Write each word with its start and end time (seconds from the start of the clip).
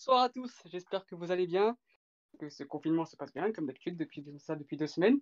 Bonsoir 0.00 0.22
à 0.22 0.28
tous, 0.30 0.62
j'espère 0.64 1.04
que 1.04 1.14
vous 1.14 1.30
allez 1.30 1.46
bien, 1.46 1.76
que 2.38 2.48
ce 2.48 2.64
confinement 2.64 3.04
se 3.04 3.16
passe 3.16 3.34
bien, 3.34 3.52
comme 3.52 3.66
d'habitude, 3.66 3.98
depuis 3.98 4.24
ça 4.38 4.56
depuis 4.56 4.78
deux 4.78 4.86
semaines. 4.86 5.20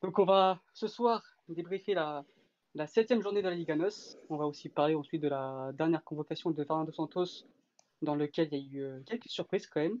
Donc 0.00 0.18
on 0.18 0.24
va 0.24 0.62
ce 0.72 0.88
soir 0.88 1.22
débriefer 1.50 1.92
la, 1.92 2.24
la 2.74 2.86
septième 2.86 3.20
journée 3.20 3.42
de 3.42 3.48
la 3.50 3.54
Liga 3.54 3.76
NOS. 3.76 4.16
On 4.30 4.38
va 4.38 4.46
aussi 4.46 4.70
parler 4.70 4.94
ensuite 4.94 5.20
de 5.20 5.28
la 5.28 5.72
dernière 5.74 6.02
convocation 6.04 6.50
de 6.52 6.64
Fernando 6.64 6.90
Santos, 6.90 7.44
dans 8.00 8.14
lequel 8.14 8.48
il 8.50 8.56
y 8.56 8.62
a 8.62 8.78
eu 8.78 8.82
euh, 8.82 9.00
quelques 9.04 9.28
surprises 9.28 9.66
quand 9.66 9.80
même. 9.80 10.00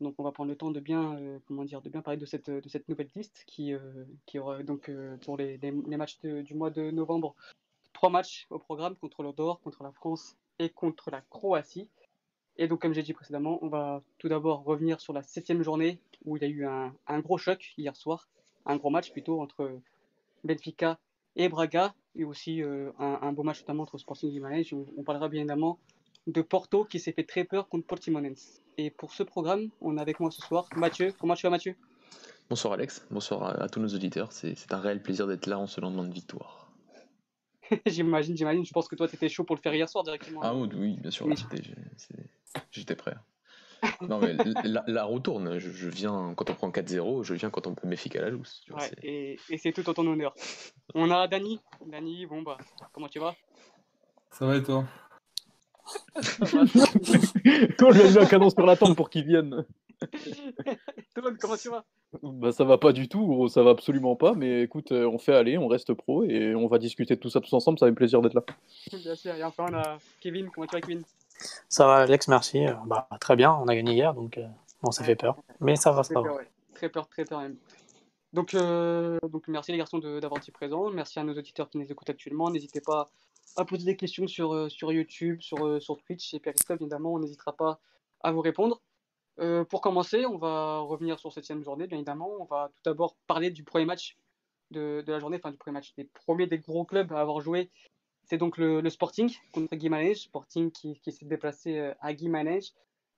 Donc 0.00 0.14
on 0.18 0.22
va 0.22 0.30
prendre 0.30 0.50
le 0.50 0.56
temps 0.56 0.70
de 0.70 0.78
bien, 0.78 1.16
euh, 1.16 1.40
comment 1.48 1.64
dire, 1.64 1.82
de 1.82 1.90
bien 1.90 2.02
parler 2.02 2.20
de 2.20 2.26
cette, 2.26 2.48
de 2.48 2.68
cette 2.68 2.88
nouvelle 2.88 3.10
liste 3.16 3.42
qui, 3.48 3.74
euh, 3.74 4.04
qui 4.26 4.38
aura 4.38 4.62
donc 4.62 4.92
pour 5.22 5.36
les, 5.36 5.58
les, 5.58 5.72
matchs 5.72 6.20
du 6.20 6.54
mois 6.54 6.70
de 6.70 6.92
novembre, 6.92 7.34
trois 7.92 8.10
matchs 8.10 8.46
au 8.48 8.60
programme 8.60 8.94
contre 8.94 9.24
l'Odor, 9.24 9.60
contre 9.60 9.82
la 9.82 9.90
France 9.90 10.36
et 10.60 10.70
contre 10.70 11.10
la 11.10 11.20
Croatie. 11.20 11.88
Et 12.58 12.68
donc, 12.68 12.80
comme 12.80 12.94
j'ai 12.94 13.02
dit 13.02 13.12
précédemment, 13.12 13.58
on 13.62 13.68
va 13.68 14.02
tout 14.18 14.28
d'abord 14.28 14.64
revenir 14.64 15.00
sur 15.00 15.12
la 15.12 15.22
septième 15.22 15.62
journée 15.62 15.98
où 16.24 16.36
il 16.36 16.42
y 16.42 16.46
a 16.46 16.48
eu 16.48 16.66
un, 16.66 17.20
gros 17.20 17.38
choc 17.38 17.72
hier 17.76 17.94
soir, 17.94 18.28
un 18.64 18.76
gros 18.76 18.90
match 18.90 19.12
plutôt 19.12 19.40
entre 19.40 19.78
Benfica 20.44 20.98
et 21.36 21.48
Braga, 21.48 21.94
et 22.14 22.24
aussi 22.24 22.62
euh, 22.62 22.90
un, 22.98 23.32
beau 23.32 23.42
match 23.42 23.60
notamment 23.60 23.82
entre 23.82 23.98
Sporting 23.98 24.30
Guimarães. 24.30 24.72
On, 24.72 24.86
on, 24.96 25.02
parlera 25.02 25.28
bien 25.28 25.40
évidemment 25.40 25.78
de 26.26 26.40
Porto 26.40 26.84
qui 26.84 26.98
s'est 26.98 27.12
fait 27.12 27.24
très 27.24 27.44
peur 27.44 27.68
contre 27.68 27.86
Portimonense. 27.86 28.62
Et 28.78 28.90
pour 28.90 29.12
ce 29.12 29.22
programme, 29.22 29.68
on 29.80 29.98
a 29.98 30.02
avec 30.02 30.18
moi 30.18 30.30
ce 30.30 30.40
soir 30.40 30.66
Mathieu. 30.76 31.12
Comment 31.20 31.34
tu 31.34 31.42
vas 31.42 31.50
Mathieu? 31.50 31.76
Bonsoir 32.48 32.74
Alex, 32.74 33.04
bonsoir 33.10 33.60
à 33.60 33.68
tous 33.68 33.80
nos 33.80 33.88
auditeurs. 33.88 34.32
C'est 34.32 34.72
un 34.72 34.78
réel 34.78 35.02
plaisir 35.02 35.26
d'être 35.26 35.46
là 35.46 35.58
en 35.58 35.66
ce 35.66 35.80
lendemain 35.80 36.04
de 36.04 36.14
victoire. 36.14 36.65
j'imagine, 37.86 38.36
j'imagine. 38.36 38.64
Je 38.64 38.72
pense 38.72 38.88
que 38.88 38.96
toi, 38.96 39.08
tu 39.08 39.16
étais 39.16 39.28
chaud 39.28 39.44
pour 39.44 39.56
le 39.56 39.60
faire 39.60 39.74
hier 39.74 39.88
soir 39.88 40.04
directement. 40.04 40.40
Ah 40.42 40.54
oui, 40.54 40.96
bien 41.00 41.10
sûr. 41.10 41.26
J'étais 42.70 42.96
prêt. 42.96 43.14
non, 44.00 44.18
mais 44.18 44.34
la, 44.64 44.84
la 44.86 45.04
roue 45.04 45.20
tourne. 45.20 45.58
Je, 45.58 45.70
je, 45.70 45.88
viens 45.88 46.32
quand 46.34 46.48
on 46.50 46.54
prend 46.54 46.70
4-0, 46.70 47.24
je 47.24 47.34
viens 47.34 47.50
quand 47.50 47.66
on 47.66 47.74
peut 47.74 47.86
méfier 47.86 48.18
à 48.18 48.22
la 48.22 48.30
loose. 48.30 48.64
Ouais, 48.70 48.90
et, 49.02 49.38
et 49.50 49.58
c'est 49.58 49.72
tout 49.72 49.88
en 49.88 49.94
ton 49.94 50.06
honneur. 50.06 50.34
On 50.94 51.10
a 51.10 51.28
Dani. 51.28 51.60
Dani, 51.86 52.26
bon, 52.26 52.42
bah, 52.42 52.56
comment 52.92 53.08
tu 53.08 53.18
vas? 53.18 53.34
Ça 54.30 54.46
va 54.46 54.56
et 54.56 54.62
toi? 54.62 54.86
Toi, 57.78 57.92
lui 57.92 58.00
a 58.00 58.10
mis 58.10 58.18
un 58.18 58.26
canon 58.26 58.50
sur 58.50 58.66
la 58.66 58.76
tempe 58.76 58.96
pour 58.96 59.10
qu'il 59.10 59.24
vienne. 59.26 59.64
Toi, 61.14 61.32
comment 61.40 61.56
tu 61.56 61.68
vas? 61.70 61.84
Bah, 62.22 62.52
ça 62.52 62.64
va 62.64 62.78
pas 62.78 62.92
du 62.92 63.08
tout, 63.08 63.26
gros, 63.26 63.48
ça 63.48 63.62
va 63.62 63.70
absolument 63.70 64.16
pas, 64.16 64.34
mais 64.34 64.62
écoute, 64.62 64.92
euh, 64.92 65.08
on 65.08 65.18
fait 65.18 65.34
aller, 65.34 65.58
on 65.58 65.68
reste 65.68 65.92
pro 65.92 66.24
et 66.24 66.54
on 66.54 66.66
va 66.66 66.78
discuter 66.78 67.16
de 67.16 67.20
tout 67.20 67.30
ça 67.30 67.40
tous 67.40 67.52
ensemble, 67.52 67.78
ça 67.78 67.86
fait 67.86 67.92
plaisir 67.92 68.22
d'être 68.22 68.34
là. 68.34 68.44
Bien 68.92 69.14
sûr, 69.14 69.34
et 69.34 69.44
enfin 69.44 69.66
on 69.70 69.74
a 69.74 69.98
Kevin, 70.20 70.50
comment 70.50 70.66
tu 70.66 70.74
vas 70.76 70.80
Kevin? 70.80 71.02
Ça 71.68 71.86
va 71.86 71.96
Alex, 71.96 72.28
merci. 72.28 72.66
Euh, 72.66 72.72
bah, 72.86 73.08
très 73.20 73.36
bien, 73.36 73.52
on 73.54 73.68
a 73.68 73.74
gagné 73.74 73.92
hier, 73.92 74.14
donc 74.14 74.38
euh, 74.38 74.46
bon, 74.82 74.90
ça 74.90 75.04
fait 75.04 75.16
peur, 75.16 75.36
mais 75.60 75.76
ça 75.76 75.92
va, 75.92 76.02
ça 76.02 76.20
va. 76.20 76.32
Ouais. 76.32 76.48
Très 76.74 76.88
peur, 76.88 77.08
très 77.08 77.24
peur 77.24 77.40
même. 77.40 77.56
Donc, 78.32 78.54
euh, 78.54 79.18
donc 79.28 79.48
merci 79.48 79.72
les 79.72 79.78
garçons 79.78 79.98
d'avoir 79.98 80.40
été 80.40 80.52
présents, 80.52 80.90
merci 80.90 81.18
à 81.18 81.24
nos 81.24 81.36
auditeurs 81.36 81.68
qui 81.68 81.78
nous 81.78 81.90
écoutent 81.90 82.10
actuellement, 82.10 82.50
n'hésitez 82.50 82.80
pas 82.80 83.10
à 83.56 83.64
poser 83.64 83.84
des 83.84 83.96
questions 83.96 84.26
sur, 84.26 84.70
sur 84.70 84.92
YouTube, 84.92 85.40
sur, 85.40 85.80
sur 85.80 85.96
Twitch 85.98 86.34
et 86.34 86.40
Periscope, 86.40 86.80
évidemment, 86.80 87.14
on 87.14 87.18
n'hésitera 87.18 87.52
pas 87.52 87.78
à 88.22 88.32
vous 88.32 88.40
répondre. 88.40 88.80
Euh, 89.38 89.64
pour 89.64 89.80
commencer, 89.80 90.24
on 90.24 90.38
va 90.38 90.78
revenir 90.80 91.18
sur 91.18 91.32
cette 91.32 91.44
septième 91.44 91.62
journée, 91.62 91.86
bien 91.86 91.98
évidemment. 91.98 92.30
On 92.40 92.44
va 92.44 92.70
tout 92.74 92.82
d'abord 92.84 93.16
parler 93.26 93.50
du 93.50 93.64
premier 93.64 93.84
match 93.84 94.16
de, 94.70 95.04
la 95.06 95.18
journée, 95.18 95.36
enfin 95.36 95.50
du 95.50 95.58
premier 95.58 95.74
match, 95.74 95.94
des 95.96 96.04
premiers 96.04 96.46
des 96.46 96.58
gros 96.58 96.84
clubs 96.84 97.12
à 97.12 97.20
avoir 97.20 97.40
joué. 97.40 97.70
C'est 98.24 98.38
donc 98.38 98.56
le, 98.56 98.88
Sporting 98.90 99.32
contre 99.52 100.14
Sporting 100.16 100.70
qui, 100.72 100.98
qui 101.00 101.12
s'est 101.12 101.26
déplacé 101.26 101.78
euh, 101.78 101.94
à 102.00 102.12
Guimarães. 102.12 102.72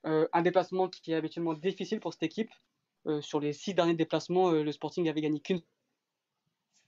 Euh, 0.06 0.28
un 0.32 0.42
déplacement 0.42 0.88
qui 0.88 1.12
est 1.12 1.14
habituellement 1.14 1.54
difficile 1.54 2.00
pour 2.00 2.12
cette 2.12 2.24
équipe. 2.24 2.50
Euh, 3.06 3.20
sur 3.22 3.40
les 3.40 3.52
six 3.52 3.74
derniers 3.74 3.94
déplacements, 3.94 4.50
le 4.50 4.72
Sporting 4.72 5.08
avait 5.08 5.20
gagné 5.20 5.40
qu'une. 5.40 5.62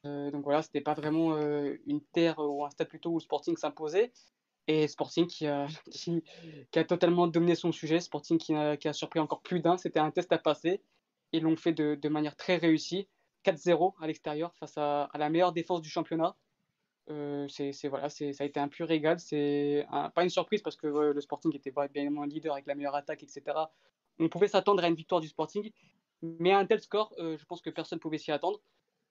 donc 0.04 0.42
voilà, 0.42 0.62
c'était 0.62 0.80
pas 0.80 0.94
vraiment 0.94 1.36
une 1.86 2.00
terre 2.12 2.38
ou 2.38 2.64
un 2.64 2.70
stade 2.70 2.88
plutôt 2.88 3.10
où 3.10 3.18
le 3.18 3.20
Sporting 3.20 3.56
s'imposait 3.56 4.12
et 4.70 4.86
Sporting 4.86 5.26
qui 5.26 5.46
a, 5.46 5.66
qui, 5.90 6.22
a, 6.76 6.84
totalement 6.84 7.26
dominé 7.26 7.54
son 7.54 7.72
sujet, 7.72 8.00
Sporting 8.00 8.38
qui 8.38 8.54
a, 8.54 8.76
qui 8.76 8.88
a 8.88 8.92
surpris 8.92 9.20
encore 9.20 9.40
plus 9.40 9.60
d'un, 9.60 9.76
c'était 9.76 9.98
un 9.98 10.10
test 10.10 10.32
à 10.32 10.38
passer, 10.38 10.80
ils 11.32 11.42
l'ont 11.42 11.56
fait 11.56 11.72
de, 11.72 11.96
de, 12.00 12.08
manière 12.08 12.36
très 12.36 12.56
réussie, 12.56 13.08
4-0 13.44 13.94
à 14.00 14.06
l'extérieur 14.06 14.54
face 14.54 14.76
à, 14.78 15.10
la 15.14 15.28
meilleure 15.28 15.52
défense 15.52 15.82
du 15.82 15.88
championnat. 15.88 16.36
Euh, 17.08 17.48
c'est 17.48 17.88
voilà, 17.88 18.08
ça 18.08 18.24
a 18.38 18.44
été 18.44 18.60
un 18.60 18.68
pur 18.68 18.86
régal, 18.86 19.18
c'est 19.18 19.84
pas 20.14 20.22
une 20.22 20.30
surprise 20.30 20.62
parce 20.62 20.76
que 20.76 20.86
euh, 20.86 21.12
le 21.12 21.20
Sporting 21.20 21.54
était 21.56 21.72
bien 21.72 21.88
évidemment 21.94 22.24
leader 22.24 22.52
avec 22.52 22.66
la 22.66 22.76
meilleure 22.76 22.94
attaque, 22.94 23.24
etc. 23.24 23.42
On 24.20 24.28
pouvait 24.28 24.48
s'attendre 24.48 24.84
à 24.84 24.88
une 24.88 24.94
victoire 24.94 25.20
du 25.20 25.26
Sporting, 25.26 25.72
mais 26.22 26.52
un 26.52 26.66
tel 26.66 26.80
score, 26.80 27.12
euh, 27.18 27.36
je 27.36 27.44
pense 27.46 27.62
que 27.62 27.70
personne 27.70 27.96
ne 27.96 28.00
pouvait 28.00 28.18
s'y 28.18 28.30
attendre. 28.30 28.60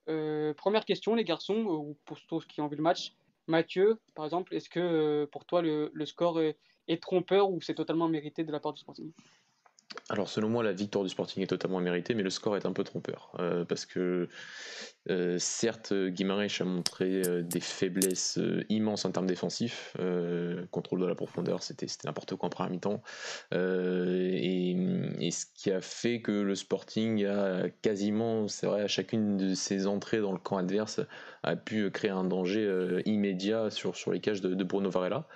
Euh, 0.08 0.54
première 0.54 0.84
question, 0.86 1.14
les 1.14 1.24
garçons, 1.24 1.56
ou 1.56 1.98
pour 2.06 2.18
tous 2.22 2.46
qui 2.46 2.60
ont 2.60 2.68
vu 2.68 2.76
le 2.76 2.82
match, 2.82 3.12
Mathieu, 3.50 4.00
par 4.14 4.24
exemple, 4.24 4.54
est-ce 4.54 4.70
que 4.70 4.80
euh, 4.80 5.26
pour 5.26 5.44
toi 5.44 5.60
le, 5.60 5.90
score 6.06 6.40
est, 6.40 6.56
est, 6.88 7.02
trompeur 7.02 7.50
ou 7.50 7.60
c'est 7.60 7.74
totalement 7.74 8.08
mérité 8.08 8.44
de 8.44 8.52
la 8.52 8.60
part 8.60 8.72
du 8.72 8.80
Sporting? 8.80 9.12
Alors 10.08 10.28
selon 10.28 10.48
moi 10.48 10.62
la 10.62 10.72
victoire 10.72 11.04
du 11.04 11.10
Sporting 11.10 11.42
est 11.42 11.48
totalement 11.48 11.80
méritée 11.80 12.14
mais 12.14 12.22
le 12.22 12.30
score 12.30 12.56
est 12.56 12.66
un 12.66 12.72
peu 12.72 12.84
trompeur. 12.84 13.32
Euh, 13.38 13.64
parce 13.64 13.86
que 13.86 14.28
euh, 15.08 15.38
certes 15.38 15.92
Guimarães 15.92 16.60
a 16.60 16.64
montré 16.64 17.22
euh, 17.26 17.42
des 17.42 17.60
faiblesses 17.60 18.38
immenses 18.68 19.04
en 19.04 19.12
termes 19.12 19.26
défensifs. 19.26 19.96
Contrôle 20.70 21.00
de 21.00 21.06
la 21.06 21.14
profondeur 21.14 21.62
c'était 21.62 21.86
n'importe 22.04 22.34
quoi 22.34 22.48
en 22.48 22.50
première 22.50 22.70
mi-temps. 22.70 23.02
Et, 23.52 25.30
ce 25.30 25.46
qui 25.54 25.70
a 25.70 25.80
fait 25.80 26.20
que 26.20 26.32
le 26.32 26.54
Sporting 26.56 27.24
a 27.24 27.68
quasiment 27.82 28.48
c'est 28.48 28.66
vrai 28.66 28.82
à 28.82 28.88
chacune 28.88 29.36
de 29.36 29.54
ses 29.54 29.86
entrées 29.86 30.18
dans 30.18 30.32
le 30.32 30.38
camp 30.38 30.56
adverse 30.56 31.00
a 31.44 31.54
pu 31.54 31.88
créer 31.90 32.10
un 32.10 32.24
danger 32.24 33.00
immédiat 33.06 33.70
sur, 33.70 33.94
les 34.10 34.20
cages 34.20 34.40
de 34.40 34.64
Bruno 34.64 34.90
Varela 34.90 35.28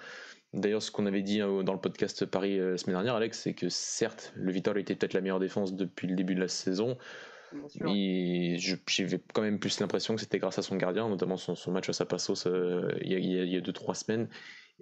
D'ailleurs, 0.55 0.83
ce 0.83 0.91
qu'on 0.91 1.07
avait 1.07 1.23
dit 1.23 1.41
dans 1.41 1.73
le 1.73 1.81
podcast 1.81 2.25
Paris 2.27 2.59
la 2.59 2.79
semaine 2.79 2.95
dernière, 2.95 3.17
Alex, 3.17 3.41
c'est 3.41 3.55
que 3.55 3.69
certes, 3.69 4.33
le 4.37 4.53
Vital 4.53 4.79
était 4.79 4.95
peut-être 4.95 5.13
la 5.13 5.21
meilleure 5.21 5.41
défense 5.41 5.75
depuis 5.75 6.07
le 6.07 6.15
début 6.15 6.35
de 6.35 6.41
la 6.41 6.49
saison, 6.49 6.97
mais 7.81 8.57
j'avais 8.59 9.21
quand 9.33 9.43
même 9.43 9.59
plus 9.59 9.81
l'impression 9.81 10.15
que 10.15 10.21
c'était 10.21 10.39
grâce 10.39 10.59
à 10.59 10.63
son 10.63 10.77
gardien, 10.77 11.09
notamment 11.09 11.37
son, 11.37 11.55
son 11.55 11.73
match 11.73 11.89
à 11.89 11.93
sa 11.93 12.05
passos 12.05 12.47
euh, 12.47 12.89
il 13.01 13.13
y 13.13 13.57
a 13.57 13.61
2-3 13.61 13.95
semaines, 13.95 14.29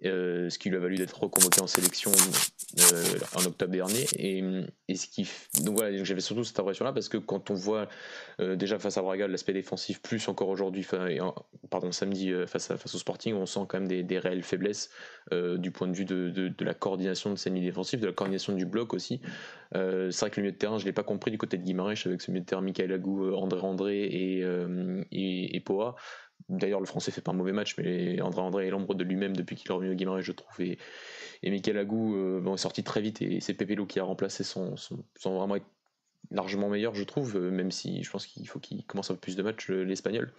euh, 0.05 0.51
ce 0.51 0.59
qui 0.59 0.71
lui 0.71 0.77
a 0.77 0.81
valu 0.81 0.97
d'être 0.97 1.19
reconvoqué 1.19 1.61
en 1.61 1.67
sélection 1.67 2.11
euh, 2.13 3.05
en 3.37 3.45
octobre 3.45 3.73
dernier. 3.73 4.07
Et, 4.17 4.43
et 4.89 4.95
ce 4.97 5.07
qui, 5.07 5.29
donc 5.63 5.77
voilà, 5.77 6.03
j'avais 6.05 6.21
surtout 6.21 6.45
cette 6.45 6.59
impression 6.59 6.85
là 6.85 6.93
parce 6.93 7.09
que 7.09 7.19
quand 7.19 7.51
on 7.51 7.55
voit 7.55 7.89
euh, 8.41 8.57
déjà 8.57 8.79
face 8.79 8.97
à 8.99 9.03
Braga 9.03 9.27
l'aspect 9.29 9.53
défensif, 9.53 10.03
plus 10.03 10.27
encore 10.29 10.49
aujourd'hui, 10.49 10.87
pardon, 11.71 11.93
samedi 11.93 12.33
face, 12.47 12.71
à, 12.71 12.77
face 12.77 12.95
au 12.95 12.99
Sporting, 12.99 13.35
on 13.35 13.47
sent 13.47 13.61
quand 13.69 13.79
même 13.79 13.89
des, 13.89 14.03
des 14.03 14.19
réelles 14.19 14.43
faiblesses 14.43 14.91
du 15.31 15.71
point 15.71 15.89
de 15.89 15.95
vue 15.95 16.05
de, 16.05 16.31
de, 16.31 16.49
de, 16.49 16.65
la 16.65 16.75
coordination 16.75 17.31
de 17.31 17.37
cette 17.37 17.53
ligne 17.53 17.65
défensive, 17.65 18.01
de 18.01 18.07
la 18.07 18.13
coordination 18.13 18.53
du 18.53 18.67
bloc 18.67 18.93
aussi. 18.95 19.21
c'est 19.73 20.19
vrai 20.21 20.31
que 20.31 20.41
le 20.41 20.43
milieu 20.43 20.53
de 20.53 20.59
terrain, 20.59 20.79
je 20.79 20.85
l'ai 20.85 20.93
pas 20.93 21.05
compris 21.05 21.31
du 21.31 21.39
côté 21.39 21.57
de 21.59 21.63
Guimarães 21.63 21.95
avec 22.07 22.21
ce 22.21 22.31
milieu 22.31 22.41
de 22.41 22.47
terrain 22.47 22.63
Michael 22.63 22.93
Agou, 22.93 23.33
André 23.35 23.61
André 23.61 24.03
et, 24.03 25.57
et 25.57 25.61
Poa. 25.61 25.97
D'ailleurs, 26.49 26.81
le 26.81 26.87
français 26.87 27.11
fait 27.11 27.21
pas 27.21 27.33
un 27.33 27.35
mauvais 27.35 27.53
match, 27.53 27.77
mais 27.79 28.21
André 28.21 28.41
André 28.41 28.67
est 28.67 28.71
l'ombre 28.71 28.95
de 28.95 29.05
lui-même 29.05 29.37
depuis 29.37 29.57
qu'il 29.57 29.71
est 29.71 29.75
revenu 29.75 29.93
au 29.93 29.95
Guimarães, 29.95 30.23
je 30.23 30.33
trouve. 30.33 30.61
Et, 30.61 30.79
et 31.43 31.51
Michael 31.51 31.79
Agou 31.79 32.17
euh, 32.17 32.55
est 32.55 32.57
sorti 32.57 32.83
très 32.83 33.01
vite 33.01 33.23
et 33.23 33.41
c'est 33.41 33.55
Pepelo 33.55 33.87
qui 33.87 34.01
a 34.01 34.05
remplacé 34.05 34.45
son, 34.45 34.77
son, 34.77 35.05
son 35.19 35.39
vraiment 35.39 35.57
largement 36.31 36.69
meilleur, 36.69 36.95
je 36.95 37.05
trouve, 37.05 37.37
euh, 37.37 37.51
même 37.51 37.71
si 37.71 38.03
je 38.03 38.11
pense 38.11 38.27
qu'il 38.27 38.49
faut 38.49 38.59
qu'il 38.59 38.85
commence 38.85 39.11
un 39.11 39.15
peu 39.15 39.21
plus 39.21 39.37
de 39.37 39.43
matchs, 39.43 39.71
euh, 39.71 39.83
l'Espagnol. 39.83 40.33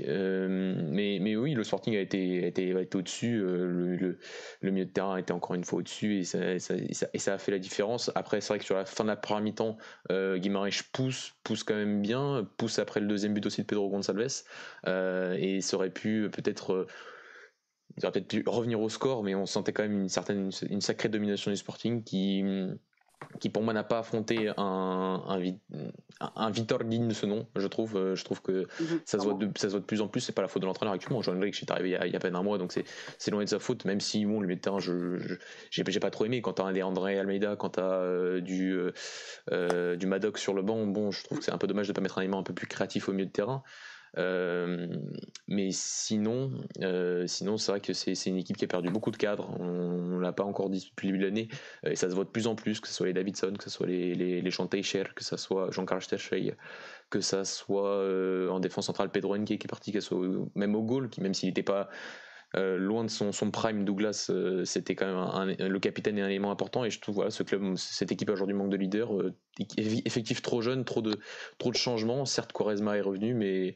Euh, 0.00 0.74
mais, 0.88 1.18
mais 1.20 1.36
oui, 1.36 1.54
le 1.54 1.64
Sporting 1.64 1.96
a 1.96 2.00
été, 2.00 2.46
été, 2.46 2.74
au-dessus, 2.94 3.40
euh, 3.40 3.96
le, 3.98 4.18
le, 4.60 4.70
milieu 4.70 4.86
de 4.86 4.90
terrain 4.90 5.16
a 5.16 5.20
été 5.20 5.32
encore 5.32 5.54
une 5.54 5.64
fois 5.64 5.80
au-dessus 5.80 6.18
et 6.18 6.24
ça, 6.24 6.38
et, 6.54 6.58
ça, 6.58 7.34
a 7.34 7.38
fait 7.38 7.52
la 7.52 7.58
différence. 7.58 8.10
Après, 8.14 8.40
c'est 8.40 8.48
vrai 8.48 8.58
que 8.58 8.64
sur 8.64 8.76
la 8.76 8.86
fin 8.86 9.04
de 9.04 9.08
la 9.08 9.16
première 9.16 9.42
mi-temps, 9.42 9.76
euh, 10.10 10.38
pousse, 10.92 11.34
pousse 11.42 11.62
quand 11.62 11.74
même 11.74 12.00
bien, 12.00 12.48
pousse 12.56 12.78
après 12.78 13.00
le 13.00 13.06
deuxième 13.06 13.34
but 13.34 13.44
aussi 13.44 13.62
de 13.62 13.66
Pedro 13.66 13.90
Gonçalves 13.90 14.42
euh, 14.86 15.36
et 15.38 15.60
ça 15.60 15.76
aurait 15.76 15.90
pu 15.90 16.28
peut-être 16.32 16.86
peut-être 18.00 18.28
pu 18.28 18.42
revenir 18.46 18.80
au 18.80 18.88
score, 18.88 19.22
mais 19.22 19.34
on 19.34 19.44
sentait 19.44 19.72
quand 19.72 19.82
même 19.82 20.00
une 20.00 20.08
certaine, 20.08 20.50
une 20.70 20.80
sacrée 20.80 21.10
domination 21.10 21.50
du 21.50 21.56
Sporting 21.58 22.02
qui, 22.02 22.42
qui 23.40 23.48
pour 23.48 23.62
moi 23.62 23.72
n'a 23.72 23.84
pas 23.84 23.98
affronté 23.98 24.48
un, 24.56 25.22
un, 25.28 25.40
un, 26.36 26.50
Victor 26.50 26.84
digne 26.84 27.08
de 27.08 27.14
ce 27.14 27.26
nom, 27.26 27.46
je 27.56 27.66
trouve. 27.66 27.96
Euh, 27.96 28.14
je 28.14 28.24
trouve 28.24 28.42
que 28.42 28.66
mhm. 28.80 29.00
ça, 29.04 29.18
se 29.18 29.24
voit 29.24 29.34
de, 29.34 29.50
ça 29.56 29.68
se 29.68 29.72
voit 29.72 29.80
de 29.80 29.84
plus 29.84 30.00
en 30.00 30.08
plus. 30.08 30.20
C'est 30.20 30.32
pas 30.32 30.42
la 30.42 30.48
faute 30.48 30.62
de 30.62 30.66
l'entraîneur 30.66 30.94
actuellement. 30.94 31.22
Jean 31.22 31.36
Henrique 31.36 31.60
est 31.60 31.70
arrivé 31.70 31.90
il 31.90 31.92
y, 31.92 31.96
a, 31.96 32.06
il 32.06 32.12
y 32.12 32.16
a 32.16 32.18
peine 32.18 32.36
un 32.36 32.42
mois, 32.42 32.58
donc 32.58 32.72
c'est 32.72 33.30
loin 33.30 33.42
de 33.44 33.48
sa 33.48 33.58
faute. 33.58 33.84
Même 33.84 34.00
si 34.00 34.24
bon, 34.24 34.40
le 34.40 34.60
terrain, 34.60 34.78
je 34.78 35.36
j'ai 35.70 35.84
pas 35.84 36.10
trop 36.10 36.24
aimé. 36.24 36.42
Quand 36.42 36.54
t'as 36.54 36.64
un 36.64 36.80
André 36.82 37.18
Almeida, 37.18 37.56
quand 37.56 37.70
t'as 37.70 37.82
euh, 37.82 38.40
du 38.40 38.78
euh, 39.50 39.96
du 39.96 40.06
Maddox 40.06 40.40
sur 40.40 40.54
le 40.54 40.62
banc, 40.62 40.86
bon, 40.86 41.10
je 41.10 41.24
trouve 41.24 41.38
que 41.38 41.44
c'est 41.44 41.52
un 41.52 41.58
peu 41.58 41.66
dommage 41.66 41.88
de 41.88 41.92
pas 41.92 42.00
mettre 42.00 42.18
un 42.18 42.22
élément 42.22 42.38
un 42.38 42.44
peu 42.44 42.54
plus 42.54 42.66
créatif 42.66 43.08
au 43.08 43.12
milieu 43.12 43.26
de 43.26 43.32
terrain. 43.32 43.62
Euh, 44.18 44.88
mais 45.48 45.70
sinon, 45.72 46.52
euh, 46.82 47.26
sinon 47.26 47.56
c'est 47.56 47.72
vrai 47.72 47.80
que 47.80 47.92
c'est 47.92 48.26
une 48.26 48.36
équipe 48.36 48.56
qui 48.56 48.64
a 48.64 48.68
perdu 48.68 48.90
beaucoup 48.90 49.10
de 49.10 49.16
cadres. 49.16 49.48
On, 49.58 50.16
ne 50.16 50.20
l'a 50.20 50.32
pas 50.32 50.44
encore 50.44 50.70
dit 50.70 50.90
depuis 50.90 51.08
le 51.08 51.12
début 51.12 51.24
de 51.24 51.28
l'année. 51.28 51.48
Et 51.84 51.96
ça 51.96 52.08
se 52.10 52.14
voit 52.14 52.24
de 52.24 52.30
plus 52.30 52.46
en 52.46 52.54
plus, 52.54 52.80
que 52.80 52.88
ce 52.88 52.94
soit 52.94 53.06
les 53.06 53.12
Davidson, 53.12 53.54
que 53.56 53.64
ce 53.64 53.70
soit 53.70 53.86
les, 53.86 54.14
les, 54.14 54.40
les 54.42 54.50
Sean 54.50 54.66
que 54.66 55.24
ce 55.24 55.36
soit 55.36 55.70
Jean-Carl 55.70 56.02
Sterchey, 56.02 56.54
que 57.10 57.20
ça 57.20 57.44
soit 57.44 58.50
en 58.50 58.60
défense 58.60 58.86
centrale 58.86 59.10
Pedro 59.10 59.34
Henke 59.34 59.46
qui 59.46 59.54
est 59.54 59.68
parti, 59.68 59.92
que 59.92 60.00
ce 60.00 60.08
soit 60.08 60.26
même 60.54 60.74
au 60.74 61.08
qui 61.08 61.20
même 61.20 61.34
s'il 61.34 61.48
n'était 61.48 61.62
pas 61.62 61.88
euh, 62.56 62.76
loin 62.76 63.04
de 63.04 63.08
son, 63.08 63.32
prime, 63.50 63.84
Douglas, 63.84 64.28
euh, 64.30 64.64
c'était 64.64 64.94
quand 64.94 65.06
même 65.06 65.56
le 65.58 65.78
capitaine 65.78 66.18
est 66.18 66.22
un 66.22 66.28
élément 66.28 66.50
important. 66.50 66.84
Et 66.84 66.90
je 66.90 67.00
trouve 67.00 67.16
voilà, 67.16 67.30
ce 67.30 67.42
club, 67.42 67.76
cette 67.76 68.12
équipe 68.12 68.28
aujourd'hui 68.30 68.54
manque 68.54 68.70
de 68.70 68.76
leader. 68.76 69.16
Euh, 69.16 69.34
effectif 69.76 70.42
trop 70.42 70.60
jeune, 70.60 70.84
trop 70.84 71.02
de, 71.02 71.18
changements. 71.74 72.24
Certes, 72.24 72.52
Quaresma 72.52 72.96
est 72.96 73.00
revenu, 73.00 73.34
mais, 73.34 73.74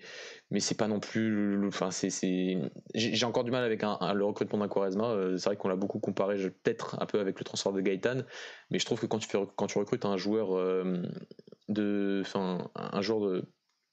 c'est 0.60 0.76
pas 0.76 0.88
non 0.88 1.00
plus. 1.00 1.66
Enfin, 1.66 1.90
c'est, 1.90 2.58
j'ai 2.94 3.26
encore 3.26 3.44
du 3.44 3.50
mal 3.50 3.64
avec 3.64 3.82
le 3.82 4.24
recrutement 4.24 4.58
d'un 4.58 4.68
Quaresma. 4.68 5.16
c'est 5.36 5.48
vrai 5.48 5.56
qu'on 5.56 5.68
l'a 5.68 5.76
beaucoup 5.76 5.98
comparé, 5.98 6.36
peut-être 6.36 7.00
un 7.00 7.06
peu 7.06 7.20
avec 7.20 7.38
le 7.38 7.44
transfert 7.44 7.72
de 7.72 7.80
Gaëtan. 7.80 8.22
Mais 8.70 8.78
je 8.78 8.84
trouve 8.84 9.00
que 9.00 9.06
quand 9.06 9.18
tu, 9.18 9.28
fais, 9.28 9.38
quand 9.56 9.66
tu 9.66 9.78
recrutes 9.78 10.04
un 10.04 10.16
joueur 10.16 10.50
de, 11.68 12.22
enfin, 12.24 12.70
un 12.74 13.02
joueur 13.02 13.20
de 13.20 13.44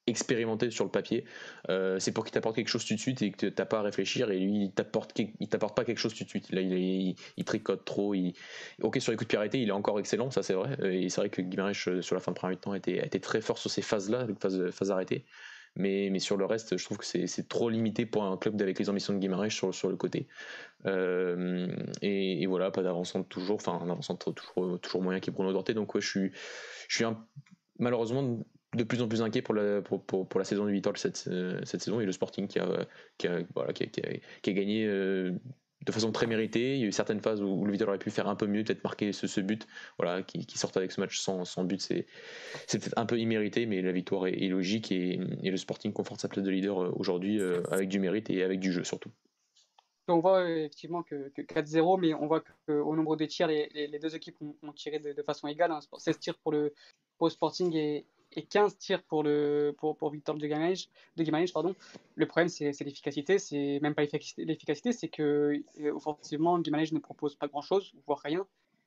expérimenté 0.08 0.70
sur 0.72 0.84
le 0.84 0.92
papier. 0.92 1.26
Euh, 1.70 2.00
c'est 2.00 2.12
pour 2.12 2.24
qu'il 2.24 2.34
t'apporte 2.34 2.56
quelque 2.56 2.68
chose 2.68 2.86
tout 2.86 2.94
de 2.94 3.00
suite 3.00 3.22
et 3.22 3.32
que 3.32 3.48
tu 3.48 3.54
n'as 3.58 3.66
pas 3.66 3.80
à 3.80 3.82
réfléchir. 3.82 4.32
Et 4.32 4.40
lui, 4.40 4.66
il 4.66 4.72
t'apporte, 4.72 5.18
il 5.18 5.48
t'apporte 5.48 5.76
pas 5.76 5.86
quelque 5.86 6.00
chose 6.00 6.14
tout 6.14 6.24
de 6.24 6.30
suite. 6.30 6.52
Là, 6.52 6.62
il, 6.62 7.16
il, 7.38 7.46
tricote 7.46 7.86
trop. 7.86 8.14
Ok, 8.82 8.98
sur 9.00 9.12
les 9.12 9.18
coups 9.18 9.30
de 9.30 9.38
pied 9.38 9.62
il 9.62 9.70
est 9.70 9.72
encore 9.72 10.00
excellent, 10.00 10.32
ça 10.32 10.44
c'est 10.44 10.54
vrai. 10.54 10.78
Et 10.84 11.10
c'est 11.10 11.22
vrai 11.22 11.30
que 11.30 11.42
Guimarães, 11.42 11.72
euh, 11.88 12.02
sur 12.02 12.16
la 12.16 12.22
fin 12.22 12.32
de 12.32 12.38
premier 12.38 12.58
temps, 12.58 12.74
était, 12.74 13.06
était 13.06 13.20
très 13.20 13.42
fort 13.42 13.58
sur 13.58 13.72
ces 13.72 13.82
phases-là, 13.82 14.26
les 14.28 14.36
phases, 14.36 14.70
phases 14.72 14.92
arrêtées. 14.92 15.26
Mais, 15.76 16.10
mais 16.12 16.20
sur 16.20 16.38
le 16.38 16.46
reste, 16.46 16.78
je 16.78 16.86
trouve 16.86 17.00
que 17.00 17.06
c'est, 17.06 17.48
trop 17.48 17.68
limité 17.70 18.06
pour 18.06 18.24
un 18.26 18.38
club 18.38 18.62
avec 18.62 18.78
les 18.78 18.90
ambitions 18.92 19.14
de 19.14 19.18
Guimarães 19.18 19.50
sur, 19.50 19.74
sur 19.74 19.90
le 19.90 19.96
côté. 19.96 20.28
Euh, 20.86 21.68
et, 22.04 22.46
voilà, 22.46 22.70
pas 22.70 22.84
d'avançant 22.84 23.24
toujours, 23.24 23.56
enfin 23.56 23.80
un 23.82 23.90
avançant 23.90 24.16
toujours, 24.16 24.80
toujours 24.80 25.02
moyen 25.02 25.20
qui 25.20 25.32
est 25.32 25.34
Bruno 25.34 25.52
Dorté. 25.52 25.74
Donc 25.74 25.96
ouais, 25.96 26.02
je 26.02 26.08
suis, 26.08 26.32
je 26.90 26.96
suis 26.96 27.06
un, 27.06 27.26
malheureusement 27.80 28.46
de 28.74 28.84
plus 28.84 29.02
en 29.02 29.08
plus 29.08 29.22
inquiet 29.22 29.42
pour 29.42 29.54
la, 29.54 29.82
pour, 29.82 30.04
pour, 30.04 30.40
la 30.40 30.46
saison 30.46 30.66
du 30.66 30.74
Vitol 30.74 30.98
cette, 30.98 31.26
euh, 31.28 31.60
cette 31.64 31.82
saison 31.82 32.00
et 32.00 32.06
le 32.06 32.12
Sporting 32.12 32.48
qui 32.48 32.60
a, 32.60 32.88
qui 33.18 33.28
a, 33.28 33.40
voilà, 33.56 33.74
qui 33.74 33.84
a, 33.84 33.88
qui 33.88 34.02
a, 34.50 34.54
gagné 34.54 34.86
euh, 34.86 35.32
de 35.86 35.92
façon 35.92 36.12
très 36.12 36.28
méritée. 36.28 36.76
Il 36.76 36.82
y 36.82 36.84
a 36.84 36.88
eu 36.88 36.92
certaines 36.92 37.22
phases 37.22 37.42
où, 37.42 37.66
le 37.66 37.72
Vitol 37.72 37.90
aurait 37.90 38.00
pu 38.00 38.10
faire 38.10 38.28
un 38.28 38.36
peu 38.36 38.48
mieux, 38.48 38.64
peut-être 38.64 38.84
marquer 38.84 39.12
ce, 39.12 39.28
ce, 39.28 39.42
but 39.42 39.68
voilà, 39.98 40.24
qui, 40.24 40.46
qui 40.46 40.58
sort 40.58 40.72
avec 40.76 40.92
ce 40.92 41.00
match 41.00 41.20
sans, 41.20 41.46
sans 41.46 41.64
but. 41.64 41.82
C'est 41.82 42.06
peut-être 42.72 42.98
un 42.98 43.06
peu 43.06 43.20
immérité, 43.20 43.66
mais 43.66 43.82
la 43.82 43.92
victoire 43.92 44.28
est, 44.28 44.48
logique 44.48 44.92
et, 44.92 45.20
et, 45.44 45.52
le 45.52 45.58
Sporting 45.58 45.94
conforte 45.94 46.22
sa 46.22 46.28
place 46.28 46.44
de 46.44 46.52
leader 46.52 46.82
euh, 46.82 46.92
aujourd'hui 46.96 47.42
avec 47.72 47.90
du 47.90 48.00
mérite 48.00 48.30
et 48.30 48.44
avec 48.44 48.60
du 48.60 48.72
jeu 48.72 48.84
surtout. 48.84 49.12
On 50.10 50.20
voit 50.20 50.50
effectivement 50.50 51.02
que, 51.02 51.30
4-0, 51.30 52.00
mais 52.00 52.14
on 52.14 52.28
voit 52.28 52.44
qu'au 52.68 52.96
nombre 52.96 53.16
des 53.16 53.28
tirs, 53.28 53.48
les, 53.48 53.70
les, 53.74 54.00
deux 54.00 54.16
équipes 54.16 54.36
ont, 54.42 54.74
tiré 54.74 55.00
de, 55.00 55.24
façon 55.24 55.48
égale. 55.48 55.72
Hein. 55.72 55.80
16 55.98 56.20
tirs 56.20 56.38
pour 56.40 56.52
le, 56.52 56.74
pour 57.18 57.28
le 57.28 57.32
Sporting 57.32 57.74
et, 57.74 58.06
et 58.36 58.44
15 58.44 58.78
tirs 58.78 59.04
pour, 59.04 59.24
le, 59.24 59.76
pour, 59.78 59.96
pour 59.98 60.10
Victor 60.10 60.36
de 60.36 60.48
Guimarães, 60.48 61.52
pardon. 61.54 61.76
Le 62.16 62.26
problème, 62.26 62.50
c'est 62.50 62.72
l'efficacité. 62.82 63.40
C'est 63.40 63.80
même 63.82 63.96
pas 63.96 64.04
l'efficacité, 64.04 64.92
c'est 64.92 65.08
que 65.08 65.62
euh, 65.80 65.92
offensivement, 65.94 66.58
ne 66.58 67.00
propose 67.00 67.36
pas 67.36 67.48
grand-chose, 67.48 67.94
voire 68.06 68.20
rien. 68.20 68.46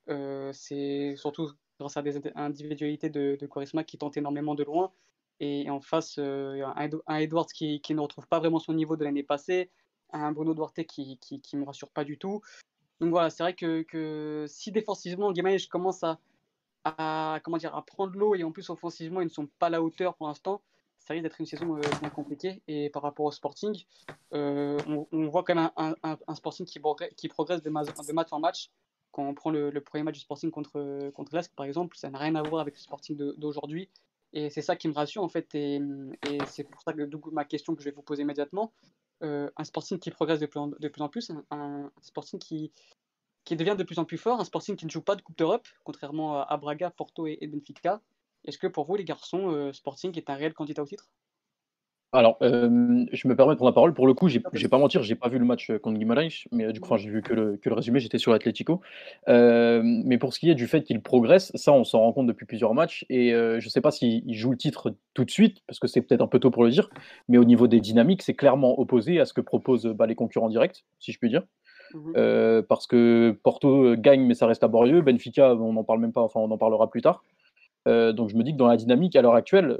Euh, 0.09 0.51
c'est 0.53 1.15
surtout 1.17 1.51
grâce 1.79 1.97
à 1.97 2.01
des 2.01 2.19
individualités 2.35 3.09
de, 3.09 3.37
de 3.39 3.81
qui 3.83 3.97
tentent 3.97 4.17
énormément 4.17 4.55
de 4.55 4.63
loin. 4.63 4.91
Et 5.39 5.69
en 5.69 5.81
face, 5.81 6.15
euh, 6.17 6.65
un, 6.65 6.89
un, 7.07 7.17
Edwards 7.17 7.47
qui, 7.47 7.79
qui, 7.81 7.93
ne 7.93 7.99
retrouve 7.99 8.27
pas 8.27 8.39
vraiment 8.39 8.59
son 8.59 8.73
niveau 8.73 8.97
de 8.97 9.03
l'année 9.03 9.23
passée, 9.23 9.69
un 10.11 10.31
Bruno 10.31 10.55
Duarte 10.55 10.83
qui, 10.85 11.17
qui, 11.19 11.41
qui 11.41 11.57
me 11.57 11.63
rassure 11.63 11.89
pas 11.89 12.03
du 12.03 12.17
tout. 12.17 12.41
Donc 12.99 13.11
voilà, 13.11 13.29
c'est 13.29 13.43
vrai 13.43 13.53
que, 13.53 13.83
que 13.83 14.45
si 14.47 14.71
défensivement, 14.71 15.31
Guimarães 15.31 15.67
commence 15.69 16.03
à 16.03 16.19
à, 16.83 17.39
comment 17.43 17.57
dire, 17.57 17.75
à 17.75 17.85
prendre 17.85 18.17
l'eau 18.17 18.35
et 18.35 18.43
en 18.43 18.51
plus 18.51 18.69
offensivement, 18.69 19.21
ils 19.21 19.25
ne 19.25 19.29
sont 19.29 19.47
pas 19.59 19.67
à 19.67 19.69
la 19.69 19.81
hauteur 19.81 20.15
pour 20.15 20.27
l'instant. 20.27 20.61
Ça 20.99 21.13
risque 21.13 21.23
d'être 21.23 21.39
une 21.39 21.45
saison 21.45 21.77
euh, 21.77 21.81
bien 22.01 22.09
compliquée. 22.09 22.61
Et 22.67 22.89
par 22.89 23.01
rapport 23.01 23.25
au 23.25 23.31
Sporting, 23.31 23.83
euh, 24.33 24.77
on, 25.11 25.27
voit 25.27 25.43
quand 25.43 25.55
même 25.55 25.69
un, 25.77 25.95
un, 26.03 26.35
Sporting 26.35 26.65
qui, 26.65 26.79
progresse, 26.79 27.13
qui 27.15 27.27
progresse 27.27 27.61
de, 27.61 27.69
match, 27.69 27.87
en 28.31 28.39
match. 28.39 28.71
Quand 29.11 29.23
on 29.23 29.33
prend 29.33 29.51
le, 29.51 29.71
premier 29.79 30.03
match 30.03 30.15
du 30.15 30.21
Sporting 30.21 30.51
contre, 30.51 31.09
contre 31.11 31.35
l'Est, 31.35 31.55
par 31.55 31.65
exemple, 31.65 31.97
ça 31.97 32.09
n'a 32.09 32.17
rien 32.17 32.35
à 32.35 32.43
voir 32.43 32.61
avec 32.61 32.75
le 32.75 32.81
Sporting 32.81 33.15
d'aujourd'hui. 33.37 33.89
Et 34.33 34.49
c'est 34.49 34.61
ça 34.61 34.75
qui 34.75 34.87
me 34.87 34.93
rassure 34.93 35.23
en 35.23 35.29
fait. 35.29 35.53
Et, 35.55 35.79
c'est 36.47 36.63
pour 36.63 36.81
ça 36.81 36.93
que 36.93 37.29
ma 37.31 37.45
question 37.45 37.75
que 37.75 37.81
je 37.81 37.89
vais 37.89 37.95
vous 37.95 38.01
poser 38.01 38.23
immédiatement, 38.23 38.73
euh, 39.23 39.49
un 39.57 39.63
Sporting 39.63 39.99
qui 39.99 40.11
progresse 40.11 40.39
de 40.39 40.45
plus 40.45 40.59
en, 40.59 40.67
de 40.67 40.87
plus, 40.87 41.01
en 41.01 41.09
plus, 41.09 41.31
un 41.51 41.91
Sporting 42.01 42.39
qui, 42.39 42.71
qui 43.47 43.55
devient 43.55 43.75
de 43.77 43.83
plus 43.83 43.97
en 43.97 44.03
plus 44.03 44.17
fort, 44.17 44.41
un 44.41 44.43
Sporting 44.43 44.75
qui 44.75 44.85
ne 44.85 44.91
joue 44.91 45.01
pas 45.01 45.15
de 45.15 45.21
Coupe 45.21 45.37
d'Europe, 45.37 45.65
contrairement 45.85 46.41
à 46.41 46.57
Braga, 46.57 46.89
Porto 46.89 47.27
et, 47.27 47.39
Benfica. 47.47 48.01
Est-ce 48.43 48.57
que 48.57 48.67
pour 48.67 48.85
vous, 48.85 48.97
les 48.97 49.05
garçons, 49.05 49.51
euh, 49.53 49.71
Sporting 49.71 50.15
est 50.17 50.29
un 50.29 50.35
réel 50.35 50.53
candidat 50.53 50.83
au 50.83 50.85
titre? 50.85 51.09
Alors, 52.11 52.37
euh, 52.41 53.05
je 53.13 53.27
me 53.27 53.37
permets 53.37 53.53
de 53.53 53.57
prendre 53.57 53.71
la 53.71 53.73
parole. 53.73 53.93
Pour 53.93 54.05
le 54.05 54.13
coup, 54.13 54.27
j'ai, 54.27 54.41
vais 54.51 54.67
pas 54.67 54.77
mentir, 54.77 55.01
j'ai 55.01 55.15
pas 55.15 55.29
vu 55.29 55.39
le 55.39 55.45
match 55.45 55.69
euh, 55.69 55.79
contre 55.79 55.97
Guimarães, 55.97 56.45
mais 56.51 56.73
du 56.73 56.81
coup, 56.81 56.97
j'ai 56.97 57.09
vu 57.09 57.21
que 57.21 57.33
le, 57.33 57.55
que 57.55 57.69
le 57.69 57.75
résumé, 57.75 58.01
j'étais 58.01 58.17
sur 58.17 58.33
l'Atlético. 58.33 58.81
mais 59.27 60.17
pour 60.17 60.33
ce 60.33 60.39
qui 60.39 60.49
est 60.49 60.55
du 60.55 60.67
fait 60.67 60.83
qu'il 60.83 61.01
progresse, 61.01 61.53
ça, 61.55 61.71
on 61.71 61.85
s'en 61.85 61.99
rend 61.99 62.11
compte 62.11 62.27
depuis 62.27 62.45
plusieurs 62.45 62.73
matchs. 62.73 63.05
Et 63.09 63.31
je 63.31 63.69
sais 63.69 63.81
pas 63.81 63.91
s'il 63.91 64.33
joue 64.33 64.51
le 64.51 64.57
titre 64.57 64.93
tout 65.13 65.23
de 65.23 65.31
suite, 65.31 65.61
parce 65.67 65.79
que 65.79 65.87
c'est 65.87 66.01
peut-être 66.01 66.21
un 66.21 66.27
peu 66.27 66.39
tôt 66.39 66.51
pour 66.51 66.65
le 66.65 66.69
dire, 66.69 66.89
mais 67.29 67.37
au 67.37 67.45
niveau 67.45 67.67
des 67.67 67.79
dynamiques, 67.79 68.23
c'est 68.23 68.35
clairement 68.35 68.77
opposé 68.77 69.21
à 69.21 69.25
ce 69.25 69.31
que 69.31 69.41
proposent 69.41 69.85
bah, 69.85 70.05
les 70.05 70.15
concurrents 70.15 70.49
directs, 70.49 70.85
si 70.99 71.13
je 71.13 71.19
puis 71.19 71.29
dire. 71.29 71.43
Mmh 71.93 72.13
euh, 72.17 72.61
parce 72.67 72.87
que 72.87 73.37
Porto 73.43 73.83
euh, 73.83 73.95
gagne, 73.95 74.25
mais 74.25 74.33
ça 74.33 74.47
reste 74.47 74.61
laborieux. 74.61 75.01
Benfica, 75.01 75.55
on 75.55 75.73
n'en 75.73 75.83
parle 75.83 75.99
même 75.99 76.13
pas, 76.13 76.21
enfin, 76.21 76.39
on 76.39 76.51
en 76.51 76.57
parlera 76.57 76.89
plus 76.89 77.01
tard. 77.01 77.23
Euh, 77.87 78.11
donc 78.11 78.29
je 78.29 78.35
me 78.35 78.43
dis 78.43 78.51
que 78.51 78.57
dans 78.57 78.67
la 78.67 78.75
dynamique 78.75 79.15
à 79.15 79.21
l'heure 79.21 79.35
actuelle, 79.35 79.77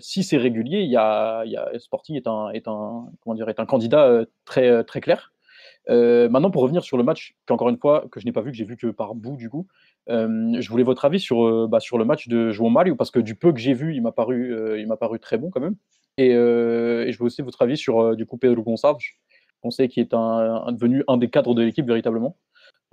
si 0.00 0.22
c'est 0.22 0.36
régulier, 0.36 0.82
y 0.82 0.96
a, 0.96 1.44
y 1.44 1.56
a, 1.56 1.68
Sporting 1.78 2.16
est 2.16 2.26
un, 2.26 2.50
est 2.50 2.68
un, 2.68 3.06
comment 3.20 3.34
dire, 3.34 3.48
est 3.48 3.60
un 3.60 3.66
candidat 3.66 4.24
très, 4.44 4.84
très 4.84 5.00
clair. 5.00 5.32
maintenant, 5.88 6.50
pour 6.50 6.62
revenir 6.62 6.84
sur 6.84 6.96
le 6.96 7.02
match, 7.02 7.34
qu'encore 7.46 7.68
une 7.68 7.78
fois, 7.78 8.06
que 8.12 8.20
je 8.20 8.26
n'ai 8.26 8.32
pas 8.32 8.42
vu, 8.42 8.52
que 8.52 8.56
j'ai 8.56 8.64
vu 8.64 8.76
que 8.76 8.88
par 8.88 9.14
bout 9.14 9.36
du 9.36 9.50
coup, 9.50 9.66
je 10.08 10.68
voulais 10.68 10.84
votre 10.84 11.04
avis 11.04 11.18
sur, 11.18 11.68
bah, 11.68 11.80
sur 11.80 11.98
le 11.98 12.04
match 12.04 12.28
de 12.28 12.52
João 12.52 12.70
Mario, 12.70 12.94
parce 12.94 13.10
que 13.10 13.18
du 13.18 13.34
peu 13.34 13.52
que 13.52 13.58
j'ai 13.58 13.74
vu, 13.74 13.94
il 13.94 14.02
m'a 14.02 14.12
paru, 14.12 14.78
il 14.78 14.86
paru 15.00 15.18
très 15.18 15.38
bon 15.38 15.50
quand 15.50 15.60
même. 15.60 15.74
Et, 16.18 16.28
et, 16.28 17.12
je 17.12 17.18
veux 17.18 17.24
aussi 17.24 17.42
votre 17.42 17.62
avis 17.62 17.76
sur 17.76 18.14
du 18.14 18.24
coup 18.24 18.36
Pedro 18.36 18.62
Gonçalves, 18.62 18.98
sait 19.70 19.88
qui 19.88 20.00
est 20.00 20.14
un, 20.14 20.72
devenu 20.72 21.04
un 21.08 21.16
des 21.16 21.30
cadres 21.30 21.54
de 21.54 21.62
l'équipe 21.62 21.86
véritablement. 21.86 22.36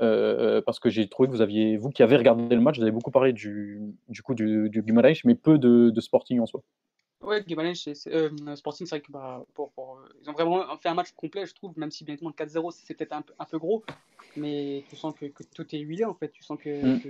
Euh, 0.02 0.62
parce 0.62 0.80
que 0.80 0.90
j'ai 0.90 1.10
trouvé 1.10 1.28
que 1.28 1.34
vous 1.34 1.42
aviez, 1.42 1.76
vous 1.76 1.90
qui 1.90 2.04
avez 2.04 2.16
regardé 2.16 2.56
le 2.56 2.62
match, 2.62 2.78
vous 2.78 2.84
avez 2.84 2.92
beaucoup 2.92 3.12
parlé 3.12 3.34
du, 3.34 3.82
du 4.08 4.22
coup 4.22 4.34
du, 4.34 4.70
du 4.70 4.82
mais 5.26 5.36
peu 5.36 5.58
de, 5.58 6.00
Sporting 6.00 6.40
en 6.40 6.46
soi. 6.46 6.64
Ouais, 7.22 7.44
Guimarães, 7.44 7.74
euh, 8.08 8.56
Sporting, 8.56 8.88
c'est 8.88 8.96
vrai 8.96 9.02
que 9.02 9.12
bah, 9.12 9.46
pour, 9.54 9.74
ils 10.22 10.30
ont 10.30 10.34
vraiment 10.34 10.64
fait 10.78 10.88
un 10.88 10.94
match 10.94 11.12
complet, 11.12 11.46
je 11.46 11.54
trouve, 11.54 11.78
même 11.78 11.92
si 11.92 12.06
bien 12.06 12.14
évidemment 12.14 12.34
4-0, 12.34 12.72
c'est 12.72 12.94
peut-être 12.94 13.12
un, 13.12 13.24
un, 13.38 13.44
peu 13.44 13.60
gros, 13.60 13.84
mais 14.38 14.86
tu 14.90 14.96
sens 14.96 15.14
que, 15.14 15.26
tout 15.54 15.76
est 15.76 15.80
huilé 15.80 16.06
en 16.06 16.14
fait. 16.14 16.30
Tu 16.30 16.44
sens 16.44 16.58
que, 16.58 16.96
mm. 16.96 17.02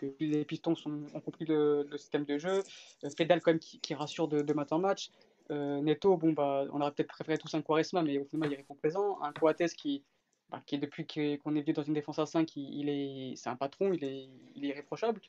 que, 0.00 0.24
les 0.24 0.44
Pistons 0.44 0.76
sont, 0.76 1.00
ont 1.12 1.20
compris 1.20 1.46
le, 1.46 1.84
système 1.96 2.24
de 2.24 2.38
jeu. 2.38 2.62
Euh, 3.02 3.10
Fedal, 3.16 3.40
quand 3.40 3.50
même, 3.50 3.58
qui, 3.58 3.94
rassure 3.94 4.28
de, 4.28 4.42
de 4.42 4.52
match 4.52 4.68
en 4.70 4.78
match. 4.78 5.10
Euh, 5.50 5.80
Neto, 5.80 6.16
bon, 6.16 6.32
bah, 6.32 6.64
on 6.72 6.80
aurait 6.80 6.92
peut-être 6.92 7.08
préféré 7.08 7.38
tous 7.38 7.52
un 7.54 7.62
Quaresma, 7.62 8.02
mais 8.02 8.18
au 8.18 8.24
final, 8.24 8.52
il 8.52 8.56
répond 8.56 8.74
présent. 8.74 9.20
Un 9.22 9.32
Coates 9.32 9.74
qui, 9.76 10.04
bah, 10.50 10.62
qui 10.64 10.78
depuis 10.78 11.06
qu'on 11.06 11.56
est 11.56 11.62
venu 11.62 11.72
dans 11.72 11.82
une 11.82 11.94
défense 11.94 12.18
à 12.18 12.26
5, 12.26 12.54
il, 12.56 12.88
est, 12.88 13.34
c'est 13.36 13.48
un 13.48 13.56
patron, 13.56 13.92
il 13.92 14.04
est, 14.04 14.28
il 14.54 14.64
est 14.64 14.68
irréprochable. 14.68 15.20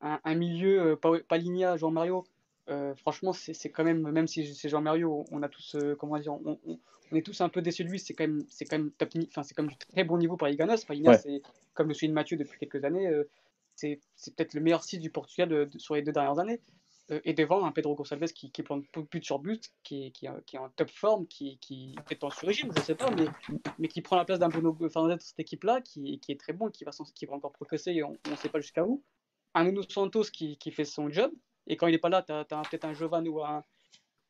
Un, 0.00 0.34
milieu, 0.34 0.98
euh, 1.04 1.20
Paligna, 1.28 1.76
Jean-Mario, 1.76 2.24
euh, 2.68 2.92
franchement, 2.96 3.32
c'est 3.32 3.70
quand 3.70 3.84
même, 3.84 4.10
même 4.10 4.26
si 4.26 4.52
c'est 4.52 4.68
Jean-Mario, 4.68 5.24
on 5.30 5.42
a 5.44 5.48
tous, 5.48 5.76
comment 5.98 6.18
dire, 6.18 6.34
on, 6.34 6.58
est 7.12 7.22
tous 7.22 7.40
un 7.40 7.48
peu 7.48 7.62
déçus 7.62 7.84
de 7.84 7.88
lui. 7.88 8.00
C'est 8.00 8.14
quand 8.14 8.26
même, 8.26 8.42
c'est 8.48 8.64
quand 8.64 8.78
même 8.78 8.90
top, 8.90 9.10
enfin, 9.28 9.44
c'est 9.44 9.54
comme 9.54 9.68
du 9.68 9.76
très 9.76 10.02
bon 10.02 10.18
niveau 10.18 10.36
pour 10.36 10.48
Iganos. 10.48 10.84
Paligna, 10.84 11.16
c'est 11.18 11.40
comme 11.72 11.88
le 11.88 11.94
suit 11.94 12.08
de 12.08 12.12
Mathieu 12.12 12.36
depuis 12.36 12.58
quelques 12.58 12.84
années. 12.84 13.08
c'est 13.76 14.00
peut-être 14.36 14.54
le 14.54 14.60
meilleur 14.60 14.82
6 14.82 14.98
du 14.98 15.10
Portugal 15.10 15.70
sur 15.76 15.94
les 15.94 16.02
deux 16.02 16.12
dernières 16.12 16.40
années. 16.40 16.60
Euh, 17.10 17.20
et 17.24 17.34
devant 17.34 17.64
un 17.64 17.72
Pedro 17.72 17.96
Gonçalves 17.96 18.32
qui, 18.32 18.52
qui 18.52 18.62
plante 18.62 18.84
but 19.10 19.24
sur 19.24 19.40
but, 19.40 19.72
qui, 19.82 20.12
qui, 20.12 20.28
qui 20.46 20.56
est 20.56 20.58
en 20.58 20.68
top 20.68 20.88
forme, 20.88 21.26
qui, 21.26 21.58
qui 21.58 21.96
est 22.10 22.22
en 22.22 22.30
sur-régime, 22.30 22.70
je 22.72 22.78
ne 22.78 22.84
sais 22.84 22.94
pas, 22.94 23.10
mais, 23.10 23.26
mais 23.80 23.88
qui 23.88 24.02
prend 24.02 24.14
la 24.14 24.24
place 24.24 24.38
d'un 24.38 24.48
Bruno 24.48 24.72
Fernandez 24.88 25.16
de 25.16 25.20
cette 25.20 25.40
équipe-là, 25.40 25.80
qui, 25.80 26.20
qui 26.20 26.30
est 26.30 26.38
très 26.38 26.52
bon, 26.52 26.70
qui 26.70 26.84
va, 26.84 26.92
qui 27.14 27.26
va 27.26 27.34
encore 27.34 27.50
progresser 27.52 27.90
et 27.90 28.04
on 28.04 28.16
ne 28.30 28.36
sait 28.36 28.48
pas 28.48 28.60
jusqu'à 28.60 28.84
où. 28.84 29.02
Un 29.54 29.64
Nuno 29.64 29.82
Santos 29.82 30.30
qui, 30.32 30.56
qui 30.58 30.70
fait 30.70 30.84
son 30.84 31.10
job, 31.10 31.32
et 31.66 31.76
quand 31.76 31.88
il 31.88 31.92
n'est 31.92 31.98
pas 31.98 32.08
là, 32.08 32.22
tu 32.22 32.32
as, 32.32 32.44
peut-être 32.44 32.84
un 32.84 32.92
Jovan 32.92 33.26
ou 33.26 33.42
un, 33.42 33.64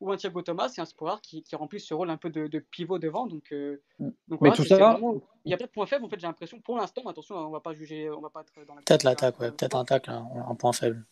ou 0.01 0.11
un 0.11 0.17
Thiago 0.17 0.41
Thomas 0.41 0.73
et 0.77 0.81
un 0.81 0.87
Sporar 0.87 1.21
qui, 1.21 1.43
qui 1.43 1.55
remplit 1.55 1.79
ce 1.79 1.93
rôle 1.93 2.09
un 2.09 2.17
peu 2.17 2.31
de, 2.31 2.47
de 2.47 2.59
pivot 2.59 2.99
devant. 2.99 3.27
Donc, 3.27 3.53
euh, 3.53 3.83
donc 4.29 4.41
mais 4.41 4.51
tout 4.53 4.65
ça, 4.65 4.99
il 5.45 5.51
y 5.51 5.55
a 5.55 5.59
peut-être 5.59 5.73
point 5.73 5.87
faible. 5.87 6.07
En 6.07 6.09
fait, 6.09 6.19
j'ai 6.19 6.27
l'impression, 6.27 6.59
pour 6.61 6.79
l'instant, 6.79 7.03
attention, 7.07 7.37
on 7.37 7.51
va 7.51 7.61
pas 7.61 7.75
juger, 7.75 8.11
on 8.11 8.21
va 8.23 8.31
pas 8.31 8.41
être 8.41 8.67
dans 8.67 8.75
la. 8.75 8.81
Peut-être 8.81 9.03
l'attaque, 9.05 9.39
ouais, 9.41 9.53
peut-être 9.53 9.77
un 9.77 9.85
tacle, 9.85 10.11
un, 10.11 10.27
un 10.49 10.55
point 10.55 10.73
faible. 10.73 11.05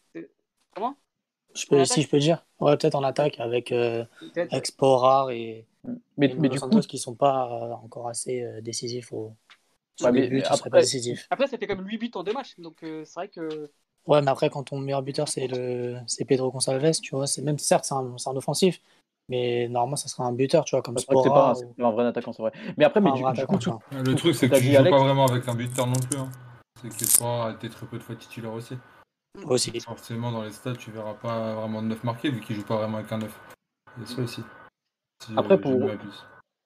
Comment? 0.75 0.97
Je 1.55 1.67
peux, 1.67 1.85
si 1.85 2.03
je 2.03 2.09
peux 2.09 2.19
dire, 2.19 2.45
ouais, 2.61 2.77
peut-être 2.77 2.95
en 2.95 3.03
attaque 3.03 3.41
avec 3.41 3.73
euh, 3.73 4.05
Peut-être. 4.21 4.53
Expo, 4.55 5.31
et, 5.31 5.67
Mais, 6.17 6.27
et 6.27 6.35
mais 6.35 6.49
du 6.49 6.61
coup, 6.61 6.81
qui 6.81 6.99
sont 6.99 7.15
pas 7.15 7.51
euh, 7.51 7.73
encore 7.73 8.09
assez 8.09 8.43
euh, 8.43 8.61
décisifs 8.61 9.13
au. 9.13 9.33
Ouais, 10.01 10.13
mais 10.13 10.29
buts, 10.29 10.43
après- 10.47 10.71
pas 10.71 10.81
décisifs. 10.81 11.27
Après, 11.31 11.47
ça 11.47 11.59
fait 11.59 11.67
quand 11.67 11.77
même 11.77 11.87
8 11.87 11.99
buts 11.99 12.11
en 12.15 12.23
2 12.23 12.33
matchs, 12.33 12.59
donc 12.59 12.83
euh, 12.83 13.05
c'est 13.05 13.15
vrai 13.15 13.29
que. 13.29 13.71
Ouais, 14.07 14.23
mais 14.23 14.31
après, 14.31 14.49
quand 14.49 14.63
ton 14.65 14.79
meilleur 14.79 15.03
buteur, 15.03 15.29
c'est 15.29 15.47
le 15.47 15.99
c'est 16.07 16.25
Pedro 16.25 16.51
Gonçalves, 16.51 17.01
tu 17.01 17.15
vois, 17.15 17.27
c'est 17.27 17.43
même 17.43 17.59
certes, 17.59 17.85
c'est 17.85 17.95
un, 17.95 18.17
c'est 18.17 18.31
un 18.31 18.37
offensif, 18.37 18.81
mais 19.29 19.69
normalement, 19.69 19.97
ça 19.97 20.09
serait 20.09 20.23
un 20.25 20.33
buteur, 20.33 20.65
tu 20.65 20.75
vois, 20.75 20.83
comme 20.83 20.97
c'est 20.97 21.07
pas, 21.07 21.13
Spora. 21.13 21.51
un- 21.51 21.55
c'est 21.55 21.67
ou- 21.67 21.75
pas 21.75 21.87
un 21.87 21.91
vrai 21.91 22.07
attaquant, 22.07 22.33
c'est 22.33 22.43
vrai. 22.43 22.53
Mais 22.79 22.85
après, 22.85 23.01
mais 23.01 23.13
du, 23.13 23.23
coup. 23.23 23.29
Le 23.93 24.15
truc, 24.15 24.35
c'est 24.35 24.49
que 24.49 24.57
tu 24.57 24.65
joues 24.65 24.77
Alex 24.77 24.91
pas 24.97 25.05
vraiment 25.05 25.27
avec 25.27 25.47
un 25.49 25.55
buteur 25.55 25.87
non 25.87 26.01
plus. 26.09 26.19
hein. 26.19 26.31
C'est 26.81 26.89
que 26.89 27.05
Sport 27.05 27.45
a 27.47 27.53
été 27.53 27.69
très 27.69 27.87
peu 27.87 27.99
de 27.99 28.03
fois 28.03 28.17
titulaire 28.17 28.55
aussi. 28.55 28.75
Aussi. 29.45 29.79
Forcément, 29.81 30.33
dans 30.33 30.43
les 30.43 30.51
stats, 30.51 30.75
tu 30.75 30.91
verras 30.91 31.15
pas 31.15 31.55
vraiment 31.55 31.83
de 31.83 31.89
9 31.89 32.05
marqués 32.05 32.31
vu 32.31 32.41
qu'il 32.41 32.57
joue 32.57 32.65
pas 32.65 32.77
vraiment 32.77 32.99
avec 32.99 33.11
un 33.13 33.19
9. 33.19 33.41
Il 33.97 34.03
y 34.03 34.05
a 34.05 34.07
ça 34.09 34.23
aussi. 34.23 34.43
Si 35.23 35.33
Après, 35.37 35.61
pour-. 35.61 35.91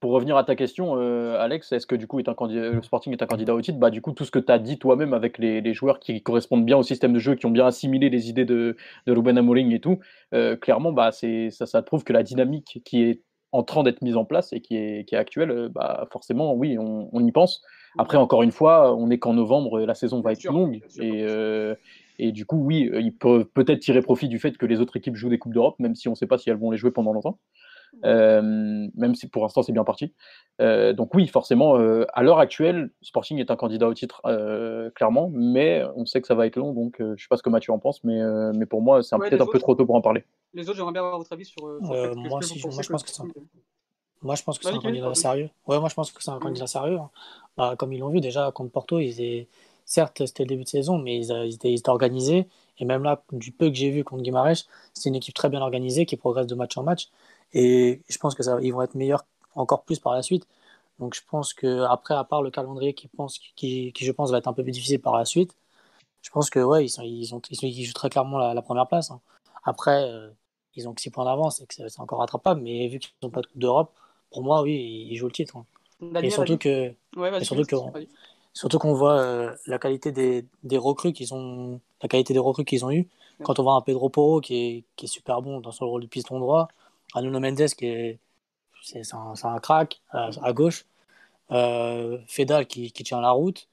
Pour 0.00 0.12
revenir 0.12 0.36
à 0.36 0.44
ta 0.44 0.54
question, 0.54 0.98
euh, 0.98 1.38
Alex, 1.40 1.72
est-ce 1.72 1.86
que 1.86 1.94
du 1.94 2.06
coup 2.06 2.18
est 2.18 2.28
un 2.28 2.34
candidat, 2.34 2.68
le 2.68 2.82
Sporting 2.82 3.10
est 3.14 3.22
un 3.22 3.26
candidat 3.26 3.54
au 3.54 3.62
titre? 3.62 3.78
Bah 3.78 3.88
du 3.88 4.02
coup 4.02 4.12
tout 4.12 4.26
ce 4.26 4.30
que 4.30 4.38
tu 4.38 4.52
as 4.52 4.58
dit 4.58 4.78
toi-même 4.78 5.14
avec 5.14 5.38
les, 5.38 5.62
les 5.62 5.72
joueurs 5.72 5.98
qui 5.98 6.22
correspondent 6.22 6.66
bien 6.66 6.76
au 6.76 6.82
système 6.82 7.14
de 7.14 7.18
jeu, 7.18 7.36
qui 7.36 7.46
ont 7.46 7.50
bien 7.50 7.64
assimilé 7.64 8.10
les 8.10 8.28
idées 8.28 8.44
de, 8.44 8.76
de 9.06 9.12
Ruben 9.12 9.38
Amorim 9.38 9.72
et 9.72 9.80
tout, 9.80 10.00
euh, 10.34 10.56
clairement 10.56 10.92
bah 10.92 11.10
c'est 11.10 11.48
ça, 11.48 11.64
ça 11.64 11.80
prouve 11.80 12.04
que 12.04 12.12
la 12.12 12.22
dynamique 12.22 12.82
qui 12.84 13.02
est 13.02 13.22
en 13.52 13.62
train 13.62 13.82
d'être 13.82 14.02
mise 14.02 14.18
en 14.18 14.26
place 14.26 14.52
et 14.52 14.60
qui 14.60 14.76
est, 14.76 15.08
qui 15.08 15.14
est 15.14 15.18
actuelle, 15.18 15.50
euh, 15.50 15.68
bah 15.70 16.06
forcément 16.12 16.52
oui 16.52 16.76
on, 16.78 17.08
on 17.10 17.24
y 17.24 17.32
pense. 17.32 17.62
Après 17.96 18.18
encore 18.18 18.42
une 18.42 18.52
fois, 18.52 18.94
on 18.94 19.08
est 19.08 19.18
qu'en 19.18 19.32
novembre, 19.32 19.80
la 19.80 19.94
saison 19.94 20.20
va 20.20 20.32
être 20.32 20.40
sûr, 20.40 20.52
longue 20.52 20.80
bien 20.80 20.88
sûr. 20.90 21.02
et 21.02 21.22
euh, 21.22 21.74
et 22.18 22.32
du 22.32 22.46
coup, 22.46 22.56
oui, 22.58 22.88
euh, 22.92 23.00
ils 23.00 23.16
peuvent 23.16 23.44
peut-être 23.46 23.80
tirer 23.80 24.00
profit 24.02 24.28
du 24.28 24.38
fait 24.38 24.56
que 24.56 24.66
les 24.66 24.80
autres 24.80 24.96
équipes 24.96 25.16
jouent 25.16 25.28
des 25.30 25.38
Coupes 25.38 25.54
d'Europe, 25.54 25.76
même 25.78 25.94
si 25.94 26.08
on 26.08 26.12
ne 26.12 26.16
sait 26.16 26.26
pas 26.26 26.38
si 26.38 26.50
elles 26.50 26.56
vont 26.56 26.70
les 26.70 26.76
jouer 26.78 26.90
pendant 26.90 27.12
longtemps. 27.12 27.38
Euh, 28.04 28.42
même 28.96 29.14
si 29.14 29.28
pour 29.28 29.42
l'instant 29.42 29.62
c'est 29.62 29.72
bien 29.72 29.84
parti. 29.84 30.12
Euh, 30.60 30.92
donc 30.92 31.14
oui, 31.14 31.28
forcément, 31.28 31.78
euh, 31.78 32.04
à 32.12 32.22
l'heure 32.24 32.40
actuelle, 32.40 32.90
Sporting 33.02 33.38
est 33.38 33.50
un 33.52 33.56
candidat 33.56 33.88
au 33.88 33.94
titre, 33.94 34.20
euh, 34.26 34.90
clairement, 34.90 35.30
mais 35.32 35.84
on 35.94 36.04
sait 36.04 36.20
que 36.20 36.26
ça 36.26 36.34
va 36.34 36.46
être 36.46 36.56
long, 36.56 36.72
donc 36.72 37.00
euh, 37.00 37.14
je 37.16 37.22
sais 37.22 37.28
pas 37.30 37.36
ce 37.36 37.42
que 37.44 37.50
Mathieu 37.50 37.72
en 37.72 37.78
pense, 37.78 38.02
mais, 38.02 38.20
euh, 38.20 38.52
mais 38.54 38.66
pour 38.66 38.82
moi 38.82 39.02
c'est 39.04 39.14
Ouais, 39.16 39.28
peut-être 39.28 39.42
un 39.42 39.46
peu 39.46 39.60
trop 39.60 39.74
tôt 39.76 39.86
pour 39.86 39.94
en 39.94 40.00
parler. 40.00 40.24
Les 40.54 40.68
autres, 40.68 40.76
j'aimerais 40.76 40.92
bien 40.92 41.02
avoir 41.02 41.18
votre 41.18 41.32
avis 41.32 41.44
sur. 41.44 41.62
moi 41.62 41.96
je- 41.96 42.14
moi, 42.14 42.40
pensez 42.40 42.82
je 42.82 42.88
pense 42.88 43.02
que 43.04 43.10
c'est 43.10 43.22
un- 43.22 43.28
Moi, 44.22 44.34
je 44.36 44.42
pense 44.42 44.58
que 44.58 44.64
c'est 44.64 44.74
un 44.74 44.80
candidat 44.80 45.14
sérieux. 45.14 45.50
Ouais, 45.66 45.78
moi, 45.78 45.88
je 45.88 45.94
pense 45.94 46.10
que 46.10 46.22
c'est 46.22 46.30
un 46.30 46.34
Mhm. 46.36 46.40
candidat 46.40 46.66
sérieux. 46.66 46.96
hein. 46.98 47.10
Bah, 47.56 47.74
comme 47.78 47.92
ils 47.92 47.98
l'ont 48.00 48.08
vu 48.08 48.20
déjà 48.20 48.50
contre 48.52 48.72
Porto, 48.72 48.98
ils 48.98 49.10
étaient... 49.12 49.48
certes, 49.84 50.26
c'était 50.26 50.44
le 50.44 50.48
début 50.48 50.64
de 50.64 50.68
saison, 50.68 50.98
mais 50.98 51.18
ils, 51.18 51.32
a- 51.32 51.44
ils 51.44 51.54
étaient, 51.54 51.72
ils 51.72 51.78
étaient 51.78 51.88
organisés. 51.90 52.48
Et 52.78 52.84
même 52.84 53.02
là, 53.04 53.22
du 53.32 53.52
peu 53.52 53.68
que 53.68 53.74
j'ai 53.74 53.90
vu 53.90 54.04
contre 54.04 54.22
Guimarães, 54.22 54.66
c'est 54.94 55.08
une 55.08 55.14
équipe 55.16 55.34
très 55.34 55.48
bien 55.48 55.60
organisée 55.60 56.06
qui 56.06 56.16
progresse 56.16 56.46
de 56.46 56.54
match 56.54 56.76
en 56.76 56.82
match. 56.82 57.08
Et 57.52 58.02
je 58.08 58.18
pense 58.18 58.34
que 58.34 58.42
ça, 58.42 58.58
ils 58.62 58.72
vont 58.72 58.82
être 58.82 58.94
meilleurs 58.94 59.24
encore 59.54 59.84
plus 59.84 59.98
par 60.00 60.12
la 60.14 60.22
suite. 60.22 60.46
Donc, 60.98 61.14
je 61.14 61.22
pense 61.28 61.54
que 61.54 61.82
après, 61.84 62.14
à 62.14 62.24
part 62.24 62.42
le 62.42 62.50
calendrier 62.50 62.94
qui, 62.94 63.08
pense, 63.08 63.38
qui, 63.56 63.92
qui, 63.92 64.04
je 64.04 64.12
pense, 64.12 64.30
va 64.30 64.38
être 64.38 64.48
un 64.48 64.52
peu 64.52 64.62
plus 64.62 64.72
difficile 64.72 65.00
par 65.00 65.16
la 65.16 65.24
suite, 65.24 65.56
je 66.22 66.30
pense 66.30 66.50
que 66.50 66.60
ouais, 66.60 66.84
ils, 66.84 66.88
sont, 66.88 67.02
ils, 67.02 67.34
ont, 67.34 67.40
ils, 67.50 67.56
sont- 67.56 67.66
ils 67.66 67.84
jouent 67.84 67.92
très 67.92 68.10
clairement 68.10 68.38
la, 68.38 68.54
la 68.54 68.62
première 68.62 68.86
place. 68.88 69.10
hein. 69.10 69.20
Après, 69.64 70.04
euh, 70.10 70.30
ils 70.74 70.88
ont 70.88 70.94
que 70.94 71.00
6 71.00 71.10
points 71.10 71.24
d'avance 71.24 71.60
et 71.60 71.66
que 71.66 71.74
c'est 71.88 72.00
encore 72.00 72.18
rattrapable. 72.20 72.60
Mais 72.62 72.88
vu 72.88 72.98
qu'ils 72.98 73.12
n'ont 73.22 73.30
pas 73.30 73.40
de 73.42 73.46
Coupe 73.46 73.58
d'Europe, 73.58 73.92
pour 74.30 74.42
moi, 74.42 74.62
oui, 74.62 75.06
ils 75.10 75.16
jouent 75.16 75.26
le 75.26 75.32
titre. 75.32 75.56
hein. 75.56 75.66
Daniel, 76.00 76.24
Et 76.26 76.30
surtout 76.30 76.58
que, 76.58 76.92
Ouais, 77.16 77.40
et 77.40 77.44
surtout 77.44 77.64
que-. 77.64 77.76
Surtout 78.54 78.78
qu'on 78.78 78.94
voit 78.94 79.20
euh, 79.20 79.54
la 79.66 79.78
qualité 79.78 80.10
des, 80.12 80.46
des 80.62 80.78
recrues 80.78 81.12
qu'ils 81.12 81.34
ont, 81.34 81.80
la 82.00 82.08
qualité 82.08 82.32
des 82.32 82.38
recrues 82.38 82.64
qu'ils 82.64 82.84
ont 82.86 82.90
eu. 82.90 83.06
Quand 83.42 83.58
on 83.58 83.64
voit 83.64 83.74
un 83.74 83.82
Pedro 83.82 84.08
Porro 84.08 84.40
qui 84.40 84.54
est, 84.56 84.84
qui 84.96 85.04
est 85.04 85.08
super 85.08 85.42
bon 85.42 85.60
dans 85.60 85.72
son 85.72 85.86
rôle 85.86 86.02
de 86.02 86.06
piston 86.06 86.38
droit, 86.40 86.68
un 87.14 87.22
Nuno 87.22 87.40
Mendes 87.40 87.66
qui 87.76 87.86
est, 87.86 88.18
c'est 88.82 89.04
c'est 89.04 89.16
un, 89.16 89.34
c'est 89.34 89.46
un 89.46 89.58
crack 89.58 90.00
à, 90.10 90.30
à 90.42 90.52
gauche, 90.54 90.86
euh, 91.50 92.18
Fedal 92.26 92.66
qui, 92.66 92.92
qui 92.92 93.02
tient 93.04 93.20
la 93.20 93.32
route, 93.32 93.68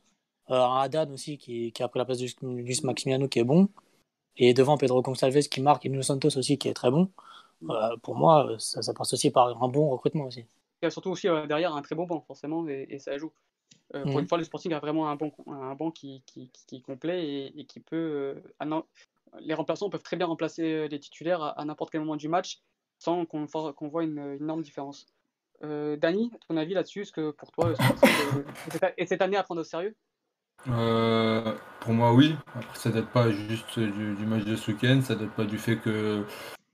euh, 0.50 0.56
un 0.56 0.82
Haddad 0.82 1.12
aussi 1.12 1.38
qui, 1.38 1.72
qui 1.72 1.84
a 1.84 1.88
pris 1.88 2.00
la 2.00 2.06
place 2.06 2.18
du 2.18 2.34
Luis 2.42 2.82
Maximiano 2.84 3.28
qui 3.30 3.40
est 3.40 3.46
bon, 3.46 3.70
et 4.36 4.54
devant 4.54 4.78
Pedro 4.78 5.02
Gonçalves 5.02 5.48
qui 5.48 5.62
marque 5.62 5.86
et 5.86 5.90
Nuno 5.90 6.02
Santos 6.02 6.38
aussi 6.38 6.58
qui 6.58 6.68
est 6.68 6.74
très 6.74 6.92
bon. 6.92 7.10
Euh, 7.70 7.96
pour 8.02 8.16
moi, 8.16 8.56
ça, 8.58 8.82
ça 8.82 8.94
passe 8.94 9.14
aussi 9.14 9.30
par 9.30 9.64
un 9.64 9.68
bon 9.68 9.90
recrutement 9.90 10.26
aussi. 10.26 10.46
Il 10.82 10.86
y 10.86 10.88
a 10.88 10.90
surtout 10.90 11.12
aussi 11.12 11.28
euh, 11.28 11.46
derrière 11.46 11.76
un 11.76 11.84
très 11.84 11.96
bon 11.96 12.08
banc, 12.08 12.22
forcément, 12.22 12.68
et, 12.68 12.88
et 12.90 12.98
ça 12.98 13.16
joue. 13.20 13.32
Euh, 13.96 14.04
Pour 14.04 14.16
Mhm. 14.16 14.20
une 14.22 14.28
fois, 14.28 14.38
le 14.38 14.44
Sporting 14.46 14.74
a 14.74 14.80
vraiment 14.80 15.10
un 15.10 15.16
banc, 15.16 15.32
un 15.48 15.76
banc 15.76 15.92
qui, 15.92 16.24
qui, 16.26 16.50
qui- 16.50 16.66
qui 16.66 16.76
est 16.78 16.82
complet 16.82 17.26
et, 17.26 17.60
et 17.60 17.66
qui 17.66 17.80
peut. 17.82 17.96
euh, 18.64 18.82
les 19.40 19.54
remplaçants 19.54 19.90
peuvent 19.90 20.04
très 20.04 20.18
bien 20.18 20.26
remplacer 20.28 20.64
euh, 20.64 20.88
les 20.88 21.00
titulaires 21.00 21.42
à, 21.42 21.50
à 21.60 21.66
n'importe 21.66 21.92
quel 21.92 22.02
moment 22.02 22.16
du 22.18 22.28
match 22.28 22.60
sans 23.00 23.26
qu'on 23.26 23.46
voit 23.90 24.04
une, 24.04 24.20
une 24.20 24.44
énorme 24.44 24.62
différence. 24.62 25.06
Euh, 25.64 25.96
Dany, 25.98 26.32
ton 26.48 26.58
avis 26.58 26.74
là-dessus 26.74 27.02
Est-ce 27.02 27.12
que 27.12 27.32
pour 27.32 27.52
toi, 27.52 27.70
le 27.70 27.76
Sporting 27.76 28.10
est- 28.10 28.72
cette- 28.72 28.94
est 28.98 29.06
cette 29.06 29.22
année 29.22 29.38
à 29.38 29.44
prendre 29.44 29.62
au 29.62 29.64
sérieux? 29.64 29.96
Euh, 30.68 31.56
pour 31.80 31.94
moi, 31.94 32.14
oui. 32.14 32.36
Après, 32.56 32.78
ça 32.78 32.92
date 32.92 33.10
pas 33.12 33.32
juste 33.32 33.80
du, 33.80 34.16
du 34.16 34.26
match 34.26 34.44
de 34.46 34.56
ce 34.56 34.72
week-end, 34.72 35.02
ça 35.02 35.16
date 35.16 35.32
pas 35.32 35.46
du 35.46 35.58
fait 35.58 35.78
que 35.78 36.24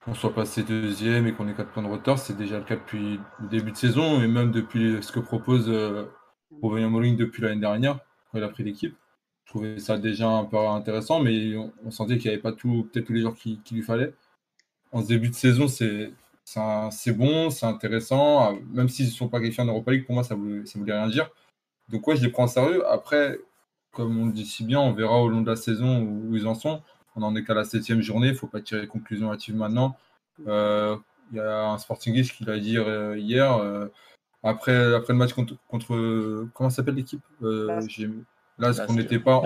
on 0.07 0.13
soit 0.13 0.33
passé 0.33 0.63
deuxième 0.63 1.27
et 1.27 1.33
qu'on 1.33 1.47
ait 1.47 1.53
4 1.53 1.71
points 1.71 1.83
de 1.83 1.87
retard. 1.89 2.17
C'est 2.17 2.35
déjà 2.37 2.57
le 2.59 2.65
cas 2.65 2.75
depuis 2.75 3.19
le 3.39 3.47
début 3.47 3.71
de 3.71 3.77
saison 3.77 4.21
et 4.21 4.27
même 4.27 4.51
depuis 4.51 5.01
ce 5.01 5.11
que 5.11 5.19
propose 5.19 5.69
Aurélien 6.61 6.89
Molling 6.89 7.15
depuis 7.15 7.41
l'année 7.41 7.61
dernière, 7.61 7.99
quand 8.31 8.37
il 8.37 8.43
a 8.43 8.49
pris 8.49 8.63
l'équipe. 8.63 8.95
Je 9.45 9.51
trouvais 9.51 9.79
ça 9.79 9.97
déjà 9.97 10.27
un 10.27 10.43
peu 10.43 10.57
intéressant, 10.57 11.21
mais 11.21 11.55
on, 11.55 11.91
sentait 11.91 12.17
qu'il 12.17 12.29
n'y 12.29 12.33
avait 12.33 12.41
pas 12.41 12.51
peut-être 12.51 13.05
tous 13.05 13.13
les 13.13 13.21
joueurs 13.21 13.35
qu'il 13.35 13.61
qui 13.61 13.75
lui 13.75 13.81
fallait. 13.81 14.13
En 14.91 15.01
ce 15.01 15.07
début 15.07 15.29
de 15.29 15.35
saison, 15.35 15.67
c'est 15.67 16.11
bon, 17.13 17.49
c'est 17.49 17.65
intéressant. 17.65 18.57
Même 18.73 18.89
s'ils 18.89 19.05
ne 19.05 19.11
sont 19.11 19.29
pas 19.29 19.39
qualifiés 19.39 19.63
en 19.63 19.67
Europa 19.67 19.91
League, 19.91 20.05
pour 20.05 20.15
moi, 20.15 20.23
ça 20.23 20.35
ça 20.65 20.79
voulait 20.79 20.93
rien 20.93 21.07
dire. 21.07 21.29
Donc, 21.89 22.05
ouais, 22.07 22.17
je 22.17 22.23
les 22.25 22.31
prends 22.31 22.43
en 22.43 22.47
sérieux. 22.47 22.85
Après, 22.87 23.39
comme 23.91 24.19
on 24.19 24.25
le 24.27 24.33
dit 24.33 24.45
si 24.45 24.65
bien, 24.65 24.79
on 24.81 24.93
verra 24.93 25.21
au 25.21 25.29
long 25.29 25.41
de 25.41 25.49
la 25.49 25.55
saison 25.55 26.01
où, 26.01 26.35
ils 26.35 26.47
en 26.47 26.55
sont. 26.55 26.81
On 27.15 27.23
en 27.23 27.35
est 27.35 27.43
qu'à 27.43 27.53
la 27.53 27.63
septième 27.63 28.01
journée, 28.01 28.27
il 28.27 28.33
ne 28.33 28.37
faut 28.37 28.47
pas 28.47 28.61
tirer 28.61 28.87
conclusion 28.87 29.31
hâtive 29.31 29.55
maintenant. 29.55 29.97
Euh, 30.47 30.97
Il 31.31 31.37
y 31.37 31.39
a 31.39 31.69
un 31.71 31.77
Sportingiste 31.77 32.33
qui 32.33 32.45
l'a 32.45 32.59
dit 32.59 32.77
euh, 32.77 33.17
hier. 33.17 33.57
euh, 33.57 33.87
après, 34.47 34.95
après 34.95 35.13
le 35.13 35.19
match 35.19 35.33
contre, 35.33 35.55
contre 35.67 36.47
comment 36.53 36.69
s'appelle 36.69 36.95
l'équipe 36.95 37.21
euh, 37.43 37.67
Lask, 37.67 38.01
Lask, 38.57 38.83
on 38.89 38.93
n'était 38.93 39.19
pas, 39.19 39.41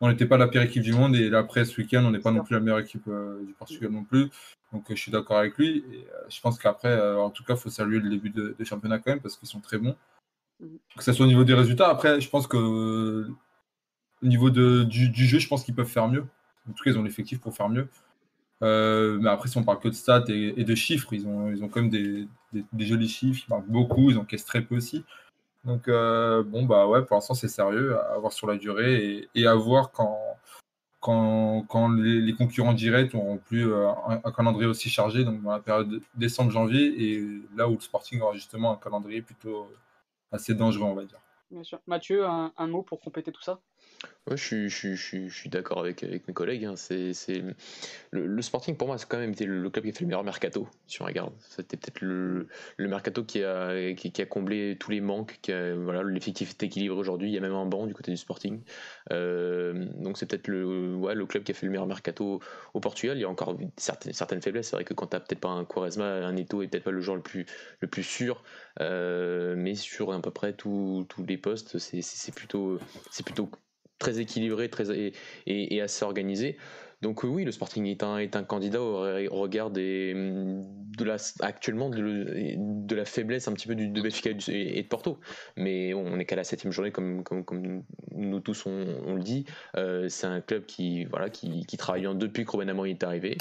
on, 0.00 0.08
n'était 0.08 0.26
pas 0.26 0.36
la 0.36 0.48
pire 0.48 0.62
équipe 0.62 0.82
du 0.82 0.92
monde 0.92 1.16
et 1.16 1.28
là, 1.28 1.38
après 1.38 1.64
ce 1.64 1.80
week-end, 1.80 2.04
on 2.04 2.10
n'est 2.10 2.20
pas 2.20 2.30
non 2.30 2.42
plus 2.42 2.54
la 2.54 2.60
meilleure 2.60 2.80
équipe 2.80 3.06
euh, 3.08 3.44
du 3.44 3.52
Portugal 3.54 3.90
non 3.90 4.04
plus. 4.04 4.30
Donc 4.74 4.90
euh, 4.90 4.96
je 4.96 5.00
suis 5.00 5.12
d'accord 5.12 5.38
avec 5.38 5.56
lui. 5.56 5.84
Et, 5.92 6.06
euh, 6.12 6.28
je 6.28 6.40
pense 6.40 6.58
qu'après, 6.58 6.88
euh, 6.88 7.18
en 7.20 7.30
tout 7.30 7.44
cas, 7.44 7.54
il 7.54 7.60
faut 7.60 7.70
saluer 7.70 8.00
le 8.00 8.10
début 8.10 8.30
de, 8.30 8.54
de 8.58 8.64
championnat 8.64 8.98
quand 8.98 9.12
même 9.12 9.20
parce 9.20 9.36
qu'ils 9.36 9.48
sont 9.48 9.60
très 9.60 9.78
bons. 9.78 9.96
Mhm. 10.60 10.78
Que 10.96 11.04
ce 11.04 11.12
soit 11.12 11.24
au 11.24 11.28
niveau 11.28 11.44
des 11.44 11.54
résultats. 11.54 11.88
Après, 11.88 12.20
je 12.20 12.28
pense 12.28 12.46
que 12.46 12.56
euh, 12.56 13.32
au 14.22 14.26
niveau 14.26 14.50
de, 14.50 14.82
du, 14.84 15.08
du 15.08 15.26
jeu, 15.26 15.38
je 15.38 15.48
pense 15.48 15.64
qu'ils 15.64 15.74
peuvent 15.74 15.86
faire 15.86 16.08
mieux. 16.08 16.26
En 16.68 16.72
tout 16.72 16.82
cas, 16.82 16.90
ils 16.90 16.98
ont 16.98 17.02
l'effectif 17.02 17.40
pour 17.40 17.54
faire 17.54 17.68
mieux. 17.68 17.88
Euh, 18.62 19.18
mais 19.20 19.30
après, 19.30 19.48
si 19.48 19.58
on 19.58 19.64
parle 19.64 19.80
que 19.80 19.88
de 19.88 19.94
stats 19.94 20.24
et, 20.28 20.64
de 20.64 20.74
chiffres, 20.74 21.12
ils 21.12 21.26
ont, 21.26 21.50
ils 21.50 21.62
ont 21.62 21.68
quand 21.68 21.80
même 21.80 21.90
des, 21.90 22.28
des- 22.52 22.86
jolis 22.86 23.08
chiffres. 23.08 23.44
Ils 23.46 23.50
marquent 23.50 23.66
beaucoup, 23.66 24.10
ils 24.10 24.18
encaissent 24.18 24.44
très 24.44 24.62
peu 24.62 24.76
aussi. 24.76 25.04
Donc, 25.64 25.88
euh, 25.88 26.42
bon, 26.42 26.64
bah 26.64 26.86
ouais, 26.86 27.04
pour 27.04 27.16
l'instant, 27.16 27.34
c'est 27.34 27.48
sérieux 27.48 27.98
à 27.98 28.18
voir 28.18 28.32
sur 28.32 28.46
la 28.46 28.56
durée 28.56 29.28
et, 29.34 29.46
à 29.46 29.54
voir 29.54 29.92
quand, 29.92 30.18
quand, 31.00 31.64
quand 31.68 31.88
les, 31.88 32.34
concurrents 32.34 32.74
directs 32.74 33.14
n'auront 33.14 33.38
plus 33.38 33.72
euh, 33.72 33.88
un, 34.24 34.32
calendrier 34.32 34.68
aussi 34.68 34.90
chargé, 34.90 35.24
donc 35.24 35.42
dans 35.42 35.52
la 35.52 35.60
période 35.60 36.00
décembre-janvier, 36.14 37.02
et 37.02 37.24
là 37.56 37.68
où 37.68 37.74
le 37.74 37.80
Sporting 37.80 38.20
aura 38.20 38.34
justement 38.34 38.72
un 38.72 38.76
calendrier 38.76 39.22
plutôt 39.22 39.70
assez 40.32 40.54
dangereux, 40.54 40.86
on 40.86 40.94
va 40.94 41.04
dire. 41.04 41.18
Bien 41.50 41.64
sûr. 41.64 41.80
Mathieu, 41.86 42.26
un 42.26 42.66
mot 42.66 42.82
pour 42.82 43.00
compléter 43.00 43.32
tout 43.32 43.42
ça? 43.42 43.58
Ouais, 44.26 44.38
je 44.38 44.42
suis, 44.42 44.70
je 44.70 44.76
suis, 44.96 45.28
je 45.28 45.34
suis, 45.34 45.50
d'accord 45.50 45.80
avec, 45.80 46.02
avec 46.02 46.26
mes 46.26 46.32
collègues. 46.32 46.64
hein. 46.64 46.76
C'est. 46.76 47.12
Le, 48.10 48.42
Sporting, 48.42 48.76
pour 48.76 48.86
moi, 48.86 48.96
c'est 48.96 49.06
quand 49.06 49.18
même 49.18 49.32
été 49.32 49.44
le 49.44 49.68
club 49.68 49.84
qui 49.84 49.90
a 49.90 49.92
fait 49.92 50.00
le 50.00 50.06
meilleur 50.06 50.24
mercato, 50.24 50.66
si 50.86 51.02
on 51.02 51.04
regarde. 51.04 51.32
C'était 51.40 51.76
peut-être 51.76 52.00
le, 52.00 52.48
le 52.78 52.88
mercato 52.88 53.22
qui 53.22 53.42
a, 53.44 53.92
qui, 53.94 54.22
a 54.22 54.26
comblé 54.26 54.76
tous 54.80 54.90
les 54.90 55.02
manques. 55.02 55.38
Qui 55.42 55.52
voilà, 55.52 56.02
l'effectif 56.02 56.50
est 56.50 56.62
équilibré 56.62 56.98
aujourd'hui. 56.98 57.28
Il 57.28 57.34
y 57.34 57.38
a 57.38 57.40
même 57.40 57.52
un 57.52 57.66
banc 57.66 57.86
du 57.86 57.94
côté 57.94 58.12
du 58.12 58.16
Sporting. 58.16 58.62
Euh, 59.12 59.86
donc 59.98 60.16
c'est 60.16 60.26
peut-être 60.26 60.48
le, 60.48 60.94
ouais, 60.94 61.14
le 61.14 61.26
club 61.26 61.42
qui 61.42 61.52
a 61.52 61.54
fait 61.54 61.66
le 61.66 61.72
meilleur 61.72 61.86
mercato 61.86 62.40
au 62.72 62.80
Portugal. 62.80 63.18
Il 63.18 63.20
y 63.20 63.24
a 63.24 63.28
encore 63.28 63.56
certaines, 63.76 64.14
certaines 64.14 64.40
faiblesses. 64.40 64.68
C'est 64.68 64.76
vrai 64.76 64.84
que 64.84 64.94
quand 64.94 65.08
tu 65.08 65.18
peut-être 65.18 65.40
pas 65.40 65.50
un 65.50 65.64
Quaresma, 65.64 66.26
un 66.26 66.36
Eto 66.36 66.62
est 66.62 66.68
peut-être 66.68 66.84
pas 66.84 66.92
le 66.92 67.00
joueur 67.00 67.16
le 67.16 67.22
plus, 67.22 67.44
le 67.80 67.88
plus 67.88 68.02
sûr. 68.02 68.42
Euh, 68.80 69.54
mais 69.56 69.74
sur 69.74 70.12
à 70.12 70.20
peu 70.20 70.30
près 70.30 70.54
tous 70.54 71.06
les 71.26 71.36
postes, 71.36 71.78
c'est 71.78 72.34
plutôt, 72.34 72.78
c'est 73.10 73.24
plutôt 73.24 73.50
très 74.04 74.20
équilibré 74.20 74.68
très, 74.68 75.12
et, 75.46 75.80
assez 75.80 76.04
organisé. 76.04 76.56
Donc 77.00 77.24
euh, 77.24 77.28
oui, 77.28 77.44
le 77.44 77.52
Sporting 77.52 77.86
est 77.86 78.02
un, 78.02 78.18
est 78.18 78.36
un 78.36 78.44
candidat 78.44 78.80
au, 78.80 79.04
re- 79.04 79.28
au 79.28 79.40
regard 79.40 79.70
de 79.70 81.04
la, 81.04 81.16
actuellement 81.40 81.90
de, 81.90 82.94
la 82.94 83.04
faiblesse 83.04 83.48
un 83.48 83.52
petit 83.52 83.66
peu 83.66 83.74
du, 83.74 83.88
de 83.88 84.02
Benfica 84.02 84.30
et, 84.48 84.82
de 84.82 84.88
Porto. 84.88 85.18
Mais 85.56 85.94
on 85.94 86.16
n'est 86.16 86.24
qu'à 86.24 86.36
la 86.36 86.44
septième 86.44 86.72
journée, 86.72 86.92
comme, 86.92 87.22
comme, 87.24 87.82
nous 88.12 88.40
tous 88.40 88.66
on, 88.66 89.14
le 89.14 89.22
dit. 89.22 89.44
Euh, 89.76 90.08
c'est 90.08 90.26
un 90.26 90.40
club 90.40 90.66
qui, 90.66 91.04
voilà, 91.06 91.30
qui, 91.30 91.64
qui 91.66 91.76
travaille 91.76 92.06
depuis 92.14 92.44
que 92.44 92.50
Ruben 92.52 92.68
Amorim 92.68 92.92
est 92.92 93.04
arrivé, 93.04 93.36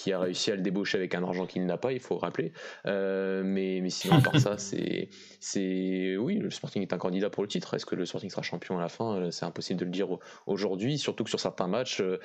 qui 0.00 0.12
a 0.12 0.18
réussi 0.18 0.50
à 0.50 0.56
le 0.56 0.62
débaucher 0.62 0.96
avec 0.96 1.14
un 1.14 1.22
argent 1.22 1.44
qu'il 1.44 1.66
n'a 1.66 1.76
pas, 1.76 1.92
il 1.92 2.00
faut 2.00 2.16
rappeler. 2.16 2.52
Euh, 2.86 3.42
mais, 3.44 3.80
mais 3.82 3.90
sinon, 3.90 4.22
par 4.22 4.38
ça, 4.40 4.56
c'est, 4.58 5.10
c'est. 5.40 6.16
Oui, 6.16 6.38
le 6.38 6.48
Sporting 6.48 6.80
est 6.80 6.94
un 6.94 6.98
candidat 6.98 7.28
pour 7.28 7.42
le 7.42 7.48
titre. 7.48 7.74
Est-ce 7.74 7.84
que 7.84 7.94
le 7.94 8.06
Sporting 8.06 8.30
sera 8.30 8.40
champion 8.40 8.78
à 8.78 8.80
la 8.80 8.88
fin? 8.88 9.16
Euh, 9.16 9.30
C'est 9.30 9.44
impossible 9.44 9.78
de 9.78 9.84
le 9.84 9.90
dire 9.90 10.08
aujourd'hui, 10.46 10.96
surtout 10.96 11.24
que 11.24 11.28
sur 11.28 11.38
certains 11.38 11.66
matchs, 11.66 12.00
euh, 12.00 12.18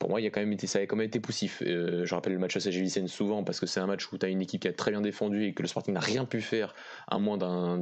pour 0.00 0.10
moi, 0.10 0.20
il 0.20 0.24
y 0.24 0.26
a 0.26 0.30
quand 0.30 0.40
même 0.40 0.52
été, 0.52 0.66
ça 0.66 0.80
a 0.80 0.82
quand 0.82 0.96
même 0.96 1.06
été 1.06 1.20
poussif. 1.20 1.62
je 1.62 2.14
rappelle 2.14 2.32
le 2.32 2.40
match 2.40 2.56
à 2.56 2.60
CGVCN 2.60 3.06
souvent 3.06 3.44
parce 3.44 3.60
que 3.60 3.66
c'est 3.66 3.80
un 3.80 3.86
match 3.86 4.10
où 4.12 4.18
tu 4.18 4.26
as 4.26 4.28
une 4.28 4.42
équipe 4.42 4.62
qui 4.62 4.68
a 4.68 4.72
très 4.72 4.90
bien 4.90 5.00
défendu 5.00 5.44
et 5.44 5.54
que 5.54 5.62
le 5.62 5.68
Sporting 5.68 5.94
n'a 5.94 6.00
rien 6.00 6.24
pu 6.24 6.40
faire 6.40 6.74
à 7.06 7.18
moins 7.18 7.38
d'un, 7.38 7.78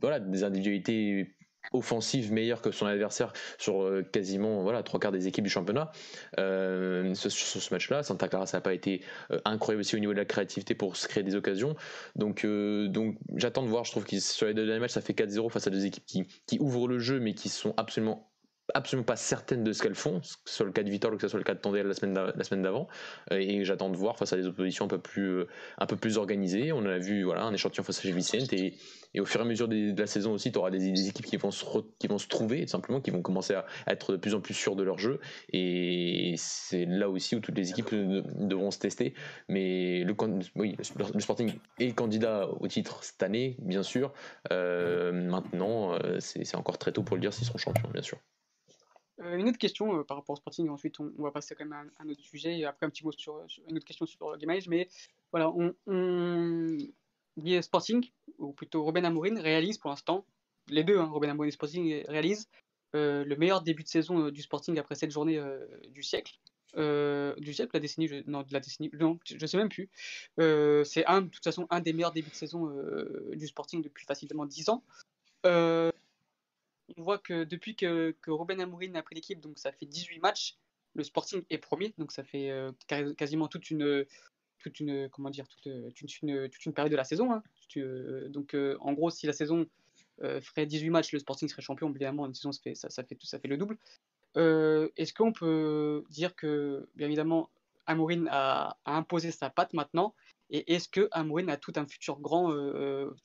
voilà, 0.00 0.20
des 0.20 0.44
individualités 0.44 1.34
offensive 1.72 2.32
meilleure 2.32 2.62
que 2.62 2.70
son 2.70 2.86
adversaire 2.86 3.32
sur 3.58 3.82
euh, 3.82 4.02
quasiment 4.02 4.62
voilà 4.62 4.82
trois 4.82 5.00
quarts 5.00 5.12
des 5.12 5.26
équipes 5.26 5.44
du 5.44 5.50
championnat 5.50 5.90
euh, 6.38 7.14
sur, 7.14 7.30
ce 7.30 7.74
match-là. 7.74 8.02
Santa 8.02 8.28
Clara 8.28 8.46
ça 8.46 8.58
n'a 8.58 8.60
pas 8.60 8.74
été 8.74 9.02
euh, 9.30 9.40
incroyable 9.44 9.80
aussi 9.80 9.96
au 9.96 9.98
niveau 9.98 10.12
de 10.12 10.18
la 10.18 10.24
créativité 10.24 10.74
pour 10.74 10.96
se 10.96 11.08
créer 11.08 11.22
des 11.22 11.34
occasions. 11.34 11.74
Donc 12.16 12.44
donc 12.44 13.16
j'attends 13.36 13.62
de 13.62 13.68
voir. 13.68 13.84
Je 13.84 13.90
trouve 13.90 14.04
que 14.04 14.18
sur 14.20 14.46
les 14.46 14.54
deux 14.54 14.66
derniers 14.66 14.80
matchs 14.80 14.92
ça 14.92 15.00
fait 15.00 15.12
4-0 15.12 15.50
face 15.50 15.66
à 15.66 15.70
deux 15.70 15.86
équipes 15.86 16.06
qui, 16.06 16.26
qui 16.46 16.58
ouvrent 16.60 16.88
le 16.88 16.98
jeu 16.98 17.20
mais 17.20 17.34
qui 17.34 17.48
sont 17.48 17.74
absolument 17.76 18.33
absolument 18.72 19.04
pas 19.04 19.16
certaines 19.16 19.62
de 19.62 19.72
ce 19.72 19.82
qu'elles 19.82 19.94
font, 19.94 20.20
que 20.20 20.26
ce 20.26 20.56
soit 20.56 20.66
le 20.66 20.72
cas 20.72 20.82
de 20.82 20.90
Vitor 20.90 21.12
ou 21.12 21.16
que 21.16 21.22
ce 21.22 21.28
soit 21.28 21.38
le 21.38 21.44
cas 21.44 21.54
de 21.54 21.58
Tandel 21.58 21.86
la 21.86 21.94
semaine 22.44 22.62
d'avant. 22.62 22.88
Euh, 23.32 23.36
et 23.38 23.64
j'attends 23.64 23.90
de 23.90 23.96
voir 23.96 24.16
face 24.16 24.32
à 24.32 24.36
des 24.36 24.46
oppositions 24.46 24.86
un 24.86 24.88
peu 24.88 24.98
plus 24.98 25.40
euh, 25.40 25.48
un 25.78 25.86
peu 25.86 25.96
plus 25.96 26.16
organisées. 26.16 26.72
On 26.72 26.84
a 26.86 26.98
vu 26.98 27.24
voilà 27.24 27.42
un 27.42 27.52
échantillon 27.52 27.84
face 27.84 28.04
à 28.04 28.10
Vicente 28.10 28.52
et, 28.52 28.74
au 29.18 29.24
fur 29.26 29.40
et 29.40 29.44
à 29.44 29.46
mesure 29.46 29.68
de 29.68 29.94
la 29.96 30.06
saison 30.06 30.32
aussi, 30.32 30.50
tu 30.50 30.58
auras 30.58 30.70
des, 30.70 31.08
équipes 31.08 31.26
qui 31.26 31.36
vont 31.36 31.50
se 31.50 31.64
qui 31.98 32.08
vont 32.08 32.16
trouver 32.16 32.66
simplement, 32.66 33.00
qui 33.00 33.10
vont 33.10 33.22
commencer 33.22 33.54
à, 33.54 33.64
être 33.86 34.12
de 34.12 34.16
plus 34.16 34.34
en 34.34 34.40
plus 34.40 34.54
sûres 34.54 34.76
de 34.76 34.82
leur 34.82 34.98
jeu. 34.98 35.20
Et 35.52 36.34
c'est 36.36 36.84
là 36.84 37.08
aussi 37.08 37.36
où 37.36 37.40
toutes 37.40 37.56
les 37.56 37.70
équipes 37.70 37.94
devront 37.94 38.70
se 38.70 38.78
tester. 38.78 39.14
Mais 39.48 40.04
le 40.04 41.20
Sporting 41.20 41.52
est 41.78 41.92
candidat 41.92 42.48
au 42.48 42.66
titre 42.66 43.04
cette 43.04 43.22
année, 43.22 43.56
bien 43.60 43.82
sûr. 43.82 44.12
Euh, 44.50 45.12
maintenant, 45.12 45.96
c'est 46.18 46.56
encore 46.56 46.78
très 46.78 46.92
tôt 46.92 47.02
pour 47.02 47.16
le 47.16 47.20
dire 47.20 47.32
s'ils 47.32 47.46
seront 47.46 47.58
champions, 47.58 47.90
bien 47.92 48.02
sûr. 48.02 48.18
Euh, 49.20 49.36
une 49.36 49.48
autre 49.48 49.58
question 49.58 49.98
euh, 49.98 50.02
par 50.02 50.16
rapport 50.16 50.34
au 50.34 50.36
Sporting, 50.36 50.68
ensuite 50.68 50.98
on, 50.98 51.10
va 51.18 51.30
passer 51.30 51.54
quand 51.54 51.64
même 51.64 51.90
à 51.98 52.02
un, 52.02 52.08
autre 52.08 52.22
sujet, 52.22 52.58
et 52.58 52.64
après 52.64 52.86
un 52.86 52.90
petit 52.90 53.04
mot 53.04 53.12
sur, 53.12 53.40
une 53.68 53.76
autre 53.76 53.86
question 53.86 54.06
sur 54.06 54.36
Game 54.38 54.58
mais 54.68 54.88
voilà, 55.30 55.50
on, 55.50 55.74
dit 57.36 57.62
Sporting, 57.62 58.10
ou 58.38 58.52
plutôt 58.52 58.82
Robin 58.82 59.04
Amorin, 59.04 59.40
réalise 59.40 59.78
pour 59.78 59.90
l'instant, 59.90 60.24
les 60.68 60.82
deux, 60.84 60.98
hein, 60.98 61.06
Robin 61.06 61.28
Amorin 61.28 61.48
et 61.48 61.52
Sporting, 61.52 62.04
réalisent 62.08 62.48
euh, 62.96 63.24
le 63.24 63.36
meilleur 63.36 63.62
début 63.62 63.82
de 63.82 63.88
saison 63.88 64.30
du 64.30 64.42
Sporting 64.42 64.78
après 64.78 64.94
cette 64.94 65.10
journée 65.10 65.40
du 65.90 66.02
siècle. 66.02 66.34
du 66.74 67.54
siècle, 67.54 67.70
la 67.74 67.80
décennie, 67.80 68.08
je, 68.08 68.16
non, 68.26 68.42
de 68.42 68.52
la 68.52 68.60
décennie, 68.60 68.90
non, 68.98 69.18
je 69.24 69.46
sais 69.46 69.56
même 69.56 69.68
plus. 69.68 69.90
c'est 70.38 71.06
un, 71.06 71.22
de 71.22 71.28
toute 71.28 71.44
façon 71.44 71.68
un 71.70 71.80
des 71.80 71.92
meilleurs 71.92 72.12
débuts 72.12 72.30
de 72.30 72.34
saison 72.34 72.68
du 73.32 73.46
Sporting 73.46 73.80
depuis 73.80 74.06
facilement 74.06 74.44
10 74.44 74.70
ans 74.70 74.82
on 76.96 77.02
voit 77.02 77.18
que 77.18 77.44
depuis 77.44 77.76
que, 77.76 78.14
que 78.20 78.30
Robin 78.30 78.58
Amourine 78.58 78.96
a 78.96 79.02
pris 79.02 79.14
l'équipe, 79.14 79.40
donc 79.40 79.58
ça 79.58 79.72
fait 79.72 79.86
18 79.86 80.20
matchs, 80.20 80.56
le 80.94 81.02
Sporting 81.02 81.42
est 81.50 81.58
premier, 81.58 81.92
donc 81.98 82.12
ça 82.12 82.24
fait 82.24 82.50
euh, 82.50 82.70
quasiment 83.16 83.48
toute 83.48 83.70
une, 83.70 84.04
toute 84.58 84.80
une, 84.80 85.08
comment 85.08 85.30
dire, 85.30 85.46
toute, 85.48 85.66
une, 86.22 86.48
toute 86.48 86.66
une 86.66 86.72
période 86.72 86.92
de 86.92 86.96
la 86.96 87.04
saison. 87.04 87.32
Hein. 87.32 87.42
donc 88.28 88.56
en 88.80 88.92
gros, 88.92 89.10
si 89.10 89.26
la 89.26 89.32
saison 89.32 89.66
euh, 90.22 90.40
ferait 90.40 90.66
18 90.66 90.90
matchs, 90.90 91.12
le 91.12 91.18
Sporting 91.18 91.48
serait 91.48 91.62
champion. 91.62 91.90
Évidemment, 91.90 92.26
une 92.26 92.34
saison, 92.34 92.52
ça 92.52 92.60
fait, 92.62 92.74
ça, 92.74 92.88
fait, 92.88 93.18
ça 93.22 93.38
fait 93.38 93.48
le 93.48 93.56
double. 93.56 93.76
Euh, 94.36 94.88
est-ce 94.96 95.12
qu'on 95.12 95.32
peut 95.32 96.04
dire 96.10 96.34
que, 96.36 96.88
bien 96.94 97.06
évidemment, 97.06 97.50
Amourine 97.86 98.28
a, 98.30 98.76
a, 98.84 98.96
imposé 98.96 99.30
sa 99.30 99.50
patte 99.50 99.72
maintenant 99.74 100.14
Et 100.50 100.74
est-ce 100.74 100.88
que 100.88 101.08
Amourine 101.10 101.50
a 101.50 101.56
tout 101.56 101.72
un 101.76 101.86
futur 101.86 102.20
grand, 102.20 102.52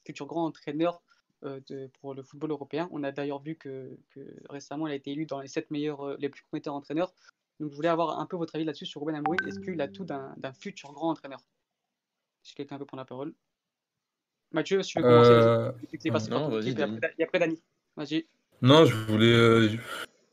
futur 0.05 0.25
grand 0.25 0.45
entraîneur 0.45 1.01
euh, 1.45 1.87
pour 2.01 2.13
le 2.13 2.21
football 2.21 2.51
européen. 2.51 2.89
On 2.91 3.03
a 3.03 3.13
d'ailleurs 3.13 3.41
vu 3.41 3.55
que, 3.55 3.97
récemment, 4.49 4.87
il 4.87 4.91
a 4.91 4.95
été 4.95 5.11
élu 5.11 5.25
dans 5.25 5.39
les 5.39 5.47
7 5.47 5.71
meilleurs, 5.71 6.01
euh, 6.01 6.17
les 6.19 6.27
plus 6.27 6.43
prometteurs 6.43 6.75
entraîneurs. 6.75 7.13
Donc, 7.61 7.71
je 7.71 7.75
voulais 7.75 7.89
avoir 7.89 8.19
un 8.19 8.25
peu 8.25 8.35
votre 8.35 8.55
avis 8.55 8.65
là-dessus 8.65 8.85
sur 8.85 9.01
Ruben 9.01 9.15
Amorim. 9.15 9.39
Est-ce 9.47 9.59
qu'il 9.59 9.79
a 9.79 9.87
tout 9.87 10.03
d'un 10.03 10.35
futur 10.53 10.91
grand 10.91 11.11
entraîneur? 11.11 11.39
Si 12.43 12.55
quelqu'un 12.55 12.77
veut 12.77 12.85
prendre 12.85 13.01
la 13.01 13.05
parole. 13.05 13.33
Mathieu, 14.51 14.81
si 14.81 14.93
tu 14.93 14.99
veux 14.99 15.03
commencer, 15.03 15.31
euh... 15.31 15.71
non, 16.29 16.49
vas-y, 16.49 16.75
et 17.17 17.23
après 17.23 17.39
Dani. 17.39 17.61
Vas-y. 17.95 18.25
Non, 18.61 18.85
je 18.85 18.95
voulais, 18.95 19.31
euh, 19.31 19.69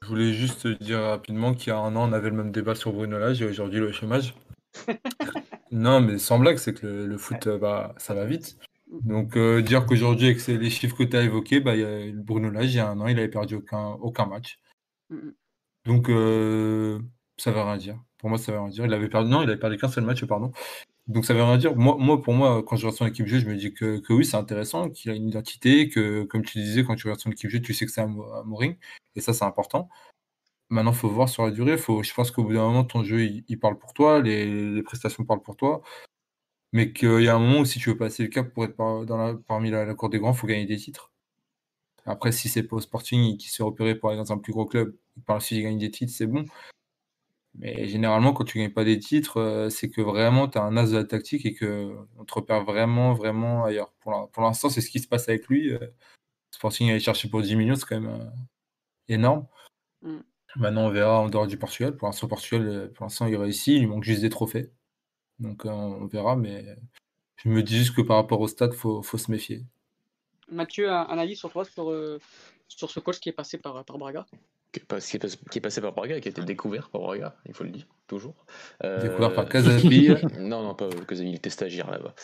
je 0.02 0.08
voulais 0.08 0.32
juste 0.32 0.66
dire 0.66 1.00
rapidement 1.00 1.54
qu'il 1.54 1.68
y 1.68 1.70
a 1.70 1.78
un 1.78 1.94
an, 1.94 2.08
on 2.08 2.12
avait 2.12 2.30
le 2.30 2.36
même 2.36 2.50
débat 2.50 2.74
sur 2.74 2.92
Bruno 2.92 3.18
Lage 3.18 3.42
et 3.42 3.44
aujourd'hui 3.44 3.78
le 3.78 3.92
chômage. 3.92 4.34
non, 5.70 6.00
mais 6.00 6.18
sans 6.18 6.38
blague, 6.38 6.56
c'est 6.56 6.74
que 6.74 6.86
le, 6.86 7.06
le 7.06 7.18
foot, 7.18 7.46
bah, 7.60 7.94
ça 7.98 8.14
va 8.14 8.24
vite. 8.24 8.56
Donc, 8.88 9.36
euh, 9.36 9.62
dire 9.62 9.84
qu'aujourd'hui, 9.86 10.28
avec 10.28 10.46
les 10.46 10.70
chiffres 10.70 10.96
que 10.96 11.02
tu 11.02 11.16
as 11.16 11.22
évoqués, 11.22 11.60
bah, 11.60 11.72
Bruno 12.14 12.50
Lage, 12.50 12.72
il 12.72 12.76
y 12.76 12.80
a 12.80 12.88
un 12.88 13.00
an, 13.00 13.08
il 13.08 13.18
avait 13.18 13.28
perdu 13.28 13.56
aucun, 13.56 13.92
aucun 14.00 14.26
match. 14.26 14.60
Donc, 15.84 16.08
euh, 16.08 17.00
ça 17.36 17.50
ne 17.50 17.56
veut 17.56 17.62
rien 17.62 17.76
dire. 17.76 18.02
Pour 18.18 18.28
moi, 18.28 18.38
ça 18.38 18.52
ne 18.52 18.56
veut 18.56 18.62
rien 18.62 18.70
dire. 18.70 18.86
Il 18.86 18.94
avait 18.94 19.08
perdu, 19.08 19.30
non, 19.30 19.42
il 19.42 19.50
avait 19.50 19.58
perdu 19.58 19.76
qu'un 19.76 19.88
seul 19.88 20.04
match, 20.04 20.24
pardon. 20.24 20.52
Donc, 21.08 21.24
ça 21.26 21.34
ne 21.34 21.38
veut 21.38 21.44
rien 21.44 21.58
dire. 21.58 21.76
Moi, 21.76 21.96
moi, 21.98 22.22
pour 22.22 22.34
moi, 22.34 22.62
quand 22.64 22.76
je 22.76 22.86
regarde 22.86 22.98
son 22.98 23.06
équipe 23.06 23.26
jeu, 23.26 23.40
je 23.40 23.46
me 23.46 23.56
dis 23.56 23.74
que, 23.74 24.00
oui, 24.10 24.24
c'est 24.24 24.36
intéressant, 24.36 24.90
qu'il 24.90 25.10
a 25.10 25.14
une 25.14 25.28
identité, 25.28 25.88
que, 25.88 26.24
comme 26.24 26.44
tu 26.44 26.58
disais, 26.58 26.84
quand 26.84 26.96
tu 26.96 27.06
regardes 27.06 27.20
son 27.20 27.30
équipe 27.30 27.50
jeu, 27.50 27.60
tu 27.60 27.74
sais 27.74 27.86
que 27.86 27.92
c'est 27.92 28.00
un, 28.02 28.16
un 28.16 28.44
Et 29.16 29.20
ça, 29.20 29.32
c'est 29.32 29.44
important. 29.44 29.88
Maintenant, 30.70 30.92
il 30.92 30.96
faut 30.96 31.08
voir 31.08 31.28
sur 31.28 31.44
la 31.44 31.52
durée. 31.52 31.78
Faut, 31.78 32.02
je 32.02 32.14
pense 32.14 32.30
qu'au 32.30 32.44
bout 32.44 32.54
d'un 32.54 32.64
moment, 32.64 32.84
ton 32.84 33.04
jeu, 33.04 33.24
il, 33.24 33.58
parle 33.60 33.78
pour 33.78 33.94
toi, 33.94 34.20
les, 34.20 34.72
les, 34.72 34.82
prestations 34.82 35.24
parlent 35.24 35.42
pour 35.42 35.56
toi 35.56 35.82
mais 36.76 36.92
qu'il 36.92 37.22
y 37.22 37.28
a 37.28 37.34
un 37.34 37.38
moment 37.38 37.60
où 37.60 37.64
si 37.64 37.78
tu 37.78 37.88
veux 37.88 37.96
passer 37.96 38.22
le 38.22 38.28
cap 38.28 38.52
pour 38.52 38.64
être 38.64 38.76
dans 38.76 39.16
la, 39.16 39.34
parmi 39.34 39.70
la, 39.70 39.94
cour 39.94 40.10
des 40.10 40.18
grands, 40.18 40.32
il 40.32 40.36
faut 40.36 40.46
gagner 40.46 40.66
des 40.66 40.76
titres. 40.76 41.10
Après, 42.04 42.32
si 42.32 42.50
c'est 42.50 42.64
pas 42.64 42.76
au 42.76 42.80
Sporting 42.80 43.38
qui 43.38 43.48
s'est 43.50 43.62
repéré 43.62 43.94
pour 43.94 44.10
aller 44.10 44.18
dans 44.18 44.30
un 44.32 44.38
plus 44.38 44.52
gros 44.52 44.66
club, 44.66 44.94
et 45.16 45.22
par 45.22 45.36
la 45.36 45.40
suite 45.40 45.58
il 45.58 45.62
gagne 45.62 45.78
des 45.78 45.90
titres, 45.90 46.12
c'est 46.14 46.26
bon. 46.26 46.44
Mais 47.54 47.88
généralement, 47.88 48.34
quand 48.34 48.44
tu 48.44 48.58
gagnes 48.58 48.74
pas 48.74 48.84
des 48.84 48.98
titres, 48.98 49.38
euh, 49.40 49.70
c'est 49.70 49.88
que 49.88 50.02
vraiment 50.02 50.48
tu 50.48 50.58
as 50.58 50.64
un 50.64 50.76
as 50.76 50.90
de 50.90 50.96
la 50.96 51.04
tactique 51.04 51.46
et 51.46 51.54
qu'on 51.54 52.24
te 52.26 52.34
repère 52.34 52.62
vraiment, 52.64 53.14
vraiment 53.14 53.64
ailleurs. 53.64 53.92
Pour 54.00 54.42
l'instant, 54.42 54.68
c'est 54.68 54.82
ce 54.82 54.90
qui 54.90 55.00
se 55.00 55.08
passe 55.08 55.30
avec 55.30 55.48
lui. 55.48 55.72
Euh, 55.72 55.78
Sporting 56.50 56.90
aller 56.90 57.00
chercher 57.00 57.30
pour 57.30 57.40
10 57.40 57.56
millions, 57.56 57.76
c'est 57.76 57.86
quand 57.86 58.00
même 58.00 58.20
euh, 58.20 58.30
énorme. 59.08 59.46
Mm. 60.02 60.18
Maintenant, 60.56 60.86
on 60.86 60.90
verra 60.90 61.20
en 61.20 61.28
dehors 61.30 61.46
du 61.46 61.58
Portugal. 61.58 61.96
Pour 61.96 62.08
l'instant, 62.08 62.28
Portugal, 62.28 62.92
pour 62.94 63.06
l'instant, 63.06 63.26
il 63.26 63.36
réussit. 63.36 63.76
Il 63.78 63.88
manque 63.88 64.04
juste 64.04 64.22
des 64.22 64.30
trophées. 64.30 64.72
Donc 65.38 65.66
euh, 65.66 65.70
on 65.70 66.06
verra, 66.06 66.36
mais 66.36 66.64
je 67.36 67.48
me 67.48 67.62
dis 67.62 67.76
juste 67.76 67.94
que 67.94 68.02
par 68.02 68.16
rapport 68.16 68.40
au 68.40 68.48
stade, 68.48 68.72
il 68.72 68.78
faut, 68.78 69.02
faut, 69.02 69.18
se 69.18 69.30
méfier. 69.30 69.64
Mathieu, 70.50 70.90
un, 70.90 71.18
avis 71.18 71.36
sur 71.36 71.50
toi, 71.50 71.64
sur, 71.64 71.90
euh, 71.90 72.18
sur 72.68 72.90
ce 72.90 73.00
coach 73.00 73.18
qui 73.18 73.28
est 73.28 73.32
passé 73.32 73.58
par, 73.58 73.84
par 73.84 73.98
Braga? 73.98 74.26
Qui 74.72 74.80
est, 74.80 75.60
passé 75.60 75.80
par 75.80 75.92
Braga, 75.92 76.20
qui 76.20 76.28
a 76.28 76.30
été 76.30 76.42
découvert 76.42 76.90
par 76.90 77.00
Braga, 77.00 77.36
il 77.46 77.54
faut 77.54 77.64
le 77.64 77.70
dire, 77.70 77.86
toujours. 78.06 78.34
Euh, 78.84 79.02
découvert 79.02 79.34
par 79.34 79.48
Casabil 79.48 80.18
Non, 80.38 80.62
non, 80.62 80.74
pas 80.74 80.88
Casabil, 80.88 81.30
il 81.30 81.36
était 81.36 81.50
stagiaire 81.50 81.90
là-bas. 81.90 82.14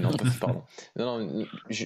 non, 0.00 0.10
pardon. 0.40 0.62
Non, 0.96 1.18
non, 1.18 1.46
je, 1.70 1.84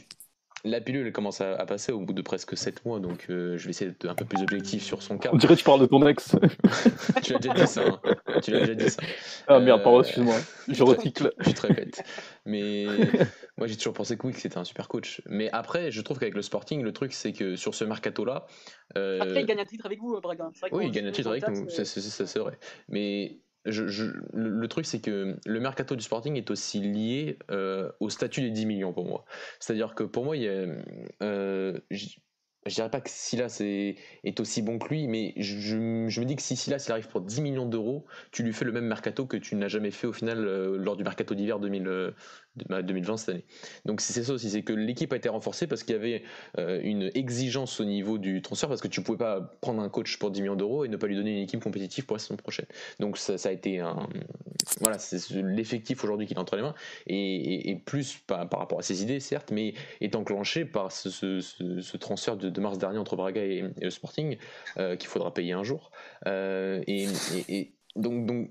la 0.65 0.81
pilule 0.81 1.13
commence 1.13 1.41
à, 1.41 1.65
passer 1.67 1.93
au 1.93 2.01
bout 2.01 2.13
de 2.13 2.23
presque 2.23 2.57
7 2.57 2.85
mois, 2.85 3.01
donc 3.01 3.27
euh, 3.31 3.57
je 3.59 3.65
vais 3.65 3.71
essayer 3.71 3.91
d'être 3.91 4.09
un 4.09 4.15
peu 4.15 4.25
plus 4.25 4.41
objectif 4.43 4.83
sur 4.83 5.03
son 5.03 5.19
cas. 5.19 5.31
On 5.33 5.37
dirait 5.37 5.55
que 5.55 5.59
tu 5.59 5.65
parles 5.65 5.81
de 5.81 5.87
ton 5.87 6.07
ex. 6.07 6.37
tu 7.23 7.33
l'as 7.33 7.39
déjà 7.39 7.55
dit 7.55 7.67
ça. 7.67 7.83
Hein. 7.85 8.41
Tu 8.43 8.53
l'as 8.53 8.61
déjà 8.61 8.75
dit 8.75 8.91
ça. 8.91 9.03
Ah 9.49 9.59
merde, 9.59 9.83
pardon, 9.83 10.03
excuse-moi. 10.03 10.37
Je 10.69 10.83
recycle. 10.85 11.33
je 11.39 11.51
te 11.51 11.67
répète. 11.67 12.05
Mais 12.45 12.87
moi 13.59 13.67
j'ai 13.67 13.77
toujours 13.77 13.93
pensé 13.93 14.17
que 14.17 14.27
oui, 14.27 14.33
que 14.33 14.41
c'était 14.41 14.59
un 14.59 14.65
super 14.65 14.89
coach. 14.89 15.21
Mais 15.27 15.51
après, 15.53 15.91
je 15.91 16.01
trouve 16.01 16.19
qu'avec 16.19 16.35
le 16.35 16.43
Sporting, 16.43 16.83
le 16.83 16.93
truc 16.93 17.13
c'est 17.13 17.33
que 17.33 17.57
sur 17.57 17.75
ce 17.75 17.85
mercato-là. 17.85 18.47
Euh... 18.97 19.21
Après, 19.21 19.41
il 19.41 19.47
gagne 19.47 19.61
un 19.61 19.65
titre 19.65 19.87
avec 19.87 19.99
vous, 19.99 20.21
Braga. 20.21 20.51
Oui, 20.71 20.87
il 20.87 20.93
gagne 20.93 21.07
un 21.07 21.13
titre 21.13 21.31
avec 21.31 21.49
nous, 21.49 21.69
c'est 21.69 22.39
vrai. 22.39 22.59
Mais 22.89 23.41
le, 23.65 24.67
truc, 24.67 24.87
c'est 24.87 25.01
que 25.01 25.37
le 25.45 25.61
mercato 25.61 25.95
du 25.97 26.03
Sporting 26.03 26.37
est 26.37 26.51
aussi 26.51 26.81
lié 26.81 27.39
euh, 27.51 27.91
au 28.01 28.11
statut 28.11 28.41
des 28.41 28.51
10 28.51 28.67
millions 28.67 28.93
pour 28.93 29.07
moi. 29.07 29.25
C'est-à-dire 29.61 29.95
que 29.95 30.05
pour 30.05 30.25
moi, 30.25 30.37
euh, 30.37 31.79
je 32.67 32.75
dirais 32.75 32.91
pas 32.91 33.01
que 33.01 33.11
Silas 33.11 33.59
est, 33.61 33.97
est, 34.25 34.41
aussi 34.41 34.63
bon 34.63 34.79
que 34.79 34.89
lui, 34.89 35.09
mais 35.09 35.35
je, 35.37 35.77
me 35.77 36.25
dis 36.25 36.37
que 36.37 36.43
si 36.43 36.57
Silas 36.57 36.85
il 36.89 36.93
arrive 36.93 37.09
pour 37.09 37.21
10 37.21 37.41
millions 37.41 37.67
d'euros, 37.67 38.07
tu 38.31 38.43
lui 38.43 38.53
fais 38.53 38.65
le 38.65 38.73
même 38.73 38.87
mercato 38.87 39.27
que 39.27 39.37
tu 39.37 39.57
n'as 39.57 39.69
jamais 39.69 39.91
fait 39.91 40.07
au 40.07 40.13
final 40.13 40.47
euh, 40.47 40.77
lors 40.77 40.97
du 40.97 41.03
mercato 41.03 41.35
d'hiver 41.35 41.59
2020 42.57 43.13
bah, 43.13 43.17
cette 43.17 43.29
année. 43.31 43.45
Donc 43.85 44.01
c'est 44.01 44.23
ça 44.23 44.33
aussi, 44.33 44.51
c'est 44.51 44.63
que 44.63 44.73
l'équipe 44.73 45.13
a 45.13 45.17
été 45.17 45.29
renforcée 45.29 45.67
parce 45.67 45.83
qu'il 45.83 45.95
y 45.95 45.99
avait 45.99 46.23
euh, 46.59 46.81
une 46.83 47.11
exigence 47.15 47.81
au 47.81 47.85
niveau 47.85 48.19
du 48.19 48.43
transfert, 48.43 48.69
parce 48.69 48.81
que 48.81 48.89
tu 48.89 49.03
pouvais 49.03 49.19
pas 49.19 49.41
prendre 49.61 49.83
un 49.83 49.89
coach 49.89 50.19
pour 50.19 50.31
10 50.31 50.43
millions 50.43 50.57
d'euros 50.57 50.85
et 50.85 50.89
ne 50.89 50.97
pas 50.97 51.07
lui 51.07 51.17
donner 51.17 51.33
une 51.33 51.43
équipe 51.43 51.63
compétitive 51.63 52.07
pour 52.07 52.17
la 52.17 52.21
saison 52.21 52.37
prochaine. 52.37 52.67
Donc 53.01 53.19
ça, 53.19 53.37
a 53.45 53.53
été 53.53 53.81
un... 53.81 54.09
Voilà, 54.81 54.99
c'est 54.99 55.31
l'effectif 55.35 56.05
aujourd'hui 56.05 56.27
qu'il 56.27 56.37
a 56.39 56.41
entre 56.41 56.57
les 56.57 56.63
mains, 56.63 56.75
et, 57.07 57.81
plus 57.85 58.19
par, 58.27 58.49
par, 58.49 58.61
rapport 58.61 58.79
à 58.79 58.83
ses 58.83 59.03
idées, 59.03 59.21
certes, 59.21 59.51
mais 59.51 59.75
est 60.01 60.15
enclenché 60.15 60.65
par 60.65 60.93
ce, 60.93 61.97
transfert 61.97 62.37
de 62.37 62.61
mars 62.61 62.79
dernier 62.79 62.99
entre 62.99 63.17
Braga 63.17 63.43
et, 63.43 63.91
Sporting, 63.91 64.37
euh, 64.79 64.97
qu'il 64.97 65.09
faudra 65.09 65.33
payer 65.33 65.53
un 65.53 65.65
jour. 65.65 65.91
Euh, 66.27 66.83
et, 66.87 67.73
donc, 67.95 68.27
donc, 68.27 68.51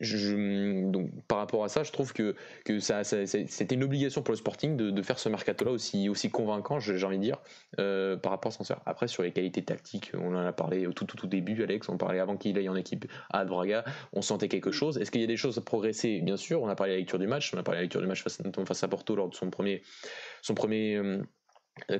je, 0.00 0.90
donc, 0.90 1.10
par 1.26 1.38
rapport 1.38 1.62
à 1.62 1.68
ça, 1.68 1.84
je 1.84 1.92
trouve 1.92 2.12
que, 2.12 2.34
que 2.64 2.80
ça, 2.80 3.04
c'était 3.04 3.74
une 3.74 3.84
obligation 3.84 4.22
pour 4.22 4.32
le 4.32 4.38
Sporting 4.38 4.76
de, 4.76 5.02
faire 5.02 5.18
ce 5.18 5.28
mercato-là 5.28 5.70
aussi, 5.70 6.08
aussi 6.08 6.30
convaincant, 6.30 6.80
j'ai 6.80 7.04
envie 7.04 7.18
de 7.18 7.22
dire, 7.22 7.38
euh, 7.78 8.16
par 8.16 8.32
rapport 8.32 8.50
à 8.50 8.54
Sancerre. 8.54 8.80
Après, 8.86 9.06
sur 9.06 9.22
les 9.22 9.32
qualités 9.32 9.62
tactiques, 9.62 10.12
on 10.14 10.34
en 10.34 10.46
a 10.46 10.52
parlé 10.52 10.86
au 10.86 10.92
tout, 10.92 11.04
tout, 11.04 11.16
tout 11.16 11.26
début, 11.26 11.62
Alex, 11.62 11.88
on 11.88 11.96
parlait 11.96 12.18
avant 12.18 12.36
qu'il 12.36 12.58
aille 12.58 12.68
en 12.68 12.76
équipe 12.76 13.06
à 13.30 13.44
Braga, 13.44 13.84
on 14.12 14.22
sentait 14.22 14.48
quelque 14.48 14.72
chose. 14.72 14.98
Est-ce 14.98 15.10
qu'il 15.10 15.20
y 15.20 15.24
a 15.24 15.28
des 15.28 15.36
choses 15.36 15.58
à 15.58 15.60
progresser? 15.60 16.20
Bien 16.20 16.36
sûr, 16.36 16.62
on 16.62 16.68
a 16.68 16.74
parlé 16.74 16.92
de 16.92 16.96
la 16.96 17.00
lecture 17.00 17.18
du 17.18 17.28
match, 17.28 17.54
on 17.54 17.58
a 17.58 17.62
parlé 17.62 17.76
de 17.76 17.80
la 17.80 17.84
lecture 17.84 18.00
du 18.00 18.06
match 18.08 18.22
face, 18.22 18.82
à 18.82 18.88
Porto 18.88 19.14
lors 19.14 19.28
de 19.28 19.34
son 19.34 19.50
premier, 19.50 19.82
son 20.40 20.54
premier 20.54 20.96
euh, 20.96 21.22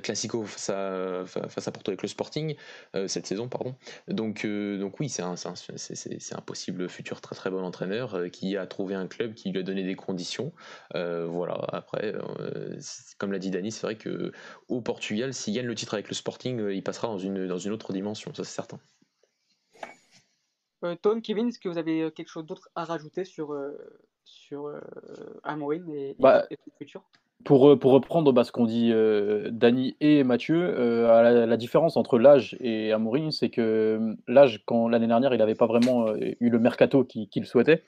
Classico 0.03 0.43
face 0.43 0.69
à, 0.69 1.25
face 1.25 1.67
à 1.67 1.71
Porto 1.71 1.89
avec 1.89 2.03
le 2.03 2.07
Sporting 2.07 2.55
euh, 2.95 3.07
cette 3.07 3.25
saison 3.25 3.47
pardon. 3.49 3.75
Donc 4.07 4.45
euh, 4.45 4.77
donc 4.77 4.99
oui 4.99 5.09
c'est 5.09 5.23
un, 5.23 5.35
c'est 5.35 6.35
un 6.35 6.41
possible 6.41 6.87
futur 6.87 7.21
très 7.21 7.35
très 7.35 7.49
bon 7.49 7.63
entraîneur 7.63 8.29
qui 8.31 8.55
a 8.55 8.67
trouvé 8.67 8.93
un 8.93 9.07
club 9.07 9.33
qui 9.33 9.49
lui 9.51 9.59
a 9.59 9.63
donné 9.63 9.83
des 9.83 9.95
conditions. 9.95 10.53
Voilà 10.93 11.55
après 11.69 12.13
comme 13.17 13.31
l'a 13.31 13.39
dit 13.39 13.49
Dani 13.49 13.71
c'est 13.71 13.87
vrai 13.87 13.97
que 13.97 14.31
au 14.67 14.81
Portugal 14.81 15.33
s'il 15.33 15.55
gagne 15.55 15.65
le 15.65 15.75
titre 15.75 15.95
avec 15.95 16.07
le 16.07 16.13
Sporting 16.13 16.69
il 16.69 16.83
passera 16.83 17.07
dans 17.07 17.17
une 17.17 17.47
dans 17.47 17.57
une 17.57 17.71
autre 17.71 17.93
dimension 17.93 18.33
ça 18.33 18.43
c'est 18.43 18.55
certain. 18.55 18.79
Tom 21.01 21.21
Kevin 21.21 21.47
est-ce 21.47 21.59
que 21.59 21.69
vous 21.69 21.77
avez 21.79 22.11
quelque 22.11 22.29
chose 22.29 22.45
d'autre 22.45 22.69
à 22.75 22.85
rajouter 22.85 23.25
sur 23.25 23.57
sur 24.23 24.71
Amorim 25.43 25.89
et, 25.89 26.15
bah, 26.19 26.45
et, 26.51 26.57
son 26.63 26.71
futur? 26.77 27.03
Pour, 27.43 27.77
pour 27.79 27.91
reprendre 27.91 28.31
bah, 28.33 28.43
ce 28.43 28.51
qu'ont 28.51 28.65
dit 28.65 28.91
euh, 28.91 29.49
Dany 29.51 29.95
et 30.01 30.23
Mathieu, 30.23 30.57
euh, 30.57 31.45
la, 31.45 31.57
différence 31.57 31.97
entre 31.97 32.17
l'âge 32.19 32.57
et 32.59 32.91
Amourin, 32.91 33.31
c'est 33.31 33.49
que 33.49 33.61
euh, 33.61 34.15
l'âge, 34.27 34.63
quand 34.65 34.87
l'année 34.87 35.07
dernière, 35.07 35.33
il 35.33 35.37
n'avait 35.37 35.55
pas 35.55 35.67
vraiment 35.67 36.13
eu 36.15 36.49
le 36.49 36.59
mercato 36.59 37.03
qu'il 37.03 37.45
souhaitait. 37.45 37.83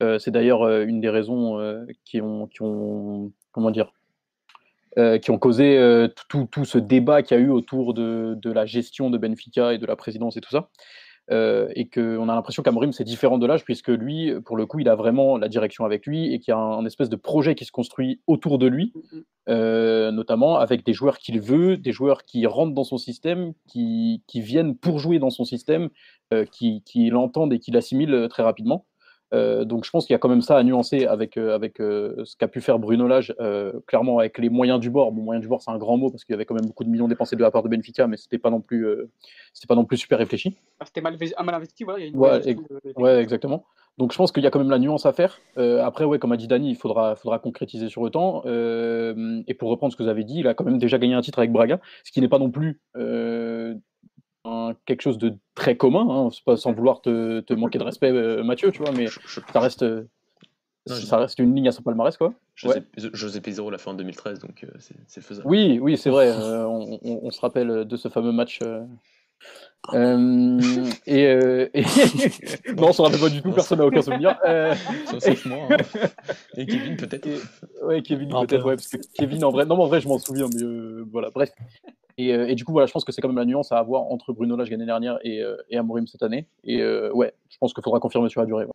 c'est 0.00 0.30
d'ailleurs 0.30 0.68
une 0.82 1.00
des 1.00 1.08
raisons 1.10 1.58
qui, 2.04 2.20
ont, 2.20 2.46
qui 2.46 2.62
ont, 2.62 3.32
comment 3.52 3.70
dire, 3.70 3.92
qui 5.22 5.30
ont 5.30 5.38
causé 5.38 6.08
tout, 6.28 6.48
tout, 6.50 6.64
ce 6.64 6.78
débat 6.78 7.22
qu'il 7.22 7.36
y 7.36 7.40
a 7.40 7.42
eu 7.42 7.50
autour 7.50 7.94
de, 7.94 8.36
de, 8.40 8.52
la 8.52 8.66
gestion 8.66 9.10
de 9.10 9.18
Benfica 9.18 9.72
et 9.72 9.78
de 9.78 9.86
la 9.86 9.96
présidence 9.96 10.36
et 10.36 10.40
tout 10.40 10.50
ça. 10.50 10.70
Euh, 11.30 11.68
et 11.74 11.86
qu'on 11.88 12.28
a 12.30 12.34
l'impression 12.34 12.62
qu'Amorim 12.62 12.92
c'est 12.92 13.04
différent 13.04 13.36
de 13.36 13.46
l'âge 13.46 13.62
puisque 13.62 13.88
lui, 13.88 14.32
pour 14.46 14.56
le 14.56 14.64
coup, 14.64 14.78
il 14.78 14.88
a 14.88 14.94
vraiment 14.94 15.36
la 15.36 15.48
direction 15.48 15.84
avec 15.84 16.06
lui 16.06 16.32
et 16.32 16.38
qu'il 16.38 16.52
y 16.52 16.54
a 16.54 16.58
un, 16.58 16.86
espèce 16.86 17.10
de 17.10 17.16
projet 17.16 17.54
qui 17.54 17.66
se 17.66 17.72
construit 17.72 18.22
autour 18.26 18.58
de 18.58 18.66
lui, 18.66 18.92
mm, 18.94 19.16
mm. 19.18 19.22
Euh, 19.50 20.10
notamment 20.10 20.58
avec 20.58 20.84
des 20.84 20.92
joueurs 20.92 21.16
qu'il 21.16 21.40
veut, 21.40 21.78
des 21.78 21.92
joueurs 21.92 22.24
qui 22.24 22.44
rentrent 22.46 22.74
dans 22.74 22.84
son 22.84 22.98
système, 22.98 23.54
qui, 23.66 24.22
qui 24.26 24.42
viennent 24.42 24.76
pour 24.76 24.98
jouer 24.98 25.18
dans 25.18 25.30
son 25.30 25.44
système, 25.44 25.88
euh, 26.34 26.44
qui, 26.44 26.82
qui 26.82 27.08
l'entendent 27.08 27.54
et 27.54 27.58
qui 27.58 27.70
l'assimilent 27.70 28.26
très 28.28 28.42
rapidement. 28.42 28.84
Euh, 29.34 29.64
donc 29.64 29.84
je 29.84 29.90
pense 29.90 30.06
qu'il 30.06 30.14
y 30.14 30.16
a 30.16 30.18
quand 30.18 30.28
même 30.28 30.40
ça 30.40 30.56
à 30.56 30.62
nuancer 30.62 31.04
avec, 31.04 31.36
euh, 31.36 31.54
avec 31.54 31.80
euh, 31.80 32.24
ce 32.24 32.36
qu'a 32.36 32.48
pu 32.48 32.60
faire 32.60 32.78
Bruno 32.78 33.06
Lage, 33.06 33.34
clairement 33.86 34.18
avec 34.18 34.38
les 34.38 34.48
moyens 34.48 34.80
du 34.80 34.90
bord. 34.90 35.12
Bon, 35.12 35.22
moyens 35.22 35.42
du 35.42 35.48
bord, 35.48 35.62
c'est 35.62 35.70
un 35.70 35.78
grand 35.78 35.96
mot 35.96 36.10
parce 36.10 36.24
qu'il 36.24 36.32
y 36.32 36.34
avait 36.34 36.44
quand 36.44 36.54
même 36.54 36.66
beaucoup 36.66 36.84
de 36.84 36.88
millions 36.88 37.08
dépensés 37.08 37.36
de 37.36 37.42
la 37.42 37.50
part 37.50 37.62
de 37.62 37.68
Benfica, 37.68 38.06
mais 38.06 38.16
c'était 38.16 38.38
pas 38.38 38.50
non 38.50 38.60
plus, 38.60 38.86
c'était 39.52 39.66
pas 39.66 39.74
non 39.74 39.84
plus 39.84 39.96
super 39.96 40.18
réfléchi. 40.18 40.56
Ah, 40.80 40.84
c'était 40.86 41.00
mal, 41.00 41.16
mal, 41.44 41.54
investi, 41.54 41.84
voilà. 41.84 41.98
Il 41.98 42.14
y 42.14 42.48
a 42.48 42.52
une 42.52 43.02
ouais, 43.02 43.20
exactement. 43.20 43.64
Donc 43.98 44.12
je 44.12 44.16
pense 44.16 44.30
qu'il 44.30 44.44
y 44.44 44.46
a 44.46 44.50
quand 44.50 44.60
même 44.60 44.70
la 44.70 44.78
nuance 44.78 45.06
à 45.06 45.12
faire. 45.12 45.40
après, 45.56 46.04
ouais, 46.04 46.18
comme 46.18 46.32
a 46.32 46.36
dit 46.36 46.48
Dani, 46.48 46.70
il 46.70 46.76
faudra, 46.76 47.16
faudra 47.16 47.38
concrétiser 47.38 47.88
sur 47.88 48.04
le 48.04 48.10
temps. 48.10 48.42
et 48.44 49.54
pour 49.54 49.70
reprendre 49.70 49.92
ce 49.92 49.96
que 49.96 50.02
vous 50.02 50.08
avez 50.08 50.24
dit, 50.24 50.40
il 50.40 50.48
a 50.48 50.54
quand 50.54 50.64
même 50.64 50.78
déjà 50.78 50.98
gagné 50.98 51.14
un 51.14 51.20
titre 51.20 51.38
avec 51.38 51.52
Braga, 51.52 51.80
ce 52.04 52.12
qui 52.12 52.20
n'est 52.20 52.28
pas 52.28 52.38
non 52.38 52.50
plus 52.50 52.80
quelque 54.86 55.02
chose 55.02 55.18
de 55.18 55.34
très 55.54 55.76
commun, 55.76 56.06
hein, 56.08 56.28
pas 56.44 56.56
sans 56.56 56.72
vouloir 56.72 57.00
te, 57.00 57.40
te, 57.40 57.54
manquer 57.54 57.78
de 57.78 57.84
respect, 57.84 58.10
euh, 58.10 58.42
Mathieu, 58.42 58.70
tu 58.70 58.82
vois, 58.82 58.92
mais 58.92 59.06
ça 59.52 59.60
reste, 59.60 59.84
ça 60.86 61.18
reste 61.18 61.38
une 61.38 61.54
ligne 61.54 61.68
à 61.68 61.72
son 61.72 61.82
palmarès, 61.82 62.16
quoi. 62.16 62.34
José, 62.54 62.82
José 62.96 63.40
Pizarro 63.40 63.70
l'a 63.70 63.78
fait 63.78 63.90
en 63.90 63.94
2013, 63.94 64.40
donc 64.40 64.64
euh, 64.64 64.68
c'est 65.06 65.20
faisable. 65.20 65.46
Oui, 65.48 65.78
oui, 65.80 65.96
c'est 65.96 66.10
vrai. 66.10 66.30
Euh, 66.30 66.66
on, 66.66 66.98
on, 67.02 67.30
se 67.30 67.40
rappelle 67.40 67.84
de 67.84 67.96
ce 67.96 68.08
fameux 68.08 68.32
match. 68.32 68.60
et, 71.06 71.22
et... 71.22 71.82
non, 72.76 72.88
on 72.88 72.92
s'en 72.92 73.04
rappelle 73.04 73.20
pas 73.20 73.28
du 73.30 73.40
tout, 73.42 73.52
personne 73.52 73.78
n'a 73.78 73.86
aucun 73.86 74.02
souvenir. 74.02 74.38
Sauf 75.06 75.46
moi. 75.46 75.68
Hein. 75.70 75.76
Et 76.56 76.66
Kevin 76.66 76.96
peut-être. 76.96 77.28
Ouais, 77.82 78.02
Kevin 78.02 78.28
peut-être, 78.28 78.66
ouais, 78.66 78.76
parce 78.76 78.88
que 78.88 78.98
Kevin 79.14 79.44
en 79.44 79.50
vrai, 79.50 79.64
non, 79.64 79.76
mais 79.76 79.84
en 79.84 79.86
vrai, 79.86 80.00
je 80.00 80.08
m'en 80.08 80.18
souviens, 80.18 80.46
mais 80.54 80.62
voilà, 81.10 81.30
bref. 81.30 81.50
Euh, 82.20 82.46
et, 82.46 82.54
du 82.54 82.64
coup, 82.64 82.72
voilà, 82.72 82.86
je 82.86 82.92
pense 82.92 83.04
que 83.04 83.12
c'est 83.12 83.20
quand 83.20 83.28
même 83.28 83.36
la 83.36 83.44
nuance 83.44 83.72
à 83.72 83.78
avoir 83.78 84.02
entre 84.02 84.32
Bruno 84.32 84.56
Lage 84.56 84.70
l'année 84.70 84.86
dernière 84.86 85.18
et, 85.22 85.40
euh, 85.42 85.56
et 85.70 85.76
Amorim 85.76 86.06
cette 86.06 86.22
année. 86.22 86.48
Et 86.64 86.80
euh, 86.80 87.12
ouais, 87.12 87.32
je 87.48 87.56
pense 87.58 87.72
qu'il 87.72 87.82
faudra 87.82 88.00
confirmer 88.00 88.28
sur 88.28 88.40
la 88.40 88.46
durée. 88.46 88.66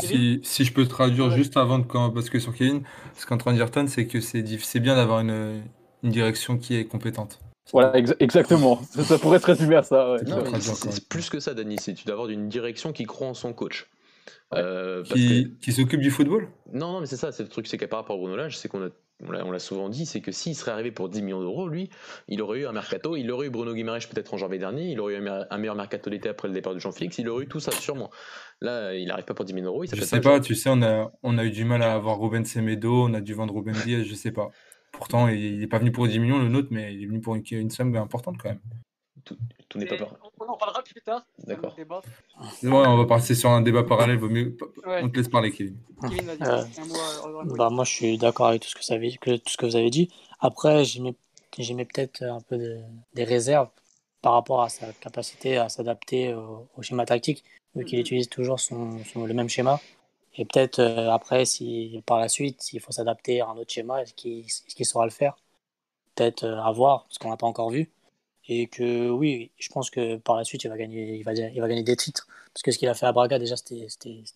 Si, 0.00 0.40
si, 0.42 0.64
je 0.64 0.72
peux 0.72 0.86
traduire 0.86 1.30
juste 1.30 1.56
avant 1.56 1.78
de 1.78 1.84
parce 1.84 2.30
que 2.30 2.38
sur 2.38 2.54
Kevin, 2.54 2.82
ce 3.14 3.26
qu'en 3.26 3.36
train 3.36 3.52
de 3.52 3.58
dire 3.58 3.70
Tan, 3.70 3.86
c'est 3.86 4.06
que 4.06 4.20
c'est 4.20 4.80
bien 4.80 4.96
d'avoir 4.96 5.20
une, 5.20 5.62
une, 6.02 6.10
direction 6.10 6.58
qui 6.58 6.74
est 6.74 6.86
compétente. 6.86 7.38
Voilà, 7.72 7.96
exactement. 8.18 8.82
ça, 8.90 9.18
pourrait 9.18 9.38
se 9.38 9.46
résumer 9.46 9.76
à 9.76 9.82
ça. 9.82 10.16
c'est 10.60 11.08
plus 11.08 11.30
que 11.30 11.38
ça, 11.40 11.54
Dani. 11.54 11.76
C'est 11.78 11.94
tu 11.94 12.04
dois 12.04 12.14
avoir 12.14 12.28
une 12.28 12.48
direction 12.48 12.92
qui 12.92 13.04
croit 13.04 13.28
en 13.28 13.34
son 13.34 13.52
coach. 13.52 13.88
qui, 15.04 15.56
qui 15.60 15.72
s'occupe 15.72 16.00
du 16.00 16.10
football? 16.10 16.48
Non, 16.72 16.92
non, 16.92 17.00
mais 17.00 17.06
c'est 17.06 17.16
ça. 17.16 17.32
C'est 17.32 17.44
le 17.44 17.48
truc, 17.48 17.66
c'est 17.66 17.78
qu'à 17.78 17.88
par 17.88 18.00
rapport 18.00 18.16
à 18.16 18.18
Bruno 18.18 18.36
Lage, 18.36 18.58
c'est 18.58 18.68
qu'on 18.68 18.84
a 18.84 18.88
on 19.24 19.50
l'a 19.50 19.58
souvent 19.58 19.88
dit, 19.88 20.06
c'est 20.06 20.20
que 20.20 20.32
s'il 20.32 20.54
serait 20.54 20.72
arrivé 20.72 20.90
pour 20.90 21.08
10 21.08 21.22
millions 21.22 21.40
d'euros, 21.40 21.68
lui, 21.68 21.90
il 22.28 22.42
aurait 22.42 22.60
eu 22.60 22.66
un 22.66 22.72
mercato, 22.72 23.16
il 23.16 23.30
aurait 23.30 23.46
eu 23.46 23.50
Bruno 23.50 23.74
Guimaraes 23.74 24.06
peut-être 24.10 24.34
en 24.34 24.36
janvier 24.36 24.58
dernier, 24.58 24.90
il 24.90 25.00
aurait 25.00 25.14
eu 25.14 25.28
un 25.28 25.58
meilleur 25.58 25.76
mercato 25.76 26.10
d'été 26.10 26.28
après 26.28 26.48
le 26.48 26.54
départ 26.54 26.74
de 26.74 26.78
Jean-Félix, 26.78 27.18
il 27.18 27.28
aurait 27.28 27.44
eu 27.44 27.48
tout 27.48 27.60
ça 27.60 27.70
sûrement. 27.72 28.10
Là, 28.60 28.94
il 28.94 29.06
n'arrive 29.06 29.24
pas 29.24 29.34
pour 29.34 29.44
10 29.44 29.54
millions 29.54 29.66
d'euros. 29.66 29.84
Je 29.84 30.00
sais 30.02 30.20
pas, 30.20 30.40
tu 30.40 30.54
sais, 30.54 30.70
on 30.72 30.82
a, 30.82 31.12
on 31.22 31.38
a 31.38 31.44
eu 31.44 31.50
du 31.50 31.64
mal 31.64 31.82
à 31.82 31.94
avoir 31.94 32.18
Ruben 32.18 32.44
Semedo, 32.44 33.04
on 33.04 33.14
a 33.14 33.20
dû 33.20 33.34
vendre 33.34 33.54
Ruben 33.54 33.74
Diaz, 33.74 34.04
je 34.04 34.14
sais 34.14 34.32
pas. 34.32 34.50
Pourtant, 34.92 35.28
il 35.28 35.58
n'est 35.58 35.66
pas 35.66 35.78
venu 35.78 35.90
pour 35.90 36.06
10 36.06 36.18
millions 36.18 36.38
le 36.38 36.48
nôtre, 36.48 36.68
mais 36.70 36.94
il 36.94 37.02
est 37.02 37.06
venu 37.06 37.20
pour 37.20 37.34
une 37.34 37.70
somme 37.70 37.96
importante 37.96 38.36
quand 38.38 38.50
même. 38.50 38.60
Tout, 39.24 39.78
n'est 39.78 39.86
pas 39.86 39.96
On 40.40 40.46
en 40.46 40.56
parlera 40.56 40.82
plus 40.82 41.00
tard. 41.00 41.24
D'accord. 41.46 41.76
on 42.62 42.96
va 42.96 43.06
passer 43.06 43.34
sur 43.34 43.50
un 43.50 43.62
débat 43.62 43.84
parallèle. 43.84 44.18
Vaut 44.18 44.28
mieux... 44.28 44.56
On 44.84 45.08
te 45.08 45.16
laisse 45.16 45.28
parler, 45.28 45.52
Kevin. 45.52 45.78
Kevin 46.02 46.30
euh, 46.42 46.64
euh, 46.64 47.56
bah, 47.56 47.70
moi, 47.70 47.84
je 47.84 47.90
suis 47.90 48.18
d'accord 48.18 48.48
avec 48.48 48.62
tout 48.62 48.68
ce, 48.68 48.74
que 48.74 48.84
ça 48.84 48.94
avait, 48.94 49.16
tout 49.22 49.40
ce 49.46 49.56
que 49.56 49.66
vous 49.66 49.76
avez 49.76 49.90
dit. 49.90 50.10
Après, 50.40 50.84
j'ai 50.84 51.00
mis 51.00 51.14
peut-être 51.84 52.22
un 52.22 52.40
peu 52.40 52.58
des 53.14 53.24
réserves 53.24 53.68
par 54.20 54.34
rapport 54.34 54.62
à 54.62 54.68
sa 54.68 54.92
capacité 54.92 55.56
à 55.56 55.68
s'adapter 55.68 56.34
au, 56.34 56.82
schéma 56.82 57.06
tactique, 57.06 57.44
vu 57.74 57.84
qu'il 57.84 57.98
mhm. 57.98 58.02
utilise 58.02 58.28
toujours 58.28 58.60
son, 58.60 58.98
le 59.16 59.34
même 59.34 59.48
schéma. 59.48 59.80
Et 60.34 60.44
peut-être 60.44 60.78
euh, 60.80 61.10
après, 61.10 61.44
si 61.44 62.02
par 62.06 62.18
la 62.18 62.28
suite, 62.28 62.62
s'il 62.62 62.80
faut 62.80 62.92
s'adapter 62.92 63.40
à 63.40 63.48
un 63.48 63.56
autre 63.56 63.72
schéma, 63.72 64.02
est-ce 64.02 64.14
qu'il 64.14 64.86
saura 64.86 65.04
le 65.04 65.10
faire 65.10 65.36
Peut-être 66.14 66.44
à 66.46 66.72
voir, 66.72 67.04
parce 67.04 67.18
qu'on 67.18 67.30
n'a 67.30 67.36
pas 67.36 67.46
encore 67.46 67.70
vu. 67.70 67.90
Et 68.48 68.66
que 68.68 69.08
oui, 69.10 69.52
je 69.58 69.68
pense 69.70 69.90
que 69.90 70.16
par 70.16 70.36
la 70.36 70.44
suite, 70.44 70.64
il 70.64 70.68
va 70.68 70.76
gagner, 70.76 71.16
il 71.16 71.22
va, 71.24 71.32
il 71.34 71.54
gagner 71.60 71.82
des 71.84 71.96
titres. 71.96 72.26
Parce 72.52 72.62
que 72.62 72.70
ce 72.72 72.78
qu'il 72.78 72.88
a 72.88 72.94
fait 72.94 73.06
à 73.06 73.12
Braga, 73.12 73.38
déjà, 73.38 73.56
c'était 73.56 73.86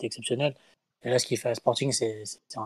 exceptionnel. 0.00 0.54
Et 1.02 1.10
là, 1.10 1.18
ce 1.18 1.26
qu'il 1.26 1.38
fait 1.38 1.50
à 1.50 1.54
Sporting, 1.54 1.92
c'est 1.92 2.24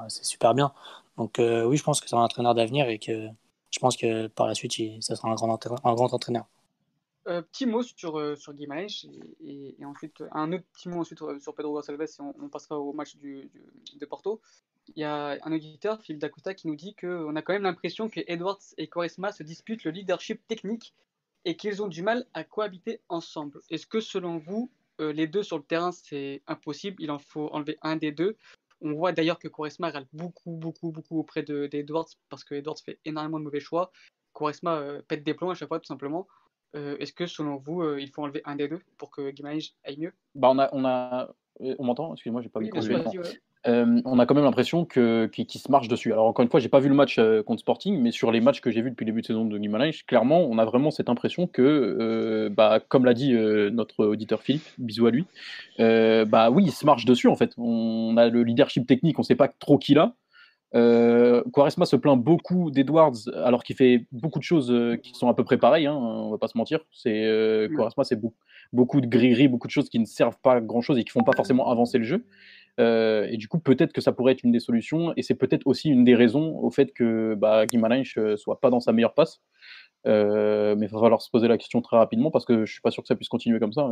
super 0.09 0.55
bien. 0.55 0.73
Donc 1.16 1.38
euh, 1.38 1.64
oui, 1.64 1.77
je 1.77 1.83
pense 1.85 2.01
que 2.01 2.09
c'est 2.09 2.16
un 2.16 2.21
entraîneur 2.21 2.55
d'avenir 2.55 2.88
et 2.88 2.99
que 2.99 3.29
je 3.71 3.79
pense 3.79 3.97
que 3.97 4.29
par 4.29 4.47
la 4.47 4.55
suite, 4.55 4.75
ça 5.03 5.16
sera 5.16 5.29
un 5.31 5.35
grand 5.35 6.12
entraîneur. 6.12 6.47
Euh, 7.28 7.42
petit 7.42 7.66
mot 7.66 7.83
sur, 7.83 8.18
euh, 8.18 8.35
sur 8.35 8.54
et, 8.59 9.76
ensuite 9.85 10.24
un 10.33 10.52
autre 10.52 10.64
petit 10.72 10.88
mot 10.88 11.00
ensuite 11.00 11.18
sur 11.38 11.54
Pedro 11.54 11.74
Gonçalves 11.74 12.00
et 12.00 12.06
on, 12.20 12.48
passera 12.48 12.78
au 12.78 12.94
match 12.94 13.16
du, 13.16 13.50
de 13.94 14.06
Porto. 14.06 14.40
Il 14.96 15.00
y 15.00 15.04
a 15.04 15.38
un 15.42 15.52
auditeur, 15.52 16.00
Philippe 16.00 16.20
Dacosta, 16.20 16.54
qui 16.54 16.66
nous 16.66 16.76
dit 16.76 16.94
qu'on 16.94 17.37
a 17.37 17.42
quand 17.42 17.52
même 17.52 17.64
l'impression 17.64 18.09
que 18.09 18.20
Edwards 18.26 18.62
et 18.78 18.88
Quaresma 18.88 19.33
se 19.33 19.42
disputent 19.42 19.85
le 19.85 19.90
leadership 19.90 20.46
technique 20.48 20.94
et 21.44 21.56
qu'ils 21.56 21.83
ont 21.83 21.88
du 21.88 22.02
mal 22.02 22.26
à 22.33 22.42
cohabiter 22.42 23.00
ensemble. 23.11 23.61
Est-ce 23.68 23.87
que 23.87 24.00
selon 24.00 24.38
vous, 24.38 24.70
euh, 25.00 25.12
les 25.12 25.26
deux 25.26 25.42
sur 25.42 25.59
le 25.59 25.64
terrain, 25.64 25.92
c'est 25.92 26.42
impossible? 26.46 26.96
Il 27.02 27.11
en 27.11 27.18
faut 27.18 27.48
enlever 27.52 27.78
un 27.83 27.96
des 27.96 28.12
deux. 28.12 28.37
On 28.80 28.94
voit 28.94 29.12
d'ailleurs 29.12 29.38
que 29.38 29.48
Quaresma 29.48 29.90
râle 29.90 30.06
beaucoup, 30.14 30.52
beaucoup, 30.52 30.90
beaucoup 30.90 31.18
auprès 31.18 31.42
d'Edwards 31.42 32.09
parce 32.30 32.44
que 32.44 32.54
Edwards 32.54 32.78
fait 32.83 32.98
énormément 33.04 33.38
de 33.38 33.44
mauvais 33.44 33.61
choix. 33.61 33.92
Quaresma 34.33 34.76
euh, 34.78 35.02
pète 35.02 35.22
des 35.22 35.35
plombs 35.35 35.50
à 35.50 35.54
chaque 35.54 35.68
fois, 35.68 35.80
tout 35.80 35.87
simplement. 35.87 36.26
Euh, 36.76 36.96
est-ce 37.00 37.12
que 37.12 37.26
selon 37.26 37.56
vous, 37.56 37.83
il 37.96 38.09
faut 38.09 38.22
enlever 38.22 38.42
un 38.44 38.56
des 38.56 38.68
deux 38.68 38.80
pour 38.96 39.11
que 39.11 39.30
Guimaraes 39.30 39.74
aille 39.85 39.98
mieux? 39.98 40.12
Bah 40.35 40.50
on 40.52 40.59
a, 40.59 40.68
on 40.72 40.85
a, 40.85 41.28
on 41.61 41.85
m'entend? 41.85 42.12
Excusez-moi, 42.12 42.42
j'ai 42.42 42.48
pas 42.48 42.61
oui, 42.61 42.70
on 43.66 44.18
a 44.18 44.26
quand 44.26 44.35
même 44.35 44.44
l'impression 44.44 44.85
que 44.85 45.26
qu'ils 45.26 45.61
se 45.61 45.70
marche 45.70 45.88
dessus. 45.88 46.12
Alors 46.12 46.26
encore 46.26 46.42
une 46.42 46.50
fois, 46.50 46.61
j'ai 46.61 46.68
pas 46.68 46.80
vu 46.80 46.88
le 46.88 46.94
match 46.94 47.20
contre 47.44 47.61
Sporting, 47.61 48.00
mais 48.00 48.11
sur 48.11 48.30
les 48.33 48.40
matchs 48.40 48.61
que 48.61 48.70
j'ai 48.70 48.80
vus 48.83 48.90
depuis 48.90 49.04
le 49.04 49.11
début 49.11 49.20
de 49.20 49.26
saison 49.26 49.44
de 49.44 49.59
Guimaraes, 49.59 50.04
clairement, 50.06 50.40
on 50.40 50.56
a 50.59 50.64
vraiment 50.64 50.90
cette 50.90 51.09
impression 51.09 51.46
que, 51.46 52.48
bah, 52.56 52.80
comme 52.88 53.04
l'a 53.04 53.14
dit 53.14 53.33
notre 53.35 54.06
auditeur 54.06 54.42
Philippe, 54.42 54.66
bisous 54.78 55.06
à 55.06 55.11
lui, 55.11 55.26
bah 55.78 56.50
oui, 56.50 56.64
il 56.66 56.72
se 56.72 56.87
marche 56.87 57.04
dessus 57.04 57.28
en 57.28 57.37
fait. 57.37 57.52
On 57.59 58.16
a 58.16 58.28
le 58.28 58.42
leadership 58.44 58.87
technique, 58.87 59.18
on 59.18 59.22
sait 59.22 59.37
pas 59.37 59.48
trop 59.48 59.76
qui 59.76 59.92
l'a. 59.94 60.14
Quaresma 60.72 61.85
se 61.85 61.96
plaint 61.96 62.22
beaucoup 62.22 62.70
d'Edwards, 62.70 63.28
alors 63.35 63.64
qu'il 63.64 63.76
fait 63.76 64.06
beaucoup 64.12 64.38
de 64.38 64.44
choses 64.44 64.72
qui 65.02 65.14
sont 65.14 65.28
à 65.28 65.35
peu 65.35 65.44
près 65.44 65.59
pareilles, 65.59 65.87
hein, 65.87 65.96
on 65.96 66.30
va 66.30 66.38
pas 66.38 66.48
se 66.48 66.56
mentir. 66.56 66.80
C'est 66.92 67.68
Quaresma, 67.76 68.04
c'est 68.04 68.20
beaucoup, 68.20 68.37
beaucoup 68.72 69.00
de 69.00 69.06
grilleries, 69.06 69.48
beaucoup 69.48 69.66
de 69.66 69.72
choses 69.72 69.88
qui 69.88 69.98
ne 69.98 70.04
servent 70.04 70.38
pas 70.42 70.54
à 70.54 70.61
grand 70.61 70.80
chose 70.80 70.98
et 70.98 71.04
qui 71.04 71.11
font 71.11 71.22
pas 71.22 71.33
forcément 71.35 71.70
avancer 71.70 71.98
le 71.98 72.04
jeu. 72.04 72.24
Euh, 72.78 73.26
et 73.30 73.37
du 73.37 73.48
coup, 73.48 73.59
peut-être 73.59 73.92
que 73.92 74.00
ça 74.00 74.12
pourrait 74.12 74.33
être 74.33 74.44
une 74.44 74.52
des 74.52 74.61
solutions, 74.61 75.12
et 75.16 75.22
c'est 75.22 75.35
peut-être 75.35 75.66
aussi 75.66 75.90
une 75.90 76.04
des 76.04 76.14
raisons 76.14 76.56
au 76.59 76.70
fait 76.70 76.92
que 76.92 77.35
bah, 77.35 77.64
ne 77.72 78.37
soit 78.37 78.61
pas 78.61 78.70
dans 78.70 78.80
sa 78.80 78.92
meilleure 78.92 79.14
passe. 79.14 79.40
mais 80.04 80.12
il 80.12 80.88
va 80.88 81.00
falloir 81.00 81.22
se 81.22 81.30
poser 81.30 81.48
la 81.48 81.59
question 81.59 81.83
très 81.83 81.96
rapidement 81.96 82.30
parce 82.30 82.44
que 82.44 82.64
je 82.64 82.72
suis 82.72 82.80
pas 82.80 82.90
sûr 82.90 83.02
que 83.02 83.09
ça 83.09 83.16
puisse 83.16 83.28
continuer 83.28 83.59
comme 83.59 83.72
ça. 83.72 83.90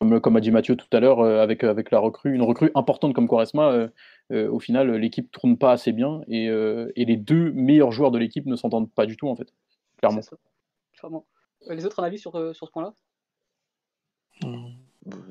Comme, 0.00 0.36
a 0.36 0.40
dit 0.40 0.52
Mathieu 0.52 0.76
tout 0.76 0.86
à 0.92 1.00
l'heure, 1.00 1.20
avec, 1.22 1.64
avec 1.64 1.90
la 1.90 1.98
recrue, 1.98 2.32
une 2.32 2.42
recrue 2.42 2.70
importante 2.74 3.14
comme 3.14 3.26
Quaresma, 3.26 3.88
au 4.30 4.58
final, 4.60 4.92
l'équipe 4.92 5.30
tourne 5.32 5.58
pas 5.58 5.72
assez 5.72 5.92
bien 5.92 6.20
et, 6.28 6.44
et 6.44 7.04
les 7.04 7.16
deux 7.16 7.50
meilleurs 7.52 7.90
joueurs 7.90 8.12
de 8.12 8.18
l'équipe 8.18 8.46
ne 8.46 8.56
s'entendent 8.56 8.92
pas 8.92 9.06
du 9.06 9.16
tout 9.16 9.28
en 9.28 9.34
fait, 9.34 9.52
clairement. 9.96 10.20
Euh, 11.66 11.74
les 11.74 11.86
autres, 11.86 12.00
un 12.00 12.04
avis 12.04 12.18
sur, 12.18 12.34
euh, 12.36 12.52
sur 12.52 12.66
ce 12.66 12.72
point-là? 12.72 12.94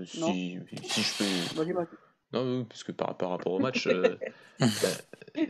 Si, 0.05 0.59
si, 0.83 1.01
je 1.01 1.53
peux. 1.53 1.87
Non, 2.33 2.65
parce 2.65 2.83
que 2.83 2.91
par, 2.91 3.15
rapport 3.19 3.53
au 3.53 3.59
match, 3.59 3.87
euh, 3.87 4.17
bah, 4.59 4.67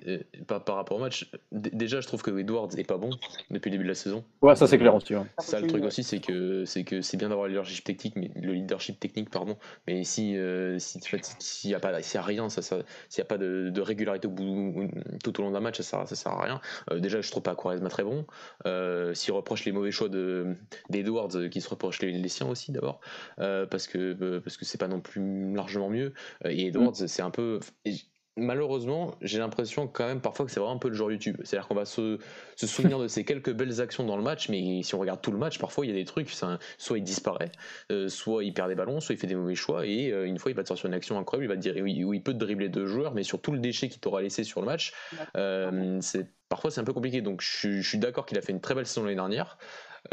euh, 0.08 0.20
par, 0.46 0.76
rapport 0.76 0.98
au 0.98 1.00
match, 1.00 1.32
déjà 1.52 2.02
je 2.02 2.08
trouve 2.08 2.22
que 2.22 2.38
Edwards 2.38 2.70
est 2.78 2.84
pas 2.84 2.98
bon 2.98 3.10
depuis 3.50 3.70
le 3.70 3.78
début 3.78 3.84
de 3.84 3.90
la 3.90 3.96
saison. 3.96 4.24
Ouais, 4.44 4.56
ça 4.56 4.68
c'est 4.68 4.78
clair 4.78 4.94
aussi. 4.94 5.16
Ça, 5.40 5.60
le 5.60 5.66
truc 5.66 5.84
aussi, 5.84 6.04
c'est 6.04 6.20
que 6.20 6.66
c'est 6.66 6.84
que 6.84 7.02
c'est 7.02 7.18
bien 7.18 7.30
d'avoir 7.30 7.48
le 7.48 7.54
leadership 7.54 7.84
technique, 7.84 8.16
mais 8.16 8.30
le 8.36 8.54
leadership 8.54 9.00
technique, 9.00 9.32
pardon. 9.32 9.58
Mais 9.88 10.04
si 10.04 10.38
euh, 10.38 10.78
si 10.78 11.00
s'il 11.40 11.72
y 11.72 11.74
a 11.74 11.80
pas, 11.80 12.00
s'il 12.04 12.16
y 12.16 12.18
a 12.20 12.24
rien, 12.24 12.48
ça, 12.50 12.62
s'il 12.62 12.84
y 13.18 13.22
a 13.22 13.26
pas 13.26 13.40
de, 13.40 13.82
régularité 13.82 14.28
au 14.28 14.32
bout, 14.32 14.88
tout 15.24 15.40
au 15.40 15.44
long 15.44 15.52
d'un 15.52 15.62
match, 15.62 15.78
ça 15.78 15.84
sert, 15.84 16.08
ça 16.08 16.16
sert 16.16 16.32
à 16.32 16.44
rien. 16.44 16.62
déjà, 17.00 17.22
je 17.22 17.32
trouve 17.32 17.44
pas 17.44 17.56
Quaresma 17.56 17.90
très 17.90 18.04
bon. 18.04 18.28
s'il 19.16 19.34
reproche 19.34 19.66
les 19.66 19.72
mauvais 19.72 19.92
choix 19.92 20.10
de 20.10 20.54
d'Edwards, 20.92 21.50
qui 21.50 21.60
se 21.60 21.70
reproche 21.70 22.02
les, 22.02 22.12
les 22.12 22.30
siens 22.30 22.48
aussi 22.48 22.72
d'abord, 22.72 23.00
parce 23.38 23.88
que 23.88 24.38
parce 24.40 24.58
que 24.58 24.66
c'est 24.66 24.78
pas 24.78 24.88
non 24.88 25.00
plus 25.00 25.56
largement 25.56 25.90
mieux. 25.90 26.13
Et 26.46 26.66
Edwards, 26.67 27.01
mm. 27.01 27.08
c'est 27.08 27.21
un 27.21 27.32
peu. 27.32 27.60
Malheureusement, 28.39 29.15
j'ai 29.21 29.39
l'impression 29.39 29.88
quand 29.88 30.06
même 30.06 30.21
parfois 30.21 30.45
que 30.45 30.51
c'est 30.51 30.60
vraiment 30.60 30.75
un 30.75 30.80
peu 30.80 30.89
le 30.89 30.93
genre 30.93 31.12
YouTube. 31.12 31.38
C'est-à-dire 31.43 31.67
qu'on 31.67 31.73
va 31.73 31.86
se, 31.86 32.19
se 32.56 32.67
souvenir 32.67 32.99
de 32.99 33.08
ces 33.08 33.25
quelques 33.25 33.51
belles 33.51 33.82
actions 33.82 34.03
dans 34.03 34.15
le 34.15 34.21
match, 34.21 34.49
mais 34.49 34.84
si 34.84 34.93
on 34.93 34.99
regarde 34.99 35.21
tout 35.21 35.32
le 35.32 35.39
match, 35.39 35.58
parfois 35.58 35.88
il 35.88 35.89
y 35.89 35.91
a 35.91 35.95
des 35.95 36.06
trucs, 36.06 36.30
soit 36.30 36.97
il 36.99 37.03
disparaît, 37.03 37.51
euh, 37.91 38.10
soit 38.10 38.43
il 38.43 38.53
perd 38.53 38.69
des 38.69 38.75
ballons, 38.75 38.99
soit 38.99 39.15
il 39.15 39.17
fait 39.17 39.25
des 39.25 39.34
mauvais 39.34 39.56
choix, 39.56 39.88
et 39.88 40.12
euh, 40.12 40.27
une 40.27 40.38
fois 40.38 40.51
il 40.51 40.53
va 40.53 40.62
te 40.62 40.67
sortir 40.67 40.86
une 40.86 40.93
action 40.93 41.17
incroyable, 41.17 41.45
il 41.45 41.47
va 41.47 41.56
te 41.56 41.62
dire 41.62 42.06
où 42.06 42.13
il 42.13 42.21
peut 42.21 42.34
te 42.34 42.38
dribbler 42.38 42.69
deux 42.69 42.86
joueurs, 42.86 43.15
mais 43.15 43.23
sur 43.23 43.41
tout 43.41 43.51
le 43.51 43.60
déchet 43.60 43.89
qu'il 43.89 44.01
t'aura 44.01 44.21
laissé 44.21 44.43
sur 44.43 44.62
le 44.62 44.67
match, 44.67 44.93
euh, 45.36 45.97
c'est 46.01 46.27
parfois 46.47 46.69
c'est 46.69 46.80
un 46.80 46.84
peu 46.84 46.93
compliqué. 46.93 47.21
Donc 47.21 47.41
je, 47.41 47.82
je 47.82 47.89
suis 47.89 47.97
d'accord 47.97 48.27
qu'il 48.27 48.38
a 48.38 48.41
fait 48.41 48.51
une 48.51 48.62
très 48.62 48.75
belle 48.75 48.86
saison 48.86 49.01
l'année 49.01 49.15
dernière. 49.15 49.58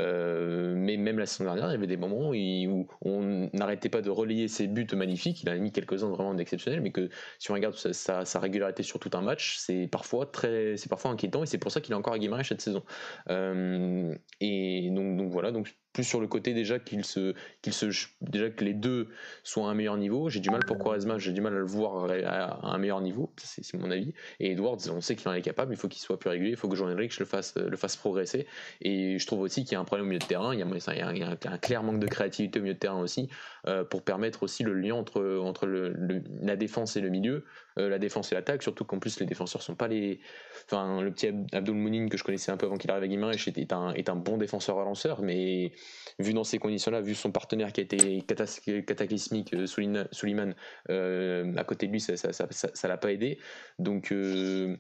Euh, 0.01 0.75
mais 0.77 0.97
même 0.97 1.19
la 1.19 1.27
saison 1.27 1.45
dernière, 1.45 1.69
il 1.69 1.73
y 1.73 1.75
avait 1.75 1.87
des 1.87 1.97
moments 1.97 2.31
où, 2.31 2.87
on 3.03 3.51
n'arrêtait 3.53 3.89
pas 3.89 4.03
de 4.03 4.11
relayer 4.11 4.49
ses 4.49 4.67
buts 4.67 4.87
magnifiques. 4.95 5.43
Il 5.43 5.49
a 5.49 5.57
mis 5.57 5.73
quelques-uns 5.73 6.09
vraiment 6.09 6.37
exceptionnels, 6.39 6.81
mais 6.81 6.93
que 6.93 7.09
si 7.39 7.51
on 7.51 7.55
regarde 7.55 7.75
sa, 7.77 8.41
régularité 8.41 8.83
sur 8.83 8.99
tout 8.99 9.11
un 9.15 9.23
match, 9.23 9.57
c'est 9.59 9.89
parfois 9.89 10.27
très, 10.27 10.77
c'est 10.77 10.89
parfois 10.89 11.11
inquiétant, 11.11 11.43
et 11.43 11.47
c'est 11.47 11.59
pour 11.59 11.71
ça 11.71 11.81
qu'il 11.81 11.93
est 11.93 11.97
encore 11.97 12.15
à 12.15 12.19
Guimarães 12.19 12.45
cette 12.45 12.61
saison. 12.61 12.85
Euh, 13.31 14.15
et 14.41 14.91
donc, 14.91 15.17
donc 15.17 15.31
voilà, 15.31 15.53
donc 15.53 15.75
plus 15.95 16.05
sur 16.05 16.21
le 16.21 16.27
côté 16.27 16.53
déjà 16.53 16.79
qu'il 16.79 17.05
se, 17.05 17.35
qu'il 17.63 17.73
se, 17.73 17.87
déjà 18.21 18.51
que 18.51 18.65
les 18.65 18.75
deux 18.75 19.09
soient 19.45 19.69
à 19.69 19.71
un 19.71 19.75
meilleur 19.75 19.97
niveau. 19.97 20.29
J'ai 20.29 20.41
du 20.41 20.51
mal 20.51 20.61
pour 20.67 20.77
Quaresma, 20.77 21.19
j'ai 21.19 21.33
du 21.33 21.41
mal 21.41 21.55
à 21.55 21.59
le 21.59 21.65
voir 21.65 22.11
à 22.11 22.75
un 22.75 22.79
meilleur 22.79 23.01
niveau, 23.01 23.33
c'est 23.39 23.79
mon 23.79 23.91
avis. 23.91 24.13
Et 24.41 24.51
Edwards, 24.51 24.79
on 24.91 25.01
sait 25.01 25.15
qu'il 25.15 25.29
en 25.29 25.33
est 25.33 25.41
capable, 25.41 25.73
il 25.73 25.77
faut 25.77 25.89
qu'il 25.89 26.03
soit 26.03 26.19
plus 26.19 26.31
régulier, 26.31 26.51
il 26.51 26.57
faut 26.57 26.69
que 26.69 26.77
Jean-Henrique 26.77 27.17
le 27.19 27.25
fasse, 27.25 27.55
le 27.57 27.77
fasse 27.77 27.97
progresser. 27.97 28.47
Et 28.83 29.19
je 29.19 29.27
trouve 29.27 29.41
aussi 29.41 29.65
qu'il 29.65 29.73
y 29.73 29.77
a 29.77 29.81
un 29.81 29.85
problème 29.85 30.07
au 30.07 30.09
milieu 30.09 30.19
de 30.19 30.27
terrain, 30.27 30.53
il 30.53 30.59
y 30.59 30.63
a, 30.63 30.67
un, 30.67 31.59
clair 31.59 31.85
manque 31.85 32.01
de 32.01 32.09
créativité 32.09 32.59
au 32.59 32.63
milieu 32.63 32.75
de 32.75 32.79
terrain 32.79 33.01
aussi, 33.01 33.29
euh, 33.69 33.85
pour 33.85 34.03
permettre 34.03 34.43
aussi 34.43 34.65
le 34.65 34.75
lien 34.75 34.97
entre, 34.97 35.39
entre 35.39 35.67
la 35.67 36.57
défense 36.57 36.97
et 36.97 37.01
le 37.01 37.09
milieu, 37.09 37.45
euh, 37.79 37.89
la 37.89 38.01
défense 38.01 38.33
et 38.33 38.35
l'attaque, 38.35 38.65
surtout 38.65 38.85
qu'en 38.85 38.99
plus 38.99 39.21
les 39.21 39.27
défenseurs 39.27 39.63
sont 39.63 39.77
pas 39.77 39.89
les. 39.89 40.21
Enfin, 40.67 41.03
le 41.03 41.13
petit 41.13 41.29
Abdul 41.53 41.75
Mounin 41.75 42.09
que 42.09 42.17
je 42.17 42.25
connaissais 42.25 42.51
un 42.51 42.57
peu 42.57 42.67
avant 42.67 42.79
qu'il 42.79 42.91
arrive 42.91 43.05
à 43.05 43.09
Guimarães 43.09 43.33
est 43.33 43.73
un, 43.73 43.93
est 43.93 44.09
un 44.09 44.17
bon 44.17 44.39
défenseur 44.39 44.79
à 44.79 44.85
lanceur, 44.85 45.23
mais 45.23 45.73
vu 46.19 46.33
dans 46.33 46.45
ces 46.45 46.59
conditions-là, 46.59 47.01
vu 47.01 47.15
son 47.15 47.33
partenaire 47.33 47.73
qui 47.73 47.81
a 47.81 47.85
été 47.85 48.23
cataclysmique, 48.23 49.55
euh, 49.55 49.67
Suleiman, 49.67 50.55
euh, 50.91 51.57
à 51.57 51.65
côté 51.65 51.87
de 51.87 51.93
lui, 51.93 52.01
ça 52.01 52.13
ne 52.15 52.89
l'a 52.89 52.97
pas 52.97 53.13
aidé. 53.13 53.39
Donc, 53.79 54.13
euh, 54.13 54.77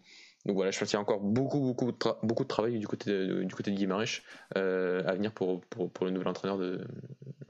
donc 0.46 0.56
voilà, 0.56 0.70
je 0.70 0.78
pense 0.78 0.88
qu'il 0.88 0.96
y 0.96 0.98
a 0.98 1.00
encore 1.00 1.20
beaucoup, 1.20 1.60
beaucoup, 1.60 1.92
de, 1.92 1.98
beaucoup 2.22 2.42
de 2.42 2.48
travail 2.48 2.78
du 2.78 2.86
côté 2.86 3.10
de, 3.10 3.44
du 3.44 3.54
côté 3.54 3.70
de 3.70 3.76
Guimarães 3.76 4.20
à 4.54 5.14
venir 5.14 5.32
pour, 5.32 5.60
pour, 5.62 5.90
pour, 5.90 6.04
le 6.04 6.12
nouvel 6.12 6.28
entraîneur 6.28 6.58
de, 6.58 6.86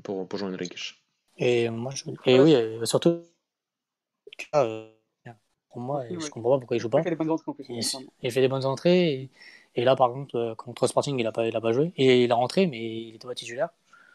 pour, 0.02 0.28
pour 0.28 0.38
Jean 0.38 0.52
Enrique. 0.52 0.76
Et, 1.36 1.68
moi, 1.68 1.92
je, 1.92 2.04
et 2.26 2.38
oui, 2.38 2.54
surtout, 2.84 3.24
pour 5.74 5.82
moi, 5.82 6.04
je 6.08 6.30
comprends 6.30 6.52
pas 6.52 6.58
pourquoi 6.58 6.76
il 6.76 6.80
joue 6.80 6.88
pas. 6.88 7.00
Il 7.00 7.04
fait 7.04 7.10
des 7.10 7.16
bonnes 7.16 7.30
entrées 7.30 7.50
en 7.50 7.54
plus. 7.54 7.66
Il, 8.22 8.30
fait 8.30 8.40
des 8.40 8.48
bonnes 8.48 8.64
entrées. 8.64 9.12
Et, 9.12 9.30
là, 9.82 9.96
par 9.96 10.12
contre, 10.12 10.54
contre 10.56 10.86
Sporting, 10.86 11.18
il 11.18 11.26
a 11.26 11.32
pas, 11.32 11.46
il 11.48 11.56
a 11.56 11.60
pas 11.60 11.72
joué. 11.72 11.92
Et 11.96 12.24
il 12.24 12.32
a 12.32 12.36
rentré, 12.36 12.66
mais 12.66 12.78
il 12.78 13.14
était 13.16 13.26
pas 13.26 13.34
titulaire. 13.34 13.70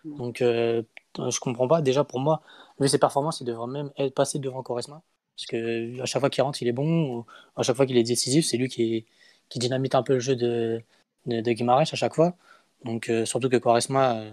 Donc, 0.06 0.42
euh, 0.42 0.84
je 1.18 1.40
comprends 1.40 1.68
pas. 1.68 1.82
Déjà, 1.82 2.04
pour 2.04 2.20
moi, 2.20 2.42
vu 2.80 2.88
ses 2.88 3.00
performances, 3.00 3.42
il 3.42 3.46
devrait 3.46 3.68
même 3.68 3.92
être 3.98 4.14
passé 4.16 4.40
devant 4.40 4.64
Quaresma. 4.64 5.02
Parce 5.36 5.48
que 5.48 6.02
à 6.02 6.06
chaque 6.06 6.22
fois 6.22 6.30
qu'il 6.30 6.44
rentre, 6.44 6.62
il 6.62 6.68
est 6.68 6.74
bon. 6.74 7.26
À 7.56 7.64
chaque 7.64 7.76
fois 7.76 7.86
qu'il 7.86 7.98
est 7.98 8.04
décisif, 8.04 8.46
c'est 8.46 8.58
lui 8.58 8.70
qui, 8.70 9.06
qui 9.50 9.60
dynamite 9.60 9.96
un 9.96 10.04
peu 10.04 10.14
le 10.14 10.20
jeu 10.20 10.36
de, 10.36 10.82
de, 11.26 11.42
de 11.42 11.70
à 11.72 11.86
chaque 11.86 12.14
fois. 12.16 12.36
Donc, 12.86 13.10
euh, 13.10 13.26
surtout 13.26 13.50
que 13.50 13.58
Quaresma, 13.58 14.18
euh, 14.20 14.32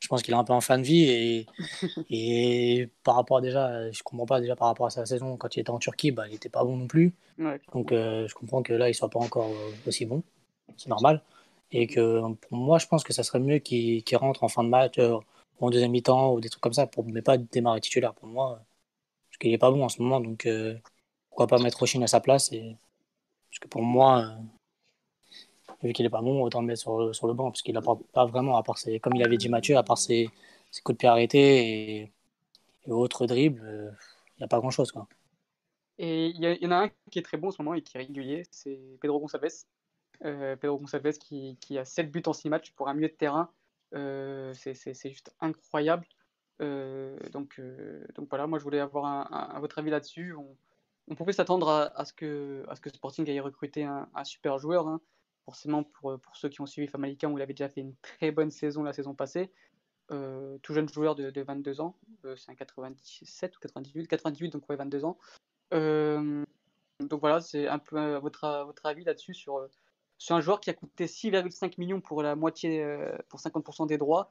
je 0.00 0.08
pense 0.08 0.22
qu'il 0.22 0.34
est 0.34 0.36
un 0.36 0.44
peu 0.44 0.52
en 0.52 0.60
fin 0.60 0.78
de 0.78 0.84
vie. 0.84 1.04
Et, 1.04 1.46
et 2.10 2.88
par 3.04 3.16
rapport 3.16 3.38
à 3.38 3.40
déjà, 3.40 3.90
je 3.90 4.02
comprends 4.02 4.26
pas 4.26 4.40
déjà 4.40 4.56
par 4.56 4.68
rapport 4.68 4.86
à 4.86 4.90
sa 4.90 5.06
saison, 5.06 5.36
quand 5.36 5.56
il 5.56 5.60
était 5.60 5.70
en 5.70 5.78
Turquie, 5.78 6.10
bah, 6.12 6.24
il 6.28 6.34
était 6.34 6.48
pas 6.48 6.64
bon 6.64 6.76
non 6.76 6.86
plus. 6.88 7.14
Donc, 7.72 7.90
je 7.92 8.34
comprends 8.34 8.62
que 8.62 8.72
là, 8.72 8.88
il 8.88 8.94
soit 8.94 9.10
pas 9.10 9.20
encore 9.20 9.50
aussi 9.86 10.06
bon. 10.06 10.22
C'est 10.76 10.88
normal. 10.88 11.22
Et 11.72 11.86
que 11.86 12.20
pour 12.34 12.58
moi, 12.58 12.78
je 12.78 12.86
pense 12.86 13.04
que 13.04 13.12
ça 13.12 13.22
serait 13.22 13.40
mieux 13.40 13.58
qu'il 13.58 14.02
rentre 14.16 14.44
en 14.44 14.48
fin 14.48 14.64
de 14.64 14.68
match, 14.68 14.98
euh, 14.98 15.18
en 15.60 15.70
deuxième 15.70 15.90
mi-temps, 15.92 16.32
ou 16.34 16.40
des 16.40 16.48
trucs 16.48 16.62
comme 16.62 16.72
ça, 16.72 16.86
pour 16.86 17.04
ne 17.04 17.20
pas 17.20 17.38
démarrer 17.38 17.80
titulaire 17.80 18.14
pour 18.14 18.28
moi. 18.28 18.60
Parce 19.28 19.38
qu'il 19.38 19.50
n'est 19.50 19.58
pas 19.58 19.70
bon 19.70 19.84
en 19.84 19.88
ce 19.88 20.02
moment, 20.02 20.20
donc 20.20 20.46
euh, 20.46 20.76
pourquoi 21.28 21.46
pas 21.48 21.58
mettre 21.58 21.82
Oshin 21.82 22.02
à 22.02 22.06
sa 22.06 22.20
place 22.20 22.52
et... 22.52 22.76
Parce 23.50 23.60
que 23.60 23.68
pour 23.68 23.82
moi, 23.82 24.20
euh, 24.22 25.76
vu 25.82 25.92
qu'il 25.92 26.04
n'est 26.04 26.10
pas 26.10 26.20
bon, 26.22 26.42
autant 26.42 26.60
le 26.60 26.66
mettre 26.66 26.80
sur, 26.80 27.14
sur 27.14 27.26
le 27.26 27.34
banc, 27.34 27.50
parce 27.50 27.62
qu'il 27.62 27.74
n'apporte 27.74 28.02
pas 28.12 28.26
vraiment, 28.26 28.56
à 28.56 28.62
part 28.62 28.78
ses, 28.78 29.00
comme 29.00 29.14
il 29.16 29.22
avait 29.24 29.36
dit 29.38 29.48
Mathieu, 29.48 29.76
à 29.76 29.82
part 29.82 29.98
ses, 29.98 30.30
ses 30.70 30.82
coups 30.82 30.96
de 30.96 30.98
pied 31.00 31.08
arrêtés 31.08 32.02
et, 32.02 32.12
autres 32.88 33.26
dribbles, 33.26 33.96
il 34.36 34.40
n'y 34.40 34.44
a 34.44 34.48
pas 34.48 34.58
grand-chose. 34.58 34.92
Et 35.98 36.26
il 36.26 36.44
y, 36.44 36.64
y, 36.64 36.66
en 36.66 36.70
a 36.70 36.84
un 36.84 36.90
qui 37.10 37.18
est 37.18 37.22
très 37.22 37.36
bon 37.36 37.48
en 37.48 37.50
ce 37.50 37.62
moment 37.62 37.74
et 37.74 37.82
qui 37.82 37.96
est 37.96 38.00
régulier, 38.00 38.44
c'est 38.50 38.78
Pedro 39.00 39.18
Gonçalves. 39.18 39.64
Euh, 40.24 40.56
Pedro 40.56 40.78
Gonçalves 40.78 41.18
qui, 41.18 41.56
qui, 41.60 41.78
a 41.78 41.84
7 41.84 42.10
buts 42.10 42.22
en 42.26 42.32
6 42.32 42.48
matchs 42.48 42.72
pour 42.72 42.88
un 42.88 42.94
milieu 42.94 43.08
de 43.08 43.14
terrain. 43.14 43.50
Euh, 43.94 44.52
c'est 44.54 45.08
juste 45.08 45.34
incroyable. 45.40 46.06
Euh, 46.62 47.18
donc, 47.32 47.60
donc 48.14 48.28
voilà, 48.30 48.46
moi 48.46 48.58
je 48.58 48.64
voulais 48.64 48.80
avoir 48.80 49.04
un, 49.04 49.60
votre 49.60 49.78
avis 49.78 49.90
là-dessus. 49.90 50.34
On, 51.08 51.14
pouvait 51.14 51.32
s'attendre 51.32 51.68
à, 51.94 52.04
ce 52.04 52.12
que, 52.12 52.64
à 52.68 52.74
ce 52.74 52.80
que 52.80 52.90
Sporting 52.90 53.28
aille 53.28 53.40
recruter 53.40 53.84
un, 53.84 54.08
super 54.24 54.58
joueur. 54.58 54.88
Hein. 54.88 55.00
Forcément, 55.44 55.84
pour, 55.84 56.18
pour, 56.18 56.36
ceux 56.36 56.48
qui 56.48 56.60
ont 56.60 56.66
suivi 56.66 56.88
Famalicão, 56.88 57.32
où 57.32 57.38
il 57.38 57.42
avait 57.42 57.52
déjà 57.52 57.68
fait 57.68 57.80
une 57.80 57.94
très 57.96 58.32
bonne 58.32 58.50
saison 58.50 58.82
la 58.82 58.92
saison 58.92 59.14
passée. 59.14 59.52
tout 60.08 60.74
jeune 60.74 60.88
joueur 60.88 61.14
de, 61.14 61.30
de 61.30 61.42
22 61.42 61.80
ans, 61.80 61.96
c'est 62.36 62.50
un 62.50 62.54
97 62.54 63.56
ou 63.56 63.60
98, 63.60 64.08
98 64.08 64.50
donc 64.50 64.68
ouais 64.68 64.76
22 64.76 65.04
ans. 65.04 65.18
donc 65.70 67.20
voilà, 67.20 67.40
c'est 67.40 67.68
un 67.68 67.78
peu 67.78 68.16
votre, 68.16 68.64
votre 68.66 68.86
avis 68.86 69.04
là-dessus 69.04 69.34
sur, 69.34 69.68
c'est 70.18 70.34
un 70.34 70.40
joueur 70.40 70.60
qui 70.60 70.70
a 70.70 70.74
coûté 70.74 71.06
6,5 71.06 71.74
millions 71.78 72.00
pour 72.00 72.22
la 72.22 72.36
moitié, 72.36 72.82
euh, 72.82 73.16
pour 73.28 73.40
50% 73.40 73.86
des 73.86 73.98
droits. 73.98 74.30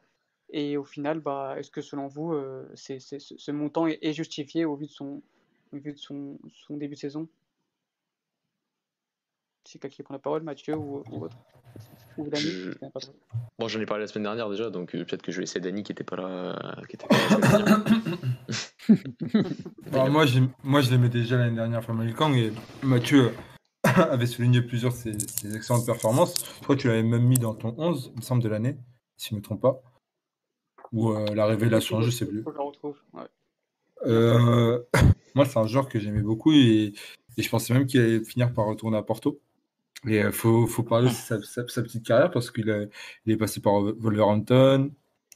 Et 0.49 0.77
au 0.77 0.83
final, 0.83 1.19
bah, 1.19 1.55
est-ce 1.57 1.71
que 1.71 1.81
selon 1.81 2.07
vous, 2.07 2.33
euh, 2.33 2.69
ce 2.75 3.51
montant 3.51 3.87
est, 3.87 4.13
justifié 4.13 4.65
au 4.65 4.75
vu 4.75 4.85
de 4.85 4.91
son, 4.91 5.21
vu 5.73 5.93
de 5.93 5.97
son, 5.97 6.37
son 6.67 6.77
début 6.77 6.95
de 6.95 6.99
saison? 6.99 7.27
C'est 9.63 9.79
quelqu'un 9.79 9.95
qui 9.95 10.03
prend 10.03 10.13
la 10.13 10.19
parole, 10.19 10.43
Mathieu 10.43 10.75
ou, 10.75 10.97
autre? 10.97 11.37
Ou 12.17 12.29
Bon, 13.57 13.67
j'en 13.67 13.81
ai 13.81 13.85
parlé 13.85 14.03
la 14.03 14.07
semaine 14.07 14.23
dernière 14.23 14.49
déjà, 14.49 14.69
donc 14.69 14.95
euh, 14.95 15.03
peut-être 15.03 15.23
que 15.23 15.31
je 15.31 15.37
vais 15.37 15.43
essayer 15.43 15.59
Dany 15.59 15.83
qui 15.83 15.91
n'était 15.91 16.03
pas 16.03 16.15
là. 16.15 16.75
Qui 16.87 16.95
était 16.95 17.07
pas 17.07 17.59
là 17.59 17.83
moi, 20.09 20.25
moi, 20.63 20.81
je 20.81 20.91
l'aimais 20.91 21.09
déjà 21.09 21.37
l'année 21.37 21.55
dernière, 21.55 21.83
Family 21.83 22.13
Kang, 22.13 22.35
et 22.35 22.53
Mathieu 22.83 23.31
avait 24.11 24.25
souligné 24.25 24.61
plusieurs 24.61 24.93
de 24.93 24.97
ses, 24.97 25.55
excellentes 25.55 25.85
performances. 25.85 26.33
Je 26.57 26.63
crois 26.63 26.75
que 26.75 26.81
tu 26.81 26.87
l'avais 26.87 27.03
même 27.03 27.23
mis 27.23 27.37
dans 27.37 27.53
ton 27.53 27.75
11, 27.77 28.11
il 28.13 28.17
me 28.17 28.21
semble, 28.21 28.41
de 28.41 28.49
l'année, 28.49 28.77
si 29.17 29.29
je 29.29 29.35
ne 29.35 29.39
me 29.39 29.43
trompe 29.43 29.61
pas. 29.61 29.81
Ou 30.91 31.11
euh, 31.11 31.25
la 31.33 31.45
révélation, 31.45 32.01
je 32.01 32.07
ne 32.07 32.11
sais 32.11 32.27
plus. 32.27 32.43
Euh, 34.05 34.79
moi, 35.35 35.45
c'est 35.45 35.57
un 35.57 35.67
joueur 35.67 35.87
que 35.87 35.99
j'aimais 35.99 36.21
beaucoup 36.21 36.51
et, 36.53 36.93
je 37.37 37.49
pensais 37.49 37.73
même 37.73 37.85
qu'il 37.85 37.99
allait 37.99 38.23
finir 38.23 38.53
par 38.53 38.65
retourner 38.65 38.97
à 38.97 39.03
Porto. 39.03 39.41
Et 40.07 40.17
il 40.17 40.25
euh, 40.25 40.31
faut, 40.31 40.83
parler 40.83 41.09
de 41.09 41.41
sa, 41.43 41.63
petite 41.63 42.05
carrière 42.05 42.31
parce 42.31 42.49
qu'il 42.49 42.69
est 43.27 43.37
passé 43.37 43.59
par 43.59 43.81
Wolverhampton, 43.81 44.91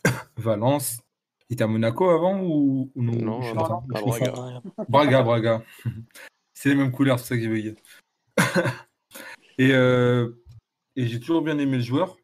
Valence. 0.38 0.99
Il 1.49 1.55
était 1.55 1.63
à 1.63 1.67
Monaco 1.67 2.09
avant 2.09 2.41
ou, 2.41 2.91
ou 2.95 3.03
non? 3.03 3.13
Non, 3.13 3.41
je 3.41 3.47
suis 3.47 3.57
non, 3.57 3.67
non. 3.67 3.83
Braga. 3.88 4.62
Braga, 4.88 5.23
Braga. 5.23 5.63
C'est 6.53 6.69
les 6.69 6.75
mêmes 6.75 6.91
couleurs, 6.91 7.19
c'est 7.19 7.27
ça 7.27 7.35
que 7.38 7.41
j'ai 7.41 7.47
veillé. 7.47 7.75
et 9.57 9.71
euh, 9.73 10.29
et 10.95 11.07
j'ai 11.07 11.19
toujours 11.19 11.41
bien 11.41 11.57
aimé 11.59 11.77
le 11.77 11.83
joueur. 11.83 12.17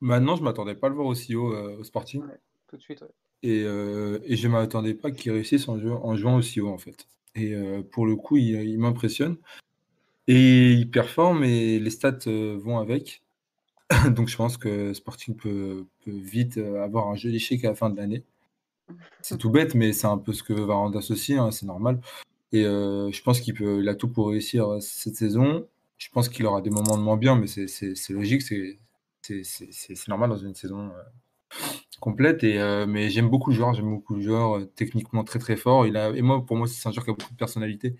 Maintenant, 0.00 0.36
je 0.36 0.42
m'attendais 0.42 0.74
pas 0.74 0.86
à 0.88 0.90
le 0.90 0.96
voir 0.96 1.06
aussi 1.06 1.34
haut 1.34 1.52
euh, 1.54 1.76
au 1.78 1.84
Sporting. 1.84 2.22
Tout 2.68 2.76
de 2.76 2.82
suite. 2.82 3.00
ouais. 3.02 3.08
Et, 3.42 3.62
euh, 3.64 4.18
et 4.24 4.36
je 4.36 4.48
m'attendais 4.48 4.94
pas 4.94 5.10
qu'il 5.10 5.32
réussisse 5.32 5.68
en, 5.68 5.78
jouant- 5.78 6.00
en 6.04 6.16
jouant 6.16 6.36
aussi 6.36 6.60
haut, 6.60 6.68
en 6.68 6.78
fait. 6.78 7.06
Et 7.34 7.54
euh, 7.54 7.82
pour 7.82 8.06
le 8.06 8.16
coup, 8.16 8.36
il, 8.36 8.60
il 8.62 8.78
m'impressionne. 8.78 9.36
Et 10.26 10.72
il 10.72 10.90
performe 10.90 11.44
et 11.44 11.78
les 11.78 11.90
stats 11.90 12.18
vont 12.26 12.78
avec. 12.78 13.22
Donc 14.10 14.28
je 14.28 14.36
pense 14.36 14.56
que 14.56 14.92
Sporting 14.94 15.36
peut, 15.36 15.86
peut 16.04 16.10
vite 16.10 16.58
avoir 16.58 17.08
un 17.08 17.14
joli 17.16 17.38
chèque 17.38 17.64
à 17.64 17.68
la 17.68 17.74
fin 17.76 17.90
de 17.90 17.96
l'année. 17.96 18.24
C'est 19.20 19.38
tout 19.38 19.50
bête, 19.50 19.74
mais 19.74 19.92
c'est 19.92 20.06
un 20.08 20.18
peu 20.18 20.32
ce 20.32 20.42
que 20.42 20.52
va 20.52 20.74
rendre 20.74 20.98
associé, 20.98 21.36
hein, 21.38 21.50
c'est 21.52 21.66
normal. 21.66 22.00
Et 22.52 22.64
euh, 22.64 23.10
je 23.12 23.22
pense 23.22 23.40
qu'il 23.40 23.54
peut, 23.54 23.80
il 23.82 23.88
a 23.88 23.94
tout 23.94 24.08
pour 24.08 24.28
réussir 24.30 24.68
euh, 24.68 24.80
cette 24.80 25.16
saison. 25.16 25.66
Je 25.98 26.08
pense 26.10 26.28
qu'il 26.28 26.46
aura 26.46 26.60
des 26.62 26.70
moments 26.70 26.96
de 26.96 27.02
moins 27.02 27.16
bien, 27.16 27.36
mais 27.36 27.46
c'est 27.46 28.10
logique, 28.10 28.42
c'est 28.42 28.78
normal 30.08 30.30
dans 30.30 30.36
une 30.36 30.54
saison 30.54 30.90
euh, 30.90 31.02
complète. 32.00 32.44
Et, 32.44 32.58
mais 32.86 33.10
j'aime 33.10 33.30
beaucoup 33.30 33.50
le 33.50 33.56
joueur, 33.56 33.74
j'aime 33.74 33.90
beaucoup 33.90 34.14
le 34.14 34.20
joueur, 34.20 34.66
techniquement 34.74 35.24
très 35.24 35.38
très 35.38 35.56
fort. 35.56 35.86
Il 35.86 35.96
a, 35.96 36.10
et 36.10 36.22
moi, 36.22 36.44
pour 36.44 36.56
moi, 36.56 36.66
c'est 36.68 36.86
un 36.88 36.92
joueur 36.92 37.04
qui 37.04 37.10
a 37.10 37.14
beaucoup 37.14 37.32
de 37.32 37.38
personnalité, 37.38 37.96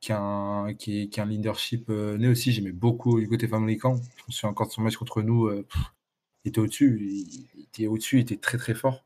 qui 0.00 0.12
a 0.12 0.20
un, 0.20 0.74
qui, 0.74 1.10
a 1.18 1.22
un 1.22 1.26
leadership 1.26 1.90
né 1.90 2.28
aussi. 2.28 2.52
J'aimais 2.52 2.72
beaucoup 2.72 3.18
Hugo 3.18 3.36
Tefamelican. 3.36 3.96
Je 3.96 4.22
me 4.28 4.32
souviens 4.32 4.50
encore 4.50 4.68
de 4.68 4.72
son 4.72 4.82
match 4.82 4.96
contre 4.96 5.22
nous. 5.22 5.50
il 6.44 6.48
était 6.48 6.60
au-dessus, 6.60 6.98
il, 7.54 7.64
était 7.64 7.86
au-dessus, 7.86 8.18
il 8.18 8.22
était 8.22 8.38
très 8.38 8.58
très 8.58 8.74
fort. 8.74 9.04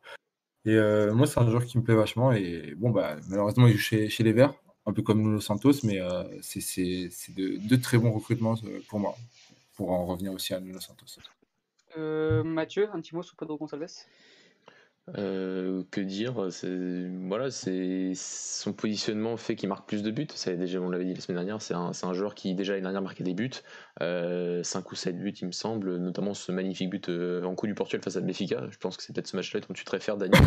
Et 0.66 0.77
moi, 1.12 1.27
c'est 1.27 1.40
un 1.40 1.51
joueur 1.51 1.64
qui 1.64 1.79
me 1.79 1.83
plaît 1.83 1.97
vachement. 1.97 2.33
Et 2.33 2.75
bon, 2.77 2.90
bah, 2.90 3.16
malheureusement, 3.29 3.66
il 3.66 3.73
joue 3.73 3.79
chez, 3.81 4.09
chez 4.09 4.23
les 4.23 4.33
Verts, 4.33 4.55
un 4.87 4.93
peu 4.93 5.03
comme 5.03 5.21
Nuno 5.23 5.40
Santos, 5.40 5.81
mais 5.85 6.01
euh, 6.01 6.25
c'est 6.43 6.61
c'est- 6.61 7.09
c'est 7.11 7.35
de, 7.35 7.57
de 7.69 7.77
très 7.77 7.99
bons 7.99 8.12
recrutements 8.12 8.55
euh, 8.64 8.81
pour 8.88 8.99
moi, 8.99 9.14
pour 9.77 9.90
en 9.93 10.07
revenir 10.07 10.33
aussi 10.33 10.55
à 10.55 10.61
Nuno 10.61 10.81
Santos. 10.81 11.07
Euh, 11.99 12.43
Mathieu, 12.45 12.88
un 12.93 13.01
petit 13.01 13.14
mot 13.14 13.23
sur 13.23 13.37
Pedro 13.37 13.57
Gonçalves? 13.59 13.87
Euh, 15.19 15.83
que 15.90 16.01
dire 16.01 16.53
c'est 16.53 17.09
voilà 17.27 17.51
c'est 17.51 18.12
son 18.14 18.73
positionnement 18.73 19.37
fait 19.37 19.57
qu'il 19.57 19.69
marque 19.69 19.88
plus 19.88 20.05
de 20.05 20.11
buts 20.12 20.29
ça 20.35 20.55
déjà 20.55 20.79
on 20.79 20.88
l'avait 20.88 21.07
dit 21.07 21.14
la 21.14 21.21
semaine 21.21 21.38
dernière 21.38 21.61
c'est 21.61 21.75
un, 21.75 21.93
c'est 21.93 22.07
un 22.07 22.12
joueur 22.12 22.37
qui 22.37 22.55
déjà 22.55 22.75
l'année 22.75 22.83
dernière 22.83 23.03
marquait 23.03 23.25
des 23.25 23.35
buts 23.35 23.51
euh, 24.03 24.62
5 24.62 24.93
ou 24.93 24.95
7 24.95 25.19
buts 25.19 25.33
il 25.40 25.47
me 25.49 25.53
semble 25.53 25.97
notamment 25.97 26.33
ce 26.33 26.53
magnifique 26.53 26.90
but 26.90 27.09
euh, 27.09 27.43
en 27.43 27.57
coup 27.57 27.66
du 27.66 27.75
Portugal 27.75 28.05
face 28.05 28.16
à 28.16 28.21
Benfica 28.21 28.69
je 28.71 28.77
pense 28.77 28.97
que 28.97 29.03
c'est 29.03 29.12
peut-être 29.12 29.27
ce 29.27 29.35
match 29.37 29.53
là 29.53 29.59
dont 29.61 29.75
tu 29.75 29.85
te 29.85 29.90
réfères 29.90 30.16
Daniel 30.16 30.45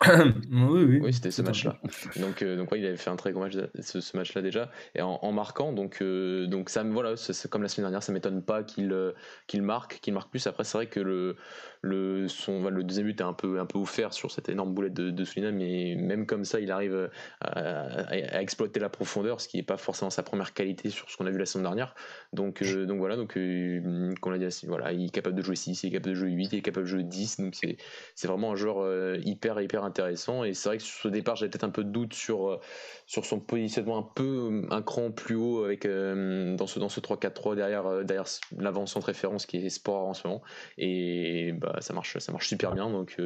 oui, 0.06 0.84
oui. 0.84 1.00
oui 1.02 1.12
c'était 1.12 1.30
ce 1.30 1.40
Tout 1.40 1.46
à 1.46 1.50
match 1.50 1.64
là 1.64 1.80
donc 2.16 2.42
euh, 2.42 2.56
donc 2.56 2.70
ouais, 2.70 2.80
il 2.80 2.86
avait 2.86 2.98
fait 2.98 3.08
un 3.08 3.16
très 3.16 3.32
gros 3.32 3.40
match 3.40 3.54
ce, 3.80 4.00
ce 4.02 4.16
match 4.16 4.34
là 4.34 4.42
déjà. 4.42 4.70
Et 4.94 5.00
en, 5.00 5.18
en 5.22 5.32
marquant 5.32 5.72
donc 5.72 6.02
euh, 6.02 6.46
donc 6.46 6.68
ça 6.68 6.82
voilà 6.82 7.14
comme 7.50 7.62
la 7.62 7.68
semaine 7.68 7.84
dernière 7.86 8.02
ça 8.02 8.12
m'étonne 8.12 8.42
pas 8.42 8.62
qu'il 8.62 8.92
euh, 8.92 9.12
qu'il 9.46 9.62
marque 9.62 10.00
qu'il 10.00 10.12
marque 10.12 10.30
plus. 10.30 10.46
Après 10.46 10.64
c'est 10.64 10.76
vrai 10.76 10.86
que 10.88 11.00
le 11.00 11.36
le 11.80 12.28
son 12.28 12.68
le 12.68 12.84
deuxième 12.84 13.06
but 13.06 13.20
est 13.20 13.24
un 13.24 13.32
peu 13.32 13.58
un 13.58 13.64
peu 13.64 13.78
offert 13.78 14.12
sur 14.12 14.30
cette 14.30 14.50
énorme 14.50 14.74
boulette 14.74 14.92
de, 14.92 15.10
de 15.10 15.50
mais 15.50 15.94
même 15.96 16.26
comme 16.26 16.44
ça 16.44 16.60
il 16.60 16.70
arrive 16.70 17.10
à, 17.40 17.46
à- 17.58 18.36
à 18.36 18.42
exploiter 18.42 18.80
la 18.80 18.88
profondeur 18.90 19.40
ce 19.40 19.48
qui 19.48 19.56
n'est 19.56 19.62
pas 19.62 19.76
forcément 19.78 20.10
sa 20.10 20.22
première 20.22 20.52
qualité 20.52 20.90
sur 20.90 21.08
ce 21.10 21.16
qu'on 21.16 21.26
a 21.26 21.30
vu 21.30 21.38
la 21.38 21.46
semaine 21.46 21.64
dernière. 21.64 21.94
Donc 22.34 22.60
euh, 22.62 22.84
donc 22.86 22.98
voilà 22.98 23.16
donc 23.16 23.36
euh, 23.38 24.12
comme 24.20 24.32
on 24.32 24.36
l'a 24.36 24.46
dit 24.46 24.66
voilà 24.66 24.92
il 24.92 25.06
est 25.06 25.10
capable 25.10 25.36
de 25.36 25.42
jouer 25.42 25.56
6 25.56 25.82
il 25.82 25.86
est 25.88 25.90
capable 25.92 26.10
de 26.10 26.14
jouer 26.14 26.30
8 26.32 26.48
il 26.52 26.58
est 26.58 26.62
capable 26.62 26.84
de 26.86 26.90
jouer 26.90 27.02
10 27.04 27.40
donc 27.40 27.54
c'est 27.54 27.76
c'est 28.14 28.28
vraiment 28.28 28.52
un 28.52 28.56
joueur 28.56 28.78
euh, 28.82 29.18
hyper 29.24 29.60
hyper 29.60 29.84
intéressant. 29.86 30.44
Et 30.44 30.54
c'est 30.54 30.68
vrai 30.68 30.78
que 30.78 30.82
sur 30.82 31.02
ce 31.02 31.08
départ 31.08 31.36
j'avais 31.36 31.50
peut-être 31.50 31.64
un 31.64 31.70
peu 31.70 31.84
de 31.84 31.90
doute 31.90 32.14
sur 32.14 32.48
euh, 32.48 32.60
sur 33.06 33.24
son 33.24 33.40
positionnement 33.40 33.98
un 33.98 34.02
peu 34.14 34.66
un 34.70 34.82
cran 34.82 35.10
plus 35.10 35.36
haut 35.36 35.64
avec 35.64 35.86
euh, 35.86 36.54
dans 36.56 36.66
ce 36.66 36.78
dans 36.78 36.88
ce 36.88 37.00
3-4-3 37.00 37.54
derrière 37.56 37.86
euh, 37.86 38.04
derrière 38.04 38.26
l'avant 38.58 38.86
centre 38.86 39.06
référence 39.06 39.46
qui 39.46 39.58
est 39.58 39.68
Sport 39.70 40.06
en 40.08 40.14
ce 40.14 40.26
moment. 40.26 40.42
Et 40.78 41.52
bah 41.52 41.76
ça 41.80 41.94
marche 41.94 42.18
ça 42.18 42.32
marche 42.32 42.48
super 42.48 42.74
bien. 42.74 42.90
Donc 42.90 43.20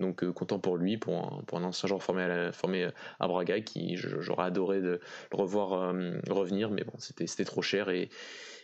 donc 0.00 0.28
content 0.32 0.58
pour 0.58 0.76
lui 0.76 0.96
pour 0.98 1.14
un, 1.14 1.42
pour 1.46 1.58
un 1.58 1.64
ancien 1.64 1.88
joueur 1.88 2.02
formé 2.02 2.22
à 2.22 2.52
formé 2.52 2.88
à 3.20 3.28
Braga 3.28 3.60
qui 3.60 3.96
j'aurais 3.96 4.46
adoré 4.46 4.80
de 4.80 5.00
le 5.32 5.36
revoir 5.36 5.94
revenir. 6.28 6.70
Mais 6.70 6.84
bon 6.84 6.94
c'était 6.98 7.44
trop 7.44 7.62
cher. 7.62 7.90
Et 7.90 8.08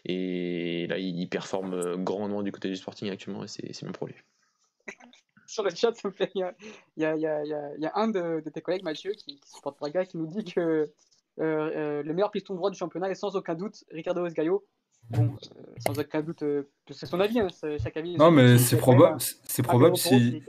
et 0.05 0.87
là 0.89 0.99
il 0.99 1.29
performe 1.29 2.03
grandement 2.03 2.43
du 2.43 2.53
côté 2.53 2.69
du 2.69 2.77
Sporting 2.77 3.11
actuellement. 3.11 3.45
Et 3.45 3.49
c'est 3.49 3.73
c'est 3.73 3.85
bien 3.85 3.93
pour 3.93 4.07
lui 4.07 4.17
Sur 5.53 5.65
le 5.65 5.71
chat, 5.71 5.93
ça 5.95 6.09
me 6.09 6.13
fait 6.15 6.31
rire. 6.35 6.53
Il 6.97 7.03
y 7.03 7.05
a, 7.05 7.15
il 7.15 7.21
y 7.21 7.27
a- 7.27 7.45
il 7.45 7.49
y 7.51 7.53
a- 7.53 7.71
il 7.77 7.83
y 7.83 7.87
a 7.87 7.93
un 7.95 8.09
de, 8.09 8.41
de 8.43 8.49
tes 8.51 8.63
collègues, 8.63 8.83
Mathieu, 8.85 9.13
qui, 9.13 9.39
qui 9.39 9.51
supporte 9.51 9.79
Braga, 9.79 10.07
qui 10.07 10.17
nous 10.17 10.27
dit 10.27 10.45
que 10.45 10.61
euh, 10.61 10.89
euh, 11.41 12.03
le 12.03 12.13
meilleur 12.15 12.31
piston 12.31 12.55
droit 12.55 12.71
du 12.71 12.79
championnat 12.79 13.11
est 13.11 13.15
sans 13.15 13.37
aucun 13.37 13.55
doute 13.55 13.85
Ricardo 13.91 14.25
Esgaio. 14.25 14.65
Bon, 15.11 15.25
euh, 15.25 15.61
sans 15.87 15.99
aucun 15.99 16.23
doute, 16.23 16.43
euh, 16.43 16.63
c'est 16.91 17.05
son 17.05 17.21
avis, 17.21 17.39
hein, 17.41 17.49
chaque 17.83 17.97
avis. 17.99 18.17
Non, 18.17 18.31
mais 18.31 18.57
c'est 18.57 18.79
probable, 18.79 19.17
c'est 19.21 19.61
un 19.63 19.69
probable 19.69 19.97
si, 19.99 20.43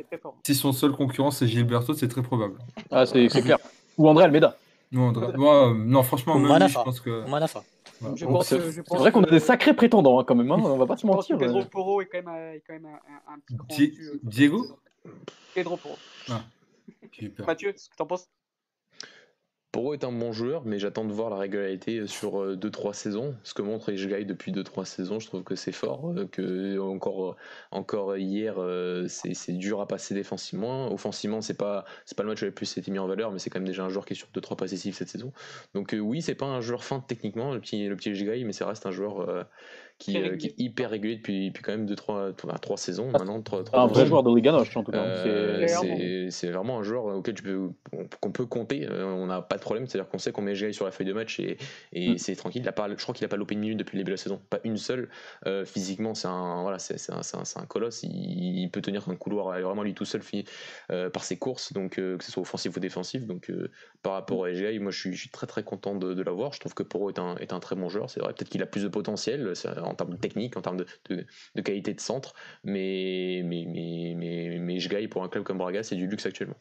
si 0.45 0.55
son 0.55 0.71
seul 0.71 0.93
concurrent 0.93 1.31
c'est 1.31 1.47
Gilberto, 1.47 1.93
c'est 1.93 2.07
très 2.07 2.21
probable. 2.21 2.59
Ah, 2.89 3.05
c'est 3.05 3.27
clair. 3.27 3.57
Ou 3.97 4.07
André 4.07 4.23
Almeida. 4.23 4.57
Non, 4.93 5.09
André- 5.11 5.35
moi, 5.35 5.69
euh, 5.69 5.73
non 5.73 6.03
franchement, 6.03 6.35
même 6.35 6.43
lui, 6.43 6.47
je 6.49 6.53
Manafa. 6.53 6.83
pense 6.83 6.99
que. 7.01 7.27
Manafa. 7.27 7.63
voilà. 7.99 8.43
C'est 8.43 8.57
vrai 8.95 9.11
qu'on 9.11 9.23
a 9.23 9.29
des 9.29 9.39
sacrés 9.39 9.73
prétendants 9.73 10.19
hein, 10.19 10.23
quand 10.25 10.35
même, 10.35 10.51
hein, 10.51 10.57
on 10.63 10.77
va 10.77 10.85
pas 10.85 10.97
se 10.97 11.07
mentir. 11.07 11.37
Pedro. 11.37 11.65
Porro 11.65 11.99
est 12.01 12.05
quand 12.05 12.19
même, 12.23 12.27
un- 12.29 13.39
petit 13.67 13.89
Di- 13.89 13.97
euh, 14.01 14.19
Diego 14.23 14.65
Pedro 15.53 15.77
Porro. 15.77 15.97
Mathieu, 17.45 17.73
ce 17.75 17.89
que 17.89 17.95
t'en 17.95 18.05
penses? 18.07 18.27
Poro 19.71 19.95
est 19.95 20.03
un 20.03 20.11
bon 20.11 20.31
joueur, 20.31 20.65
mais 20.65 20.77
j'attends 20.77 21.03
de 21.03 21.11
voir 21.11 21.31
la 21.31 21.37
régularité 21.37 22.05
sur 22.05 22.55
2-3 22.55 22.93
saisons. 22.93 23.35
Ce 23.43 23.55
que 23.55 23.63
montre 23.63 23.91
Ishgai 23.91 24.23
depuis 24.23 24.51
2-3 24.51 24.85
saisons, 24.85 25.19
je 25.19 25.25
trouve 25.25 25.43
que 25.43 25.55
c'est 25.55 25.71
fort. 25.71 26.11
euh, 26.11 26.27
Que 26.27 26.77
encore, 26.77 27.31
euh, 27.31 27.35
encore 27.71 28.15
hier, 28.15 28.55
euh, 28.59 29.07
c'est 29.07 29.53
dur 29.53 29.81
à 29.81 29.87
passer 29.87 30.13
défensivement. 30.13 30.93
Offensivement, 30.93 31.41
c'est 31.41 31.57
pas, 31.57 31.85
c'est 32.05 32.15
pas 32.15 32.21
le 32.21 32.29
match 32.29 32.41
où 32.41 32.45
il 32.45 32.47
a 32.47 32.49
le 32.49 32.53
plus 32.53 32.77
été 32.77 32.91
mis 32.91 32.99
en 32.99 33.07
valeur, 33.07 33.31
mais 33.31 33.39
c'est 33.39 33.49
quand 33.49 33.57
même 33.59 33.67
déjà 33.67 33.83
un 33.83 33.89
joueur 33.89 34.05
qui 34.05 34.13
est 34.13 34.15
sur 34.15 34.27
2-3 34.31 34.55
possessifs 34.55 34.95
cette 34.95 35.09
saison. 35.09 35.33
Donc 35.73 35.95
euh, 35.95 35.99
oui, 35.99 36.21
c'est 36.21 36.35
pas 36.35 36.45
un 36.45 36.61
joueur 36.61 36.83
fin 36.83 36.99
techniquement, 36.99 37.51
le 37.51 37.59
petit, 37.59 37.87
le 37.87 37.95
petit 37.95 38.11
Ishgai, 38.11 38.43
mais 38.43 38.53
ça 38.53 38.67
reste 38.67 38.85
un 38.85 38.91
joueur 38.91 39.21
euh, 39.27 39.43
qui, 39.99 40.17
euh, 40.17 40.35
qui 40.35 40.47
est 40.47 40.55
hyper 40.57 40.89
régulier 40.89 41.15
depuis, 41.15 41.47
depuis 41.49 41.63
quand 41.63 41.71
même 41.71 41.85
2-3 41.85 42.33
3 42.61 42.77
saisons 42.77 43.09
Ah, 43.13 43.19
maintenant. 43.19 43.41
trois- 43.41 43.63
trois 43.63 43.79
un 43.81 43.87
vrai 43.87 44.05
joueur 44.05 44.23
de 44.23 44.35
Liga 44.35 44.51
Noche, 44.51 44.75
en 44.75 44.83
tout 44.83 44.91
cas. 44.91 44.97
Euh, 44.97 46.27
C'est- 46.29 46.51
vraiment 46.51 46.79
un 46.79 46.83
joueur 46.83 47.05
auquel 47.05 47.35
tu 47.35 47.43
peux 47.43 47.69
qu'on 48.19 48.31
peut 48.31 48.45
compter. 48.45 48.85
Euh, 48.89 49.05
on 49.05 49.27
n'a 49.27 49.41
pas 49.41 49.55
de 49.55 49.61
problème, 49.61 49.87
c'est-à-dire 49.87 50.09
qu'on 50.09 50.17
sait 50.17 50.31
qu'on 50.31 50.41
met 50.41 50.55
Jay 50.55 50.73
sur 50.73 50.85
la 50.85 50.91
feuille 50.91 51.07
de 51.07 51.13
match 51.13 51.39
et, 51.39 51.57
et 51.93 52.11
Mm. 52.11 52.17
c'est 52.17 52.35
tranquille. 52.35 52.61
Il 52.63 52.67
a 52.67 52.71
pas, 52.73 52.89
je 52.89 53.01
crois 53.01 53.13
qu'il 53.15 53.23
a 53.23 53.27
pas 53.29 53.37
loupé 53.37 53.53
une 53.53 53.61
minute 53.61 53.77
depuis 53.77 53.95
le 53.97 54.03
début 54.03 54.11
de 54.11 54.13
la 54.15 54.17
saison, 54.21 54.41
pas 54.49 54.59
une 54.63 54.77
seule. 54.77 55.09
Euh, 55.45 55.63
physiquement, 55.65 56.13
c'est 56.15 56.27
un 56.27 56.61
voilà, 56.63 56.79
c'est 56.79 56.97
c'est 56.99 57.13
un, 57.13 57.23
c'est 57.23 57.37
un- 57.37 57.61
un 57.61 57.65
colosse. 57.65 58.03
Il, 58.03 58.59
il 58.59 58.69
peut 58.71 58.81
tenir 58.81 59.07
un 59.09 59.15
couloir 59.15 59.47
vraiment 59.61 59.83
lui 59.83 59.93
tout 59.93 60.05
seul 60.05 60.21
euh, 60.91 61.09
par 61.09 61.23
ses 61.23 61.37
courses, 61.37 61.71
donc 61.73 61.97
euh, 61.99 62.17
que 62.17 62.23
ce 62.23 62.31
soit 62.31 62.41
offensif 62.41 62.75
ou 62.75 62.79
défensif. 62.79 63.25
Donc 63.25 63.49
euh, 63.49 63.69
par 64.01 64.13
rapport 64.13 64.45
à 64.45 64.53
Jay, 64.53 64.79
moi 64.79 64.91
je 64.91 64.99
suis, 64.99 65.13
je 65.13 65.19
suis 65.21 65.29
très 65.29 65.47
très 65.47 65.63
content 65.63 65.95
de, 65.95 66.13
de 66.13 66.21
l'avoir. 66.23 66.51
Je 66.53 66.59
trouve 66.59 66.73
que 66.73 66.83
Poro 66.83 67.09
est 67.09 67.19
un, 67.19 67.35
est 67.37 67.53
un 67.53 67.59
très 67.59 67.75
bon 67.75 67.89
joueur. 67.89 68.09
C'est 68.09 68.19
vrai, 68.19 68.33
peut-être 68.33 68.49
qu'il 68.49 68.61
a 68.63 68.65
plus 68.65 68.83
de 68.83 68.87
potentiel 68.87 69.51
c'est- 69.55 69.69
en 69.83 69.95
termes 69.95 70.11
de 70.11 70.17
technique, 70.17 70.57
en 70.57 70.61
termes 70.61 70.77
de, 70.77 70.85
de, 71.09 71.25
de 71.55 71.61
qualité 71.61 71.93
de 71.93 71.99
centre, 71.99 72.33
mais 72.63 73.41
mais 73.45 73.65
mais 73.67 74.13
mais, 74.17 74.57
mais 74.59 74.79
Jgai, 74.79 75.07
pour 75.07 75.23
un 75.23 75.29
club 75.29 75.43
comme 75.43 75.57
Braga, 75.57 75.83
c'est 75.83 75.95
du 75.95 76.07
luxe 76.07 76.25
actuellement. 76.25 76.57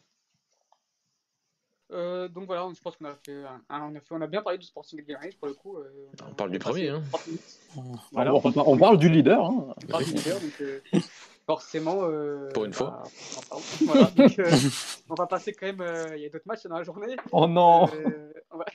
Euh, 1.91 2.27
donc 2.27 2.45
voilà, 2.47 2.67
je 2.75 2.81
pense 2.81 2.97
qu'on 2.97 3.05
a 3.05 3.15
fait, 3.23 3.43
un- 3.43 3.61
un- 3.69 3.81
on 3.91 3.95
a 3.95 3.99
fait, 3.99 4.07
on 4.15 4.21
a 4.21 4.25
bien 4.27 4.41
parlé 4.41 4.57
du 4.57 4.65
Sporting 4.65 4.97
de 4.99 5.03
Guimarães 5.05 5.29
pour 5.37 5.47
le 5.47 5.53
coup. 5.53 5.77
euh, 5.77 6.07
On 6.27 6.33
parle 6.33 6.49
du 6.49 6.57
premier, 6.57 6.89
hein. 6.89 7.03
30 7.11 7.27
minutes. 7.27 7.59
On- 7.77 7.81
Voilà. 8.11 8.33
on, 8.33 8.51
par- 8.51 8.67
on 8.67 8.77
parle 8.77 8.97
du 8.97 9.09
leader. 9.09 9.45
hein. 9.45 9.75
On 9.83 9.87
parle 9.87 10.05
du 10.05 10.13
leader, 10.13 10.39
donc 10.39 10.61
euh, 10.61 10.79
forcément. 11.45 11.99
euh, 12.09 12.49
Pour 12.53 12.65
une 12.65 12.73
fois. 12.73 13.03
bah, 13.03 13.03
on 13.35 13.37
en 13.37 13.41
parle. 13.43 13.61
Voilà, 13.85 14.05
donc, 14.11 14.39
euh, 14.39 14.49
on 15.09 15.13
va 15.13 15.27
passer 15.27 15.51
quand 15.53 15.67
même. 15.67 15.81
euh, 15.81 16.15
Il 16.17 16.23
y 16.23 16.25
a 16.25 16.29
d'autres 16.29 16.47
matchs 16.47 16.63
dans 16.65 16.77
la 16.77 16.83
journée. 16.83 17.15
Oh 17.31 17.45
non 17.47 17.87
Euh, 17.93 18.33
on, 18.49 18.57
va... 18.57 18.65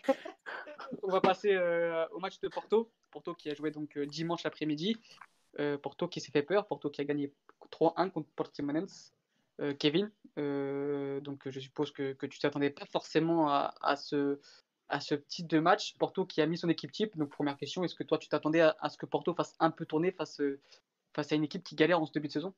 on 1.03 1.11
va 1.11 1.21
passer 1.21 1.53
euh, 1.55 2.07
au 2.13 2.19
match 2.19 2.41
de 2.41 2.49
Porto. 2.49 2.91
Porto 3.11 3.35
qui 3.35 3.51
a 3.51 3.55
joué 3.55 3.71
donc 3.71 3.97
euh, 3.97 4.07
dimanche 4.07 4.47
après-midi. 4.47 4.97
Euh, 5.59 5.79
Porto 5.79 6.09
qui 6.09 6.21
s'est 6.21 6.31
fait 6.33 6.43
peur. 6.43 6.67
Porto 6.67 6.91
qui 6.91 7.01
a 7.01 7.05
gagné 7.05 7.33
3-1 7.73 8.11
contre 8.11 8.29
Portimonense. 8.37 9.13
Kevin, 9.81 10.09
donc 10.37 11.49
je 11.51 11.59
suppose 11.59 11.91
que, 11.91 12.13
que 12.13 12.27
tu 12.27 12.39
t'attendais 12.39 12.71
pas 12.71 12.87
forcément 12.87 13.49
à, 13.51 13.75
à 13.81 13.97
ce, 13.97 14.39
à 14.89 15.01
ce 15.01 15.17
type 15.17 15.49
de 15.49 15.59
match. 15.59 15.97
Porto 15.99 16.25
qui 16.25 16.41
a 16.41 16.47
mis 16.47 16.57
son 16.57 16.69
équipe 16.69 16.93
type. 16.93 17.17
Donc 17.19 17.31
première 17.31 17.57
question, 17.57 17.83
est-ce 17.83 17.97
que 17.97 18.05
toi 18.05 18.19
tu 18.19 18.29
t'attendais 18.29 18.61
à, 18.61 18.77
à 18.79 18.89
ce 18.89 18.97
que 18.97 19.05
Porto 19.05 19.35
fasse 19.35 19.57
un 19.59 19.73
peu 19.73 19.85
tourner 19.85 20.13
face, 20.13 20.41
face 21.13 21.33
à 21.33 21.35
une 21.35 21.43
équipe 21.43 21.65
qui 21.65 21.75
galère 21.75 22.01
en 22.01 22.07
ce 22.07 22.13
début 22.13 22.29
de 22.29 22.33
saison? 22.35 22.55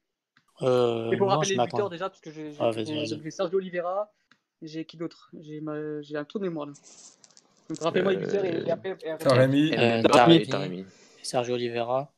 Euh, 0.61 1.11
Et 1.11 1.17
pour 1.17 1.29
non, 1.29 1.37
rappeler 1.37 1.57
les 1.57 1.65
buteurs 1.65 1.89
déjà, 1.89 2.11
parce 2.11 2.21
que 2.21 2.31
j'ai 2.31 2.53
Ah, 2.61 2.71
Sergio 3.31 3.57
Oliveira, 3.57 4.13
j'ai 4.61 4.85
qui 4.85 4.99
d'autre? 4.99 5.31
J'ai 5.41 5.63
un 6.17 6.25
trou 6.25 6.39
de 6.39 6.45
mémoire 6.45 6.67
là. 6.67 6.73
Rappelez-moi 7.81 8.13
les 8.13 8.19
buteurs 8.19 8.45
et, 8.45 8.63
et 8.67 8.71
après. 8.71 8.91
et 9.03 9.17
Taremi, 9.19 9.73
Euh, 9.73 9.99
Mbemba 10.01 10.09
Taremi. 10.09 10.37
et 10.37 10.47
Taremi. 10.47 10.85
Sergio 11.23 11.55
Oliveira 11.55 12.13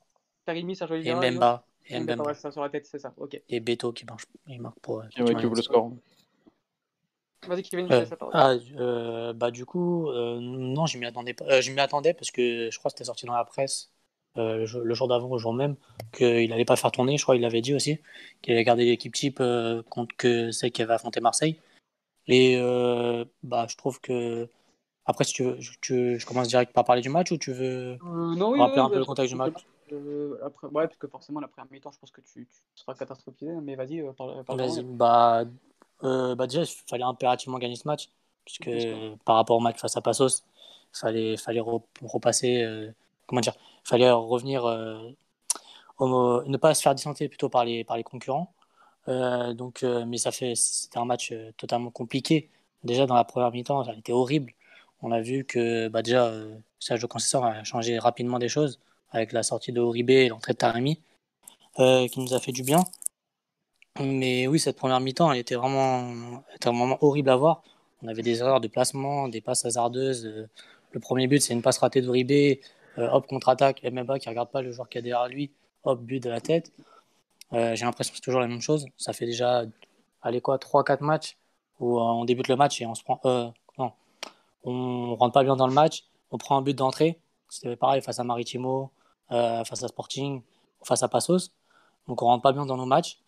Taremi, 0.47 0.77
Sergio 0.77 0.97
et 0.97 0.99
Oliveira. 1.01 1.21
Mbemba. 1.21 1.65
Et 1.89 1.95
Et 1.95 2.01
Mbemba, 2.01 2.15
Mbemba. 2.15 2.29
ouais, 2.31 2.35
ça 2.35 2.51
sur 2.51 2.63
la 2.63 2.69
tête, 2.69 2.87
c'est 2.87 2.99
ça. 2.99 3.13
Ok. 3.17 3.41
Et 3.49 3.61
Beto 3.61 3.93
qui 3.93 4.05
marche. 4.07 4.25
Il 4.49 4.61
marque 4.61 4.79
pour. 4.81 5.01
euh, 5.01 5.05
Qui, 5.11 5.23
ouais, 5.23 5.35
qui 5.35 5.47
ouvre 5.47 5.57
le 5.57 5.63
score. 5.63 5.93
Vas-y, 7.49 7.63
Kevin, 7.63 7.89
Euh, 7.93 8.05
je 8.09 8.15
ah, 8.33 8.55
euh, 8.79 9.33
bah 9.33 9.51
du 9.51 9.67
coup, 9.67 10.09
euh, 10.11 10.39
non, 10.41 10.87
je 10.87 10.97
m'y 10.97 11.07
attendais 11.07 11.35
pas. 11.35 11.45
Euh, 11.47 11.61
je 11.61 11.73
m'y 11.73 11.81
attendais 11.81 12.15
parce 12.15 12.31
que 12.31 12.71
je 12.71 12.79
crois 12.79 12.89
que 12.91 12.97
c'était 12.97 13.05
sorti 13.07 13.27
dans 13.27 13.35
la 13.35 13.45
presse 13.45 13.91
euh, 14.37 14.59
le, 14.59 14.67
jour, 14.67 14.83
le 14.83 14.95
jour 14.95 15.09
d'avant, 15.09 15.29
au 15.29 15.39
jour 15.39 15.53
même, 15.53 15.75
qu'il 16.13 16.49
n'allait 16.51 16.65
pas 16.65 16.77
faire 16.77 16.93
tourner. 16.93 17.17
Je 17.19 17.23
crois 17.25 17.35
qu'il 17.35 17.43
l'avait 17.43 17.61
dit 17.61 17.75
aussi, 17.75 17.99
qu'il 18.43 18.55
allait 18.55 18.63
garder 18.63 18.85
l'équipe 18.85 19.13
type 19.13 19.41
euh, 19.41 19.83
contre 19.91 20.15
que 20.17 20.53
celle 20.53 20.71
qui 20.71 20.83
avait 20.83 20.95
affronté 20.95 21.21
Marseille. 21.21 21.59
Et 22.29 22.57
euh, 22.59 23.25
bah, 23.43 23.67
je 23.69 23.77
trouve 23.77 24.01
que 24.01 24.49
après, 25.07 25.25
si 25.25 25.33
tu 25.33 25.43
veux, 25.45 25.61
je, 25.61 25.73
tu- 25.81 26.19
je 26.19 26.27
commence 26.27 26.49
direct 26.49 26.73
par 26.73 26.85
parler 26.85 27.03
du 27.03 27.09
match 27.09 27.31
ou 27.33 27.39
tu 27.39 27.53
veux 27.53 27.99
Euh, 28.03 28.35
non, 28.37 28.51
oui, 28.53 28.59
rappeler 28.59 28.81
oui, 28.81 28.87
un 28.87 28.89
peu 28.91 28.95
oui, 28.95 29.01
le 29.01 29.05
contexte 29.07 29.33
du 29.33 29.39
match? 29.39 29.55
Euh, 29.93 30.39
après, 30.45 30.67
ouais, 30.69 30.87
parce 30.87 30.97
que 30.97 31.07
forcément, 31.07 31.41
la 31.41 31.49
première 31.49 31.71
mi-temps, 31.71 31.93
je 31.93 31.99
pense 31.99 32.11
que 32.11 32.21
tu, 32.21 32.47
tu 32.47 32.83
seras 32.83 32.95
catastrophisé. 32.95 33.53
Mais 33.63 33.75
vas-y, 33.75 34.01
euh, 34.01 34.13
parle. 34.13 34.43
parle 34.45 34.59
Vas-y, 34.61 34.83
bah, 34.83 35.45
euh, 36.05 36.35
bah 36.35 36.47
déjà, 36.47 36.63
il 36.63 36.67
fallait 36.89 37.05
impérativement 37.05 37.59
gagner 37.59 37.77
ce 37.77 37.87
match, 37.87 38.09
puisque 38.45 38.71
par 39.25 39.37
rapport 39.37 39.57
au 39.57 39.61
match 39.61 39.79
face 39.79 39.97
à 39.97 40.01
Passos, 40.01 40.45
il 40.95 40.99
fallait, 40.99 41.37
fallait 41.37 41.61
re- 41.61 41.83
repasser, 42.03 42.67
comment 43.27 43.41
dire, 43.41 43.55
fallait 43.85 44.11
revenir, 44.11 44.65
au- 45.99 46.43
ne 46.45 46.57
pas 46.57 46.75
se 46.75 46.83
faire 46.83 46.95
distancer 46.95 47.29
plutôt 47.29 47.49
par 47.49 47.65
les, 47.65 47.85
par 47.85 47.97
les 47.97 48.03
concurrents. 48.05 48.53
Donc, 49.09 49.83
mais 50.07 50.19
ça 50.19 50.33
fait, 50.33 50.55
c'était 50.55 50.99
un 50.99 51.05
match 51.05 51.33
totalement 51.57 51.91
compliqué. 51.91 52.51
Déjà, 52.85 53.07
dans 53.07 53.15
la 53.15 53.25
première 53.25 53.51
mi-temps, 53.53 53.85
ça 53.85 53.93
a 53.93 53.95
été 53.95 54.13
horrible. 54.13 54.53
On 55.03 55.13
a 55.13 55.21
vu 55.21 55.45
que 55.45 55.89
bah, 55.89 56.03
déjà, 56.03 56.27
euh, 56.27 56.57
Sergio 56.79 57.09
Conceição 57.09 57.45
a 57.45 57.65
changé 57.65 57.99
rapidement 57.99 58.39
des 58.39 58.49
choses 58.49 58.79
avec 59.11 59.33
la 59.33 59.43
sortie 59.43 59.73
de 59.73 59.81
Uribe 59.81 60.11
et 60.11 60.29
l'entrée 60.29 60.53
de 60.55 60.59
Taremi, 60.59 61.01
euh, 61.79 62.09
qui 62.09 62.21
nous 62.21 62.35
a 62.35 62.41
fait 62.41 62.53
du 62.53 62.63
bien. 62.63 62.85
Mais 64.01 64.47
oui, 64.47 64.59
cette 64.59 64.77
première 64.77 65.01
mi-temps, 65.01 65.31
elle 65.33 65.39
était 65.39 65.55
vraiment, 65.55 66.43
était 66.55 66.71
vraiment 66.71 66.99
horrible 67.03 67.29
à 67.31 67.37
voir. 67.37 67.63
On 68.03 68.09
avait 68.09 68.23
des 68.23 68.41
erreurs 68.41 68.61
de 68.61 68.69
placement, 68.69 69.29
des 69.29 69.41
passes 69.41 69.65
hasardeuses. 69.65 70.27
Euh, 70.27 70.49
Le 70.93 71.01
premier 71.01 71.27
but, 71.27 71.41
c'est 71.41 71.53
une 71.55 71.63
passe 71.63 71.79
ratée 71.79 72.01
d'Uribe. 72.03 72.59
Euh, 72.99 73.09
hop, 73.11 73.27
contre-attaque, 73.27 73.83
Mbemba 73.85 74.19
qui 74.19 74.29
regarde 74.29 74.51
pas 74.51 74.63
le 74.63 74.73
joueur 74.73 74.89
qui 74.89 74.99
est 74.99 75.03
derrière 75.03 75.29
lui. 75.29 75.51
Hop, 75.85 76.01
but 76.01 76.23
de 76.23 76.31
la 76.31 76.41
tête. 76.41 76.73
Euh, 77.53 77.75
J'ai 77.75 77.85
l'impression 77.85 78.13
que 78.13 78.17
c'est 78.19 78.23
toujours 78.23 78.41
la 78.41 78.49
même 78.49 78.61
chose. 78.63 78.87
Ça 78.97 79.13
fait 79.13 79.27
déjà, 79.27 79.65
allez 80.23 80.41
quoi, 80.41 80.59
3-4 80.59 81.03
matchs 81.03 81.37
où 81.81 82.01
on 82.01 82.25
débute 82.25 82.49
le 82.49 82.57
match 82.57 82.81
et 82.81 82.87
on 82.87 82.95
se 82.95 83.03
prend. 83.05 83.21
On 84.65 85.17
rentre 85.17 85.33
pas 85.33 85.45
bien 85.45 85.57
dans 85.57 85.67
le 85.67 85.75
match. 85.75 86.05
On 86.31 86.39
prend 86.39 86.57
un 86.57 86.63
but 86.63 86.75
d'entrée. 86.75 87.21
C'était 87.49 87.77
pareil 87.77 88.01
face 88.01 88.19
à 88.19 88.25
Maritimo, 88.25 88.91
euh, 89.31 89.65
face 89.65 89.83
à 89.83 89.89
Sporting, 89.89 90.43
face 90.83 91.03
à 91.03 91.09
Passos. 91.09 91.53
Donc 92.09 92.23
on 92.23 92.27
rentre 92.27 92.43
pas 92.43 92.53
bien 92.53 92.67
dans 92.67 92.77
nos 92.77 92.87
matchs. 92.87 93.21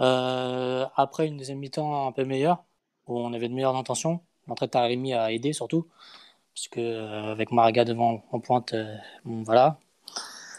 Euh, 0.00 0.86
après 0.96 1.26
une 1.26 1.36
deuxième 1.36 1.58
mi-temps 1.58 2.06
un 2.06 2.12
peu 2.12 2.24
meilleure, 2.24 2.64
où 3.06 3.18
on 3.18 3.32
avait 3.32 3.48
de 3.48 3.54
meilleures 3.54 3.76
intentions. 3.76 4.20
L'entrée 4.46 4.66
de 4.66 4.70
Taremi 4.70 5.12
a 5.12 5.32
aidé 5.32 5.52
surtout, 5.52 5.86
parce 6.54 6.68
que 6.68 6.80
euh, 6.80 7.32
avec 7.32 7.52
Maraga 7.52 7.84
devant 7.84 8.22
en 8.32 8.40
pointe, 8.40 8.74
euh, 8.74 8.96
voilà, 9.24 9.78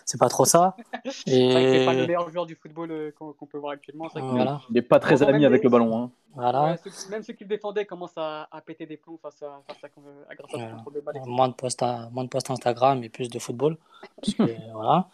c'est 0.09 0.17
pas 0.19 0.27
trop 0.27 0.43
ça. 0.45 0.75
C'est 1.05 1.51
vrai 1.51 1.63
que 1.65 1.71
c'est 1.71 1.85
pas 1.85 1.93
le 1.93 2.03
Et 2.03 2.07
meilleur 2.07 2.29
joueur 2.31 2.45
du 2.47 2.55
football 2.55 2.89
euh, 2.91 3.11
qu'on 3.17 3.31
qu'on 3.33 3.45
peut 3.45 3.59
voir 3.59 3.73
actuellement. 3.73 4.07
Que 4.09 4.19
voilà, 4.19 4.61
Il 4.69 4.73
n'est 4.73 4.81
pas 4.81 4.99
très 4.99 5.21
ami 5.21 5.33
même 5.33 5.43
avec 5.45 5.61
les- 5.61 5.65
le 5.65 5.69
ballon. 5.69 5.95
hein. 5.97 6.11
voilà. 6.33 6.63
Ouais, 6.71 6.77
ceux- 6.83 7.09
même 7.11 7.21
ceux 7.21 7.33
qui 7.33 7.43
le 7.43 7.49
défendaient 7.49 7.85
commencent 7.85 8.17
à, 8.17 8.47
à 8.51 8.61
péter 8.61 8.87
des 8.87 8.97
plombs 8.97 9.19
face 9.21 9.41
à, 9.43 9.61
face 9.67 9.83
à, 9.83 9.87
à 10.31 10.35
grâce 10.35 10.49
à 10.49 10.51
ce 10.51 10.57
Voilà. 10.57 10.71
contrôle 10.77 10.93
de 10.95 11.01
balle. 11.01 11.21
moins 11.27 11.47
de 11.49 11.53
posts 11.53 11.83
à- 11.83 12.09
moins 12.11 12.23
de 12.23 12.29
posts 12.29 12.49
Instagram 12.49 13.03
et 13.03 13.09
plus 13.09 13.29
de 13.29 13.37
football 13.37 13.77
parce 14.21 14.33
que, 14.33 14.43
voilà 14.73 15.07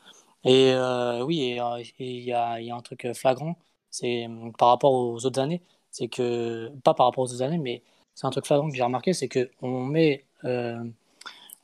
et 0.46 0.72
euh, 0.74 1.24
oui 1.26 1.41
et 1.43 1.60
euh, 1.60 1.78
et 2.00 2.12
il 2.20 2.24
y 2.24 2.32
a, 2.34 2.60
il 2.62 2.68
y 2.68 2.72
a 2.72 2.76
un 2.76 2.82
truc 2.82 3.06
flagrant 3.14 3.56
c'est 3.89 4.26
hum, 4.28 4.54
par 4.54 4.70
rapport 4.70 4.93
aux 4.93 5.26
autres 5.26 5.39
années 5.41 5.62
c'est 5.91 6.08
que 6.08 6.70
pas 6.86 6.93
par 6.93 7.08
rapport 7.08 7.24
aux 7.26 7.34
autres 7.34 7.41
années 7.43 7.58
mais 7.58 7.84
c'est 8.14 8.28
un 8.28 8.30
truc 8.30 8.46
flagrant 8.46 8.70
que 8.70 8.76
j'ai 8.76 8.84
remarqué 8.84 9.12
c'est 9.14 9.28
que 9.28 9.50
on 9.62 9.84
met 9.84 10.24
euh, 10.46 10.82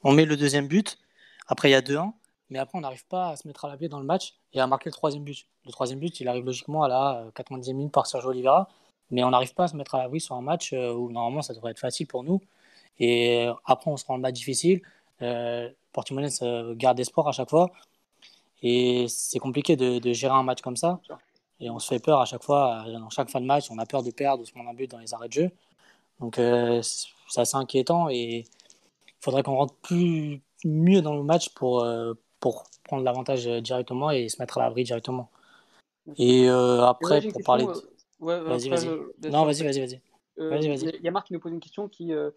on 0.03 0.11
met 0.11 0.25
le 0.25 0.35
deuxième 0.35 0.67
but 0.67 0.97
après 1.47 1.69
il 1.69 1.73
y 1.73 1.75
a 1.75 1.81
2-1 1.81 2.11
mais 2.51 2.59
après 2.59 2.77
on 2.77 2.81
n'arrive 2.81 3.05
pas 3.07 3.29
à 3.29 3.35
se 3.35 3.47
mettre 3.47 3.65
à 3.65 3.69
la 3.69 3.87
dans 3.87 3.99
le 3.99 4.05
match 4.05 4.35
et 4.53 4.59
à 4.59 4.67
marquer 4.67 4.89
le 4.89 4.93
troisième 4.93 5.23
but 5.23 5.47
le 5.65 5.71
troisième 5.71 5.99
but 5.99 6.19
il 6.19 6.27
arrive 6.27 6.45
logiquement 6.45 6.83
à 6.83 6.87
la 6.87 7.17
euh, 7.21 7.31
90e 7.31 7.73
minute 7.73 7.91
par 7.91 8.05
Sergio 8.05 8.29
Oliveira 8.29 8.69
mais 9.09 9.23
on 9.23 9.31
n'arrive 9.31 9.53
pas 9.55 9.63
à 9.63 9.67
se 9.69 9.75
mettre 9.75 9.95
à 9.95 9.99
l'abri 9.99 10.21
sur 10.21 10.35
un 10.35 10.41
match 10.41 10.73
euh, 10.73 10.93
où 10.93 11.11
normalement 11.11 11.41
ça 11.41 11.53
devrait 11.53 11.71
être 11.71 11.79
facile 11.79 12.07
pour 12.07 12.23
nous 12.23 12.39
et 13.01 13.47
euh, 13.47 13.53
après, 13.65 13.91
on 13.91 13.97
se 13.97 14.05
rend 14.05 14.15
le 14.15 14.21
match 14.21 14.35
difficile. 14.35 14.81
Euh, 15.21 15.69
Portimonense 15.91 16.41
euh, 16.43 16.75
garde 16.75 16.99
espoir 16.99 17.27
à 17.27 17.31
chaque 17.31 17.49
fois. 17.49 17.71
Et 18.63 19.07
c'est 19.09 19.39
compliqué 19.39 19.75
de, 19.75 20.13
gérer 20.13 20.33
un 20.33 20.43
match 20.43 20.61
comme 20.61 20.77
ça. 20.77 20.99
Et 21.59 21.69
on 21.69 21.79
se 21.79 21.87
fait 21.87 21.99
peur 21.99 22.21
à 22.21 22.25
chaque 22.25 22.43
fois. 22.43 22.85
euh, 22.87 22.99
Dans 22.99 23.09
chaque 23.09 23.29
fin 23.29 23.41
de 23.41 23.45
match, 23.45 23.67
on 23.71 23.79
a 23.79 23.85
peur 23.85 24.03
de 24.03 24.11
perdre 24.11 24.43
ou 24.43 24.45
se 24.45 24.51
prendre 24.51 24.69
un 24.69 24.73
but 24.73 24.89
dans 24.89 24.99
les 24.99 25.13
arrêts 25.13 25.27
de 25.29 25.33
jeu. 25.33 25.51
Donc, 26.19 26.39
euh, 26.39 26.81
c'est 26.83 27.41
assez 27.41 27.57
inquiétant. 27.57 28.09
Et 28.09 28.45
il 28.45 28.45
faudrait 29.21 29.43
qu'on 29.43 29.55
rentre 29.55 29.75
plus, 29.75 30.41
mieux 30.65 31.01
dans 31.01 31.15
le 31.15 31.23
match 31.23 31.49
pour, 31.49 31.83
euh, 31.83 32.13
pour 32.41 32.65
prendre 32.83 33.03
l'avantage 33.03 33.47
euh, 33.47 33.61
directement 33.61 34.11
et 34.11 34.27
se 34.27 34.41
mettre 34.41 34.57
à 34.57 34.63
l'abri 34.63 34.83
directement. 34.83 35.29
Et 36.17 36.49
euh, 36.49 36.83
après, 36.83 37.21
pour 37.21 37.41
parler. 37.43 37.65
euh, 37.65 37.73
de- 37.73 38.25
ouais, 38.25 38.39
Vas-y, 38.41 38.67
vas-y. 38.67 38.87
euh, 38.87 39.13
bien 39.19 39.29
Non, 39.29 39.45
vas-y, 39.45 39.63
vas-y, 39.63 39.79
vas-y. 39.79 40.01
Euh, 40.39 40.49
Vas-y, 40.49 40.67
vas-y. 40.67 40.89
Il 40.97 41.03
y 41.03 41.07
a- 41.07 41.11
Marc 41.11 41.27
qui 41.27 41.33
nous 41.33 41.39
pose 41.39 41.51
une 41.53 41.59
question 41.59 41.87
qui 41.87 42.11
euh, 42.13 42.31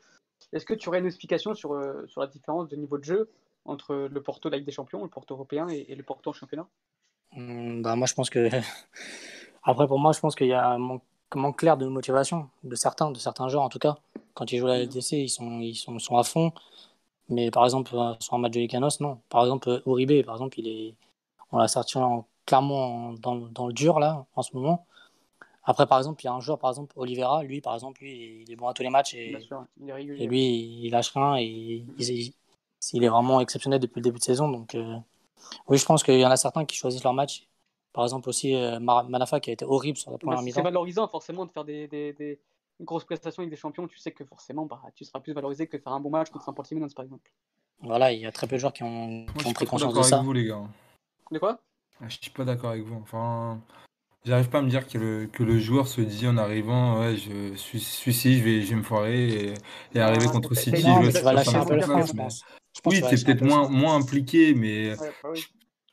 est-ce 0.52 0.66
que 0.66 0.74
tu 0.74 0.88
aurais 0.88 1.00
une 1.00 1.06
explication 1.06 1.54
sur, 1.54 1.72
euh, 1.72 2.06
sur 2.06 2.20
la 2.20 2.26
différence 2.28 2.68
de 2.68 2.76
niveau 2.76 2.98
de 2.98 3.04
jeu 3.04 3.30
entre 3.64 3.94
le 3.94 4.22
Porto 4.22 4.48
de 4.48 4.52
la 4.52 4.58
Ligue 4.58 4.66
des 4.66 4.72
Champions, 4.72 5.02
le 5.02 5.08
Porto 5.08 5.34
européen 5.34 5.68
et, 5.68 5.86
et 5.88 5.94
le 5.94 6.02
Porto 6.02 6.30
en 6.30 6.32
championnat? 6.34 6.68
Hum, 7.36 7.82
Bah, 7.82 7.96
moi, 7.96 8.06
je 8.06 8.14
pense 8.14 8.30
que. 8.30 8.48
Après, 9.62 9.86
pour 9.86 9.98
moi, 9.98 10.12
je 10.12 10.20
pense 10.20 10.34
qu'il 10.34 10.48
y 10.48 10.52
a 10.52 10.68
un 10.68 10.78
manque, 10.78 11.02
manque 11.34 11.58
clair 11.58 11.76
de 11.78 11.86
motivation 11.86 12.50
de 12.64 12.74
certains, 12.76 13.10
de 13.10 13.18
certains 13.18 13.48
joueurs 13.48 13.62
en 13.64 13.70
tout 13.70 13.78
cas. 13.78 13.96
Quand 14.34 14.52
ils 14.52 14.58
jouent 14.58 14.66
à 14.66 14.76
la 14.76 14.82
LDC, 14.84 15.12
ils 15.12 15.28
sont, 15.30 15.60
ils 15.60 15.74
sont, 15.74 15.98
sont 15.98 16.18
à 16.18 16.24
fond. 16.24 16.52
Mais 17.28 17.50
par 17.50 17.64
exemple, 17.64 17.94
euh, 17.96 18.14
sur 18.20 18.34
un 18.34 18.38
match 18.38 18.52
de 18.52 18.60
Licanos, 18.60 19.00
non. 19.00 19.20
Par 19.28 19.42
exemple, 19.44 19.68
euh, 19.68 19.80
Uribe, 19.86 20.24
par 20.24 20.34
exemple, 20.36 20.58
il 20.60 20.68
est, 20.68 20.94
on 21.52 21.58
l'a 21.58 21.68
sorti 21.68 21.98
en- 21.98 22.26
clairement 22.46 23.08
en- 23.10 23.12
dans, 23.14 23.36
dans 23.36 23.66
le 23.68 23.72
dur 23.74 24.00
là, 24.00 24.26
en 24.36 24.42
ce 24.42 24.54
moment. 24.56 24.86
Après, 25.64 25.86
par 25.86 25.98
exemple, 25.98 26.22
il 26.22 26.26
y 26.26 26.28
a 26.28 26.34
un 26.34 26.40
joueur, 26.40 26.58
par 26.58 26.70
exemple, 26.70 26.94
Oliveira, 26.98 27.42
lui, 27.44 27.60
par 27.60 27.74
exemple, 27.74 28.02
lui, 28.02 28.42
il 28.46 28.52
est 28.52 28.56
bon 28.56 28.68
à 28.68 28.74
tous 28.74 28.82
les 28.82 28.90
matchs 28.90 29.14
et, 29.14 29.38
sûr, 29.40 29.64
il 29.80 29.88
est 29.88 29.92
régulier. 29.92 30.24
et 30.24 30.28
lui, 30.28 30.40
il 30.84 30.90
lâche 30.90 31.10
rien 31.12 31.36
et 31.38 31.44
il, 31.44 31.86
il- 31.98 32.34
il 32.92 33.04
est 33.04 33.08
vraiment 33.08 33.40
exceptionnel 33.40 33.80
depuis 33.80 34.00
le 34.00 34.04
début 34.04 34.18
de 34.18 34.24
saison. 34.24 34.48
Donc, 34.50 34.74
euh, 34.74 34.96
oui, 35.68 35.78
je 35.78 35.84
pense 35.86 36.02
qu'il 36.02 36.18
y 36.18 36.26
en 36.26 36.30
a 36.30 36.36
certains 36.36 36.64
qui 36.66 36.76
choisissent 36.76 37.04
leur 37.04 37.14
match. 37.14 37.46
Par 37.92 38.04
exemple, 38.04 38.28
aussi 38.28 38.54
euh, 38.54 38.80
Manafa 38.80 39.40
qui 39.40 39.50
a 39.50 39.52
été 39.54 39.64
horrible 39.64 39.98
sur 39.98 40.10
la 40.10 40.18
première 40.18 40.40
c'est 40.40 40.44
mi-temps. 40.44 40.62
valorisant 40.62 41.08
forcément 41.08 41.46
de 41.46 41.50
faire 41.50 41.64
des, 41.64 41.86
des, 41.88 42.12
des 42.12 42.38
grosses 42.80 43.04
prestations 43.04 43.42
avec 43.42 43.50
des 43.50 43.56
champions. 43.56 43.86
Tu 43.86 43.98
sais 43.98 44.12
que 44.12 44.24
forcément, 44.24 44.66
bah, 44.66 44.80
tu 44.94 45.04
seras 45.04 45.20
plus 45.20 45.32
valorisé 45.32 45.66
que 45.66 45.76
de 45.76 45.82
faire 45.82 45.92
un 45.92 46.00
bon 46.00 46.10
match 46.10 46.30
contre 46.30 46.48
un 46.48 46.52
Portimonense, 46.52 46.94
par 46.94 47.04
exemple. 47.04 47.30
Voilà, 47.80 48.12
il 48.12 48.20
y 48.20 48.26
a 48.26 48.32
très 48.32 48.46
peu 48.46 48.56
de 48.56 48.60
joueurs 48.60 48.72
qui 48.72 48.82
ont, 48.82 49.08
Moi, 49.08 49.26
qui 49.26 49.32
je 49.32 49.38
ont 49.38 49.42
suis 49.48 49.54
pris 49.54 49.64
pas 49.64 49.70
conscience 49.70 49.92
de 49.92 49.98
d'accord 49.98 50.08
ça. 50.08 50.16
avec 50.16 50.26
vous, 50.26 50.32
les 50.32 50.44
gars. 50.44 50.62
De 51.30 51.38
quoi? 51.38 51.60
Ah, 52.00 52.08
Je 52.08 52.18
suis 52.20 52.30
pas 52.30 52.44
d'accord 52.44 52.70
avec 52.70 52.84
vous. 52.84 52.94
Enfin, 52.94 53.60
j'arrive 54.24 54.48
pas 54.48 54.58
à 54.58 54.62
me 54.62 54.70
dire 54.70 54.86
que 54.86 54.98
le, 54.98 55.26
que 55.26 55.42
le 55.42 55.58
joueur 55.58 55.86
se 55.86 56.00
dit 56.00 56.26
en 56.26 56.36
arrivant, 56.36 57.00
ouais, 57.00 57.16
je 57.16 57.54
suis 57.54 57.80
suicide, 57.80 58.38
je 58.38 58.44
vais, 58.44 58.62
je 58.62 58.70
vais 58.70 58.76
me 58.76 58.82
foirer 58.82 59.28
et, 59.28 59.54
et 59.94 60.00
arriver 60.00 60.26
Ah, 60.28 60.32
contre 60.32 60.54
City. 60.54 60.82
Non, 60.86 61.02
je 61.02 61.10
je 61.10 61.18
mais-. 62.14 62.28
Je 62.76 62.80
pense 62.80 62.92
Oui, 62.92 63.00
t'es 63.02 63.16
peut-être 63.24 63.42
moins, 63.44 63.68
moins 63.68 63.96
impliqué, 63.96 64.54
mais 64.54 64.90
Ouais, 64.98 65.10
bah 65.22 65.30
oui. 65.32 65.44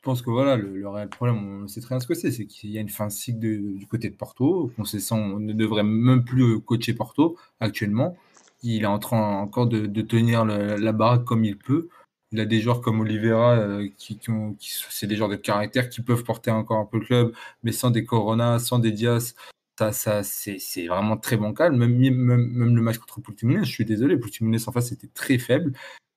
Je 0.02 0.10
pense 0.10 0.20
que 0.20 0.30
voilà, 0.30 0.56
le, 0.56 0.88
réel 0.88 1.08
problème, 1.08 1.62
on 1.62 1.68
sait 1.68 1.80
très 1.80 1.94
bien 1.94 2.00
ce 2.00 2.08
que 2.08 2.14
c'est, 2.14 2.32
c'est 2.32 2.46
qu'il 2.46 2.70
y 2.70 2.78
a 2.78 2.80
une 2.80 2.88
fin 2.88 3.08
cycle 3.08 3.38
du 3.38 3.86
côté 3.86 4.10
de 4.10 4.16
Porto. 4.16 4.72
Concession 4.76 5.38
ne 5.38 5.52
devrait 5.52 5.84
même 5.84 6.24
plus 6.24 6.60
coacher 6.60 6.92
Porto 6.92 7.38
actuellement. 7.60 8.16
Il 8.64 8.82
est 8.82 8.86
en 8.86 8.98
train 8.98 9.38
encore 9.38 9.68
de, 9.68 9.86
tenir 10.02 10.44
la 10.44 10.92
baraque 10.92 11.24
comme 11.24 11.44
il 11.44 11.56
peut. 11.56 11.88
Il 12.32 12.40
a 12.40 12.46
des 12.46 12.60
joueurs 12.60 12.80
comme 12.80 12.98
Oliveira, 13.00 13.52
euh, 13.52 13.88
qui, 13.96 14.18
c'est 14.58 15.06
des 15.06 15.14
joueurs 15.14 15.28
de 15.28 15.36
caractère 15.36 15.88
qui 15.88 16.02
peuvent 16.02 16.24
porter 16.24 16.50
encore 16.50 16.78
un 16.78 16.86
peu 16.86 16.98
le 16.98 17.04
club, 17.04 17.32
mais 17.62 17.70
sans 17.70 17.90
des 17.92 18.04
Corona, 18.04 18.58
sans 18.58 18.80
des 18.80 18.90
Diaz, 18.90 19.36
ça, 19.78 19.92
ça 19.92 20.24
c'est, 20.24 20.86
vraiment 20.88 21.16
très 21.16 21.36
bancal. 21.36 21.72
Même, 21.76 21.96
même, 21.96 22.74
le 22.74 22.82
match 22.82 22.98
contre 22.98 23.20
Portimonense, 23.20 23.68
je 23.68 23.72
suis 23.72 23.84
désolé, 23.84 24.16
Portimonense 24.16 24.66
en 24.66 24.72
face 24.72 24.90
était 24.90 25.10
très 25.14 25.38
faible. 25.38 25.74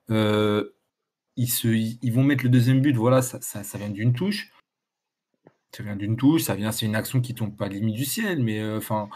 Euh, 0.10 0.72
ils, 1.38 1.48
se, 1.50 1.68
ils, 1.68 2.12
vont 2.12 2.24
mettre 2.24 2.44
le 2.44 2.50
deuxième 2.50 2.82
but, 2.82 2.96
voilà, 2.96 3.22
ça, 3.22 3.40
ça, 3.42 3.64
ça 3.64 3.78
vient 3.78 3.90
d'une 3.90 4.14
touche. 4.14 4.52
Ça 5.76 5.84
vient 5.84 5.96
d'une 5.96 6.16
touche, 6.16 6.44
ça 6.44 6.56
vient, 6.56 6.72
c'est 6.72 6.86
une 6.86 6.96
action 6.96 7.20
qui 7.20 7.36
tombe 7.36 7.56
pas 7.56 7.68
limite 7.68 7.96
du 7.96 8.06
ciel, 8.06 8.42
mais 8.42 8.60
euh, 8.62 8.78
enfin, 8.78 9.10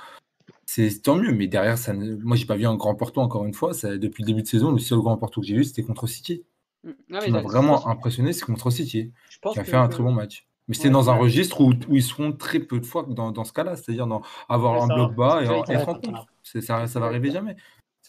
c'est 0.65 1.01
tant 1.01 1.15
mieux. 1.15 1.31
Mais 1.31 1.47
derrière, 1.47 1.77
ça, 1.77 1.93
ne- 1.93 2.15
moi, 2.17 2.35
j'ai 2.35 2.45
pas 2.45 2.57
vu 2.57 2.65
un 2.65 2.75
grand 2.75 2.95
Porto 2.95 3.21
encore 3.21 3.45
une 3.45 3.53
fois. 3.53 3.73
Ça, 3.73 3.97
depuis 3.97 4.23
le 4.23 4.27
début 4.27 4.41
de 4.41 4.47
saison, 4.47 4.71
le 4.71 4.79
seul 4.79 4.99
grand 4.99 5.17
Porto 5.17 5.39
que 5.39 5.47
j'ai 5.47 5.55
vu, 5.55 5.63
c'était 5.63 5.83
contre 5.83 6.05
City. 6.07 6.43
Non, 6.83 6.93
Ce 7.09 7.15
mais 7.19 7.25
qui 7.25 7.31
m'a 7.31 7.41
vraiment 7.41 7.87
impressionné, 7.87 8.33
c'est 8.33 8.45
contre 8.45 8.69
City, 8.69 9.11
je 9.29 9.39
pense 9.39 9.53
qui 9.53 9.59
a 9.59 9.63
que- 9.63 9.69
fait 9.69 9.77
un 9.77 9.87
très 9.87 10.03
bon 10.03 10.11
match. 10.11 10.47
Mais 10.67 10.75
c'était 10.75 10.87
Ouais, 10.89 10.93
dans 10.93 11.09
un 11.09 11.13
ouais. 11.15 11.21
registre 11.21 11.61
où, 11.61 11.73
où 11.87 11.95
ils 11.95 12.03
seront 12.03 12.31
très 12.31 12.59
peu 12.59 12.79
de 12.79 12.85
fois 12.85 13.05
dans, 13.09 13.31
dans 13.31 13.43
ce 13.43 13.51
cas-là, 13.53 13.75
c'est-à-dire 13.75 14.05
dans 14.05 14.21
avoir 14.47 14.73
Ouais, 14.75 14.81
un 14.83 14.95
bloc 14.95 15.09
va. 15.15 15.41
bas 15.41 15.43
et 15.43 15.73
être 15.73 15.89
en. 15.89 15.99
C'est- 16.43 16.61
Ça, 16.61 16.85
ça 16.87 16.99
va 16.99 17.07
arriver 17.07 17.31
jamais. 17.31 17.55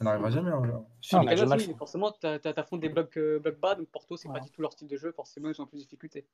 Ça 0.01 0.05
n'arrivera 0.05 0.31
jamais. 0.31 0.51
hein. 0.51 0.63
Ah, 1.13 1.19
on 1.19 1.19
a 1.19 1.25
Mais 1.25 1.35
du 1.35 1.41
là, 1.43 1.47
mal. 1.47 1.59
oui, 1.59 1.75
forcément, 1.77 2.11
tu 2.11 2.27
affrontes 2.27 2.81
des 2.81 2.89
blocs, 2.89 3.19
euh, 3.19 3.39
blocs 3.39 3.61
bas, 3.61 3.75
donc 3.75 3.89
Porto, 3.89 4.17
c'est 4.17 4.29
pas 4.29 4.35
Ouais. 4.35 4.41
du 4.41 4.51
tout 4.51 4.63
leur 4.63 4.73
style 4.73 4.89
de 4.89 4.97
jeu, 4.97 5.13
forcément, 5.13 5.49
ils 5.49 5.55
sont 5.55 5.65
en 5.65 5.67
plus 5.67 5.77
de 5.79 5.83
difficulté. 5.83 6.27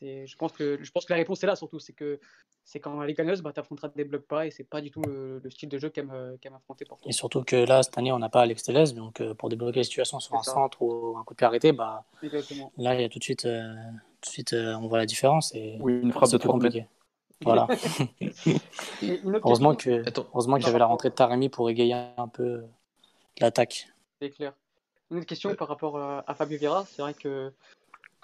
Je 0.00 0.36
pense, 0.36 0.52
que, 0.52 0.78
je 0.82 0.90
pense 0.90 1.04
que 1.04 1.12
la 1.12 1.18
réponse 1.18 1.44
est 1.44 1.46
là 1.46 1.54
surtout. 1.54 1.78
C'est 1.78 1.92
que 1.92 2.18
c'est 2.64 2.80
quand 2.80 3.00
est 3.04 3.12
gagneuse, 3.14 3.42
bah, 3.42 3.52
tu 3.52 3.60
affronteras 3.60 3.88
des 3.88 4.04
blocs 4.04 4.26
pas 4.26 4.46
et 4.46 4.50
c'est 4.50 4.64
pas 4.64 4.80
du 4.80 4.90
tout 4.90 5.02
le, 5.02 5.40
style 5.50 5.68
de 5.68 5.78
jeu 5.78 5.90
qu'elle 5.90 6.08
qu 6.40 6.48
affronté 6.48 6.84
Porto. 6.84 7.08
Et 7.08 7.12
surtout 7.12 7.44
que 7.44 7.56
là, 7.56 7.82
cette 7.82 7.96
année, 7.98 8.10
on 8.10 8.18
n'a 8.18 8.28
pas 8.28 8.40
Alex 8.40 8.62
Telles, 8.64 8.94
donc 8.94 9.20
euh, 9.20 9.34
pour 9.34 9.50
débloquer 9.50 9.80
la 9.80 9.84
situation 9.84 10.18
sur 10.18 10.34
un 10.34 10.42
centre 10.42 10.82
ou 10.82 11.16
un 11.16 11.22
coup 11.24 11.34
de 11.34 11.36
pied 11.36 11.46
arrêté, 11.46 11.72
bah, 11.72 12.04
là, 12.76 12.94
il 12.94 13.02
y 13.02 13.04
a 13.04 13.08
tout 13.08 13.18
de 13.18 13.24
suite, 13.24 13.44
euh, 13.44 13.72
tout 14.20 14.30
de 14.30 14.32
suite 14.32 14.52
euh, 14.54 14.74
on 14.74 14.88
voit 14.88 14.98
la 14.98 15.06
différence. 15.06 15.54
Et 15.54 15.76
oui, 15.80 16.00
une 16.02 16.12
frappe 16.12 16.30
de 16.30 16.38
trop 16.38 16.52
compliqué. 16.52 16.86
Voilà. 17.42 17.68
heureusement 19.44 19.74
que, 19.74 20.02
heureusement 20.32 20.56
qu'il 20.56 20.66
y 20.66 20.70
avait 20.70 20.78
la 20.78 20.86
rentrée 20.86 21.10
de 21.10 21.14
Taremi 21.14 21.50
pour 21.50 21.68
égayer 21.68 21.94
un 22.16 22.28
peu 22.28 22.64
l'attaque. 23.40 23.88
C'est 24.20 24.30
clair. 24.30 24.54
Une 25.10 25.18
autre 25.18 25.26
question 25.26 25.54
par 25.54 25.68
rapport 25.68 25.98
à 25.98 26.34
Fabio 26.34 26.58
Vieira, 26.58 26.86
c'est 26.86 27.02
vrai 27.02 27.14
que 27.14 27.52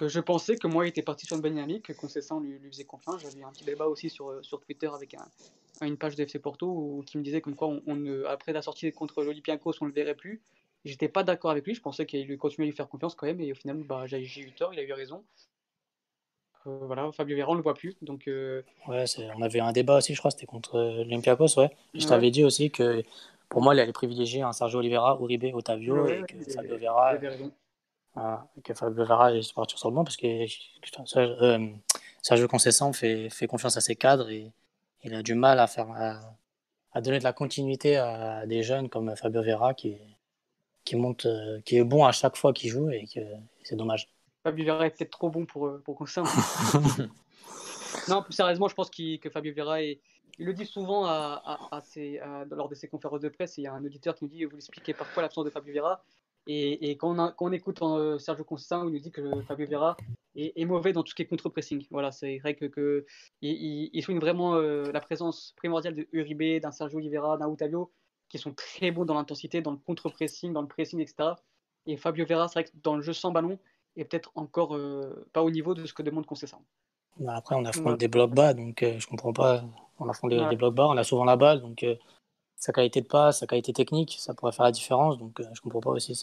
que 0.01 0.09
je 0.09 0.19
pensais 0.19 0.57
que 0.57 0.67
moi, 0.67 0.87
il 0.87 0.89
était 0.89 1.03
parti 1.03 1.27
sur 1.27 1.37
une 1.37 1.43
bonne 1.43 1.53
dynamique, 1.53 1.85
que 1.85 1.93
Concessant 1.93 2.41
lui, 2.41 2.59
lui 2.59 2.71
faisait 2.71 2.85
confiance. 2.85 3.21
J'avais 3.21 3.43
un 3.45 3.51
petit 3.51 3.65
débat 3.65 3.87
aussi 3.87 4.09
sur, 4.09 4.31
euh, 4.31 4.43
sur 4.43 4.59
Twitter 4.59 4.89
avec 4.95 5.13
un, 5.13 5.87
une 5.87 5.99
page 5.99 6.17
de 6.17 6.23
FC 6.23 6.39
Porto 6.39 6.67
où, 6.67 7.05
qui 7.07 7.19
me 7.19 7.23
disait 7.23 7.43
comme 7.43 7.55
quoi, 7.55 7.69
on, 7.69 8.25
après 8.25 8.55
la 8.55 8.63
sortie 8.63 8.91
contre 8.93 9.23
l'Olympiakos, 9.23 9.75
on 9.83 9.85
ne 9.85 9.91
le 9.91 9.95
verrait 9.95 10.15
plus. 10.15 10.41
J'étais 10.87 11.11
pas 11.11 11.23
d'accord 11.23 11.51
avec 11.51 11.67
lui, 11.67 11.75
je 11.75 11.83
pensais 11.83 12.07
qu'il 12.07 12.39
continuait 12.39 12.69
à 12.69 12.71
lui 12.71 12.77
faire 12.77 12.89
confiance 12.89 13.15
quand 13.15 13.27
même, 13.27 13.43
et 13.43 13.53
au 13.53 13.55
final, 13.55 13.83
bah, 13.83 14.07
j'ai 14.07 14.41
eu 14.41 14.53
tort, 14.53 14.73
il 14.73 14.81
a 14.81 14.83
eu 14.83 14.93
raison. 14.95 15.23
Euh, 16.67 16.79
voilà, 16.87 17.13
Fabio 17.13 17.35
Vieira, 17.35 17.51
on 17.51 17.55
le 17.55 17.63
voit 17.63 17.75
plus. 17.75 17.95
Donc, 18.01 18.27
euh, 18.27 18.63
Ouais, 18.89 19.05
on 19.37 19.43
avait 19.43 19.61
un 19.61 19.73
débat 19.73 19.99
aussi, 19.99 20.15
je 20.15 20.19
crois, 20.19 20.31
c'était 20.31 20.47
contre 20.47 20.79
l'Olympiakos, 20.79 21.59
ouais. 21.59 21.71
Je 21.93 22.07
t'avais 22.07 22.31
dit 22.31 22.43
aussi 22.43 22.71
que 22.71 23.05
pour 23.51 23.63
moi, 23.63 23.75
il 23.75 23.81
allait 23.81 23.93
privilégier 23.93 24.43
un 24.43 24.53
Sergio 24.53 24.79
Oliveira, 24.79 25.19
Uribe, 25.21 25.53
Otavio, 25.55 26.07
et 26.07 26.23
que 26.23 26.51
Fabio 26.51 26.77
Vieira 26.79 27.19
que 28.65 28.75
Fabio 28.75 29.05
Vieira 29.05 29.35
est 29.35 29.53
partir 29.53 29.79
sur 29.79 29.91
le 29.91 29.95
banc 29.95 30.05
parce 30.05 30.17
que 30.17 30.47
euh, 31.17 31.69
Sergio 32.23 32.49
Concessant 32.49 32.93
fait, 32.93 33.29
fait 33.29 33.47
confiance 33.47 33.77
à 33.77 33.81
ses 33.81 33.97
cadres 33.97 34.31
et 34.31 34.53
il 35.03 35.15
a 35.15 35.23
du 35.23 35.35
mal 35.35 35.59
à 35.59 35.67
faire 35.67 35.91
à, 36.93 37.01
donner 37.01 37.19
de 37.19 37.25
la 37.25 37.33
continuité 37.33 37.97
à 37.97 38.47
des 38.47 38.63
jeunes 38.63 38.89
comme 38.89 39.15
Fabio 39.17 39.43
Vera 39.43 39.75
qui, 39.75 39.97
qui 40.85 40.97
monte 40.97 41.27
euh, 41.27 41.61
qui 41.65 41.77
est 41.77 41.85
bon 41.85 42.05
à 42.05 42.13
chaque 42.13 42.37
fois 42.37 42.53
qu'il 42.53 42.71
joue 42.71 42.91
et 42.91 43.07
que 43.07 43.21
c'est 43.63 43.77
dommage. 43.77 44.09
Fabio 44.45 44.65
Vera 44.65 44.87
est 44.87 44.91
peut-être 44.91 45.11
trop 45.11 45.31
bon 45.31 45.45
pour, 45.45 45.67
euh, 45.67 45.83
pour 45.85 45.97
Concessant. 45.97 46.25
non, 48.09 48.23
plus 48.23 48.33
sérieusement, 48.33 48.69
je 48.69 48.75
pense 48.75 48.91
que 48.91 49.31
Fabio 49.31 49.53
Vera 49.55 49.83
est, 49.83 50.01
il 50.39 50.47
le 50.47 50.55
dit 50.55 50.67
souvent 50.67 51.05
à, 51.05 51.43
à, 51.71 52.45
lors 52.51 52.69
de 52.69 52.75
ses 52.75 52.89
conférences 52.89 53.21
de 53.21 53.29
presse. 53.29 53.59
Il 53.59 53.63
y 53.63 53.67
a 53.67 53.73
un 53.73 53.85
auditeur 53.85 54.15
qui 54.15 54.25
nous 54.25 54.31
dit 54.31 54.45
Vous 54.45 54.57
expliquez 54.57 54.95
parfois 54.95 55.23
l'absence 55.23 55.45
de 55.45 55.51
Fabio 55.51 55.75
Vera 55.75 56.03
et, 56.47 56.97
quand, 56.97 57.19
on 57.19 57.33
quand, 57.33 57.47
on 57.47 57.53
écoute 57.53 57.81
euh, 57.83 58.19
Sergio 58.19 58.45
Conceição, 58.45 58.89
il 58.89 58.93
nous 58.93 58.99
dit 58.99 59.11
que 59.11 59.43
Fabio 59.43 59.67
Vera 59.67 59.97
est, 60.35 60.65
mauvais 60.65 60.93
dans 60.93 61.03
tout 61.03 61.11
ce 61.11 61.15
qui 61.15 61.23
est 61.23 61.27
contre-pressing. 61.27 61.87
Voilà, 61.91 62.13
c'est 62.13 62.39
vrai 62.39 62.55
que, 62.55 62.65
que 62.65 63.07
il, 63.43 63.91
il, 63.93 64.03
souligne 64.03 64.21
vraiment 64.21 64.55
euh, 64.55 64.91
la 64.93 65.01
présence 65.01 65.55
primordiale 65.57 65.95
de 65.95 66.09
Uribe, 66.13 66.61
d'un 66.61 66.73
Sergio 66.73 66.99
Oliveira, 66.99 67.37
d'un 67.37 67.47
Otavio, 67.47 67.93
qui 68.29 68.39
sont 68.39 68.53
très 68.53 68.91
bons 68.91 69.05
dans 69.05 69.15
l'intensité, 69.15 69.61
dans 69.61 69.73
le 69.73 69.77
contre-pressing, 69.77 70.53
dans 70.53 70.63
le 70.63 70.69
pressing, 70.69 71.01
etc. 71.01 71.31
Et 71.87 71.97
Fabio 71.97 72.25
Vera, 72.27 72.49
c'est 72.49 72.61
vrai 72.61 72.65
que 72.65 72.77
dans 72.83 72.97
le 72.97 73.03
jeu 73.03 73.13
sans 73.13 73.31
ballon, 73.31 73.59
est 73.97 74.05
peut-être 74.05 74.33
encore 74.35 74.75
euh, 74.75 75.29
pas 75.33 75.43
au 75.43 75.51
niveau 75.51 75.75
de 75.75 75.85
ce 75.85 75.93
que 75.93 76.03
demande 76.03 76.27
Conceição. 76.27 76.63
Bah, 77.19 77.35
après, 77.37 77.55
on 77.55 77.65
affronte 77.65 77.99
des 77.99 78.09
blocs 78.09 78.35
bas, 78.35 78.55
donc 78.55 78.83
je 78.83 79.07
comprends 79.07 79.33
pas. 79.33 79.65
On 80.01 80.09
affronte 80.09 80.31
des, 80.31 80.45
des, 80.49 80.57
blocs 80.57 80.75
bas, 80.75 80.89
on 80.89 80.97
a 80.97 81.05
souvent 81.05 81.25
la 81.25 81.37
balle, 81.37 81.61
donc 81.61 81.85
sa 82.61 82.73
qualité 82.73 83.01
de 83.01 83.07
passe, 83.07 83.41
sa 83.41 83.47
qualité 83.47 83.73
technique, 83.73 84.17
ça 84.21 84.35
pourrait 84.35 84.53
faire 84.53 84.67
la 84.67 84.71
différence. 84.71 85.19
Donc, 85.19 85.41
euh, 85.41 85.45
je 85.53 85.61
comprends 85.61 85.81
pas 85.81 85.91
aussi. 85.91 86.23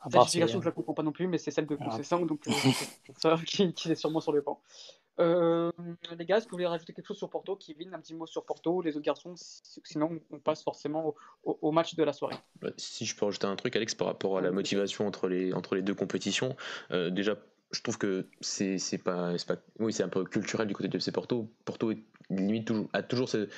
À 0.00 0.08
part 0.08 0.26
je 0.26 0.38
ne 0.40 0.64
la 0.64 0.70
comprends 0.72 0.94
pas 0.94 1.02
non 1.02 1.12
plus, 1.12 1.28
mais 1.28 1.38
c'est 1.38 1.52
celle 1.52 1.66
de 1.66 1.76
Concession, 1.76 2.26
donc 2.26 2.48
euh, 2.48 2.50
c'est 3.06 3.18
ça 3.18 3.38
qui, 3.46 3.62
est 3.62 3.94
sûrement 3.94 4.20
sur 4.20 4.32
le 4.32 4.40
banc. 4.40 4.60
Euh, 5.20 5.70
les 6.18 6.24
gars, 6.24 6.38
est-ce 6.38 6.46
que 6.46 6.50
vous 6.50 6.56
voulez 6.56 6.66
rajouter 6.66 6.94
quelque 6.94 7.06
chose 7.06 7.18
sur 7.18 7.28
Porto 7.28 7.54
Kevin, 7.54 7.92
un 7.92 8.00
petit 8.00 8.14
mot 8.14 8.26
sur 8.26 8.44
Porto, 8.46 8.80
les 8.80 8.96
autres 8.96 9.04
garçons 9.04 9.34
Sinon, 9.36 10.18
on 10.30 10.38
passe 10.38 10.64
forcément 10.64 11.14
au, 11.44 11.70
match 11.70 11.94
de 11.94 12.02
la 12.02 12.14
soirée. 12.14 12.36
Bah, 12.62 12.70
si 12.78 13.04
je 13.04 13.14
peux 13.14 13.26
rajouter 13.26 13.46
un 13.46 13.54
truc, 13.54 13.76
Alex, 13.76 13.94
par 13.94 14.06
rapport 14.06 14.38
à 14.38 14.40
la 14.40 14.50
motivation 14.50 15.06
entre 15.06 15.28
les, 15.28 15.52
entre 15.52 15.74
les 15.74 15.82
deux 15.82 15.94
compétitions, 15.94 16.56
déjà, 16.90 17.36
je 17.72 17.82
trouve 17.82 17.98
que 17.98 18.26
c'est 18.40 18.76
un 20.02 20.08
peu 20.08 20.24
culturel 20.24 20.68
du 20.68 20.74
côté 20.74 20.88
de 20.88 20.96
FC 20.96 21.10
Porto. 21.12 21.50
Porto 21.64 21.92
limite 22.30 22.72
a 22.92 23.02
toujours 23.02 23.28
ce 23.28 23.48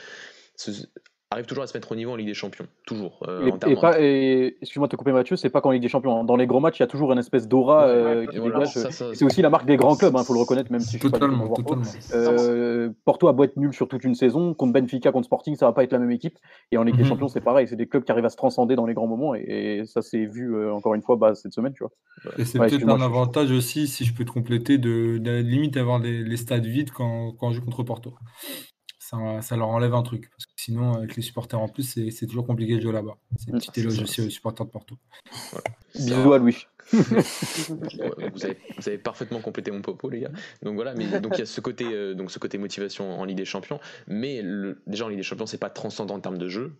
arrive 1.34 1.46
toujours 1.46 1.64
à 1.64 1.66
se 1.66 1.76
mettre 1.76 1.92
au 1.92 1.94
niveau 1.94 2.12
en 2.12 2.16
Ligue 2.16 2.28
des 2.28 2.34
Champions, 2.34 2.66
toujours. 2.86 3.20
Euh, 3.28 3.46
et, 3.66 3.74
pas, 3.74 3.98
excuse-moi 4.00 4.86
de 4.86 4.90
te 4.90 4.96
couper 4.96 5.12
Mathieu, 5.12 5.36
c'est 5.36 5.50
pas 5.50 5.60
qu'en 5.60 5.70
Ligue 5.70 5.82
des 5.82 5.88
Champions. 5.88 6.20
Hein. 6.20 6.24
Dans 6.24 6.36
les 6.36 6.46
gros 6.46 6.60
matchs, 6.60 6.78
il 6.78 6.82
y 6.82 6.84
a 6.84 6.86
toujours 6.86 7.12
une 7.12 7.18
espèce 7.18 7.48
d'aura 7.48 7.86
euh, 7.88 8.26
qui 8.26 8.40
dégage. 8.40 8.72
C'est 8.72 9.24
aussi 9.24 9.42
la 9.42 9.50
marque 9.50 9.66
des 9.66 9.76
grands 9.76 9.96
clubs, 9.96 10.12
il 10.14 10.18
hein, 10.18 10.24
faut 10.24 10.34
le 10.34 10.40
reconnaître, 10.40 10.70
même 10.72 10.80
si 10.80 10.98
je 10.98 11.02
totalement, 11.02 11.54
suis 11.54 11.62
pas 11.64 11.70
totalement. 11.70 11.84
Euh, 12.14 12.90
Porto 13.04 13.28
a 13.28 13.32
beau 13.32 13.44
être 13.44 13.56
nul 13.56 13.72
sur 13.74 13.88
toute 13.88 14.04
une 14.04 14.14
saison, 14.14 14.54
contre 14.54 14.72
Benfica, 14.72 15.12
contre 15.12 15.26
Sporting, 15.26 15.56
ça 15.56 15.66
va 15.66 15.72
pas 15.72 15.84
être 15.84 15.92
la 15.92 15.98
même 15.98 16.10
équipe. 16.10 16.38
Et 16.72 16.78
en 16.78 16.84
Ligue 16.84 16.96
des 16.96 17.02
mhm. 17.02 17.08
Champions, 17.08 17.28
c'est 17.28 17.40
pareil, 17.40 17.66
c'est 17.68 17.76
des 17.76 17.86
clubs 17.86 18.04
qui 18.04 18.12
arrivent 18.12 18.24
à 18.24 18.30
se 18.30 18.36
transcender 18.36 18.76
dans 18.76 18.86
les 18.86 18.94
grands 18.94 19.08
moments, 19.08 19.34
et, 19.34 19.82
ça 19.86 20.02
s'est 20.02 20.26
vu 20.26 20.54
euh, 20.54 20.72
encore 20.72 20.94
une 20.94 21.02
fois 21.02 21.16
bah, 21.16 21.34
cette 21.34 21.52
semaine, 21.52 21.72
tu 21.72 21.82
vois. 21.82 21.92
Et 22.38 22.44
c'est 22.44 22.58
peut-être 22.58 22.88
un 22.88 23.00
avantage 23.00 23.50
aussi, 23.50 23.86
si 23.86 24.04
je 24.04 24.14
peux 24.14 24.24
te 24.24 24.30
compléter, 24.30 24.78
de, 24.78 25.18
de 25.18 25.30
limite 25.38 25.76
avoir 25.76 25.98
les, 25.98 26.36
stades 26.36 26.66
vides 26.66 26.90
quand, 26.90 27.32
quand 27.32 27.48
on 27.48 27.52
joue 27.52 27.62
contre 27.62 27.82
Porto 27.82 28.14
ça, 29.40 29.56
leur 29.56 29.68
enlève 29.68 29.94
un 29.94 30.02
truc. 30.02 30.30
Parce 30.30 30.46
que 30.46 30.52
sinon, 30.56 30.94
avec 30.94 31.16
les 31.16 31.22
supporters 31.22 31.60
en 31.60 31.68
plus, 31.68 32.10
c'est 32.10 32.26
toujours 32.26 32.46
compliqué 32.46 32.76
de 32.76 32.80
jouer 32.80 32.92
là-bas. 32.92 33.16
C'est 33.36 33.50
une 33.50 33.58
petite 33.58 33.78
éloge 33.78 34.00
aussi 34.00 34.20
aux 34.22 34.30
supporters 34.30 34.66
de 34.66 34.70
Porto. 34.70 34.96
Bisous 35.94 36.32
à 36.32 36.38
Louis. 36.38 36.66
vous, 36.92 38.44
avez, 38.86 38.98
parfaitement 38.98 39.40
complété 39.40 39.70
mon 39.70 39.80
propos, 39.80 40.10
les 40.10 40.20
gars. 40.20 40.30
Donc 40.62 40.74
voilà, 40.74 40.94
mais 40.94 41.20
donc 41.20 41.32
il 41.36 41.38
y 41.38 41.42
a 41.42 41.46
ce 41.46 41.60
côté, 41.62 41.86
euh, 41.86 42.14
donc 42.14 42.30
ce 42.30 42.38
côté 42.38 42.58
motivation 42.58 43.18
en 43.18 43.24
Ligue 43.24 43.38
des 43.38 43.46
Champions. 43.46 43.80
Mais 44.06 44.42
le, 44.42 44.82
déjà 44.86 45.06
en 45.06 45.08
Ligue 45.08 45.18
des 45.18 45.24
Champions, 45.24 45.46
c'est 45.46 45.58
pas 45.58 45.70
transcendant 45.70 46.16
en 46.16 46.20
termes 46.20 46.38
de 46.38 46.48
jeu, 46.48 46.76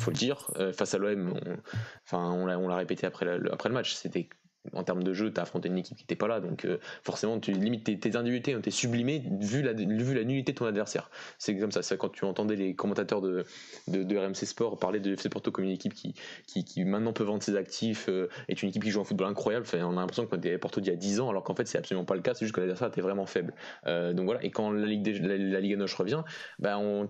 faut 0.00 0.10
le 0.10 0.16
dire. 0.16 0.50
Euh, 0.56 0.72
face 0.72 0.94
à 0.94 0.98
l'OM, 0.98 1.32
on, 1.34 1.56
enfin 2.04 2.30
on 2.30 2.46
l'a 2.46 2.76
répété 2.76 3.06
après, 3.06 3.26
après 3.50 3.68
le 3.68 3.74
match, 3.74 3.94
c'était 3.94 4.28
en 4.74 4.84
termes 4.84 5.02
de 5.02 5.12
jeu, 5.14 5.32
tu 5.32 5.40
as 5.40 5.44
affronté 5.44 5.68
une 5.68 5.78
équipe 5.78 5.96
qui 5.96 6.04
n'était 6.04 6.16
pas 6.16 6.28
là, 6.28 6.40
donc 6.40 6.64
euh, 6.64 6.78
forcément, 7.02 7.40
tu 7.40 7.52
limites 7.52 7.84
tes, 7.84 7.98
tes 7.98 8.16
individualités 8.16 8.54
ont 8.54 8.58
été 8.58 8.70
sublimées 8.70 9.22
vu 9.40 9.62
la, 9.62 9.72
vu 9.72 10.24
nullité 10.24 10.52
de 10.52 10.58
ton 10.58 10.66
adversaire. 10.66 11.10
C'est 11.38 11.56
comme 11.56 11.72
ça, 11.72 11.82
c'est 11.82 11.96
quand 11.96 12.10
tu 12.10 12.24
entendais 12.24 12.56
les 12.56 12.74
commentateurs 12.74 13.22
de, 13.22 13.44
de, 13.88 14.16
RMC 14.16 14.34
Sport 14.34 14.78
parler 14.78 15.00
de 15.00 15.12
FC 15.14 15.28
Porto 15.30 15.50
comme 15.50 15.64
une 15.64 15.70
équipe 15.70 15.94
qui, 15.94 16.14
qui, 16.46 16.84
maintenant 16.84 17.12
peut 17.12 17.24
vendre 17.24 17.42
ses 17.42 17.56
actifs, 17.56 18.08
euh, 18.08 18.28
est 18.48 18.62
une 18.62 18.68
équipe 18.68 18.84
qui 18.84 18.90
joue 18.90 19.00
un 19.00 19.04
football 19.04 19.28
incroyable. 19.28 19.66
On 19.74 19.96
a 19.96 20.00
l'impression 20.00 20.26
qu'on 20.26 20.36
était 20.36 20.58
Porto 20.58 20.80
d'il 20.80 20.90
y 20.90 20.92
a 20.92 20.96
10 20.96 21.20
ans, 21.20 21.30
alors 21.30 21.42
qu'en 21.42 21.54
fait, 21.54 21.66
c'est 21.66 21.78
absolument 21.78 22.04
pas 22.04 22.14
le 22.14 22.22
cas, 22.22 22.34
c'est 22.34 22.44
juste 22.44 22.54
que 22.54 22.60
l'adversaire 22.60 22.88
était 22.88 23.00
vraiment 23.00 23.26
faible. 23.26 23.54
Euh, 23.86 24.12
donc 24.12 24.26
voilà, 24.26 24.44
et 24.44 24.50
quand 24.50 24.70
la 24.70 24.86
Ligue, 24.86 25.06
la, 25.22 25.60
Ligue 25.60 25.76
Noche 25.76 25.94
revient, 25.94 26.22
bah, 26.58 26.78
on, 26.78 27.08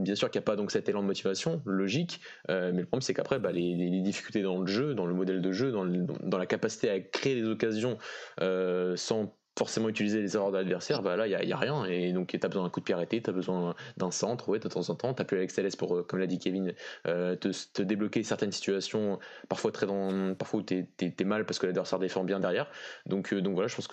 bien 0.00 0.14
sûr 0.14 0.30
qu'il 0.30 0.38
n'y 0.38 0.44
a 0.44 0.46
pas 0.46 0.56
donc 0.56 0.70
cet 0.70 0.88
élan 0.88 1.02
de 1.02 1.06
motivation, 1.06 1.62
logique, 1.64 2.20
mais 2.48 2.72
le 2.72 2.84
problème 2.84 3.00
c'est 3.00 3.14
qu'après, 3.14 3.38
bah, 3.38 3.50
les, 3.50 3.74
les, 3.74 4.00
difficultés 4.00 4.42
dans 4.42 4.60
le 4.60 4.66
jeu, 4.66 4.94
dans 4.94 5.06
le 5.06 5.14
modèle 5.14 5.40
de 5.40 5.52
jeu, 5.52 5.72
dans, 5.72 5.84
dans 5.84 6.38
la 6.38 6.46
capacité 6.46 6.75
à 6.84 7.00
créer 7.00 7.34
des 7.34 7.46
occasions 7.46 7.98
euh, 8.40 8.96
sans 8.96 9.34
forcément 9.58 9.88
utiliser 9.88 10.20
les 10.20 10.36
erreurs 10.36 10.52
de 10.52 10.58
l'adversaire, 10.58 11.02
bah 11.02 11.16
là, 11.16 11.26
il 11.26 11.46
n'y 11.46 11.52
a, 11.52 11.56
rien. 11.56 11.86
Et 11.86 12.12
donc, 12.12 12.28
tu 12.28 12.38
as 12.42 12.48
besoin 12.48 12.64
d'un 12.64 12.70
coup 12.70 12.80
de 12.80 12.84
pied 12.84 12.94
arrêté, 12.94 13.22
tu 13.22 13.30
as 13.30 13.32
besoin 13.32 13.74
d'un 13.96 14.10
centre, 14.10 14.50
ouais, 14.50 14.58
de 14.58 14.68
temps 14.68 14.90
en 14.90 14.94
temps. 14.94 15.14
Tu 15.14 15.24
plus 15.24 15.38
Alex 15.38 15.54
Telles 15.54 15.70
pour, 15.78 15.96
euh, 15.96 16.02
comme 16.02 16.18
l'a 16.18 16.26
dit 16.26 16.38
Kevin, 16.38 16.74
euh, 17.06 17.36
te, 17.36 17.82
débloquer 17.82 18.22
certaines 18.22 18.52
situations, 18.52 19.18
parfois, 19.48 19.72
très 19.72 19.86
dans, 19.86 20.34
parfois 20.34 20.60
où 20.60 20.62
tu 20.62 20.86
es, 21.00 21.24
mal 21.24 21.46
parce 21.46 21.58
que 21.58 21.66
l'adversaire 21.66 21.98
défend 21.98 22.22
bien 22.22 22.38
derrière. 22.38 22.70
Donc, 23.06 23.32
donc 23.32 23.54
voilà, 23.54 23.68
je 23.68 23.76
pense 23.76 23.88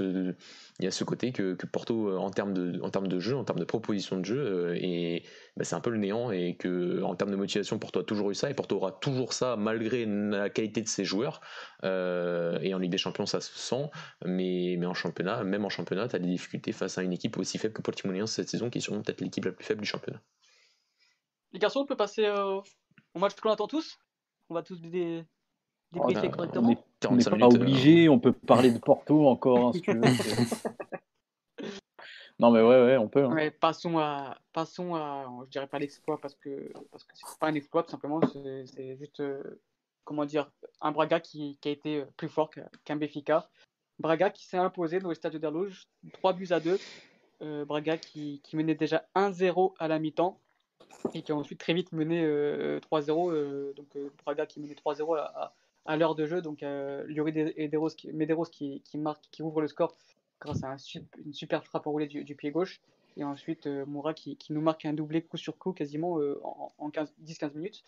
qu'il 0.76 0.86
y 0.86 0.88
a 0.88 0.92
ce 0.92 1.04
côté 1.04 1.32
que, 1.32 1.54
Porto, 1.66 2.18
en 2.18 2.30
termes, 2.30 2.54
de, 2.54 2.82
en 2.82 2.90
termes 2.90 3.08
de 3.08 3.20
jeu, 3.20 3.36
en 3.36 3.44
termes 3.44 3.60
de 3.60 3.66
proposition 3.66 4.18
de 4.18 4.26
jeu, 4.26 4.76
et 4.76 5.24
bah, 5.56 5.64
c'est 5.64 5.76
un 5.76 5.82
peu 5.82 5.90
le 5.90 5.98
néant. 5.98 6.32
Et 6.32 6.56
que 6.56 7.02
en 7.04 7.16
termes 7.16 7.32
de 7.32 7.36
motivation, 7.36 7.80
Porto 7.80 8.00
a 8.00 8.04
toujours 8.04 8.32
eu 8.32 8.36
ça. 8.36 8.50
Et 8.50 8.54
Porto 8.54 8.76
aura 8.76 8.92
toujours 8.92 9.34
ça 9.34 9.56
malgré 9.56 10.06
la 10.06 10.50
qualité 10.50 10.82
de 10.82 10.88
ses 10.88 11.06
joueurs. 11.06 11.42
et 11.84 12.74
en 12.74 12.80
Ligue 12.80 12.92
des 12.92 12.98
Champions, 12.98 13.26
ça 13.26 13.42
se 13.42 13.58
sent. 13.58 13.90
Mais, 14.26 14.76
mais 14.80 14.86
en 14.86 14.94
championnat, 14.94 15.44
même 15.44 15.66
en 15.66 15.70
championnat, 15.70 16.08
tu 16.08 16.16
as 16.16 16.20
des 16.20 16.28
difficultés 16.28 16.72
face 16.72 16.98
à 16.98 17.04
une 17.04 17.14
équipe 17.14 17.38
aussi 17.38 17.58
faible 17.58 17.74
que 17.74 17.82
Portimonense 17.82 18.32
cette 18.32 18.50
saison, 18.50 18.70
qui 18.70 18.80
est 18.80 18.82
sûrement 18.82 19.02
peut-être 19.02 19.22
l'équipe 19.22 19.46
la 19.46 19.52
plus 19.52 19.66
faible 19.66 19.82
du 19.82 19.88
championnat. 19.88 20.22
Les 21.52 21.60
garçons, 21.60 21.82
on 21.82 21.86
peut 21.86 21.96
passer 21.96 22.26
euh, 22.26 22.60
au 23.14 23.20
match 23.20 23.36
qu'on 23.36 23.52
attend 23.52 23.68
tous? 23.68 24.00
On 24.50 24.56
va 24.56 24.64
tous 24.64 24.82
des, 24.82 25.24
débriefer 25.92 26.30
correctement 26.30 26.70
On 26.72 26.93
n'est 27.12 27.24
pas 27.24 27.48
obligé, 27.48 28.10
on 28.10 28.20
peut 28.20 28.34
parler 28.34 28.72
de 28.72 28.80
Porto 28.80 29.28
encore, 29.28 29.68
hein, 29.68 29.74
si 29.74 29.82
tu 29.82 29.94
veux. 29.94 30.02
non, 32.40 32.52
mais 32.52 32.62
ouais, 32.62 32.86
ouais, 32.86 32.98
on 32.98 33.08
peut. 33.08 33.26
Hein. 33.26 33.50
passons 33.60 33.98
à, 33.98 34.38
passons 34.54 34.96
à, 34.96 35.26
je 35.46 35.50
dirais 35.50 35.68
pas 35.68 35.80
l'exploit 35.80 36.20
parce 36.20 36.36
que 36.36 36.72
parce 36.92 37.04
que 37.04 37.14
c'est 37.16 37.40
pas 37.40 37.48
un 37.48 37.56
exploit, 37.56 37.84
tout 37.84 37.92
simplement, 37.92 38.22
c'est 38.66 38.98
juste, 38.98 39.20
euh, 39.20 39.62
comment 40.04 40.26
dire, 40.26 40.50
un 40.82 40.92
Braga 40.92 41.20
qui, 41.20 41.58
qui, 41.62 41.70
a 41.70 41.72
été 41.72 42.04
plus 42.18 42.30
fort 42.30 42.50
qu'un 42.86 42.96
Béfica. 42.96 43.50
Braga 44.00 44.30
qui 44.30 44.46
s'est 44.46 44.58
imposé 44.58 45.00
dans 45.00 45.10
le 45.10 45.16
stade 45.16 45.36
d'Arlouge, 45.38 45.88
3 46.14 46.34
buts 46.34 46.48
à 46.52 46.60
2. 46.60 46.80
Euh, 47.42 47.66
Braga 47.66 47.98
qui, 47.98 48.42
menait 48.54 48.76
déjà 48.76 49.06
1-0 49.16 49.74
à 49.80 49.88
la 49.88 50.00
mi-temps 50.00 50.40
et 51.14 51.22
qui 51.22 51.32
a 51.32 51.36
ensuite 51.36 51.60
très 51.60 51.74
vite 51.74 51.92
mené 51.92 52.22
3-0. 52.24 53.32
Euh, 53.32 53.34
euh, 53.34 53.74
donc 53.74 53.88
Braga 54.24 54.46
qui 54.46 54.62
menait 54.62 54.76
3-0 54.76 55.18
à, 55.18 55.54
l'heure 55.88 56.16
de 56.16 56.26
jeu. 56.26 56.42
Donc 56.42 56.62
Lloris 56.62 57.34
Medeiros 58.14 58.50
qui, 58.50 58.82
qui, 58.82 58.98
marque, 58.98 59.24
qui 59.32 59.42
ouvre 59.42 59.62
le 59.62 59.68
score 59.68 59.96
grâce 60.40 60.64
à 60.64 60.76
une 61.26 61.34
super 61.34 61.64
frappe 61.64 61.88
enroulée 61.88 62.08
du, 62.08 62.24
du 62.24 62.36
pied 62.36 62.52
gauche. 62.52 62.82
Et 63.16 63.24
ensuite, 63.24 63.68
Moura 63.68 64.14
qui, 64.14 64.38
nous 64.50 64.62
marque 64.62 64.86
un 64.86 64.94
doublé 64.94 65.22
coup 65.22 65.38
sur 65.38 65.58
coup 65.58 65.72
quasiment 65.72 66.20
en, 66.44 66.72
en 66.78 66.90
10-15 66.90 67.54
minutes. 67.54 67.84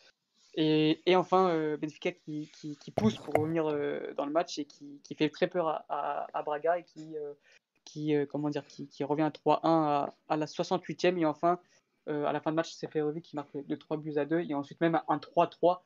Et, 0.55 1.01
et 1.05 1.15
enfin, 1.15 1.75
Benfica 1.77 2.11
qui, 2.11 2.49
pousse 2.95 3.17
pour 3.17 3.33
revenir 3.33 3.65
dans 4.15 4.25
le 4.25 4.31
match 4.31 4.57
et 4.59 4.65
qui, 4.65 5.01
fait 5.17 5.29
très 5.29 5.47
peur 5.47 5.83
à, 5.89 6.27
à, 6.33 6.43
Braga 6.43 6.77
et 6.79 6.83
qui, 7.85 8.13
comment 8.29 8.49
dire, 8.49 8.65
qui, 8.67 9.03
revient 9.03 9.23
à 9.23 9.29
3-1 9.29 9.59
à, 9.63 10.13
à, 10.29 10.37
la 10.37 10.45
68e. 10.45 11.17
Et 11.17 11.25
enfin, 11.25 11.59
à 12.07 12.31
la 12.31 12.39
fin 12.39 12.51
de 12.51 12.55
match, 12.55 12.71
c'est 12.71 12.87
Seferovic 12.87 13.25
qui 13.25 13.35
marque 13.35 13.55
de 13.55 13.75
3 13.75 13.97
buts 13.97 14.17
à 14.17 14.25
2 14.25 14.41
et 14.41 14.53
ensuite 14.53 14.79
même 14.79 15.01
un 15.07 15.17
3-3 15.17 15.79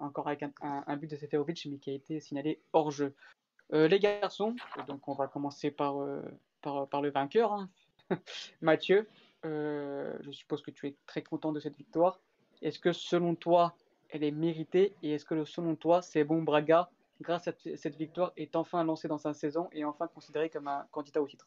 encore 0.00 0.28
avec 0.28 0.44
un, 0.60 0.96
but 0.96 1.10
de 1.10 1.16
Seferovic, 1.16 1.66
mais 1.70 1.78
qui 1.78 1.90
a 1.90 1.94
été 1.94 2.20
signalé 2.20 2.60
hors 2.72 2.90
jeu. 2.90 3.14
Euh, 3.72 3.88
les 3.88 3.98
garçons, 3.98 4.54
donc 4.86 5.08
on 5.08 5.14
va 5.14 5.26
commencer 5.26 5.70
par, 5.70 6.00
euh, 6.00 6.22
par, 6.62 7.02
le 7.02 7.10
vainqueur, 7.10 7.52
hein. 7.52 7.68
Mathieu. 8.60 9.08
Euh, 9.44 10.16
je 10.20 10.30
suppose 10.30 10.62
que 10.62 10.70
tu 10.70 10.88
es 10.88 10.96
très 11.06 11.22
content 11.22 11.52
de 11.52 11.60
cette 11.60 11.76
victoire. 11.76 12.20
Est-ce 12.62 12.78
que 12.78 12.92
selon 12.92 13.34
toi, 13.34 13.76
elle 14.10 14.24
est 14.24 14.30
méritée 14.30 14.94
et 15.02 15.12
est-ce 15.12 15.24
que 15.24 15.44
selon 15.44 15.76
toi, 15.76 16.02
c'est 16.02 16.24
bon 16.24 16.42
Braga, 16.42 16.90
grâce 17.20 17.48
à 17.48 17.52
cette 17.76 17.96
victoire, 17.96 18.32
est 18.36 18.56
enfin 18.56 18.82
lancé 18.84 19.08
dans 19.08 19.18
sa 19.18 19.34
saison 19.34 19.68
et 19.72 19.84
enfin 19.84 20.06
considéré 20.08 20.48
comme 20.48 20.68
un 20.68 20.86
candidat 20.90 21.20
au 21.20 21.26
titre? 21.26 21.46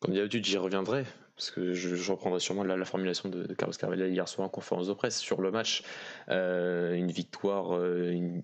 Comme 0.00 0.14
d'habitude, 0.14 0.44
j'y 0.44 0.58
reviendrai, 0.58 1.04
parce 1.36 1.50
que 1.50 1.72
je, 1.74 2.10
reprendrai 2.12 2.40
sûrement 2.40 2.64
la, 2.64 2.84
formulation 2.84 3.28
de, 3.28 3.52
Carlos 3.54 3.74
Carvalho 3.78 4.06
hier 4.06 4.28
soir 4.28 4.46
en 4.46 4.50
conférence 4.50 4.88
de 4.88 4.94
presse 4.94 5.18
sur 5.18 5.40
le 5.40 5.50
match. 5.50 5.82
Euh, 6.28 6.94
une 6.94 7.10
victoire, 7.10 7.76
euh, 7.76 8.10
une, 8.10 8.42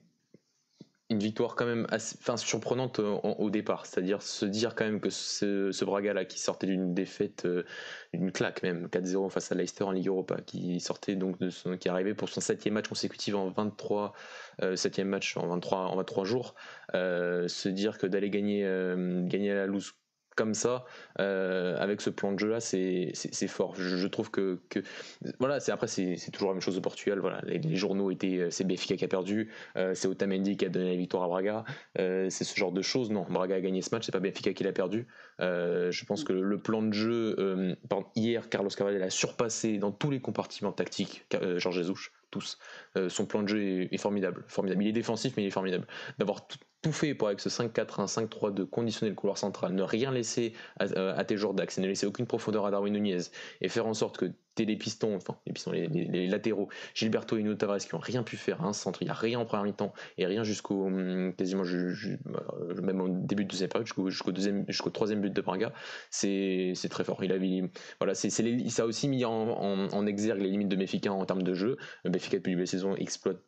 victoire 1.11 1.57
quand 1.57 1.67
même 1.67 1.87
assez, 1.91 2.17
enfin, 2.21 2.39
surprenante 2.39 2.99
au, 2.99 3.51
départ, 3.51 3.85
c'est-à-dire 3.85 4.23
se 4.23 4.47
dire 4.47 4.75
quand 4.75 4.87
même 4.87 5.01
que 5.01 5.11
ce, 5.11 5.85
Braga-là 5.85 6.25
qui 6.25 6.39
sortait 6.39 6.67
d'une 6.67 6.95
défaite, 6.95 7.45
euh, 7.45 7.65
une 8.15 8.33
claque 8.33 8.63
même, 8.63 8.89
4-0 8.89 9.29
face 9.31 9.53
à 9.53 9.55
Leicester 9.55 9.85
en 9.85 9.91
Ligue 9.91 10.09
Europa, 10.09 10.41
qui 10.41 10.81
sortait 10.81 11.17
donc 11.17 11.39
de 11.39 11.51
son, 11.51 11.77
qui 11.77 11.91
arrivait 11.91 12.15
pour 12.15 12.31
son 12.31 12.41
septième 12.41 12.75
match 12.75 12.89
consécutif 12.89 13.35
en 13.35 13.51
23, 13.51 14.15
septième 14.75 15.09
match 15.09 15.37
en 15.37 15.47
23, 15.49 15.79
en 15.81 15.97
23 15.97 16.25
jours, 16.25 16.55
se 16.95 17.69
dire 17.69 17.99
que 17.99 18.07
d'aller 18.07 18.31
gagner, 18.31 18.63
gagner 19.27 19.51
à 19.51 19.55
la 19.55 19.67
loose 19.67 19.93
comme 20.37 20.55
ça, 20.55 20.85
euh, 21.21 21.77
avec 21.79 22.01
ce 22.01 22.11
plan 22.11 22.33
de 22.33 22.39
jeu 22.39 22.49
là, 22.49 22.61
c'est 22.61 23.13
fort. 23.49 23.75
Je, 23.77 24.07
trouve 24.07 24.31
que, 24.31 24.59
que 24.69 24.81
voilà, 25.39 25.61
c'est 25.61 25.73
après 25.73 25.87
c'est 25.87 26.17
toujours 26.33 26.49
la 26.49 26.55
même 26.55 26.63
chose 26.63 26.79
au 26.79 26.81
Portugal. 26.81 27.19
Voilà, 27.21 27.41
les, 27.45 27.77
journaux 27.77 28.11
étaient 28.11 28.39
euh, 28.39 28.51
c'est 28.51 28.65
Benfica 28.65 28.97
qui 28.97 29.05
a 29.05 29.09
perdu, 29.09 29.51
euh, 29.77 29.95
c'est 29.95 30.09
Otamendi 30.09 30.57
qui 30.57 30.65
a 30.65 30.69
donné 30.69 30.91
la 30.91 30.97
victoire 30.97 31.25
à 31.25 31.29
Braga, 31.29 31.65
c'est 31.97 32.45
ce 32.45 32.57
genre 32.57 32.73
de 32.73 32.83
choses. 32.83 33.11
Non, 33.11 33.27
Braga 33.29 33.57
a 33.57 33.61
gagné 33.61 33.83
ce 33.83 33.95
match, 33.95 34.07
c'est 34.07 34.13
pas 34.13 34.21
Benfica 34.21 34.53
qui 34.53 34.65
l'a 34.65 34.73
perdu. 34.73 35.07
je 35.39 36.05
pense 36.05 36.25
que 36.25 36.33
le 36.33 36.59
plan 36.59 36.83
de 36.83 36.93
jeu, 36.93 37.77
hier, 38.17 38.49
Carlos 38.49 38.71
Carvalho 38.71 39.03
a 39.03 39.11
surpassé 39.11 39.79
dans 39.79 39.93
tous 39.93 40.11
les 40.11 40.21
compartiments 40.21 40.73
tactiques 40.73 41.25
Georges 41.57 41.77
Jesus 41.77 42.11
tous. 42.31 42.59
son 43.09 43.27
plan 43.27 43.43
de 43.43 43.49
jeu 43.49 43.63
est, 43.63 43.89
est, 43.93 43.99
formidable, 43.99 44.45
formidable. 44.49 44.83
Il 44.83 44.89
est 44.89 44.93
défensif, 44.93 45.35
mais 45.37 45.43
il 45.43 45.49
est 45.49 45.51
formidable. 45.51 45.87
D'avoir 46.19 46.47
fait 46.91 47.15
pour 47.15 47.29
avec 47.29 47.39
ce 47.39 47.49
5-4-1, 47.49 48.13
5-3-2 48.13 48.67
conditionner 48.67 49.11
le 49.11 49.15
couloir 49.15 49.39
central, 49.39 49.73
ne 49.75 49.83
rien 49.83 50.11
laisser 50.11 50.53
à, 50.81 50.87
euh, 50.97 51.23
tes 51.23 51.37
joueurs 51.37 51.55
d'axe, 51.55 51.79
ne 51.79 51.87
laisser 51.87 52.07
aucune 52.07 52.27
profondeur 52.27 52.67
à 52.67 52.73
Darwin 52.73 52.93
Nunez 52.93 53.19
et 53.61 53.69
faire 53.69 53.87
en 53.87 53.95
sorte 53.95 54.17
que 54.17 54.33
t'es 54.55 54.65
les 54.65 54.77
pistons, 54.77 55.15
enfin 55.15 55.37
les 55.47 55.53
pistons, 55.53 55.71
les, 55.71 56.27
latéraux, 56.27 56.69
Gilberto 56.95 57.37
et 57.37 57.43
Nuno 57.43 57.55
Tavares 57.55 57.79
qui 57.79 57.95
ont 57.95 57.99
rien 57.99 58.23
pu 58.23 58.37
faire, 58.37 58.65
un 58.65 58.73
centre, 58.73 59.01
il 59.03 59.07
n'y 59.07 59.11
a 59.11 59.15
rien 59.15 59.39
en 59.39 59.45
première 59.45 59.65
mi-temps 59.65 59.93
et 60.19 60.27
rien 60.27 60.43
jusqu'au 60.45 60.87
hum, 60.87 61.33
quasiment 61.35 61.63
euh, 61.65 62.17
même 62.83 63.01
au 63.01 63.09
début 63.09 63.45
de 63.45 63.51
deuxième 63.51 63.71
période 63.71 63.87
jusqu'au 63.87 64.33
deuxième 64.33 64.65
jusqu'au 64.69 64.91
troisième 64.91 65.21
but 65.21 65.33
de 65.33 65.41
Braga, 65.41 65.73
c'est 66.11 66.75
très 66.91 67.05
fort. 67.05 67.23
Il 67.23 67.33
a 67.33 67.39
voilà, 68.01 68.15
c'est 68.15 68.31
ça 68.31 68.83
a 68.83 68.87
aussi 68.87 69.09
mis 69.09 69.25
en, 69.25 70.07
exergue 70.07 70.41
les 70.41 70.49
limites 70.49 70.69
de 70.69 70.77
Mefica 70.77 71.13
en 71.13 71.25
termes 71.25 71.43
de 71.43 71.55
jeu. 71.55 71.77
Mefica 72.05 72.39
depuis 72.39 72.55
la 72.55 72.67
saison 72.67 72.97
exploite 72.97 73.39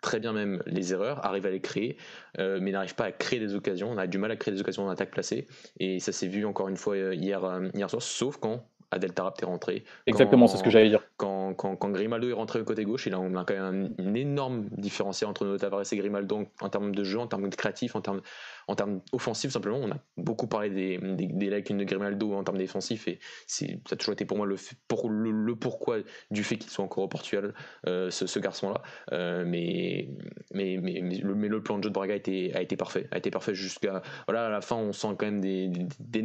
très 0.00 0.20
bien 0.20 0.32
même 0.32 0.62
les 0.66 0.92
erreurs, 0.92 1.24
arrive 1.24 1.46
à 1.46 1.50
les 1.50 1.60
créer, 1.60 1.96
euh, 2.38 2.58
mais 2.60 2.70
n'arrive 2.70 2.94
pas 2.94 3.04
à 3.04 3.12
créer 3.12 3.40
des 3.40 3.54
occasions. 3.54 3.90
On 3.90 3.98
a 3.98 4.06
du 4.06 4.18
mal 4.18 4.30
à 4.30 4.36
créer 4.36 4.54
des 4.54 4.60
occasions 4.60 4.86
en 4.86 4.90
attaque 4.90 5.10
placée, 5.10 5.46
et 5.80 6.00
ça 6.00 6.12
s'est 6.12 6.28
vu 6.28 6.44
encore 6.44 6.68
une 6.68 6.76
fois 6.76 6.94
euh, 6.94 7.14
hier, 7.14 7.44
euh, 7.44 7.68
hier 7.74 7.88
soir, 7.90 8.02
sauf 8.02 8.36
quand 8.36 8.64
Adel 8.90 9.12
Tarap 9.12 9.40
est 9.42 9.46
rentré. 9.46 9.84
Exactement, 10.06 10.46
c'est 10.46 10.58
ce 10.58 10.62
que 10.62 10.70
j'allais 10.70 10.88
dire. 10.88 11.02
Quand, 11.16 11.90
Grimaldo 11.90 12.28
est 12.28 12.32
rentré 12.32 12.60
au 12.60 12.64
côté 12.64 12.84
gauche, 12.84 13.06
il 13.06 13.14
a, 13.14 13.20
on 13.20 13.34
a 13.36 13.44
quand 13.44 13.54
même 13.54 13.94
un, 13.98 14.14
énorme 14.14 14.68
différentiel 14.72 15.30
entre 15.30 15.46
nos 15.46 15.56
Tavares 15.56 15.90
et 15.90 15.96
Grimaldo 15.96 16.46
en 16.60 16.68
termes 16.68 16.94
de 16.94 17.04
jeu, 17.04 17.18
en 17.18 17.26
termes 17.26 17.48
de 17.48 17.56
créatif, 17.56 17.96
en 17.96 18.00
termes 18.02 18.20
en 18.68 18.74
termes 18.74 19.00
offensifs, 19.12 19.52
simplement, 19.52 19.78
on 19.78 19.90
a 19.92 19.98
beaucoup 20.16 20.48
parlé 20.48 20.70
des, 20.70 20.98
des, 20.98 21.50
lacunes 21.50 21.78
de 21.78 21.84
Grimaldo 21.84 22.32
en 22.32 22.42
termes 22.42 22.58
défensifs 22.58 23.06
et 23.06 23.20
ça 23.46 23.66
a 23.92 23.96
toujours 23.96 24.14
été 24.14 24.24
pour 24.24 24.36
moi 24.36 24.46
le, 24.46 24.56
pour, 24.88 25.08
le, 25.08 25.54
pourquoi 25.54 25.98
du 26.32 26.42
fait 26.42 26.56
qu'il 26.56 26.70
soit 26.70 26.84
encore 26.84 27.04
au 27.04 27.08
Portugal, 27.08 27.54
euh, 27.86 28.10
ce, 28.10 28.38
garçon-là. 28.38 28.82
Euh, 29.12 29.44
mais, 29.46 30.08
mais, 30.52 30.78
mais, 30.82 31.00
le, 31.00 31.34
mais, 31.34 31.48
le, 31.48 31.62
plan 31.62 31.78
de 31.78 31.84
jeu 31.84 31.90
de 31.90 31.94
Braga 31.94 32.14
a 32.14 32.16
été, 32.16 32.54
a 32.54 32.62
été 32.62 32.76
parfait. 32.76 33.06
A 33.12 33.18
été 33.18 33.30
parfait 33.30 33.54
jusqu'à. 33.54 34.02
Voilà, 34.26 34.46
à 34.46 34.50
la 34.50 34.60
fin, 34.60 34.76
on 34.76 34.92
sent 34.92 35.14
quand 35.16 35.26
même 35.26 35.40
des, 35.40 35.70
des, 36.00 36.24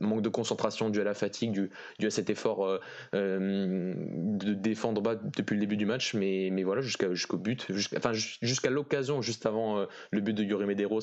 manques 0.00 0.22
de 0.22 0.28
concentration 0.30 0.88
dû 0.88 1.00
à 1.00 1.04
la 1.04 1.14
fatigue, 1.14 1.52
dû, 1.52 1.70
dû 1.98 2.06
à 2.06 2.10
cet 2.10 2.30
effort 2.30 2.80
euh, 3.14 3.94
de 4.24 4.54
défendre 4.54 5.00
bas 5.02 5.14
depuis 5.14 5.54
le 5.54 5.60
début 5.60 5.76
du 5.76 5.86
match. 5.86 6.14
Mais, 6.14 6.48
mais 6.50 6.62
voilà, 6.64 6.80
jusqu'à, 6.80 7.12
jusqu'au 7.14 7.38
but, 7.38 7.70
jusqu'à, 7.72 7.98
enfin, 7.98 8.12
jusqu'à 8.12 8.70
l'occasion, 8.70 9.22
juste 9.22 9.46
avant 9.46 9.86
le 10.10 10.20
but 10.20 10.32
de 10.32 10.42
Yuri 10.42 10.66
Medeiros 10.66 11.00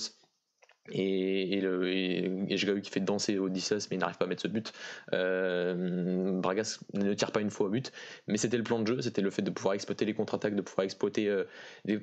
et, 0.90 1.58
et, 1.58 1.62
le, 1.62 1.88
et, 1.88 2.82
qui 2.82 2.90
fait 2.90 3.00
danser 3.00 3.38
Odysseus 3.38 3.88
mais 3.90 3.98
il 3.98 4.00
n'arrive 4.00 4.18
pas 4.18 4.26
à 4.26 4.28
mettre 4.28 4.42
ce 4.42 4.48
but. 4.48 4.74
Euh, 5.14 6.40
Bragas 6.40 6.80
ne 6.94 7.14
tire 7.14 7.32
pas 7.32 7.42
une 7.42 7.52
fois 7.52 7.68
au 7.68 7.70
but, 7.70 7.92
mais 8.28 8.38
c'était 8.38 8.58
le 8.58 8.64
plan 8.64 8.80
de 8.80 8.88
jeu, 8.88 9.02
c'était 9.02 9.22
le 9.22 9.30
fait 9.30 9.42
de 9.42 9.52
pouvoir 9.52 9.74
exploiter 9.74 10.06
les 10.06 10.14
contre-attaques, 10.14 10.56
de 10.56 10.62
pouvoir 10.62 10.86
exploiter, 10.86 11.28
euh, 11.28 11.46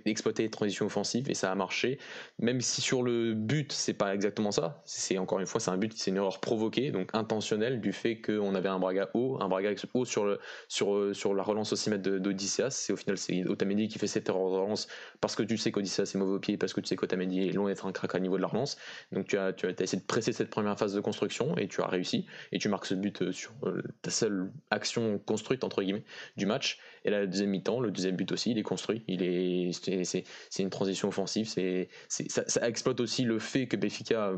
exploiter 0.05 0.45
les 0.45 0.51
transitions 0.51 0.87
offensives 0.87 1.31
et 1.31 1.35
ça 1.35 1.51
a 1.51 1.55
marché. 1.55 1.99
Même 2.39 2.61
si 2.61 2.81
sur 2.81 3.03
le 3.03 3.35
but 3.35 3.73
c'est 3.73 3.95
pas 3.95 4.15
exactement 4.15 4.53
ça, 4.53 4.83
c'est 4.85 5.19
encore 5.19 5.41
une 5.41 5.47
fois 5.47 5.61
c'est 5.61 5.71
un 5.71 5.79
but, 5.79 5.93
c'est 5.97 6.11
une 6.11 6.17
erreur 6.17 6.41
provoquée, 6.41 6.91
donc 6.91 7.11
intentionnelle 7.15 7.81
du 7.81 7.93
fait 7.93 8.21
qu'on 8.21 8.55
avait 8.55 8.69
un 8.69 8.79
Braga 8.79 9.11
haut, 9.15 9.39
un 9.41 9.49
Braga 9.49 9.71
haut 9.95 10.05
sur, 10.05 10.39
sur, 10.69 11.15
sur 11.15 11.35
la 11.35 11.43
relance 11.43 11.73
aussi 11.73 11.91
mètre 11.91 12.09
d'Odysseus. 12.09 12.71
C'est 12.71 12.93
au 12.93 12.97
final 12.97 13.19
c'est 13.19 13.45
Otamendi 13.47 13.89
qui 13.89 13.99
fait 13.99 14.07
cette 14.07 14.29
erreur 14.29 14.51
de 14.51 14.57
relance 14.57 14.89
parce 15.21 15.35
que 15.37 15.43
tu 15.43 15.57
sais 15.57 15.73
qu'Odysseus 15.73 16.05
est 16.05 16.17
mauvais 16.17 16.35
au 16.35 16.39
pied, 16.39 16.57
parce 16.57 16.73
que 16.73 16.81
tu 16.81 16.89
sais 16.89 16.97
qu'Otamendi 16.97 17.49
est 17.49 17.53
loin 17.53 17.69
d'être 17.69 17.87
un 17.87 17.93
crack 17.93 18.15
à 18.15 18.21
niveau 18.21 18.37
de 18.37 18.43
la 18.43 18.49
relance. 18.49 18.68
Donc 19.13 19.27
tu 19.27 19.39
as, 19.39 19.53
tu 19.53 19.67
as 19.67 19.71
essayé 19.71 20.01
de 20.01 20.07
presser 20.07 20.33
cette 20.33 20.51
première 20.51 20.79
phase 20.79 20.95
de 20.95 21.01
construction 21.01 21.57
et 21.57 21.69
tu 21.69 21.81
as 21.81 21.87
réussi. 21.87 22.27
Et 22.53 22.59
tu 22.59 22.69
marques 22.69 22.87
ce 22.87 22.95
but 22.95 23.23
euh, 23.23 23.33
sur 23.33 23.53
euh, 23.65 23.83
ta 24.03 24.11
seule 24.11 24.51
action 24.71 25.19
construite, 25.19 25.65
entre 25.65 25.83
guillemets, 25.83 26.05
du 26.37 26.47
match. 26.47 26.79
Et 27.05 27.11
la 27.11 27.27
deuxième 27.27 27.51
mi-temps, 27.51 27.81
le 27.81 27.91
deuxième 27.91 28.17
but 28.17 28.31
aussi, 28.33 28.51
il 28.51 28.59
est 28.59 28.63
construit. 28.63 29.05
Il 29.09 29.23
est, 29.23 29.73
c'est, 30.05 30.63
une 30.63 30.71
transition 30.71 31.09
offensive. 31.09 31.49
C'est, 31.49 31.89
ça, 32.09 32.43
ça, 32.47 32.69
exploite 32.69 33.01
aussi 33.01 33.25
le 33.25 33.39
fait 33.39 33.67
que 33.67 33.77
Béfica 33.77 34.35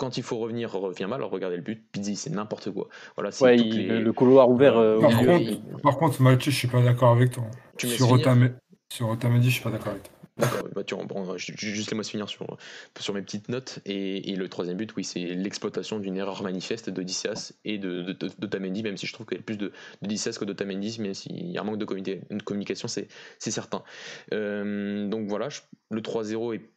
quand 0.00 0.16
il 0.16 0.22
faut 0.22 0.38
revenir, 0.38 0.72
revient 0.72 1.04
mal. 1.04 1.20
Alors 1.20 1.30
regardez 1.30 1.56
le 1.56 1.62
but, 1.62 1.84
Pizzi, 1.92 2.16
c'est 2.16 2.30
n'importe 2.30 2.70
quoi. 2.70 2.88
Voilà, 3.16 3.30
c'est 3.30 3.54
le 3.54 4.12
couloir 4.12 4.48
ouvert. 4.48 4.78
Euh, 4.78 4.98
par, 4.98 5.10
contre, 5.10 5.82
par, 5.82 5.98
contre, 5.98 6.22
Mathieu, 6.22 6.50
je 6.50 6.56
suis 6.56 6.68
pas 6.68 6.80
d'accord 6.80 7.10
avec 7.10 7.32
toi. 7.32 7.44
sur, 7.76 8.10
Otamendi, 8.10 8.54
sur 8.90 9.10
Otamendi, 9.10 9.50
je 9.50 9.54
suis 9.54 9.62
pas 9.62 9.70
d'accord 9.70 9.92
avec 9.92 10.04
toi. 10.04 10.12
Bah, 10.36 10.48
bon, 11.06 11.36
juste 11.36 11.62
laisse-moi 11.62 12.04
finir 12.04 12.28
sur, 12.28 12.56
sur 12.98 13.14
mes 13.14 13.22
petites 13.22 13.48
notes. 13.48 13.80
Et, 13.84 14.34
le 14.34 14.48
troisième 14.48 14.76
but, 14.76 14.94
oui, 14.96 15.04
c'est 15.04 15.20
l'exploitation 15.20 15.98
d'une 15.98 16.16
erreur 16.16 16.42
manifeste 16.42 16.90
d'Odysseas 16.90 17.52
et 17.64 17.78
de, 17.78 18.02
de, 18.02 18.12
de, 18.12 18.58
même 18.58 18.96
si 18.96 19.06
je 19.06 19.12
trouve 19.12 19.26
qu'il 19.26 19.38
y 19.38 19.40
a 19.40 19.44
plus 19.44 19.58
d'Odysseas 19.58 20.38
que 20.38 20.44
d'Otamendi, 20.44 20.96
mais 21.00 21.14
s'il 21.14 21.50
y 21.50 21.58
a 21.58 21.60
un 21.60 21.64
manque 21.64 21.78
de, 21.78 22.40
communication, 22.44 22.88
c'est 22.88 23.08
certain. 23.38 23.82
Euh, 24.32 25.08
donc 25.08 25.28
voilà, 25.28 25.48
le 25.90 26.00
3-0 26.00 26.54
est 26.54 26.70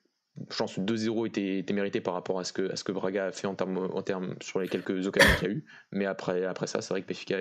je 0.49 0.57
pense 0.57 0.75
que 0.75 0.81
2-0 0.81 1.27
était, 1.27 1.73
mérité 1.73 2.01
par 2.01 2.15
rapport 2.15 2.39
à 2.39 2.43
ce, 2.43 2.53
que, 2.53 2.91
Braga 2.91 3.27
a 3.27 3.31
fait 3.31 3.47
en 3.47 3.53
termes, 3.53 4.35
sur 4.41 4.59
les 4.59 4.67
quelques 4.67 5.05
occasions 5.05 5.35
qu'il 5.39 5.47
y 5.47 5.51
a 5.51 5.53
eu. 5.53 5.65
Mais 5.91 6.05
après, 6.05 6.45
après 6.45 6.65
ça, 6.65 6.81
c'est 6.81 6.89
vrai 6.89 7.03
que 7.03 7.07
Benfica 7.07 7.37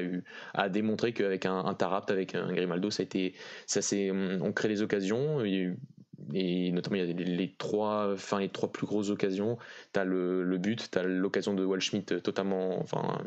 a, 0.54 0.68
démontré 0.68 1.12
qu'avec 1.14 1.46
un, 1.46 1.56
un 1.56 1.76
avec 2.08 2.34
un 2.34 2.52
Grimaldo, 2.52 2.90
ça 2.90 3.02
a 3.02 3.04
été, 3.04 3.34
ça 3.66 3.80
on 4.04 4.52
crée 4.52 4.68
les 4.68 4.82
occasions. 4.82 5.42
Il 5.44 5.52
y 5.52 5.56
a 5.56 5.60
eu 5.60 5.78
et 6.32 6.72
notamment 6.72 6.96
il 6.96 7.06
y 7.06 7.10
a 7.10 7.14
les, 7.14 7.54
trois, 7.56 8.12
enfin, 8.12 8.40
les 8.40 8.48
trois 8.48 8.70
plus 8.70 8.86
grosses 8.86 9.10
occasions. 9.10 9.58
Tu 9.92 10.00
as 10.00 10.04
le, 10.04 10.42
le, 10.44 10.58
but, 10.58 10.90
tu 10.90 10.98
as 10.98 11.02
l'occasion 11.02 11.54
de 11.54 11.64
Waldschmidt 11.64 12.20
totalement 12.22 12.78
enfin, 12.80 13.18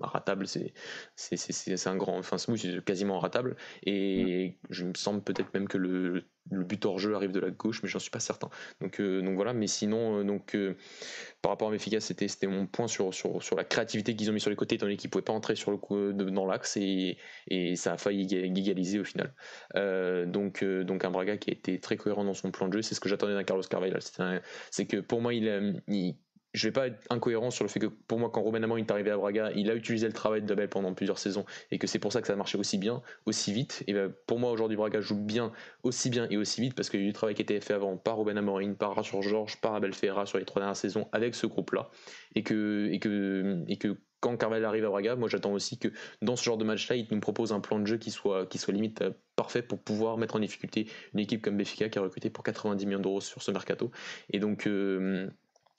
ratable, 0.00 0.46
c'est, 0.46 0.72
c'est, 1.16 1.86
un 1.86 1.96
grand, 1.96 2.18
enfin 2.18 2.38
c'est 2.38 2.84
quasiment 2.84 3.18
ratable. 3.18 3.56
Et 3.84 4.58
je 4.70 4.84
me 4.84 4.94
semble 4.94 5.22
peut-être 5.22 5.52
même 5.54 5.68
que 5.68 5.78
le, 5.78 6.24
le 6.50 6.64
but 6.64 6.84
hors 6.84 6.98
jeu 6.98 7.14
arrive 7.14 7.32
de 7.32 7.40
la 7.40 7.50
gauche, 7.50 7.82
mais 7.82 7.88
j'en 7.88 7.98
suis 7.98 8.10
pas 8.10 8.20
certain. 8.20 8.50
Donc, 8.80 9.00
euh, 9.00 9.22
donc 9.22 9.34
voilà, 9.34 9.52
mais 9.52 9.66
sinon, 9.66 10.20
euh, 10.20 10.24
donc, 10.24 10.54
euh, 10.54 10.76
par 11.42 11.50
rapport 11.50 11.68
à 11.68 11.70
Mefica, 11.70 12.00
c'était, 12.00 12.28
c'était 12.28 12.46
mon 12.46 12.66
point 12.66 12.86
sur, 12.86 13.14
sur, 13.14 13.42
sur 13.42 13.56
la 13.56 13.64
créativité 13.64 14.14
qu'ils 14.14 14.30
ont 14.30 14.32
mis 14.32 14.40
sur 14.40 14.50
les 14.50 14.56
côtés, 14.56 14.74
étant 14.76 14.86
donné 14.86 14.96
qu'ils 14.96 15.10
pouvaient 15.10 15.22
pas 15.22 15.32
entrer 15.32 15.56
sur 15.56 15.70
le 15.70 16.12
dans 16.12 16.46
l'axe, 16.46 16.76
et, 16.76 17.18
et 17.48 17.76
ça 17.76 17.92
a 17.94 17.98
failli 17.98 18.34
égaliser 18.34 18.98
au 18.98 19.04
final. 19.04 19.34
donc, 20.26 20.64
donc 20.64 21.04
un 21.04 21.10
Braga 21.10 21.36
qui 21.36 21.50
a 21.50 21.52
été 21.52 21.80
très 21.80 21.96
cohérent 21.96 22.24
dans 22.24 22.34
son 22.34 22.50
plan 22.50 22.68
de 22.68 22.72
jeu, 22.74 22.82
c'est 22.82 22.94
ce 22.94 23.00
que 23.00 23.08
j'attendais 23.08 23.34
d'un 23.34 23.44
Carlos 23.44 23.62
Carvalho. 23.62 23.98
C'est, 24.70 24.86
que 24.86 24.98
pour 24.98 25.20
moi, 25.20 25.34
il, 25.34 25.82
il 25.88 26.16
je 26.54 26.68
vais 26.68 26.72
pas 26.72 26.86
être 26.86 27.04
incohérent 27.10 27.50
sur 27.50 27.64
le 27.64 27.68
fait 27.68 27.80
que 27.80 27.86
pour 27.86 28.18
moi, 28.18 28.30
quand 28.30 28.40
Romain 28.40 28.62
Amorim 28.62 28.84
est 28.84 28.90
arrivé 28.90 29.10
à 29.10 29.16
Braga, 29.16 29.50
il 29.56 29.70
a 29.70 29.74
utilisé 29.74 30.06
le 30.06 30.12
travail 30.12 30.40
de 30.40 30.46
Dabel 30.46 30.68
pendant 30.68 30.94
plusieurs 30.94 31.18
saisons 31.18 31.44
et 31.72 31.78
que 31.78 31.88
c'est 31.88 31.98
pour 31.98 32.12
ça 32.12 32.20
que 32.20 32.28
ça 32.28 32.32
a 32.32 32.36
marché 32.36 32.56
aussi 32.56 32.78
bien, 32.78 33.02
aussi 33.26 33.52
vite. 33.52 33.82
Et 33.88 33.92
ben, 33.92 34.12
pour 34.28 34.38
moi, 34.38 34.52
aujourd'hui, 34.52 34.76
Braga 34.76 35.00
joue 35.00 35.18
bien, 35.18 35.52
aussi 35.82 36.10
bien 36.10 36.28
et 36.30 36.36
aussi 36.36 36.60
vite 36.60 36.74
parce 36.74 36.90
qu'il 36.90 37.00
y 37.00 37.02
a 37.02 37.04
eu 37.04 37.08
du 37.08 37.12
travail 37.12 37.34
qui 37.34 37.42
été 37.42 37.60
fait 37.60 37.74
avant 37.74 37.96
par 37.96 38.16
Robin 38.16 38.36
Amorim, 38.36 38.76
par 38.76 38.96
Arthur 38.96 39.20
Georges, 39.22 39.60
par 39.60 39.74
Abel 39.74 39.92
Ferreira 39.92 40.26
sur 40.26 40.38
les 40.38 40.44
trois 40.44 40.60
dernières 40.60 40.76
saisons 40.76 41.08
avec 41.12 41.34
ce 41.34 41.46
groupe-là. 41.48 41.90
Et 42.36 42.44
que, 42.44 42.88
et, 42.92 43.00
que, 43.00 43.98
quand 44.20 44.36
Carvel 44.36 44.64
arrive 44.64 44.84
à 44.84 44.90
Braga, 44.90 45.16
moi 45.16 45.28
j'attends 45.28 45.52
aussi 45.52 45.78
que 45.78 45.88
dans 46.22 46.36
ce 46.36 46.44
genre 46.44 46.56
de 46.56 46.64
match-là, 46.64 46.94
il 46.94 47.08
nous 47.10 47.20
propose 47.20 47.52
un 47.52 47.60
plan 47.60 47.80
de 47.80 47.86
jeu 47.86 47.98
qui 47.98 48.12
soit, 48.12 48.46
qui 48.46 48.58
limite 48.70 49.02
euh, 49.02 49.10
parfait 49.34 49.62
pour 49.62 49.82
pouvoir 49.82 50.18
mettre 50.18 50.36
en 50.36 50.38
difficulté 50.38 50.86
une 51.12 51.20
équipe 51.20 51.42
comme 51.42 51.56
Béfica 51.56 51.88
qui 51.88 51.98
a 51.98 52.02
recruté 52.02 52.30
pour 52.30 52.44
90 52.44 52.86
millions 52.86 53.00
d'euros 53.00 53.20
sur 53.20 53.42
ce 53.42 53.50
mercato. 53.50 53.90
Et 54.30 54.38
donc. 54.38 54.68
Euh, 54.68 55.28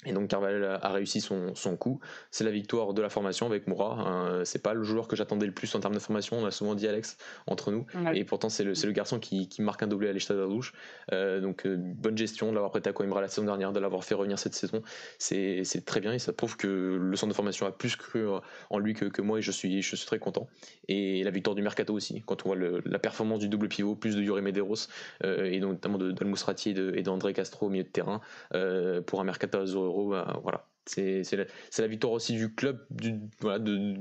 et 0.05 0.13
donc 0.13 0.29
Carvalho 0.29 0.65
a 0.65 0.89
réussi 0.89 1.21
son, 1.21 1.55
son 1.55 1.77
coup. 1.77 1.99
C'est 2.29 2.43
la 2.43 2.51
victoire 2.51 2.93
de 2.93 3.01
la 3.01 3.09
formation 3.09 3.45
avec 3.45 3.67
Moura. 3.67 3.99
Hein. 3.99 4.45
C'est 4.45 4.61
pas 4.61 4.73
le 4.73 4.83
joueur 4.83 5.07
que 5.07 5.15
j'attendais 5.15 5.45
le 5.45 5.51
plus 5.51 5.73
en 5.73 5.79
termes 5.79 5.95
de 5.95 5.99
formation. 5.99 6.37
On 6.37 6.45
a 6.45 6.51
souvent 6.51 6.75
dit 6.75 6.87
Alex 6.87 7.17
entre 7.47 7.71
nous. 7.71 7.85
Et 8.13 8.23
pourtant 8.23 8.49
c'est 8.49 8.63
le, 8.63 8.73
le, 8.73 8.91
garçon 8.91 9.19
qui, 9.19 9.47
qui, 9.47 9.61
marque 9.61 9.81
un 9.83 9.87
doublé 9.87 10.09
à 10.09 10.13
douche. 10.47 10.73
Euh, 11.11 11.41
donc 11.41 11.65
euh, 11.65 11.75
bonne 11.77 12.17
gestion 12.17 12.49
de 12.49 12.53
l'avoir 12.53 12.71
prêté 12.71 12.89
à 12.89 12.93
Coimbra 12.93 13.21
la 13.21 13.27
saison 13.27 13.45
dernière, 13.45 13.71
de 13.73 13.79
l'avoir 13.79 14.03
fait 14.03 14.15
revenir 14.15 14.37
cette 14.37 14.53
saison. 14.53 14.83
C'est 15.17 15.63
très 15.85 16.01
bien 16.01 16.13
et 16.13 16.19
ça 16.19 16.33
prouve 16.33 16.57
que 16.57 16.99
le 17.01 17.15
centre 17.15 17.31
de 17.31 17.35
formation 17.35 17.65
a 17.65 17.71
plus 17.71 17.95
cru 17.95 18.25
en 18.69 18.79
lui 18.79 18.93
que, 18.93 19.05
que, 19.05 19.21
moi 19.21 19.39
et 19.39 19.41
je 19.41 19.51
suis, 19.51 19.81
je 19.81 19.95
suis 19.95 20.05
très 20.05 20.19
content. 20.19 20.47
Et 20.87 21.23
la 21.23 21.31
victoire 21.31 21.55
du 21.55 21.61
Mercato 21.61 21.93
aussi. 21.93 22.21
Quand 22.25 22.45
on 22.45 22.49
voit 22.49 22.55
le, 22.55 22.81
la 22.85 22.99
performance 22.99 23.39
du 23.39 23.49
double 23.49 23.69
pivot, 23.69 23.95
plus 23.95 24.15
de 24.15 24.21
Yuri 24.21 24.41
Medeiros 24.41 24.87
euh, 25.23 25.45
et 25.45 25.59
notamment 25.59 25.97
de 25.97 26.11
d'Almousrati 26.11 26.71
et 26.71 27.01
d'André 27.01 27.33
Castro 27.33 27.67
au 27.67 27.69
milieu 27.69 27.83
de 27.83 27.89
terrain 27.89 28.21
euh, 28.53 29.01
pour 29.01 29.21
un 29.21 29.23
Mercato 29.23 29.57
bah, 30.03 30.39
voilà. 30.43 30.67
C'est 30.87 31.23
la, 31.31 31.45
la, 31.79 31.87
victoire 31.87 32.13
aussi 32.13 32.35
du 32.35 32.53
club 32.53 32.85
du, 32.91 33.19
voilà, 33.39 33.57
de, 33.57 33.95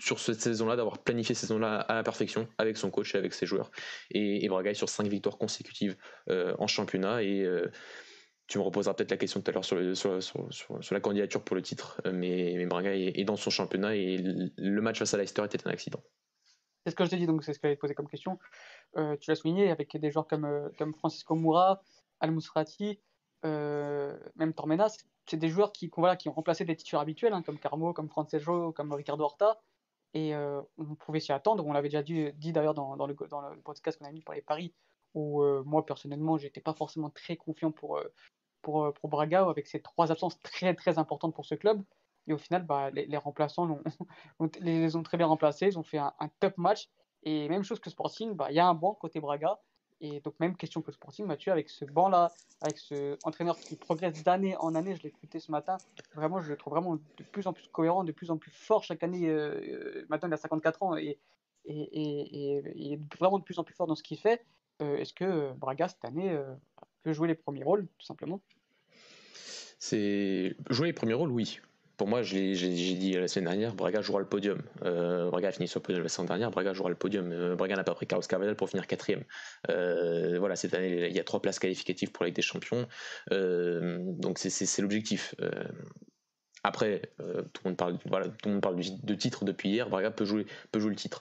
sur 0.00 0.18
cette 0.18 0.40
saison-là, 0.40 0.74
d'avoir 0.74 0.98
planifié 0.98 1.36
cette 1.36 1.48
saison-là 1.48 1.78
à 1.78 1.94
la 1.94 2.02
perfection 2.02 2.48
avec 2.58 2.76
son 2.76 2.90
coach 2.90 3.14
et 3.14 3.18
avec 3.18 3.32
ses 3.32 3.46
joueurs. 3.46 3.70
Et, 4.10 4.48
Braga 4.48 4.72
est 4.72 4.74
sur 4.74 4.88
5 4.88 5.06
victoires 5.06 5.38
consécutives 5.38 5.96
euh, 6.28 6.54
en 6.58 6.66
championnat. 6.66 7.22
Et 7.22 7.42
euh, 7.42 7.70
tu 8.48 8.58
me 8.58 8.64
reposeras 8.64 8.94
peut-être 8.94 9.12
la 9.12 9.16
question 9.18 9.40
tout 9.40 9.50
à 9.50 9.54
l'heure 9.54 9.64
sur, 9.64 9.78
sur, 9.92 10.80
la 10.90 11.00
candidature 11.00 11.44
pour 11.44 11.54
le 11.54 11.62
titre, 11.62 12.00
mais, 12.04 12.54
mais 12.56 12.66
Braga 12.66 12.94
est, 12.94 13.24
dans 13.24 13.36
son 13.36 13.50
championnat 13.50 13.94
et 13.94 14.18
le 14.18 14.80
match 14.80 14.98
face 14.98 15.14
à 15.14 15.18
Leicester 15.18 15.44
était 15.44 15.66
un 15.66 15.70
accident. 15.70 16.02
C'est 16.84 16.90
ce 16.90 16.96
que 16.96 17.04
je 17.04 17.10
t'ai 17.10 17.16
dit, 17.16 17.26
donc 17.26 17.42
c'est 17.42 17.52
ce 17.52 17.58
que 17.58 17.66
j'avais 17.66 17.76
posé 17.76 17.94
comme 17.94 18.08
question. 18.08 18.38
Euh, 18.96 19.16
tu 19.20 19.30
l'as 19.30 19.36
souligné 19.36 19.70
avec 19.70 19.96
des 19.96 20.10
joueurs 20.10 20.28
comme, 20.28 20.70
comme 20.78 20.94
Francisco 20.94 21.34
Moura, 21.34 21.82
Al 22.20 22.30
Musrati, 22.30 22.90
euh, 22.90 22.94
même 24.36 24.52
Tormenas, 24.54 24.96
c'est 25.26 25.36
des 25.36 25.48
joueurs 25.48 25.72
qui, 25.72 25.90
voilà, 25.96 26.16
qui 26.16 26.28
ont 26.28 26.32
remplacé 26.32 26.64
des 26.64 26.76
titulaires 26.76 27.00
habituels, 27.00 27.32
hein, 27.32 27.42
comme 27.42 27.58
Carmo, 27.58 27.92
comme 27.92 28.08
Francejo, 28.08 28.72
comme 28.72 28.92
Ricardo 28.92 29.24
Horta. 29.24 29.60
Et 30.14 30.34
euh, 30.34 30.62
on 30.78 30.94
pouvait 30.94 31.20
s'y 31.20 31.32
attendre. 31.32 31.66
On 31.66 31.72
l'avait 31.72 31.88
déjà 31.88 32.02
dit, 32.02 32.32
d'ailleurs 32.52 32.74
dans, 32.74 33.06
le, 33.06 33.14
podcast 33.62 33.98
qu'on 33.98 34.06
a 34.06 34.12
mis 34.12 34.22
pour 34.22 34.34
les 34.34 34.42
paris, 34.42 34.72
où 35.14 35.42
euh, 35.42 35.62
moi, 35.64 35.84
personnellement, 35.84 36.38
j'étais 36.38 36.60
pas 36.60 36.74
forcément 36.74 37.10
très 37.10 37.36
confiant 37.36 37.72
pour, 37.72 37.98
euh, 37.98 38.12
pour, 38.62 38.94
Braga, 39.04 39.46
avec 39.48 39.66
ces 39.66 39.82
trois 39.82 40.10
absences 40.12 40.40
très, 40.42 40.74
très 40.74 40.98
importantes 40.98 41.34
pour 41.34 41.44
ce 41.44 41.54
club. 41.54 41.82
Et 42.28 42.32
au 42.32 42.38
final, 42.38 42.64
bah, 42.64 42.90
les, 42.90 43.16
remplaçants 43.16 43.80
ont, 44.40 44.50
les, 44.60 44.96
ont 44.96 45.02
très 45.02 45.16
bien 45.16 45.26
remplacés. 45.26 45.66
Ils 45.66 45.78
ont 45.78 45.84
fait 45.84 45.98
un, 45.98 46.12
un 46.18 46.28
top 46.40 46.56
match. 46.56 46.88
Et 47.22 47.48
même 47.48 47.64
chose 47.64 47.80
que 47.80 47.90
Sporting, 47.90 48.32
bah, 48.34 48.46
il 48.50 48.54
y 48.56 48.60
a 48.60 48.66
un 48.66 48.74
banc 48.74 48.94
côté 48.94 49.20
Braga. 49.20 49.58
Et 50.00 50.20
donc, 50.20 50.34
même 50.40 50.56
question 50.56 50.82
que 50.82 50.92
Sporting, 50.92 51.26
Mathieu, 51.26 51.52
avec 51.52 51.70
ce 51.70 51.84
banc-là, 51.84 52.32
avec 52.60 52.78
ce 52.78 53.16
entraîneur 53.24 53.58
qui 53.58 53.76
progresse 53.76 54.22
d'année 54.22 54.56
en 54.58 54.74
année, 54.74 54.94
je 54.96 55.02
l'ai 55.02 55.08
écouté 55.08 55.40
ce 55.40 55.50
matin, 55.50 55.78
vraiment, 56.14 56.40
je 56.40 56.50
le 56.50 56.56
trouve 56.56 56.74
vraiment 56.74 56.96
de 56.96 57.24
plus 57.32 57.46
en 57.46 57.52
plus 57.52 57.66
cohérent, 57.68 58.04
de 58.04 58.12
plus 58.12 58.30
en 58.30 58.36
plus 58.36 58.50
fort 58.50 58.84
chaque 58.84 59.02
année. 59.02 59.28
Euh, 59.28 60.04
maintenant, 60.08 60.28
il 60.28 60.34
a 60.34 60.36
54 60.36 60.82
ans 60.82 60.96
et, 60.96 61.18
il 61.68 62.92
est 62.92 63.00
vraiment 63.18 63.38
de 63.38 63.44
plus 63.44 63.58
en 63.58 63.64
plus 63.64 63.74
fort 63.74 63.86
dans 63.86 63.96
ce 63.96 64.02
qu'il 64.02 64.18
fait. 64.18 64.44
Euh, 64.82 64.98
Est-ce 64.98 65.14
que 65.14 65.52
Braga, 65.54 65.88
cette 65.88 66.04
année, 66.04 66.30
euh, 66.30 66.54
peut 67.02 67.12
jouer 67.12 67.28
les 67.28 67.34
premiers 67.34 67.64
rôles, 67.64 67.88
tout 67.98 68.06
simplement? 68.06 68.40
C'est 69.78 70.56
jouer 70.70 70.88
les 70.88 70.92
premiers 70.92 71.14
rôles, 71.14 71.30
oui 71.30 71.60
pour 71.96 72.08
moi, 72.08 72.22
j'ai 72.22 72.54
dit 72.54 73.12
la 73.12 73.26
semaine 73.26 73.46
dernière, 73.46 73.74
Braga 73.74 74.02
jouera 74.02 74.20
le 74.20 74.26
podium. 74.26 74.60
Euh, 74.84 75.30
Braga 75.30 75.48
a 75.48 75.52
fini 75.52 75.66
sur 75.66 75.80
le 75.80 75.82
podium 75.82 76.02
la 76.02 76.08
semaine 76.08 76.28
dernière, 76.28 76.50
Braga 76.50 76.74
jouera 76.74 76.90
le 76.90 76.96
podium. 76.96 77.32
Euh, 77.32 77.56
Braga 77.56 77.74
n'a 77.74 77.84
pas 77.84 77.94
pris 77.94 78.06
Carlos 78.06 78.24
Carvalhal 78.28 78.54
pour 78.54 78.68
finir 78.68 78.86
quatrième. 78.86 79.24
Euh, 79.70 80.38
voilà, 80.38 80.56
cette 80.56 80.74
année, 80.74 81.08
il 81.08 81.16
y 81.16 81.20
a 81.20 81.24
trois 81.24 81.40
places 81.40 81.58
qualificatives 81.58 82.12
pour 82.12 82.24
la 82.24 82.28
Ligue 82.28 82.36
des 82.36 82.42
Champions. 82.42 82.86
Donc 83.30 84.38
c'est 84.38 84.82
l'objectif. 84.82 85.34
Après, 86.66 87.02
euh, 87.20 87.42
tout 87.52 87.62
le 87.64 87.70
monde 87.70 87.76
parle, 87.76 87.98
voilà, 88.06 88.28
tout 88.28 88.48
le 88.48 88.52
monde 88.52 88.62
parle 88.62 88.76
de 88.76 89.14
titre 89.14 89.44
depuis 89.44 89.70
hier. 89.70 89.88
Braga 89.88 90.10
peut 90.10 90.24
jouer, 90.24 90.46
peut 90.72 90.80
jouer 90.80 90.90
le 90.90 90.96
titre 90.96 91.20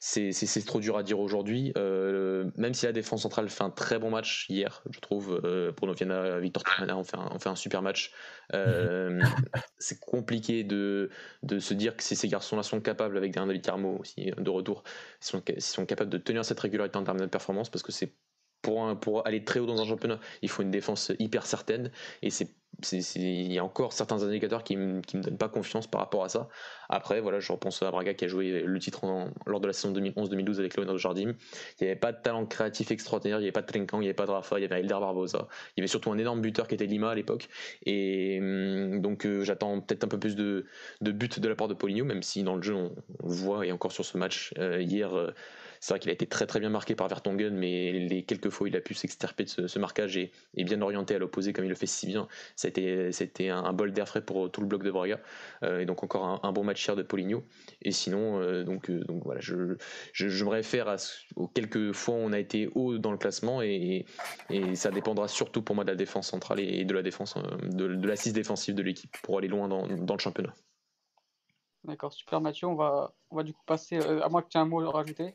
c'est 0.00 0.64
trop 0.64 0.80
dur 0.80 0.96
à 0.96 1.02
dire 1.02 1.20
aujourd'hui. 1.20 1.72
Euh, 1.76 2.50
même 2.56 2.72
si 2.72 2.86
la 2.86 2.92
défense 2.92 3.22
centrale 3.22 3.48
fait 3.50 3.62
un 3.62 3.70
très 3.70 3.98
bon 3.98 4.10
match 4.10 4.46
hier, 4.48 4.82
je 4.90 4.98
trouve, 4.98 5.40
euh, 5.44 5.72
pour 5.72 5.86
Noviana, 5.86 6.40
Victor 6.40 6.62
Tremana 6.62 6.96
on 6.96 7.04
fait 7.04 7.18
un, 7.18 7.28
on 7.32 7.38
fait 7.38 7.50
un 7.50 7.56
super 7.56 7.82
match. 7.82 8.12
Euh, 8.54 9.20
c'est 9.78 10.00
compliqué 10.00 10.64
de, 10.64 11.10
de 11.42 11.58
se 11.58 11.74
dire 11.74 11.96
que 11.96 12.02
ces 12.02 12.28
garçons-là 12.28 12.62
sont 12.62 12.80
capables, 12.80 13.16
avec 13.18 13.34
David 13.34 13.62
Carmo 13.62 13.98
aussi 14.00 14.32
de 14.36 14.50
retour, 14.50 14.84
ils 15.20 15.26
sont, 15.26 15.42
ils 15.48 15.60
sont 15.60 15.84
capables 15.84 16.10
de 16.10 16.18
tenir 16.18 16.44
cette 16.44 16.60
régularité 16.60 16.96
en 16.96 17.04
termes 17.04 17.20
de 17.20 17.26
performance 17.26 17.68
parce 17.68 17.82
que 17.82 17.92
c'est 17.92 18.14
pour, 18.62 19.26
aller 19.26 19.44
très 19.44 19.60
haut 19.60 19.66
dans 19.66 19.80
un 19.80 19.86
championnat, 19.86 20.18
il 20.42 20.48
faut 20.48 20.62
une 20.62 20.70
défense 20.70 21.12
hyper 21.18 21.46
certaine 21.46 21.90
et 22.22 22.30
c'est 22.30 22.48
il 22.92 23.52
y 23.52 23.58
a 23.58 23.64
encore 23.64 23.92
certains 23.92 24.22
indicateurs 24.22 24.64
qui 24.64 24.76
ne 24.76 24.94
me 24.94 25.22
donnent 25.22 25.36
pas 25.36 25.48
confiance 25.48 25.86
par 25.86 26.00
rapport 26.00 26.24
à 26.24 26.28
ça. 26.28 26.48
Après, 26.88 27.20
voilà, 27.20 27.40
je 27.40 27.52
repense 27.52 27.82
à 27.82 27.90
Braga 27.90 28.14
qui 28.14 28.24
a 28.24 28.28
joué 28.28 28.62
le 28.62 28.78
titre 28.78 29.02
lors 29.46 29.60
de 29.60 29.66
la 29.66 29.72
saison 29.72 29.92
2011-2012 29.92 30.58
avec 30.58 30.76
Leonardo 30.76 30.98
Jardim. 30.98 31.34
Il 31.80 31.84
n'y 31.84 31.90
avait 31.90 31.96
pas 31.98 32.12
de 32.12 32.20
talent 32.22 32.46
créatif 32.46 32.90
extraordinaire, 32.90 33.38
il 33.38 33.42
n'y 33.42 33.46
avait 33.46 33.52
pas 33.52 33.62
de 33.62 33.66
Trinkan, 33.66 33.98
il 33.98 34.02
n'y 34.02 34.06
avait 34.06 34.14
pas 34.14 34.26
de 34.26 34.30
Rafa, 34.30 34.58
il 34.58 34.62
y 34.62 34.64
avait 34.64 34.80
Elder 34.80 34.94
Barbosa. 35.00 35.48
Il 35.76 35.80
y 35.80 35.82
avait 35.82 35.88
surtout 35.88 36.10
un 36.10 36.18
énorme 36.18 36.40
buteur 36.40 36.66
qui 36.66 36.74
était 36.74 36.86
Lima 36.86 37.10
à 37.10 37.14
l'époque. 37.14 37.48
Et 37.84 38.38
hum, 38.40 39.00
donc 39.00 39.26
euh, 39.26 39.44
j'attends 39.44 39.80
peut-être 39.80 40.04
un 40.04 40.08
peu 40.08 40.18
plus 40.18 40.36
de, 40.36 40.66
de 41.00 41.12
buts 41.12 41.28
de 41.36 41.48
la 41.48 41.54
part 41.54 41.68
de 41.68 41.74
Poligno, 41.74 42.04
même 42.04 42.22
si 42.22 42.42
dans 42.42 42.56
le 42.56 42.62
jeu 42.62 42.74
on, 42.74 42.92
voit, 43.20 43.66
et 43.66 43.72
encore 43.72 43.92
sur 43.92 44.04
ce 44.04 44.16
match 44.16 44.52
euh, 44.58 44.80
hier. 44.80 45.14
Euh, 45.14 45.32
c'est 45.80 45.94
vrai 45.94 45.98
qu'il 45.98 46.10
a 46.10 46.12
été 46.12 46.26
très 46.26 46.46
très 46.46 46.60
bien 46.60 46.68
marqué 46.68 46.94
par 46.94 47.08
Vertonghen, 47.08 47.56
mais 47.56 47.92
les 47.92 48.22
quelques 48.22 48.50
fois 48.50 48.66
où 48.66 48.68
il 48.68 48.76
a 48.76 48.80
pu 48.80 48.92
s'extirper 48.92 49.44
de 49.44 49.66
ce, 49.66 49.78
marquage 49.78 50.18
et, 50.18 50.30
bien 50.54 50.82
orienté 50.82 51.14
à 51.14 51.18
l'opposé 51.18 51.54
comme 51.54 51.64
il 51.64 51.68
le 51.68 51.74
fait 51.74 51.86
si 51.86 52.06
bien, 52.06 52.28
c'était 52.54 53.48
un, 53.48 53.64
un, 53.64 53.72
bol 53.72 53.90
d'air 53.92 54.06
frais 54.06 54.22
pour 54.22 54.50
tout 54.50 54.60
le 54.60 54.66
bloc 54.66 54.82
de 54.82 54.90
Braga. 54.90 55.20
Euh, 55.62 55.80
et 55.80 55.86
donc 55.86 56.04
encore 56.04 56.44
un, 56.44 56.52
bon 56.52 56.64
match 56.64 56.86
hier 56.86 56.96
de 56.96 57.02
Poligno. 57.02 57.44
Et 57.80 57.92
sinon, 57.92 58.40
euh, 58.40 58.62
donc, 58.62 58.90
euh, 58.90 59.02
donc 59.04 59.24
voilà, 59.24 59.40
je, 59.40 59.54
me 60.44 60.48
réfère 60.48 60.88
à, 60.88 60.96
aux 61.36 61.48
quelques 61.48 61.92
fois 61.92 62.14
où 62.14 62.18
on 62.18 62.32
a 62.32 62.38
été 62.38 62.68
haut 62.74 62.98
dans 62.98 63.12
le 63.12 63.18
classement 63.18 63.62
et, 63.62 64.04
et, 64.50 64.74
ça 64.74 64.90
dépendra 64.90 65.28
surtout 65.28 65.62
pour 65.62 65.74
moi 65.74 65.84
de 65.84 65.90
la 65.90 65.96
défense 65.96 66.28
centrale 66.28 66.60
et 66.60 66.84
de 66.84 66.94
la 66.94 67.02
défense, 67.02 67.34
de, 67.62 67.86
l'assise 68.06 68.34
défensive 68.34 68.74
de 68.74 68.82
l'équipe 68.82 69.16
pour 69.22 69.38
aller 69.38 69.48
loin 69.48 69.66
dans, 69.66 69.86
dans 69.86 70.14
le 70.14 70.20
championnat. 70.20 70.52
D'accord, 71.84 72.12
super 72.12 72.42
Mathieu. 72.42 72.66
On 72.66 72.74
va, 72.74 73.14
on 73.30 73.36
va 73.36 73.42
du 73.42 73.54
coup 73.54 73.62
passer, 73.64 73.96
à 73.96 74.28
moi 74.28 74.42
que 74.42 74.48
tu 74.48 74.58
aies 74.58 74.60
un 74.60 74.66
mot 74.66 74.82
à 74.82 74.90
rajouter. 74.90 75.34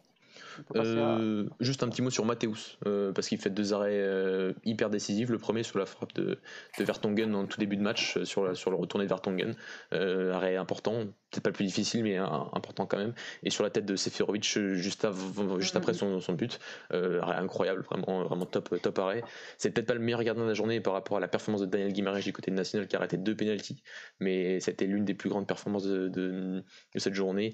Euh. 0.76 1.46
Juste 1.60 1.84
un 1.84 1.90
petit 1.90 2.02
mot 2.02 2.10
sur 2.10 2.26
Mathéus, 2.26 2.78
euh, 2.86 3.12
parce 3.12 3.28
qu'il 3.28 3.38
fait 3.38 3.50
deux 3.50 3.74
arrêts 3.74 4.00
euh, 4.00 4.54
hyper 4.64 4.90
décisifs. 4.90 5.30
Le 5.30 5.38
premier 5.38 5.64
sur 5.64 5.80
la 5.80 5.86
frappe 5.86 6.14
de, 6.14 6.40
de 6.78 6.84
Vertonghen 6.84 7.34
en 7.36 7.46
tout 7.46 7.60
début 7.60 7.78
de 7.78 7.82
match, 7.82 8.22
sur, 8.24 8.44
le 8.46 8.76
retourné 8.76 9.06
de 9.06 9.10
Vertonghen. 9.10 9.56
arrêt 9.92 10.56
important, 10.56 11.06
peut-être 11.32 11.44
pas 11.44 11.50
le 11.50 11.56
plus 11.56 11.66
difficile, 11.66 12.04
mais 12.04 12.18
important 12.18 12.86
quand 12.86 12.98
même. 12.98 13.14
Et 13.44 13.50
sur 13.50 13.64
la 13.64 13.70
tête 13.70 13.86
de 13.86 13.96
Seferovic 13.96 14.44
juste, 14.44 15.06
après 15.06 15.94
son, 15.94 16.20
but. 16.34 16.60
arrêt 16.92 17.38
incroyable, 17.38 17.82
vraiment, 17.82 18.24
vraiment 18.24 18.46
top, 18.46 18.82
top 18.82 19.00
arrêt. 19.00 19.24
C'est 19.58 19.72
peut-être 19.72 19.88
pas 19.88 19.94
le 19.94 20.00
meilleur 20.00 20.24
gardien 20.24 20.44
de 20.44 20.50
la 20.50 20.54
journée 20.54 20.80
par 20.82 20.94
rapport 20.94 21.18
à 21.18 21.20
la 21.20 21.28
performance 21.28 21.62
de 21.62 21.68
Daniel 21.68 21.94
Guimarães 21.94 22.22
du 22.22 22.34
côté 22.34 22.52
de 22.52 22.56
National 22.56 22.88
qui 22.88 22.96
a 22.96 23.00
arrêté 23.00 23.18
deux 23.18 23.36
pénalties, 23.36 23.82
mais 24.20 24.60
c'était 24.60 24.86
l'une 24.86 25.06
des 25.06 25.14
plus 25.14 25.30
grandes 25.30 25.48
performances 25.48 25.86
de 25.86 26.64
cette 26.96 27.14
journée. 27.14 27.54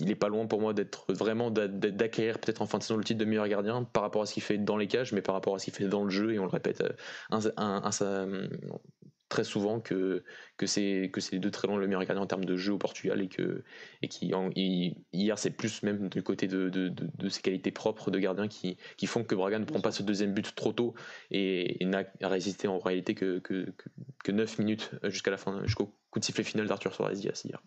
Il 0.00 0.10
est 0.10 0.16
pas 0.16 0.28
loin 0.28 0.46
pour 0.46 0.60
moi 0.60 0.74
d'être 0.74 1.12
vraiment 1.12 1.50
d'acquérir 1.76 2.38
peut-être 2.38 2.62
en 2.62 2.66
fin 2.66 2.78
de 2.78 2.82
saison 2.82 2.96
le 2.96 3.04
titre 3.04 3.20
de 3.20 3.24
meilleur 3.24 3.48
gardien 3.48 3.84
par 3.84 4.02
rapport 4.02 4.22
à 4.22 4.26
ce 4.26 4.34
qu'il 4.34 4.42
fait 4.42 4.58
dans 4.58 4.76
les 4.76 4.86
cages, 4.86 5.12
mais 5.12 5.22
par 5.22 5.34
rapport 5.34 5.54
à 5.54 5.58
ce 5.58 5.66
qu'il 5.66 5.74
fait 5.74 5.88
dans 5.88 6.04
le 6.04 6.10
jeu, 6.10 6.32
et 6.32 6.38
on 6.38 6.44
le 6.44 6.50
répète 6.50 6.82
euh, 6.82 6.90
un, 7.56 7.80
très 9.28 9.44
souvent 9.44 9.80
que, 9.80 10.24
que 10.56 10.66
c'est 10.66 11.10
les 11.32 11.38
deux 11.38 11.50
très 11.50 11.66
loin 11.66 11.78
le 11.78 11.86
meilleur 11.86 12.04
gardien 12.04 12.22
en 12.22 12.26
termes 12.26 12.44
de 12.44 12.56
jeu 12.56 12.72
au 12.72 12.78
Portugal 12.78 13.20
et 13.20 13.28
que 13.28 13.64
qui 14.08 14.32
hier 15.12 15.38
c'est 15.38 15.50
plus 15.50 15.82
même 15.82 16.08
du 16.08 16.22
côté 16.22 16.46
de, 16.46 16.68
de, 16.68 17.28
ses 17.28 17.42
qualités 17.42 17.72
propres 17.72 18.10
de 18.10 18.18
gardien 18.18 18.46
qui, 18.48 18.76
font 19.06 19.24
que 19.24 19.34
Braga 19.34 19.58
ne 19.58 19.64
prend 19.64 19.80
pas 19.80 19.90
ce 19.90 20.02
deuxième 20.02 20.32
but 20.32 20.54
trop 20.54 20.72
tôt 20.72 20.94
et, 21.30 21.84
n'a 21.84 22.04
résisté 22.22 22.68
en 22.68 22.78
réalité 22.78 23.14
que, 23.14 23.38
que, 23.40 23.70
que, 23.76 23.88
que 24.24 24.32
9 24.32 24.58
minutes 24.58 24.90
jusqu'à 25.04 25.30
la 25.30 25.38
fin 25.38 25.64
jusqu'au 25.64 25.92
coup 26.10 26.20
de 26.20 26.24
sifflet 26.24 26.44
final 26.44 26.66
d'Arthur 26.66 26.94
Suarez 26.94 27.16
hier 27.16 27.62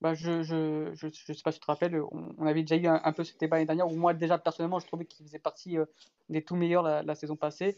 bah, 0.00 0.14
je, 0.14 0.42
je, 0.42 0.90
je, 0.94 1.08
je, 1.08 1.32
sais 1.32 1.42
pas 1.42 1.50
si 1.50 1.58
tu 1.58 1.66
te 1.66 1.70
rappelles, 1.70 2.00
on, 2.00 2.34
on 2.38 2.46
avait 2.46 2.62
déjà 2.62 2.76
eu 2.76 2.86
un, 2.86 3.00
un 3.02 3.12
peu 3.12 3.24
ce 3.24 3.36
débat 3.36 3.56
l'année 3.56 3.66
dernière 3.66 3.88
où 3.88 3.96
moi, 3.96 4.14
déjà, 4.14 4.38
personnellement, 4.38 4.78
je 4.78 4.86
trouvais 4.86 5.04
qu'il 5.04 5.26
faisait 5.26 5.40
partie 5.40 5.76
euh, 5.76 5.86
des 6.28 6.42
tout 6.42 6.54
meilleurs 6.54 6.82
la, 6.82 7.02
la, 7.02 7.14
saison 7.14 7.36
passée. 7.36 7.76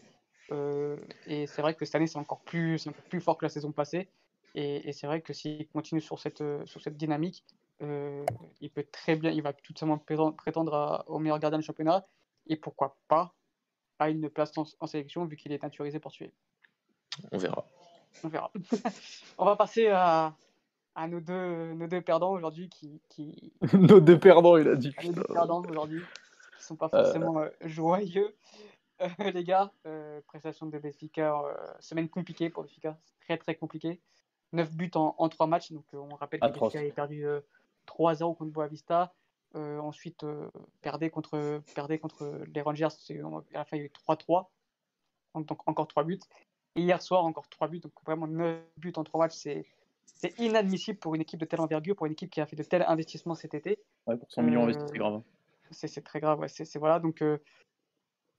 Euh, 0.53 0.97
et 1.27 1.47
c'est 1.47 1.63
vrai 1.63 1.75
que 1.75 1.85
cette 1.85 1.95
année, 1.95 2.07
c'est 2.07 2.19
encore 2.19 2.41
plus, 2.41 2.87
encore 2.87 3.05
plus 3.05 3.21
fort 3.21 3.39
que 3.39 3.45
la 3.45 3.49
saison 3.49 3.73
passée. 3.73 4.09
Et, 4.55 4.93
c'est 4.93 5.07
vrai 5.07 5.21
que 5.23 5.33
s'il 5.33 5.67
continue 5.69 6.01
sur 6.01 6.19
cette, 6.19 6.43
sur 6.67 6.81
cette 6.83 6.97
dynamique, 6.97 7.45
euh, 7.83 8.27
il 8.61 8.71
peut 8.71 8.85
très 8.91 9.17
bien, 9.17 9.31
il 9.31 9.43
va 9.43 9.53
tout 9.53 9.73
simplement 9.77 10.33
prétendre 10.33 11.05
au 11.07 11.19
meilleur 11.21 11.39
gardien 11.39 11.59
du 11.59 11.65
championnat. 11.65 12.07
Et 12.49 12.57
pourquoi 12.57 12.99
pas 13.09 13.33
à 13.99 14.11
une 14.11 14.29
place 14.29 14.53
en, 14.57 14.87
sélection, 14.87 15.25
vu 15.25 15.37
qu'il 15.37 15.53
est 15.53 15.63
naturalisé 15.63 16.01
portugais. 16.01 16.33
On 17.33 17.39
verra. 17.39 17.65
On 18.25 18.29
verra. 18.29 18.51
On 19.39 19.45
va 19.45 19.57
passer 19.57 19.89
à, 19.89 20.35
à 20.95 21.09
nos, 21.09 21.21
deux, 21.21 21.73
nos 21.75 21.87
deux 21.87 22.01
perdants 22.01 22.33
aujourd'hui. 22.33 22.69
Qui, 22.69 23.01
qui... 23.09 23.53
nos 23.75 24.01
deux 24.01 24.19
perdants, 24.19 24.57
il 24.57 24.69
a 24.69 24.77
dit. 24.77 24.95
nos 25.05 25.13
deux 25.13 25.25
perdants 25.25 25.63
aujourd'hui, 25.63 26.03
qui 26.59 26.65
sont 26.65 26.77
pas 26.77 26.89
forcément 26.89 27.41
euh, 27.41 27.49
joyeux. 27.63 28.37
Euh, 29.01 29.09
les 29.35 29.45
gars, 29.45 29.73
euh, 29.87 30.21
prestation 30.27 30.67
de 30.67 30.79
Benfica, 30.79 31.43
semaine 31.81 32.09
compliquée 32.09 32.51
pour 32.51 32.63
Benfica, 32.63 32.99
très 33.21 33.39
très 33.39 33.55
compliqué. 33.55 34.01
9 34.53 34.73
buts 34.73 34.91
en, 34.95 35.15
en 35.17 35.29
3 35.29 35.47
matchs, 35.47 35.71
donc 35.71 35.85
on 35.93 36.15
rappelle 36.17 36.41
que 36.41 36.47
Benfica 36.47 36.81
a 36.81 36.91
perdu 36.91 37.25
3-0 37.87 38.37
contre 38.37 38.51
Boavista. 38.51 39.15
ensuite, 39.55 40.27
perdait, 40.81 41.09
contre, 41.09 41.63
perdait 41.73 42.01
contre 42.01 42.43
les 42.53 42.61
Rangers, 42.61 42.89
à 43.11 43.59
la 43.59 43.65
fin 43.65 43.77
il 43.77 43.81
y 43.81 43.83
a 43.83 43.87
eu 43.87 43.93
3-3, 44.09 44.49
donc 45.37 45.69
encore 45.69 45.87
3 45.87 46.03
buts. 46.03 46.19
Et 46.75 46.83
hier 46.83 47.01
soir, 47.01 47.25
encore 47.25 47.49
3 47.49 47.69
buts, 47.69 47.79
donc 47.79 47.93
vraiment 48.05 48.27
9 48.27 48.61
buts 48.77 48.93
en 48.97 49.05
3 49.05 49.21
matchs, 49.21 49.37
c'est 49.37 49.67
c'est 50.17 50.39
inadmissible 50.39 50.99
pour 50.99 51.15
une 51.15 51.23
équipe 51.23 51.41
de 51.41 51.45
telle 51.45 51.61
envergure, 51.61 51.97
pour 51.97 52.07
une 52.07 52.13
équipe 52.13 52.31
qui 52.31 52.41
a 52.41 52.47
fait 52.47 52.57
de 52.57 52.63
tels 52.63 52.85
investissements 52.87 53.35
cet 53.35 53.55
été. 53.55 53.79
Ouais, 54.07 54.17
pour 54.17 54.31
100 54.31 54.43
millions 54.43 54.65
investis, 54.65 54.87
c'est 54.91 54.99
grave. 54.99 55.23
C'est 55.71 56.05
très 56.05 56.21
grave, 56.21 56.41
ouais. 56.41 56.49
C'est 56.49 56.79
voilà. 56.79 56.99
Donc, 56.99 57.23
euh, 57.23 57.39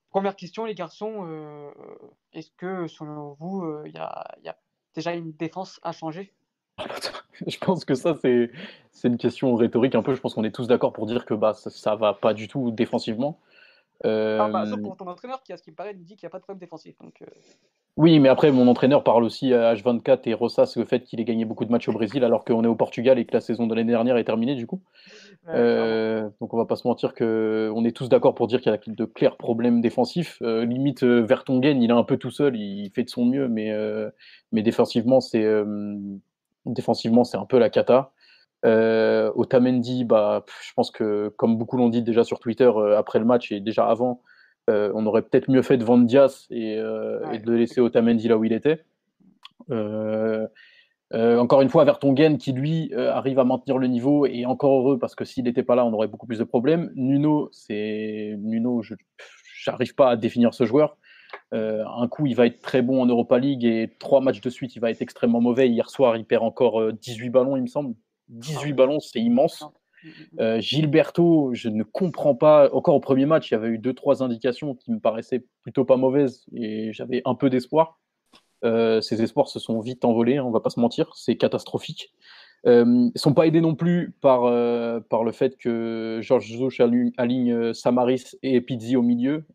première 0.09 0.35
question, 0.35 0.65
les 0.65 0.75
garçons, 0.75 1.25
euh, 1.27 1.71
est-ce 2.33 2.51
que 2.57 2.87
selon 2.87 3.35
vous, 3.39 3.63
euh, 3.63 3.83
il 3.85 3.93
y, 3.93 3.97
a, 3.97 4.35
y, 4.43 4.49
a, 4.49 4.57
déjà 4.93 5.13
une 5.13 5.31
défense 5.31 5.79
à 5.83 5.91
changer? 5.91 6.33
Je 7.47 7.57
pense 7.57 7.85
que 7.85 7.95
ça, 7.95 8.15
c'est 8.21 8.51
une 9.03 9.17
question 9.17 9.55
rhétorique 9.55 9.95
un 9.95 10.03
peu. 10.03 10.13
Je 10.13 10.21
pense 10.21 10.35
qu'on 10.35 10.43
est 10.43 10.53
tous 10.53 10.67
d'accord 10.67 10.93
pour 10.93 11.05
dire 11.07 11.25
que 11.25 11.33
bah, 11.33 11.53
ça, 11.53 11.95
ne 11.95 11.99
va 11.99 12.13
pas 12.13 12.33
du 12.33 12.47
tout 12.47 12.71
défensivement. 12.71 13.39
Ah, 14.03 14.49
bah, 14.51 14.65
sauf 14.67 14.81
pour 14.81 14.97
ton 14.97 15.07
entraîneur 15.07 15.41
qui, 15.41 15.53
à 15.53 15.57
ce 15.57 15.63
qui 15.63 15.71
me 15.71 15.75
paraît, 15.75 15.93
nous 15.93 16.03
dit 16.03 16.15
qu'il 16.15 16.25
n'y 16.25 16.29
a 16.29 16.31
pas 16.31 16.39
de 16.39 16.43
problème 16.43 16.59
défensif. 16.59 16.97
Donc, 16.99 17.23
oui, 17.97 18.19
mais 18.19 18.29
après, 18.29 18.51
mon 18.51 18.67
entraîneur 18.67 19.03
parle 19.03 19.23
aussi 19.23 19.53
à 19.53 19.73
H24 19.73 20.21
et 20.25 20.33
ressasse 20.33 20.77
le 20.77 20.85
fait 20.85 21.03
qu'il 21.03 21.19
ait 21.19 21.25
gagné 21.25 21.43
beaucoup 21.43 21.65
de 21.65 21.71
matchs 21.71 21.89
au 21.89 21.91
Brésil 21.91 22.23
alors 22.23 22.45
qu'on 22.45 22.63
est 22.63 22.67
au 22.67 22.75
Portugal 22.75 23.19
et 23.19 23.25
que 23.25 23.33
la 23.33 23.41
saison 23.41 23.67
de 23.67 23.75
l'année 23.75 23.91
dernière 23.91 24.15
est 24.15 24.23
terminée 24.23 24.55
du 24.55 24.65
coup. 24.65 24.81
Euh, 25.49 26.29
donc 26.39 26.53
on 26.53 26.57
va 26.57 26.65
pas 26.65 26.77
se 26.77 26.87
mentir 26.87 27.13
qu'on 27.13 27.83
est 27.83 27.95
tous 27.95 28.07
d'accord 28.07 28.33
pour 28.33 28.47
dire 28.47 28.61
qu'il 28.61 28.71
y 28.71 28.75
a 28.75 28.79
de 28.85 29.05
clairs 29.05 29.35
problèmes 29.35 29.81
défensifs. 29.81 30.37
Euh, 30.41 30.65
limite, 30.65 31.03
euh, 31.03 31.21
Vertonghen, 31.21 31.81
il 31.81 31.89
est 31.89 31.93
un 31.93 32.03
peu 32.03 32.17
tout 32.17 32.31
seul, 32.31 32.55
il 32.55 32.89
fait 32.91 33.03
de 33.03 33.09
son 33.09 33.25
mieux, 33.25 33.49
mais, 33.49 33.73
mais 34.53 34.61
défensivement, 34.61 35.19
c'est 35.19 35.45
défensivement 36.65 37.23
c'est 37.25 37.37
un 37.37 37.45
peu 37.45 37.59
la 37.59 37.69
cata. 37.69 38.13
Otamendi, 38.63 40.05
bah, 40.05 40.45
je 40.65 40.71
pense 40.73 40.91
que 40.91 41.29
comme 41.35 41.57
beaucoup 41.57 41.75
l'ont 41.75 41.89
dit 41.89 42.03
déjà 42.03 42.23
sur 42.23 42.39
Twitter 42.39 42.71
après 42.95 43.19
le 43.19 43.25
match 43.25 43.51
et 43.51 43.59
déjà 43.59 43.85
avant, 43.85 44.21
euh, 44.71 44.91
on 44.95 45.05
aurait 45.05 45.21
peut-être 45.21 45.49
mieux 45.49 45.61
fait 45.61 45.77
de 45.77 45.83
vendre 45.83 46.05
Diaz 46.05 46.47
et, 46.49 46.77
euh, 46.77 47.37
de 47.37 47.53
laisser 47.53 47.81
Otamendi 47.81 48.27
là 48.27 48.37
où 48.37 48.43
il 48.43 48.53
était. 48.53 48.83
Euh, 49.69 50.47
encore 51.13 51.61
une 51.61 51.69
fois, 51.69 51.83
Vertonghen 51.83 52.37
qui 52.37 52.53
lui 52.53 52.93
arrive 52.95 53.37
à 53.39 53.43
maintenir 53.43 53.77
le 53.77 53.87
niveau 53.87 54.25
et 54.25 54.45
encore 54.45 54.79
heureux 54.79 54.97
parce 54.97 55.13
que 55.13 55.25
s'il 55.25 55.43
n'était 55.43 55.63
pas 55.63 55.75
là, 55.75 55.85
on 55.85 55.91
aurait 55.91 56.07
beaucoup 56.07 56.25
plus 56.25 56.39
de 56.39 56.45
problèmes. 56.45 56.91
Nuno, 56.95 57.49
c'est 57.51 58.35
Nuno, 58.39 58.81
je 58.81 58.95
n'arrive 59.67 59.93
pas 59.93 60.11
à 60.11 60.15
définir 60.15 60.53
ce 60.53 60.63
joueur. 60.63 60.97
un 61.51 62.07
coup, 62.07 62.27
il 62.27 62.35
va 62.35 62.45
être 62.45 62.61
très 62.61 62.81
bon 62.81 63.01
en 63.01 63.05
Europa 63.07 63.39
League 63.39 63.65
et 63.65 63.93
trois 63.99 64.21
matchs 64.21 64.39
de 64.39 64.49
suite, 64.49 64.75
il 64.77 64.79
va 64.79 64.89
être 64.89 65.01
extrêmement 65.01 65.41
mauvais. 65.41 65.67
Hier 65.67 65.89
soir, 65.89 66.15
il 66.15 66.23
perd 66.23 66.43
encore 66.43 66.93
18 66.93 67.29
ballons, 67.29 67.57
il 67.57 67.63
me 67.63 67.67
semble. 67.67 67.93
18 68.29 68.71
ballons, 68.71 69.01
c'est 69.01 69.19
immense. 69.19 69.65
Euh, 70.39 70.59
Gilberto, 70.59 71.51
je 71.53 71.69
ne 71.69 71.83
comprends 71.83 72.35
pas. 72.35 72.69
Encore 72.73 72.95
au 72.95 72.99
premier 72.99 73.25
match, 73.25 73.51
il 73.51 73.53
y 73.53 73.57
avait 73.57 73.69
eu 73.69 73.77
deux, 73.77 73.93
trois 73.93 74.23
indications 74.23 74.75
qui 74.75 74.91
me 74.91 74.99
paraissaient 74.99 75.45
plutôt 75.61 75.85
pas 75.85 75.97
mauvaises 75.97 76.45
et 76.53 76.91
j'avais 76.93 77.21
un 77.25 77.35
peu 77.35 77.49
d'espoir. 77.49 77.99
Euh, 78.63 79.01
ces 79.01 79.21
espoirs 79.21 79.47
se 79.47 79.59
sont 79.59 79.79
vite 79.79 80.05
envolés, 80.05 80.39
on 80.39 80.51
va 80.51 80.59
pas 80.59 80.69
se 80.69 80.79
mentir, 80.79 81.11
c'est 81.15 81.35
catastrophique. 81.35 82.13
Euh, 82.67 83.09
ils 83.15 83.19
sont 83.19 83.33
pas 83.33 83.47
aidés 83.47 83.61
non 83.61 83.73
plus 83.73 84.13
par, 84.21 84.41
par 85.09 85.23
le 85.23 85.31
fait 85.31 85.57
que 85.57 86.19
Georges 86.21 86.45
Jesus 86.45 86.81
aligne 87.17 87.73
Samaris 87.73 88.35
et 88.43 88.61
Pizzi 88.61 88.95
au 88.95 89.01
milieu 89.01 89.45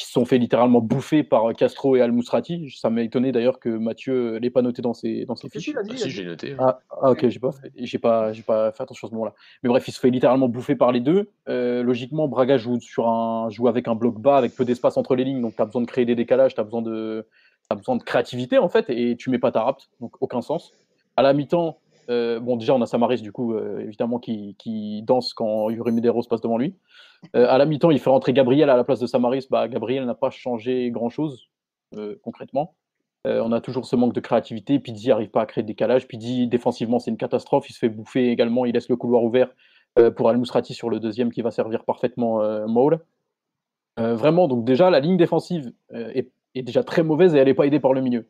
qui 0.00 0.06
se 0.06 0.12
sont 0.12 0.24
fait 0.24 0.38
littéralement 0.38 0.80
bouffer 0.80 1.22
par 1.22 1.54
Castro 1.54 1.94
et 1.94 2.00
Al-Mousrati. 2.00 2.74
Ça 2.74 2.88
m'a 2.88 3.02
étonné 3.02 3.32
d'ailleurs 3.32 3.58
que 3.58 3.68
Mathieu 3.68 4.38
l'ait 4.38 4.48
pas 4.48 4.62
noté 4.62 4.80
dans 4.80 4.94
ses, 4.94 5.26
dans 5.26 5.36
ses 5.36 5.50
fiches. 5.50 5.72
Ah, 5.76 5.82
si, 5.94 6.08
j'ai 6.08 6.24
noté. 6.24 6.56
Ah, 6.58 6.80
ah, 7.02 7.10
ok, 7.10 7.28
j'ai 7.28 7.38
pas, 7.38 7.50
j'ai 7.76 7.98
pas, 7.98 8.32
j'ai 8.32 8.42
pas 8.42 8.72
fait 8.72 8.82
attention 8.82 9.08
à 9.08 9.10
ce 9.10 9.14
moment-là. 9.14 9.34
Mais 9.62 9.68
bref, 9.68 9.86
il 9.88 9.92
se 9.92 10.00
fait 10.00 10.08
littéralement 10.08 10.48
bouffer 10.48 10.74
par 10.74 10.90
les 10.90 11.00
deux. 11.00 11.28
Euh, 11.48 11.82
logiquement, 11.82 12.28
Braga 12.28 12.56
joue, 12.56 12.80
sur 12.80 13.08
un, 13.08 13.50
joue 13.50 13.68
avec 13.68 13.88
un 13.88 13.94
bloc 13.94 14.18
bas, 14.18 14.38
avec 14.38 14.54
peu 14.54 14.64
d'espace 14.64 14.96
entre 14.96 15.14
les 15.14 15.24
lignes, 15.24 15.42
donc 15.42 15.54
tu 15.54 15.60
as 15.60 15.66
besoin 15.66 15.82
de 15.82 15.86
créer 15.86 16.06
des 16.06 16.14
décalages, 16.14 16.54
tu 16.54 16.60
as 16.60 16.64
besoin 16.64 16.80
de, 16.80 17.26
as 17.68 17.74
besoin 17.74 17.96
de 17.96 18.02
créativité 18.02 18.56
en 18.56 18.70
fait, 18.70 18.88
et 18.88 19.16
tu 19.16 19.28
mets 19.28 19.38
pas 19.38 19.52
ta 19.52 19.64
rapte, 19.64 19.90
donc 20.00 20.14
aucun 20.20 20.40
sens. 20.40 20.72
À 21.16 21.22
la 21.22 21.34
mi-temps, 21.34 21.78
euh, 22.08 22.40
bon, 22.40 22.56
déjà, 22.56 22.74
on 22.74 22.82
a 22.82 22.86
Samaris, 22.86 23.20
du 23.20 23.32
coup, 23.32 23.54
euh, 23.54 23.80
évidemment, 23.80 24.18
qui, 24.18 25.02
danse 25.06 25.34
quand 25.34 25.70
Yuri 25.70 25.92
Medeiros 25.92 26.22
passe 26.28 26.40
devant 26.40 26.58
lui. 26.58 26.74
Euh, 27.36 27.46
à 27.48 27.58
la 27.58 27.66
mi-temps, 27.66 27.90
il 27.90 27.98
fait 27.98 28.10
rentrer 28.10 28.32
Gabriel 28.32 28.70
à 28.70 28.76
la 28.76 28.84
place 28.84 29.00
de 29.00 29.06
Samaris. 29.06 29.46
Bah, 29.50 29.68
Gabriel 29.68 30.04
n'a 30.06 30.14
pas 30.14 30.30
changé 30.30 30.90
grand-chose, 30.90 31.48
concrètement. 32.22 32.74
on 33.24 33.52
a 33.52 33.60
toujours 33.60 33.86
ce 33.86 33.96
manque 33.96 34.14
de 34.14 34.20
créativité. 34.20 34.78
Pizzi 34.78 35.08
n'arrive 35.08 35.30
pas 35.30 35.42
à 35.42 35.46
créer 35.46 35.62
de 35.62 35.68
décalage. 35.68 36.08
Pizzi, 36.08 36.46
défensivement, 36.46 36.98
c'est 36.98 37.10
une 37.10 37.16
catastrophe. 37.16 37.68
Il 37.68 37.72
se 37.72 37.78
fait 37.78 37.88
bouffer 37.88 38.30
également. 38.30 38.64
Il 38.64 38.74
laisse 38.74 38.88
le 38.88 38.96
couloir 38.96 39.22
ouvert 39.22 39.50
pour 40.16 40.28
Al-Mousrati 40.28 40.72
sur 40.72 40.88
le 40.88 41.00
deuxième 41.00 41.32
qui 41.32 41.42
va 41.42 41.50
servir 41.50 41.84
parfaitement 41.84 42.40
Maul. 42.66 43.00
vraiment, 43.96 44.48
donc 44.48 44.64
déjà, 44.64 44.88
la 44.88 45.00
ligne 45.00 45.16
défensive 45.16 45.72
est, 45.92 46.30
déjà 46.54 46.82
très 46.82 47.02
mauvaise 47.02 47.34
et 47.34 47.38
elle 47.38 47.48
n'est 47.48 47.54
pas 47.54 47.66
aidée 47.66 47.80
par 47.80 47.92
le 47.92 48.00
milieu. 48.00 48.26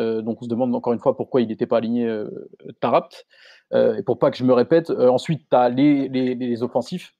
Euh, 0.00 0.22
donc 0.22 0.42
on 0.42 0.44
se 0.44 0.48
demande 0.48 0.74
encore 0.74 0.92
une 0.92 0.98
fois 0.98 1.16
pourquoi 1.16 1.40
il 1.40 1.48
n'était 1.48 1.66
pas 1.66 1.78
aligné 1.78 2.06
euh, 2.06 2.48
Tarapt. 2.80 3.26
Euh, 3.72 3.96
et 3.96 4.02
pour 4.02 4.18
pas 4.18 4.30
que 4.30 4.36
je 4.36 4.44
me 4.44 4.52
répète, 4.52 4.90
ensuite 4.90 5.48
tu 5.48 5.56
as 5.56 5.68
les, 5.68 6.08
les, 6.08 6.62
offensifs. 6.62 7.14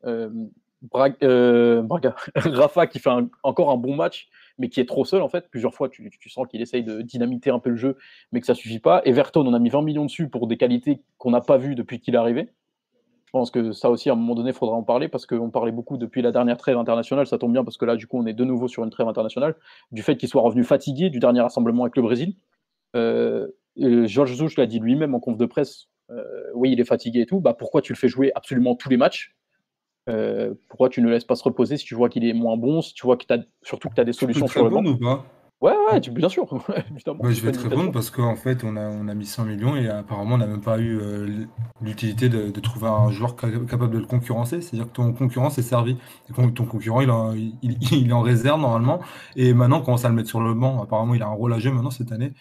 Braga, 0.83 2.15
Rafa 2.35 2.87
qui 2.87 2.99
fait 2.99 3.11
encore 3.43 3.71
un 3.71 3.77
bon 3.77 3.97
match, 3.97 4.29
mais 4.59 4.69
qui 4.69 4.81
est 4.81 4.85
trop 4.85 5.05
seul 5.05 5.23
en 5.23 5.29
fait. 5.29 5.49
Plusieurs 5.51 5.75
fois, 5.75 5.89
tu, 5.89 6.11
sens 6.29 6.47
qu'il 6.47 6.61
essaye 6.61 6.85
de 6.85 7.01
dynamiter 7.01 7.51
un 7.51 7.59
peu 7.59 7.71
le 7.71 7.77
jeu, 7.77 7.97
mais 8.33 8.41
que 8.41 8.47
ça 8.47 8.55
suffit 8.55 8.81
pas. 8.81 9.03
Everton, 9.05 9.47
on 9.47 9.55
a 9.55 9.59
mis 9.59 9.71
20 9.71 9.83
millions 9.83 10.05
dessus 10.05 10.29
pour 10.29 10.47
des 10.47 10.57
qualités 10.57 11.03
qu'on 11.19 11.31
n'a 11.31 11.41
pas 11.41 11.57
vues 11.57 11.75
depuis 11.75 12.01
qu'il 12.01 12.15
est 12.15 12.19
arrivé. 12.19 12.51
Je 13.27 13.39
pense 13.39 13.51
que 13.51 13.73
ça 13.73 13.91
aussi, 13.91 14.11
à 14.11 14.13
un 14.13 14.17
moment 14.17 14.37
donné, 14.37 14.51
il 14.51 14.55
faudra 14.55 14.77
en 14.77 14.85
parler 14.85 15.09
parce 15.09 15.27
qu'on 15.27 15.51
parlait 15.51 15.73
beaucoup 15.73 15.97
depuis 15.97 16.23
la 16.23 16.31
dernière 16.31 16.57
trêve 16.57 16.79
internationale. 16.79 17.27
Ça 17.27 17.37
tombe 17.37 17.53
bien 17.53 17.65
parce 17.65 17.77
que 17.77 17.85
là, 17.85 17.97
du 17.97 18.07
coup, 18.07 18.17
on 18.17 18.27
est 18.27 18.33
de 18.33 18.45
nouveau 18.45 18.69
sur 18.69 18.85
une 18.85 18.91
trêve 18.91 19.09
internationale. 19.09 19.57
Du 19.91 20.03
fait 20.03 20.17
qu'il 20.17 20.29
soit 20.29 20.43
revenu 20.43 20.63
fatigué 20.63 21.11
du 21.11 21.19
dernier 21.19 21.41
rassemblement 21.41 21.83
avec 21.83 21.97
le 21.97 22.03
Brésil. 22.03 22.37
Euh, 22.95 23.49
Georges 23.77 24.35
Zouch 24.35 24.57
l'a 24.57 24.67
dit 24.67 24.79
lui-même 24.79 25.15
en 25.15 25.21
conf 25.21 25.37
de 25.37 25.47
presse, 25.47 25.89
euh, 26.11 26.23
oui, 26.55 26.73
il 26.73 26.81
est 26.81 26.85
fatigué 26.85 27.23
et 27.23 27.27
tout, 27.27 27.41
bah, 27.41 27.55
pourquoi 27.55 27.83
tu 27.83 27.93
le 27.93 27.99
fais 27.99 28.09
jouer 28.09 28.31
absolument 28.35 28.75
tous 28.75 28.89
les 28.89 28.97
matchs? 28.97 29.35
Euh, 30.09 30.55
pourquoi 30.69 30.91
tu 30.91 31.01
ne 31.01 31.09
laisses 31.09 31.25
pas 31.25 31.35
se 31.35 31.45
reposer 31.45 31.79
si 31.79 31.85
tu 31.87 31.95
vois 31.95 32.11
qu'il 32.11 32.27
est 32.27 32.35
moins 32.35 32.57
bon, 32.57 32.83
si 32.83 32.93
tu 32.93 33.07
vois 33.07 33.17
que 33.17 33.25
tu 33.25 33.33
as 33.33 33.39
surtout 33.63 33.89
que 33.89 33.95
tu 33.95 34.01
as 34.01 34.05
des 34.05 34.13
solutions 34.13 34.47
sur 34.47 34.65
le 34.65 34.71
banc? 34.71 34.85
ou 34.85 34.99
pas? 34.99 35.25
Ouais, 35.61 35.73
ouais, 35.91 36.01
bien 36.11 36.29
sûr. 36.29 36.47
je 36.69 37.41
vais 37.41 37.53
te 37.53 37.59
répondre 37.59 37.91
parce 37.91 38.11
qu'en 38.11 38.37
fait, 38.37 38.65
on 38.65 38.77
a, 38.77 38.87
on 38.87 39.09
a 39.09 39.15
mis 39.15 39.25
100 39.25 39.47
millions 39.47 39.77
et 39.77 39.89
apparemment, 39.89 40.35
on 40.35 40.39
n'a 40.39 40.47
même 40.47 40.61
pas 40.61 40.79
eu 40.79 40.99
l'utilité 41.81 42.29
de, 42.29 42.51
trouver 42.61 42.89
un 42.89 43.11
joueur 43.11 43.35
capable 43.35 43.91
de 43.91 43.99
le 43.99 44.05
concurrencer. 44.05 44.61
C'est-à-dire 44.61 44.89
que 44.89 44.93
ton 44.93 45.15
concurrent 45.15 45.49
s'est 45.49 45.63
servi. 45.63 45.97
ton 46.35 46.67
concurrent, 46.67 47.01
il, 47.33 47.55
il, 47.63 47.79
il, 47.93 48.11
est 48.11 48.13
en 48.13 48.21
réserve 48.21 48.61
normalement. 48.61 49.01
Et 49.37 49.55
maintenant, 49.55 49.79
on 49.79 49.83
commence 49.83 50.05
à 50.05 50.11
le 50.11 50.15
mettre 50.15 50.29
sur 50.29 50.41
le 50.41 50.53
banc. 50.53 50.83
Apparemment, 50.83 51.15
il 51.15 51.23
a 51.23 51.29
un 51.29 51.33
rôle 51.33 51.55
à 51.55 51.59
jouer 51.59 51.73
maintenant 51.73 51.91
cette 51.91 52.13
année 52.13 52.35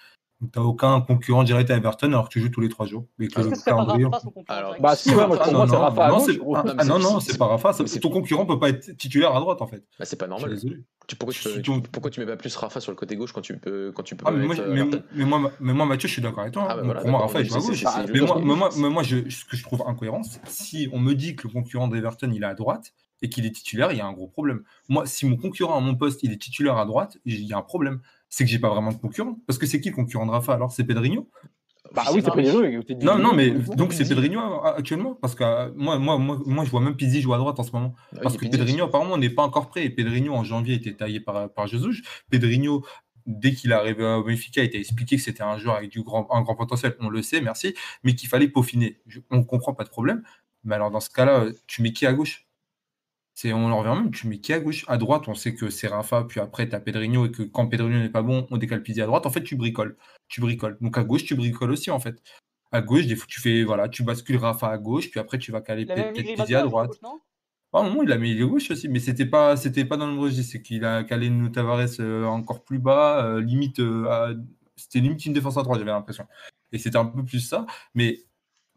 tu 0.52 0.60
n'as 0.60 0.66
aucun 0.66 1.02
concurrent 1.02 1.44
direct 1.44 1.70
à 1.72 1.78
Everton 1.78 2.08
alors 2.08 2.30
que 2.30 2.34
tu 2.34 2.40
joues 2.40 2.50
tous 2.50 2.62
les 2.62 2.70
trois 2.70 2.86
jours. 2.86 3.06
Avec 3.20 3.36
le 3.36 3.64
calendrier. 3.64 4.08
bah 4.80 4.96
si, 4.96 5.14
moi, 5.14 5.28
pour 5.28 5.54
moi, 5.54 5.68
c'est 5.68 5.76
Rafa. 5.76 6.10
Non, 6.10 6.56
ah, 6.78 6.84
non, 6.86 7.00
non, 7.00 7.20
c'est 7.20 7.38
pas 7.38 7.48
Rafa. 7.48 7.74
Ton 7.74 8.10
concurrent 8.10 8.46
peut 8.46 8.60
pas 8.60 8.70
être 8.70 8.98
titulaire 8.98 9.36
à 9.36 9.40
droite 9.40 9.62
en 9.62 9.68
fait. 9.68 9.84
Bah, 9.98 10.06
c'est 10.06 10.16
pas 10.16 10.28
normal. 10.28 10.58
pourquoi, 11.20 11.34
tu 11.34 11.82
pourquoi 11.92 12.12
tu 12.12 12.20
mets 12.20 12.26
pas 12.26 12.38
plus 12.38 12.56
Rafa 12.56 12.80
sur 12.80 12.92
le 12.92 12.96
côté 12.96 13.16
gauche 13.16 13.32
quand 13.32 13.42
tu 13.42 13.58
peux 13.58 13.92
quand 13.92 14.04
tu 14.04 14.16
peux 14.16 14.26
ah, 14.28 14.32
mais, 14.32 14.46
moi, 14.46 14.56
mais, 15.14 15.26
moi, 15.26 15.52
mais, 15.60 15.74
moi, 15.74 15.86
Mathieu, 15.86 16.08
je 16.08 16.14
suis 16.14 16.22
d'accord 16.22 16.42
avec 16.42 16.54
toi. 16.54 16.64
Hein. 16.64 16.68
Ah, 16.70 16.84
bah, 16.84 16.96
pour 16.96 17.10
moi, 17.10 17.20
Rafa 17.22 17.42
est 17.42 17.56
à 17.56 17.60
gauche. 17.60 17.84
Mais 18.14 18.56
moi, 18.56 18.70
moi, 18.76 19.04
ce 19.04 19.46
que 19.46 19.58
je 19.58 19.64
trouve 19.64 19.84
incohérent, 19.88 20.22
si 20.46 20.90
on 20.92 21.00
me 21.00 21.14
dit 21.14 21.36
que 21.36 21.48
le 21.48 21.54
concurrent 21.54 21.88
d'Everton 21.88 22.32
il 22.34 22.44
est 22.44 22.46
à 22.46 22.54
droite 22.54 22.94
et 23.22 23.30
qu'il 23.30 23.46
est 23.46 23.52
titulaire, 23.52 23.92
il 23.92 23.98
y 23.98 24.02
a 24.02 24.06
un 24.06 24.14
gros 24.14 24.28
problème. 24.28 24.64
Moi, 24.90 25.06
si 25.06 25.26
mon 25.26 25.38
concurrent 25.38 25.78
à 25.78 25.80
mon 25.80 25.96
poste 25.96 26.24
il 26.24 26.32
est 26.32 26.42
titulaire 26.42 26.78
à 26.78 26.86
droite, 26.86 27.18
il 27.26 27.42
y 27.42 27.54
a 27.54 27.58
un 27.58 27.62
problème 27.62 28.02
c'est 28.34 28.46
que 28.46 28.50
j'ai 28.50 28.58
pas 28.58 28.70
vraiment 28.70 28.92
de 28.92 28.98
concurrent. 28.98 29.38
Parce 29.46 29.60
que 29.60 29.68
c'est 29.68 29.80
qui 29.80 29.90
le 29.90 29.96
concurrent 29.96 30.26
de 30.26 30.32
Rafa 30.32 30.56
alors? 30.56 30.72
C'est 30.72 30.84
Pedrinho? 30.84 31.30
Bah 31.94 32.06
oui, 32.12 32.24
c'est 32.26 32.34
Pedrinho. 32.34 32.82
Non, 33.04 33.20
non, 33.20 33.36
mais 33.36 33.52
donc 33.52 33.94
c'est 33.94 34.10
Pedrinho 34.10 34.40
actuellement? 34.64 35.14
Parce 35.14 35.36
que 35.36 35.44
euh, 35.44 35.72
moi, 35.76 36.00
moi, 36.00 36.18
moi, 36.18 36.40
moi, 36.44 36.66
je 36.66 36.72
vois 36.72 36.82
même 36.82 36.96
Pizzi 36.96 37.22
jouer 37.22 37.36
à 37.36 37.38
droite 37.38 37.60
en 37.60 37.64
ce 37.64 37.72
moment. 37.72 37.94
Ah 38.16 38.22
parce 38.24 38.38
que 38.38 38.48
Pedrinho, 38.48 38.86
apparemment, 38.86 39.20
n'est 39.20 39.30
pas 39.30 39.44
encore 39.44 39.70
prêt. 39.70 39.86
Et 39.86 39.92
Pedrinho, 39.92 40.34
en 40.34 40.44
janvier, 40.44 40.74
était 40.74 40.96
taillé 40.96 41.20
par, 41.20 41.54
par 41.54 41.68
Jesus. 41.68 42.02
Pedrinho, 42.32 42.84
dès 43.28 43.54
qu'il 43.54 43.70
est 43.70 43.76
arrivé 43.76 44.04
à 44.04 44.20
Benfica, 44.20 44.64
il 44.64 44.76
a 44.76 44.80
expliqué 44.80 45.18
que 45.18 45.22
c'était 45.22 45.44
un 45.44 45.60
joueur 45.60 45.76
avec 45.76 45.92
du 45.92 46.02
grand, 46.02 46.28
un 46.32 46.42
grand 46.42 46.56
potentiel. 46.56 46.96
On 47.02 47.10
le 47.10 47.22
sait, 47.22 47.40
merci. 47.40 47.76
Mais 48.04 48.16
qu'il 48.16 48.30
fallait 48.30 48.48
peaufiner. 48.48 49.00
on 49.30 49.44
comprend 49.44 49.76
pas 49.76 49.84
de 49.84 49.90
problème. 49.90 50.24
Mais 50.64 50.74
alors, 50.74 50.90
dans 50.90 51.02
ce 51.02 51.12
cas-là, 51.12 51.46
tu 51.68 51.84
mets 51.84 51.94
qui 51.94 52.08
à 52.08 52.14
gauche? 52.14 52.48
C'est, 53.34 53.54
on 53.54 53.72
en 53.72 53.80
revient 53.80 54.00
même, 54.02 54.12
tu 54.12 54.28
mets 54.28 54.40
qui 54.40 54.54
à 54.54 54.60
gauche? 54.60 54.86
À 54.88 54.98
droite, 54.98 55.28
on 55.28 55.34
sait 55.36 55.56
que 55.56 55.70
c'est 55.70 55.88
Rafa, 55.88 56.24
puis 56.24 56.40
après, 56.40 56.70
tu 56.70 56.76
as 56.76 56.80
Pedrinho, 56.80 57.26
et 57.26 57.32
que 57.32 57.44
quand 57.44 57.68
Pedrinho 57.68 58.00
n'est 58.00 58.10
pas 58.10 58.22
bon, 58.22 58.48
on 58.52 58.58
décale 58.58 58.84
Pizzi 58.84 59.02
à 59.02 59.06
droite. 59.06 59.26
En 59.26 59.32
fait, 59.32 59.44
tu 59.44 59.56
bricoles. 59.56 59.98
Tu 60.28 60.42
bricoles. 60.42 60.78
Donc 60.82 60.98
à 60.98 61.04
gauche, 61.04 61.24
tu 61.24 61.36
bricoles 61.36 61.72
aussi, 61.72 61.92
en 61.92 62.00
fait. 62.00 62.22
À 62.72 62.82
gauche, 62.82 63.06
des 63.08 63.16
fois, 63.16 63.28
tu 63.28 63.42
fais, 63.42 63.64
voilà, 63.64 63.90
tu 63.90 64.04
bascules 64.04 64.38
Rafa 64.38 64.70
à 64.70 64.78
gauche, 64.78 65.10
puis 65.10 65.20
après, 65.20 65.40
tu 65.40 65.52
vas 65.52 65.62
caler 65.62 65.86
Pizzi 66.14 66.56
à 66.56 66.64
droite. 66.64 67.00
Un 67.76 67.84
moment, 67.84 68.04
il 68.04 68.12
a 68.12 68.18
mis 68.18 68.36
les 68.36 68.46
gauche 68.46 68.70
aussi, 68.70 68.88
mais 68.88 69.00
c'était 69.00 69.26
pas, 69.26 69.58
c'était 69.58 69.84
pas 69.84 69.98
dans 69.98 70.06
le 70.06 70.20
registre. 70.20 70.52
C'est 70.52 70.62
qu'il 70.62 70.86
a 70.86 71.04
calé 71.04 71.32
Tavares 71.52 72.00
euh, 72.00 72.26
encore 72.26 72.64
plus 72.64 72.78
bas, 72.78 73.26
euh, 73.26 73.42
limite, 73.42 73.80
euh, 73.80 74.36
c'était 74.76 75.00
limite 75.00 75.26
une 75.26 75.34
défense 75.34 75.58
à 75.58 75.64
droite, 75.64 75.80
j'avais 75.80 75.90
l'impression. 75.90 76.28
Et 76.72 76.78
c'était 76.78 76.98
un 76.98 77.06
peu 77.06 77.24
plus 77.24 77.40
ça. 77.40 77.66
Mais 77.96 78.20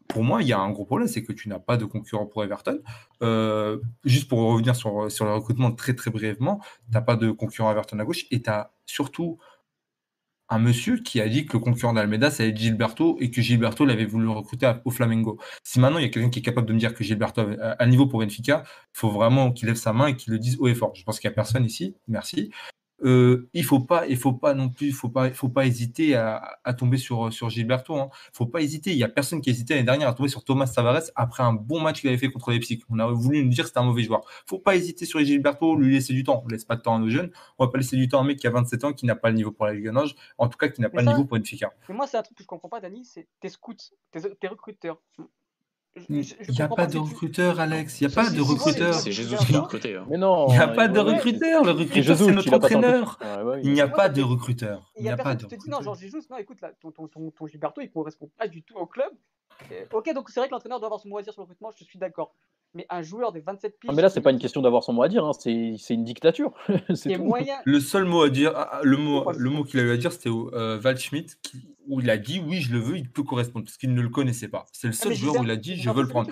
pour 0.07 0.23
moi, 0.23 0.41
il 0.41 0.47
y 0.47 0.53
a 0.53 0.59
un 0.59 0.71
gros 0.71 0.85
problème, 0.85 1.07
c'est 1.07 1.23
que 1.23 1.33
tu 1.33 1.49
n'as 1.49 1.59
pas 1.59 1.77
de 1.77 1.85
concurrent 1.85 2.25
pour 2.25 2.43
Everton. 2.43 2.79
Euh, 3.21 3.79
juste 4.05 4.27
pour 4.27 4.39
revenir 4.39 4.75
sur, 4.75 4.91
le 4.91 5.33
recrutement 5.33 5.71
très 5.71 5.95
très 5.95 6.11
brièvement, 6.11 6.59
tu 6.59 6.93
n'as 6.93 7.01
pas 7.01 7.15
de 7.15 7.31
concurrent 7.31 7.71
Everton 7.71 7.99
à 7.99 8.05
gauche 8.05 8.25
et 8.31 8.41
tu 8.41 8.49
as 8.49 8.71
surtout 8.85 9.37
un 10.49 10.59
monsieur 10.59 10.97
qui 10.97 11.19
a 11.19 11.27
dit 11.27 11.45
que 11.45 11.53
le 11.53 11.59
concurrent 11.59 11.93
d'Almeida, 11.93 12.31
c'est 12.31 12.55
Gilberto 12.55 13.17
et 13.19 13.29
que 13.31 13.41
Gilberto 13.41 13.85
l'avait 13.85 14.05
voulu 14.05 14.29
recruter 14.29 14.71
au 14.85 14.91
Flamengo. 14.91 15.37
Si 15.63 15.79
maintenant 15.79 15.99
il 15.99 16.03
y 16.03 16.05
a 16.05 16.09
quelqu'un 16.09 16.29
qui 16.29 16.39
est 16.39 16.41
capable 16.41 16.67
de 16.67 16.73
me 16.73 16.79
dire 16.79 16.93
que 16.93 17.03
Gilberto 17.03 17.41
a 17.41 17.83
un 17.83 17.87
niveau 17.87 18.07
pour 18.07 18.19
Benfica, 18.19 18.63
il 18.65 18.97
faut 18.97 19.09
vraiment 19.09 19.51
qu'il 19.51 19.67
lève 19.67 19.75
sa 19.75 19.91
main 19.91 20.07
et 20.07 20.15
qu'il 20.15 20.31
le 20.31 20.39
dise 20.39 20.57
haut 20.59 20.67
et 20.67 20.75
fort. 20.75 20.93
Je 20.95 21.03
pense 21.03 21.19
qu'il 21.19 21.29
n'y 21.29 21.33
a 21.33 21.35
personne 21.35 21.65
ici, 21.65 21.95
merci. 22.07 22.51
Euh, 23.03 23.49
il 23.53 23.63
faut 23.63 23.79
pas, 23.79 24.07
il 24.07 24.17
faut 24.17 24.33
pas 24.33 24.53
non 24.53 24.69
plus, 24.69 24.91
faut 24.91 25.09
pas, 25.09 25.29
faut 25.31 25.49
pas 25.49 25.65
hésiter 25.65 26.15
à, 26.15 26.59
tomber 26.77 26.97
sur 26.97 27.31
sur 27.33 27.49
Gilberto. 27.49 27.95
Hein. 27.95 28.09
Faut 28.33 28.45
pas 28.45 28.61
hésiter. 28.61 28.91
Il 28.91 28.97
y 28.97 29.03
a 29.03 29.09
personne 29.09 29.41
qui 29.41 29.49
a 29.49 29.53
hésité 29.53 29.73
l'année 29.73 29.85
dernière 29.85 30.09
à 30.09 30.13
tomber 30.13 30.29
sur 30.29 30.43
Thomas 30.43 30.67
Tavares 30.67 31.03
après 31.15 31.43
un 31.43 31.53
bon 31.53 31.79
match 31.79 32.01
qu'il 32.01 32.09
avait 32.09 32.17
fait 32.17 32.29
contre 32.29 32.51
les 32.51 32.57
Leipzig. 32.57 32.81
On 32.89 32.99
a 32.99 33.07
voulu 33.07 33.43
nous 33.43 33.49
dire 33.49 33.63
que 33.63 33.67
c'était 33.69 33.79
un 33.79 33.83
mauvais 33.83 34.03
joueur. 34.03 34.21
Faut 34.45 34.59
pas 34.59 34.75
hésiter 34.75 35.05
sur 35.05 35.19
Gilberto, 35.19 35.75
lui 35.75 35.93
laisser 35.93 36.13
du 36.13 36.23
temps. 36.23 36.43
On 36.45 36.47
laisse 36.47 36.65
pas 36.65 36.75
de 36.75 36.81
temps 36.81 36.95
à 36.95 36.99
nos 36.99 37.09
jeunes. 37.09 37.31
On 37.57 37.65
va 37.65 37.71
pas 37.71 37.77
laisser 37.77 37.97
du 37.97 38.07
temps 38.07 38.19
à 38.19 38.21
un 38.21 38.25
mec 38.25 38.39
qui 38.39 38.47
a 38.47 38.51
27 38.51 38.83
ans, 38.83 38.93
qui 38.93 39.05
n'a 39.05 39.15
pas 39.15 39.29
le 39.29 39.35
niveau 39.35 39.51
pour 39.51 39.65
la 39.65 39.73
Ligue 39.73 39.87
en 40.37 40.49
tout 40.49 40.57
cas 40.57 40.67
qui 40.69 40.81
n'a 40.81 40.89
pas 40.89 41.01
le 41.01 41.07
niveau 41.07 41.25
pour 41.25 41.37
une 41.37 41.45
FICA. 41.45 41.73
Mais 41.89 41.95
moi, 41.95 42.07
c'est 42.07 42.17
un 42.17 42.23
truc 42.23 42.37
que 42.37 42.43
je 42.43 42.47
comprends 42.47 42.69
pas, 42.69 42.79
Dani, 42.79 43.05
c'est 43.05 43.27
tes 43.39 43.49
scouts, 43.49 43.73
tes 44.11 44.47
recruteurs. 44.47 45.01
Il 46.09 46.25
n'y 46.49 46.61
a 46.61 46.67
pas 46.67 46.87
de 46.87 46.97
recruteur, 46.97 47.59
Alex. 47.59 48.01
Il 48.01 48.07
n'y 48.07 48.13
a 48.13 48.15
pas 48.15 48.29
de 48.29 48.41
recruteur. 48.41 48.93
C'est 48.93 49.11
Jésus 49.11 49.35
qui 49.37 49.55
recruté. 49.55 49.99
Mais 50.09 50.17
non. 50.17 50.47
Il 50.49 50.53
n'y 50.53 50.59
a 50.59 50.67
pas 50.67 50.87
de 50.87 50.99
recruteur. 50.99 51.63
Le 51.63 51.71
recruteur, 51.71 52.17
c'est 52.17 52.31
notre 52.31 52.53
entraîneur. 52.53 53.19
Il 53.63 53.73
n'y 53.73 53.81
a 53.81 53.87
pas 53.87 54.09
de 54.09 54.21
recruteur. 54.21 54.91
Il 54.97 55.03
n'y 55.03 55.09
a 55.09 55.17
pas 55.17 55.35
de. 55.35 55.45
Tu 55.45 55.57
te 55.57 55.63
dis 55.63 55.69
non, 55.69 55.81
genre 55.81 55.95
Jésus, 55.95 56.17
non, 56.29 56.37
écoute, 56.37 56.61
là, 56.61 56.71
ton, 56.79 56.91
ton, 56.91 57.07
ton, 57.07 57.31
ton 57.31 57.47
Gilberto, 57.47 57.81
il 57.81 57.85
ne 57.85 57.89
correspond 57.91 58.29
pas 58.37 58.47
du 58.47 58.63
tout 58.63 58.75
au 58.75 58.85
club. 58.85 59.11
Ok, 59.93 60.13
donc 60.13 60.29
c'est 60.29 60.39
vrai 60.39 60.47
que 60.47 60.53
l'entraîneur 60.53 60.79
doit 60.79 60.87
avoir 60.87 60.99
son 60.99 61.09
mot 61.09 61.17
à 61.17 61.21
dire 61.21 61.33
sur 61.33 61.41
le 61.41 61.45
recrutement, 61.45 61.71
je 61.77 61.83
suis 61.83 61.99
d'accord. 61.99 62.35
Mais 62.73 62.85
un 62.89 63.01
joueur 63.01 63.31
de 63.31 63.39
27 63.39 63.79
piges. 63.79 63.91
mais 63.93 64.01
là, 64.01 64.09
c'est 64.09 64.21
pas 64.21 64.31
une 64.31 64.39
question 64.39 64.61
d'avoir 64.61 64.83
son 64.83 64.93
mot 64.93 65.01
à 65.01 65.07
dire, 65.07 65.25
hein. 65.25 65.31
c'est 65.33 65.93
une 65.93 66.03
dictature. 66.03 66.53
moyen... 67.19 67.55
Le 67.63 67.79
seul 67.79 68.05
mot 68.05 68.21
à 68.23 68.29
dire, 68.29 68.51
ah, 68.55 68.69
ah, 68.73 68.79
le 68.83 68.97
mot, 68.97 69.31
le 69.31 69.49
mot 69.49 69.63
qu'il 69.63 69.79
a 69.79 69.83
eu 69.83 69.91
à 69.91 69.97
dire, 69.97 70.11
c'était 70.11 70.29
euh, 70.29 70.79
où 71.87 72.01
il 72.01 72.09
a 72.09 72.17
dit 72.17 72.39
oui, 72.45 72.61
je 72.61 72.73
le 72.73 72.79
veux, 72.79 72.97
il 72.97 73.09
peut 73.09 73.23
correspondre, 73.23 73.65
parce 73.65 73.77
qu'il 73.77 73.93
ne 73.93 74.01
le 74.01 74.09
connaissait 74.09 74.49
pas. 74.49 74.65
C'est 74.73 74.87
le 74.87 74.93
ah, 74.93 75.03
seul 75.03 75.13
joueur 75.13 75.39
où 75.39 75.43
il 75.43 75.51
a 75.51 75.55
dit 75.55 75.77
je 75.77 75.89
veux 75.89 76.03
le 76.03 76.09
prendre. 76.09 76.29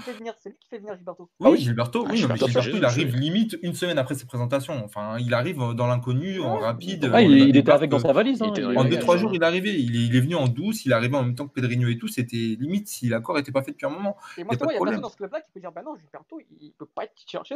Qui 0.86 0.92
fait 0.92 0.94
venir 0.94 0.98
Gilberto. 0.98 1.30
Oui, 1.40 1.50
ah 1.52 1.56
Gilberto, 1.56 2.08
oui, 2.08 2.18
Gilberto, 2.18 2.48
il 2.74 2.86
arrive 2.86 3.16
limite 3.16 3.58
une 3.62 3.74
semaine 3.74 3.98
après 3.98 4.16
ses 4.16 4.26
présentations. 4.26 4.84
Enfin, 4.84 5.18
il 5.20 5.34
arrive 5.34 5.58
dans 5.74 5.88
l'inconnu, 5.88 6.40
en 6.42 6.58
rapide. 6.58 7.10
Ah, 7.14 7.22
il, 7.22 7.56
était 7.56 7.72
avec 7.72 7.90
dans 7.90 8.00
sa 8.00 8.14
valise. 8.14 8.42
Hein, 8.42 8.54
en 8.76 8.86
2-3 8.86 9.18
jours, 9.18 9.34
il 9.34 9.42
est 9.42 9.46
arrivé. 9.46 9.74
Il 9.80 10.16
est, 10.16 10.20
venu 10.20 10.36
en 10.36 10.48
douce, 10.48 10.86
il 10.86 10.92
est 10.92 10.96
arrivé 10.96 11.16
en 11.16 11.24
même 11.24 11.36
temps 11.36 11.48
que 11.48 11.54
Pedrinho 11.54 11.88
et 11.88 11.98
tout. 11.98 12.08
C'était 12.08 12.36
limite 12.60 12.88
si 12.88 13.10
l'accord 13.10 13.36
n'était 13.36 13.52
pas 13.52 13.64
fait 13.64 13.72
depuis 13.72 13.86
un 13.86 13.90
moment. 13.90 14.18
Et 14.38 14.44
moi, 14.44 14.54
il 14.54 14.60
y 14.60 14.64
a 14.64 14.80
personne 14.80 15.02
dans 15.02 15.10
ce 15.10 15.18
club-là 15.18 15.42
qui 15.42 15.52
peut 15.52 15.60
dire 15.60 15.72
bah 15.72 15.82
non, 15.86 15.96
Gilberto, 15.96 16.40
il 16.62 16.74
peut 16.78 16.88
pas 16.94 17.06
être 17.06 17.14
cherché. 17.26 17.56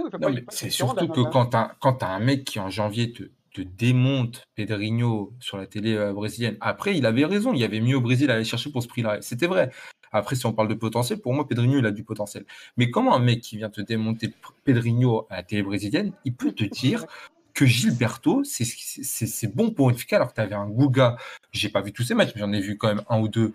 C'est 0.50 0.70
surtout 0.70 1.08
que 1.08 1.22
quand 1.22 1.48
tu 1.48 2.06
as 2.06 2.10
un 2.10 2.20
mec 2.20 2.44
qui 2.44 2.60
en 2.60 2.70
janvier 2.70 3.12
te 3.12 3.24
te 3.54 3.62
démonte 3.62 4.44
Pedrinho 4.56 5.34
sur 5.40 5.58
la 5.58 5.68
télé 5.68 5.96
euh, 5.96 6.14
brésilienne. 6.14 6.58
Après, 6.62 6.96
il 6.98 7.06
avait 7.06 7.26
raison, 7.26 7.54
il 7.54 7.60
y 7.60 7.64
avait 7.64 7.82
mieux 7.82 7.98
au 7.98 8.02
Brésil 8.02 8.30
à 8.32 8.36
aller 8.36 8.44
chercher 8.44 8.72
pour 8.72 8.84
ce 8.84 8.88
prix-là. 8.88 9.22
C'était 9.22 9.48
vrai. 9.48 9.72
Après, 10.12 10.36
si 10.36 10.46
on 10.46 10.54
parle 10.54 10.68
de 10.68 10.74
potentiel, 10.74 11.20
pour 11.20 11.34
moi, 11.34 11.48
Pedrinho, 11.48 11.80
il 11.80 11.86
a 11.86 11.92
du 11.92 12.04
potentiel. 12.04 12.46
Mais 12.78 12.90
comment 12.90 13.16
un 13.16 13.20
mec 13.20 13.42
qui 13.42 13.58
vient 13.58 13.70
te 13.70 13.82
démonter 13.82 14.34
Pedrinho 14.64 15.28
à 15.30 15.38
la 15.38 15.44
télé 15.44 15.64
brésilienne, 15.64 16.14
il 16.26 16.34
peut 16.34 16.52
te 16.52 16.64
dire 16.64 17.06
que 17.54 17.66
Gilberto, 17.66 18.44
c'est 18.44 19.56
bon 19.56 19.72
pour 19.72 19.90
une 19.90 19.98
FICA 19.98 20.18
alors 20.18 20.30
que 20.30 20.36
tu 20.36 20.42
avais 20.42 20.56
un 20.56 20.68
Guga. 20.70 21.18
J'ai 21.52 21.70
pas 21.70 21.82
vu 21.82 21.92
tous 21.92 22.04
ces 22.04 22.14
matchs, 22.14 22.32
mais 22.36 22.42
j'en 22.42 22.54
ai 22.54 22.62
vu 22.62 22.78
quand 22.78 22.88
même 22.88 23.04
un 23.10 23.20
ou 23.20 23.28
deux, 23.28 23.54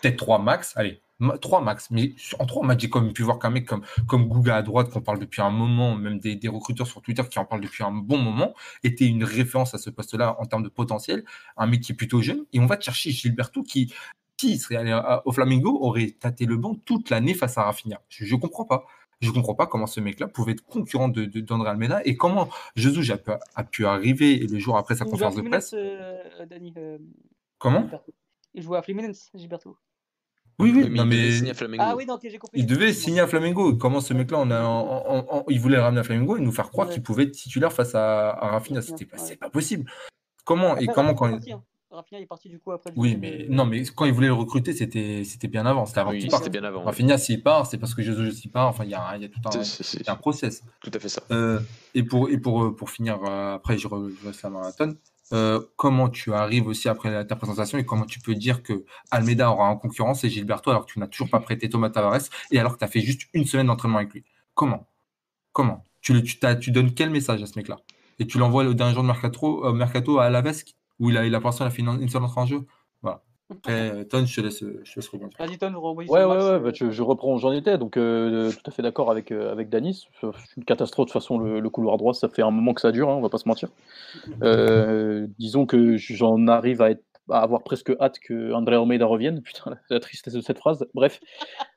peut-être 0.00 0.16
trois 0.16 0.38
max. 0.38 0.72
Allez, 0.76 1.00
Trois 1.40 1.60
max, 1.60 1.90
mais 1.92 2.14
en 2.40 2.44
trois 2.44 2.66
matchs, 2.66 2.82
j'ai 2.82 2.90
quand 2.90 3.00
même 3.00 3.12
pu 3.12 3.22
voir 3.22 3.38
qu'un 3.38 3.50
mec 3.50 3.66
comme, 3.66 3.82
comme 4.08 4.26
Google 4.28 4.50
à 4.50 4.62
droite, 4.62 4.90
qu'on 4.90 5.00
parle 5.00 5.20
depuis 5.20 5.42
un 5.42 5.50
moment, 5.50 5.94
même 5.94 6.18
des, 6.18 6.34
des, 6.34 6.48
recruteurs 6.48 6.88
sur 6.88 7.00
Twitter 7.02 7.22
qui 7.30 7.38
en 7.38 7.44
parlent 7.44 7.60
depuis 7.60 7.84
un 7.84 7.92
bon 7.92 8.18
moment, 8.18 8.52
était 8.82 9.06
une 9.06 9.22
référence 9.22 9.74
à 9.74 9.78
ce 9.78 9.90
poste-là 9.90 10.36
en 10.40 10.46
termes 10.46 10.64
de 10.64 10.68
potentiel. 10.68 11.24
Un 11.56 11.68
mec 11.68 11.82
qui 11.82 11.92
est 11.92 11.94
plutôt 11.94 12.20
jeune. 12.20 12.44
Et 12.52 12.58
on 12.58 12.66
va 12.66 12.80
chercher 12.80 13.12
Gilberto 13.12 13.62
qui, 13.62 13.94
s'il 14.40 14.58
serait 14.58 14.76
allé 14.76 14.98
au 15.24 15.32
Flamingo, 15.32 15.78
aurait 15.80 16.16
tâté 16.18 16.46
le 16.46 16.56
banc 16.56 16.74
toute 16.84 17.10
l'année 17.10 17.34
face 17.34 17.58
à 17.58 17.64
Rafinha. 17.64 18.00
Je 18.08 18.34
ne 18.34 18.40
comprends 18.40 18.64
pas. 18.64 18.84
Je 19.20 19.30
comprends 19.30 19.54
pas 19.54 19.66
comment 19.66 19.86
ce 19.86 20.00
mec-là 20.00 20.28
pouvait 20.28 20.52
être 20.52 20.64
concurrent 20.66 21.08
de, 21.08 21.24
d'André 21.24 21.70
Almeida 21.70 22.02
et 22.04 22.16
comment 22.16 22.48
Jesus 22.74 23.10
a 23.10 23.16
pu, 23.16 23.30
a 23.54 23.64
pu 23.64 23.86
arriver 23.86 24.38
le 24.38 24.58
jour 24.58 24.76
après 24.76 24.96
sa 24.96 25.06
conférence 25.06 25.36
de 25.36 25.42
presse. 25.42 25.72
Euh, 25.72 26.20
euh, 26.76 26.98
comment 27.58 27.88
Il 28.52 28.62
jouait 28.62 28.76
à 28.76 28.82
Fluminense, 28.82 29.30
Gilberto. 29.34 29.76
Oui, 30.58 30.72
oui, 30.74 30.88
mais, 30.90 31.04
mais... 31.04 31.78
Ah 31.78 31.96
oui, 31.96 32.06
j'ai 32.22 32.38
compris. 32.38 32.60
Il 32.60 32.66
devait 32.66 32.92
signer 32.92 33.20
à 33.20 33.26
Flamengo. 33.26 33.76
Comment 33.76 34.00
ce 34.00 34.12
mec-là, 34.14 34.38
on 34.40 35.44
il 35.48 35.60
voulait 35.60 35.76
le 35.76 35.82
ramener 35.82 36.00
à 36.00 36.04
Flamengo 36.04 36.36
et 36.36 36.40
nous 36.40 36.52
faire 36.52 36.70
croire 36.70 36.88
qu'il 36.90 37.02
pouvait 37.02 37.24
être 37.24 37.32
titulaire 37.32 37.72
face 37.72 37.94
à, 37.94 38.30
à 38.30 38.48
Rafinha. 38.48 38.82
C'était 38.82 39.06
pas, 39.06 39.16
c'est 39.16 39.36
pas 39.36 39.48
possible. 39.48 39.90
Comment 40.44 40.76
et 40.76 40.86
comment 40.86 41.14
quand 41.14 41.28
il... 41.28 41.52
Hein. 41.52 41.62
Rafinha 41.94 42.20
est 42.20 42.26
parti 42.26 42.48
du 42.48 42.58
coup 42.58 42.72
après. 42.72 42.92
Oui, 42.96 43.16
mais 43.20 43.46
non, 43.48 43.64
mais 43.64 43.84
quand 43.84 44.04
il 44.04 44.12
voulait 44.12 44.26
le 44.26 44.34
recruter, 44.34 44.72
c'était 44.72 45.22
c'était 45.24 45.48
bien 45.48 45.64
avant. 45.64 45.86
C'était 45.86 46.00
avant 46.00 46.10
oui, 46.10 46.28
bien 46.50 46.64
avant. 46.64 46.82
Rafinha 46.82 47.18
s'il 47.18 47.42
part, 47.42 47.66
c'est 47.66 47.78
parce 47.78 47.94
que 47.94 48.02
Jésus 48.02 48.32
s'y 48.32 48.48
part. 48.48 48.68
Enfin, 48.68 48.84
il 48.84 48.90
y 48.90 48.94
a, 48.94 49.16
y 49.16 49.24
a 49.24 49.28
tout 49.28 49.40
un, 49.46 50.12
un 50.12 50.16
process. 50.16 50.62
Tout 50.82 50.90
à 50.92 50.98
fait 50.98 51.08
ça. 51.08 51.22
Euh, 51.30 51.60
et 51.94 52.02
pour 52.02 52.28
et 52.28 52.38
pour 52.38 52.74
pour 52.76 52.90
finir, 52.90 53.18
euh, 53.24 53.54
après 53.54 53.78
je, 53.78 53.88
je 53.88 54.26
reste 54.26 54.44
à 54.44 54.50
marathon. 54.50 54.96
Euh, 55.32 55.60
comment 55.76 56.10
tu 56.10 56.34
arrives 56.34 56.66
aussi 56.66 56.86
après 56.88 57.26
ta 57.26 57.34
présentation 57.34 57.78
et 57.78 57.84
comment 57.86 58.04
tu 58.04 58.20
peux 58.20 58.34
dire 58.34 58.62
que 58.62 58.84
Almeida 59.10 59.50
aura 59.50 59.68
en 59.68 59.76
concurrence 59.76 60.22
et 60.22 60.28
Gilberto 60.28 60.70
alors 60.70 60.84
que 60.84 60.92
tu 60.92 60.98
n'as 60.98 61.06
toujours 61.06 61.30
pas 61.30 61.40
prêté 61.40 61.70
Thomas 61.70 61.88
Tavares 61.88 62.20
et 62.50 62.58
alors 62.58 62.74
que 62.74 62.78
tu 62.78 62.84
as 62.84 62.88
fait 62.88 63.00
juste 63.00 63.22
une 63.32 63.46
semaine 63.46 63.68
d'entraînement 63.68 63.98
avec 63.98 64.12
lui? 64.12 64.22
Comment? 64.52 64.86
Comment? 65.52 65.82
Tu, 66.02 66.12
le, 66.12 66.22
tu, 66.22 66.38
tu, 66.60 66.70
donnes 66.70 66.92
quel 66.92 67.08
message 67.08 67.42
à 67.42 67.46
ce 67.46 67.58
mec-là? 67.58 67.78
Et 68.18 68.26
tu 68.26 68.36
l'envoies 68.38 68.64
le 68.64 68.74
dernier 68.74 68.92
jour 68.92 69.02
de 69.02 69.08
Mercato, 69.08 69.64
euh, 69.64 69.72
Mercato 69.72 70.18
à 70.18 70.28
où 71.00 71.10
il 71.10 71.16
a, 71.16 71.26
il 71.26 71.34
a 71.34 71.40
pour 71.40 71.48
l'instant 71.48 71.68
fait 71.70 71.82
une, 71.82 72.08
seule 72.08 72.22
entrée 72.22 72.40
en 72.40 72.46
jeu 72.46 72.60
Voilà. 73.02 73.22
Après, 73.50 73.72
euh, 73.94 74.04
Ton, 74.04 74.24
je 74.24 74.36
te 74.36 74.40
laisse, 74.40 74.60
je 74.60 74.94
laisse 74.96 75.08
rebondir. 75.08 75.36
Vas-y, 75.38 75.58
Ton, 75.58 75.74
Ouais, 75.74 76.04
ouais, 76.06 76.24
ouais, 76.24 76.58
bah, 76.60 76.70
je, 76.72 76.90
je, 76.90 77.02
reprends, 77.02 77.36
j'en 77.38 77.52
étais, 77.52 77.78
donc 77.78 77.96
euh, 77.96 78.50
tout 78.52 78.62
à 78.66 78.70
fait 78.70 78.82
d'accord 78.82 79.10
avec, 79.10 79.32
euh, 79.32 79.52
avec 79.52 79.68
Danis. 79.68 80.08
C'est 80.20 80.56
une 80.56 80.64
catastrophe, 80.64 81.06
de 81.06 81.12
toute 81.12 81.20
façon, 81.20 81.38
le, 81.38 81.60
le, 81.60 81.70
couloir 81.70 81.96
droit, 81.96 82.14
ça 82.14 82.28
fait 82.28 82.42
un 82.42 82.50
moment 82.50 82.74
que 82.74 82.80
ça 82.80 82.92
dure, 82.92 83.10
hein, 83.10 83.14
on 83.14 83.20
va 83.20 83.28
pas 83.28 83.38
se 83.38 83.48
mentir. 83.48 83.68
Euh, 84.42 85.26
disons 85.38 85.66
que 85.66 85.96
j'en 85.96 86.46
arrive 86.46 86.82
à, 86.82 86.90
être, 86.90 87.04
à 87.30 87.40
avoir 87.40 87.62
presque 87.62 87.92
hâte 88.00 88.18
que 88.18 88.52
André 88.52 88.76
Almeida 88.76 89.06
revienne. 89.06 89.42
Putain, 89.44 89.76
la 89.90 90.00
tristesse 90.00 90.34
de 90.34 90.40
cette 90.40 90.58
phrase. 90.58 90.86
Bref. 90.94 91.20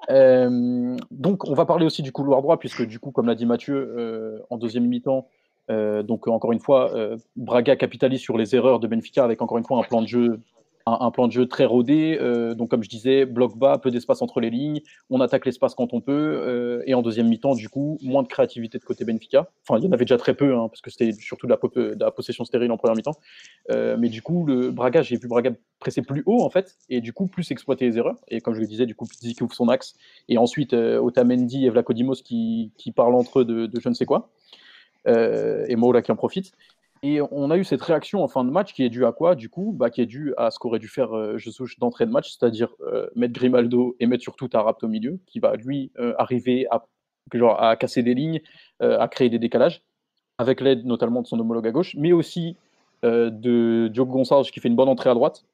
donc, 0.10 1.48
on 1.48 1.54
va 1.54 1.66
parler 1.66 1.86
aussi 1.86 2.02
du 2.04 2.12
couloir 2.12 2.42
droit, 2.42 2.60
puisque 2.60 2.86
du 2.86 3.00
coup, 3.00 3.12
comme 3.12 3.28
l'a 3.28 3.36
dit 3.36 3.46
Mathieu, 3.46 4.44
en 4.50 4.58
deuxième 4.58 4.86
mi-temps, 4.86 5.28
donc 5.70 6.28
encore 6.28 6.52
une 6.52 6.60
fois, 6.60 6.92
Braga 7.36 7.76
capitalise 7.76 8.22
sur 8.22 8.38
les 8.38 8.56
erreurs 8.56 8.80
de 8.80 8.88
Benfica 8.88 9.24
avec 9.24 9.42
encore 9.42 9.58
une 9.58 9.66
fois 9.66 9.80
un 9.80 9.84
plan 9.84 10.02
de 10.02 10.08
jeu 10.08 10.40
un, 10.88 11.12
plan 11.12 11.28
de 11.28 11.32
jeu 11.32 11.48
très 11.48 11.66
rodé. 11.66 12.18
Euh, 12.20 12.56
donc, 12.56 12.70
comme 12.70 12.84
je 12.84 12.90
disais, 12.90 13.26
bloc 13.26 13.58
bas, 13.58 13.78
peu 13.78 13.92
d'espace 13.92 14.22
entre 14.22 14.40
les 14.40 14.50
lignes. 14.50 14.82
On 15.10 15.20
attaque 15.22 15.46
l'espace 15.46 15.76
quand 15.76 15.94
on 15.94 16.02
peut. 16.02 16.12
Euh, 16.14 16.84
et 16.86 16.94
en 16.94 17.02
deuxième 17.02 17.28
mi-temps, 17.28 17.56
du 17.56 17.70
coup, 17.70 17.98
moins 18.02 18.24
de 18.24 18.28
créativité 18.28 18.78
de 18.78 18.84
côté 18.84 19.04
Benfica. 19.06 19.50
Enfin, 19.68 19.80
il 19.80 19.86
y 19.86 19.88
en 19.88 19.92
avait 19.92 20.06
déjà 20.06 20.18
très 20.18 20.34
peu, 20.34 20.56
hein, 20.56 20.68
parce 20.70 20.82
que 20.82 20.90
c'était 20.90 21.12
surtout 21.12 21.48
de 21.48 21.96
la, 22.00 22.12
possession 22.12 22.46
stérile 22.46 22.72
en 22.72 22.78
première 22.78 22.96
mi-temps. 22.96 23.16
Euh, 23.72 23.98
mais 24.00 24.10
du 24.10 24.22
coup, 24.22 24.46
le 24.46 24.72
Braga, 24.72 25.02
j'ai 25.02 25.18
vu 25.18 25.28
Braga 25.28 25.52
presser 25.80 26.02
plus 26.02 26.24
haut, 26.26 26.44
en 26.44 26.50
fait, 26.50 26.78
et 26.90 27.02
du 27.02 27.14
coup, 27.14 27.28
plus 27.28 27.52
exploiter 27.52 27.86
les 27.86 27.98
erreurs. 27.98 28.18
Et 28.30 28.42
comme 28.42 28.54
je 28.54 28.62
le 28.62 28.68
disais, 28.68 28.86
du 28.86 28.96
coup, 28.96 29.06
Pizzi 29.06 29.36
ouvre 29.42 29.54
son 29.54 29.70
axe. 29.70 29.96
Et 30.30 30.38
ensuite, 30.38 30.74
Otamendi 30.74 31.66
et 31.66 31.70
Vlakodimos 31.70 32.22
qui, 32.24 32.72
qui 32.78 32.92
parlent 32.92 33.16
entre 33.16 33.42
eux 33.42 33.46
de, 33.46 33.70
je 33.80 33.90
ne 33.90 33.94
sais 33.94 34.06
quoi. 34.06 34.30
Et 35.08 35.76
Moula 35.76 36.02
qui 36.02 36.12
en 36.12 36.16
profite. 36.16 36.52
Et 37.04 37.22
on 37.32 37.52
a 37.52 37.58
eu 37.58 37.64
cette 37.64 37.82
réaction 37.82 38.24
en 38.24 38.28
fin 38.28 38.44
de 38.44 38.50
match 38.50 38.74
qui 38.74 38.84
est 38.84 38.90
due 38.90 39.06
à 39.06 39.12
quoi 39.12 39.36
Du 39.36 39.50
coup, 39.50 39.74
bah, 39.76 39.90
qui 39.90 40.02
est 40.02 40.06
due 40.06 40.34
à 40.38 40.52
ce 40.52 40.60
qu'aurait 40.60 40.80
dû 40.80 40.88
faire 40.88 41.16
euh, 41.16 41.38
Jesus 41.38 41.68
d'entrée 41.80 42.06
de 42.06 42.12
match, 42.12 42.36
c'est-à-dire 42.36 42.70
euh, 42.82 43.08
mettre 43.16 43.34
Grimaldo 43.34 43.96
et 44.00 44.08
mettre 44.08 44.24
surtout 44.24 44.48
Tarapt 44.48 44.84
au 44.84 44.88
milieu, 44.88 45.20
qui 45.28 45.40
va 45.40 45.56
lui 45.56 45.92
euh, 46.00 46.14
arriver 46.18 46.68
à, 46.72 46.86
genre, 47.34 47.62
à 47.62 47.76
casser 47.76 48.04
des 48.04 48.14
lignes, 48.14 48.42
euh, 48.82 49.00
à 49.00 49.08
créer 49.08 49.30
des 49.30 49.40
décalages, 49.40 49.84
avec 50.38 50.62
l'aide 50.62 50.86
notamment 50.86 51.22
de 51.22 51.28
son 51.28 51.40
homologue 51.40 51.68
à 51.68 51.72
gauche, 51.72 51.96
mais 51.98 52.14
aussi 52.14 52.56
euh, 53.06 53.30
de 53.30 53.90
Diogo 53.90 54.14
Gonçalves 54.14 54.50
qui 54.50 54.60
fait 54.60 54.68
une 54.68 54.76
bonne 54.76 54.90
entrée 54.90 55.10
à 55.10 55.14
droite, 55.14 55.46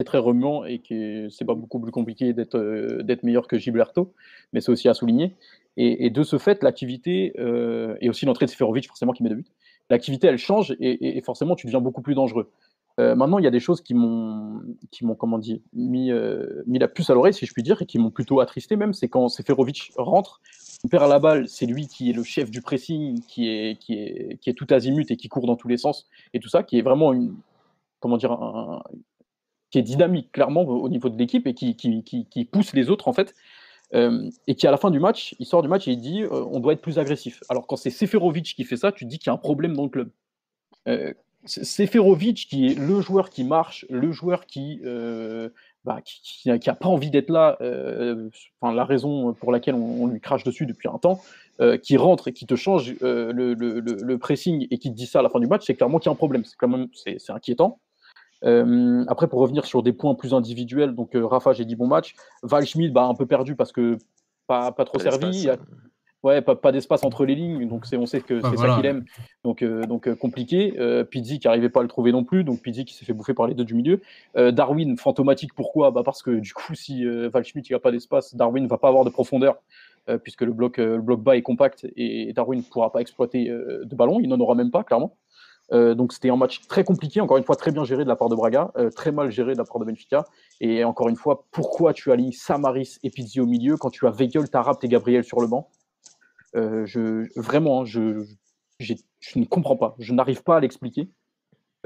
est 0.00 0.04
très 0.04 0.18
remuant 0.18 0.64
et 0.64 0.78
qui 0.78 1.26
c'est 1.30 1.44
pas 1.44 1.54
beaucoup 1.54 1.78
plus 1.78 1.92
compliqué 1.92 2.32
d'être 2.32 2.56
euh, 2.56 3.02
d'être 3.02 3.22
meilleur 3.22 3.46
que 3.46 3.58
Gilberto, 3.58 4.12
mais 4.52 4.60
c'est 4.60 4.72
aussi 4.72 4.88
à 4.88 4.94
souligner. 4.94 5.34
Et, 5.76 6.10
de 6.10 6.22
ce 6.24 6.36
fait, 6.36 6.62
l'activité, 6.62 7.32
euh, 7.38 7.96
et 8.02 8.10
aussi 8.10 8.26
l'entrée 8.26 8.44
de 8.44 8.50
Seferovic 8.50 8.86
forcément 8.86 9.12
qui 9.12 9.22
met 9.22 9.30
de 9.30 9.36
but, 9.36 9.46
l'activité 9.88 10.26
elle 10.26 10.36
change 10.36 10.76
et, 10.78 11.18
forcément 11.22 11.54
tu 11.54 11.66
deviens 11.66 11.80
beaucoup 11.80 12.02
plus 12.02 12.14
dangereux. 12.14 12.50
Euh, 12.98 13.14
maintenant, 13.14 13.38
il 13.38 13.44
y 13.44 13.48
a 13.48 13.50
des 13.50 13.60
choses 13.60 13.80
qui 13.80 13.94
m'ont, 13.94 14.60
qui 14.90 15.06
m'ont 15.06 15.14
comment 15.14 15.38
dire, 15.38 15.58
mis, 15.72 16.10
mis 16.66 16.78
la 16.78 16.88
puce 16.88 17.08
à 17.08 17.14
l'oreille, 17.14 17.32
si 17.32 17.46
je 17.46 17.52
puis 17.54 17.62
dire, 17.62 17.80
et 17.80 17.86
qui 17.86 17.98
m'ont 17.98 18.10
plutôt 18.10 18.40
attristé 18.40 18.76
même, 18.76 18.92
c'est 18.92 19.08
quand 19.08 19.28
Seferovic 19.28 19.92
rentre, 19.96 20.42
il 20.84 20.90
perd 20.90 21.08
la 21.08 21.18
balle, 21.18 21.48
c'est 21.48 21.66
lui 21.66 21.86
qui 21.86 22.10
est 22.10 22.12
le 22.12 22.24
chef 22.24 22.50
du 22.50 22.60
pressing, 22.60 23.20
qui 23.22 23.48
est, 23.48 23.78
qui 23.80 23.94
est, 23.94 24.38
qui 24.40 24.50
est 24.50 24.54
tout 24.54 24.66
azimut 24.70 25.10
et 25.10 25.16
qui 25.16 25.28
court 25.28 25.46
dans 25.46 25.56
tous 25.56 25.68
les 25.68 25.78
sens, 25.78 26.08
et 26.34 26.40
tout 26.40 26.50
ça, 26.50 26.62
qui 26.62 26.78
est 26.78 26.82
vraiment 26.82 27.14
une, 27.14 27.36
comment 28.00 28.18
dire, 28.18 28.32
un- 28.32 28.82
qui 29.70 29.78
est 29.78 29.82
dynamique 29.82 30.32
clairement 30.32 30.62
au 30.62 30.80
au 30.84 30.88
niveau 30.88 31.08
de 31.08 31.16
l'équipe 31.18 31.46
et 31.46 31.54
qui, 31.54 31.74
qui, 31.76 32.02
qui, 32.02 32.44
pousse 32.44 32.72
les 32.74 32.90
autres 32.90 33.08
en 33.08 33.12
fait. 33.12 33.34
Euh, 33.92 34.30
et 34.46 34.54
qui 34.54 34.68
à 34.68 34.70
la 34.70 34.76
fin 34.76 34.90
du 34.92 35.00
match, 35.00 35.34
il 35.40 35.46
sort 35.46 35.62
du 35.62 35.68
match 35.68 35.88
et 35.88 35.92
il 35.92 36.00
dit 36.00 36.22
euh, 36.22 36.44
on 36.52 36.60
doit 36.60 36.74
être 36.74 36.80
plus 36.80 36.98
agressif. 36.98 37.42
Alors 37.48 37.66
quand 37.66 37.76
c'est 37.76 37.90
Seferovic 37.90 38.54
qui 38.54 38.64
fait 38.64 38.76
ça, 38.76 38.92
tu 38.92 39.04
dis 39.04 39.18
qu'il 39.18 39.26
y 39.26 39.30
a 39.30 39.34
un 39.34 39.36
problème 39.36 39.74
dans 39.76 39.82
le 39.82 39.88
club. 39.88 40.10
Euh, 40.88 41.12
Seferovic 41.44 42.46
qui 42.48 42.66
est 42.68 42.78
le 42.78 43.00
joueur 43.00 43.30
qui 43.30 43.44
marche, 43.44 43.86
le 43.90 44.12
joueur 44.12 44.46
qui 44.46 44.80
bah, 45.84 46.00
qui, 46.04 46.20
qui, 46.22 46.50
a- 46.50 46.58
qui 46.58 46.68
a 46.70 46.74
pas 46.74 46.88
envie 46.88 47.10
d'être 47.10 47.30
là, 47.30 47.56
enfin 48.60 48.74
la 48.74 48.84
raison 48.84 49.32
pour 49.32 49.50
laquelle 49.50 49.74
on, 49.74 50.06
lui 50.06 50.20
crache 50.20 50.44
dessus 50.44 50.66
depuis 50.66 50.88
un 50.88 50.98
temps, 50.98 51.20
qui 51.82 51.96
rentre 51.96 52.28
et 52.28 52.32
qui 52.32 52.46
te 52.46 52.56
change 52.56 52.94
le, 53.00 53.54
le- 53.54 53.80
le- 53.80 54.18
pressing 54.18 54.66
et 54.70 54.78
qui 54.78 54.90
te 54.90 54.96
dit 54.96 55.06
ça 55.06 55.20
à 55.20 55.22
la 55.22 55.30
fin 55.30 55.40
du 55.40 55.46
match, 55.46 55.64
c'est 55.66 55.74
clairement 55.74 55.98
qu'il 55.98 56.10
y 56.10 56.12
a 56.12 56.12
un 56.12 56.16
problème. 56.16 56.44
C'est 56.44 56.56
quand 56.56 56.68
même 56.68 56.88
c'est 56.94 57.30
inquiétant. 57.30 57.80
Euh, 58.44 59.04
après, 59.08 59.28
pour 59.28 59.40
revenir 59.40 59.64
sur 59.66 59.82
des 59.82 59.92
points 59.92 60.14
plus 60.14 60.34
individuels, 60.34 60.94
donc 60.94 61.14
euh, 61.14 61.26
Rafa, 61.26 61.52
j'ai 61.52 61.64
dit 61.64 61.76
bon 61.76 61.86
match. 61.86 62.14
Valschmidt, 62.42 62.90
bah, 62.92 63.04
un 63.04 63.14
peu 63.14 63.26
perdu 63.26 63.54
parce 63.56 63.72
que 63.72 63.98
pas, 64.46 64.72
pas 64.72 64.84
trop 64.84 64.98
Pas 64.98 65.10
servi. 65.10 65.48
a-. 65.48 65.56
Ouais, 66.22 66.42
pas, 66.42 66.54
pas 66.54 66.70
d'espace 66.70 67.02
entre 67.02 67.24
les 67.24 67.34
lignes, 67.34 67.66
donc 67.66 67.86
c'est, 67.86 67.96
on 67.96 68.04
sait 68.04 68.20
que 68.20 68.42
c'est 68.42 68.46
Ah, 68.52 68.56
ça 68.58 68.76
qu'il 68.76 68.84
aime. 68.84 69.06
Donc, 69.42 69.62
euh, 69.62 69.84
donc 69.86 70.06
euh, 70.06 70.14
compliqué. 70.14 70.74
Euh, 70.78 71.02
Pizzi 71.02 71.38
qui 71.38 71.46
n'arrivait 71.46 71.70
pas 71.70 71.80
à 71.80 71.82
le 71.82 71.88
trouver 71.88 72.12
non 72.12 72.24
plus, 72.24 72.44
donc 72.44 72.60
Pizzi 72.60 72.84
qui 72.84 72.92
s'est 72.92 73.06
fait 73.06 73.14
bouffer 73.14 73.32
par 73.32 73.46
les 73.46 73.54
deux 73.54 73.64
du 73.64 73.72
milieu. 73.74 74.02
Euh, 74.36 74.50
Darwin, 74.52 74.98
fantomatique, 74.98 75.54
pourquoi? 75.54 75.90
Bah 75.90 76.02
Parce 76.04 76.22
que 76.22 76.32
du 76.32 76.52
coup, 76.52 76.74
si 76.74 77.06
euh, 77.06 77.30
Valschmidt 77.30 77.72
n'a 77.72 77.78
pas 77.78 77.90
d'espace, 77.90 78.34
Darwin 78.34 78.66
va 78.66 78.76
pas 78.76 78.88
avoir 78.88 79.04
de 79.04 79.10
profondeur, 79.10 79.56
puisque 80.22 80.42
le 80.42 80.52
bloc, 80.52 80.78
le 80.78 81.00
bloc 81.00 81.22
bas 81.22 81.36
est 81.36 81.42
compact 81.42 81.86
et 81.96 82.32
Darwin 82.34 82.58
ne 82.58 82.64
pourra 82.64 82.90
pas 82.92 83.00
exploiter 83.00 83.48
de 83.48 83.94
ballon, 83.94 84.18
il 84.20 84.28
n'en 84.28 84.40
aura 84.40 84.54
même 84.56 84.70
pas, 84.72 84.82
clairement. 84.82 85.14
Euh, 85.72 85.94
donc 85.94 86.12
c'était 86.12 86.30
un 86.30 86.36
match 86.36 86.60
très 86.66 86.84
compliqué, 86.84 87.20
encore 87.20 87.36
une 87.36 87.44
fois 87.44 87.56
très 87.56 87.70
bien 87.70 87.84
géré 87.84 88.04
de 88.04 88.08
la 88.08 88.16
part 88.16 88.28
de 88.28 88.34
Braga, 88.34 88.72
euh, 88.76 88.90
très 88.90 89.12
mal 89.12 89.30
géré 89.30 89.52
de 89.52 89.58
la 89.58 89.64
part 89.64 89.78
de 89.78 89.84
Benfica. 89.84 90.24
Et 90.60 90.84
encore 90.84 91.08
une 91.08 91.16
fois, 91.16 91.46
pourquoi 91.50 91.92
tu 91.92 92.10
alignes 92.10 92.32
Samaris 92.32 92.98
et 93.02 93.10
Pizzi 93.10 93.40
au 93.40 93.46
milieu 93.46 93.76
quand 93.76 93.90
tu 93.90 94.06
as 94.06 94.10
Weigel, 94.10 94.48
Tarapt 94.50 94.82
et 94.84 94.88
Gabriel 94.88 95.24
sur 95.24 95.40
le 95.40 95.46
banc? 95.46 95.68
Euh, 96.56 96.84
Vraiment, 97.36 97.82
hein, 97.82 97.84
je 97.84 98.24
ne 99.36 99.44
comprends 99.44 99.76
pas. 99.76 99.94
Je 99.98 100.12
n'arrive 100.12 100.42
pas 100.42 100.56
à 100.56 100.60
l'expliquer. 100.60 101.08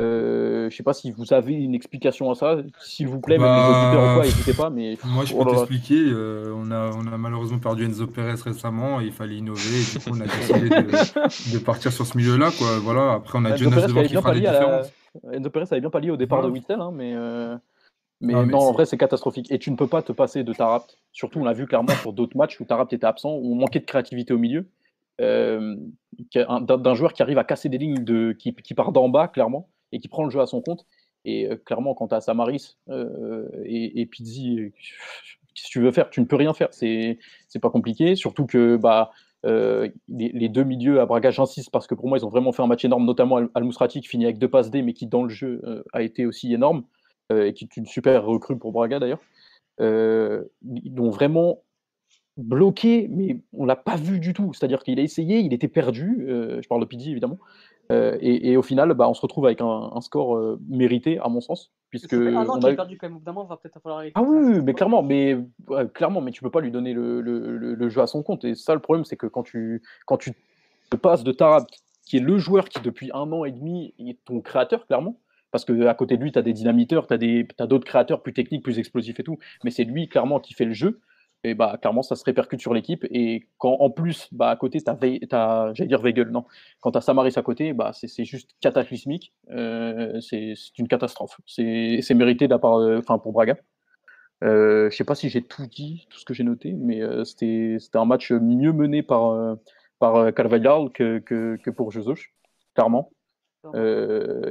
Euh, 0.00 0.62
je 0.62 0.64
ne 0.66 0.70
sais 0.70 0.82
pas 0.82 0.92
si 0.92 1.12
vous 1.12 1.32
avez 1.32 1.52
une 1.54 1.74
explication 1.74 2.28
à 2.30 2.34
ça, 2.34 2.56
s'il 2.80 3.06
vous 3.06 3.20
plaît, 3.20 3.38
même 3.38 3.46
Bah, 3.46 3.68
les 3.68 3.74
auditeurs 3.86 4.10
ou 4.10 4.14
quoi, 4.16 4.24
n'hésitez 4.24 4.52
pas. 4.54 4.70
Mais 4.70 4.98
Moi, 5.04 5.24
je 5.24 5.34
oh 5.34 5.44
peux 5.44 5.50
t'expliquer. 5.52 6.00
euh, 6.00 6.52
on, 6.56 6.70
a, 6.72 6.90
on 6.96 7.06
a 7.12 7.16
malheureusement 7.16 7.58
perdu 7.60 7.84
Enzo 7.84 8.06
Perez 8.08 8.34
récemment. 8.44 9.00
et 9.00 9.04
il 9.06 9.12
fallait 9.12 9.36
innover. 9.36 9.60
Et 9.60 9.98
du 9.98 10.04
coup, 10.04 10.10
on 10.16 10.20
a 10.20 10.24
décidé 10.24 10.68
de, 10.68 11.52
de 11.54 11.58
partir 11.64 11.92
sur 11.92 12.06
ce 12.06 12.16
milieu-là. 12.18 12.50
Quoi. 12.58 12.78
Voilà. 12.82 13.12
Après, 13.12 13.38
on 13.38 13.44
a 13.44 13.50
Enzo 13.50 13.64
Jonas 13.64 13.76
Perez 13.76 13.86
devant 13.88 14.02
qui 14.02 14.14
fera 14.14 14.22
pallié 14.30 14.46
à 14.46 14.52
la- 14.52 14.58
différences. 14.58 14.92
Enzo 15.32 15.50
Perez 15.50 15.66
avait 15.70 15.80
bien 15.80 15.90
pallié 15.90 16.10
au 16.10 16.16
départ 16.16 16.42
de 16.42 16.48
Witzel, 16.48 16.80
hein, 16.80 16.90
mais, 16.92 17.12
euh, 17.14 17.56
mais, 18.20 18.34
Ah, 18.34 18.44
mais 18.44 18.52
non, 18.52 18.58
en 18.58 18.72
vrai, 18.72 18.86
c'est 18.86 18.96
catastrophique. 18.96 19.52
Et 19.52 19.60
tu 19.60 19.70
ne 19.70 19.76
peux 19.76 19.86
pas 19.86 20.02
te 20.02 20.10
passer 20.10 20.42
de 20.42 20.52
Tarapt. 20.52 20.96
Surtout, 21.12 21.38
on 21.38 21.44
l'a 21.44 21.52
vu 21.52 21.66
clairement 21.68 21.94
sur 22.00 22.12
d'autres 22.12 22.36
matchs 22.36 22.58
où 22.58 22.64
Tarapt 22.64 22.92
était 22.92 23.06
absent, 23.06 23.30
où 23.36 23.52
on 23.52 23.54
manquait 23.54 23.78
de 23.78 23.84
créativité 23.84 24.32
au 24.34 24.38
milieu. 24.38 24.66
Euh, 25.20 25.76
d'un 26.34 26.60
d'un 26.78 26.94
joueur 26.94 27.12
qui 27.12 27.22
arrive 27.22 27.38
à 27.38 27.44
casser 27.44 27.68
des 27.68 27.78
lignes 27.78 28.02
de, 28.02 28.32
qui, 28.32 28.52
qui 28.52 28.74
part 28.74 28.90
d'en 28.90 29.08
bas, 29.08 29.28
clairement, 29.28 29.68
et 29.94 30.00
qui 30.00 30.08
prend 30.08 30.24
le 30.24 30.30
jeu 30.30 30.40
à 30.40 30.46
son 30.46 30.60
compte. 30.60 30.84
Et 31.24 31.48
euh, 31.48 31.56
clairement, 31.56 31.94
quand 31.94 32.08
tu 32.08 32.14
as 32.14 32.20
Samaris 32.20 32.76
euh, 32.90 33.48
et, 33.64 34.00
et 34.00 34.06
Pizzi, 34.06 34.72
qu'est-ce 35.54 35.68
que 35.68 35.72
tu 35.72 35.80
veux 35.80 35.92
faire? 35.92 36.10
Tu 36.10 36.20
ne 36.20 36.26
peux 36.26 36.36
rien 36.36 36.52
faire. 36.52 36.68
C'est 36.72 37.18
pas 37.62 37.70
compliqué. 37.70 38.16
Surtout 38.16 38.44
que 38.44 38.76
bah, 38.76 39.12
euh, 39.46 39.88
les, 40.08 40.48
deux 40.48 40.64
milieux 40.64 41.00
à 41.00 41.06
Braga, 41.06 41.30
j'insiste 41.30 41.70
parce 41.70 41.86
que 41.86 41.94
pour 41.94 42.08
moi, 42.08 42.18
ils 42.18 42.26
ont 42.26 42.28
vraiment 42.28 42.52
fait 42.52 42.62
un 42.62 42.66
match 42.66 42.84
énorme, 42.84 43.06
notamment 43.06 43.36
Al- 43.36 43.48
Al-Mousrati 43.54 44.00
qui 44.00 44.08
finit 44.08 44.24
avec 44.24 44.38
deux 44.38 44.48
passes 44.48 44.70
D, 44.70 44.82
mais 44.82 44.92
qui 44.92 45.06
dans 45.06 45.22
le 45.22 45.30
jeu 45.30 45.62
a 45.92 46.02
été 46.02 46.26
aussi 46.26 46.52
énorme, 46.52 46.84
et 47.32 47.52
qui 47.54 47.64
est 47.64 47.76
une 47.76 47.86
super 47.86 48.24
recrue 48.24 48.58
pour 48.58 48.72
Braga 48.72 48.98
d'ailleurs. 48.98 49.22
Ils 49.80 50.94
l'ont 50.94 51.10
vraiment 51.10 51.62
bloqué, 52.36 53.06
mais 53.10 53.38
on 53.52 53.64
l'a 53.64 53.76
pas 53.76 53.96
vu 53.96 54.18
du 54.18 54.32
tout. 54.32 54.52
C'est-à-dire 54.52 54.82
qu'il 54.82 54.98
a 54.98 55.02
essayé, 55.02 55.38
il 55.38 55.54
était 55.54 55.68
perdu. 55.68 56.26
je 56.28 56.66
parle 56.66 56.80
de 56.80 56.86
Pizzi 56.86 57.12
évidemment. 57.12 57.38
Euh, 57.92 58.16
et, 58.20 58.50
et 58.52 58.56
au 58.56 58.62
final, 58.62 58.92
bah, 58.94 59.08
on 59.08 59.14
se 59.14 59.20
retrouve 59.20 59.44
avec 59.46 59.60
un, 59.60 59.90
un 59.94 60.00
score 60.00 60.36
euh, 60.36 60.58
mérité, 60.68 61.18
à 61.18 61.28
mon 61.28 61.40
sens, 61.40 61.70
puisque 61.90 62.14
un 62.14 62.46
an 62.48 62.56
on 62.58 62.62
a 62.64 62.72
perdu 62.74 62.96
quand 62.98 63.08
même. 63.08 63.16
Évidemment, 63.16 63.44
va 63.44 63.56
peut-être 63.58 63.78
falloir. 63.80 64.02
ah 64.14 64.22
oui, 64.22 64.60
mais 64.62 64.72
clairement, 64.72 65.02
mais 65.02 65.36
ouais, 65.68 65.86
clairement, 65.92 66.20
mais 66.22 66.30
tu 66.30 66.42
peux 66.42 66.50
pas 66.50 66.60
lui 66.60 66.70
donner 66.70 66.94
le, 66.94 67.20
le- 67.20 67.56
le- 67.58 67.74
le 67.74 67.88
jeu 67.90 68.00
à 68.00 68.06
son 68.06 68.22
compte. 68.22 68.44
Et 68.44 68.54
ça, 68.54 68.74
le 68.74 68.80
problème, 68.80 69.04
c'est 69.04 69.16
que 69.16 69.26
quand 69.26 69.42
tu 69.42 69.82
quand 70.06 70.16
tu 70.16 70.32
te 70.90 70.96
passes 70.96 71.24
de 71.24 71.32
Tarab, 71.32 71.64
qui 72.06 72.16
est 72.16 72.20
le 72.20 72.38
joueur 72.38 72.68
qui 72.68 72.80
depuis 72.80 73.10
un 73.14 73.30
an 73.32 73.44
et 73.44 73.52
demi 73.52 73.94
est 73.98 74.18
ton 74.24 74.40
créateur, 74.40 74.86
clairement, 74.86 75.18
parce 75.50 75.64
que 75.64 75.86
à 75.86 75.94
côté 75.94 76.16
de 76.16 76.22
lui, 76.22 76.32
tu 76.32 76.38
as 76.38 76.42
des 76.42 76.52
dynamiteurs, 76.54 77.06
tu 77.06 77.14
as 77.14 77.18
des 77.18 77.46
d'autres 77.60 77.86
créateurs 77.86 78.22
plus 78.22 78.32
techniques, 78.32 78.62
plus 78.64 78.78
explosifs 78.78 79.20
et 79.20 79.24
tout, 79.24 79.38
mais 79.62 79.70
c'est 79.70 79.84
lui 79.84 80.08
clairement 80.08 80.40
qui 80.40 80.54
fait 80.54 80.64
le 80.64 80.72
jeu. 80.72 81.00
Et 81.46 81.52
bah 81.52 81.76
clairement, 81.78 82.02
ça 82.02 82.16
se 82.16 82.24
répercute 82.24 82.60
sur 82.60 82.72
l'équipe. 82.72 83.04
Et 83.10 83.46
quand 83.58 83.76
en 83.78 83.90
plus, 83.90 84.28
bah 84.32 84.48
à 84.48 84.56
côté, 84.56 84.80
t'as, 84.80 84.96
j'allais 85.74 85.88
dire 85.88 86.00
Weigel, 86.00 86.28
non, 86.30 86.46
quand 86.80 86.92
t'as 86.92 87.02
Samaris 87.02 87.34
à 87.36 87.42
côté, 87.42 87.74
bah 87.74 87.92
c'est, 87.92 88.24
juste 88.24 88.52
cataclysmique. 88.60 89.34
Euh, 89.50 90.18
c'est, 90.22 90.54
une 90.78 90.88
catastrophe. 90.88 91.38
C'est, 91.46 92.14
mérité 92.14 92.48
euh, 92.50 92.98
enfin 92.98 93.18
pour 93.18 93.32
Braga. 93.32 93.56
Euh, 94.42 94.90
je 94.90 94.96
sais 94.96 95.04
pas 95.04 95.14
si 95.14 95.28
j'ai 95.28 95.42
tout 95.42 95.66
dit, 95.66 96.06
tout 96.08 96.18
ce 96.18 96.24
que 96.24 96.32
j'ai 96.32 96.44
noté, 96.44 96.72
mais 96.72 97.02
euh, 97.02 97.24
c'était, 97.24 97.76
c'était 97.78 97.98
un 97.98 98.06
match 98.06 98.32
mieux 98.32 98.72
mené 98.72 99.02
par, 99.02 99.58
par 99.98 100.32
Carvalhal 100.32 100.90
que, 100.92 101.18
que, 101.18 101.56
que 101.62 101.70
pour 101.70 101.90
Jesus, 101.90 102.32
clairement. 102.74 103.10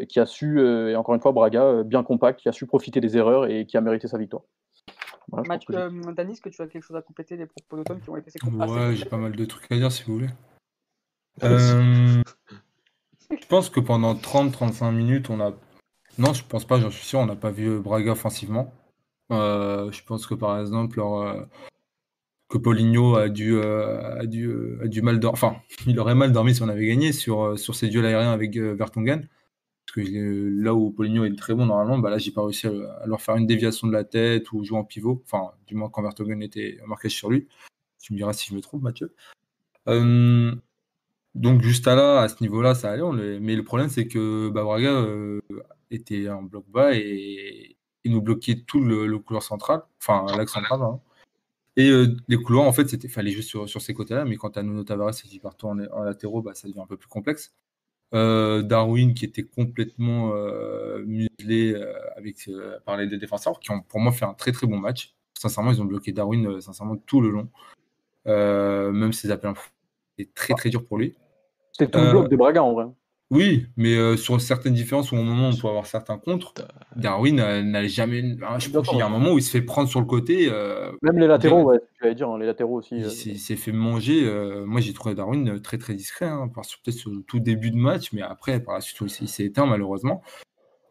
Qui 0.10 0.20
a 0.20 0.26
su, 0.28 0.60
et 0.62 0.96
encore 0.96 1.16
une 1.16 1.22
fois, 1.22 1.32
Braga, 1.32 1.84
bien 1.84 2.04
compact, 2.04 2.40
qui 2.40 2.50
a 2.50 2.52
su 2.52 2.68
profiter 2.68 3.02
des 3.02 3.18
erreurs 3.18 3.48
et 3.48 3.66
qui 3.66 3.78
a 3.78 3.82
mérité 3.82 4.08
sa 4.08 4.18
victoire. 4.20 4.44
Voilà, 5.30 5.48
Match, 5.48 5.66
que 5.66 5.74
euh, 5.74 6.12
Dani, 6.14 6.34
est-ce 6.34 6.42
que 6.42 6.50
tu 6.50 6.62
as 6.62 6.68
quelque 6.68 6.84
chose 6.84 6.98
à 6.98 7.02
compléter 7.02 7.38
des 7.38 7.46
propos 7.46 7.78
d'automne 7.78 8.02
qui 8.02 8.10
ont 8.10 8.18
été 8.18 8.28
assez 8.30 8.56
Ouais, 8.56 8.96
j'ai 8.96 9.06
pas 9.06 9.18
mal 9.18 9.36
de 9.36 9.46
trucs 9.46 9.72
à 9.72 9.76
dire 9.76 9.92
si 9.92 10.04
vous 10.04 10.14
voulez. 10.14 10.30
Vas-y. 11.40 11.72
Euh, 11.72 12.24
je 13.32 13.48
pense 13.48 13.70
que 13.70 13.80
pendant 13.80 14.14
30-35 14.16 14.92
minutes, 14.92 15.30
on 15.30 15.40
a. 15.40 15.54
Non, 16.18 16.34
je 16.34 16.44
pense 16.44 16.66
pas, 16.66 16.80
j'en 16.80 16.92
suis 16.92 17.06
sûr, 17.06 17.20
on 17.20 17.26
n'a 17.26 17.36
pas 17.36 17.50
vu 17.50 17.80
Braga 17.80 18.12
offensivement. 18.12 18.74
Euh, 19.32 19.92
je 19.92 20.04
pense 20.04 20.28
que 20.28 20.36
par 20.36 20.60
exemple, 20.60 20.98
leur, 20.98 21.16
euh, 21.16 21.44
que 22.54 22.60
Paulinho 22.60 23.16
a 23.16 23.30
dû, 23.30 23.56
euh, 23.56 24.20
a 24.20 24.26
dû, 24.28 24.48
euh, 24.48 24.80
a 24.84 24.88
dû 24.88 25.02
mal 25.02 25.20
dormir. 25.20 25.34
Enfin, 25.34 25.56
il 25.88 26.00
aurait 26.00 26.16
mal 26.16 26.32
dormi 26.32 26.54
si 26.54 26.62
on 26.62 26.70
avait 26.70 26.86
gagné 26.86 27.12
sur, 27.12 27.42
euh, 27.42 27.58
sur 27.58 27.74
ces 27.74 27.88
duels 27.90 28.06
aériens 28.06 28.32
avec 28.32 28.56
euh, 28.58 28.76
Vertonghen. 28.76 29.28
Euh, 29.98 30.50
là 30.62 30.74
où 30.74 30.92
Paulinho 30.92 31.26
est 31.26 31.36
très 31.36 31.54
bon 31.54 31.66
normalement, 31.66 32.00
bah 32.00 32.10
là, 32.10 32.18
j'ai 32.18 32.32
pas 32.32 32.44
réussi 32.44 32.68
à, 32.68 33.06
leur 33.06 33.22
faire 33.22 33.36
une 33.36 33.48
déviation 33.48 33.88
de 33.88 33.94
la 33.94 34.04
tête 34.04 34.52
ou 34.52 34.64
jouer 34.64 34.78
en 34.78 34.84
pivot. 34.84 35.22
Enfin, 35.26 35.52
du 35.68 35.76
moins 35.76 35.90
quand 35.90 36.02
Vertonghen 36.02 36.42
était 36.42 36.80
marqué 36.88 37.10
sur 37.10 37.30
lui. 37.30 37.48
Tu 38.00 38.14
me 38.14 38.18
diras 38.18 38.34
si 38.34 38.50
je 38.50 38.56
me 38.56 38.62
trompe, 38.62 38.82
Mathieu. 38.82 39.14
Euh, 39.88 40.54
donc 41.36 41.62
juste 41.62 41.88
à 41.88 41.96
là, 41.96 42.22
à 42.22 42.30
ce 42.30 42.42
niveau-là, 42.42 42.76
ça 42.76 42.92
allait. 42.92 43.40
mais 43.40 43.56
le 43.56 43.64
problème, 43.64 43.90
c'est 43.90 44.08
que 44.08 44.50
bah, 44.50 44.64
Braga 44.64 44.92
euh, 44.92 45.42
était 45.92 46.30
en 46.30 46.44
bloc 46.44 46.66
bas 46.70 46.96
et 46.96 47.78
il 48.04 48.12
nous 48.12 48.22
bloquait 48.22 48.64
tout 48.68 48.82
le, 48.82 49.18
couloir 49.20 49.44
central, 49.44 49.84
enfin 50.00 50.26
l'axe 50.38 50.54
central. 50.54 50.80
Et 51.76 51.90
euh, 51.90 52.16
les 52.28 52.38
couloirs, 52.38 52.68
en 52.68 52.74
fait, 52.74 52.88
c'était 52.90 53.08
fallait 53.08 53.42
sur, 53.42 53.68
sur 53.68 53.82
ces 53.82 53.94
côtés-là, 53.94 54.26
mais 54.26 54.36
quand 54.38 54.52
tu 54.52 54.60
as 54.60 54.64
Nuno 54.64 54.84
Tavares 54.84 55.14
et 55.26 55.28
qui 55.28 55.40
partent 55.40 55.64
en, 55.64 55.80
en 55.80 56.04
latéraux, 56.04 56.42
bah, 56.44 56.54
ça 56.54 56.68
devient 56.68 56.82
un 56.82 56.88
peu 56.88 56.98
plus 56.98 57.10
complexe. 57.10 57.56
Euh, 58.14 58.62
Darwin 58.62 59.16
qui 59.16 59.26
était 59.26 59.44
complètement 59.44 60.34
euh, 60.36 61.04
muselé 61.04 61.74
euh, 61.74 61.94
avec 62.16 62.48
par 62.86 62.96
les 62.98 63.08
deux 63.08 63.18
défenseurs, 63.18 63.60
qui 63.60 63.72
ont 63.72 63.82
pour 63.82 64.00
moi 64.00 64.12
fait 64.12 64.26
un 64.26 64.34
très 64.34 64.52
très 64.52 64.68
bon 64.68 64.78
match. 64.78 65.16
Sincèrement, 65.34 65.72
ils 65.72 65.82
ont 65.82 65.86
bloqué 65.86 66.12
Darwin 66.12 66.62
sincèrement 66.62 66.96
tout 66.96 67.22
le 67.22 67.30
long. 67.30 67.50
Même 68.26 69.14
ses 69.14 69.32
appels 69.32 69.54
c'était 70.16 70.32
très 70.36 70.54
très 70.54 70.70
dur 70.70 70.86
pour 70.86 70.98
lui. 70.98 71.16
C'était 71.72 71.92
tout 71.92 72.00
le 72.00 72.12
bloc 72.12 72.30
de 72.30 72.36
Braga 72.36 72.64
en 72.64 72.74
vrai. 72.74 72.86
Oui, 73.34 73.66
mais 73.78 73.96
euh, 73.98 74.16
sur 74.16 74.40
certaines 74.40 74.74
différences, 74.76 75.12
au 75.12 75.16
moment 75.16 75.50
où 75.50 75.52
on 75.52 75.56
peut 75.58 75.68
avoir 75.68 75.86
certains 75.88 76.18
contre, 76.20 76.54
Darwin 76.96 77.40
euh, 77.40 77.64
n'a 77.64 77.88
jamais. 77.88 78.24
ah, 78.44 78.60
Je 78.60 78.70
pense 78.70 78.88
qu'il 78.88 79.00
y 79.00 79.02
a 79.02 79.06
un 79.08 79.10
moment 79.10 79.32
où 79.34 79.38
il 79.40 79.42
se 79.42 79.50
fait 79.50 79.62
prendre 79.64 79.90
sur 79.90 80.00
le 80.00 80.06
côté. 80.06 80.48
euh, 80.52 80.92
Même 81.02 81.18
les 81.18 81.26
latéraux, 81.28 81.64
ouais, 81.64 81.80
tu 81.98 82.06
allais 82.06 82.16
dire, 82.16 82.30
hein, 82.30 82.38
les 82.38 82.46
latéraux 82.46 82.78
aussi. 82.78 82.96
il 82.98 83.06
euh, 83.06 83.10
s'est 83.10 83.56
fait 83.56 83.72
manger. 83.72 84.24
euh, 84.26 84.66
moi, 84.66 84.82
j'ai 84.82 84.94
trouvé 84.94 85.16
Darwin 85.16 85.60
très 85.62 85.78
très 85.80 85.96
discret, 85.96 86.28
hein, 86.28 86.48
par- 86.54 86.64
sur- 86.66 86.80
peut-être 86.82 86.98
sur 86.98 87.10
le 87.12 87.22
tout 87.24 87.40
début 87.40 87.72
de 87.72 87.78
match, 87.78 88.14
mais 88.14 88.22
après, 88.22 88.60
par 88.60 88.76
la 88.76 88.82
suite, 88.82 88.98
il 89.02 89.10
s'est- 89.10 89.24
il 89.24 89.28
s'est 89.28 89.46
éteint 89.46 89.66
malheureusement. 89.66 90.22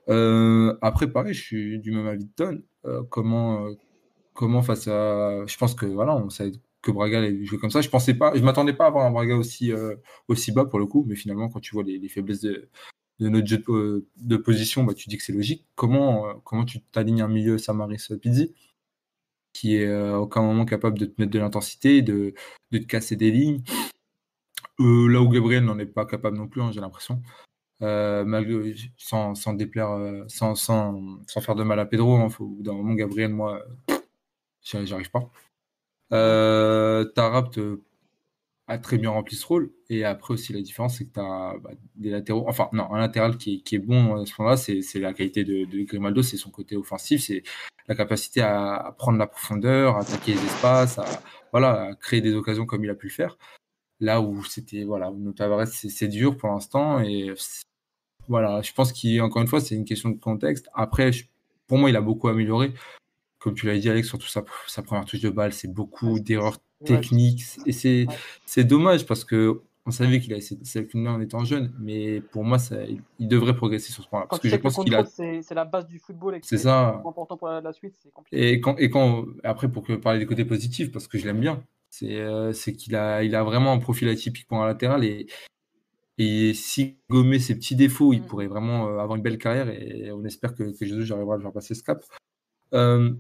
Euh, 0.09 0.77
après, 0.83 1.07
pareil, 1.07 1.35
je 1.35 1.43
suis 1.43 1.79
du 1.79 1.93
même 1.93 2.07
avis 2.09 2.25
de 2.25 2.31
Ton. 2.37 2.61
Euh, 2.87 3.03
comment, 3.09 3.67
euh, 3.67 3.75
comment 4.35 4.63
face 4.63 4.89
à. 4.89 5.47
Je 5.47 5.57
pense 5.57 5.75
que 5.75 5.87
voilà, 5.87 6.17
on 6.17 6.29
savait 6.29 6.51
que 6.83 6.91
Braga 6.91 7.19
allait 7.19 7.45
jouer 7.45 7.59
comme 7.59 7.71
ça. 7.71 7.81
Je 7.81 7.89
pensais 7.89 8.15
pas, 8.15 8.35
je 8.35 8.43
m'attendais 8.43 8.73
pas 8.73 8.85
à 8.85 8.89
avoir 8.89 9.07
un 9.07 9.11
Braga 9.11 9.37
aussi, 9.37 9.73
euh, 9.73 9.97
aussi 10.29 10.53
bas 10.53 10.65
pour 10.65 10.79
le 10.79 10.87
coup, 10.87 11.05
mais 11.09 11.15
finalement, 11.15 11.49
quand 11.49 11.61
tu 11.61 11.75
vois 11.75 11.85
les, 11.85 11.99
les 11.99 12.09
faiblesses 12.09 12.41
de, 12.41 12.69
notre 13.21 13.47
jeu 13.47 13.59
de, 13.59 14.07
de 14.17 14.37
position, 14.37 14.85
bah, 14.85 14.95
tu 14.95 15.09
dis 15.09 15.17
que 15.17 15.23
c'est 15.23 15.33
logique. 15.33 15.67
Comment, 15.77 16.27
euh, 16.29 16.33
comment 16.45 16.65
tu 16.65 16.81
t'alignes 16.81 17.23
un 17.23 17.29
milieu 17.29 17.59
Samaris 17.59 18.09
Pizzi 18.21 18.55
qui 19.53 19.77
est 19.77 19.87
euh, 19.87 20.15
à 20.15 20.19
aucun 20.19 20.43
moment 20.43 20.65
capable 20.65 20.99
de 20.99 21.07
te 21.07 21.21
mettre 21.21 21.31
de 21.33 21.39
l'intensité, 21.39 22.03
de, 22.03 22.35
de 22.71 22.79
te 22.79 22.87
casser 22.87 23.17
des 23.17 23.31
lignes? 23.31 23.63
Euh, 24.81 25.07
là 25.09 25.21
où 25.21 25.29
Gabriel 25.29 25.65
n'en 25.65 25.79
est 25.79 25.87
pas 25.87 26.07
capable 26.07 26.37
non 26.37 26.49
plus, 26.49 26.63
hein, 26.63 26.73
j'ai 26.73 26.81
l'impression. 26.81 27.23
Euh, 27.83 28.25
malgré, 28.25 28.75
sans, 28.97 29.35
sans 29.35 29.55
déplaire, 29.55 29.91
euh, 29.91 30.25
sans, 30.29 30.55
sans, 30.55 31.19
sans 31.27 31.41
faire 31.41 31.55
de 31.55 31.65
mal 31.65 31.81
à 31.81 31.85
Pedro, 31.85 32.17
hein, 32.17 32.29
au 32.39 32.47
bout 32.47 32.63
d'un 32.63 32.75
moment, 32.75 32.95
Gabriel, 32.95 33.33
moi, 33.33 33.63
euh, 33.91 33.99
j'y 34.63 34.87
j'y 34.87 34.95
arrive 34.95 35.11
pas. 35.11 35.31
Euh, 36.13 37.05
Tarapt 37.05 37.59
euh, 37.59 37.83
a 38.69 38.79
très 38.79 38.99
bien 38.99 39.11
rempli 39.11 39.37
ce 39.37 39.47
rôle. 39.47 39.73
Et 39.89 40.05
après 40.05 40.35
aussi, 40.35 40.53
la 40.53 40.61
différence, 40.61 40.99
c'est 40.99 41.07
que 41.07 41.15
tu 41.15 41.21
as 41.21 41.55
des 41.97 42.11
latéraux. 42.11 42.45
Enfin, 42.49 42.69
non, 42.73 42.93
un 42.93 42.99
latéral 42.99 43.37
qui 43.37 43.63
est, 43.71 43.79
bon 43.79 44.21
à 44.21 44.27
ce 44.27 44.33
moment-là, 44.39 44.57
c'est 44.57 44.99
la 44.99 45.13
qualité 45.13 45.45
de, 45.45 45.65
de 45.65 45.83
Grimaldo, 45.85 46.23
c'est 46.23 46.37
son 46.37 46.51
côté 46.51 46.77
offensif, 46.77 47.23
c'est 47.23 47.43
la 47.89 47.95
capacité 47.95 48.41
à, 48.43 48.95
prendre 48.99 49.19
la 49.19 49.27
profondeur, 49.27 49.97
à 49.97 50.01
attaquer 50.01 50.35
les 50.35 50.45
espaces, 50.45 50.99
à, 50.99 51.07
voilà, 51.53 51.95
créer 52.01 52.21
des 52.21 52.35
occasions 52.35 52.67
comme 52.67 52.85
il 52.85 52.91
a 52.91 52.95
pu 52.95 53.09
le 53.09 53.13
faire. 53.13 53.37
Là 54.01 54.21
où 54.21 54.45
c'était, 54.45 54.85
voilà, 54.85 55.13
Tavares, 55.37 55.67
c'est 55.69 56.09
dur 56.09 56.37
pour 56.37 56.49
l'instant. 56.51 57.01
Et 57.01 57.33
voilà, 58.29 58.63
je 58.63 58.73
pense 58.73 58.93
qu'encore 58.93 59.43
une 59.43 59.49
fois, 59.49 59.61
c'est 59.61 59.75
une 59.75 59.85
question 59.85 60.11
de 60.11 60.19
contexte. 60.19 60.69
Après, 60.75 61.11
pour 61.67 61.79
moi, 61.79 61.91
il 61.91 61.97
a 61.97 62.01
beaucoup 62.01 62.29
amélioré. 62.29 62.73
Comme 63.43 63.55
tu 63.55 63.67
l'as 63.67 63.79
dit, 63.79 63.89
Alex, 63.91 64.09
surtout 64.09 64.29
sa, 64.29 64.45
sa 64.69 64.83
première 64.83 65.05
touche 65.05 65.21
de 65.21 65.31
balle, 65.31 65.53
c'est 65.53 65.69
beaucoup 65.73 66.21
d'erreurs 66.21 66.59
techniques. 66.85 67.43
Et 67.67 67.73
c'est 67.73 68.07
c'est 68.47 68.65
dommage 68.65 69.07
parce 69.07 69.25
que 69.25 69.61
on 69.85 69.91
savait 69.91 70.21
qu'il 70.21 70.33
avait 70.33 70.41
cette 70.41 70.95
main 70.95 71.15
en 71.15 71.21
étant 71.21 71.45
jeune, 71.45 71.75
mais 71.81 72.21
pour 72.21 72.45
moi, 72.45 72.61
ça, 72.61 72.77
il, 73.19 73.27
devrait 73.27 73.57
progresser 73.57 73.91
sur 73.91 74.05
ce 74.05 74.09
point-là. 74.09 74.27
Parce 74.31 74.41
que 74.41 74.49
je 74.49 74.55
pense 74.55 74.77
qu'il 74.77 74.95
a. 74.95 75.05
c'est 75.05 75.43
c'est 75.43 75.57
la 75.57 75.65
base 75.65 75.89
du 75.89 75.99
football 75.99 76.37
et 76.37 76.41
que 76.41 76.47
C'est 76.47 76.57
c'est 76.57 76.65
ça. 76.65 77.01
important 77.05 77.37
pour 77.37 77.49
la, 77.49 77.61
la 77.61 77.73
suite, 77.73 77.95
c'est 78.01 78.13
compliqué. 78.13 78.53
Et 78.53 78.61
quand, 78.61 78.77
et 78.79 78.91
quand 78.91 79.25
après, 79.43 79.69
pour 79.69 79.83
que 79.85 79.95
parler 79.95 80.21
des 80.21 80.27
côtés 80.27 80.45
positifs, 80.45 80.93
parce 80.93 81.09
que 81.09 81.19
je 81.19 81.25
l'aime 81.27 81.41
bien, 81.41 81.65
c'est 81.91 82.17
euh, 82.21 82.53
c'est 82.53 82.75
qu'il 82.75 82.95
a, 82.95 83.25
il 83.25 83.35
a 83.35 83.43
vraiment 83.43 83.73
un 83.73 83.79
profil 83.79 84.09
atypique 84.09 84.47
pour 84.47 84.63
un 84.63 84.67
latéral. 84.67 85.05
Et, 85.05 85.27
et 86.19 86.55
si 86.55 86.99
gommer 87.11 87.41
ses 87.41 87.57
petits 87.57 87.75
défauts, 87.75 88.13
il 88.13 88.21
Mm. 88.23 88.27
pourrait 88.27 88.47
vraiment 88.47 88.87
euh, 88.87 88.99
avoir 88.99 89.17
une 89.17 89.23
belle 89.23 89.39
carrière. 89.39 89.69
Et 89.69 90.13
on 90.13 90.25
espère 90.25 90.55
que, 90.55 90.63
que 90.79 90.87
Jesus 90.87 91.13
arrivera 91.13 91.35
à 91.35 91.37
le 91.39 91.43
faire 91.43 91.53
passer 91.53 91.75
ce 91.75 91.83
cap. 91.83 92.05
Euh, 92.75 93.13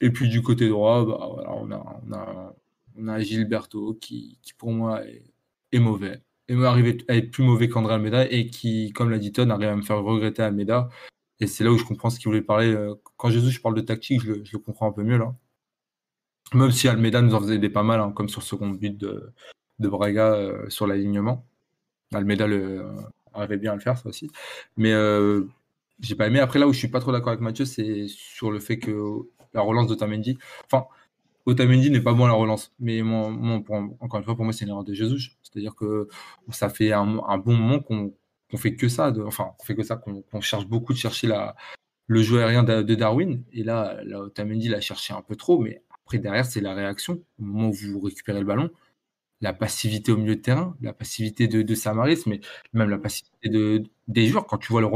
et 0.00 0.10
puis 0.10 0.28
du 0.28 0.42
côté 0.42 0.68
droit, 0.68 1.04
bah, 1.04 1.28
voilà, 1.34 1.52
on, 1.54 1.70
a, 1.70 2.02
on, 2.08 2.12
a, 2.12 2.54
on 2.96 3.08
a 3.08 3.20
Gilberto 3.20 3.94
qui, 3.94 4.38
qui 4.42 4.52
pour 4.54 4.72
moi 4.72 5.02
est, 5.72 5.78
mauvais. 5.78 6.20
Et 6.48 6.54
m'est 6.54 6.66
arrivé 6.66 6.98
à 7.08 7.16
être 7.16 7.30
plus 7.30 7.44
mauvais 7.44 7.68
qu'André 7.68 7.94
Almeida 7.94 8.30
et 8.30 8.46
qui, 8.48 8.92
comme 8.92 9.10
l'a 9.10 9.18
dit 9.18 9.32
Ton, 9.32 9.50
arrive 9.50 9.68
à 9.68 9.76
me 9.76 9.82
faire 9.82 10.02
regretter 10.02 10.42
Almeida. 10.42 10.88
Et 11.40 11.46
c'est 11.46 11.62
là 11.64 11.70
où 11.72 11.78
je 11.78 11.84
comprends 11.84 12.10
ce 12.10 12.18
qu'il 12.18 12.28
voulait 12.28 12.42
parler. 12.42 12.72
euh, 12.74 12.94
Quand 13.16 13.30
Jésus, 13.30 13.50
je 13.50 13.60
parle 13.60 13.74
de 13.74 13.80
tactique, 13.82 14.22
je 14.22 14.32
le, 14.32 14.44
je 14.44 14.52
le 14.52 14.58
comprends 14.58 14.88
un 14.88 14.92
peu 14.92 15.02
mieux 15.04 15.18
là. 15.18 15.34
Même 16.54 16.70
si 16.72 16.88
Almeida 16.88 17.20
nous 17.20 17.34
en 17.34 17.40
faisait 17.40 17.58
des 17.58 17.68
pas 17.68 17.82
mal, 17.82 18.00
hein, 18.00 18.12
comme 18.12 18.28
sur 18.28 18.40
le 18.40 18.46
second 18.46 18.70
but 18.70 18.96
de, 18.96 19.32
de 19.78 19.88
Braga 19.88 20.32
euh, 20.34 20.68
sur 20.70 20.86
l'alignement. 20.86 21.46
Almeida 22.14 22.46
le, 22.46 22.80
euh, 22.80 22.92
arrivait 23.34 23.58
bien 23.58 23.72
à 23.72 23.74
le 23.74 23.80
faire, 23.82 23.98
ça 23.98 24.08
aussi. 24.08 24.30
Mais 24.76 24.92
euh, 24.92 25.44
j'ai 26.00 26.14
pas 26.14 26.26
aimé. 26.26 26.40
Après, 26.40 26.58
là 26.58 26.66
où 26.66 26.72
je 26.72 26.78
suis 26.78 26.88
pas 26.88 27.00
trop 27.00 27.12
d'accord 27.12 27.30
avec 27.30 27.40
Mathieu, 27.42 27.66
c'est 27.66 28.06
sur 28.08 28.50
le 28.50 28.60
fait 28.60 28.78
que 28.78 28.90
la 29.54 29.62
relance 29.62 29.86
d'Otamendi. 29.88 30.38
Enfin, 30.70 30.86
Otamendi 31.48 31.90
n'est 31.90 32.00
pas 32.00 32.12
bon 32.12 32.26
à 32.26 32.28
la 32.28 32.34
relance. 32.34 32.72
Mais 32.78 33.00
encore 33.02 34.18
une 34.18 34.24
fois, 34.24 34.36
pour 34.36 34.44
moi, 34.44 34.52
c'est 34.52 34.64
une 34.64 34.70
erreur 34.70 34.84
de 34.84 34.94
Jesus. 34.94 35.30
C'est-à-dire 35.42 35.74
que 35.74 36.08
ça 36.50 36.68
fait 36.68 36.92
un, 36.92 37.06
bon 37.38 37.56
moment 37.56 37.80
qu'on 37.80 38.12
qu'on 38.50 38.56
fait 38.56 38.76
que 38.76 38.88
ça. 38.88 39.12
enfin, 39.26 39.52
qu'on 39.58 39.64
fait 39.66 39.74
que 39.74 39.82
ça, 39.82 39.96
qu'on 39.96 40.40
cherche 40.40 40.66
beaucoup 40.66 40.92
de 40.92 40.98
chercher 40.98 41.28
le 42.06 42.22
jeu 42.22 42.40
aérien 42.40 42.62
de, 42.64 42.94
Darwin. 42.94 43.42
Et 43.52 43.62
là, 43.62 43.98
là 44.04 44.20
Otamendi 44.20 44.68
l'a 44.68 44.80
cherché 44.80 45.14
un 45.14 45.22
peu 45.22 45.36
trop. 45.36 45.58
Mais 45.58 45.82
après, 45.90 46.18
derrière, 46.18 46.44
c'est 46.46 46.60
la 46.60 46.74
réaction. 46.74 47.22
Au 47.38 47.42
moment 47.42 47.68
où 47.68 47.72
vous 47.72 48.00
récupérez 48.00 48.40
le 48.40 48.46
ballon, 48.46 48.70
la 49.40 49.52
passivité 49.52 50.12
au 50.12 50.16
milieu 50.16 50.36
de 50.36 50.40
terrain, 50.42 50.76
la 50.82 50.92
passivité 50.92 51.48
de, 51.48 51.74
Samaris, 51.74 52.22
mais 52.26 52.40
même 52.72 52.90
la 52.90 52.98
passivité 52.98 53.48
de, 53.48 53.84
des 54.08 54.26
joueurs. 54.26 54.46
Quand 54.46 54.58
tu 54.58 54.72
vois 54.72 54.80
le. 54.82 54.88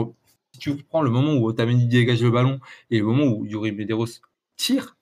Si 0.53 0.59
tu 0.59 0.77
prends 0.77 1.03
le 1.03 1.11
moment 1.11 1.35
où 1.35 1.47
Otamendi 1.47 1.87
dégage 1.87 2.23
le 2.23 2.31
ballon 2.31 2.61
et 2.91 2.99
le 2.99 3.05
moment 3.07 3.25
où 3.25 3.47
Yuri 3.47 3.73
Medeiros 3.73 4.21
tire, 4.63 4.97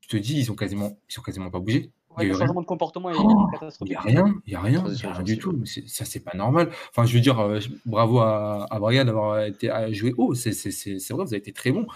tu 0.00 0.08
te 0.08 0.16
dis, 0.16 0.38
ils 0.38 0.50
ont 0.52 0.54
quasiment, 0.54 0.98
ils 1.10 1.18
ont 1.18 1.22
quasiment 1.22 1.50
pas 1.50 1.58
bougé. 1.58 1.90
Ouais, 2.16 2.26
Il 2.26 2.28
y 2.28 2.30
a 2.30 2.34
le 2.34 2.38
changement 2.38 2.60
de 2.60 2.66
comportement 2.66 3.10
est 3.10 3.14
Oh, 3.18 3.48
Il 3.80 3.88
n'y 3.88 3.94
a 3.96 4.00
rien, 4.00 4.34
il 4.46 4.50
n'y 4.50 4.54
a 4.54 4.60
rien, 4.60 4.84
il 4.86 5.02
y 5.02 5.04
a 5.06 5.12
rien 5.12 5.22
du 5.24 5.36
tout. 5.38 5.64
Ça, 5.86 6.04
c'est 6.04 6.20
pas 6.20 6.36
normal. 6.36 6.70
Enfin, 6.90 7.06
je 7.06 7.14
veux 7.14 7.20
dire, 7.20 7.40
euh, 7.40 7.58
bravo 7.86 8.20
à, 8.20 8.66
à 8.70 8.78
Braga 8.78 9.02
d'avoir 9.04 9.40
été 9.42 9.68
à 9.68 9.90
jouer 9.92 10.14
haut. 10.16 10.34
C'est 10.34 10.52
c'est- 10.52 10.70
c'est- 10.70 11.00
c'est 11.00 11.12
vrai, 11.12 11.24
vous 11.24 11.30
avez 11.34 11.38
été 11.38 11.52
très 11.52 11.72
bon. 11.72 11.86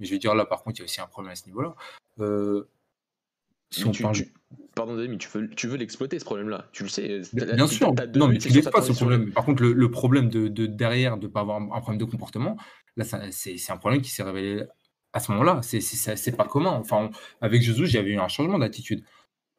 Mais 0.00 0.06
je 0.06 0.12
veux 0.12 0.18
dire, 0.18 0.34
là, 0.34 0.44
par 0.46 0.62
contre, 0.64 0.78
il 0.78 0.80
y 0.80 0.82
a 0.82 0.84
aussi 0.86 1.00
un 1.00 1.06
problème 1.06 1.30
à 1.32 1.36
ce 1.36 1.46
niveau-là. 1.46 1.74
Euh, 2.18 2.68
si 3.70 3.82
Mais 3.82 3.88
on 3.88 3.92
tu- 3.92 4.02
parle- 4.02 4.14
tu- 4.16 4.32
Pardon, 4.74 4.96
Dami, 4.96 5.18
tu 5.18 5.28
veux, 5.28 5.48
tu 5.50 5.66
veux 5.66 5.76
l'exploiter 5.76 6.18
ce 6.20 6.24
problème-là. 6.24 6.66
Tu 6.72 6.84
le 6.84 6.88
sais. 6.88 7.20
Bien 7.32 7.46
t'as- 7.46 7.54
bien 7.54 7.66
sûr. 7.66 7.92
Non, 8.14 8.28
mais 8.28 8.38
tu 8.38 8.60
ta 8.62 8.70
pas 8.70 8.80
ce 8.82 8.92
problème. 8.92 9.32
Par 9.32 9.44
contre, 9.44 9.62
le, 9.62 9.72
le 9.72 9.90
problème 9.90 10.28
de, 10.28 10.46
de 10.48 10.66
derrière, 10.66 11.18
de 11.18 11.26
ne 11.26 11.32
pas 11.32 11.40
avoir 11.40 11.60
un, 11.60 11.80
problème 11.80 11.98
de 11.98 12.04
comportement, 12.04 12.56
là, 12.96 13.04
c'est 13.30 13.70
un 13.70 13.76
problème 13.76 14.00
qui 14.02 14.10
s'est 14.10 14.22
révélé 14.22 14.64
à 15.12 15.20
ce 15.20 15.32
moment-là. 15.32 15.60
C'est 15.62 16.36
pas 16.36 16.44
commun. 16.46 16.70
Enfin, 16.72 17.10
on- 17.10 17.44
avec 17.44 17.62
Jesus, 17.62 17.86
j'avais 17.86 18.10
eu 18.10 18.18
un 18.18 18.28
changement 18.28 18.58
d'attitude. 18.58 19.04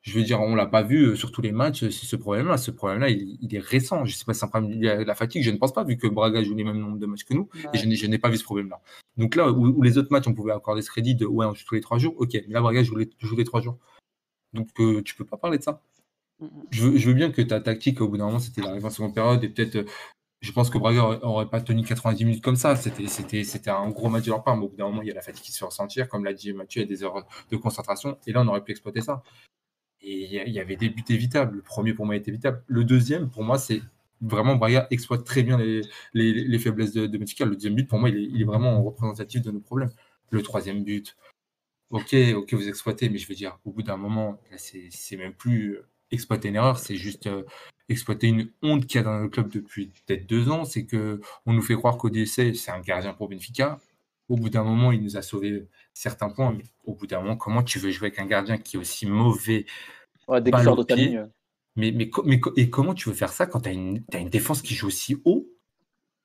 Je 0.01 0.13
veux 0.17 0.23
dire, 0.23 0.39
on 0.41 0.55
l'a 0.55 0.65
pas 0.65 0.81
vu 0.81 1.07
euh, 1.09 1.15
sur 1.15 1.31
tous 1.31 1.41
les 1.41 1.51
matchs, 1.51 1.83
euh, 1.83 1.91
ce, 1.91 2.15
problème-là. 2.15 2.57
Ce 2.57 2.71
problème-là, 2.71 3.09
il, 3.09 3.37
il 3.41 3.53
est 3.53 3.59
récent. 3.59 4.05
Je 4.05 4.15
sais 4.15 4.23
pas 4.23 4.33
si 4.33 4.39
c'est 4.39 4.45
un 4.45 4.49
problème 4.49 4.81
à 4.87 5.03
la 5.03 5.15
fatigue. 5.15 5.43
Je 5.43 5.51
ne 5.51 5.57
pense 5.57 5.73
pas, 5.73 5.83
vu 5.83 5.97
que 5.97 6.07
Braga 6.07 6.41
joue 6.41 6.55
les 6.55 6.63
mêmes 6.63 6.79
nombres 6.79 6.99
de 6.99 7.05
matchs 7.05 7.25
que 7.25 7.33
nous. 7.33 7.49
Ouais. 7.53 7.69
Et 7.73 7.77
je 7.77 8.07
n'ai- 8.07 8.17
pas 8.17 8.29
vu 8.29 8.37
ce 8.37 8.43
problème-là. 8.45 8.79
Donc 9.17 9.35
là, 9.35 9.51
où, 9.51 9.67
où 9.67 9.81
les 9.81 9.97
autres 9.97 10.11
matchs, 10.11 10.27
on 10.27 10.33
pouvait 10.33 10.53
accorder 10.53 10.81
ce 10.81 10.89
crédit 10.89 11.15
de 11.15 11.25
ouais, 11.25 11.45
on 11.45 11.53
joue 11.53 11.65
tous 11.67 11.75
les 11.75 11.81
trois 11.81 11.97
jours. 11.97 12.15
Ok, 12.17 12.31
mais 12.33 12.53
là, 12.53 12.61
Braga 12.61 12.81
joue 12.83 12.95
les, 12.95 13.09
joue 13.19 13.35
les 13.35 13.43
trois 13.43 13.61
jours. 13.61 13.77
Donc 14.53 14.69
euh, 14.79 15.01
tu 15.03 15.15
peux 15.15 15.25
pas 15.25 15.37
parler 15.37 15.57
de 15.57 15.63
ça. 15.63 15.81
Mm, 16.39 16.45
mm. 16.45 16.49
Je 16.71 16.83
veux, 16.83 16.97
je 16.97 17.07
veux 17.09 17.13
bien 17.13 17.31
que 17.31 17.41
ta 17.41 17.59
tactique, 17.59 17.99
au 18.01 18.07
bout 18.07 18.17
d'un 18.17 18.25
moment, 18.27 18.39
c'était 18.39 18.61
l'arrivée 18.61 18.85
en 18.85 18.89
seconde 18.89 19.13
période. 19.13 19.43
Et 19.43 19.49
peut-être, 19.49 19.75
euh, 19.75 19.85
je 20.41 20.51
pense 20.53 20.69
que 20.69 20.77
Braga 20.77 21.03
aurait, 21.03 21.19
aurait 21.21 21.49
pas 21.49 21.59
tenu 21.61 21.83
90 21.83 22.25
minutes 22.25 22.43
comme 22.43 22.55
ça. 22.55 22.75
C'était, 22.75 23.69
un 23.69 23.89
gros 23.89 24.09
match 24.09 24.23
de 24.23 24.29
leur 24.29 24.43
part. 24.43 24.55
Mais 24.55 24.65
au 24.65 24.69
bout 24.69 24.77
d'un 24.77 24.85
moment, 24.85 25.01
il 25.01 25.07
y 25.07 25.11
a 25.11 25.13
la 25.13 25.21
fatigue 25.21 25.43
qui 25.43 25.51
se 25.51 25.59
fait 25.59 25.65
ressentir. 25.65 26.07
Comme 26.07 26.23
l'a 26.23 26.33
dit 26.33 26.53
Mathieu, 26.53 26.81
il 26.81 26.85
y 26.85 26.87
a 26.87 26.89
des 26.89 27.03
heures 27.03 27.27
de 27.51 27.57
concentration. 27.57 28.17
Et 28.25 28.31
là, 28.31 28.41
on 28.41 28.47
aurait 28.47 28.63
pu 28.63 28.71
exploiter 28.71 29.01
ça. 29.01 29.21
Et 30.01 30.23
il 30.47 30.53
y, 30.53 30.59
avait 30.59 30.77
des 30.77 30.89
buts 30.89 31.03
évitables. 31.09 31.57
Le 31.57 31.61
premier, 31.61 31.93
pour 31.93 32.05
moi, 32.05 32.15
était 32.15 32.31
évitable. 32.31 32.63
Le 32.67 32.85
deuxième, 32.85 33.29
pour 33.29 33.43
moi, 33.43 33.57
c'est 33.57 33.81
vraiment 34.21 34.55
Braga 34.55 34.87
exploite 34.91 35.25
très 35.25 35.43
bien 35.43 35.57
les, 35.57 35.81
les, 36.13 36.33
les 36.33 36.59
faiblesses 36.59 36.93
de, 36.93 37.05
de. 37.05 37.17
Le 37.17 37.55
deuxième 37.55 37.75
but, 37.75 37.87
pour 37.87 37.99
moi, 37.99 38.09
il 38.09 38.17
est, 38.17 38.23
il 38.23 38.41
est 38.41 38.45
vraiment 38.45 38.81
représentatif 38.81 39.41
de 39.41 39.51
nos 39.51 39.59
problèmes. 39.59 39.91
Le 40.31 40.41
troisième 40.41 40.85
but, 40.85 41.17
ok, 41.89 42.15
ok, 42.35 42.53
vous 42.53 42.67
exploitez, 42.69 43.09
mais 43.09 43.17
je 43.17 43.27
veux 43.27 43.35
dire, 43.35 43.59
au 43.65 43.71
bout 43.71 43.83
d'un 43.83 43.97
moment, 43.97 44.39
c'est 44.57 45.17
même 45.17 45.33
plus 45.33 45.73
euh, 45.73 45.87
exploiter 46.11 46.49
une 46.49 46.55
erreur, 46.55 46.79
c'est 46.79 46.95
juste 46.95 47.27
euh, 47.27 47.43
exploiter 47.89 48.27
une 48.27 48.49
honte 48.61 48.85
qu'il 48.85 48.99
y 48.99 49.01
a 49.01 49.03
dans 49.03 49.19
le 49.19 49.27
club 49.27 49.49
depuis 49.49 49.91
peut-être 50.05 50.27
deux 50.27 50.49
ans. 50.49 50.65
C'est 50.65 50.85
que 50.85 51.19
on 51.45 51.53
nous 51.53 51.61
fait 51.61 51.75
croire 51.75 51.97
qu'Odyssey, 51.97 52.53
c'est 52.53 52.71
un 52.71 52.79
gardien 52.79 53.13
pour 53.13 53.29
Benfica. 53.29 53.79
Au 54.29 54.35
bout 54.35 54.49
d'un 54.49 54.63
moment, 54.63 54.91
il 54.91 55.01
nous 55.01 55.17
a 55.17 55.21
sauvé 55.23 55.67
certains 55.93 56.29
points, 56.29 56.53
mais 56.55 56.63
au 56.85 56.93
bout 56.93 57.07
d'un 57.07 57.19
moment, 57.21 57.35
comment 57.35 57.63
tu 57.63 57.79
veux 57.79 57.89
jouer 57.91 58.07
avec 58.07 58.19
un 58.19 58.27
gardien 58.27 58.57
qui 58.57 58.77
est 58.77 58.79
aussi 58.79 59.07
mauvais 59.07 59.65
Ouais, 60.27 60.41
dès 60.41 60.51
sort 60.63 60.75
de 60.75 60.83
ta 60.83 60.95
ligne. 60.95 61.27
mais, 61.75 61.95
et 62.55 62.69
comment 62.69 62.93
tu 62.93 63.09
veux 63.09 63.15
faire 63.15 63.33
ça 63.33 63.47
quand 63.47 63.61
tu 63.61 63.69
as 63.69 63.71
une, 63.71 64.03
défense 64.29 64.61
qui 64.61 64.75
joue 64.75 64.87
aussi 64.87 65.19
haut? 65.25 65.49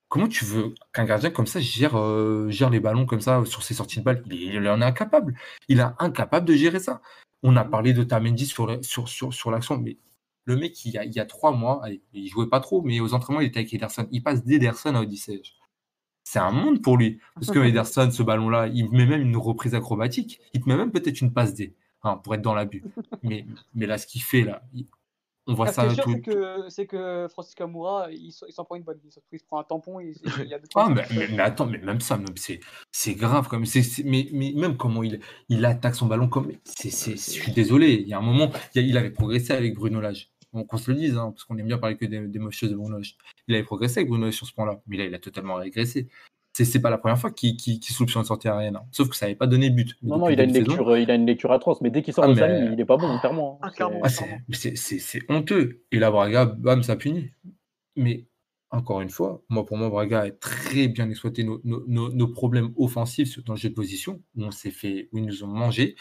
Comment 0.09 0.29
tu 0.29 0.45
veux 0.45 0.75
qu'un 0.93 1.07
gardien 1.07 1.31
comme 1.31 1.47
ça 1.47 1.59
gère, 1.59 1.97
euh, 1.97 2.49
gère 2.51 2.71
les 2.71 2.79
ballons 2.79 3.07
comme 3.07 3.23
ça 3.23 3.43
sur 3.47 3.63
ses 3.63 3.75
sorties 3.75 4.01
de 4.01 4.05
balle? 4.05 4.23
Il, 4.31 4.69
en 4.69 4.81
est 4.81 4.85
incapable. 4.85 5.35
Il 5.69 5.81
est 5.81 5.87
incapable 5.99 6.47
de 6.47 6.55
gérer 6.55 6.79
ça. 6.79 7.01
On 7.43 7.57
a 7.57 7.65
parlé 7.65 7.95
de 7.95 8.05
Tamendi 8.05 8.47
sur, 8.47 8.67
la- 8.67 8.83
sur, 8.83 9.09
sur, 9.09 9.33
sur 9.33 9.51
l'action, 9.51 9.79
mais 9.79 9.97
le 10.45 10.57
mec, 10.57 10.85
il 10.85 10.93
y 10.93 10.99
a, 10.99 11.05
il 11.05 11.13
y 11.15 11.21
a 11.21 11.25
trois 11.27 11.53
mois, 11.53 11.81
allez, 11.85 12.03
il 12.13 12.29
jouait 12.29 12.49
pas 12.49 12.61
trop, 12.61 12.83
mais 12.83 13.01
aux 13.01 13.15
entraînements, 13.15 13.41
il 13.41 13.47
était 13.49 13.61
avec 13.61 13.73
Ederson. 13.73 14.07
Il 14.11 14.23
passe 14.23 14.45
d'Ederson 14.45 14.95
à 14.95 15.01
Odyssey. 15.01 15.41
C'est 16.23 16.39
un 16.39 16.51
monde 16.51 16.83
pour 16.83 16.97
lui. 16.97 17.21
Parce 17.35 17.51
que 17.51 17.59
Ederson, 17.65 18.11
ce 18.11 18.23
ballon-là, 18.23 18.69
il 18.69 18.91
met 18.91 19.07
même 19.07 19.23
une 19.23 19.37
reprise 19.37 19.75
acrobatique. 19.75 20.41
Il 20.53 20.61
te 20.63 20.69
met 20.69 20.77
même 20.77 20.91
peut-être 20.91 21.21
une 21.21 21.33
passe 21.33 21.55
D 21.55 21.75
hein, 22.03 22.17
pour 22.23 22.35
être 22.35 22.43
dans 22.43 22.55
l'abus. 22.55 22.83
Mais, 23.23 23.47
mais 23.75 23.87
là, 23.87 23.99
ce 23.99 24.07
qu'il 24.07 24.23
fait, 24.23 24.43
là, 24.43 24.63
il- 24.75 24.87
on 25.47 25.53
voit 25.53 25.69
Ah, 25.69 25.73
ça 25.75 25.91
c'est 25.91 26.21
que, 26.23 26.71
c'est 26.71 26.87
que 26.87 27.27
Francis 27.31 27.55
Amoura, 27.61 28.11
il, 28.11 28.33
s'en- 28.33 28.65
prend 28.65 28.77
une 28.77 28.83
bonne. 28.83 28.99
Il 29.05 29.11
il 29.33 29.39
se 29.39 29.45
prend 29.45 29.59
un 29.61 29.63
tampon. 29.65 30.01
Il, 30.01 30.15
il 30.43 30.49
y 30.49 30.55
a 30.55 30.59
deux, 30.59 30.67
Ah, 30.75 30.89
mais, 30.89 31.03
trucs. 31.03 31.19
mais- 31.19 31.29
mais 31.29 31.43
attends, 31.43 31.67
mais 31.67 31.77
même 31.77 32.01
ça, 32.01 32.19
c'est, 32.93 33.15
grave 33.15 33.47
comme 33.49 33.67
c'est, 33.67 33.83
c'est- 33.83 34.05
mais, 34.05 34.27
mais 34.33 34.53
même 34.57 34.79
comment 34.79 35.03
il, 35.03 35.21
il 35.51 35.63
attaque 35.67 35.97
son 35.97 36.07
ballon 36.07 36.29
comme 36.31 36.51
je 36.83 36.89
suis 36.89 37.53
désolé, 37.53 37.93
il 37.93 38.09
y 38.09 38.15
a 38.15 38.19
un 38.19 38.23
moment, 38.23 38.51
il 38.75 38.97
avait 38.97 39.11
progressé 39.11 39.53
avec 39.53 39.75
Bruno 39.75 40.01
Lage. 40.01 40.31
Donc 40.55 40.69
qu'on 40.69 40.77
se 40.79 40.91
le 40.91 40.97
dise, 40.97 41.17
hein, 41.17 41.31
parce 41.33 41.45
qu'on 41.45 41.59
aime 41.59 41.67
bien 41.67 41.79
parler 41.79 41.97
que 41.97 42.07
des, 42.07 42.21
des 42.29 42.39
mauvaises 42.39 42.55
choses 42.57 42.71
de 42.71 42.77
Bruno. 42.77 42.99
Il 43.49 43.55
avait 43.55 43.65
progressé 43.65 43.99
avec 44.01 44.09
Bruno 44.09 44.31
sur 44.31 44.47
ce 44.47 44.55
point-là, 44.55 44.81
mais 44.87 44.97
là 44.97 45.05
il 45.05 45.15
a 45.15 45.19
totalement 45.19 45.57
régressé. 45.57 46.09
C'est, 46.57 46.65
c'est 46.65 46.81
pas 46.81 46.91
la 46.91 46.99
première 46.99 47.19
fois 47.19 47.33
qu'il, 47.33 47.57
qu'il, 47.57 47.81
qu'il 47.81 47.93
souffle 47.95 48.13
sur 48.13 48.21
une 48.21 48.27
sortie 48.27 48.47
aérienne. 48.47 48.77
hein. 48.77 48.85
Sauf 48.93 49.09
que 49.09 49.17
ça 49.17 49.27
n'avait 49.27 49.35
pas 49.35 49.49
donné 49.49 49.71
but. 49.71 49.97
Non, 50.03 50.19
non, 50.19 50.29
il 50.29 50.41
a 50.41 50.45
une 50.45 50.53
lecture, 50.53 50.89
euh, 50.89 51.01
il 51.01 51.11
a 51.11 51.17
une 51.17 51.27
lecture 51.27 51.51
atroce, 51.51 51.81
mais 51.81 51.91
dès 51.91 52.01
qu'il 52.03 52.15
sort 52.15 52.23
Ah, 52.25 52.29
de 52.29 52.35
sa 52.37 52.47
ligne, 52.47 52.71
il 52.75 52.81
est 52.81 52.85
pas 52.85 52.97
bon, 52.97 53.19
clairement. 53.19 53.59
Ah, 53.61 53.67
hein. 53.67 53.71
clairement. 53.73 54.01
Ah, 54.05 54.09
c'est, 54.09 54.25
c'est, 54.53 54.77
c'est, 54.77 55.01
c'est 55.01 55.23
honteux. 55.29 55.83
Et 55.91 55.99
là, 55.99 56.13
Braga, 56.13 56.45
bam, 56.47 56.85
ça 56.85 56.95
punit. 56.95 57.33
Mais 57.97 58.27
encore 58.71 59.01
une 59.01 59.11
fois, 59.11 59.43
moi, 59.49 59.67
pour 59.67 59.77
moi, 59.77 59.91
Braga 59.91 60.21
a 60.21 60.31
très 60.31 60.87
bien 60.87 61.11
exploité 61.11 61.43
nos, 61.43 61.61
nos- 61.65 61.83
nos- 61.89 62.13
nos 62.13 62.29
problèmes 62.29 62.73
offensifs 62.77 63.31
sur- 63.31 63.43
dans 63.43 63.55
le 63.55 63.59
jeu 63.59 63.71
de 63.71 63.75
position, 63.75 64.23
où 64.37 64.45
on 64.45 64.53
s'est 64.53 64.71
fait, 64.71 65.09
où 65.11 65.19
ils 65.19 65.25
nous 65.27 65.43
ont 65.43 65.49
mangé. 65.49 65.97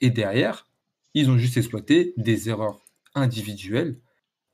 Et 0.00 0.10
derrière, 0.10 0.68
ils 1.14 1.30
ont 1.30 1.38
juste 1.38 1.56
exploité 1.56 2.12
des 2.18 2.50
erreurs 2.50 2.83
individuelles. 3.14 3.98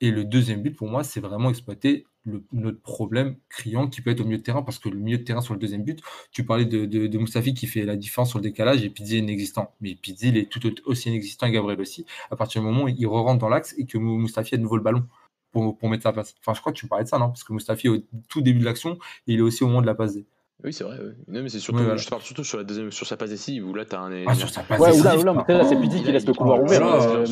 Et 0.01 0.11
le 0.11 0.25
deuxième 0.25 0.61
but, 0.63 0.75
pour 0.75 0.89
moi, 0.89 1.03
c'est 1.03 1.19
vraiment 1.21 1.49
exploiter 1.49 2.05
le- 2.25 2.43
notre 2.51 2.81
problème 2.81 3.37
criant 3.49 3.87
qui 3.87 4.01
peut 4.01 4.11
être 4.11 4.21
au 4.21 4.25
milieu 4.25 4.37
de 4.37 4.43
terrain, 4.43 4.63
parce 4.63 4.79
que 4.79 4.89
le 4.89 4.97
milieu 4.99 5.17
de 5.19 5.23
terrain 5.23 5.41
sur 5.41 5.53
le 5.53 5.59
deuxième 5.59 5.83
but, 5.83 6.01
tu 6.31 6.45
parlais 6.45 6.65
de, 6.65 6.85
de, 6.85 7.17
Moussafi 7.17 7.53
qui 7.53 7.67
fait 7.67 7.83
la 7.85 7.95
différence 7.95 8.29
sur 8.29 8.39
le 8.39 8.43
décalage 8.43 8.83
et 8.83 8.89
Pizzi 8.89 9.17
est 9.17 9.19
inexistant. 9.19 9.73
Mais 9.81 9.95
Pizzi, 9.95 10.29
il 10.29 10.37
est 10.37 10.49
tout 10.51 10.65
au- 10.67 10.71
aussi 10.89 11.09
inexistant 11.09 11.47
et 11.47 11.51
Gabriel 11.51 11.79
aussi 11.81 12.05
à 12.31 12.35
partir 12.35 12.61
du 12.61 12.67
moment 12.67 12.83
où 12.85 12.87
il 12.89 13.07
re-rentre 13.07 13.39
dans 13.39 13.49
l'axe 13.49 13.75
et 13.77 13.85
que 13.85 13.97
Mou- 13.97 14.17
Mustafi 14.17 14.55
a 14.55 14.57
de 14.57 14.63
nouveau 14.63 14.77
le 14.77 14.83
ballon 14.83 15.05
pour, 15.51 15.77
pour 15.77 15.89
mettre 15.89 16.03
sa 16.03 16.13
passe. 16.13 16.35
Enfin, 16.39 16.53
je 16.53 16.61
crois 16.61 16.71
que 16.73 16.77
tu 16.79 16.87
parlais 16.87 17.03
de 17.05 17.09
ça, 17.09 17.17
non? 17.19 17.27
Parce 17.29 17.43
que 17.43 17.53
Mustafi, 17.53 17.89
au 17.89 17.97
tout 18.29 18.41
début 18.41 18.59
de 18.59 18.65
l'action, 18.65 18.97
il 19.27 19.39
est 19.39 19.41
aussi 19.41 19.63
au 19.63 19.67
moment 19.67 19.81
de 19.81 19.87
la 19.87 19.95
passe. 19.95 20.17
Oui, 20.63 20.71
c'est 20.73 20.83
vrai. 20.83 20.97
ouais. 20.97 21.13
Non, 21.27 21.41
mais 21.43 21.49
c'est 21.49 21.59
surtout, 21.59 21.79
voilà. 21.79 21.97
je 21.97 22.05
te 22.05 22.09
parle 22.09 22.21
surtout 22.21 22.43
sur 22.43 22.57
la 22.57 22.63
deuxième, 22.63 22.91
sur 22.91 23.07
sa 23.07 23.17
passe 23.17 23.31
décisive 23.31 23.67
où 23.67 23.73
là, 23.73 23.83
t'as 23.85 23.99
un. 23.99 24.25
Ah, 24.27 24.35
sur 24.35 24.49
sa 24.49 24.61
passe 24.61 24.79
Ouais, 24.79 24.87
décisive, 24.91 25.11
mais 25.25 25.33
par 25.33 25.45
là, 25.47 25.63
c'est. 25.65 25.75
Pizzi 25.81 26.03
qui 26.03 26.11
laisse 26.11 26.25
le 26.27 26.33
couloir 26.33 26.61
ouvert. 26.61 26.79
là 26.79 26.85
là, 26.97 27.03
euh, 27.17 27.25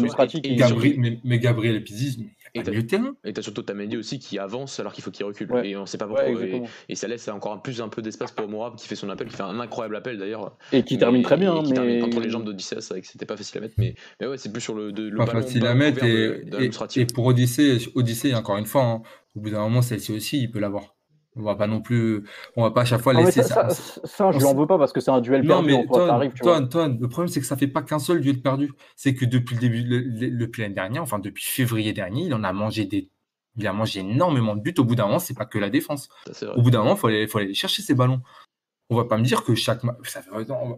et- 0.44 0.88
et- 0.88 0.98
mais, 0.98 1.20
mais 1.24 1.40
Gabriel 1.40 1.76
et 1.76 1.82
Pizzi, 1.82 2.16
mais 2.20 2.26
il 2.56 2.62
n'y 2.62 2.68
a 2.68 2.72
pas 2.72 2.78
de 2.78 2.82
terrain. 2.88 3.16
Et 3.24 3.34
t'as 3.34 3.42
surtout 3.42 3.62
Tamendi 3.62 3.98
aussi 3.98 4.18
qui 4.20 4.40
avance 4.40 4.80
alors 4.80 4.94
qu'il 4.94 5.04
faut 5.04 5.12
qu'il 5.12 5.26
recule. 5.26 5.52
Ouais. 5.52 5.70
Et 5.70 5.78
on 5.78 5.86
sait 5.86 5.98
pas 5.98 6.08
pourquoi. 6.08 6.26
Ouais, 6.30 6.64
et, 6.90 6.96
ça 6.96 7.08
laisse 7.08 7.28
encore 7.28 7.54
un 7.54 7.58
plus 7.58 7.82
un 7.82 7.90
peu 7.90 8.02
d'espace 8.02 8.32
pour 8.32 8.48
Mourab 8.50 8.76
qui 8.76 8.88
fait 8.88 8.96
son 8.96 9.10
appel, 9.10 9.28
qui 9.28 9.36
fait 9.36 9.44
un 9.44 9.60
incroyable 9.60 9.96
appel 9.96 10.18
d'ailleurs. 10.18 10.58
Et 10.72 10.84
qui 10.84 10.96
Mais- 10.96 11.00
termine 11.00 11.22
très 11.22 11.38
bien. 11.38 11.56
et 11.56 11.60
hein, 11.60 11.64
qui 11.64 11.74
termine 11.74 11.96
mais... 11.96 12.00
contre 12.02 12.20
les 12.22 12.30
jambes 12.30 12.46
d'Odysseus, 12.46 12.82
c'est 12.82 12.94
vrai 12.96 13.02
que 13.02 13.08
c'était 13.08 13.26
pas 13.26 13.38
facile 13.38 13.60
à 13.60 13.62
mettre. 13.62 13.76
Mais, 13.78 13.96
mais 14.20 14.28
ouais, 14.28 14.38
c'est 14.38 14.52
plus 14.52 14.62
sur 14.62 14.74
le, 14.74 14.92
de, 14.92 15.04
le 15.08 15.18
Pas 15.18 15.26
ballon. 15.26 15.42
facile 15.42 15.66
à 15.68 15.76
mettre. 15.76 16.04
Et, 16.04 16.12
de- 16.12 16.44
de 16.50 16.56
et- 16.56 16.58
Al-Musrati. 16.58 17.02
et 17.02 17.06
pour 17.06 17.26
Odyssée, 17.28 17.78
Odyssée, 17.96 18.34
encore 18.34 18.58
une 18.58 18.66
fois, 18.66 18.84
hein, 18.84 19.02
au 19.36 19.40
bout 19.42 19.50
d'un 19.52 19.60
moment, 19.62 19.82
celle-ci 19.82 20.12
aussi, 20.12 20.42
il 20.42 20.50
peut 20.52 20.60
l'avoir. 20.60 20.96
On 21.40 21.44
va 21.44 21.56
pas 21.56 21.68
non 21.68 21.80
plus, 21.82 22.24
on 22.57 22.64
va 22.64 22.72
pas 22.72 22.82
à 22.82 22.86
chaque 22.86 23.02
fois 23.02 23.14
Non, 23.14 23.20
mais 23.22 23.28
laisser 23.28 23.44
ça, 23.44 23.70
ça. 23.70 23.70
ça, 23.70 24.02
ça, 24.03 24.32
je 24.32 24.38
lui 24.40 24.45
en 24.45 24.53
veux 24.53 24.68
pas 24.68 24.78
parce 24.78 24.91
que 24.91 24.99
c'est 24.99 25.10
un 25.11 25.22
duel 25.22 25.41
Non, 25.44 25.64
perdu. 25.64 25.88
mais 25.90 25.99
arrive, 26.10 26.34
tu 26.34 26.44
vois. 26.44 26.60
Ton, 26.61 26.68
Ton, 26.68 26.98
le 26.99 27.07
problème, 27.07 27.30
c'est 27.30 27.40
que 27.40 27.45
ça 27.45 27.56
fait 27.56 27.68
pas 27.68 27.82
qu'un 27.82 27.99
seul 27.99 28.20
duel 28.20 28.41
perdu. 28.41 28.72
C'est 28.98 29.14
que 29.14 29.24
depuis 29.26 29.56
le 29.56 29.61
début, 29.61 29.84
le, 29.84 29.99
le- 29.99 30.38
depuis 30.38 30.61
l'année 30.61 30.76
dernière, 30.76 31.02
enfin 31.02 31.18
depuis 31.20 31.45
février 31.45 31.94
dernier, 31.94 32.24
il 32.26 32.34
en 32.34 32.44
a 32.44 32.52
mangé 32.52 32.86
des. 32.86 33.10
Il 33.57 33.66
a 33.68 33.74
mangé 33.74 34.02
énormément 34.02 34.56
de 34.56 34.61
buts. 34.61 34.74
Au 34.78 34.84
bout 34.84 34.95
d'un 34.95 35.06
moment, 35.07 35.20
c'est 35.20 35.34
pas 35.38 35.45
que 35.45 35.57
la 35.57 35.70
défense. 35.70 36.07
Au 36.56 36.61
bout 36.61 36.72
d'un 36.72 36.80
moment, 36.80 36.94
il 36.95 36.98
faut 36.98 37.07
aller, 37.07 37.28
faut 37.28 37.40
aller 37.40 37.53
chercher 37.53 37.82
ses 37.82 37.94
ballons. 37.95 38.22
On 38.91 38.95
va 38.95 39.06
pas 39.06 39.18
me 39.18 39.24
dire 39.24 39.44
que 39.44 39.53
chaque 39.53 39.84
match. 39.84 39.98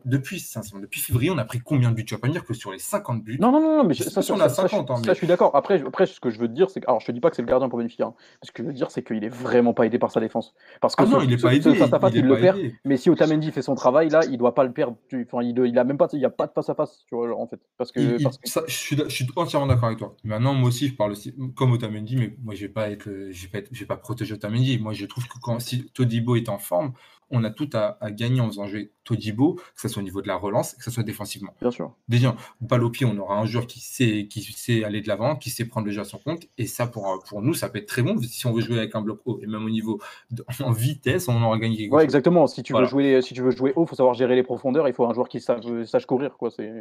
Depuis, 0.05 0.39
sincèrement, 0.41 0.81
depuis 0.81 0.99
février, 0.99 1.31
on 1.31 1.38
a 1.38 1.45
pris 1.45 1.59
combien 1.59 1.91
de 1.91 1.95
buts? 1.95 2.03
Tu 2.03 2.13
vas 2.13 2.19
pas 2.19 2.27
me 2.27 2.33
dire 2.33 2.43
que 2.43 2.53
sur 2.53 2.71
les 2.71 2.77
50 2.79 3.23
buts. 3.23 3.38
Non, 3.39 3.51
non, 3.53 3.61
non, 3.61 3.77
non, 3.77 3.83
mais 3.85 3.93
Je 3.93 4.03
ça, 4.03 4.21
ça, 4.21 4.33
on 4.33 4.39
a 4.41 4.49
ça, 4.49 4.67
50, 4.67 4.88
je- 4.88 4.93
hein, 4.93 4.95
ça, 5.05 5.13
je 5.13 5.17
suis 5.17 5.27
d'accord. 5.27 5.55
Après, 5.55 5.81
après, 5.81 6.05
ce 6.05 6.19
que 6.19 6.29
je 6.29 6.38
veux 6.38 6.47
te 6.49 6.53
dire, 6.53 6.69
c'est 6.69 6.81
que. 6.81 6.88
Alors, 6.88 6.99
je 6.99 7.05
te 7.05 7.11
dis 7.13 7.21
pas 7.21 7.29
que 7.29 7.38
c'est 7.38 7.41
le 7.41 7.47
gardien 7.47 7.69
pour 7.69 7.79
Benfica. 7.79 8.05
hein. 8.07 8.13
Ce 8.43 8.51
que 8.51 8.63
je 8.63 8.67
veux 8.67 8.73
dire, 8.73 8.91
c'est 8.91 9.01
qu'il 9.01 9.23
est 9.23 9.29
vraiment 9.29 9.73
pas 9.73 9.85
aidé 9.85 9.97
par 9.97 10.11
sa 10.11 10.19
défense. 10.19 10.53
Parce 10.81 10.95
que 10.97 11.03
Ah 11.03 11.05
non, 11.05 11.21
il 11.21 11.31
est 11.31 11.38
ce- 11.38 11.43
pas 11.43 11.53
aidé. 11.55 11.73
face 11.75 11.93
à 11.93 11.99
face, 11.99 12.11
il 12.13 12.25
le 12.25 12.38
perd. 12.38 12.57
aidé. 12.57 12.75
Mais 12.83 12.97
si 12.97 13.09
Otamendi 13.09 13.49
fait 13.51 13.61
son 13.61 13.75
travail, 13.75 14.09
là, 14.09 14.19
il 14.29 14.38
doit 14.38 14.53
pas 14.55 14.65
le 14.65 14.73
perdre. 14.73 14.97
Enfin, 15.13 15.41
il, 15.43 15.57
il 15.65 15.79
a 15.79 15.83
même 15.85 15.97
pas, 15.97 16.07
il 16.11 16.19
y 16.19 16.25
a 16.25 16.29
pas 16.29 16.47
de 16.47 16.51
face 16.51 16.69
à 16.69 16.75
face, 16.75 17.05
tu 17.07 17.15
vois, 17.15 17.29
genre, 17.29 17.39
en 17.39 17.47
fait. 17.47 17.61
Parce 17.77 17.93
que. 17.93 18.01
Il- 18.01 18.15
il- 18.19 18.23
parce 18.23 18.38
que- 18.39 18.49
ça, 18.49 18.61
je, 18.67 18.73
suis, 18.75 18.97
je 18.97 19.07
suis 19.07 19.27
entièrement 19.38 19.67
d'accord 19.67 19.85
avec 19.85 19.99
toi. 19.99 20.17
Maintenant, 20.25 20.53
moi 20.53 20.67
aussi, 20.67 20.89
je 20.89 20.95
parle 20.95 21.11
aussi 21.11 21.33
comme 21.55 21.71
Otamendi, 21.71 22.17
mais 22.17 22.35
moi, 22.43 22.55
je 22.55 22.61
vais 22.65 22.71
pas 22.73 22.89
être, 22.89 23.09
je 23.29 23.41
vais 23.43 23.47
pas, 23.47 23.57
être- 23.59 23.69
je 23.71 23.79
vais 23.79 23.85
pas 23.85 23.95
protéger 23.97 24.33
Otamendi. 24.33 24.79
Moi, 24.79 24.91
je 24.91 25.05
trouve 25.05 25.27
que 25.29 25.39
quand 25.41 25.59
si 25.61 25.85
Todibo 25.93 26.35
est 26.35 26.49
en 26.49 26.57
forme, 26.59 26.91
on 27.31 27.43
a 27.43 27.49
tout 27.49 27.69
à, 27.73 27.97
à 28.01 28.11
gagner 28.11 28.41
en 28.41 28.47
faisant 28.47 28.67
jouer 28.67 28.91
Todibo, 29.03 29.53
que 29.55 29.61
ce 29.81 29.87
soit 29.87 30.01
au 30.01 30.03
niveau 30.03 30.21
de 30.21 30.27
la 30.27 30.35
relance, 30.35 30.73
que 30.75 30.83
ce 30.83 30.91
soit 30.91 31.03
défensivement. 31.03 31.53
Bien 31.61 31.71
sûr. 31.71 31.93
Déjà, 32.07 32.35
balle 32.61 32.83
au 32.83 32.89
pied, 32.89 33.05
on 33.05 33.17
aura 33.17 33.37
un 33.37 33.45
joueur 33.45 33.65
qui 33.67 33.79
sait, 33.79 34.27
qui 34.29 34.41
sait 34.43 34.83
aller 34.83 35.01
de 35.01 35.07
l'avant, 35.07 35.35
qui 35.35 35.49
sait 35.49 35.65
prendre 35.65 35.87
le 35.87 35.91
jeu 35.91 36.01
à 36.01 36.03
son 36.05 36.17
compte, 36.19 36.43
et 36.57 36.67
ça, 36.67 36.85
pour, 36.87 37.23
pour 37.27 37.41
nous, 37.41 37.53
ça 37.53 37.69
peut 37.69 37.79
être 37.79 37.87
très 37.87 38.03
bon 38.03 38.17
si 38.21 38.45
on 38.45 38.53
veut 38.53 38.61
jouer 38.61 38.77
avec 38.77 38.93
un 38.95 39.01
bloc 39.01 39.19
haut. 39.25 39.39
Et 39.41 39.47
même 39.47 39.65
au 39.65 39.69
niveau 39.69 39.99
de- 40.29 40.45
en 40.63 40.71
vitesse, 40.71 41.27
on 41.27 41.41
aura 41.41 41.57
gagné 41.57 41.77
quelque 41.77 41.91
Ouais, 41.93 41.99
chose. 42.01 42.03
exactement. 42.05 42.47
Si 42.47 42.61
tu 42.63 42.73
Voilà. 42.73 42.85
veux 42.85 42.91
jouer, 42.91 43.21
si 43.21 43.33
tu 43.33 43.41
veux 43.41 43.51
jouer 43.51 43.73
haut, 43.75 43.85
faut 43.85 43.95
savoir 43.95 44.13
gérer 44.13 44.35
les 44.35 44.43
profondeurs. 44.43 44.87
Il 44.87 44.93
faut 44.93 45.05
un 45.05 45.13
joueur 45.13 45.29
qui 45.29 45.39
sache, 45.39 45.65
sache 45.85 46.05
courir, 46.05 46.37
quoi. 46.37 46.51
C'est, 46.51 46.71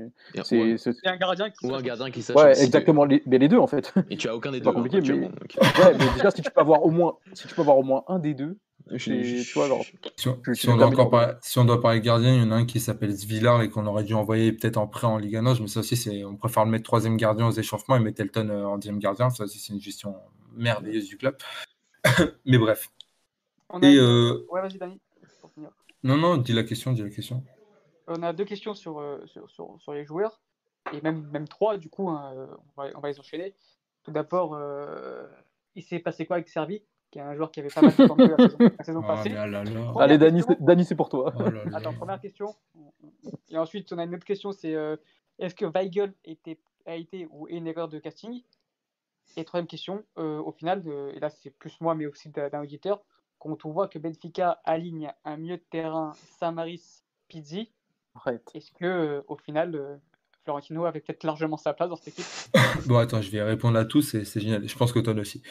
c'est, 0.45 0.77
c'est- 0.77 0.93
C'est 0.93 1.07
un 1.09 1.17
gardien 1.17 1.49
qui. 1.51 1.67
ou 1.67 1.75
un 1.75 1.81
gardien 1.83 2.11
qui 2.11 2.23
sache. 2.23 2.37
ouais, 2.37 2.63
exactement. 2.63 3.05
Les, 3.05 3.23
mais 3.27 3.39
les 3.39 3.49
deux, 3.49 3.59
en 3.59 3.67
fait. 3.67 3.93
Et 4.11 4.17
tu 4.17 4.29
as 4.29 4.37
aucun 4.37 4.51
des 4.51 4.59
C'est 4.59 4.65
deux 4.65 4.71
pas 4.71 4.73
compliqué, 4.75 4.99
hein, 4.99 5.03
mais-. 5.09 5.85
Ouais, 5.85 5.95
mais 5.99 6.05
déjà, 6.15 6.31
si 6.31 6.43
tu 6.43 6.51
peux 6.51 6.61
avoir 6.61 6.85
au 6.85 6.91
moins, 6.91 7.15
si 7.33 7.47
tu 7.49 7.55
peux 7.55 7.63
avoir 7.63 7.79
au 7.79 7.83
moins 7.83 8.05
un 8.09 8.19
des 8.19 8.35
deux, 8.35 8.59
c'est- 8.59 8.70
tu 8.99 9.53
vois, 9.55 9.69
genre, 9.69 9.85
Si 10.17 10.29
on, 10.29 10.41
si 10.55 10.69
encore 10.71 11.11
parler, 11.11 11.35
si 11.43 11.59
on 11.59 11.65
doit 11.65 11.81
parler 11.81 12.01
de 12.01 12.05
gardien, 12.05 12.35
il 12.35 12.41
y 12.41 12.45
en 12.45 12.51
a 12.51 12.57
un 12.57 12.67
qui 12.67 12.81
s'appelle 12.81 13.11
Zvillar 13.13 13.63
et 13.63 13.71
qu'on 13.71 13.87
aurait 13.87 14.05
dû 14.05 14.15
envoyer 14.15 14.53
peut-être 14.53 14.77
en 14.79 14.87
prêt 14.89 15.07
en 15.07 15.19
Ligue 15.19 15.37
1, 15.37 15.43
mais 15.61 15.69
ça 15.69 15.81
aussi, 15.81 15.97
c'est, 15.97 16.25
on 16.25 16.37
préfère 16.37 16.65
le 16.65 16.71
mettre 16.71 16.85
troisième 16.85 17.17
gardien 17.17 17.47
aux 17.47 17.53
échauffements 17.53 17.97
et 17.97 18.01
mettre 18.01 18.21
Elton 18.21 18.49
euh, 18.51 18.65
en 18.65 18.77
deuxième 18.77 18.99
gardien. 18.99 19.31
Ça 19.31 19.45
aussi, 19.45 19.59
c'est 19.59 19.73
une 19.73 19.81
gestion 19.81 20.17
merveilleuse 20.55 21.07
du 21.07 21.17
club. 21.17 21.37
mais 22.45 22.59
bref. 22.59 22.91
On 23.69 23.83
a 23.83 23.87
Et 23.87 23.93
une- 23.95 23.99
euh, 24.01 24.47
Ouais, 24.51 24.61
vas-y, 24.63 24.79
Dani. 24.79 25.01
pour 25.41 25.51
finir. 25.53 25.71
non, 26.03 26.17
non, 26.17 26.37
dis 26.37 26.53
la 26.53 26.65
question, 26.65 26.93
dis 26.93 27.03
la 27.03 27.11
question. 27.11 27.45
On 28.09 28.23
a 28.23 28.33
deux 28.33 28.45
questions 28.45 28.75
sur, 28.75 28.99
euh, 28.99 29.25
sur, 29.27 29.49
sur, 29.51 29.77
sur 29.81 29.93
les 29.93 30.05
joueurs, 30.05 30.41
et 30.93 31.01
même, 31.03 31.29
même 31.31 31.47
trois, 31.47 31.77
du 31.79 31.89
coup, 31.89 32.09
hein, 32.09 32.35
on, 32.77 32.83
va, 32.83 32.91
on 32.97 33.01
va 33.01 33.09
les 33.09 33.21
enchaîner. 33.21 33.55
Tout 34.03 34.11
d'abord, 34.11 34.55
euh, 34.55 35.27
il 35.77 35.85
s'est 35.85 36.01
passé 36.01 36.27
quoi 36.27 36.37
avec 36.37 36.49
Servi, 36.49 36.83
qui 37.11 37.19
est 37.19 37.23
un 37.23 37.35
joueur 37.35 37.51
qui 37.51 37.61
avait 37.61 37.69
pas 37.71 37.83
mal 37.83 37.91
de 37.97 38.07
temps 38.07 38.17
de 38.17 38.27
jeu 38.27 38.37
la 38.37 38.49
saison, 38.49 38.59
la 38.79 38.85
saison 38.85 39.01
Oh 39.05 39.07
passée. 39.07 39.29
là 39.31 39.47
là 39.47 39.65
là. 39.65 39.93
Allez, 39.99 40.19
Dani, 40.19 40.39
question. 40.39 40.57
c'est, 40.59 40.65
Dani, 40.65 40.85
c'est 40.85 40.95
pour 40.95 41.09
toi. 41.09 41.33
Oh 41.37 41.43
là 41.43 41.65
là. 41.65 41.77
Attends, 41.77 41.93
première 41.95 42.21
question. 42.21 42.55
Et 43.49 43.59
ensuite, 43.59 43.93
on 43.93 43.99
a 43.99 44.05
une 44.05 44.15
autre 44.15 44.25
question, 44.25 44.53
c'est 44.53 44.75
euh, 44.75 44.97
est-ce 45.39 45.55
que 45.55 45.65
Weigel 45.67 46.13
était, 46.25 46.59
a 46.87 46.95
été 46.97 47.27
ou 47.31 47.49
est 47.49 47.55
une 47.55 47.67
erreur 47.67 47.89
de 47.89 47.99
casting? 47.99 48.43
Et 49.37 49.45
troisième 49.45 49.67
question, 49.67 50.05
euh, 50.19 50.39
au 50.39 50.53
final, 50.53 50.83
euh, 50.87 51.13
et 51.15 51.21
là 51.21 51.31
c'est 51.31 51.51
plus 51.51 51.81
moi, 51.81 51.95
mais 51.95 52.07
aussi 52.07 52.31
d'un 52.31 52.61
auditeur, 52.61 53.01
quand 53.39 53.65
on 53.65 53.71
voit 53.71 53.89
que 53.89 53.99
Benfica 53.99 54.61
aligne 54.65 55.13
un 55.25 55.37
milieu 55.37 55.57
de 55.57 55.63
terrain 55.71 56.13
Samaris 56.39 57.03
Pizzi, 57.29 57.71
est-ce 58.55 58.71
que 58.73 58.85
euh, 58.85 59.23
au 59.29 59.37
final, 59.37 59.75
euh, 59.75 59.97
Florentino 60.45 60.85
avait 60.85 61.01
peut-être 61.01 61.25
largement 61.25 61.57
sa 61.57 61.73
place 61.73 61.89
dans 61.89 61.97
cette 61.97 62.09
équipe? 62.09 62.27
Bon, 62.87 62.97
attends, 62.97 63.21
je 63.23 63.31
vais 63.31 63.43
répondre 63.43 63.79
à 63.79 63.85
tous, 63.85 64.03
c'est, 64.03 64.25
c'est 64.25 64.41
génial. 64.41 64.67
Je 64.69 64.77
pense 64.77 64.93
que 64.93 64.99
toi 64.99 65.15
aussi. 65.15 65.43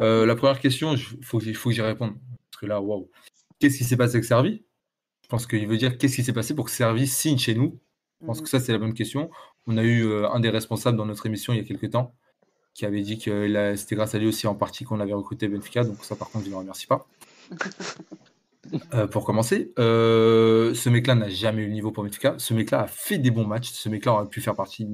Euh, 0.00 0.26
la 0.26 0.36
première 0.36 0.60
question, 0.60 0.92
il 0.94 1.24
faut, 1.24 1.38
que 1.38 1.44
j'y- 1.44 1.54
faut 1.54 1.70
que 1.70 1.74
j'y 1.74 1.80
réponde. 1.82 2.14
Parce 2.50 2.60
que 2.60 2.66
là, 2.66 2.80
waouh. 2.80 3.10
Qu'est-ce 3.58 3.78
qui 3.78 3.84
s'est 3.84 3.96
passé 3.96 4.16
avec 4.16 4.24
Servi 4.24 4.64
Je 5.22 5.28
pense 5.28 5.46
qu'il 5.46 5.66
veut 5.66 5.76
dire 5.76 5.98
qu'est-ce 5.98 6.16
qui 6.16 6.22
s'est 6.22 6.32
passé 6.32 6.54
pour 6.54 6.66
que 6.66 6.70
Servi 6.70 7.06
signe 7.06 7.38
chez 7.38 7.54
nous. 7.54 7.78
Je 8.20 8.26
pense 8.26 8.38
Mhm. 8.38 8.44
que 8.44 8.50
ça, 8.50 8.60
c'est 8.60 8.72
la 8.72 8.78
bonne 8.78 8.94
question. 8.94 9.30
On 9.66 9.76
a 9.76 9.82
eu 9.82 10.04
euh, 10.04 10.28
un 10.30 10.40
des 10.40 10.50
responsables 10.50 10.96
dans 10.96 11.06
notre 11.06 11.26
émission 11.26 11.52
il 11.52 11.56
y 11.58 11.60
a 11.60 11.64
quelques 11.64 11.90
temps 11.90 12.14
qui 12.74 12.86
avait 12.86 13.02
dit 13.02 13.18
que 13.18 13.74
c'était 13.76 13.96
grâce 13.96 14.14
à 14.14 14.18
lui 14.18 14.26
aussi 14.28 14.46
en 14.46 14.54
partie 14.54 14.84
qu'on 14.84 15.00
avait 15.00 15.12
recruté 15.12 15.48
Benfica. 15.48 15.82
Donc 15.84 16.04
ça, 16.04 16.14
par 16.16 16.30
contre, 16.30 16.44
je 16.44 16.50
ne 16.50 16.54
le 16.54 16.58
remercie 16.60 16.86
pas. 16.86 17.06
Euh, 18.92 19.06
pour 19.06 19.24
commencer, 19.24 19.72
ce 19.78 20.88
mec-là 20.90 21.14
n'a 21.14 21.28
jamais 21.30 21.62
eu 21.62 21.66
le 21.68 21.72
niveau 21.72 21.90
pour 21.90 22.04
Benfica. 22.04 22.34
Ce 22.38 22.52
mec-là 22.52 22.82
a 22.82 22.86
fait 22.86 23.16
des 23.16 23.30
bons 23.30 23.46
matchs. 23.46 23.70
Ce 23.70 23.88
mec-là 23.88 24.12
aurait 24.12 24.28
pu 24.28 24.42
faire 24.42 24.54
partie 24.54 24.84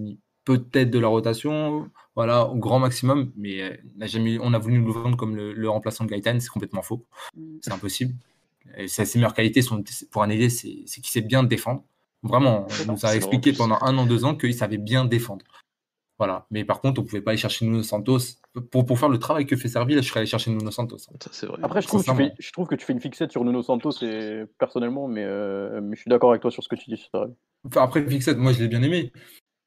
peut-être 0.45 0.91
de 0.91 0.99
la 0.99 1.09
rotation, 1.09 1.91
voilà, 2.15 2.47
au 2.47 2.57
grand 2.57 2.79
maximum, 2.79 3.33
mais 3.37 3.63
euh, 3.63 3.77
n'a 3.97 4.07
jamais, 4.07 4.39
on 4.41 4.53
a 4.55 4.59
voulu 4.59 4.79
nous 4.79 4.87
le 4.87 4.93
vendre 4.93 5.17
comme 5.17 5.37
le, 5.37 5.53
le 5.53 5.69
remplaçant 5.69 6.05
de 6.05 6.11
Gaëtan, 6.11 6.39
c'est 6.41 6.49
complètement 6.49 6.83
faux. 6.83 7.07
Mhm. 7.37 7.59
C'est 7.63 7.73
impossible. 7.73 8.15
Et 8.77 8.89
ses 8.89 9.05
ses 9.05 9.19
meilleures 9.19 9.35
qualités 9.35 9.63
sont, 9.63 9.83
pour 10.11 10.23
un 10.23 10.31
ailier, 10.31 10.49
c'est 10.51 10.85
qu'il 10.85 11.07
sait 11.07 11.21
bien 11.21 11.43
défendre. 11.43 11.85
Vraiment, 12.23 12.67
on 12.89 12.93
nous 12.93 13.07
a 13.07 13.15
expliqué 13.15 13.53
pendant 13.53 13.79
un 13.83 13.97
an, 13.99 14.07
deux 14.07 14.25
ans 14.25 14.35
qu'il 14.35 14.55
savait 14.55 14.79
bien 14.79 15.05
défendre. 15.05 15.45
Voilà. 16.19 16.47
Mais 16.51 16.65
par 16.65 16.81
contre, 16.81 17.01
on 17.01 17.05
pouvait 17.05 17.21
pas 17.21 17.33
aller 17.33 17.39
chercher 17.39 17.67
Nuno 17.67 17.83
Santos. 17.83 18.19
Pour, 18.71 18.87
pour 18.87 18.99
faire 18.99 19.09
le 19.09 19.19
travail 19.19 19.47
que 19.47 19.57
fait 19.57 19.69
Servi, 19.69 19.95
là, 19.95 20.01
je 20.01 20.09
serais 20.09 20.21
allé 20.21 20.27
chercher 20.27 20.51
Nuno 20.51 20.71
Santos. 20.71 20.99
Ça, 20.99 21.11
c'est 21.33 21.47
vrai. 21.47 21.59
Après, 21.63 21.83
je 21.83 21.89
trouve, 21.89 22.05
que 22.05 22.11
tu 22.11 22.17
fais, 22.17 22.33
je 22.39 22.53
trouve 22.53 22.67
que 22.69 22.75
tu 22.77 22.87
fais 22.87 22.93
une 22.93 23.01
fixette 23.01 23.33
sur 23.33 23.45
Nuno 23.45 23.63
Santos, 23.63 24.03
et, 24.03 24.45
personnellement, 24.59 25.09
mais, 25.09 25.25
euh, 25.25 25.81
mais 25.83 25.97
je 25.97 26.03
suis 26.03 26.09
d'accord 26.09 26.31
avec 26.31 26.41
toi 26.41 26.51
sur 26.51 26.63
ce 26.63 26.69
que 26.69 26.77
tu 26.77 26.89
dis. 26.89 26.97
c'est 26.97 27.19
vrai. 27.19 27.29
Enfin, 27.67 27.83
après, 27.83 28.07
Fixette, 28.09 28.39
moi, 28.39 28.53
je 28.53 28.63
l'ai 28.63 28.69
bien 28.69 28.83
aimé. 28.83 29.13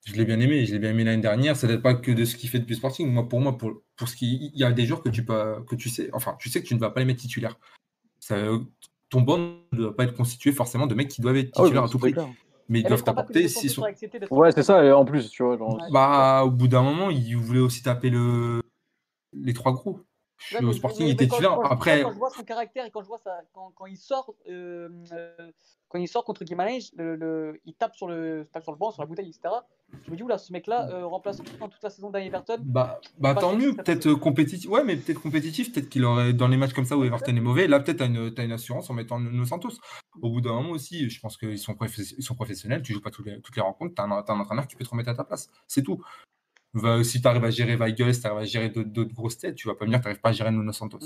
Je 0.08 0.14
l'ai 0.14 0.24
bien 0.24 0.40
aimé. 0.40 0.66
Je 0.66 0.72
l'ai 0.72 0.80
bien 0.80 0.92
aimé 0.92 1.04
l'année 1.04 1.22
dernière. 1.22 1.58
Ça 1.58 1.68
n'est 1.68 1.78
pas 1.78 1.94
que 1.94 2.12
de 2.12 2.24
ce 2.24 2.38
qu'il 2.38 2.50
fait 2.50 2.60
depuis 2.60 2.76
Sporting. 2.76 3.12
Moi, 3.12 3.28
pour 3.28 3.42
moi, 3.42 3.58
pour, 3.58 3.82
pour 3.98 4.08
ce 4.08 4.16
qui, 4.16 4.52
il 4.54 4.60
y 4.60 4.64
a 4.64 4.72
des 4.72 4.86
joueurs 4.86 5.04
que 5.04 5.10
tu 5.10 5.26
peux, 5.26 5.62
que 5.68 5.76
tu 5.76 5.90
sais, 5.90 6.10
enfin, 6.14 6.38
tu 6.40 6.50
sais 6.50 6.62
que 6.62 6.68
tu 6.68 6.76
ne 6.76 6.80
vas 6.80 6.90
pas 6.92 7.02
les 7.02 7.06
mettre 7.06 7.20
titulaires. 7.20 7.60
Ça, 8.20 8.38
ton 9.10 9.22
banc 9.22 9.38
ne 9.74 9.78
doit 9.78 9.96
pas 9.96 10.06
être 10.06 10.14
constitué 10.16 10.54
forcément 10.54 10.88
de 10.88 10.96
mecs 10.96 11.10
qui 11.10 11.22
doivent 11.22 11.36
être 11.38 11.52
Ah 11.56 11.62
oui, 11.62 11.66
titulaires 11.66 11.84
à 11.84 11.90
tout 11.90 12.00
prix. 12.00 12.14
clair. 12.14 12.30
Mais 12.70 12.80
ils 12.80 12.86
Et 12.86 12.88
doivent 12.90 13.04
t'apporter 13.04 13.48
s'ils 13.48 13.70
sont. 13.70 13.86
Ouais, 14.32 14.52
c'est 14.52 14.64
ça, 14.64 14.84
et 14.84 14.92
en 14.92 15.04
plus, 15.06 15.30
tu 15.30 15.44
vois. 15.44 15.58
genre. 15.58 15.78
Bah, 15.92 16.44
au 16.46 16.52
bout 16.52 16.68
d'un 16.68 16.84
moment, 16.84 17.10
il 17.10 17.36
voulait 17.36 17.60
aussi 17.60 17.82
taper 17.84 18.10
le. 18.10 18.62
les 19.34 19.54
trois 19.54 19.74
gros. 19.74 20.02
Je 20.38 20.56
suis 20.58 20.66
au 20.66 20.74
Sporting, 20.74 21.00
mais- 21.06 21.10
il 21.10 21.14
était 21.14 21.28
titulaire. 21.28 21.60
Après, 21.72 22.02
quand 22.04 22.14
je 22.14 22.18
vois 22.18 22.30
son 22.30 22.44
caractère 22.44 22.86
et 22.86 22.92
quand 22.92 23.02
je 23.02 23.08
vois 23.08 23.18
ça, 23.18 23.40
quand, 23.54 23.72
quand 23.76 23.86
il 23.86 23.98
sort, 23.98 24.34
euh, 24.50 24.90
euh, 25.12 25.52
quand 25.90 25.98
il 26.00 26.08
sort 26.08 26.24
contre 26.24 26.44
Guimarães, 26.44 26.92
le, 26.96 27.16
le- 27.16 27.60
il 27.66 27.74
tape 27.74 27.96
sur 27.96 28.08
le, 28.08 28.48
tape 28.52 28.64
sur 28.64 28.72
le 28.72 28.78
banc, 28.78 28.92
sur 28.92 29.02
la 29.02 29.08
bouteille, 29.08 29.30
etc. 29.30 29.54
Je 30.06 30.12
me 30.12 30.16
dis 30.18 30.24
oula, 30.24 30.38
ce 30.38 30.52
mec-là 30.52 30.90
euh, 30.92 31.06
remplace 31.06 31.42
pendant 31.42 31.70
toute 31.70 31.82
la 31.82 31.90
saison 31.90 32.10
d'un 32.12 32.20
Everton. 32.20 32.58
Bah, 32.62 33.00
bah 33.20 33.34
tant 33.36 33.56
mieux, 33.56 33.74
peut-être 33.74 34.04
peut- 34.04 34.10
euh, 34.12 34.16
compétitif. 34.18 34.70
Ouais, 34.70 34.84
mais 34.84 34.98
peut-être 34.98 35.22
compétitif, 35.22 35.72
peut-être 35.74 35.90
qu'il 35.90 36.04
aurait 36.06 36.34
dans 36.34 36.48
les 36.50 36.58
matchs 36.58 36.74
comme 36.74 36.86
ça 36.86 36.98
où 36.98 37.04
Everton 37.06 37.36
est 37.36 37.40
mauvais. 37.42 37.68
Là, 37.68 37.80
peut-être 37.80 37.98
t'as 38.00 38.08
une, 38.08 38.34
une 38.38 38.52
assurance 38.52 38.90
en 38.90 38.94
mettant 38.94 39.20
nos 39.20 39.46
Santos. 39.46 39.72
Au 40.22 40.30
bout 40.30 40.42
d'un 40.42 40.54
moment 40.54 40.72
aussi, 40.72 41.10
je 41.10 41.20
pense 41.22 41.38
qu'ils 41.38 41.58
sont, 41.60 41.76
ils 41.98 42.24
sont 42.24 42.36
professionnels. 42.36 42.82
Tu 42.82 42.94
joues 42.94 43.02
pas 43.02 43.12
toutes 43.12 43.26
les, 43.28 43.42
toutes 43.42 43.56
les 43.56 43.62
rencontres. 43.62 43.96
T'as 43.96 44.04
un, 44.04 44.24
t'as 44.24 44.34
un 44.34 44.40
entraîneur 44.42 44.68
qui 44.68 44.76
peut 44.76 44.84
te 44.84 44.90
remettre 44.90 45.10
à 45.10 45.16
ta 45.16 45.24
place. 45.24 45.50
C'est 45.68 45.84
tout. 45.84 46.04
Va- 46.74 47.04
si 47.04 47.22
tu 47.22 47.28
arrives 47.28 47.44
à 47.46 47.50
gérer 47.50 47.76
Weigel, 47.76 48.14
si 48.14 48.22
tu 48.22 48.28
arrives 48.28 48.40
à 48.40 48.46
gérer 48.46 48.70
d'autres, 48.70 49.14
grosses 49.14 49.38
têtes, 49.38 49.56
tu 49.56 49.68
vas 49.68 49.76
pas 49.76 49.86
me 49.86 49.90
dire 49.90 50.00
que 50.00 50.04
tu 50.04 50.08
n'arrives 50.10 50.22
pas 50.22 50.30
à 50.30 50.34
gérer 50.34 50.52
Nuno 50.52 50.72
Santos. 50.72 51.00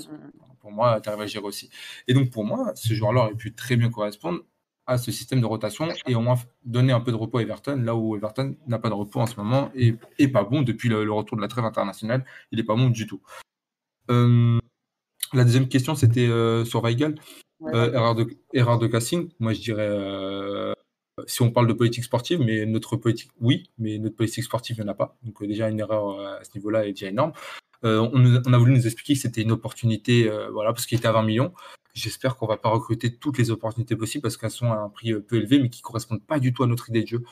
Pour 0.60 0.70
moi, 0.72 1.00
tu 1.00 1.08
arrives 1.08 1.22
à 1.22 1.26
gérer 1.26 1.44
aussi. 1.44 1.70
Et 2.08 2.14
donc, 2.14 2.30
pour 2.30 2.44
moi, 2.44 2.72
ce 2.74 2.92
joueur-là 2.94 3.22
aurait 3.22 3.34
pu 3.34 3.54
très 3.54 3.76
bien 3.76 3.90
correspondre 3.90 4.40
à 4.86 4.98
ce 4.98 5.12
système 5.12 5.40
de 5.40 5.46
rotation 5.46 5.88
et 6.06 6.14
au 6.16 6.20
moins 6.20 6.34
donner 6.64 6.92
un 6.92 7.00
peu 7.00 7.12
de 7.12 7.16
repos 7.16 7.38
à 7.38 7.42
Everton, 7.42 7.80
là 7.82 7.94
où 7.94 8.16
Everton 8.16 8.56
n'a 8.66 8.78
pas 8.80 8.88
de 8.88 8.94
repos 8.94 9.20
en 9.20 9.26
ce 9.26 9.36
moment 9.36 9.70
et 9.76 9.94
est 10.18 10.28
pas 10.28 10.42
bon 10.42 10.62
depuis 10.62 10.88
le, 10.88 11.04
le 11.04 11.12
retour 11.12 11.36
de 11.36 11.42
la 11.42 11.48
trêve 11.48 11.64
internationale. 11.64 12.24
Il 12.50 12.58
est 12.58 12.64
pas 12.64 12.74
bon 12.74 12.90
du 12.90 13.06
tout. 13.06 13.22
Euh, 14.10 14.58
la 15.32 15.44
deuxième 15.44 15.68
question, 15.68 15.94
c'était 15.94 16.26
euh, 16.26 16.64
sur 16.64 16.82
Weigel. 16.82 17.14
Ouais. 17.60 17.72
Euh, 17.74 17.92
erreur, 17.92 18.16
de, 18.16 18.26
erreur 18.52 18.78
de 18.80 18.88
casting. 18.88 19.30
Moi, 19.38 19.52
je 19.52 19.60
dirais, 19.60 19.88
si 21.26 21.42
on 21.42 21.50
parle 21.50 21.66
de 21.66 21.72
politique 21.72 22.04
sportive, 22.04 22.40
mais 22.40 22.66
notre 22.66 22.96
politique, 22.96 23.30
oui, 23.40 23.70
mais 23.78 23.98
notre 23.98 24.16
politique 24.16 24.44
sportive, 24.44 24.76
il 24.78 24.84
n'y 24.84 24.88
en 24.88 24.92
a 24.92 24.96
pas. 24.96 25.16
Donc, 25.22 25.42
euh, 25.42 25.46
déjà, 25.46 25.68
une 25.68 25.80
erreur 25.80 26.10
euh, 26.10 26.38
à 26.38 26.44
ce 26.44 26.50
niveau-là 26.54 26.86
est 26.86 26.92
déjà 26.92 27.08
énorme. 27.08 27.32
Euh, 27.84 28.08
on, 28.12 28.52
a 28.52 28.58
voulu 28.58 28.72
nous 28.72 28.86
expliquer 28.86 29.14
que 29.14 29.20
c'était 29.20 29.42
une 29.42 29.50
opportunité, 29.50 30.30
euh, 30.30 30.50
voilà, 30.50 30.72
parce 30.72 30.86
qu'il 30.86 30.98
était 30.98 31.08
à 31.08 31.12
20 31.12 31.24
millions. 31.24 31.52
J'espère 31.94 32.36
qu'on 32.36 32.46
va 32.46 32.56
pas 32.56 32.68
recruter 32.68 33.14
toutes 33.16 33.38
les 33.38 33.50
opportunités 33.50 33.96
possibles 33.96 34.22
parce 34.22 34.36
qu'elles 34.36 34.50
sont 34.50 34.72
à 34.72 34.76
un 34.76 34.88
prix 34.88 35.12
euh, 35.12 35.20
peu 35.20 35.36
élevé, 35.36 35.58
mais 35.58 35.68
qui 35.68 35.82
correspondent 35.82 36.24
pas 36.24 36.38
du 36.38 36.52
tout 36.52 36.62
à 36.62 36.66
notre 36.66 36.90
idée 36.90 37.02
de 37.02 37.08
jeu. 37.08 37.22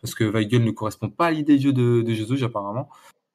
Parce 0.00 0.14
que 0.14 0.24
Weigel 0.24 0.64
ne 0.64 0.70
correspond 0.70 1.10
pas 1.10 1.26
à 1.26 1.30
l'idée 1.32 1.56
de 1.56 1.62
jeu 1.62 1.72
de, 1.72 2.02
de 2.02 2.14
Jesus, 2.14 2.44
apparemment. 2.44 2.88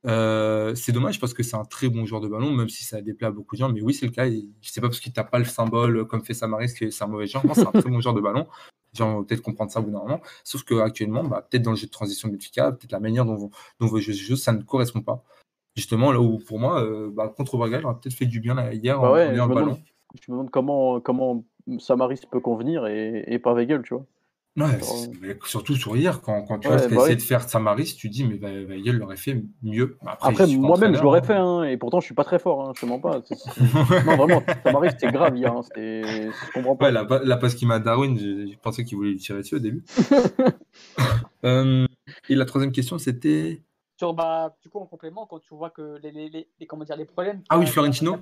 Euh, 0.05 0.75
c'est 0.75 0.91
dommage 0.91 1.19
parce 1.19 1.33
que 1.33 1.43
c'est 1.43 1.55
un 1.55 1.63
très 1.63 1.89
bon 1.89 2.05
joueur 2.05 2.21
de 2.21 2.27
ballon, 2.27 2.51
même 2.51 2.69
si 2.69 2.83
ça 2.83 3.01
déplaît 3.01 3.27
à 3.27 3.31
beaucoup 3.31 3.55
de 3.55 3.59
gens. 3.59 3.69
Mais 3.71 3.81
oui, 3.81 3.93
c'est 3.93 4.05
le 4.05 4.11
cas. 4.11 4.29
Je 4.29 4.69
sais 4.69 4.81
pas 4.81 4.87
parce 4.87 4.99
qu'il 4.99 5.13
tape 5.13 5.31
pas 5.31 5.39
le 5.39 5.45
symbole 5.45 5.97
euh, 5.97 6.05
comme 6.05 6.23
fait 6.23 6.33
Samaris 6.33 6.73
que 6.73 6.89
c'est 6.89 7.03
un 7.03 7.07
mauvais 7.07 7.27
joueur. 7.27 7.43
C'est 7.53 7.67
un 7.67 7.71
très 7.71 7.89
bon 7.89 8.01
joueur 8.01 8.15
de 8.15 8.21
ballon. 8.21 8.47
Les 8.93 8.97
gens 8.97 9.13
vont 9.13 9.23
peut-être 9.23 9.41
comprendre 9.41 9.71
ça 9.71 9.79
au 9.79 9.83
bout 9.83 9.91
d'un 9.91 9.99
moment. 9.99 10.21
Sauf 10.43 10.63
qu'actuellement, 10.63 11.23
bah, 11.23 11.45
peut-être 11.49 11.63
dans 11.63 11.71
le 11.71 11.77
jeu 11.77 11.87
de 11.87 11.91
transition 11.91 12.27
de 12.27 12.33
Benfica, 12.33 12.71
peut-être 12.71 12.91
la 12.91 12.99
manière 12.99 13.25
dont, 13.25 13.49
dont 13.79 13.87
veut 13.87 13.99
jouer 13.99 14.13
Jesus, 14.13 14.37
ça 14.37 14.51
ne 14.53 14.61
correspond 14.61 15.01
pas. 15.01 15.23
Justement, 15.75 16.11
là 16.11 16.21
où 16.21 16.37
pour 16.37 16.59
moi, 16.59 16.83
euh, 16.83 17.09
bah, 17.11 17.33
contre 17.35 17.57
Braga, 17.57 17.81
aurait 17.83 17.95
peut-être 17.95 18.15
fait 18.15 18.27
du 18.27 18.39
bien 18.39 18.53
là, 18.53 18.73
hier 18.73 18.99
Bah 18.99 19.09
en 19.09 19.13
ouais, 19.13 19.31
me 19.31 19.35
demande, 19.35 19.79
je 20.21 20.31
me 20.31 20.35
demande 20.37 20.51
comment, 20.51 20.99
comment 20.99 21.43
Samaris 21.79 22.21
peut 22.29 22.39
convenir 22.39 22.85
et, 22.85 23.23
et 23.27 23.39
pas 23.39 23.53
Weigel, 23.53 23.81
tu 23.81 23.95
vois. 23.95 24.05
Ouais, 24.55 24.77
mais 25.19 25.35
surtout 25.45 25.75
sur 25.75 25.97
hier, 25.97 26.21
quand, 26.21 26.43
quand 26.43 26.59
tu 26.59 26.67
Ouais, 26.67 26.75
vois 26.75 26.83
ce 26.83 26.87
qu'a 26.87 26.95
bah 26.95 27.01
essayé 27.01 27.15
oui. 27.15 27.21
de 27.23 27.25
faire 27.27 27.41
Samaris, 27.49 27.95
tu 27.97 28.07
dis, 28.09 28.23
mais 28.23 28.37
Va- 28.37 28.51
Weigel 28.51 28.97
l'aurait 28.97 29.17
fait 29.17 29.41
mieux. 29.63 29.97
Bah, 30.03 30.15
Après, 30.21 30.45
je 30.45 30.55
moi-même, 30.57 30.95
je 30.95 31.01
l'aurais 31.01 31.21
hein. 31.21 31.23
fait, 31.23 31.33
hein, 31.33 31.63
et 31.63 31.75
pourtant, 31.77 31.99
je 32.01 32.05
suis 32.05 32.13
pas 32.13 32.23
très 32.23 32.37
fort, 32.37 32.61
hein, 32.69 32.73
je 32.75 32.81
te 32.81 32.85
mens 32.85 32.99
pas. 32.99 33.21
Non, 34.05 34.15
vraiment, 34.15 34.43
Samaris, 34.63 34.89
c'était 34.91 35.11
grave 35.11 35.35
hier. 35.35 35.51
Hein, 35.51 35.61
je 35.75 36.51
comprends 36.53 36.75
pas. 36.75 36.85
Ouais, 36.85 36.91
la, 36.91 37.03
pa- 37.03 37.23
la 37.23 37.37
passe 37.37 37.55
qu'il 37.55 37.67
m'a 37.67 37.79
Darwin, 37.79 38.15
j'ai 38.19 38.55
pensé 38.61 38.83
qu'il 38.85 38.95
voulait 38.97 39.11
lui 39.11 39.17
tirer 39.17 39.39
dessus 39.39 39.55
au 39.55 39.59
début. 39.59 39.83
Euh, 41.45 41.85
et 42.29 42.35
la 42.35 42.45
troisième 42.45 42.71
question, 42.71 42.97
c'était. 42.97 43.61
Sur, 43.97 44.13
bah, 44.13 44.55
du 44.61 44.69
coup, 44.69 44.79
en 44.79 44.85
complément, 44.87 45.27
quand 45.27 45.39
tu 45.39 45.53
vois 45.53 45.69
que 45.69 45.99
les, 46.01 46.11
les, 46.11 46.27
les, 46.29 46.47
les- 46.59 46.65
comment 46.65 46.83
dire, 46.83 46.95
les 46.97 47.05
problèmes. 47.05 47.43
Ah 47.49 47.57
oui, 47.59 47.67
Florentino 47.67 48.17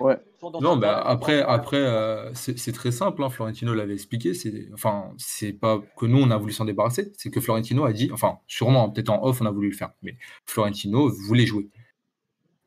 Ouais. 0.00 0.16
Non, 0.60 0.76
bah, 0.76 1.02
après, 1.04 1.42
après 1.42 1.76
euh, 1.78 2.32
c'est 2.34 2.56
c'est 2.58 2.70
très 2.72 2.92
simple. 2.92 3.22
hein, 3.24 3.28
Florentino 3.30 3.74
l'avait 3.74 3.94
expliqué. 3.94 4.32
C'est, 4.32 4.68
enfin, 4.72 5.12
c'est 5.18 5.52
pas 5.52 5.80
que 5.96 6.06
nous 6.06 6.18
on 6.22 6.30
a 6.30 6.36
voulu 6.38 6.52
s'en 6.52 6.64
débarrasser. 6.64 7.12
C'est 7.16 7.30
que 7.30 7.40
Florentino 7.40 7.84
a 7.84 7.92
dit, 7.92 8.10
enfin, 8.12 8.38
sûrement, 8.46 8.88
peut-être 8.90 9.10
en 9.10 9.24
off, 9.24 9.40
on 9.42 9.46
a 9.46 9.50
voulu 9.50 9.70
le 9.70 9.76
faire, 9.76 9.90
mais 10.02 10.16
Florentino 10.46 11.08
voulait 11.26 11.46
jouer. 11.46 11.68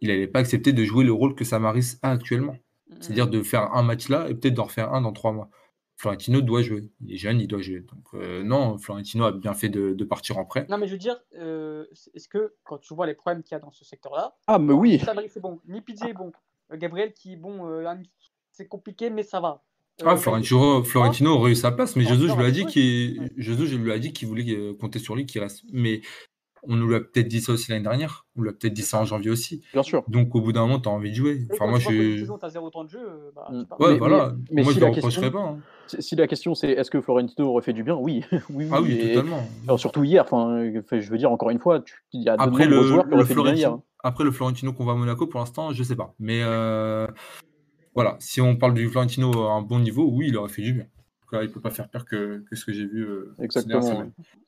Il 0.01 0.09
n'allait 0.09 0.27
pas 0.27 0.39
accepter 0.39 0.73
de 0.73 0.83
jouer 0.83 1.03
le 1.05 1.13
rôle 1.13 1.35
que 1.35 1.45
Samaris 1.45 1.97
a 2.01 2.11
actuellement. 2.11 2.57
C'est-à-dire 2.99 3.27
de 3.27 3.41
faire 3.43 3.73
un 3.73 3.81
match 3.81 4.09
là 4.09 4.27
et 4.29 4.35
peut-être 4.35 4.53
d'en 4.53 4.65
refaire 4.65 4.93
un 4.93 5.01
dans 5.01 5.13
trois 5.13 5.31
mois. 5.31 5.49
Florentino 5.97 6.41
doit 6.41 6.61
jouer. 6.61 6.89
Il 7.01 7.13
est 7.13 7.17
jeune, 7.17 7.39
il 7.39 7.47
doit 7.47 7.61
jouer. 7.61 7.79
Donc, 7.81 8.03
euh, 8.13 8.43
non, 8.43 8.77
Florentino 8.77 9.23
a 9.25 9.31
bien 9.31 9.53
fait 9.53 9.69
de, 9.69 9.93
de 9.93 10.03
partir 10.05 10.37
en 10.37 10.45
prêt. 10.45 10.65
Non, 10.69 10.77
mais 10.77 10.87
je 10.87 10.91
veux 10.93 10.97
dire, 10.97 11.17
euh, 11.37 11.85
est-ce 12.13 12.27
que 12.27 12.53
quand 12.63 12.77
tu 12.79 12.93
vois 12.93 13.07
les 13.07 13.13
problèmes 13.13 13.43
qu'il 13.43 13.53
y 13.53 13.55
a 13.55 13.59
dans 13.59 13.71
ce 13.71 13.85
secteur-là, 13.85 14.35
Ah, 14.47 14.59
mais 14.59 14.73
oui. 14.73 14.99
Sabri 14.99 15.29
c'est 15.29 15.39
bon, 15.39 15.59
est 15.67 16.13
bon, 16.13 16.31
euh, 16.71 16.77
Gabriel 16.77 17.13
qui, 17.13 17.35
bon, 17.37 17.67
euh, 17.69 17.85
un- 17.87 18.01
c'est 18.51 18.67
compliqué, 18.67 19.09
mais 19.09 19.23
ça 19.23 19.39
va. 19.39 19.63
Euh, 20.01 20.05
Ah, 20.07 20.17
Florentino, 20.17 20.83
Florentino 20.83 21.31
aurait 21.35 21.51
eu 21.51 21.55
sa 21.55 21.71
place, 21.71 21.95
mais 21.95 22.03
Florentino 22.03 22.27
Jesus, 22.27 22.33
je 22.33 22.35
lui 22.35 22.41
ai 22.41 22.43
aurait 22.43 22.51
dit 22.51 22.61
joué. 22.63 22.71
qu'il, 22.71 23.19
Ouais. 23.21 23.29
Jesus, 23.37 23.67
je 23.67 23.77
lui 23.77 23.91
ai 23.91 23.99
dit 23.99 24.11
qu'il 24.11 24.27
voulait 24.27 24.75
compter 24.79 24.99
sur 24.99 25.15
lui, 25.15 25.25
qu'il 25.25 25.39
reste. 25.41 25.63
Mais 25.71 26.01
on 26.67 26.75
nous 26.75 26.87
l'a 26.89 26.99
peut-être 26.99 27.27
dit 27.27 27.41
ça 27.41 27.53
aussi 27.53 27.71
l'année 27.71 27.83
dernière. 27.83 28.25
On 28.37 28.41
lui 28.41 28.49
a 28.49 28.53
peut-être 28.53 28.73
dit 28.73 28.81
ça 28.81 28.99
en 28.99 29.05
janvier 29.05 29.31
aussi. 29.31 29.63
Bien 29.73 29.83
sûr. 29.83 30.03
Donc 30.07 30.35
au 30.35 30.41
bout 30.41 30.51
d'un 30.51 30.61
moment, 30.61 30.79
tu 30.79 30.89
as 30.89 30.91
envie 30.91 31.09
de 31.11 31.15
jouer. 31.15 31.47
Enfin, 31.53 31.67
moi, 31.67 31.79
tu 31.79 32.13
je. 32.13 32.19
saison, 32.19 32.37
t'as 32.37 32.49
zéro 32.49 32.69
temps 32.69 32.83
de 32.83 32.89
jeu, 32.89 32.99
euh, 33.01 33.31
bah, 33.35 33.47
Mm. 33.51 33.63
tu. 33.77 33.83
Ouais, 33.83 33.91
Mais- 33.93 33.97
voilà. 33.99 34.33
mais- 34.35 34.43
mais 34.51 34.63
moi, 34.63 34.73
si 34.73 34.79
je 34.79 34.83
la 34.85 34.91
question- 34.91 35.07
reprocherais 35.21 35.31
pas. 35.31 35.39
hein. 35.49 35.57
Si 35.87 36.01
si 36.01 36.15
la 36.15 36.27
question 36.27 36.55
c'est 36.55 36.71
est-ce 36.71 36.89
que 36.89 36.99
Florentino 37.01 37.47
aurait 37.49 37.61
fait 37.61 37.73
du 37.73 37.83
bien? 37.83 37.95
Oui, 38.01 38.23
oui, 38.49 38.67
Ah 38.71 38.81
oui, 38.81 38.93
et- 38.93 39.13
totalement. 39.13 39.43
alors, 39.67 39.79
surtout 39.79 40.03
hier. 40.03 40.23
Enfin, 40.23 40.63
je 40.91 41.09
veux 41.09 41.17
dire 41.17 41.31
encore 41.31 41.49
une 41.51 41.59
fois, 41.59 41.79
tu- 41.81 42.03
il 42.13 42.23
y 42.23 42.29
a 42.29 42.37
de 42.37 42.41
Après 42.41 42.65
le, 42.65 42.81
joueurs 42.81 43.03
qui 43.03 43.09
le 43.11 43.15
auraient 43.17 43.25
fait 43.25 43.35
du 43.35 43.41
bien 43.41 43.53
hier. 43.53 43.67
Florentino, 43.69 43.85
après 44.03 44.23
le 44.23 44.31
Florentino 44.31 44.73
qu'on 44.73 44.83
voit 44.83 44.93
à 44.93 44.97
Monaco, 44.97 45.27
pour 45.27 45.39
l'instant, 45.39 45.71
je 45.73 45.83
sais 45.83 45.95
pas. 45.95 46.13
Mais 46.19 46.41
euh, 46.43 47.07
voilà, 47.93 48.15
si 48.19 48.41
on 48.41 48.55
parle 48.55 48.73
du 48.73 48.87
Florentino 48.89 49.31
à 49.47 49.53
un 49.53 49.61
bon 49.61 49.79
niveau, 49.79 50.09
oui, 50.11 50.25
il 50.29 50.37
aurait 50.37 50.49
fait 50.49 50.61
du 50.63 50.73
bien. 50.73 50.83
En 50.83 51.23
tout 51.27 51.35
cas, 51.37 51.43
il 51.43 51.49
peut 51.51 51.61
pas 51.61 51.71
faire 51.71 51.89
pire 51.89 52.05
que, 52.05 52.43
que 52.49 52.55
ce 52.55 52.65
que 52.65 52.71
j'ai 52.73 52.85
vu. 52.85 53.03
euh, 53.03 53.33
ces 53.37 53.43
Exactement, 53.45 54.03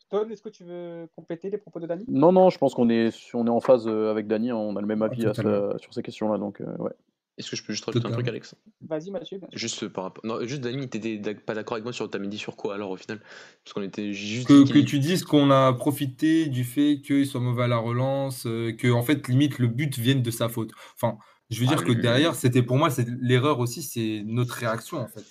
Tom, 0.09 0.31
est-ce 0.31 0.41
que 0.41 0.49
tu 0.49 0.63
veux 0.63 1.07
compléter 1.15 1.49
les 1.49 1.57
propos 1.57 1.79
de 1.79 1.87
Dani? 1.87 2.05
Non, 2.07 2.31
non, 2.31 2.49
je 2.49 2.57
pense 2.57 2.73
qu'on 2.73 2.89
est, 2.89 3.09
on 3.33 3.45
est 3.45 3.49
en 3.49 3.59
phase 3.59 3.87
euh, 3.87 4.09
avec 4.09 4.27
Dany, 4.27 4.51
hein, 4.51 4.55
on 4.55 4.75
a 4.75 4.81
le 4.81 4.87
même 4.87 5.01
Ah, 5.01 5.05
avis 5.05 5.25
à 5.25 5.33
totalement. 5.33 5.71
ça- 5.71 5.77
sur 5.79 5.93
ces 5.93 6.01
questions-là. 6.01 6.37
Donc, 6.37 6.61
euh, 6.61 6.77
ouais. 6.77 6.91
Est-ce 7.37 7.51
que 7.51 7.55
je 7.55 7.63
peux 7.63 7.73
juste 7.73 7.85
rajouter 7.85 8.07
un 8.07 8.11
truc, 8.11 8.27
Alex? 8.27 8.55
Vas-y, 8.81 9.11
Mathieu. 9.11 9.37
bien. 9.37 9.47
Juste 9.53 9.83
euh, 9.83 9.89
par 9.89 10.05
rapport. 10.05 10.25
Non, 10.25 10.43
juste 10.45 10.61
Dani, 10.61 10.89
t'étais 10.89 11.35
pas 11.35 11.53
d'accord 11.53 11.75
avec 11.75 11.83
moi 11.83 11.93
sur. 11.93 12.09
T'as 12.09 12.17
dit 12.19 12.37
sur 12.37 12.55
quoi 12.55 12.73
alors 12.73 12.91
au 12.91 12.97
final? 12.97 13.19
Parce 13.63 13.73
qu'on 13.73 13.83
était 13.83 14.11
juste. 14.11 14.47
Que, 14.47 14.67
que 14.67 14.79
tu 14.79 14.97
dises 14.99 15.23
qu'on 15.23 15.51
a 15.51 15.71
profité 15.73 16.47
du 16.47 16.63
fait 16.63 17.01
qu'il 17.05 17.27
soit 17.27 17.41
mauvais 17.41 17.63
à 17.63 17.67
la 17.67 17.77
relance, 17.77 18.43
que 18.43 18.91
en 18.91 19.03
fait 19.03 19.27
limite 19.27 19.59
le 19.59 19.67
but 19.67 19.97
vienne 19.99 20.23
de 20.23 20.31
sa 20.31 20.49
faute. 20.49 20.71
Enfin, 20.95 21.17
je 21.51 21.59
veux 21.59 21.67
Ah, 21.67 21.75
dire 21.75 21.85
que 21.85 21.91
le- 21.91 22.01
derrière, 22.01 22.33
c'était 22.33 22.63
pour 22.63 22.77
moi, 22.77 22.89
c'est 22.89 23.07
l'erreur 23.21 23.59
aussi, 23.59 23.83
c'est 23.83 24.23
notre 24.25 24.55
réaction 24.55 24.97
en 25.01 25.07
fait. 25.07 25.23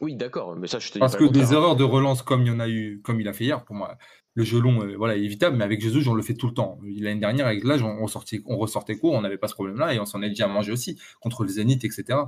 Oui, 0.00 0.16
d'accord, 0.16 0.56
mais 0.56 0.66
ça, 0.66 0.80
je 0.80 0.88
te 0.88 0.94
dis 0.94 0.98
Parce 0.98 1.12
pas 1.12 1.18
que 1.20 1.24
des 1.26 1.40
hein. 1.40 1.52
erreurs 1.52 1.76
de 1.76 1.84
relance 1.84 2.22
comme 2.22 2.42
il 2.42 2.48
y 2.48 2.50
en 2.50 2.58
a 2.58 2.68
eu, 2.68 3.00
comme 3.04 3.20
il 3.20 3.28
a 3.28 3.32
fait 3.32 3.44
hier, 3.44 3.64
pour 3.64 3.76
moi, 3.76 3.96
le 4.34 4.44
jeu 4.44 4.60
long, 4.60 4.82
euh, 4.82 4.96
voilà, 4.96 5.16
est 5.16 5.22
évitable, 5.22 5.56
mais 5.56 5.64
avec 5.64 5.80
Jesus, 5.80 6.08
on 6.08 6.14
le 6.14 6.22
fait 6.22 6.34
tout 6.34 6.46
le 6.46 6.54
temps. 6.54 6.78
L'année 6.82 7.20
dernière, 7.20 7.46
avec 7.46 7.64
l'âge, 7.64 7.82
on, 7.82 8.02
ressortait, 8.02 8.42
on 8.46 8.56
ressortait 8.56 8.96
court, 8.96 9.12
on 9.12 9.20
n'avait 9.20 9.38
pas 9.38 9.48
ce 9.48 9.54
problème-là, 9.54 9.94
et 9.94 10.00
on 10.00 10.06
s'en 10.06 10.22
est 10.22 10.28
déjà 10.28 10.48
mangé 10.48 10.72
aussi, 10.72 10.98
contre 11.20 11.44
le 11.44 11.50
Zénith, 11.50 11.84
etc. 11.84 12.18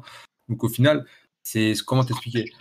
Donc 0.48 0.64
au 0.64 0.68
final, 0.68 1.06
c'est 1.42 1.74
comment 1.86 2.04
t'expliquer? 2.04 2.52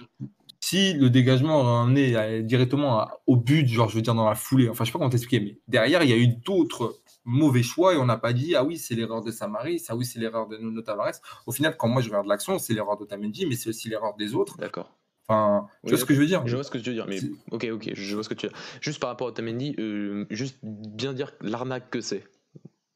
Si 0.61 0.94
le 0.94 1.10
dégagement 1.10 1.84
à- 1.84 2.41
directement 2.41 3.06
au 3.28 3.36
but, 3.36 3.68
genre 3.68 3.90
je 3.90 3.95
veux 3.95 4.02
dire 4.02 4.15
dans 4.15 4.30
la 4.30 4.36
foulée, 4.36 4.70
enfin 4.70 4.86
je 4.86 4.90
sais 4.90 4.94
pas 4.94 4.99
comment 4.99 5.10
t'expliquer, 5.10 5.44
mais 5.44 5.60
derrière, 5.68 6.03
il 6.03 6.10
y 6.10 6.14
a 6.14 6.18
eu 6.18 6.28
d'autres 6.28 7.02
mauvais 7.26 7.64
choix 7.64 7.94
et 7.94 7.98
on 7.98 8.06
n'a 8.06 8.18
pas 8.18 8.32
dit 8.34 8.56
ah 8.56 8.64
oui 8.64 8.78
c'est 8.78 8.95
l'erreur 8.95 9.22
de 9.22 9.32
Samaris, 9.32 9.84
ah 9.90 9.95
oui 9.95 10.06
c'est 10.06 10.20
l'erreur 10.20 10.48
de 10.48 10.57
Nuno 10.57 10.82
Tavares. 10.82 11.15
Au 11.45 11.52
final 11.52 11.76
quand 11.78 11.90
moi 11.90 12.02
je 12.02 12.07
regarde 12.07 12.28
l'action 12.28 12.60
c'est 12.60 12.74
l'erreur 12.74 12.98
de 12.98 13.06
Tamendi 13.06 13.45
mais 13.45 13.56
c'est 13.56 13.70
aussi 13.70 13.90
l'erreur 13.90 14.15
des 14.15 14.36
autres. 14.36 14.57
D'accord. 14.57 14.91
Enfin 15.28 15.68
tu 15.68 15.78
Oui, 15.86 15.90
vois 15.91 15.98
ce 16.00 16.06
que 16.06 16.14
je 16.14 16.20
veux 16.20 16.26
dire? 16.26 16.45
Je 16.45 16.56
vois 16.56 16.64
ce 16.64 16.72
que 16.72 16.78
tu 16.78 16.90
veux 16.90 16.95
dire, 16.95 17.06
mais 17.08 17.20
ok, 17.52 17.68
ok, 17.72 17.91
je 17.94 18.14
vois 18.16 18.24
ce 18.24 18.30
que 18.30 18.34
tu 18.34 18.45
veux 18.48 18.52
dire. 18.52 18.60
Juste 18.82 19.00
par 19.00 19.10
rapport 19.10 19.28
à 19.28 19.32
Tamendi, 19.32 19.76
euh, 19.80 20.26
juste 20.30 20.58
bien 20.64 21.14
dire 21.14 21.32
l'arnaque 21.41 21.90
que 21.90 22.02
c'est. 22.02 22.24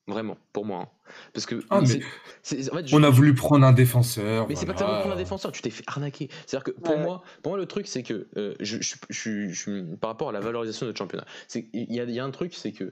Vraiment, 0.10 0.38
pour 0.54 0.64
moi. 0.66 0.84
hein. 0.84 1.10
Parce 1.34 1.46
que. 1.46 1.62
Ah, 1.70 1.82
mais 1.82 1.88
c'est- 1.88 2.02
c'est- 2.42 2.72
en 2.72 2.78
fait, 2.78 2.88
je- 2.88 2.96
On 2.96 3.04
a 3.04 3.10
voulu 3.10 3.36
prendre 3.36 3.66
un 3.66 3.74
défenseur. 3.74 4.48
Mais 4.48 4.56
c'est 4.56 4.66
pas 4.66 4.72
voilà. 4.72 4.88
tellement 4.88 5.00
prendre 5.02 5.16
un 5.16 5.18
défenseur, 5.18 5.52
tu 5.52 5.62
t'es 5.62 5.70
fait 5.70 5.84
arnaquer. 5.86 6.30
C'est-à-dire 6.46 6.64
que 6.64 6.72
pour 6.80 6.96
Ouais, 6.96 7.02
moi, 7.04 7.24
pour 7.44 7.52
moi 7.52 7.60
le 7.60 7.66
truc 7.66 7.88
c'est 7.88 8.04
que 8.04 8.28
euh, 8.38 8.56
je, 8.62 8.78
je, 8.82 8.96
je- 9.10 9.50
je- 9.50 9.96
par 9.96 10.10
rapport 10.12 10.30
à 10.30 10.32
la 10.32 10.40
valorisation 10.40 10.86
de 10.86 10.92
notre 10.92 10.98
championnat, 11.00 11.26
c'est 11.50 11.68
il 11.74 11.94
y 11.94 12.00
a, 12.00 12.04
il 12.06 12.12
y 12.12 12.20
a 12.22 12.24
un 12.24 12.32
truc 12.32 12.54
c'est 12.56 12.72
que 12.72 12.90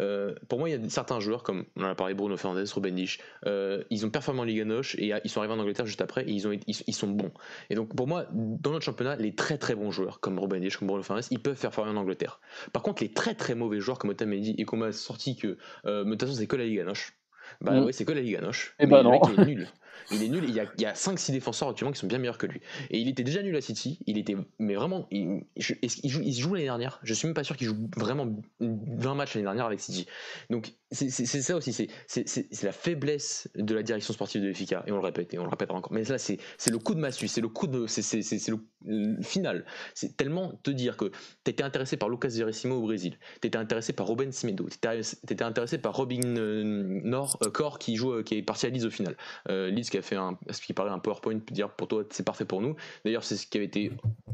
euh, 0.00 0.34
pour 0.48 0.58
moi 0.58 0.68
il 0.68 0.80
y 0.80 0.86
a 0.86 0.88
certains 0.90 1.20
joueurs 1.20 1.42
comme 1.42 1.64
on 1.76 1.84
en 1.84 1.88
a 1.88 1.94
parlé 1.94 2.14
Bruno 2.14 2.36
Fernandes, 2.36 2.66
Ruben 2.74 2.94
Lich, 2.96 3.20
euh, 3.46 3.82
ils 3.90 4.04
ont 4.06 4.10
performé 4.10 4.40
en 4.40 4.44
Ligue 4.44 4.62
Noche 4.64 4.94
et 4.98 5.14
euh, 5.14 5.20
ils 5.24 5.30
sont 5.30 5.40
arrivés 5.40 5.54
en 5.54 5.58
Angleterre 5.58 5.86
juste 5.86 6.00
après 6.00 6.22
et 6.24 6.30
ils 6.32 6.46
ont 6.46 6.52
été- 6.52 6.64
ils, 6.66 6.76
ils 6.86 6.94
sont 6.94 7.08
bons. 7.08 7.32
Et 7.70 7.74
donc 7.74 7.94
pour 7.94 8.06
moi 8.06 8.26
dans 8.32 8.70
notre 8.72 8.84
championnat 8.84 9.16
les 9.16 9.34
très 9.34 9.58
très 9.58 9.74
bons 9.74 9.90
joueurs 9.90 10.20
comme 10.20 10.38
Ruben 10.38 10.60
Lich, 10.62 10.76
comme 10.76 10.88
Bruno 10.88 11.02
Fernandes, 11.02 11.24
ils 11.30 11.40
peuvent 11.40 11.56
faire 11.56 11.72
former 11.74 11.90
en 11.92 11.96
Angleterre. 11.96 12.40
Par 12.72 12.82
contre 12.82 13.02
les 13.02 13.12
très 13.12 13.34
très 13.34 13.54
mauvais 13.54 13.80
joueurs 13.80 13.98
comme 13.98 14.10
Otamendi 14.10 14.54
et 14.58 14.64
qu'on 14.64 14.76
m'a 14.76 14.92
sorti 14.92 15.36
que 15.36 15.56
euh, 15.86 16.04
de 16.04 16.10
toute 16.10 16.20
façon 16.22 16.34
c'est 16.34 16.46
que 16.46 16.56
la 16.56 16.64
Ligue 16.64 16.84
Noche. 16.84 17.14
Bah 17.60 17.72
Mm. 17.80 17.84
ouais, 17.84 17.92
c'est 17.92 18.04
que 18.04 18.12
la 18.12 18.20
Ligue 18.20 18.40
Noche. 18.40 18.74
Eh 18.80 18.86
mais 18.86 18.90
ben 18.90 18.96
le 18.98 19.02
non. 19.04 19.10
mec 19.12 19.22
il 19.36 19.40
est 19.40 19.46
nul. 19.46 19.68
Il 20.10 20.22
est 20.22 20.28
nul. 20.28 20.44
Il 20.48 20.54
y 20.54 20.60
a, 20.60 20.66
il 20.76 20.82
y 20.82 20.86
a 20.86 20.92
5-6 20.92 21.32
défenseurs 21.32 21.68
actuellement 21.68 21.92
qui 21.92 21.98
sont 21.98 22.06
bien 22.06 22.18
meilleurs 22.18 22.38
que 22.38 22.46
lui. 22.46 22.60
Et 22.90 22.98
il 22.98 23.08
était 23.08 23.24
déjà 23.24 23.42
nul 23.42 23.56
à 23.56 23.60
City. 23.60 23.98
Il 24.06 24.18
était, 24.18 24.36
mais 24.58 24.74
vraiment, 24.74 25.06
il, 25.10 25.42
je- 25.56 25.74
joue, 26.04 26.20
il 26.22 26.34
se 26.34 26.40
joue 26.40 26.54
l'année 26.54 26.66
dernière? 26.66 27.00
Je 27.02 27.14
suis 27.14 27.26
même 27.26 27.34
pas 27.34 27.44
sûr 27.44 27.56
qu'il 27.56 27.66
joue 27.66 27.76
vraiment 27.96 28.26
20 28.60 29.14
matchs 29.14 29.34
l'année 29.34 29.46
dernière 29.46 29.66
avec 29.66 29.80
City. 29.80 30.06
Donc 30.50 30.74
c'est 30.92 31.10
ça 31.10 31.56
aussi. 31.56 31.72
C'est 32.06 32.62
la 32.62 32.72
faiblesse 32.72 33.48
de 33.56 33.74
la 33.74 33.82
direction 33.82 34.12
sportive 34.12 34.42
de 34.42 34.52
FICA. 34.52 34.84
Et 34.86 34.92
on 34.92 34.96
le 34.96 35.02
répète 35.02 35.34
et 35.34 35.38
on 35.38 35.44
le 35.44 35.50
répétera 35.50 35.76
encore. 35.76 35.92
Mais 35.92 36.04
là, 36.04 36.18
c'est 36.18 36.38
le 36.70 36.78
coup 36.78 36.94
de 36.94 37.00
massue. 37.00 37.28
C'est 37.28 37.40
le 37.40 37.48
coup 37.48 37.66
de, 37.66 37.86
c'est 37.86 38.48
le, 38.48 39.22
final. 39.22 39.64
C'est 39.94 40.16
tellement 40.16 40.52
te 40.62 40.70
dire 40.70 40.96
que 40.96 41.10
t'étais 41.44 41.62
intéressé 41.62 41.96
par 41.96 42.08
Lucas 42.08 42.28
Verissimo 42.28 42.76
au 42.76 42.82
Brésil. 42.82 43.18
T'étais 43.40 43.58
intéressé 43.58 43.92
par 43.92 44.06
Robin 44.06 44.30
Semedo. 44.30 44.68
T'étais 44.68 45.42
intéressé 45.42 45.78
par 45.78 45.96
Robin 45.96 46.20
euh, 46.36 47.00
euh, 47.04 47.50
Core 47.50 47.78
qui 47.78 47.96
joue, 47.96 48.12
euh, 48.12 48.22
qui 48.22 48.36
est 48.36 48.42
parti 48.42 48.66
à 48.66 48.68
Leeds 48.68 48.86
au 48.86 48.90
final. 48.90 49.16
Euh, 49.48 49.70
Leeds 49.86 49.90
qui 49.90 49.98
a 49.98 50.02
fait 50.02 50.16
un, 50.16 50.38
ce 50.50 50.60
qui 50.60 50.72
paraît 50.72 50.90
un 50.90 50.98
PowerPoint 50.98 51.38
pour 51.38 51.54
dire 51.54 51.70
pour 51.70 51.88
toi 51.88 52.04
c'est 52.10 52.24
parfait 52.24 52.44
pour 52.44 52.60
nous. 52.60 52.76
D'ailleurs 53.04 53.24
c'est 53.24 53.36
ce 53.36 53.46
qui 53.46 53.56
avait 53.58 53.66
été 53.66 53.92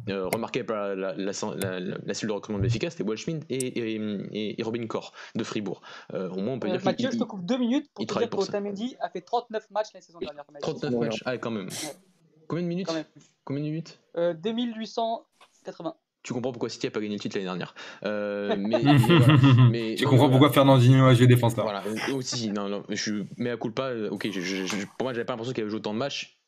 euh, 0.09 0.27
remarqué 0.29 0.65
par 0.65 0.95
la, 0.97 1.15
la, 1.15 1.15
la, 1.16 1.81
la- 1.81 1.99
la 2.05 2.15
cellule 2.15 2.29
de 2.31 2.33
recrutement 2.35 2.59
de 2.59 2.62
l'efficace, 2.65 2.95
c'était 2.95 3.09
Walschmidt 3.09 3.45
et, 3.51 3.57
et, 3.57 3.95
et- 4.33 4.61
et 4.61 4.62
Robin 4.62 4.87
Core 4.87 5.12
de 5.35 5.45
Fribourg. 5.45 5.81
Euh, 6.15 6.29
au 6.31 6.37
moins 6.41 6.55
on 6.55 6.59
peut 6.59 6.69
Euh, 6.69 6.73
dire 6.77 6.85
Mathieu, 6.85 7.11
je 7.12 7.19
te 7.19 7.24
coupe 7.24 7.45
deux 7.45 7.59
minutes 7.59 7.91
pour 7.95 8.03
il 8.03 8.07
te 8.07 8.12
travaille 8.12 8.27
dire 8.27 8.31
que 8.31 8.37
pour 8.37 8.45
ça. 8.45 8.51
Otamendi 8.53 8.97
a 9.01 9.09
fait 9.11 9.20
39 9.20 9.70
matchs 9.70 9.89
la 9.95 10.01
saison 10.01 10.19
dernière. 10.19 10.45
comme 10.47 10.57
39 10.61 10.95
Ouais. 10.95 11.07
matchs. 11.09 11.23
Ah 11.27 11.39
quand 11.39 11.51
même. 11.51 11.69
Combien 12.49 12.62
de 12.65 12.69
minutes? 12.69 12.89
Combien 13.45 13.62
de 13.62 13.69
minutes? 13.69 13.99
Euh, 14.16 14.35
2880. 14.35 15.95
Tu 16.23 16.32
comprends 16.32 16.53
pourquoi 16.53 16.69
City 16.69 16.86
a 16.86 16.90
pas 16.90 17.01
gagné 17.01 17.15
le 17.15 17.20
titre 17.20 17.36
l'année 17.36 17.47
dernière. 17.47 17.74
Euh, 18.05 18.55
mais, 18.59 18.81
mais 18.82 18.97
voilà. 18.97 19.27
Mais- 19.70 19.94
tu 19.97 20.05
comprends 20.07 20.31
pourquoi 20.31 20.53
Fernandinho 20.53 21.05
a 21.07 21.15
joué 21.15 21.27
défenseur. 21.27 21.65
Voilà, 21.65 21.82
et 22.09 22.12
aussi, 22.12 22.51
non, 22.51 22.69
non, 22.69 22.85
je 22.89 22.94
suis 22.94 23.24
mais 23.39 23.51
à 23.51 23.57
culpa, 23.57 23.85
euh, 23.90 24.09
ok, 24.11 24.28
je, 24.31 24.40
je- 24.40 24.65
je- 24.66 24.77
pour 24.99 25.03
moi, 25.05 25.12
j'avais 25.12 25.24
pas 25.24 25.32
l'impression 25.32 25.53
qu'il 25.53 25.62
avait 25.62 25.70
joué 25.70 25.78
autant 25.78 25.93
de 25.94 25.99
matchs. 25.99 26.39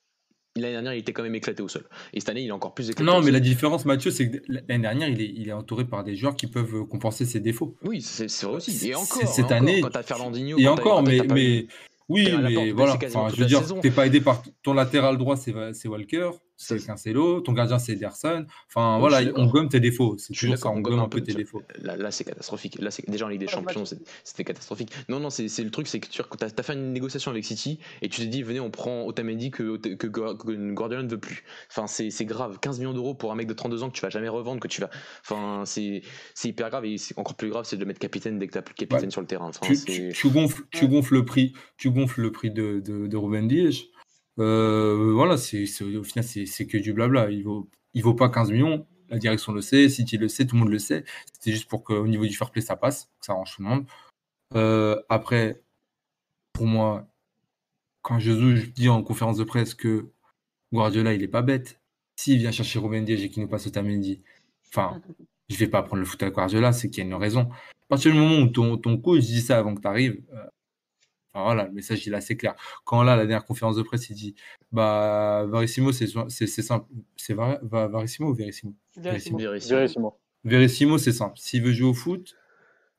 L'année 0.56 0.74
dernière, 0.74 0.94
il 0.94 0.98
était 0.98 1.12
quand 1.12 1.24
même 1.24 1.34
éclaté 1.34 1.62
au 1.64 1.68
sol. 1.68 1.84
Et 2.12 2.20
cette 2.20 2.28
année, 2.28 2.42
il 2.42 2.46
est 2.48 2.52
encore 2.52 2.74
plus 2.74 2.88
éclaté. 2.88 3.02
Non, 3.04 3.14
au 3.16 3.18
mais 3.18 3.24
sol. 3.24 3.32
la 3.32 3.40
différence, 3.40 3.84
Mathieu, 3.84 4.12
c'est 4.12 4.30
que 4.30 4.36
l'année 4.46 4.82
dernière, 4.82 5.08
il 5.08 5.20
est, 5.20 5.32
il 5.34 5.48
est 5.48 5.52
entouré 5.52 5.84
par 5.84 6.04
des 6.04 6.14
joueurs 6.14 6.36
qui 6.36 6.46
peuvent 6.46 6.84
compenser 6.86 7.24
ses 7.24 7.40
défauts. 7.40 7.74
Oui, 7.82 8.00
c'est 8.00 8.26
vrai 8.44 8.54
aussi. 8.56 8.70
C'est- 8.70 8.86
Et 8.90 8.94
encore, 8.94 9.06
c'est- 9.22 9.26
cette 9.26 9.38
et 9.38 9.42
encore, 9.46 9.56
année- 9.56 9.80
quand 9.80 9.90
t'as 9.90 10.04
Fernandinho. 10.04 10.56
Et 10.56 10.62
quand 10.64 10.72
encore, 10.74 10.96
quand 10.98 11.02
mais, 11.08 11.16
pas 11.24 11.34
mais 11.34 11.66
oui, 12.08 12.30
porte, 12.30 12.42
mais 12.44 12.70
voilà. 12.70 12.92
Enfin, 13.04 13.28
je 13.34 13.40
veux 13.40 13.46
dire, 13.46 13.62
t'es 13.80 13.90
pas 13.90 14.06
aidé 14.06 14.20
par 14.20 14.44
ton 14.62 14.74
latéral 14.74 15.18
droit, 15.18 15.36
c'est 15.36 15.88
Walker, 15.88 16.30
c'est 16.56 16.84
Cancelo, 16.86 17.40
ton 17.40 17.52
gardien, 17.52 17.78
c'est 17.78 17.92
Ederson. 17.92 18.46
Enfin, 18.68 18.98
voilà, 18.98 19.20
on 19.36 19.46
gomme 19.46 19.68
tes 19.68 19.80
défauts. 19.80 20.16
C'est 20.18 20.32
Je 20.34 20.38
suis 20.38 20.46
toujours 20.46 20.58
ça, 20.58 20.64
d'accord, 20.68 20.78
on 20.78 20.80
gomme 20.80 21.00
un 21.00 21.08
peu 21.08 21.20
tes 21.20 21.34
défauts. 21.34 21.62
Là, 21.80 21.96
là, 21.96 22.10
c'est 22.10 22.24
catastrophique. 22.24 22.78
Là, 22.80 22.90
c'est 22.90 23.08
déjà 23.10 23.26
en 23.26 23.28
Ligue 23.28 23.40
des 23.40 23.46
Voilà, 23.46 23.58
Champions, 23.60 23.80
match. 23.80 23.88
c'est- 23.90 24.02
c'était 24.22 24.44
catastrophique. 24.44 24.90
Non, 25.08 25.20
non, 25.20 25.30
c'est 25.30 25.48
c'est 25.48 25.64
le 25.64 25.70
truc, 25.70 25.88
c'est 25.88 26.00
que 26.00 26.08
tu 26.08 26.20
as, 26.22 26.62
fait 26.62 26.72
une 26.74 26.92
négociation 26.92 27.30
avec 27.30 27.44
City 27.44 27.78
et 28.02 28.08
tu 28.08 28.20
t'es 28.20 28.26
dit, 28.28 28.42
venez, 28.42 28.60
on 28.60 28.70
prend 28.70 29.04
Otamendi 29.06 29.50
que, 29.50 29.76
que, 29.76 30.06
Gua- 30.06 30.36
que 30.36 30.72
Guardiola 30.72 31.02
ne 31.02 31.08
veut 31.10 31.18
plus. 31.18 31.42
Enfin, 31.70 31.86
c'est 31.86 32.10
c'est 32.10 32.24
grave. 32.24 32.58
15 32.60 32.78
millions 32.78 32.94
d'euros 32.94 33.14
pour 33.14 33.32
un 33.32 33.34
mec 33.34 33.46
de 33.46 33.54
32 33.54 33.82
ans 33.82 33.90
que 33.90 33.94
tu 33.96 34.02
vas 34.02 34.10
jamais 34.10 34.28
revendre, 34.28 34.60
que 34.60 34.68
tu 34.68 34.80
vas. 34.80 34.90
Enfin, 35.22 35.64
c'est 35.66 36.02
c'est 36.34 36.48
hyper 36.48 36.70
grave 36.70 36.84
et 36.84 36.98
c'est 36.98 37.18
encore 37.18 37.34
plus 37.34 37.50
grave, 37.50 37.64
c'est 37.64 37.76
de 37.76 37.80
le 37.80 37.86
mettre 37.86 38.00
capitaine 38.00 38.38
dès 38.38 38.46
que 38.46 38.52
t'as 38.52 38.62
plus 38.62 38.74
de 38.74 38.78
capitaine 38.78 39.06
Ouais. 39.06 39.10
sur 39.10 39.20
le 39.20 39.26
terrain. 39.26 39.48
Enfin, 39.48 39.60
tu, 39.66 39.76
tu, 39.84 40.12
tu 40.14 40.28
gonfles, 40.30 40.62
tu 40.70 40.86
gonfles 40.88 41.14
le 41.14 41.24
prix, 41.24 41.52
tu 41.76 41.90
gonfles 41.90 42.22
le 42.22 42.32
prix 42.32 42.50
de, 42.50 42.80
de, 42.80 43.06
de 43.06 43.16
Ruben 43.16 43.48
Dias. 43.48 43.82
Euh, 44.38 45.12
voilà, 45.12 45.36
c'est 45.36 45.64
au 45.82 46.02
final, 46.02 46.24
c'est 46.24 46.66
que 46.66 46.78
du 46.78 46.92
blabla. 46.92 47.30
Il 47.30 47.44
vaut, 47.44 47.68
il 47.94 48.02
vaut 48.02 48.14
pas 48.14 48.28
15 48.28 48.50
millions. 48.52 48.86
La 49.10 49.18
direction 49.18 49.52
le 49.52 49.60
sait, 49.60 49.88
City 49.88 50.16
le 50.16 50.28
sait, 50.28 50.46
tout 50.46 50.56
le 50.56 50.60
monde 50.60 50.70
le 50.70 50.78
sait. 50.78 51.04
C'était 51.32 51.52
juste 51.52 51.68
pour 51.68 51.84
qu'au 51.84 52.06
niveau 52.06 52.26
du 52.26 52.34
fair 52.34 52.50
play, 52.50 52.62
ça 52.62 52.76
passe, 52.76 53.10
que 53.20 53.26
ça 53.26 53.32
arrange 53.32 53.54
tout 53.54 53.62
le 53.62 53.68
monde. 53.68 53.86
Euh, 54.54 55.00
après, 55.08 55.62
pour 56.52 56.66
moi, 56.66 57.06
quand 58.02 58.18
Jesus 58.18 58.72
dit 58.74 58.88
en 58.88 59.02
conférence 59.02 59.36
de 59.36 59.44
presse 59.44 59.74
que 59.74 60.10
Guardiola, 60.72 61.14
il 61.14 61.22
est 61.22 61.28
pas 61.28 61.42
bête, 61.42 61.80
s'il 62.16 62.38
vient 62.38 62.52
chercher 62.52 62.78
Ruben 62.78 63.04
Dias 63.04 63.16
et 63.16 63.30
qu'il 63.30 63.42
nous 63.42 63.48
passe 63.48 63.66
Otamendi, 63.66 64.22
enfin, 64.68 65.00
je 65.48 65.56
vais 65.56 65.68
pas 65.68 65.82
prendre 65.82 66.00
le 66.00 66.06
foot 66.06 66.22
à 66.22 66.30
Guardiola, 66.30 66.72
c'est 66.72 66.90
qu'il 66.90 67.04
y 67.04 67.06
a 67.06 67.08
une 67.08 67.14
raison. 67.14 67.50
À 67.50 67.86
partir 67.88 68.12
du 68.12 68.18
moment 68.18 68.38
où 68.40 68.48
ton, 68.48 68.78
ton 68.78 68.96
coach 68.96 69.20
dit 69.20 69.42
ça 69.42 69.58
avant 69.58 69.74
que 69.74 69.80
tu 69.80 69.88
arrives, 69.88 70.22
enfin 71.34 71.44
voilà, 71.44 71.64
le 71.66 71.72
message 71.72 72.06
il 72.06 72.12
est 72.12 72.16
assez 72.16 72.36
clair. 72.36 72.54
Quand 72.84 73.02
là, 73.02 73.16
la 73.16 73.26
dernière 73.26 73.44
conférence 73.44 73.76
de 73.76 73.82
presse, 73.82 74.08
il 74.10 74.14
dit 74.14 74.34
bah 74.72 75.46
Verissimo, 75.50 75.92
c'est 75.92 76.06
c'est- 76.28 76.46
c'est 76.46 76.62
simple. 76.62 76.86
C'est 77.16 77.34
Var- 77.34 77.58
Va- 77.62 77.88
Varissimo 77.88 78.30
ou 78.30 78.34
Verissimo? 78.34 78.74
Verissimo. 79.10 79.36
Vérissimo. 79.78 80.00
Verissimo, 80.44 80.98
c'est 80.98 81.12
simple. 81.12 81.38
S'il 81.38 81.62
veut 81.62 81.72
jouer 81.72 81.88
au 81.88 81.94
foot, 81.94 82.36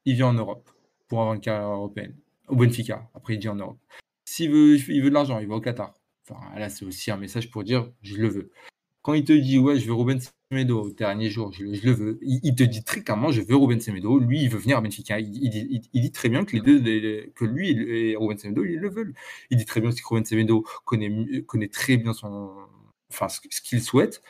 il 0.05 0.15
vient 0.15 0.27
en 0.27 0.33
Europe 0.33 0.69
pour 1.07 1.21
avoir 1.21 1.33
une 1.35 1.41
carrière 1.41 1.69
européenne. 1.69 2.15
Au 2.47 2.55
Benfica, 2.55 3.09
après 3.15 3.35
il 3.35 3.39
dit 3.39 3.49
en 3.49 3.55
Europe. 3.55 3.79
S'il 4.25 4.51
veut, 4.51 4.77
il 4.89 5.01
veut 5.01 5.09
de 5.09 5.13
l'argent, 5.13 5.39
il 5.39 5.47
va 5.47 5.55
au 5.55 5.61
Qatar. 5.61 5.93
Enfin, 6.29 6.39
là, 6.59 6.69
c'est 6.69 6.85
aussi 6.85 7.11
un 7.11 7.17
message 7.17 7.49
pour 7.51 7.63
dire 7.63 7.91
je 8.01 8.15
le 8.17 8.27
veux. 8.27 8.51
Quand 9.05 9.13
il 9.13 9.23
te 9.23 9.33
dit 9.33 9.59
ouais, 9.59 9.79
je 9.79 9.85
veux 9.85 9.93
Ruben 9.93 10.19
Semedo 10.51 10.81
au 10.81 10.89
dernier 10.89 11.29
jour, 11.29 11.51
je, 11.53 11.71
je 11.75 11.85
le 11.85 11.91
veux, 11.91 12.17
il, 12.23 12.39
il 12.41 12.55
te 12.55 12.63
dit 12.63 12.83
très 12.83 13.03
clairement 13.03 13.29
je 13.31 13.39
veux 13.43 13.55
Ruben 13.55 13.79
Semedo. 13.79 14.17
Lui, 14.17 14.41
il 14.41 14.49
veut 14.49 14.57
venir 14.57 14.79
à 14.79 14.81
Benfica. 14.81 15.19
Il, 15.19 15.27
il 15.43 15.49
dit- 15.51 15.87
il- 15.93 16.01
dit 16.01 16.11
très 16.11 16.27
bien 16.27 16.43
que 16.43 16.53
les 16.55 16.59
deux, 16.61 16.79
les- 16.81 17.31
que 17.35 17.45
lui 17.45 17.69
et 17.69 18.15
Ruben 18.15 18.35
Semedo, 18.39 18.63
ils 18.65 18.79
le 18.79 18.89
veulent. 18.89 19.13
Il 19.51 19.57
dit 19.57 19.65
très 19.65 19.79
bien 19.79 19.89
aussi 19.91 20.01
que 20.01 20.07
Ruben 20.07 20.25
Semedo 20.25 20.65
connaît, 20.85 21.43
connaît 21.43 21.67
très 21.67 21.97
bien 21.97 22.13
son, 22.13 22.49
enfin, 23.11 23.29
ce, 23.29 23.41
ce 23.51 23.61
qu'il 23.61 23.79
souhaite 23.79 24.23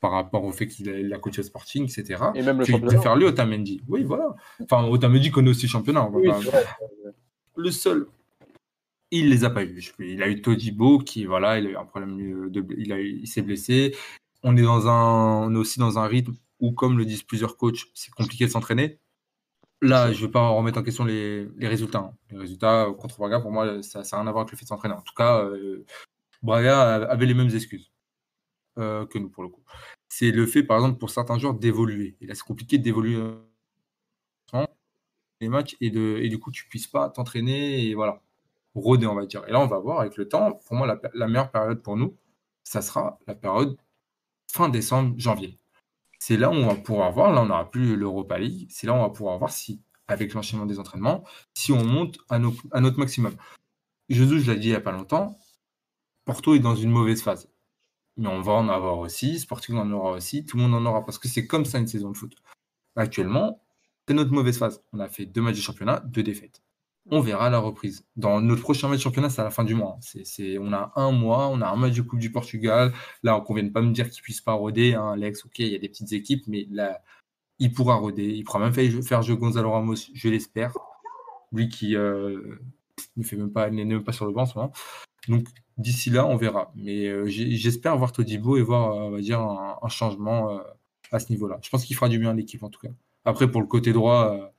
par 0.00 0.12
rapport 0.12 0.44
au 0.44 0.50
fait 0.50 0.66
qu'il 0.66 1.12
a, 1.12 1.18
coaché 1.18 1.40
au 1.40 1.44
Sporting, 1.44 1.84
etc. 1.84 2.24
Et 2.34 2.40
même 2.42 2.58
le 2.58 2.64
qu'il 2.64 2.80
préfère 2.80 3.14
lui 3.16 3.26
Otamendi. 3.26 3.82
Oui, 3.86 4.02
voilà. 4.02 4.34
Enfin, 4.62 4.82
Otamendi 4.84 5.30
connaît 5.30 5.50
aussi 5.50 5.66
le 5.66 5.70
championnat. 5.72 6.08
Oui, 6.10 6.26
pas- 6.28 6.40
le 7.56 7.70
seul, 7.70 8.06
il 9.10 9.28
les 9.28 9.44
a 9.44 9.50
pas 9.50 9.62
eu. 9.62 9.78
Je- 9.78 9.92
Il 10.02 10.22
a 10.22 10.28
eu 10.30 10.40
Todibo 10.40 10.98
qui, 11.00 11.26
voilà, 11.26 11.58
il 11.58 11.66
a 11.66 11.70
eu 11.70 11.76
un 11.76 11.84
problème 11.84 12.48
de, 12.50 12.64
il 12.78 12.92
a 12.94 12.98
il 13.00 13.26
s'est 13.28 13.42
blessé. 13.42 13.94
On 14.42 14.56
est 14.56 14.62
dans 14.62 14.88
un, 14.88 15.46
on 15.46 15.54
est 15.54 15.58
aussi 15.58 15.78
dans 15.78 15.98
un 15.98 16.06
rythme 16.06 16.34
où, 16.60 16.72
comme 16.72 16.98
le 16.98 17.04
disent 17.04 17.22
plusieurs 17.22 17.56
coachs, 17.56 17.86
c'est 17.94 18.12
compliqué 18.12 18.44
de 18.46 18.50
s'entraîner. 18.50 18.98
Là, 19.80 20.12
je 20.12 20.20
ne 20.20 20.26
vais 20.26 20.32
pas 20.32 20.48
remettre 20.48 20.78
en 20.78 20.82
question 20.84 21.04
les, 21.04 21.48
les 21.56 21.68
résultats. 21.68 21.98
hein. 21.98 22.16
Les 22.30 22.38
résultats 22.38 22.84
euh, 22.86 22.92
contre 22.92 23.18
Braga, 23.18 23.40
pour 23.40 23.50
moi, 23.50 23.82
ça 23.82 24.00
n'a 24.02 24.04
rien 24.12 24.26
à 24.28 24.32
voir 24.32 24.42
avec 24.42 24.52
le 24.52 24.56
fait 24.56 24.64
de 24.64 24.68
s'entraîner. 24.68 24.94
En 24.94 25.02
tout 25.02 25.14
cas, 25.14 25.42
euh, 25.42 25.84
Braga 26.42 27.04
avait 27.10 27.26
les 27.26 27.34
mêmes 27.34 27.50
excuses 27.54 27.90
euh, 28.78 29.06
que 29.06 29.18
nous, 29.18 29.28
pour 29.28 29.42
le 29.42 29.48
coup. 29.48 29.62
C'est 30.08 30.30
le 30.30 30.46
fait, 30.46 30.62
par 30.62 30.76
exemple, 30.78 30.98
pour 30.98 31.10
certains 31.10 31.38
joueurs, 31.38 31.54
d'évoluer. 31.54 32.16
Et 32.20 32.26
là, 32.26 32.34
c'est 32.34 32.44
compliqué 32.44 32.78
d'évoluer 32.78 33.16
euh, 33.16 33.34
les 35.40 35.48
matchs 35.48 35.76
et, 35.80 35.90
de, 35.90 36.18
et 36.22 36.28
du 36.28 36.38
coup, 36.38 36.52
tu 36.52 36.68
puisses 36.68 36.86
pas 36.86 37.10
t'entraîner 37.10 37.84
et 37.88 37.94
voilà, 37.94 38.22
rôder, 38.74 39.06
on 39.06 39.14
va 39.16 39.26
dire. 39.26 39.42
Et 39.48 39.52
là, 39.52 39.60
on 39.60 39.66
va 39.66 39.78
voir 39.78 40.00
avec 40.00 40.16
le 40.16 40.28
temps. 40.28 40.52
Pour 40.66 40.76
moi, 40.76 40.86
la, 40.86 41.00
la 41.14 41.26
meilleure 41.26 41.50
période 41.50 41.82
pour 41.82 41.96
nous, 41.96 42.16
ça 42.62 42.82
sera 42.82 43.18
la 43.26 43.34
période 43.34 43.76
fin 44.52 44.68
décembre, 44.68 45.14
janvier. 45.18 45.58
C'est 46.18 46.36
là 46.36 46.50
où 46.50 46.52
on 46.52 46.66
va 46.66 46.74
pouvoir 46.76 47.10
voir, 47.12 47.32
là, 47.32 47.42
on 47.42 47.46
n'aura 47.46 47.70
plus 47.70 47.96
l'Europa 47.96 48.38
League, 48.38 48.68
c'est 48.70 48.86
là 48.86 48.92
où 48.92 48.96
on 48.96 49.02
va 49.02 49.10
pouvoir 49.10 49.38
voir 49.38 49.50
si, 49.50 49.82
avec 50.06 50.34
l'enchaînement 50.34 50.66
des 50.66 50.78
entraînements, 50.78 51.24
si 51.54 51.72
on 51.72 51.84
monte 51.84 52.18
à, 52.28 52.38
nos- 52.38 52.54
à 52.70 52.80
notre 52.80 52.98
maximum. 52.98 53.34
Jesus, 54.08 54.40
je 54.40 54.52
l'ai 54.52 54.58
dit 54.58 54.68
il 54.68 54.70
n'y 54.70 54.76
a 54.76 54.80
pas 54.80 54.92
longtemps, 54.92 55.38
Porto 56.24 56.54
est 56.54 56.60
dans 56.60 56.76
une 56.76 56.90
mauvaise 56.90 57.22
phase. 57.22 57.48
Mais 58.18 58.28
on 58.28 58.42
va 58.42 58.52
en 58.52 58.68
avoir 58.68 58.98
aussi, 58.98 59.38
Sporting 59.40 59.76
en 59.76 59.90
aura 59.90 60.12
aussi, 60.12 60.44
tout 60.44 60.58
le 60.58 60.64
monde 60.64 60.74
en 60.74 60.84
aura, 60.88 61.04
parce 61.04 61.18
que 61.18 61.28
c'est 61.28 61.46
comme 61.46 61.64
ça 61.64 61.78
une 61.78 61.86
saison 61.88 62.10
de 62.10 62.16
foot. 62.16 62.34
Actuellement, 62.94 63.60
c'est 64.06 64.14
notre 64.14 64.32
mauvaise 64.32 64.58
phase. 64.58 64.82
On 64.92 65.00
a 65.00 65.08
fait 65.08 65.24
deux 65.24 65.40
matchs 65.40 65.56
de 65.56 65.62
championnat, 65.62 66.00
deux 66.00 66.22
défaites. 66.22 66.62
On 67.10 67.20
verra 67.20 67.50
la 67.50 67.58
reprise. 67.58 68.06
Dans 68.16 68.40
notre 68.40 68.62
prochain 68.62 68.88
match 68.88 68.98
de 68.98 69.02
championnat, 69.02 69.28
c'est 69.28 69.40
à 69.40 69.44
la 69.44 69.50
fin 69.50 69.64
du 69.64 69.74
mois. 69.74 69.98
On 70.60 70.72
a 70.72 70.92
un 70.94 71.10
mois, 71.10 71.48
on 71.48 71.60
a 71.60 71.68
un 71.68 71.76
match 71.76 71.94
de 71.94 72.02
Coupe 72.02 72.20
du 72.20 72.30
Portugal. 72.30 72.92
Là, 73.22 73.36
on 73.36 73.54
ne 73.54 73.60
vienne 73.60 73.72
pas 73.72 73.82
me 73.82 73.92
dire 73.92 74.08
qu'il 74.08 74.22
puisse 74.22 74.40
pas 74.40 74.52
roder. 74.52 74.94
Hein, 74.94 75.12
Alex, 75.12 75.44
ok, 75.44 75.58
il 75.58 75.68
y 75.68 75.74
a 75.74 75.78
des 75.78 75.88
petites 75.88 76.12
équipes, 76.12 76.44
mais 76.46 76.66
là, 76.70 77.02
il 77.58 77.72
pourra 77.72 77.96
roder. 77.96 78.28
Il 78.28 78.44
pourra 78.44 78.60
même 78.60 78.72
faire, 78.72 79.22
jouer 79.22 79.36
Gonzalo 79.36 79.72
Ramos, 79.72 79.96
je 80.14 80.28
l'espère. 80.28 80.74
Lui 81.50 81.68
qui 81.68 81.96
euh, 81.96 82.56
ne 83.16 83.24
fait 83.24 83.36
même 83.36 83.52
pas, 83.52 83.68
n'est 83.68 83.84
même 83.84 84.04
pas 84.04 84.12
sur 84.12 84.26
le 84.26 84.32
banc 84.32 84.42
en 84.42 84.46
ce 84.46 84.58
moment. 84.58 84.72
Donc, 85.28 85.48
d'ici 85.78 86.08
là, 86.08 86.24
on 86.24 86.36
verra. 86.36 86.72
Mais 86.76 87.06
euh, 87.08 87.26
j'espère 87.26 87.96
voir 87.98 88.12
Todibo 88.12 88.56
et 88.56 88.62
voir, 88.62 89.12
euh, 89.12 89.20
dire, 89.20 89.40
un, 89.40 89.88
changement 89.88 90.60
à 91.10 91.18
ce 91.18 91.30
niveau-là. 91.30 91.58
Je 91.62 91.68
pense 91.68 91.84
qu'il 91.84 91.96
fera 91.96 92.08
du 92.08 92.20
bien 92.20 92.30
à 92.30 92.34
l'équipe, 92.34 92.62
en 92.62 92.70
tout 92.70 92.80
cas. 92.80 92.92
Après, 93.24 93.50
pour 93.50 93.60
le 93.60 93.66
côté 93.66 93.92
droit, 93.92 94.51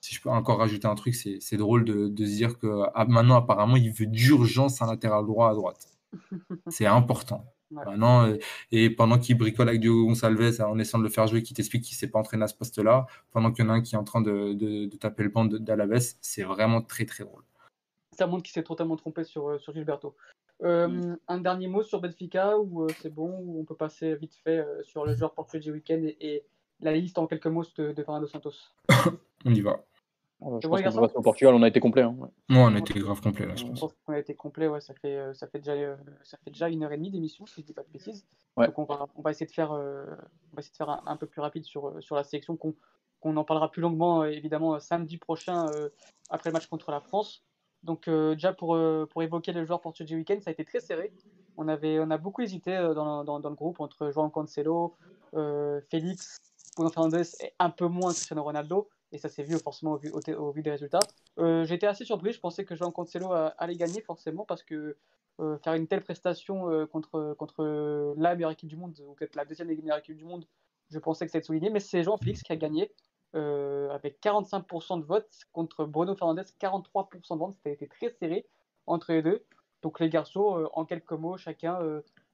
si 0.00 0.14
je 0.14 0.20
peux 0.22 0.30
encore 0.30 0.58
rajouter 0.58 0.86
un 0.86 0.94
truc, 0.94 1.14
c'est 1.14 1.38
c'est 1.40 1.56
drôle 1.56 1.84
de, 1.84 2.08
de 2.08 2.24
se 2.24 2.30
dire 2.30 2.58
que 2.58 2.82
ah, 2.94 3.04
maintenant, 3.04 3.36
apparemment, 3.36 3.76
il 3.76 3.92
veut 3.92 4.06
d'urgence 4.06 4.80
un 4.82 4.86
latéral 4.86 5.26
droit 5.26 5.50
à 5.50 5.54
droite. 5.54 5.88
C'est 6.68 6.86
important. 6.86 7.44
Ouais. 7.70 7.84
Maintenant, 7.84 8.26
euh, 8.26 8.36
et 8.72 8.90
pendant 8.90 9.16
qu'il 9.18 9.38
bricole 9.38 9.68
avec 9.68 9.80
Diogo 9.80 10.06
Gonçalves 10.06 10.60
en 10.60 10.76
essayant 10.80 10.98
de 10.98 11.04
le 11.04 11.10
faire 11.10 11.28
jouer, 11.28 11.42
qui 11.44 11.54
t'explique 11.54 11.84
qu'il 11.84 11.94
ne 11.94 11.98
s'est 11.98 12.08
pas 12.10 12.18
entraîné 12.18 12.42
à 12.42 12.48
ce 12.48 12.54
poste-là, 12.56 13.06
pendant 13.30 13.52
qu'il 13.52 13.64
y 13.64 13.68
en 13.68 13.70
a 13.70 13.74
un 13.74 13.80
qui 13.80 13.94
est 13.94 13.98
en 13.98 14.02
train 14.02 14.20
de, 14.20 14.54
de- 14.54 14.86
de 14.86 14.96
taper 14.96 15.22
le 15.22 15.28
banc 15.28 15.44
d'Alaves, 15.44 16.14
c'est 16.20 16.42
vraiment 16.42 16.82
très 16.82 17.04
très 17.06 17.22
drôle. 17.22 17.44
Ça 18.18 18.26
montre 18.26 18.42
qu'il 18.42 18.52
s'est 18.52 18.64
totalement 18.64 18.96
trompé 18.96 19.22
sur, 19.22 19.50
euh, 19.50 19.58
sur 19.60 19.72
Gilberto. 19.72 20.16
Euh, 20.64 21.14
Un 21.28 21.38
dernier 21.38 21.68
mot 21.68 21.82
sur 21.84 22.00
Benfica 22.00 22.58
ou 22.58 22.82
euh, 22.82 22.88
c'est 23.00 23.14
bon 23.14 23.38
ou 23.44 23.60
on 23.60 23.64
peut 23.64 23.76
passer 23.76 24.16
vite 24.16 24.34
fait 24.42 24.58
euh, 24.58 24.82
sur 24.82 25.06
le 25.06 25.14
joueur 25.14 25.32
portugais 25.32 25.62
du 25.62 25.70
week-end 25.72 26.00
et, 26.02 26.16
et 26.20 26.42
la 26.80 26.92
liste 26.92 27.18
en 27.18 27.26
quelques 27.28 27.46
mots 27.46 27.64
de, 27.78 27.92
de 27.92 28.02
Fernando 28.02 28.26
Santos? 28.26 28.54
On 29.46 29.54
y 29.54 29.60
va. 29.60 29.84
Ouais, 30.40 30.58
je 30.62 30.68
pense 30.68 30.78
ouais, 30.78 30.82
passer 30.82 31.16
au 31.16 31.22
Portugal, 31.22 31.54
on 31.54 31.62
a 31.62 31.68
été 31.68 31.80
complet. 31.80 32.02
hein, 32.02 32.16
ouais. 32.18 32.28
Moi, 32.48 32.68
on 32.70 32.76
était 32.76 32.98
grave 32.98 33.20
complet 33.20 33.46
là, 33.46 33.54
je 33.56 33.66
pense. 33.66 33.80
pense 33.80 33.94
qu'on 34.06 34.12
a 34.14 34.18
été 34.18 34.34
complet, 34.34 34.68
ouais, 34.68 34.80
ça 34.80 34.94
fait, 34.94 35.16
euh, 35.16 35.34
ça 35.34 35.46
fait 35.46 35.58
déjà, 35.58 35.72
euh, 35.72 35.96
ça 36.22 36.38
fait 36.38 36.50
déjà 36.50 36.68
une 36.68 36.82
heure 36.82 36.92
et 36.92 36.96
demie 36.96 37.10
d'émission, 37.10 37.44
si 37.46 37.60
je 37.60 37.66
dis 37.66 37.74
pas 37.74 37.82
de 37.82 37.90
bêtises. 37.90 38.26
Ouais. 38.56 38.66
Donc 38.66 38.78
on 38.78 38.84
va, 38.84 39.06
on 39.16 39.22
va 39.22 39.30
essayer 39.32 39.46
de 39.46 39.52
faire, 39.52 39.72
euh, 39.72 40.06
on 40.52 40.56
va 40.56 40.60
essayer 40.60 40.72
de 40.72 40.76
faire 40.76 40.88
un, 40.90 41.02
un 41.06 41.16
peu 41.16 41.26
plus 41.26 41.40
rapide 41.42 41.64
sur, 41.64 41.88
euh, 41.88 42.00
sur 42.00 42.16
la 42.16 42.24
sélection, 42.24 42.56
qu'on 42.56 42.74
qu'on 43.20 43.36
en 43.36 43.44
parlera 43.44 43.70
plus 43.70 43.82
longuement 43.82 44.22
euh, 44.22 44.30
évidemment 44.30 44.76
euh, 44.76 44.78
samedi 44.78 45.18
prochain 45.18 45.66
euh, 45.74 45.90
après 46.30 46.48
le 46.48 46.54
match 46.54 46.68
contre 46.68 46.90
la 46.90 47.00
France. 47.00 47.44
Donc 47.82 48.08
euh, 48.08 48.32
déjà 48.32 48.54
pour, 48.54 48.74
euh, 48.74 49.06
pour 49.10 49.22
évoquer 49.22 49.52
le 49.52 49.66
joueur 49.66 49.82
portugais 49.82 50.14
week-end, 50.14 50.38
ça 50.40 50.48
a 50.48 50.52
été 50.54 50.64
très 50.64 50.80
serré. 50.80 51.12
On, 51.58 51.68
avait, 51.68 52.00
on 52.00 52.10
a 52.10 52.16
beaucoup 52.16 52.40
hésité 52.40 52.74
euh, 52.74 52.94
dans, 52.94 53.24
dans, 53.24 53.38
dans 53.38 53.50
le 53.50 53.56
groupe 53.56 53.78
entre 53.80 54.10
João 54.10 54.30
Cancelo, 54.30 54.96
euh, 55.34 55.82
Félix, 55.90 56.38
Bruno 56.76 56.90
Fernandes 56.90 57.26
et 57.42 57.52
un 57.58 57.68
peu 57.68 57.88
moins 57.88 58.12
Cristiano 58.12 58.42
Ronaldo. 58.42 58.88
Et 59.12 59.18
ça 59.18 59.28
s'est 59.28 59.42
vu 59.42 59.58
forcément 59.58 59.92
au 59.92 60.50
vu, 60.52 60.62
des 60.62 60.70
résultats. 60.70 61.00
Euh, 61.38 61.64
J'étais 61.64 61.86
assez 61.86 62.04
surpris, 62.04 62.32
je 62.32 62.40
pensais 62.40 62.64
que 62.64 62.74
João 62.74 62.92
Cancelo 62.92 63.32
allait 63.58 63.74
gagner 63.74 64.00
forcément 64.00 64.44
parce 64.44 64.62
que 64.62 64.96
euh, 65.40 65.58
faire 65.58 65.74
une 65.74 65.86
telle 65.86 66.02
prestation 66.02 66.70
euh, 66.70 66.86
contre, 66.86 67.34
contre 67.38 68.14
la 68.16 68.34
meilleure 68.34 68.50
équipe 68.50 68.68
du 68.68 68.76
monde, 68.76 68.94
ou 69.06 69.14
peut-être 69.14 69.36
la 69.36 69.44
deuxième 69.44 69.68
meilleure 69.68 69.98
équipe 69.98 70.16
du 70.16 70.24
monde, 70.24 70.44
je 70.90 70.98
pensais 70.98 71.24
que 71.24 71.32
ça 71.32 71.36
allait 71.36 71.40
être 71.40 71.46
souligné. 71.46 71.70
Mais 71.70 71.80
c'est 71.80 72.02
João 72.02 72.18
Félix 72.18 72.42
qui 72.42 72.52
a 72.52 72.56
gagné 72.56 72.92
avec 73.32 74.20
45% 74.20 75.00
de 75.00 75.04
votes 75.04 75.30
contre 75.52 75.84
Bruno 75.84 76.16
Fernandes, 76.16 76.46
43% 76.60 77.34
de 77.34 77.38
votes. 77.38 77.54
C'était 77.64 77.86
très 77.86 78.10
serré 78.10 78.44
entre 78.86 79.12
les 79.12 79.22
deux. 79.22 79.44
Donc 79.82 80.00
les 80.00 80.08
garçons, 80.08 80.68
en 80.74 80.84
quelques 80.84 81.12
mots, 81.12 81.36
chacun 81.36 81.78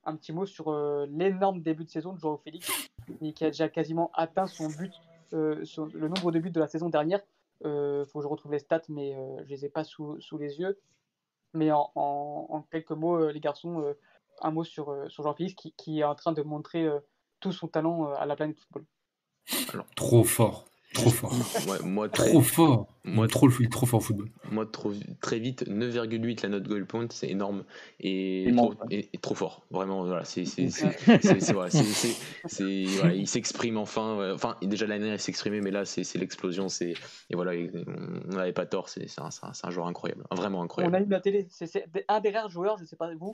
un 0.04 0.16
petit 0.16 0.32
mot 0.32 0.46
sur 0.46 0.72
l'énorme 1.06 1.60
début 1.60 1.84
de 1.84 1.90
saison 1.90 2.14
de 2.14 2.18
João 2.18 2.38
Félix, 2.38 2.88
qui 3.34 3.44
a 3.44 3.48
déjà 3.48 3.68
quasiment 3.68 4.10
atteint 4.14 4.46
son 4.46 4.68
but, 4.68 4.92
sur 5.64 5.86
le 5.86 6.08
nombre 6.08 6.32
de 6.32 6.38
buts 6.38 6.50
de 6.50 6.60
la 6.60 6.66
saison 6.66 6.88
dernière. 6.88 7.20
Il 7.64 8.04
faut 8.06 8.18
que 8.18 8.22
je 8.22 8.28
retrouve 8.28 8.52
les 8.52 8.58
stats, 8.58 8.82
mais 8.88 9.14
euh, 9.14 9.42
je 9.44 9.50
les 9.50 9.64
ai 9.64 9.68
pas 9.68 9.84
sous, 9.84 10.20
sous 10.20 10.38
les 10.38 10.60
yeux. 10.60 10.78
Mais 11.54 11.70
en, 11.72 12.66
quelques 12.70 12.90
mots, 12.90 13.16
euh, 13.16 13.32
les 13.32 13.40
garçons, 13.40 13.80
euh, 13.80 13.94
un 14.42 14.50
mot 14.50 14.64
sur, 14.64 14.90
euh, 14.90 15.08
sur 15.08 15.22
Jean-Félix 15.22 15.54
qui, 15.54 15.72
qui 15.72 16.00
est 16.00 16.04
en 16.04 16.14
train 16.14 16.32
de 16.32 16.42
montrer 16.42 16.84
euh, 16.84 17.00
tout 17.40 17.52
son 17.52 17.68
talent 17.68 18.10
euh, 18.10 18.14
à 18.16 18.26
la 18.26 18.36
planète 18.36 18.58
football. 18.58 18.84
Trop 19.94 20.24
fort. 20.24 20.66
Trop 20.94 21.10
fort. 21.10 21.32
Ouais, 21.68 21.78
moi, 21.84 22.08
très, 22.08 22.30
Trop 22.30 22.40
fort. 22.40 22.86
Moi, 23.04 23.28
trop, 23.28 23.48
il 23.50 23.66
est 23.66 23.68
trop 23.70 23.86
fort 23.86 23.98
au 23.98 24.02
football. 24.02 24.28
moi 24.50 24.66
trop, 24.66 24.92
très 25.20 25.38
vite, 25.38 25.64
9,8 25.68 26.42
la 26.42 26.48
note 26.48 26.66
goal 26.66 26.86
point, 26.86 27.06
c'est 27.10 27.28
énorme 27.28 27.64
et 28.00 28.50
trop, 28.56 28.74
et- 28.90 29.08
et 29.12 29.18
trop 29.18 29.34
fort. 29.34 29.64
Vraiment, 29.70 30.04
voilà, 30.04 30.24
c'est, 30.24 30.44
c'est, 30.44 30.70
c'est, 30.70 30.90
c'est- 31.20 31.40
c'est- 31.40 31.52
voilà, 31.52 31.70
c'est- 31.70 31.82
c'est- 31.84 32.16
c'est- 32.46 32.84
voilà, 32.98 33.14
il 33.14 33.28
s'exprime 33.28 33.76
enfin. 33.76 34.16
ouais. 34.16 34.30
Enfin, 34.32 34.56
déjà 34.62 34.86
l'année 34.86 35.00
dernière, 35.00 35.18
il 35.18 35.22
s'exprimait, 35.22 35.60
mais 35.60 35.70
là, 35.70 35.84
c'est, 35.84 36.02
c'est 36.04 36.18
l'explosion. 36.18 36.68
C'est, 36.68 36.94
et 37.30 37.34
voilà, 37.36 37.52
on 38.32 38.34
n'avait 38.34 38.52
pas 38.52 38.66
tort. 38.66 38.88
C'est, 38.88 39.06
c'est 39.08 39.20
un, 39.20 39.28
un- 39.42 39.70
joueur 39.70 39.86
incroyable, 39.86 40.24
vraiment 40.32 40.60
On 40.60 40.64
incroyable. 40.64 40.96
a 40.96 41.00
eu 41.00 41.06
la 41.08 41.20
télé, 41.20 41.46
c'est 41.50 41.66
c'est 41.66 41.86
un 42.08 42.20
des 42.20 42.30
rares 42.30 42.48
joueurs, 42.50 42.76
je 42.78 42.82
ne 42.82 42.88
sais 42.88 42.96
pas 42.96 43.12
vous, 43.14 43.32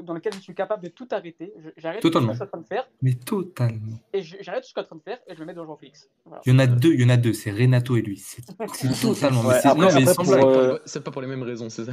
dans 0.00 0.14
lequel 0.14 0.32
je 0.34 0.40
suis 0.40 0.54
capable 0.54 0.82
de 0.82 0.88
tout 0.88 1.06
arrêter. 1.10 1.52
J'arrête 1.76 2.00
tout 2.00 2.08
ce 2.08 2.12
que 2.12 2.18
Totalement. 2.18 2.32
je 2.32 2.36
suis 2.36 2.42
en 2.44 2.46
train 2.46 2.58
de 2.60 2.66
faire 2.66 2.88
Mais 3.02 3.12
totalement. 3.12 3.98
et 4.14 4.22
j'arrête 4.22 4.62
tout 4.62 4.68
ce 4.68 4.74
que 4.74 4.80
je 4.80 4.80
suis 4.80 4.80
en 4.80 4.84
train 4.84 4.96
de 4.96 5.02
faire 5.02 5.18
et 5.28 5.34
je 5.34 5.40
me 5.40 5.44
mets 5.44 5.54
dans 5.54 5.66
Jean-Félix. 5.66 6.08
Voilà. 6.24 6.40
Il 6.46 6.52
y 6.52 6.56
en 6.56 6.58
a 6.60 6.66
deux, 6.66 6.94
il 6.94 7.02
y 7.02 7.04
en 7.04 7.08
a 7.10 7.16
deux, 7.18 7.32
c'est 7.34 7.50
Renato 7.50 7.96
et 7.96 8.02
lui. 8.02 8.16
C'est 8.16 8.42
c'est 8.74 8.88
totalement. 9.06 9.42
mais 9.42 9.48
Ouais, 9.48 9.60
c'est- 9.60 9.68
après- 9.68 9.92
non, 9.92 10.00
mais 10.00 10.14
pour, 10.14 10.24
blague. 10.24 10.44
euh, 10.44 10.78
C'est 10.86 11.04
pas 11.04 11.10
pour 11.10 11.20
les 11.20 11.28
mêmes 11.28 11.42
raisons, 11.42 11.68
c'est 11.68 11.84
ça. 11.84 11.92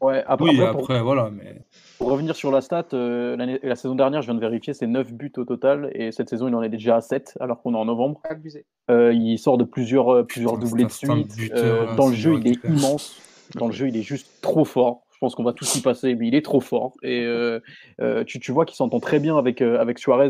Ouais, 0.00 0.24
après, 0.26 0.44
Oui, 0.50 0.60
après, 0.60 0.72
pour- 0.72 0.80
après, 0.82 1.02
voilà, 1.02 1.30
mais. 1.30 1.62
Pour 1.98 2.10
revenir 2.10 2.34
sur 2.34 2.50
la 2.50 2.60
stat, 2.60 2.86
euh, 2.94 3.36
la 3.62 3.76
saison 3.76 3.94
dernière, 3.94 4.22
je 4.22 4.26
viens 4.26 4.34
de 4.34 4.40
vérifier, 4.40 4.74
c'est 4.74 4.86
9 4.86 5.12
buts 5.12 5.32
au 5.36 5.44
total, 5.44 5.90
et 5.94 6.12
cette 6.12 6.28
saison, 6.30 6.48
il 6.48 6.54
en 6.54 6.62
est 6.62 6.68
déjà 6.68 6.96
à 6.96 7.00
7, 7.00 7.36
alors 7.40 7.62
qu'on 7.62 7.74
est 7.74 7.78
en 7.78 7.84
novembre. 7.84 8.20
Abusé. 8.28 8.64
Euh, 8.90 9.12
il 9.12 9.38
sort 9.38 9.58
de 9.58 9.64
plusieurs, 9.64 10.12
euh, 10.12 10.22
plusieurs 10.24 10.54
Putain, 10.54 10.66
doublés 10.66 10.84
de 10.84 10.88
c'est 10.90 11.06
suite. 11.06 11.36
buteur, 11.36 11.58
Euh, 11.92 11.94
dans 11.96 12.08
le 12.08 12.14
c'est 12.14 12.20
jeu, 12.20 12.34
il 12.40 12.48
est 12.48 12.64
immense. 12.64 13.16
Dans 13.56 13.66
le 13.66 13.72
jeu, 13.72 13.88
il 13.88 13.96
est 13.96 14.02
juste 14.02 14.26
trop 14.40 14.64
fort. 14.64 15.03
Je 15.24 15.28
pense 15.28 15.36
qu'on 15.36 15.42
va 15.44 15.54
tous 15.54 15.76
y 15.76 15.80
passer, 15.80 16.14
mais 16.14 16.28
il 16.28 16.34
est 16.34 16.44
trop 16.44 16.60
fort. 16.60 16.92
Et 17.02 17.24
euh, 17.24 17.58
euh, 18.02 18.24
tu, 18.24 18.52
vois 18.52 18.66
qu'il 18.66 18.76
s'entend 18.76 19.00
très 19.00 19.20
bien 19.20 19.38
avec, 19.38 19.62
euh, 19.62 19.82
Suarez 19.96 20.28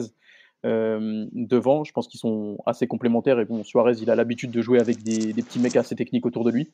devant. 0.62 1.82
Je 1.82 1.90
pense 1.90 2.06
qu'ils 2.06 2.20
sont 2.20 2.58
assez 2.64 2.86
complémentaires. 2.86 3.40
Et 3.40 3.44
bon, 3.44 3.64
Suarez, 3.64 3.94
il 4.00 4.08
a 4.08 4.14
l'habitude 4.14 4.52
de 4.52 4.62
jouer 4.62 4.78
avec 4.78 5.02
des, 5.02 5.32
des 5.32 5.42
petits 5.42 5.58
mecs 5.58 5.74
assez 5.74 5.96
techniques 5.96 6.26
autour 6.26 6.44
de 6.44 6.52
lui. 6.52 6.70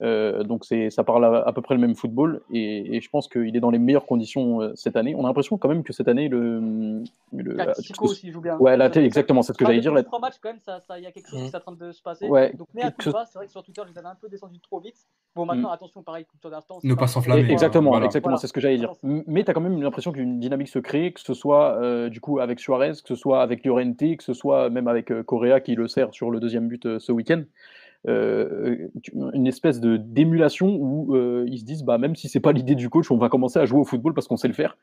Euh, 0.00 0.42
donc 0.42 0.64
c'est, 0.64 0.90
ça 0.90 1.04
parle 1.04 1.24
à, 1.24 1.42
à 1.46 1.52
peu 1.52 1.60
près 1.62 1.74
le 1.76 1.80
même 1.80 1.94
football. 1.94 2.40
Et, 2.50 2.96
et 2.96 3.00
je 3.00 3.08
pense 3.08 3.28
qu'il 3.28 3.54
est 3.56 3.60
dans 3.60 3.70
les 3.70 3.78
meilleures 3.78 4.06
conditions 4.06 4.60
euh, 4.60 4.72
cette 4.74 4.96
année. 4.96 5.14
On 5.14 5.24
a 5.24 5.28
l'impression 5.28 5.58
quand 5.58 5.68
même 5.68 5.84
que 5.84 5.92
cette 5.92 6.08
année, 6.08 6.28
le. 6.28 7.02
le 7.32 7.52
La 7.54 7.72
Tico 7.72 8.06
aussi 8.06 8.32
joue 8.32 8.40
bien. 8.40 8.56
Ouais, 8.58 8.76
la 8.76 8.90
télé, 8.90 9.06
exactement, 9.06 9.42
c'est 9.42 9.52
ce 9.52 9.58
que 9.58 9.64
j'allais 9.66 9.80
dire. 9.80 9.92
Les 9.92 9.98
La- 9.98 10.02
trois 10.04 10.18
matchs, 10.18 10.36
quand 10.42 10.48
même, 10.48 10.58
ça, 10.58 10.80
ça, 10.80 10.98
il 10.98 11.04
y 11.04 11.06
a 11.06 11.12
quelque 11.12 11.28
chose 11.28 11.40
qui 11.40 11.46
est 11.48 11.56
en 11.56 11.60
train 11.60 11.72
de 11.72 11.92
se 11.92 12.02
passer. 12.02 12.26
Ouais, 12.28 12.52
Donc, 12.54 12.66
mais 12.74 12.82
à 12.82 12.90
coup 12.90 13.10
pas, 13.12 13.26
c'est 13.26 13.38
vrai 13.38 13.46
que 13.46 13.52
sur 13.52 13.62
Twitter, 13.62 13.82
je 13.86 13.92
les 13.92 13.98
avais 13.98 14.08
un 14.08 14.16
peu 14.20 14.28
descendus 14.28 14.58
trop 14.60 14.80
vite. 14.80 14.96
Bon, 15.36 15.46
maintenant, 15.46 15.70
attention, 15.70 16.02
pareil, 16.02 16.24
culture 16.24 16.50
d'instant. 16.50 16.78
Ne 16.82 16.94
pas 16.94 17.06
s'enflammer. 17.06 17.48
Exactement, 17.50 17.90
Voilà. 17.90 18.06
exactement, 18.06 18.30
Voilà. 18.32 18.40
c'est 18.40 18.48
ce 18.48 18.52
que 18.52 18.60
j'allais 18.60 18.78
dire. 18.78 18.92
Mais 19.02 19.44
tu 19.44 19.50
as 19.50 19.54
quand 19.54 19.60
même 19.60 19.80
l'impression 19.80 20.10
qu'une 20.12 20.40
dynamique 20.40 20.68
se 20.68 20.78
crée, 20.78 21.12
que 21.12 21.20
ce 21.20 21.32
soit 21.34 21.78
euh, 21.80 22.08
du 22.08 22.20
coup 22.20 22.40
avec 22.40 22.58
Suarez, 22.60 22.92
que 22.92 23.08
ce 23.08 23.14
soit 23.14 23.40
avec 23.42 23.64
Llorente, 23.64 23.98
que 24.16 24.22
ce 24.24 24.34
soit 24.34 24.68
même 24.68 24.88
avec 24.88 25.10
euh, 25.12 25.22
Correa 25.22 25.60
qui 25.60 25.74
le 25.74 25.86
sert 25.88 26.12
sur 26.12 26.30
le 26.30 26.40
deuxième 26.40 26.66
but 26.68 26.84
euh, 26.86 26.98
ce 26.98 27.12
week-end. 27.12 27.42
Euh, 28.08 28.88
tu- 29.02 29.12
une 29.32 29.46
espèce 29.46 29.80
de 29.80 29.96
d'émulation 29.96 30.74
où 30.74 31.14
euh, 31.14 31.44
ils 31.48 31.60
se 31.60 31.64
disent 31.64 31.84
bah 31.84 31.98
même 31.98 32.16
si 32.16 32.28
c'est 32.28 32.40
pas 32.40 32.50
l'idée 32.52 32.74
du 32.74 32.88
coach, 32.88 33.10
on 33.12 33.16
va 33.16 33.28
commencer 33.28 33.60
à 33.60 33.64
jouer 33.64 33.78
au 33.78 33.84
football 33.84 34.12
parce 34.12 34.26
qu'on 34.26 34.36
sait 34.36 34.48
le 34.48 34.54
faire. 34.54 34.76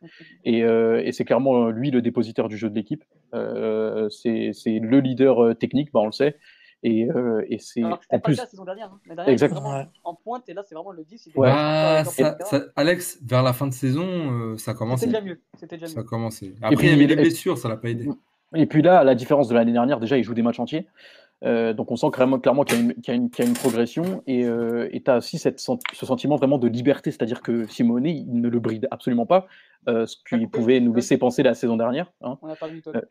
Et, 0.45 0.63
euh, 0.63 1.01
et 1.03 1.11
c'est 1.11 1.25
clairement 1.25 1.65
euh, 1.67 1.71
lui 1.71 1.91
le 1.91 2.01
dépositaire 2.01 2.47
du 2.47 2.57
jeu 2.57 2.69
de 2.69 2.75
l'équipe. 2.75 3.03
Euh, 3.33 4.07
c'est 4.09 4.51
c'est 4.53 4.79
le 4.79 4.99
leader 5.01 5.43
euh, 5.43 5.53
technique, 5.53 5.91
bah 5.91 5.99
on 5.99 6.05
le 6.05 6.11
sait. 6.13 6.37
Et, 6.81 7.09
euh, 7.11 7.43
et 7.49 7.59
c'est 7.59 7.83
en 7.83 7.89
pas 7.89 7.97
le 8.13 8.19
plus 8.21 8.35
cas 8.37 8.43
la 8.43 8.47
saison 8.47 8.63
dernière. 8.63 8.87
Hein. 8.93 8.99
Dernière, 9.05 9.27
Exactement. 9.27 9.73
Ouais. 9.75 9.87
En 10.05 10.15
pointe, 10.15 10.47
et 10.47 10.53
là, 10.53 10.63
c'est 10.65 10.75
vraiment 10.75 10.91
le 10.91 11.03
10. 11.03 11.25
il 11.25 11.29
était 11.31 11.37
Ouais. 11.39 11.49
Bah, 11.51 12.05
ça, 12.05 12.37
ça- 12.45 12.63
Alex, 12.77 13.19
vers 13.21 13.43
la 13.43 13.51
fin 13.51 13.67
de 13.67 13.73
saison, 13.73 14.05
euh, 14.07 14.55
ça 14.57 14.73
commence. 14.73 15.01
C'était 15.01 15.11
déjà 15.11 15.21
mieux. 15.25 15.41
C'était 15.57 15.75
déjà 15.75 15.87
Ça 15.87 15.99
mieux. 15.99 16.05
commencé. 16.05 16.55
Après, 16.61 16.77
puis, 16.77 16.87
il 16.87 16.91
y 16.91 16.93
avait 16.93 17.07
les 17.07 17.15
blessures, 17.17 17.57
ça 17.57 17.67
l'a 17.67 17.75
pas 17.75 17.89
aidé. 17.89 18.07
Et 18.55 18.65
puis 18.65 18.81
là, 18.81 18.99
à 18.99 19.03
la 19.03 19.13
différence 19.13 19.49
de 19.49 19.55
l'année 19.55 19.73
dernière, 19.73 19.99
déjà, 19.99 20.17
il 20.17 20.23
joue 20.23 20.33
des 20.33 20.41
matchs 20.41 20.61
entiers. 20.61 20.87
Euh, 21.45 21.73
donc 21.73 21.89
on 21.91 21.95
sent 21.95 22.07
clairement, 22.11 22.37
clairement 22.39 22.63
qu'il 22.63 22.77
y, 22.77 22.79
a 22.79 22.83
une- 22.83 22.93
qu'il 22.95 23.07
y 23.07 23.11
a 23.11 23.13
une- 23.15 23.29
qu'il 23.29 23.45
y 23.45 23.47
a 23.47 23.49
une 23.49 23.55
progression. 23.55 24.21
Et 24.27 24.43
tu 24.43 25.11
as 25.11 25.17
aussi 25.17 25.37
cette, 25.37 25.59
ce 25.59 26.05
sentiment 26.05 26.35
vraiment 26.35 26.57
de 26.57 26.67
liberté, 26.67 27.11
c'est-à-dire 27.11 27.41
que 27.41 27.65
Simone, 27.67 28.05
il 28.05 28.41
ne 28.41 28.49
le 28.49 28.59
bride 28.59 28.87
absolument 28.91 29.25
pas, 29.25 29.47
euh, 29.87 30.05
ce 30.05 30.17
Ah, 30.31 30.37
qui 30.37 30.47
pouvait 30.47 30.79
nous 30.79 30.93
laisser 30.93 31.17
penser 31.17 31.43
la 31.43 31.53
saison 31.53 31.77
dernière. 31.77 32.11
hein, 32.21 32.37
On 32.41 32.47
n'a 32.47 32.55
pas 32.55 32.67
vu 32.67 32.81
toi. 32.81 32.93
Euh, 32.95 33.01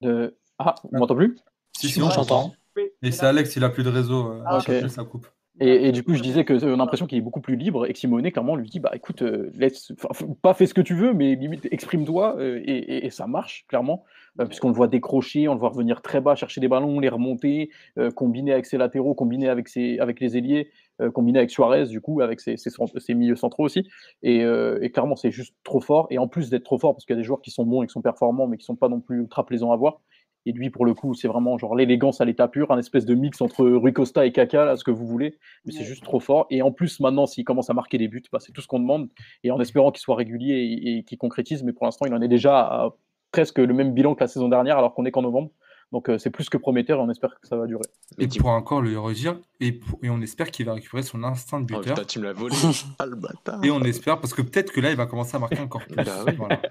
de- 0.00 0.36
Ah, 0.58 0.74
on 0.90 0.98
m'entend 0.98 1.14
plus? 1.16 1.36
Si, 1.76 1.88
si, 1.88 2.00
on 2.00 2.08
j'entends. 2.10 2.54
Et 3.02 3.10
c'est 3.10 3.26
Alex, 3.26 3.54
il 3.56 3.64
a 3.64 3.68
plus 3.68 3.82
de 3.82 3.90
réseau. 3.90 4.26
euh, 4.32 4.42
Ah, 4.46 4.56
à 4.56 4.60
chaque 4.60 4.76
ok. 4.76 4.80
fois, 4.80 4.88
ça 4.88 5.04
coupe. 5.04 5.26
Et, 5.58 5.88
et 5.88 5.92
du 5.92 6.02
coup, 6.02 6.12
je 6.14 6.22
disais 6.22 6.44
que 6.44 6.52
euh, 6.52 6.74
a 6.74 6.76
l'impression 6.76 7.06
qu'il 7.06 7.16
est 7.16 7.22
beaucoup 7.22 7.40
plus 7.40 7.56
libre 7.56 7.86
et 7.86 7.92
que 7.94 7.98
Simone, 7.98 8.30
clairement, 8.30 8.56
lui 8.56 8.68
dit 8.68 8.78
bah 8.80 8.90
écoute, 8.94 9.22
euh, 9.22 9.50
laisse, 9.54 9.92
pas 10.42 10.52
fais 10.52 10.66
ce 10.66 10.74
que 10.74 10.82
tu 10.82 10.94
veux, 10.94 11.14
mais 11.14 11.34
limite 11.34 11.66
exprime-toi 11.70 12.36
euh, 12.38 12.60
et, 12.62 12.76
et- 12.76 13.06
et 13.06 13.10
ça 13.10 13.26
marche 13.26 13.64
clairement, 13.68 14.04
euh, 14.04 14.08
puisqu'on 14.44 14.68
le 14.68 14.74
voit 14.74 14.88
décrocher, 14.88 15.48
on 15.48 15.54
le 15.54 15.60
voit 15.60 15.70
revenir 15.70 16.02
très 16.02 16.20
bas, 16.20 16.34
chercher 16.34 16.60
des 16.60 16.68
ballons, 16.68 17.00
les 17.00 17.08
remonter, 17.08 17.70
euh, 17.98 18.10
combiner 18.10 18.52
avec 18.52 18.66
ses 18.66 18.76
latéraux, 18.76 19.14
combiner 19.14 19.48
avec 19.48 19.68
ses, 19.68 19.98
avec 19.98 20.20
les 20.20 20.36
ailiers, 20.36 20.70
euh, 21.00 21.10
combiner 21.10 21.38
avec 21.38 21.50
Suarez 21.50 21.86
du 21.86 22.00
coup, 22.00 22.20
avec 22.20 22.40
ses, 22.40 22.56
ses, 22.56 23.14
milieux 23.14 23.36
centraux 23.36 23.64
aussi. 23.64 23.88
Et, 24.22 24.44
euh, 24.44 24.78
et 24.82 24.90
clairement, 24.90 25.16
c'est 25.16 25.30
juste 25.30 25.54
trop 25.64 25.80
fort. 25.80 26.06
Et 26.10 26.18
en 26.18 26.28
plus 26.28 26.50
d'être 26.50 26.64
trop 26.64 26.78
fort, 26.78 26.94
parce 26.94 27.04
qu'il 27.04 27.14
y 27.14 27.18
a 27.18 27.20
des 27.20 27.24
joueurs 27.24 27.40
qui 27.40 27.50
sont 27.50 27.64
bons 27.64 27.82
et 27.82 27.86
qui 27.86 27.92
sont 27.92 28.02
performants, 28.02 28.46
mais 28.46 28.58
qui 28.58 28.64
sont 28.64 28.76
pas 28.76 28.88
non 28.88 29.00
plus 29.00 29.20
ultra 29.20 29.46
plaisants 29.46 29.72
à 29.72 29.76
voir. 29.76 30.00
Et 30.48 30.52
lui, 30.52 30.70
pour 30.70 30.86
le 30.86 30.94
coup, 30.94 31.12
c'est 31.12 31.26
vraiment 31.26 31.58
genre 31.58 31.74
l'élégance 31.74 32.20
à 32.20 32.24
l'état 32.24 32.46
pur, 32.46 32.70
un 32.70 32.78
espèce 32.78 33.04
de 33.04 33.14
mix 33.16 33.40
entre 33.40 33.66
Rui 33.66 33.92
Costa 33.92 34.24
et 34.24 34.30
Kaka, 34.30 34.64
là, 34.64 34.76
ce 34.76 34.84
que 34.84 34.92
vous 34.92 35.04
voulez. 35.04 35.34
Mais 35.64 35.72
c'est 35.72 35.82
juste 35.82 36.04
trop 36.04 36.20
fort. 36.20 36.46
Et 36.50 36.62
en 36.62 36.70
plus, 36.70 37.00
maintenant, 37.00 37.26
s'il 37.26 37.42
commence 37.42 37.68
à 37.68 37.74
marquer 37.74 37.98
des 37.98 38.06
buts, 38.06 38.22
bah, 38.30 38.38
c'est 38.40 38.52
tout 38.52 38.60
ce 38.60 38.68
qu'on 38.68 38.78
demande. 38.78 39.08
Et 39.42 39.50
en 39.50 39.60
espérant 39.60 39.90
qu'il 39.90 40.00
soit 40.00 40.14
régulier 40.14 40.54
et, 40.54 40.98
et 40.98 41.02
qu'il 41.02 41.18
concrétise. 41.18 41.64
Mais 41.64 41.72
pour 41.72 41.84
l'instant, 41.84 42.06
il 42.06 42.14
en 42.14 42.22
est 42.22 42.28
déjà 42.28 42.60
à 42.60 42.94
presque 43.36 43.58
le 43.58 43.74
même 43.74 43.92
bilan 43.92 44.14
que 44.14 44.20
la 44.20 44.28
saison 44.28 44.48
dernière, 44.48 44.78
alors 44.78 44.94
qu'on 44.94 45.04
est 45.04 45.10
qu'en 45.10 45.20
novembre. 45.22 45.50
Donc 45.92 46.08
euh, 46.08 46.18
c'est 46.18 46.30
plus 46.30 46.48
que 46.48 46.56
prometteur 46.56 46.98
et 46.98 47.02
on 47.02 47.10
espère 47.10 47.38
que 47.40 47.46
ça 47.46 47.54
va 47.56 47.66
durer. 47.66 47.82
Et 48.18 48.22
Mais 48.22 48.28
tu- 48.28 48.40
pour 48.40 48.48
encore 48.48 48.80
le 48.82 48.98
redire, 48.98 49.38
et, 49.60 49.70
pour- 49.72 49.98
et 50.02 50.08
on 50.10 50.20
espère 50.20 50.50
qu'il 50.50 50.66
va 50.66 50.72
récupérer 50.74 51.02
son 51.04 51.22
instinct 51.22 51.60
de 51.60 51.72
Oh 51.74 51.78
buteur. 51.78 51.94
putain, 51.94 52.04
tu 52.06 52.18
me 52.18 52.24
l'as 52.24 52.32
volé. 52.32 52.56
ah 52.98 53.06
le 53.06 53.14
bâtard. 53.14 53.62
et 53.62 53.70
on 53.70 53.80
espère, 53.82 54.18
parce 54.18 54.32
que 54.34 54.42
peut-être 54.42 54.72
que 54.72 54.80
là, 54.80 54.90
il 54.90 54.96
va 54.96 55.06
commencer 55.06 55.36
à 55.36 55.38
marquer 55.38 55.60
encore 55.60 55.84
plus. 55.84 55.94
Bah. 55.96 56.24
Voilà. 56.38 56.60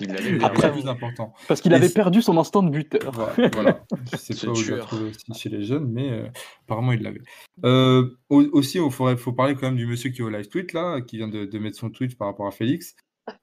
Il 0.00 0.06
le 0.12 0.70
plus 0.72 0.86
important. 0.86 1.34
Parce 1.48 1.60
qu'il 1.60 1.74
avait 1.74 1.88
perdu 1.88 2.22
son 2.22 2.38
instinct 2.38 2.62
de 2.62 2.70
buteur. 2.70 3.10
Voilà. 3.12 3.48
voilà. 3.52 3.80
Je 4.12 4.16
sais 4.16 4.46
pas 4.46 4.52
où 4.52 4.54
je 4.54 4.66
tueur. 4.66 4.76
l'ai 4.76 4.82
trouvé 4.84 5.10
aussi 5.10 5.34
chez 5.34 5.48
les 5.48 5.64
jeunes, 5.64 5.90
mais 5.90 6.08
euh, 6.10 6.26
apparemment 6.66 6.92
il 6.92 7.02
l'avait. 7.02 7.22
Euh, 7.64 8.08
au- 8.30 8.44
aussi, 8.52 8.78
il 8.78 8.90
faut, 8.92 9.16
faut 9.16 9.32
parler 9.32 9.56
quand 9.56 9.66
même 9.66 9.76
du 9.76 9.86
monsieur 9.88 10.10
qui 10.10 10.20
est 10.20 10.24
au 10.24 10.28
live 10.30 10.46
tweet, 10.48 10.72
là, 10.72 11.00
qui 11.00 11.16
vient 11.16 11.26
de, 11.26 11.46
de 11.46 11.58
mettre 11.58 11.76
son 11.76 11.90
tweet 11.90 12.16
par 12.16 12.28
rapport 12.28 12.46
à 12.46 12.52
Félix. 12.52 12.94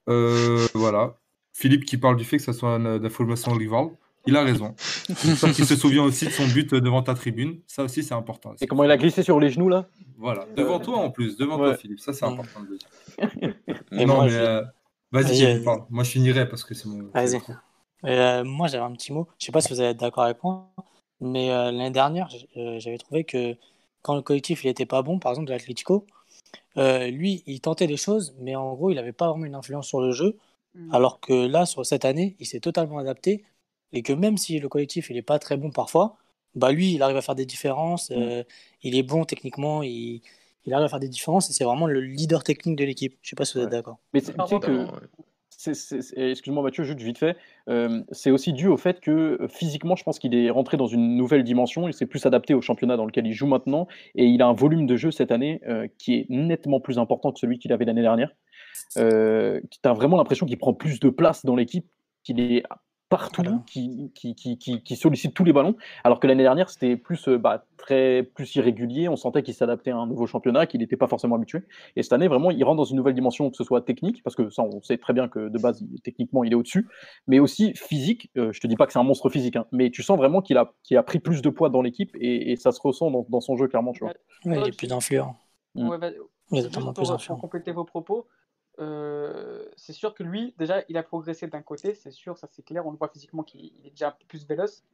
Euh, 0.08 0.66
voilà. 0.74 1.18
Philippe 1.58 1.84
qui 1.86 1.96
parle 1.96 2.16
du 2.16 2.24
fait 2.24 2.36
que 2.36 2.42
ça 2.42 2.52
soit 2.52 2.74
un- 2.74 2.98
de 2.98 3.08
formation 3.08 3.52
rival. 3.52 3.86
Il 4.26 4.36
a 4.36 4.42
raison. 4.42 4.74
J'espère 5.24 5.52
qu'il 5.52 5.64
se 5.66 5.76
souvient 5.76 6.02
aussi 6.02 6.26
de 6.26 6.30
son 6.30 6.46
but 6.48 6.74
devant 6.74 7.00
ta 7.02 7.14
tribune. 7.14 7.60
Ça 7.66 7.84
aussi, 7.84 8.02
c'est 8.02 8.12
important. 8.14 8.54
Et 8.60 8.66
comment 8.66 8.84
il 8.84 8.90
a 8.90 8.96
glissé 8.98 9.22
sur 9.22 9.38
les 9.40 9.50
genoux 9.50 9.68
là? 9.68 9.86
Voilà. 10.18 10.46
Devant 10.56 10.80
toi 10.80 10.96
en 10.98 11.10
plus. 11.10 11.36
Devant 11.38 11.56
toi. 11.56 11.74
Philippe. 11.76 12.00
Ça, 12.00 12.12
c'est 12.12 12.24
important 12.26 12.60
de 12.60 12.66
le 12.70 12.76
dire. 12.78 12.88
Et 13.92 14.04
non, 14.04 14.16
moi, 14.16 14.24
mais. 14.24 14.30
je- 14.30 14.36
euh, 14.36 14.62
Vas-y, 15.12 15.62
parle. 15.64 15.84
Moi, 15.88 16.02
je 16.04 16.10
finirai 16.10 16.48
parce 16.48 16.64
que 16.64 16.74
c'est 16.74 16.88
mon. 16.88 17.08
Vas-y. 17.14 17.40
Euh, 18.04 18.44
moi, 18.44 18.66
j'avais 18.68 18.84
un 18.84 18.92
petit 18.92 19.12
mot. 19.12 19.26
Je 19.38 19.46
sais 19.46 19.52
pas 19.52 19.60
si 19.62 19.72
vous 19.72 19.80
allez 19.80 19.90
être 19.90 20.00
d'accord 20.00 20.24
avec 20.24 20.42
moi, 20.44 20.68
mais 21.20 21.50
euh, 21.52 21.70
l'année 21.70 21.90
dernière, 21.90 22.28
euh, 22.56 22.78
j'avais 22.80 22.98
trouvé 22.98 23.22
que 23.24 23.54
quand 24.02 24.14
le 24.16 24.22
collectif 24.22 24.64
il 24.64 24.68
était 24.68 24.84
pas 24.86 25.02
bon, 25.02 25.18
par 25.20 25.32
exemple 25.32 25.46
de 25.48 25.52
l'Atlético, 25.52 26.04
euh, 26.76 27.08
lui, 27.08 27.42
il 27.46 27.60
tentait 27.60 27.86
des 27.86 27.96
choses, 27.96 28.34
mais 28.40 28.54
en 28.56 28.74
gros, 28.74 28.90
il 28.90 28.96
n'avait 28.96 29.12
pas 29.12 29.28
vraiment 29.30 29.46
une 29.46 29.54
influence 29.54 29.86
sur 29.86 30.00
le 30.00 30.10
jeu. 30.12 30.36
Mm. 30.76 30.94
Alors 30.94 31.20
que 31.20 31.46
là, 31.46 31.66
sur 31.66 31.84
cette 31.84 32.04
année, 32.04 32.36
il 32.38 32.46
s'est 32.46 32.60
totalement 32.60 32.98
adapté. 32.98 33.44
Et 33.92 34.02
que 34.02 34.12
même 34.12 34.36
si 34.36 34.58
le 34.58 34.68
collectif 34.68 35.10
il 35.10 35.16
est 35.16 35.22
pas 35.22 35.38
très 35.38 35.56
bon 35.56 35.70
parfois, 35.70 36.16
bah 36.54 36.72
lui, 36.72 36.92
il 36.94 37.02
arrive 37.02 37.16
à 37.16 37.22
faire 37.22 37.34
des 37.34 37.46
différences. 37.46 38.10
euh, 38.10 38.42
il 38.82 38.96
est 38.96 39.02
bon 39.02 39.24
techniquement, 39.24 39.82
il, 39.82 40.22
il 40.64 40.74
arrive 40.74 40.86
à 40.86 40.88
faire 40.88 41.00
des 41.00 41.08
différences. 41.08 41.50
Et 41.50 41.52
c'est 41.52 41.64
vraiment 41.64 41.86
le 41.86 42.00
leader 42.00 42.42
technique 42.44 42.76
de 42.76 42.84
l'équipe. 42.84 43.16
Je 43.22 43.30
sais 43.30 43.36
pas 43.36 43.44
si 43.44 43.54
vous 43.54 43.60
êtes 43.60 43.66
Ouais. 43.66 43.70
d'accord. 43.78 43.98
Mais 44.12 44.20
c'est- 44.20 44.32
tu 44.32 44.46
sais 44.48 44.58
que, 44.60 44.86
excuse-moi 46.16 46.62
Mathieu, 46.62 46.84
juste 46.84 47.00
vite 47.00 47.18
fait, 47.18 47.36
euh, 47.68 48.02
c'est 48.10 48.30
aussi 48.30 48.52
dû 48.52 48.66
au 48.68 48.76
fait 48.76 49.00
que 49.00 49.38
euh, 49.40 49.48
physiquement, 49.48 49.96
je 49.96 50.04
pense 50.04 50.18
qu'il 50.18 50.34
est 50.34 50.50
rentré 50.50 50.76
dans 50.76 50.86
une 50.86 51.16
nouvelle 51.16 51.44
dimension. 51.44 51.88
Il 51.88 51.94
s'est 51.94 52.06
plus 52.06 52.26
adapté 52.26 52.54
au 52.54 52.60
championnat 52.60 52.96
dans 52.96 53.06
lequel 53.06 53.26
il 53.26 53.32
joue 53.32 53.46
maintenant. 53.46 53.86
Et 54.14 54.26
il 54.26 54.42
a 54.42 54.46
un 54.46 54.52
volume 54.52 54.86
de 54.86 54.96
jeu 54.96 55.10
cette 55.10 55.30
année 55.30 55.60
euh, 55.66 55.88
qui 55.98 56.14
est 56.14 56.26
nettement 56.28 56.80
plus 56.80 56.98
important 56.98 57.32
que 57.32 57.38
celui 57.38 57.58
qu'il 57.58 57.72
avait 57.72 57.84
l'année 57.84 58.02
dernière. 58.02 58.32
Euh, 58.96 59.60
tu 59.70 59.78
as 59.88 59.92
vraiment 59.92 60.16
l'impression 60.16 60.46
qu'il 60.46 60.58
prend 60.58 60.74
plus 60.74 61.00
de 61.00 61.08
place 61.10 61.44
dans 61.44 61.56
l'équipe, 61.56 61.86
qu'il 62.24 62.40
est 62.40 62.62
partout, 63.08 63.42
Voilà. 63.44 63.62
qui, 63.68 64.10
qui, 64.16 64.34
qui, 64.34 64.58
qui- 64.58 64.82
qui 64.82 64.96
sollicite 64.96 65.32
tous 65.32 65.44
les 65.44 65.52
ballons. 65.52 65.76
Alors 66.02 66.18
que 66.18 66.26
l'année 66.26 66.42
dernière, 66.42 66.68
c'était 66.70 66.96
plus, 66.96 67.28
euh, 67.28 67.38
bah, 67.38 67.64
très, 67.76 68.24
plus 68.24 68.56
irrégulier. 68.56 69.08
On 69.08 69.14
sentait 69.14 69.44
qu'il 69.44 69.54
s'adaptait 69.54 69.92
à 69.92 69.96
un 69.96 70.08
nouveau 70.08 70.26
championnat, 70.26 70.66
qu'il 70.66 70.80
n'était 70.80 70.96
pas 70.96 71.06
forcément 71.06 71.36
habitué. 71.36 71.60
Et 71.94 72.02
cette 72.02 72.12
année, 72.14 72.26
vraiment, 72.26 72.50
il 72.50 72.64
rentre 72.64 72.78
dans 72.78 72.84
une 72.84 72.96
nouvelle 72.96 73.14
dimension, 73.14 73.48
que 73.48 73.56
ce 73.56 73.62
soit 73.62 73.80
technique, 73.82 74.24
parce 74.24 74.34
que 74.34 74.50
ça, 74.50 74.62
on 74.64 74.82
sait 74.82 74.98
très 74.98 75.12
bien 75.12 75.28
que 75.28 75.48
de 75.48 75.58
base, 75.60 75.80
il- 75.82 76.00
techniquement, 76.00 76.42
il 76.42 76.50
est 76.50 76.56
au-dessus, 76.56 76.88
mais 77.28 77.38
aussi 77.38 77.74
physique. 77.76 78.28
Euh, 78.36 78.50
je 78.52 78.58
te 78.60 78.66
dis 78.66 78.74
pas 78.74 78.86
que 78.86 78.92
c'est 78.92 78.98
un 78.98 79.04
monstre 79.04 79.28
physique, 79.30 79.54
hein, 79.54 79.66
mais 79.70 79.90
tu 79.90 80.02
sens 80.02 80.18
vraiment 80.18 80.42
qu'il 80.42 80.56
a, 80.56 80.72
qu'il 80.82 80.96
a 80.96 81.04
pris 81.04 81.20
plus 81.20 81.42
de 81.42 81.48
poids 81.48 81.70
dans 81.70 81.82
l'équipe 81.82 82.10
et, 82.18 82.50
et 82.50 82.56
ça 82.56 82.72
se 82.72 82.80
ressent 82.80 83.12
dans, 83.12 83.24
dans 83.28 83.40
son 83.40 83.56
jeu, 83.56 83.68
clairement. 83.68 83.92
Tu 83.92 84.00
vois. 84.00 84.14
Ouais, 84.46 84.60
il 84.62 84.66
est 84.66 84.76
plus 84.76 84.92
influent. 84.92 85.36
Mm. 85.76 85.88
Ouais, 85.90 85.98
bah, 85.98 86.10
pour, 86.48 86.58
plus 86.58 86.68
pour 86.72 87.12
influent. 87.12 87.36
compléter 87.36 87.70
vos 87.70 87.84
propos, 87.84 88.26
euh, 88.78 89.64
c'est 89.76 89.92
sûr 89.92 90.14
que 90.14 90.22
lui, 90.22 90.54
déjà, 90.58 90.82
il 90.88 90.96
a 90.96 91.02
progressé 91.02 91.46
d'un 91.46 91.62
côté, 91.62 91.94
c'est 91.94 92.10
sûr, 92.10 92.36
ça 92.36 92.46
c'est 92.50 92.62
clair. 92.62 92.86
On 92.86 92.90
le 92.90 92.96
voit 92.96 93.08
physiquement 93.08 93.42
qu'il 93.42 93.72
il 93.78 93.86
est 93.86 93.90
déjà 93.90 94.08
un 94.08 94.12
peu 94.12 94.24
plus 94.26 94.46
véloce. 94.46 94.84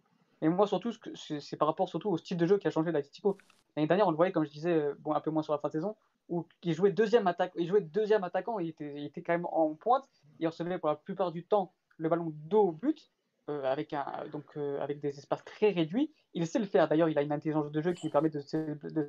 Et 0.41 0.49
moi, 0.49 0.67
surtout, 0.67 0.93
c'est 1.15 1.57
par 1.57 1.69
rapport 1.69 1.89
surtout 1.89 2.11
au 2.11 2.19
style 2.19 2.37
de 2.37 2.47
jeu 2.47 2.59
qui 2.59 2.67
a 2.67 2.71
changé 2.71 2.91
d'Atletico. 2.93 3.39
L'année 3.77 3.87
dernière, 3.87 4.09
on 4.09 4.11
le 4.11 4.17
voyait, 4.17 4.33
comme 4.33 4.45
je 4.45 4.51
disais, 4.51 4.73
euh, 4.73 4.95
bon, 4.99 5.15
un 5.15 5.21
peu 5.21 5.31
moins 5.31 5.43
sur 5.43 5.53
la 5.53 5.59
fin 5.59 5.69
de 5.69 5.73
saison, 5.73 5.97
où 6.29 6.47
il 6.63 6.75
jouait 6.75 6.91
deuxième, 6.91 7.33
il 7.57 7.69
jouait 7.69 7.81
deuxième 7.81 8.25
attaquant, 8.25 8.59
il 8.59 8.69
était, 8.69 8.95
il 8.97 9.05
était 9.05 9.23
quand 9.23 9.33
même 9.33 9.47
en 9.47 9.75
pointe. 9.75 10.09
Il 10.41 10.49
recevait 10.49 10.79
pour 10.79 10.89
la 10.89 10.97
plupart 10.97 11.33
du 11.33 11.45
temps 11.45 11.73
le 11.97 12.09
ballon 12.09 12.33
dos 12.49 12.69
au 12.69 12.73
but, 12.73 13.11
euh, 13.51 13.65
avec, 13.65 13.93
un, 13.93 14.05
donc, 14.33 14.57
avec 14.57 15.01
des 15.01 15.17
espaces 15.17 15.45
très 15.45 15.71
réduits. 15.71 16.13
Il 16.35 16.47
sait 16.47 16.59
le 16.59 16.67
faire. 16.67 16.89
D'ailleurs, 16.89 17.09
il 17.09 17.19
a 17.19 17.23
une 17.23 17.33
intelligence 17.33 17.71
de 17.71 17.81
jeu 17.81 17.93
qui 17.93 18.07
lui 18.07 18.11
permet 18.11 18.31
de 18.31 18.41
se, 18.41 18.57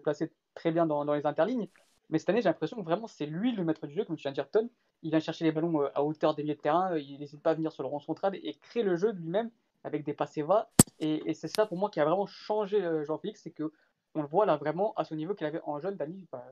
placer 0.02 0.32
très 0.54 0.72
bien 0.72 0.86
dans 0.86 1.14
les 1.14 1.26
interlignes. 1.26 1.68
Mais 2.10 2.20
cette 2.20 2.30
année, 2.30 2.42
j'ai 2.42 2.50
l'impression 2.50 2.78
que 2.78 2.84
vraiment 2.84 3.08
c'est 3.08 3.26
lui 3.26 3.54
le 3.54 3.64
maître 3.64 3.88
du 3.88 3.94
jeu, 3.94 4.04
comme 4.06 4.16
tu 4.16 4.24
viens 4.24 4.32
de 4.32 4.36
dire, 4.36 4.50
Ton. 4.50 4.70
Il 5.02 5.10
vient 5.10 5.20
chercher 5.20 5.46
les 5.46 5.52
ballons 5.52 5.82
euh, 5.82 5.90
à 5.96 6.04
hauteur 6.04 6.36
des 6.36 6.44
milieux 6.44 6.56
de 6.56 6.62
terrain, 6.62 6.98
il 6.98 7.20
n'hésite 7.20 7.42
pas 7.42 7.52
à 7.52 7.54
venir 7.56 7.72
sur 7.72 7.84
le 7.84 7.90
rond 7.90 8.00
central 8.00 8.36
et 8.36 8.54
créer 8.62 8.84
le 8.84 8.96
jeu 8.96 9.12
lui-même 9.12 9.50
avec 9.84 10.04
des 10.06 10.14
passes 10.14 10.38
va. 10.40 10.70
Et, 11.00 11.30
et 11.30 11.34
c'est 11.34 11.48
ça 11.48 11.66
pour 11.66 11.78
moi 11.78 11.90
qui 11.90 12.00
a 12.00 12.06
vraiment 12.06 12.26
changé 12.26 12.84
euh, 12.84 13.04
Jean-Félix, 13.04 13.42
c'est 13.44 13.52
que 13.52 13.72
on 14.16 14.22
le 14.22 14.28
voit 14.28 14.46
là 14.46 14.58
vraiment 14.58 14.94
à 14.96 15.04
ce 15.04 15.16
niveau 15.16 15.34
qu'il 15.34 15.48
avait 15.48 15.62
en 15.66 15.80
jeune, 15.80 15.96
Dani, 15.96 16.28
bah, 16.32 16.46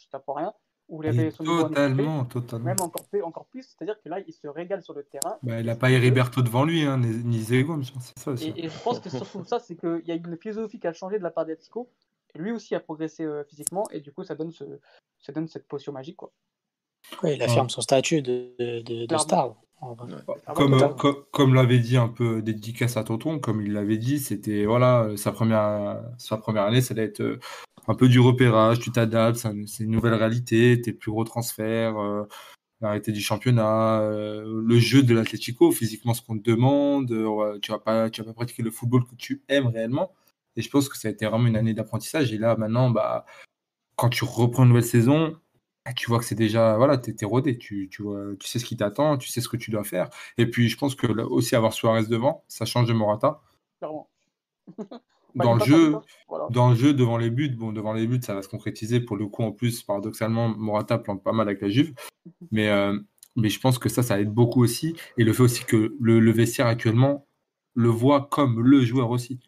je 0.00 0.08
tape 0.08 0.24
pour 0.24 0.36
rien, 0.36 0.54
où 0.88 1.02
il 1.02 1.08
avait 1.08 1.26
Et 1.26 1.30
son 1.30 1.42
niveau 1.42 1.56
en 1.56 1.60
équipé, 1.66 1.74
totalement, 1.74 2.24
totalement. 2.24 2.64
même 2.66 2.80
encore, 2.80 3.04
plus- 3.08 3.22
encore 3.22 3.46
plus, 3.46 3.62
c'est-à-dire 3.64 4.00
que 4.00 4.08
là, 4.08 4.20
il 4.26 4.32
se 4.32 4.46
régale 4.46 4.82
sur 4.82 4.94
le 4.94 5.02
terrain. 5.02 5.36
Bah, 5.42 5.60
il 5.60 5.66
n'a 5.66 5.76
pas 5.76 5.90
Heriberto 5.90 6.42
devant 6.42 6.64
lui, 6.64 6.82
hein, 6.82 6.98
ni 6.98 7.08
ni 7.24 7.38
mais 7.38 7.84
c'est 8.00 8.18
ça 8.18 8.30
aussi. 8.30 8.48
Et, 8.56 8.66
et 8.66 8.68
je 8.68 8.82
pense 8.82 9.00
que 9.00 9.10
surtout 9.10 9.44
ça, 9.44 9.58
c'est 9.58 9.76
qu'il 9.76 10.02
y 10.06 10.12
a 10.12 10.14
une 10.14 10.36
philosophie 10.36 10.78
qui 10.78 10.86
a 10.86 10.92
changé 10.92 11.18
de 11.18 11.22
la 11.24 11.30
part 11.30 11.46
d'Atletico. 11.46 11.88
Lui 12.36 12.52
aussi 12.52 12.74
a 12.74 12.80
progressé 12.80 13.24
euh, 13.24 13.44
physiquement, 13.44 13.88
et 13.90 14.00
du 14.00 14.12
coup, 14.12 14.24
ça 14.24 14.34
donne, 14.34 14.52
ce, 14.52 14.64
ça 15.18 15.32
donne 15.32 15.48
cette 15.48 15.66
potion 15.66 15.92
magique. 15.92 16.16
Quoi. 16.16 16.32
Ouais, 17.22 17.34
il 17.36 17.42
affirme 17.42 17.68
son 17.68 17.80
statut 17.80 18.22
de, 18.22 18.54
de, 18.58 19.16
star. 19.18 19.56
Comme, 20.54 20.74
euh, 20.74 21.12
comme 21.32 21.54
l'avait 21.54 21.78
dit 21.78 21.96
un 21.96 22.08
peu 22.08 22.42
dédicace 22.42 22.96
à 22.96 23.04
Tonton, 23.04 23.38
comme 23.38 23.62
il 23.62 23.72
l'avait 23.72 23.96
dit, 23.96 24.18
c'était 24.18 24.66
voilà, 24.66 25.04
euh, 25.04 25.16
sa 25.16 25.32
première, 25.32 26.02
sa 26.18 26.36
première 26.36 26.64
année, 26.64 26.82
ça 26.82 26.92
allait 26.92 27.04
être 27.04 27.22
euh, 27.22 27.40
un 27.86 27.94
peu 27.94 28.08
du 28.08 28.20
repérage, 28.20 28.78
tu 28.80 28.92
t'adaptes, 28.92 29.38
c'est 29.38 29.48
un- 29.48 29.66
c'est 29.66 29.84
une 29.84 29.90
nouvelle 29.90 30.14
réalité, 30.14 30.80
tes 30.80 30.92
plus 30.92 31.10
gros 31.10 31.24
transferts, 31.24 31.98
euh, 31.98 32.24
l'arrêté 32.82 33.10
du 33.10 33.20
championnat, 33.22 34.00
euh, 34.02 34.44
le 34.62 34.78
jeu 34.78 35.02
de 35.02 35.14
l'Atlético, 35.14 35.72
physiquement 35.72 36.12
ce 36.12 36.20
qu'on 36.22 36.38
te 36.38 36.50
demande, 36.50 37.10
euh, 37.12 37.58
tu 37.60 37.72
vas 37.72 37.78
pas, 37.78 38.10
tu 38.10 38.20
vas 38.20 38.26
pas 38.26 38.34
pratiquer 38.34 38.62
le 38.62 38.70
football 38.70 39.04
que 39.06 39.14
tu 39.16 39.42
aimes 39.48 39.68
réellement. 39.68 40.12
Et 40.56 40.62
je 40.62 40.70
pense 40.70 40.88
que 40.88 40.98
ça 40.98 41.08
a 41.08 41.10
été 41.12 41.26
vraiment 41.26 41.46
une 41.46 41.56
année 41.56 41.74
d'apprentissage. 41.74 42.32
Et 42.32 42.38
là, 42.38 42.56
maintenant, 42.56 42.90
bah, 42.90 43.24
quand 43.96 44.08
tu 44.10 44.24
reprends 44.24 44.64
une 44.64 44.70
nouvelle 44.70 44.84
saison, 44.84 45.36
bah, 45.86 45.92
tu 45.94 46.06
vois 46.08 46.18
que 46.18 46.24
c'est 46.24 46.34
déjà, 46.34 46.76
voilà, 46.76 46.98
t'es 46.98 47.14
t'es 47.14 47.26
rodé, 47.26 47.58
tu, 47.58 47.88
tu, 47.90 48.02
vois, 48.02 48.36
tu 48.38 48.46
sais 48.48 48.58
ce 48.58 48.64
qui 48.66 48.76
t'attend, 48.76 49.18
tu 49.18 49.28
sais 49.28 49.40
ce 49.40 49.48
que 49.48 49.56
tu 49.56 49.70
dois 49.70 49.84
faire. 49.84 50.10
Et 50.38 50.50
puis, 50.50 50.68
je 50.68 50.76
pense 50.78 50.94
que 50.94 51.06
là 51.06 51.26
aussi, 51.26 51.56
avoir 51.56 51.72
Suarez 51.72 52.06
devant, 52.06 52.44
ça 52.48 52.64
change 52.66 52.88
de 52.88 52.92
Morata. 52.94 53.40
clairement. 53.78 54.08
Dans 55.34 55.54
Bah, 55.56 55.56
le 55.56 55.56
est 55.56 55.58
pas 55.60 55.64
jeu, 55.64 55.92
voilà. 56.28 56.46
dans 56.50 56.70
le 56.70 56.74
jeu, 56.76 56.92
devant 56.92 57.16
les 57.16 57.30
buts, 57.30 57.50
bon, 57.50 57.72
devant 57.72 57.92
les 57.92 58.06
buts, 58.06 58.20
ça 58.22 58.34
va 58.34 58.42
se 58.42 58.48
concrétiser. 58.48 59.00
Pour 59.00 59.16
le 59.16 59.26
coup, 59.28 59.44
en 59.44 59.52
plus, 59.52 59.82
paradoxalement, 59.82 60.48
Morata 60.48 60.98
plante 60.98 61.22
pas 61.22 61.32
mal 61.32 61.48
avec 61.48 61.60
la 61.62 61.68
Juve. 61.68 61.94
Mais, 62.50 62.68
euh, 62.68 62.98
mais 63.36 63.48
je 63.48 63.60
pense 63.60 63.78
que 63.78 63.88
ça, 63.88 64.02
ça 64.02 64.20
aide 64.20 64.30
beaucoup 64.32 64.62
aussi. 64.62 64.96
Et 65.16 65.24
le 65.24 65.32
fait 65.32 65.42
aussi 65.44 65.64
que 65.64 65.96
le, 66.00 66.18
le 66.20 66.30
vestiaire 66.32 66.66
actuellement 66.66 67.26
le 67.74 67.88
voit 67.88 68.28
comme 68.30 68.60
le 68.62 68.84
joueur 68.84 69.10
aussi. 69.10 69.40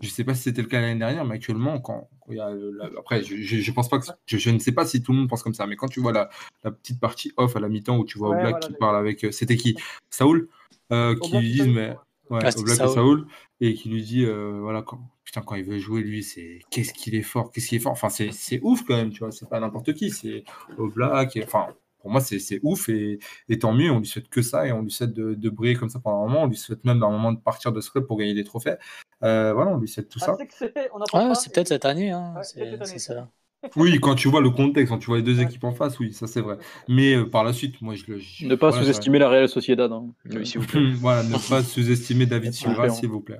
Je 0.00 0.08
sais 0.08 0.24
pas 0.24 0.34
si 0.34 0.42
c'était 0.42 0.62
le 0.62 0.68
cas 0.68 0.80
l'année 0.80 0.98
dernière, 0.98 1.24
mais 1.24 1.36
actuellement, 1.36 1.80
quand, 1.80 2.08
quand 2.20 2.32
il 2.32 2.36
y 2.38 2.40
a 2.40 2.50
le- 2.50 2.72
la- 2.72 2.90
après, 2.98 3.22
je, 3.22 3.36
je, 3.36 3.58
je 3.58 3.72
pense 3.72 3.88
pas 3.88 3.98
que 3.98 4.06
je, 4.26 4.36
je 4.36 4.50
ne 4.50 4.58
sais 4.58 4.72
pas 4.72 4.84
si 4.84 5.02
tout 5.02 5.12
le 5.12 5.18
monde 5.18 5.28
pense 5.28 5.42
comme 5.42 5.54
ça, 5.54 5.66
mais 5.66 5.76
quand 5.76 5.88
tu 5.88 6.00
vois 6.00 6.12
la, 6.12 6.28
la 6.64 6.70
petite 6.70 6.98
partie 7.00 7.32
off 7.36 7.54
à 7.56 7.60
la 7.60 7.68
mi-temps 7.68 7.96
où 7.98 8.04
tu 8.04 8.18
vois 8.18 8.30
Ouais, 8.30 8.36
Oblak 8.38 8.52
voilà, 8.52 8.66
qui 8.66 8.72
les- 8.72 8.78
parle 8.78 8.96
avec, 8.96 9.24
euh, 9.24 9.30
c'était 9.30 9.56
qui, 9.56 9.76
Saoul, 10.10 10.48
euh, 10.92 11.14
qui 11.16 11.38
lui 11.38 11.58
Saoul, 11.58 11.70
mais 11.70 11.88
ouais. 12.30 12.40
Ah, 12.44 12.48
et 12.48 12.66
Saoul. 12.66 13.26
Et 13.60 13.74
qui 13.74 13.88
lui 13.90 14.02
dit 14.02 14.24
euh, 14.24 14.58
voilà 14.60 14.82
quand 14.82 15.00
putain 15.24 15.40
quand 15.42 15.54
il 15.54 15.62
veut 15.64 15.78
jouer 15.78 16.02
lui 16.02 16.24
c'est 16.24 16.58
qu'est-ce 16.70 16.92
qu'il 16.92 17.14
est 17.14 17.22
fort, 17.22 17.52
qu'est-ce 17.52 17.68
qu'il 17.68 17.76
est 17.76 17.80
fort, 17.80 17.92
enfin 17.92 18.08
c'est 18.08 18.32
c'est 18.32 18.58
ouf 18.62 18.82
quand 18.84 18.96
même, 18.96 19.10
tu 19.10 19.20
vois, 19.20 19.30
c'est 19.30 19.48
pas 19.48 19.60
n'importe 19.60 19.94
qui, 19.94 20.10
c'est 20.10 20.42
Oblak, 20.78 21.36
et- 21.36 21.44
enfin 21.44 21.68
pour 22.02 22.10
moi 22.10 22.20
c'est 22.20 22.60
ouf 22.62 22.88
et, 22.90 23.18
et 23.48 23.58
tant 23.58 23.72
mieux, 23.72 23.90
on 23.90 24.00
lui 24.00 24.06
souhaite 24.06 24.28
que 24.28 24.42
ça 24.42 24.66
et 24.66 24.72
on 24.72 24.82
lui 24.82 24.90
souhaite 24.90 25.12
de, 25.14 25.34
de 25.34 25.50
briller 25.50 25.74
comme 25.76 25.88
ça 25.88 26.00
pendant 26.00 26.24
un 26.24 26.28
moment, 26.28 26.42
on 26.42 26.46
lui 26.48 26.56
souhaite 26.56 26.84
même 26.84 26.98
d'un 27.00 27.10
moment 27.10 27.32
de 27.32 27.38
partir 27.40 27.72
de 27.72 27.80
ce 27.80 27.90
club 27.90 28.06
pour 28.06 28.18
gagner 28.18 28.34
des 28.34 28.44
trophées. 28.44 28.74
Euh, 29.22 29.52
voilà, 29.54 29.70
on 29.70 29.78
lui 29.78 29.88
souhaite 29.88 30.08
tout 30.08 30.18
Ah, 30.22 30.26
ça. 30.26 31.34
c'est 31.34 31.52
peut-être 31.52 31.68
cette 31.68 31.84
année. 31.84 32.10
Hein. 32.10 32.34
Ouais, 32.36 32.42
c'est 32.84 32.98
ça. 32.98 33.28
Oui, 33.76 34.00
quand 34.00 34.16
tu 34.16 34.26
vois 34.28 34.40
le 34.40 34.50
contexte, 34.50 34.90
quand 34.92 34.98
tu 34.98 35.06
vois 35.06 35.18
les 35.18 35.22
deux 35.22 35.38
Ouais. 35.38 35.44
équipes 35.44 35.62
en 35.62 35.72
face, 35.72 36.00
oui, 36.00 36.12
ça 36.12 36.26
c'est 36.26 36.40
vrai. 36.40 36.58
Mais 36.88 37.14
euh, 37.14 37.30
par 37.30 37.44
la 37.44 37.52
suite, 37.52 37.80
moi 37.80 37.94
je 37.94 38.04
le. 38.08 38.18
je- 38.18 38.44
Ne 38.46 38.56
pas 38.56 38.70
voilà, 38.70 38.82
sous-estimer 38.84 39.20
la 39.20 39.28
Real 39.28 39.48
Sociedad. 39.48 39.92
hein. 39.92 40.08
Oui, 40.34 40.44
s'il 40.44 40.60
vous 40.60 40.66
plaît. 40.66 40.90
voilà, 40.96 41.22
ne 41.22 41.48
pas 41.48 41.62
sous-estimer 41.62 42.26
David 42.26 42.52
Silva, 42.54 42.88
s'il 42.88 43.08
vous 43.08 43.20
plaît. 43.20 43.38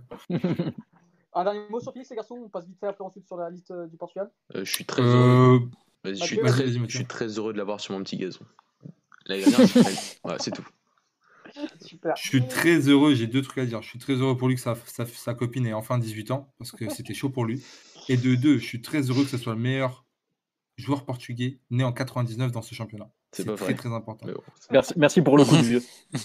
Un 1.35 1.45
dernier 1.45 1.61
mot 1.71 1.81
sur 1.81 1.93
Félix, 1.93 2.11
les 2.11 2.17
garçons, 2.17 2.39
on 2.45 2.49
passe 2.49 2.67
vite 2.67 2.79
fait 2.79 2.87
après 2.87 3.03
ensuite 3.03 3.27
sur 3.27 3.37
la 3.37 3.49
liste 3.51 3.71
euh, 3.71 3.87
du 3.87 3.97
Portugal? 3.97 4.31
Euh, 4.55 4.65
je 4.65 4.71
suis 4.73 4.85
très. 4.85 5.01
Euh, 5.03 5.59
Vas-y, 6.05 6.17
je, 6.17 6.25
suis 6.25 6.37
Mathieu, 6.41 6.53
très, 6.53 6.65
vas-y, 6.65 6.73
je 6.75 6.79
Mathieu. 6.79 6.97
suis 6.99 7.07
très 7.07 7.27
heureux 7.39 7.53
de 7.53 7.59
l'avoir 7.59 7.81
sur 7.81 7.95
mon 7.95 8.03
petit 8.03 8.17
gazon. 8.17 8.45
L'année 9.27 9.45
dernière, 9.45 9.69
c'est 10.41 10.51
tout. 10.51 10.67
Super. 11.81 12.17
je 12.17 12.23
suis 12.27 12.47
très 12.49 12.79
heureux, 12.89 13.15
j'ai 13.15 13.27
deux 13.27 13.43
trucs 13.43 13.59
à 13.59 13.67
dire. 13.67 13.83
Je 13.83 13.89
suis 13.89 13.99
très 13.99 14.15
heureux 14.15 14.37
pour 14.37 14.49
lui 14.49 14.55
que 14.55 14.61
sa, 14.61 14.75
sa, 14.87 15.05
sa 15.07 15.35
copine 15.35 15.67
ait 15.67 15.75
enfin 15.75 15.99
18 15.99 16.31
ans, 16.31 16.53
parce 16.59 16.73
que 16.73 16.89
c'était 16.89 17.15
chaud 17.15 17.29
pour 17.31 17.45
lui. 17.45 17.63
Et 18.09 18.17
de 18.17 18.35
deux, 18.35 18.59
je 18.59 18.65
suis 18.65 18.81
très 18.83 19.03
heureux 19.11 19.25
que 19.25 19.31
ce 19.31 19.37
soit 19.39 19.55
le 19.55 19.61
meilleur 19.61 20.05
joueur 20.79 21.05
portugais 21.05 21.59
né 21.71 21.85
en 21.85 21.93
99 21.93 22.51
dans 22.53 22.63
ce 22.63 22.75
championnat. 22.75 23.11
C'est 23.33 23.45
très 23.45 23.55
vrai. 23.55 23.75
très 23.75 23.93
important. 23.93 24.27
Bon. 24.27 24.35
Merci, 24.71 24.95
merci 24.97 25.23
pour 25.23 25.37
le 25.37 25.45
coup 25.45 25.57
du 25.57 25.63
vieux. 25.63 25.83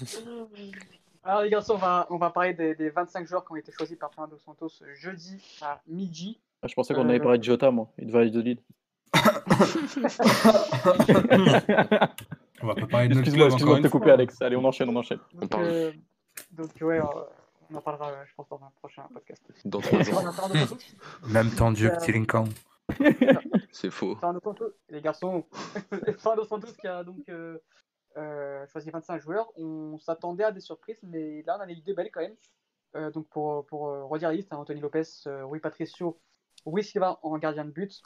Alors 1.23 1.41
les 1.41 1.49
garçons, 1.49 1.73
on 1.73 1.77
va, 1.77 2.07
on 2.09 2.17
va 2.17 2.29
parler 2.29 2.53
des, 2.53 2.73
des 2.75 2.89
25 2.89 3.27
joueurs 3.27 3.45
qui 3.45 3.51
ont 3.51 3.55
été 3.57 3.71
choisis 3.73 3.97
par 3.97 4.13
Fernando 4.13 4.37
Santos 4.45 4.69
jeudi 4.95 5.37
à 5.61 5.81
midi. 5.87 6.39
Je 6.65 6.73
pensais 6.73 6.93
qu'on 6.93 7.05
Euh, 7.05 7.09
avait 7.09 7.19
parlé 7.19 7.37
de 7.37 7.43
Jota, 7.43 7.69
moi. 7.69 7.91
Il 7.99 8.07
devait 8.07 8.19
aller 8.19 8.31
de 8.31 8.39
Lille. 8.39 8.59
On 12.61 12.68
va 12.68 12.76
pas 12.76 12.88
parler 12.88 13.07
de 13.07 13.14
notre 13.14 13.28
Excuse-moi, 13.28 13.48
club 13.48 13.53
excuse-moi 13.53 13.78
de 13.78 13.84
te 13.84 13.88
couper, 13.88 14.11
Alex. 14.11 14.41
Allez, 14.41 14.56
on 14.56 14.65
enchaîne, 14.65 14.90
on 14.90 14.95
enchaîne. 14.95 15.19
Donc, 15.34 15.56
euh, 15.56 15.91
donc 16.52 16.69
ouais, 16.82 16.99
euh, 16.99 17.03
on 17.72 17.76
en 17.76 17.82
parlera, 17.82 18.10
euh, 18.10 18.26
je 18.26 18.34
pense, 18.36 18.48
dans 18.49 18.61
un 18.64 18.72
prochain 18.80 19.03
podcast. 19.14 19.41
Dans 19.65 19.80
trois 19.80 20.02
jours. 20.03 20.24
Même 21.28 21.52
temps 21.52 21.72
Dieu 21.72 21.90
que 21.90 21.99
Tilinkan. 22.03 22.45
C'est 23.72 23.91
faux. 23.91 24.18
Santos, 24.19 24.56
les 24.90 25.02
garçons, 25.02 25.45
Fernando 26.18 26.45
Santos 26.45 26.74
qui 26.80 26.88
a 26.88 27.03
donc 27.03 27.28
euh, 27.30 27.57
euh, 28.18 28.65
choisi 28.68 28.90
25 28.90 29.22
joueurs. 29.22 29.52
On 29.56 29.98
s'attendait 29.99 30.45
à 30.45 30.52
des 30.52 30.61
surprises, 30.61 30.99
mais 31.03 31.44
là 31.44 31.57
on 31.60 31.64
en 31.64 31.68
a 31.68 31.72
eu 31.72 31.82
deux 31.82 31.94
belles 31.94 32.10
quand 32.11 32.22
même. 32.22 32.36
Euh, 32.95 33.11
donc 33.11 33.28
pour, 33.30 33.65
pour 33.68 33.90
euh, 33.90 34.06
redire 34.06 34.30
la 34.30 34.36
liste, 34.36 34.52
hein, 34.53 34.57
Anthony 34.57 34.80
Lopez, 34.80 35.03
euh, 35.28 35.45
Rui 35.45 35.60
Patricio, 35.60 36.19
Rui 36.65 36.84
Silva 36.84 37.19
en 37.22 37.38
gardien 37.38 37.65
de 37.65 37.72
but. 37.72 38.02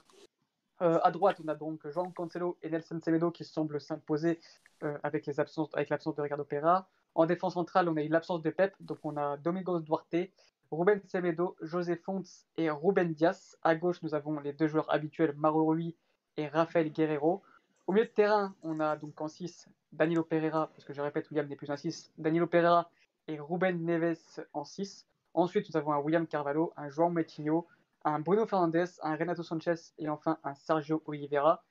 Euh, 0.82 1.00
à 1.04 1.12
droite, 1.12 1.40
on 1.44 1.48
a 1.48 1.54
donc 1.54 1.88
João 1.90 2.12
Cancelo 2.12 2.58
et 2.64 2.70
Nelson 2.70 3.00
Semedo 3.04 3.30
qui 3.30 3.46
semblent 3.46 3.80
s'imposer 3.80 4.40
euh, 4.84 4.98
avec 5.04 5.28
l'absence 5.28 5.70
de 5.70 6.22
Ricardo 6.22 6.44
Pereira. 6.44 6.88
En 7.14 7.28
défense 7.28 7.54
centrale, 7.54 7.88
on 7.88 7.98
a 7.98 8.02
eu 8.02 8.08
l'absence 8.08 8.42
de 8.42 8.50
Pep, 8.50 8.74
donc 8.80 8.98
on 9.04 9.16
a 9.16 9.38
Domingos 9.38 9.82
Duarte, 9.82 10.32
Ruben 10.72 11.00
Semedo, 11.08 11.56
José 11.62 11.96
Fontes 11.98 12.48
et 12.58 12.72
Ruben 12.72 13.14
Diaz. 13.14 13.58
À 13.62 13.76
gauche, 13.76 14.02
nous 14.02 14.16
avons 14.16 14.40
les 14.40 14.54
deux 14.54 14.68
joueurs 14.68 14.92
habituels, 14.92 15.34
Mauro 15.36 15.66
Rui 15.66 15.96
et 16.38 16.48
Rafael 16.48 16.92
Guerrero. 16.92 17.44
Au 17.86 17.92
milieu 17.92 18.06
de 18.06 18.12
terrain, 18.12 18.56
on 18.64 18.80
a 18.80 18.96
donc 18.96 19.20
en 19.22 19.28
6 19.28 19.68
Danilo 19.92 20.24
Pereira, 20.24 20.68
parce 20.68 20.86
que 20.86 20.94
je 20.94 21.02
répète, 21.02 21.30
William 21.30 21.48
n'est 21.48 21.58
plus 21.58 21.70
un 21.70 21.78
6, 21.78 22.12
Danilo 22.18 22.48
Pereira 22.48 22.90
et 23.28 23.40
Ruben 23.40 23.86
Neves 23.86 24.44
en 24.54 24.64
6. 24.64 25.06
Ensuite, 25.36 25.70
nous 25.70 25.78
avons 25.78 25.92
un 25.92 26.00
William 26.00 26.26
Carvalho, 26.26 26.74
un 26.76 26.90
João 26.90 27.12
Metinho, 27.12 27.68
un 28.04 28.20
Bruno 28.20 28.46
Fernandes, 28.46 29.00
un 29.02 29.16
Renato 29.16 29.44
Sanchez 29.44 29.76
et 29.98 30.10
enfin 30.10 30.38
un 30.44 30.54
Sergio 30.56 31.02
Oliveira. 31.06 31.64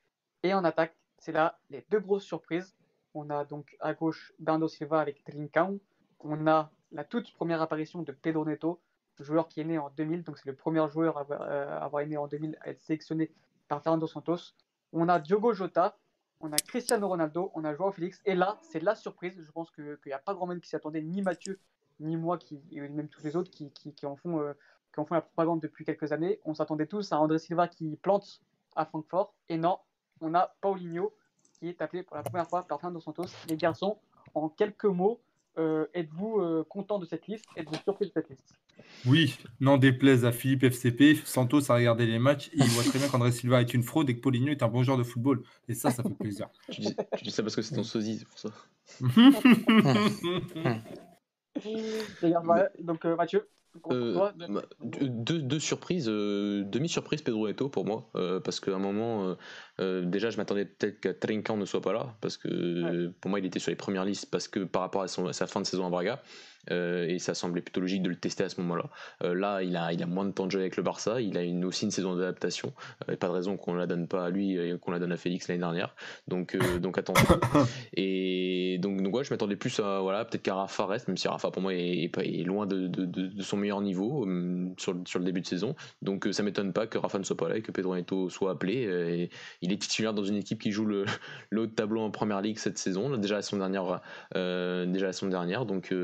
Et 0.43 0.55
en 0.55 0.65
attaque, 0.65 0.97
c'est 1.19 1.33
là 1.33 1.59
les 1.71 1.85
deux 1.91 2.01
grosses 2.01 2.25
surprises. 2.25 2.75
On 3.15 3.31
a 3.31 3.45
donc 3.45 3.77
à 3.81 3.95
gauche 3.95 4.33
Bernardo 4.39 4.69
Silva 4.69 5.01
avec 5.01 5.25
Trincão. 5.25 5.81
On 6.21 6.47
a 6.47 6.71
la 6.93 7.05
toute 7.05 7.33
première 7.35 7.61
apparition 7.63 8.03
de 8.03 8.13
Pedro 8.13 8.45
Neto, 8.45 8.81
joueur 9.19 9.49
qui 9.49 9.61
est 9.61 9.65
né 9.65 9.79
en 9.79 9.91
2000, 9.91 10.23
donc 10.23 10.39
c'est 10.39 10.49
le 10.49 10.57
premier 10.57 10.87
joueur 10.89 11.19
à 11.19 11.21
avoir, 11.21 11.43
euh, 11.43 12.01
été 12.01 12.11
né 12.11 12.17
en 12.17 12.27
2000 12.27 12.59
à 12.61 12.71
être 12.71 12.81
sélectionné 12.81 13.31
par 13.69 13.83
Fernando 13.83 14.07
Santos. 14.07 14.55
On 14.93 15.09
a 15.09 15.19
Diogo 15.19 15.53
Jota, 15.53 15.97
on 16.41 16.53
a 16.53 16.57
Cristiano 16.57 17.09
Ronaldo, 17.09 17.53
on 17.55 17.65
a 17.65 17.75
Joao 17.75 17.93
Félix. 17.93 18.21
Et 18.25 18.35
là, 18.35 18.59
c'est 18.63 18.81
la 18.81 18.95
surprise. 18.95 19.41
Je 19.41 19.51
pense 19.53 19.71
qu'il 19.71 19.99
n'y 20.07 20.13
a 20.13 20.19
pas 20.19 20.35
grand 20.35 20.47
monde 20.47 20.61
qui 20.61 20.69
s'y 20.69 20.77
attendait, 20.77 21.03
ni 21.03 21.23
Mathieu, 21.23 21.59
ni 22.01 22.17
moi, 22.17 22.39
qui, 22.39 22.61
et 22.73 22.81
même 22.81 23.09
tous 23.09 23.23
les 23.23 23.37
autres 23.37 23.51
qui, 23.51 23.71
qui, 23.71 24.07
en 24.07 24.17
font, 24.17 24.41
euh, 24.41 24.55
qui 25.01 25.03
en 25.03 25.07
font 25.07 25.15
la 25.15 25.23
propagande 25.23 25.61
depuis 25.61 25.85
quelques 25.85 26.13
années. 26.13 26.39
On 26.45 26.55
s'attendait 26.55 26.87
tous 26.87 27.13
à 27.13 27.19
André 27.19 27.39
Silva 27.39 27.69
qui 27.69 27.97
plante 28.03 28.41
à 28.77 28.85
Francfort. 28.85 29.35
Et 29.49 29.57
non, 29.57 29.79
on 30.21 30.35
a 30.35 30.55
Paulinho 30.61 31.15
qui 31.59 31.69
est 31.69 31.81
appelé 31.81 32.03
pour 32.03 32.17
la 32.17 32.23
première 32.23 32.49
fois 32.49 32.63
par 32.63 32.81
Fernando 32.81 33.01
Santos. 33.01 33.27
Les 33.49 33.57
garçons, 33.57 33.99
en 34.35 34.49
quelques 34.49 34.85
mots, 34.85 35.21
euh, 35.59 35.87
êtes-vous 35.95 36.41
euh, 36.41 36.65
content 36.69 36.99
de 36.99 37.07
cette 37.07 37.27
liste? 37.27 37.45
Êtes-vous 37.57 37.77
surpris 37.77 38.07
de 38.07 38.13
cette 38.13 38.29
liste? 38.29 38.55
Oui, 39.07 39.39
n'en 39.61 39.79
déplaise 39.79 40.25
à 40.25 40.33
Philippe 40.33 40.65
FCP, 40.65 41.17
Santos 41.25 41.71
a 41.71 41.75
regardé 41.75 42.07
les 42.07 42.19
matchs 42.19 42.49
et 42.49 42.59
il 42.59 42.69
voit 42.69 42.83
très 42.83 42.99
bien 42.99 43.09
qu'André 43.09 43.31
Silva 43.31 43.61
est 43.61 43.75
une 43.75 43.83
fraude 43.83 44.09
et 44.09 44.17
que 44.17 44.21
Paulinho 44.21 44.51
est 44.51 44.63
un 44.63 44.69
bon 44.69 44.83
joueur 44.83 44.97
de 44.97 45.03
football. 45.03 45.43
Et 45.69 45.75
ça, 45.75 45.91
ça 45.91 46.03
fait 46.03 46.15
plaisir. 46.15 46.49
tu, 46.71 46.81
dis, 46.81 46.95
ça 47.31 47.43
parce 47.43 47.57
que 47.57 47.63
c'est 47.63 47.75
ton 47.75 47.85
sosie, 47.85 48.19
c'est 48.19 48.29
pour 48.29 48.39
ça. 48.39 48.49
donc 52.81 53.05
euh, 53.05 53.17
Mathieu 53.17 53.47
euh, 53.91 54.15
bah, 54.15 54.63
deux, 54.81 55.59
surprises, 55.61 56.09
euh, 56.09 56.65
demi-surprise 56.65 57.23
Pedro 57.23 57.47
Neto 57.47 57.69
pour 57.69 57.85
moi, 57.85 58.11
euh, 58.17 58.41
parce 58.41 58.61
qu'à 58.61 58.75
un 58.75 58.79
moment, 58.79 59.37
déjà 59.81 60.31
je 60.31 60.37
m'attendais 60.37 60.65
peut-être 60.65 61.01
qu'à 61.01 61.15
Trinkan 61.15 61.57
ne 61.57 61.65
soit 61.65 61.81
pas 61.81 61.93
là, 61.93 62.15
parce 62.21 62.37
que 62.37 63.09
pour 63.21 63.31
moi 63.31 63.41
il 63.41 63.47
était 63.47 63.59
sur 63.59 63.71
les 63.71 63.77
premières 63.77 64.05
listes, 64.05 64.31
parce 64.31 64.49
que 64.49 64.61
par 64.61 64.83
rapport 64.83 65.03
à, 65.03 65.05
à 65.05 65.33
sa 65.33 65.47
fin 65.47 65.61
de 65.61 65.67
saison 65.67 65.87
à 65.87 65.91
Braga, 65.91 66.23
euh, 66.71 67.07
et 67.07 67.19
ça 67.19 67.35
semblait 67.35 67.63
plutôt 67.63 67.81
logique 67.81 68.03
de 68.03 68.09
le 68.09 68.17
tester 68.17 68.45
à 68.45 68.49
ce 68.49 68.61
moment-là. 68.61 68.85
Euh, 69.23 69.35
là, 69.35 69.63
il 69.63 69.77
a, 69.77 69.93
il 69.93 70.03
a 70.03 70.07
moins 70.07 70.25
de 70.25 70.31
temps 70.31 70.47
de 70.47 70.51
jeu 70.51 70.61
avec 70.61 70.77
le 70.77 70.83
Barça, 70.83 71.21
il 71.21 71.37
a 71.39 71.43
une, 71.43 71.65
aussi 71.65 71.87
une 71.87 71.91
saison 71.91 72.15
d'adaptation, 72.15 72.73
euh, 73.09 73.17
pas 73.17 73.29
de 73.29 73.33
raison 73.33 73.57
qu'on 73.57 73.75
la 73.75 73.87
donne 73.87 74.07
pas 74.09 74.27
à 74.27 74.31
lui 74.31 74.57
et 74.57 74.77
qu'on 74.79 74.91
la 74.91 74.99
donne 74.99 75.13
à 75.13 75.17
Félix 75.17 75.49
l'année 75.49 75.61
dernière. 75.61 75.95
Donc, 76.29 76.57
donc 76.81 76.99
attention. 76.99 77.41
et 77.95 78.79
donc, 78.81 79.03
donc 79.03 79.15
ouais, 79.15 79.25
je 79.25 79.33
m'attendais 79.33 79.57
plus 79.57 79.81
à 79.81 80.01
voilà, 80.01 80.25
peut-être 80.25 80.43
qu'à 80.43 80.55
Rafa 80.55 80.87
reste, 80.87 81.09
même 81.09 81.17
si 81.17 81.29
Rafa 81.29 81.51
pour 81.51 81.63
moi 81.63 81.75
est, 81.75 82.11
est, 82.19 82.45
loin 82.45 82.67
de, 82.67 82.87
de, 82.87 83.05
de, 83.05 83.43
son 83.43 83.57
meilleur 83.57 83.81
niveau 83.81 84.27
sur, 84.77 84.95
sur, 85.07 85.19
le 85.19 85.25
début 85.25 85.41
de 85.41 85.47
saison. 85.47 85.75
Donc 86.03 86.29
ça 86.31 86.43
m'étonne 86.43 86.73
pas 86.73 86.87
que 86.87 86.99
Rafa 86.99 87.19
ne 87.19 87.25
soit 87.25 87.37
pas 87.37 87.49
là 87.49 87.57
et 87.57 87.63
que 87.63 87.73
Pedro 87.73 87.95
Neto 87.95 88.29
soit 88.29 88.53
appelé. 88.53 88.83
Et 88.83 89.31
il 89.63 89.70
est 89.73 89.79
titulaire 89.79 90.15
dans 90.15 90.25
une 90.25 90.37
équipe 90.37 90.61
qui 90.61 90.73
joue 90.73 90.85
le, 90.85 91.05
haut 91.57 91.67
de 91.67 91.73
tableau 91.73 92.01
en 92.01 92.11
première 92.11 92.41
ligue 92.41 92.59
cette 92.59 92.79
saison, 92.79 93.17
déjà 93.17 93.37
la 93.37 93.43
saison 93.43 93.59
dernière. 93.59 94.01
déjà 94.35 95.07
la 95.07 95.13
saison 95.13 95.29
dernière. 95.29 95.67
Donc 95.67 95.95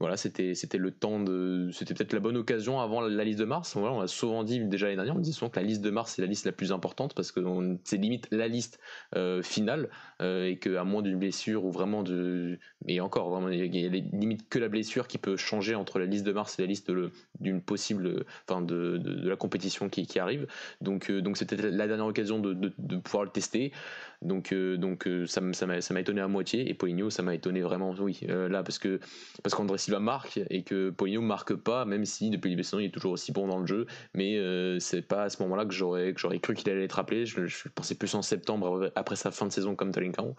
voilà, 0.00 0.16
c'était 0.16 0.54
c'était 0.54 0.78
le 0.78 0.90
temps 0.90 1.20
de, 1.20 1.70
c'était 1.72 1.94
peut-être 1.94 2.12
la 2.12 2.20
bonne 2.20 2.36
occasion 2.36 2.80
avant 2.80 3.00
la, 3.00 3.24
liste 3.24 3.38
de 3.38 3.44
mars. 3.44 3.76
On 3.76 4.00
a 4.00 4.06
souvent 4.06 4.44
dit 4.44 4.60
déjà 4.60 4.86
l'année 4.86 4.96
dernière, 4.96 5.16
on 5.16 5.20
dit 5.20 5.32
souvent 5.32 5.50
que 5.50 5.58
la 5.58 5.66
liste 5.66 5.82
de 5.82 5.90
mars 5.90 6.12
c'est 6.12 6.22
la 6.22 6.28
liste 6.28 6.46
la 6.46 6.52
plus 6.52 6.72
importante 6.72 7.14
parce 7.14 7.32
que 7.32 7.40
c'est 7.84 7.96
limite 7.96 8.28
la 8.30 8.48
liste 8.48 8.80
euh, 9.16 9.42
finale 9.42 9.88
euh, 10.20 10.46
et 10.46 10.58
qu'à 10.58 10.84
moins 10.84 11.02
d'une 11.02 11.18
blessure 11.18 11.64
ou 11.64 11.70
vraiment 11.70 12.02
de, 12.02 12.58
mais 12.84 13.00
encore 13.00 13.30
vraiment 13.30 13.48
il 13.48 13.74
y 13.74 13.86
a 13.86 13.88
limite 13.88 14.48
que 14.48 14.58
la 14.58 14.68
blessure 14.68 15.08
qui 15.08 15.18
peut 15.18 15.36
changer 15.36 15.74
entre 15.74 15.98
la 15.98 16.06
liste 16.06 16.24
de 16.24 16.32
mars 16.32 16.58
et 16.58 16.62
la 16.62 16.68
liste 16.68 16.90
d'une 17.40 17.60
possible, 17.60 18.24
enfin 18.48 18.60
de, 18.60 18.98
de, 18.98 19.28
la 19.28 19.36
compétition 19.36 19.88
qui, 19.88 20.18
arrive. 20.18 20.46
Donc 20.80 21.10
euh, 21.10 21.20
donc 21.20 21.36
c'était 21.36 21.56
la 21.56 21.86
dernière 21.86 22.06
occasion 22.06 22.38
de, 22.38 22.54
de, 22.54 22.96
pouvoir 22.96 23.13
le 23.22 23.30
tester. 23.30 23.72
Donc 24.22 24.54
donc 24.54 25.06
ça 25.26 25.42
ça 25.52 25.66
m'a 25.66 26.00
étonné 26.00 26.20
à 26.22 26.28
moitié 26.28 26.70
et 26.70 26.74
Poligno 26.74 27.10
ça 27.10 27.22
m'a 27.22 27.34
étonné 27.34 27.60
vraiment 27.60 27.94
oui 27.98 28.20
là 28.26 28.62
parce 28.62 28.78
que 28.78 28.98
parce 29.42 29.54
qu'André 29.54 29.76
Silva 29.76 30.00
marque 30.00 30.40
et 30.48 30.62
que 30.62 30.90
Poligno 30.90 31.20
marque 31.20 31.54
pas, 31.54 31.84
même 31.84 32.04
si 32.04 32.30
depuis 32.30 32.50
le 32.50 32.56
début 32.56 32.68
il 32.80 32.86
est 32.86 32.90
toujours 32.90 33.12
aussi 33.12 33.32
bon 33.32 33.46
dans 33.46 33.58
le 33.58 33.66
jeu. 33.66 33.86
Mais 34.14 34.36
euh, 34.38 34.78
c'est 34.78 35.02
pas 35.02 35.24
à 35.24 35.30
ce 35.30 35.42
moment-là 35.42 35.64
que 35.66 35.72
j'aurais 35.72 36.12
cru 36.12 36.54
qu'il 36.54 36.70
allait 36.70 36.84
être 36.84 36.98
appelé. 36.98 37.26
Je, 37.26 37.68
pensais 37.74 37.94
plus 37.94 38.14
en 38.14 38.22
septembre 38.22 38.92
après 38.94 39.16
sa 39.16 39.30
fin 39.30 39.46
de 39.46 39.52
saison 39.52 39.74
comme 39.76 39.92
Talinkao. 39.92 40.36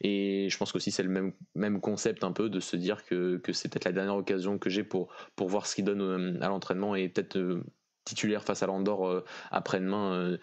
Et 0.00 0.48
je 0.50 0.58
pense 0.58 0.72
qu'aussi 0.72 0.90
c'est 0.90 1.02
le 1.02 1.10
même 1.10 1.32
même 1.54 1.80
concept 1.80 2.24
un 2.24 2.32
peu 2.32 2.48
de 2.48 2.60
se 2.60 2.76
dire 2.76 3.04
que, 3.04 3.38
que 3.38 3.52
c'est 3.52 3.68
peut-être 3.68 3.84
la 3.84 3.92
dernière 3.92 4.16
occasion 4.16 4.58
que 4.58 4.70
j'ai 4.70 4.84
pour 4.84 5.12
pour 5.36 5.48
voir 5.48 5.66
ce 5.66 5.74
qu'il 5.74 5.84
donne 5.84 6.02
euh, 6.02 6.40
à 6.40 6.48
l'entraînement 6.48 6.94
et 6.94 7.08
peut-être 7.08 7.36
euh, 7.36 7.62
titulaire 8.08 8.42
face 8.42 8.62
à 8.62 8.66
l'Andorre 8.66 9.06
euh, 9.06 9.24
après-demain, 9.50 10.12
euh, 10.14 10.38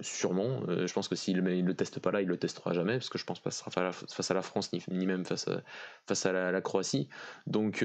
sûrement. 0.00 0.62
Euh, 0.68 0.86
je 0.86 0.92
pense 0.92 1.08
que 1.08 1.16
s'il 1.16 1.42
ne 1.42 1.62
le 1.62 1.74
teste 1.74 1.98
pas 1.98 2.12
là, 2.12 2.22
il 2.22 2.28
le 2.28 2.36
testera 2.36 2.72
jamais, 2.72 2.94
parce 2.94 3.08
que 3.08 3.18
je 3.18 3.24
pense 3.24 3.40
pas 3.40 3.50
que 3.50 3.56
ce 3.56 3.60
sera 3.60 3.92
face 3.92 4.30
à 4.30 4.34
la 4.34 4.42
France, 4.42 4.70
ni, 4.72 5.06
même 5.06 5.24
face 5.24 5.48
à, 5.48 5.62
face 6.06 6.26
à 6.26 6.32
la, 6.32 6.60
Croatie. 6.60 7.08
Donc, 7.46 7.84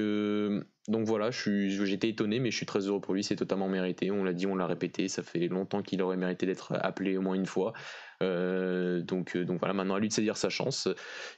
donc 0.88 1.06
voilà, 1.06 1.30
j'étais 1.30 2.08
étonné, 2.08 2.40
mais 2.40 2.50
je 2.50 2.56
suis 2.56 2.66
très 2.66 2.80
heureux 2.80 3.00
pour 3.00 3.14
lui, 3.14 3.24
c'est 3.24 3.36
totalement 3.36 3.68
mérité. 3.68 4.10
On 4.10 4.24
l'a 4.24 4.32
dit, 4.32 4.46
on 4.46 4.54
l'a 4.54 4.66
répété, 4.66 5.08
ça 5.08 5.22
fait 5.22 5.48
longtemps 5.48 5.82
qu'il 5.82 6.00
aurait 6.02 6.16
mérité 6.16 6.46
d'être 6.46 6.72
appelé 6.80 7.16
au 7.16 7.22
moins 7.22 7.34
une 7.34 7.46
fois. 7.46 7.72
donc, 8.20 9.36
donc 9.36 9.58
voilà, 9.58 9.74
maintenant 9.74 9.96
à 9.96 10.00
lui 10.00 10.08
de 10.08 10.12
saisir 10.12 10.36
sa 10.36 10.48
chance. 10.48 10.88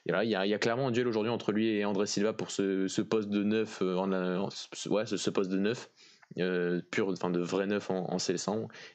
Il 0.07 0.13
y 0.13 0.35
a, 0.35 0.59
clairement 0.59 0.89
un 0.89 0.91
duel 0.91 1.09
aujourd'hui 1.09 1.31
entre 1.31 1.53
lui 1.53 1.69
et 1.69 1.85
André 1.85 2.07
Silva 2.07 2.33
pour 2.35 2.51
ce, 2.51 3.01
poste 3.01 3.31
de 3.31 3.43
neuf, 3.43 3.81
ouais, 3.81 5.07
ce, 5.07 5.31
poste 5.31 5.51
de 5.51 5.59
neuf. 5.59 5.89
Euh, 6.39 6.81
pur, 6.91 7.09
enfin 7.09 7.31
de 7.31 7.39
vrai 7.39 7.67
neuf 7.67 7.91
en, 7.91 8.13
en 8.13 8.17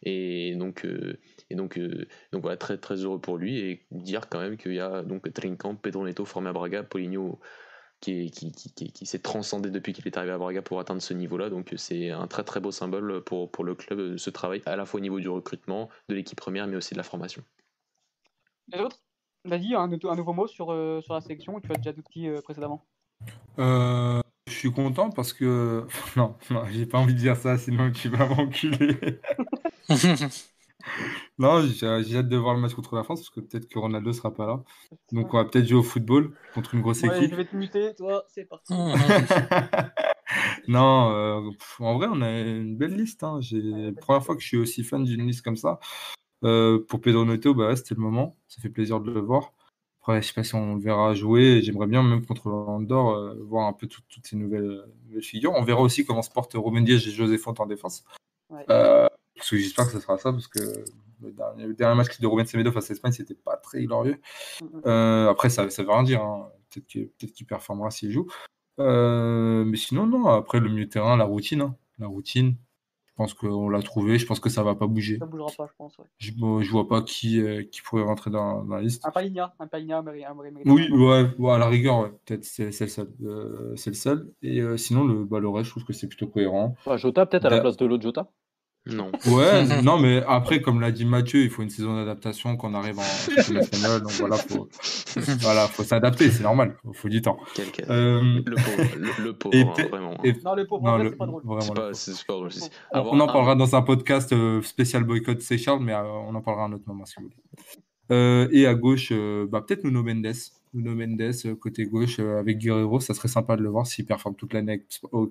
et 0.03 0.55
donc 0.55 0.85
euh, 0.85 1.17
et 1.49 1.55
donc 1.55 1.77
euh, 1.77 2.05
donc 2.33 2.41
voilà 2.41 2.57
très 2.57 2.77
très 2.77 2.95
heureux 2.95 3.21
pour 3.21 3.37
lui 3.37 3.59
et 3.59 3.85
dire 3.91 4.27
quand 4.27 4.41
même 4.41 4.57
qu'il 4.57 4.73
y 4.73 4.79
a 4.79 5.03
donc 5.03 5.31
Trincamp, 5.31 5.75
Pedro 5.75 6.05
Neto 6.05 6.25
formé 6.25 6.49
à 6.49 6.53
Braga, 6.53 6.83
Poligno 6.83 7.39
qui, 8.01 8.29
qui, 8.31 8.51
qui, 8.51 8.91
qui 8.91 9.05
s'est 9.05 9.19
transcendé 9.19 9.69
depuis 9.69 9.93
qu'il 9.93 10.05
est 10.05 10.17
arrivé 10.17 10.33
à 10.33 10.37
Braga 10.37 10.61
pour 10.61 10.79
atteindre 10.79 11.01
ce 11.01 11.13
niveau-là. 11.13 11.49
Donc 11.49 11.73
c'est 11.77 12.11
un 12.11 12.27
très 12.27 12.43
très 12.43 12.59
beau 12.59 12.71
symbole 12.71 13.23
pour, 13.23 13.51
pour 13.51 13.63
le 13.63 13.75
club, 13.75 14.17
ce 14.17 14.29
travail 14.29 14.61
à 14.65 14.75
la 14.75 14.85
fois 14.85 14.99
au 14.99 15.01
niveau 15.01 15.19
du 15.19 15.29
recrutement, 15.29 15.89
de 16.09 16.15
l'équipe 16.15 16.39
première, 16.39 16.67
mais 16.67 16.75
aussi 16.75 16.93
de 16.93 16.99
la 16.99 17.03
formation. 17.03 17.43
Les 18.67 18.79
autres? 18.79 19.01
Vas-y, 19.45 19.75
un, 19.75 19.89
un, 19.91 20.15
nouveau 20.15 20.33
mot 20.33 20.47
sur, 20.47 20.67
sur 21.01 21.13
la 21.13 21.21
sélection, 21.21 21.59
tu 21.61 21.71
as 21.71 21.75
déjà 21.75 21.93
dit 21.93 22.29
précédemment. 22.43 22.85
Euh, 23.57 24.21
je 24.49 24.55
suis 24.55 24.71
content 24.71 25.09
parce 25.09 25.33
que. 25.33 25.85
Non, 26.15 26.35
non 26.49 26.63
j'ai 26.71 26.85
pas 26.85 26.97
envie 26.97 27.13
de 27.13 27.19
dire 27.19 27.37
ça, 27.37 27.57
sinon 27.57 27.91
tu 27.91 28.09
vas 28.09 28.27
m'enculer. 28.27 28.97
non, 31.39 31.61
j'ai 31.61 32.17
hâte 32.17 32.27
de 32.29 32.37
voir 32.37 32.55
le 32.55 32.61
match 32.61 32.73
contre 32.73 32.95
la 32.95 33.03
France 33.03 33.21
parce 33.21 33.29
que 33.29 33.39
peut-être 33.39 33.67
que 33.67 33.79
Ronaldo 33.79 34.11
sera 34.13 34.33
pas 34.33 34.47
là. 34.47 34.63
Donc 35.11 35.33
on 35.33 35.37
va 35.37 35.45
peut-être 35.45 35.67
jouer 35.67 35.79
au 35.79 35.83
football 35.83 36.33
contre 36.53 36.75
une 36.75 36.81
grosse 36.81 37.03
équipe. 37.03 37.29
Je 37.29 37.35
vais 37.35 37.45
te 37.45 37.55
muter, 37.55 37.93
toi, 37.95 38.23
c'est 38.27 38.45
parti. 38.45 38.73
non, 40.67 41.11
euh, 41.11 41.49
en 41.79 41.97
vrai, 41.97 42.07
on 42.11 42.21
a 42.21 42.39
une 42.39 42.77
belle 42.77 42.95
liste. 42.95 43.23
Hein. 43.23 43.39
la 43.51 43.91
première 43.93 44.23
fois 44.23 44.35
que 44.35 44.41
je 44.41 44.47
suis 44.47 44.57
aussi 44.57 44.83
fan 44.83 45.03
d'une 45.03 45.25
liste 45.25 45.43
comme 45.43 45.57
ça. 45.57 45.79
Euh, 46.43 46.79
pour 46.87 47.01
Pedro 47.01 47.25
Neto, 47.25 47.53
bah, 47.53 47.75
c'était 47.75 47.95
le 47.95 48.01
moment. 48.01 48.37
Ça 48.47 48.61
fait 48.61 48.69
plaisir 48.69 49.01
de 49.01 49.11
le 49.11 49.19
voir. 49.19 49.53
Après, 50.01 50.21
je 50.21 50.27
sais 50.27 50.33
pas 50.33 50.43
si 50.43 50.55
on 50.55 50.75
le 50.75 50.81
verra 50.81 51.13
jouer. 51.13 51.61
J'aimerais 51.61 51.87
bien, 51.87 52.01
même 52.03 52.25
contre 52.25 52.47
l'Andorre, 52.47 53.15
euh, 53.15 53.43
voir 53.43 53.67
un 53.67 53.73
peu 53.73 53.87
toutes 53.87 54.25
ces 54.25 54.37
nouvelles, 54.37 54.85
figures. 55.21 55.53
On 55.55 55.63
verra 55.63 55.81
aussi 55.81 56.05
comment 56.05 56.21
se 56.21 56.31
portent 56.31 56.53
Romain 56.55 56.81
Diaz 56.81 57.05
et 57.07 57.11
José 57.11 57.37
Font 57.37 57.53
en 57.59 57.65
défense. 57.65 58.05
Euh, 58.69 59.07
parce 59.35 59.49
que 59.49 59.57
j'espère 59.57 59.85
que 59.85 59.91
ce 59.91 59.99
sera 59.99 60.17
ça, 60.17 60.31
parce 60.31 60.47
que 60.47 60.59
le 61.21 61.73
dernier, 61.73 61.95
match 61.95 62.19
de 62.19 62.27
Ruben 62.27 62.45
Semedo 62.45 62.71
face 62.71 62.89
à 62.89 62.93
l'Espagne, 62.93 63.11
c'était 63.11 63.35
pas 63.35 63.57
très 63.57 63.83
glorieux. 63.83 64.19
Euh, 64.85 65.29
après, 65.29 65.49
ça, 65.49 65.69
ça 65.69 65.83
veut 65.83 65.91
rien 65.91 66.03
dire. 66.03 66.21
Hein. 66.21 66.49
Peut-être 66.69 67.33
qu'il 67.33 67.45
performera 67.45 67.91
s'il 67.91 68.11
joue. 68.11 68.27
mais 68.77 69.77
sinon, 69.77 70.07
non. 70.07 70.27
Après, 70.27 70.61
le 70.61 70.69
milieu 70.69 70.85
de 70.85 70.89
terrain, 70.89 71.17
la 71.17 71.25
routine. 71.25 71.61
Hein. 71.61 71.75
La 71.97 72.07
routine, 72.07 72.55
pense 73.19 73.33
qu'on 73.33 73.67
l'a 73.67 73.81
trouvé. 73.81 74.17
Je 74.17 74.25
pense 74.25 74.39
que 74.39 74.49
ça 74.49 74.63
va 74.63 74.75
pas 74.75 74.87
bouger. 74.87 75.17
Ça 75.17 75.25
bougera 75.25 75.51
pas, 75.57 75.67
je 75.67 75.75
pense. 75.77 75.97
Ouais. 75.97 76.05
Je, 76.19 76.31
je 76.31 76.71
vois 76.71 76.87
pas 76.87 77.01
qui, 77.01 77.41
euh, 77.41 77.63
qui 77.63 77.81
pourrait 77.81 78.03
rentrer 78.03 78.31
dans, 78.31 78.63
dans, 78.63 78.75
la 78.75 78.81
liste. 78.81 79.05
Un 79.05 79.11
Paligna, 79.11 79.53
un 79.59 79.67
Paligna, 79.67 80.01
Oui, 80.65 80.89
ouais, 80.89 81.27
ouais, 81.37 81.51
à 81.51 81.57
la 81.57 81.67
rigueur, 81.67 82.11
peut-être 82.25 82.45
c'est 82.45 82.65
le 82.65 82.87
seul. 82.87 83.09
Euh, 83.23 83.75
c'est 83.75 83.89
le 83.89 83.95
seul. 83.95 84.31
Et 84.41 84.61
euh, 84.61 84.77
sinon, 84.77 85.03
le, 85.03 85.25
bah, 85.25 85.39
le 85.39 85.49
reste, 85.49 85.65
je 85.65 85.71
trouve 85.71 85.83
que 85.83 85.91
c'est 85.91 86.07
plutôt 86.07 86.27
cohérent. 86.27 86.75
Jota, 86.95 87.25
peut-être 87.25 87.45
à 87.45 87.49
la 87.49 87.59
place 87.59 87.75
de 87.75 87.85
l'autre 87.85 88.03
Jota 88.03 88.29
Non. 88.91 89.11
Ouais, 89.27 89.65
non, 89.83 89.99
mais 89.99 90.23
après, 90.27 90.61
comme 90.61 90.79
l'a 90.81 90.91
dit 90.91 91.05
Mathieu, 91.05 91.41
il 91.43 91.49
faut 91.49 91.61
une 91.61 91.69
saison 91.69 91.95
d'adaptation 91.95 92.57
quand 92.57 92.71
on 92.71 92.73
arrive 92.73 92.99
en 92.99 93.01
espagnol. 93.59 94.01
Donc 94.01 94.11
voilà, 94.13 94.35
faut, 94.37 94.69
voilà, 95.41 95.67
faut 95.67 95.83
s'adapter, 95.83 96.29
c'est 96.31 96.43
normal. 96.43 96.75
Il 96.85 96.93
faut 96.95 97.09
du 97.09 97.21
temps. 97.21 97.37
Euh, 97.89 98.21
Le 98.45 98.55
pauvre, 98.55 98.95
le, 98.97 99.23
le 99.23 99.33
pauvre, 99.33 99.55
Et 99.55 99.61
hein, 99.61 99.87
vraiment. 99.89 100.17
et- 100.23 100.33
Non, 100.43 100.55
le 100.55 100.65
pauvre, 100.65 100.83
non, 100.83 100.89
en 100.91 100.95
vrai, 100.95 101.03
le- 101.03 101.09
c'est 101.11 101.17
pas 101.17 101.25
drôle. 101.25 101.41
vraiment, 101.43 101.61
C'est 101.61 101.69
le 101.69 101.73
pas, 101.75 101.81
pauvre. 101.81 101.95
c'est 101.95 102.25
pas 102.25 102.33
drôle. 102.33 102.51
c'est- 102.51 102.69
On, 102.93 102.99
en 102.99 103.19
un- 103.21 103.27
parlera 103.27 103.55
dans 103.55 103.75
un 103.75 103.81
podcast 103.81 104.33
euh, 104.33 104.61
spécial 104.61 105.03
boycott 105.03 105.41
Seychelles, 105.41 105.79
mais 105.81 105.93
euh, 105.93 106.03
on 106.03 106.33
en 106.35 106.41
parlera 106.41 106.65
à 106.65 106.67
un 106.67 106.73
autre 106.73 106.85
moment 106.87 107.05
si 107.05 107.15
vous 107.17 107.23
voulez. 107.23 107.35
Euh, 108.11 108.47
et 108.51 108.65
à 108.65 108.73
gauche, 108.73 109.09
euh, 109.11 109.45
bah, 109.47 109.61
peut-être 109.65 109.83
Nuno 109.83 110.01
Mendes. 110.03 110.33
Nuno 110.73 110.95
Mendes, 110.95 111.31
côté 111.59 111.85
gauche, 111.85 112.17
euh, 112.19 112.39
avec 112.39 112.57
Guerrero, 112.57 112.99
ça 112.99 113.13
serait 113.13 113.27
sympa 113.27 113.55
de 113.55 113.61
le 113.63 113.69
voir 113.69 113.85
s'il 113.87 114.05
performe 114.05 114.35
toute 114.35 114.53
l'année 114.53 114.73
avec, 114.73 114.85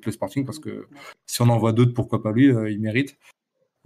le 0.05 0.13
Sporting, 0.13 0.45
parce 0.45 0.59
que 0.61 0.87
si 1.27 1.43
on 1.43 1.49
en 1.49 1.59
voit 1.59 1.73
d'autres, 1.73 1.93
pourquoi 1.95 2.23
pas 2.23 2.33
lui, 2.33 2.51
euh, 2.53 2.71
il 2.71 2.81
mérite. 2.81 3.17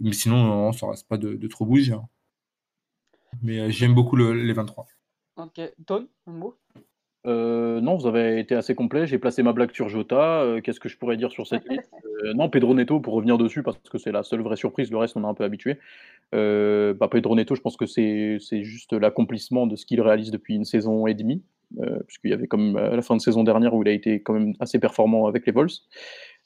Mais 0.03 0.13
sinon, 0.13 0.43
non, 0.43 0.71
ça 0.71 0.87
reste 0.87 1.07
pas 1.07 1.17
de, 1.17 1.33
de 1.33 1.47
trop 1.47 1.65
bouger. 1.65 1.93
hein. 1.93 2.07
Mais 3.41 3.59
euh, 3.59 3.69
j'aime 3.69 3.95
beaucoup 3.95 4.15
le- 4.15 4.33
les 4.33 4.53
23. 4.53 4.85
Ok, 5.37 5.59
Ton, 5.87 6.07
un 6.27 6.31
mot? 6.31 6.55
Euh, 7.25 7.79
non, 7.79 7.95
vous 7.95 8.05
avez 8.05 8.37
été 8.39 8.53
assez 8.53 8.75
complet. 8.75 9.07
J'ai 9.07 9.17
placé 9.17 9.41
ma 9.43 9.53
blague 9.53 9.71
sur 9.71 9.87
Jota. 9.87 10.41
Euh, 10.41 10.59
Qu'est-ce 10.61 10.79
que 10.81 10.89
je 10.89 10.97
pourrais 10.97 11.15
dire 11.17 11.31
sur 11.31 11.47
cette 11.47 11.67
liste? 11.69 11.89
Euh, 12.25 12.33
Non, 12.33 12.49
Pedro 12.49 12.75
Neto, 12.75 12.99
pour 12.99 13.13
revenir 13.13 13.37
dessus, 13.37 13.63
parce 13.63 13.77
que 13.89 13.97
c'est 13.97 14.11
la 14.11 14.23
seule 14.23 14.41
vraie 14.41 14.57
surprise. 14.57 14.91
Le 14.91 14.97
reste, 14.97 15.15
on 15.15 15.23
est 15.23 15.27
un 15.27 15.33
peu 15.33 15.45
habitué. 15.45 15.79
Euh, 16.35 16.93
bah, 16.93 17.07
Pedro 17.07 17.35
Neto, 17.35 17.55
je 17.55 17.61
pense 17.61 17.77
que 17.77 17.85
c'est 17.85 18.37
c'est 18.41 18.63
juste 18.63 18.91
l'accomplissement 18.93 19.67
de 19.67 19.75
ce 19.77 19.85
qu'il 19.85 20.01
réalise 20.01 20.31
depuis 20.31 20.55
une 20.55 20.65
saison 20.65 21.07
et 21.07 21.13
demie. 21.13 21.41
Euh, 21.79 21.99
puisqu'il 22.05 22.29
y 22.29 22.33
avait 22.33 22.45
comme 22.47 22.75
à 22.77 22.89
la 22.95 23.01
fin 23.01 23.15
de 23.15 23.21
saison 23.21 23.43
dernière 23.43 23.73
où 23.73 23.81
il 23.81 23.87
a 23.87 23.93
été 23.93 24.21
quand 24.21 24.33
même 24.33 24.53
assez 24.59 24.77
performant 24.77 25.25
avec 25.25 25.45
les 25.47 25.51
Vols. 25.53 25.69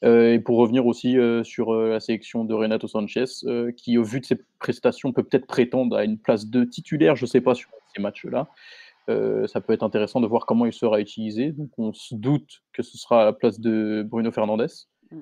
Euh, 0.04 0.34
et 0.34 0.38
pour 0.38 0.58
revenir 0.58 0.86
aussi 0.86 1.18
euh, 1.18 1.42
sur 1.42 1.74
euh, 1.74 1.88
la 1.90 1.98
sélection 2.00 2.44
de 2.44 2.54
Renato 2.54 2.86
Sanchez, 2.86 3.24
euh, 3.46 3.72
qui 3.72 3.98
au 3.98 4.04
vu 4.04 4.20
de 4.20 4.24
ses 4.26 4.38
prestations 4.60 5.12
peut 5.12 5.24
peut-être 5.24 5.46
prétendre 5.46 5.96
à 5.96 6.04
une 6.04 6.18
place 6.18 6.46
de 6.46 6.64
titulaire, 6.64 7.16
je 7.16 7.24
ne 7.24 7.28
sais 7.28 7.40
pas 7.40 7.54
sur 7.54 7.68
ces 7.96 8.00
matchs-là. 8.00 8.48
Euh, 9.10 9.46
ça 9.46 9.60
peut 9.60 9.72
être 9.72 9.82
intéressant 9.82 10.20
de 10.20 10.26
voir 10.26 10.46
comment 10.46 10.66
il 10.66 10.72
sera 10.72 11.00
utilisé. 11.00 11.50
Donc 11.52 11.70
on 11.78 11.92
se 11.92 12.14
doute 12.14 12.62
que 12.72 12.82
ce 12.82 12.96
sera 12.98 13.22
à 13.22 13.24
la 13.24 13.32
place 13.32 13.58
de 13.58 14.04
Bruno 14.08 14.30
Fernandes, 14.30 14.68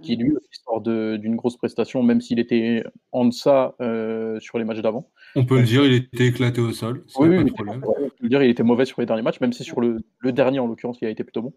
qui 0.02 0.16
lui 0.16 0.32
aussi 0.32 0.48
sort 0.64 0.80
d'une 0.82 1.36
grosse 1.36 1.56
prestation, 1.56 2.02
même 2.02 2.20
s'il 2.20 2.40
était 2.40 2.82
en 3.12 3.24
deçà 3.26 3.76
euh, 3.80 4.38
sur 4.40 4.58
les 4.58 4.64
matchs 4.64 4.80
d'avant. 4.80 5.08
On 5.36 5.44
peut 5.46 5.58
le 5.58 5.62
dire, 5.62 5.84
il 5.86 5.92
était 5.94 6.26
éclaté 6.26 6.60
au 6.60 6.72
sol, 6.72 7.04
Oui, 7.18 7.28
pas 7.28 7.36
oui, 7.36 7.44
de 7.44 7.48
il 7.48 7.52
problème. 7.52 7.78
était- 7.78 7.86
on 7.88 8.08
peut 8.08 8.10
le 8.20 8.28
dire, 8.28 8.42
il 8.42 8.50
était 8.50 8.64
mauvais 8.64 8.84
sur 8.84 9.00
les 9.00 9.06
derniers 9.06 9.22
matchs, 9.22 9.40
même 9.40 9.52
si 9.52 9.62
sur 9.62 9.80
le, 9.80 9.98
le 10.18 10.32
dernier, 10.32 10.58
en 10.58 10.66
l'occurrence, 10.66 10.98
il 11.00 11.06
a 11.06 11.10
été 11.10 11.22
plutôt 11.22 11.42
bon. 11.42 11.52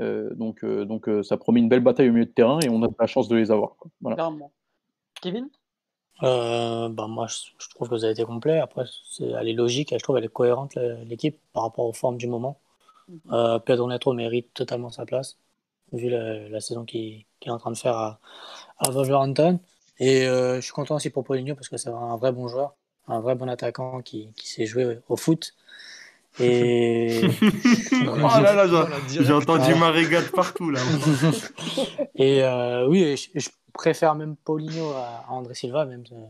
Euh, 0.00 0.34
donc 0.34 0.64
euh, 0.64 0.84
donc 0.84 1.08
euh, 1.08 1.22
ça 1.22 1.36
promet 1.36 1.60
une 1.60 1.68
belle 1.68 1.80
bataille 1.80 2.08
au 2.08 2.12
milieu 2.12 2.26
de 2.26 2.30
terrain 2.30 2.58
et 2.60 2.68
on 2.68 2.82
a 2.82 2.88
la 2.98 3.06
chance 3.06 3.28
de 3.28 3.36
les 3.36 3.50
avoir. 3.50 3.76
quoi. 3.76 3.90
Voilà. 4.00 4.16
Kevin? 5.20 5.48
Euh, 6.22 6.88
bah, 6.88 7.06
moi, 7.08 7.26
je, 7.26 7.36
je 7.58 7.68
trouve 7.70 7.88
que 7.88 7.94
vous 7.94 8.04
avez 8.04 8.12
été 8.12 8.24
complet. 8.24 8.58
Après, 8.58 8.84
elle 9.20 9.48
est 9.48 9.52
logique 9.52 9.92
et 9.92 9.98
je 9.98 10.02
trouve 10.02 10.16
qu'elle 10.16 10.24
est 10.24 10.32
cohérente, 10.32 10.76
l'équipe, 11.06 11.38
par 11.52 11.64
rapport 11.64 11.86
aux 11.86 11.92
formes 11.92 12.18
du 12.18 12.28
moment. 12.28 12.60
Euh, 13.32 13.58
Pedro 13.58 13.88
Neto 13.88 14.12
mérite 14.12 14.52
totalement 14.54 14.90
sa 14.90 15.04
place, 15.04 15.38
vu 15.92 16.08
la, 16.08 16.48
la 16.48 16.60
saison 16.60 16.84
qu'il, 16.84 17.26
est 17.42 17.50
en 17.50 17.58
train 17.58 17.70
de 17.70 17.76
faire 17.76 17.96
à, 17.96 18.20
à 18.78 18.90
Wolverhampton. 18.90 19.60
Et 19.98 20.26
euh, 20.26 20.56
je 20.56 20.60
suis 20.60 20.72
content 20.72 20.96
aussi 20.96 21.10
pour 21.10 21.24
Paulinho 21.24 21.54
parce 21.54 21.68
que 21.68 21.76
c'est 21.76 21.90
un 21.90 22.16
vrai 22.16 22.32
bon 22.32 22.48
joueur, 22.48 22.74
un 23.06 23.20
vrai 23.20 23.34
bon 23.34 23.48
attaquant 23.48 24.00
qui, 24.02 24.32
qui 24.34 24.48
sait 24.48 24.66
jouer 24.66 25.00
au 25.08 25.16
foot. 25.16 25.54
Et, 26.40 27.20
oh 27.92 28.16
là 28.16 28.66
là, 28.66 28.88
j'ai- 29.08 29.32
entendu 29.32 29.70
Ah. 29.72 29.76
ma 29.76 29.90
régate 29.90 30.30
partout 30.32 30.70
là. 30.70 30.80
et 32.16 32.42
euh, 32.42 32.88
oui, 32.88 33.16
je, 33.16 33.38
je 33.38 33.48
préfère 33.72 34.14
même 34.14 34.36
Paulinho 34.36 34.90
à, 34.92 35.24
André 35.28 35.54
Silva, 35.54 35.84
même, 35.84 36.02
euh, 36.12 36.26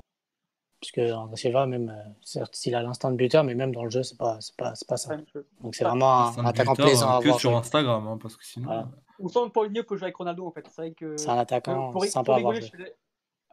puisque 0.81 0.99
André 0.99 1.37
Silva, 1.37 1.67
même, 1.67 1.89
euh, 1.89 2.11
certes, 2.23 2.55
s'il 2.55 2.75
a 2.75 2.83
l'instant 2.83 3.11
de 3.11 3.17
buteur, 3.17 3.45
mais 3.45 3.55
même 3.55 3.75
dans 3.75 3.85
le 3.85 3.91
jeu, 3.91 4.03
c'est 4.03 4.19
pas, 4.19 4.37
c'est 4.41 4.57
pas, 4.57 4.75
c'est 4.75 4.87
pas 4.89 4.97
ça. 4.99 5.17
Donc 5.63 5.75
c'est 5.75 5.85
vraiment 5.85 6.29
un, 6.29 6.39
un 6.39 6.47
attaquant 6.47 6.73
buteur, 6.73 6.87
plaisant 6.87 7.17
à 7.17 7.21
que 7.21 7.29
voir. 7.29 7.41
sur 7.41 7.51
jouer. 7.51 7.59
Instagram, 7.61 8.07
hein, 8.07 8.19
parce 8.21 8.37
que 8.37 8.45
sinon. 8.45 8.67
Voilà. 8.67 8.89
On 9.21 9.29
sent 9.29 9.39
que 9.47 9.51
Paulinho 9.53 9.85
peut 9.85 9.97
jouer 9.97 10.07
avec 10.07 10.17
Ronaldo 10.17 10.47
en 10.47 10.51
fait. 10.51 10.67
C'est 10.69 10.77
vrai 10.83 10.91
que. 10.93 11.17
C'est 11.17 11.29
un 11.31 11.39
attaquant 11.39 11.93
pour, 11.93 12.05
sympa 12.05 12.25
pour 12.25 12.35
à 12.35 12.41
voir. 12.41 12.55
je 12.57 12.67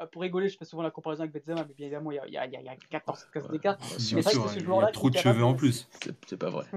pour 0.07 0.22
rigoler, 0.22 0.49
je 0.49 0.57
fais 0.57 0.65
souvent 0.65 0.84
la 0.84 0.91
comparaison 0.91 1.23
avec 1.23 1.34
Benzema, 1.34 1.65
mais 1.68 1.73
bien 1.73 1.88
évidemment, 1.88 2.11
il 2.11 2.15
y 2.15 2.19
a, 2.19 2.28
il 2.28 2.34
y 2.34 2.38
a, 2.38 2.45
il 2.45 2.53
y 2.53 2.56
a, 2.57 2.60
il 2.61 2.65
y 2.65 2.69
a 2.69 2.76
14 2.76 3.26
cases 3.34 3.48
d'écart. 3.49 3.78
C'est 3.82 4.22
vrai 4.22 4.32
sûr, 4.32 4.44
que 4.44 4.49
c'est 4.49 4.60
ce 4.60 4.64
il 4.65 4.69
y 4.69 4.73
a 4.84 4.88
trop 4.88 5.10
de 5.10 5.15
capable 5.15 5.36
cheveux 5.36 5.45
en 5.45 5.53
plus. 5.53 5.88
C'est 6.28 6.38
pas 6.38 6.49
vrai. 6.49 6.65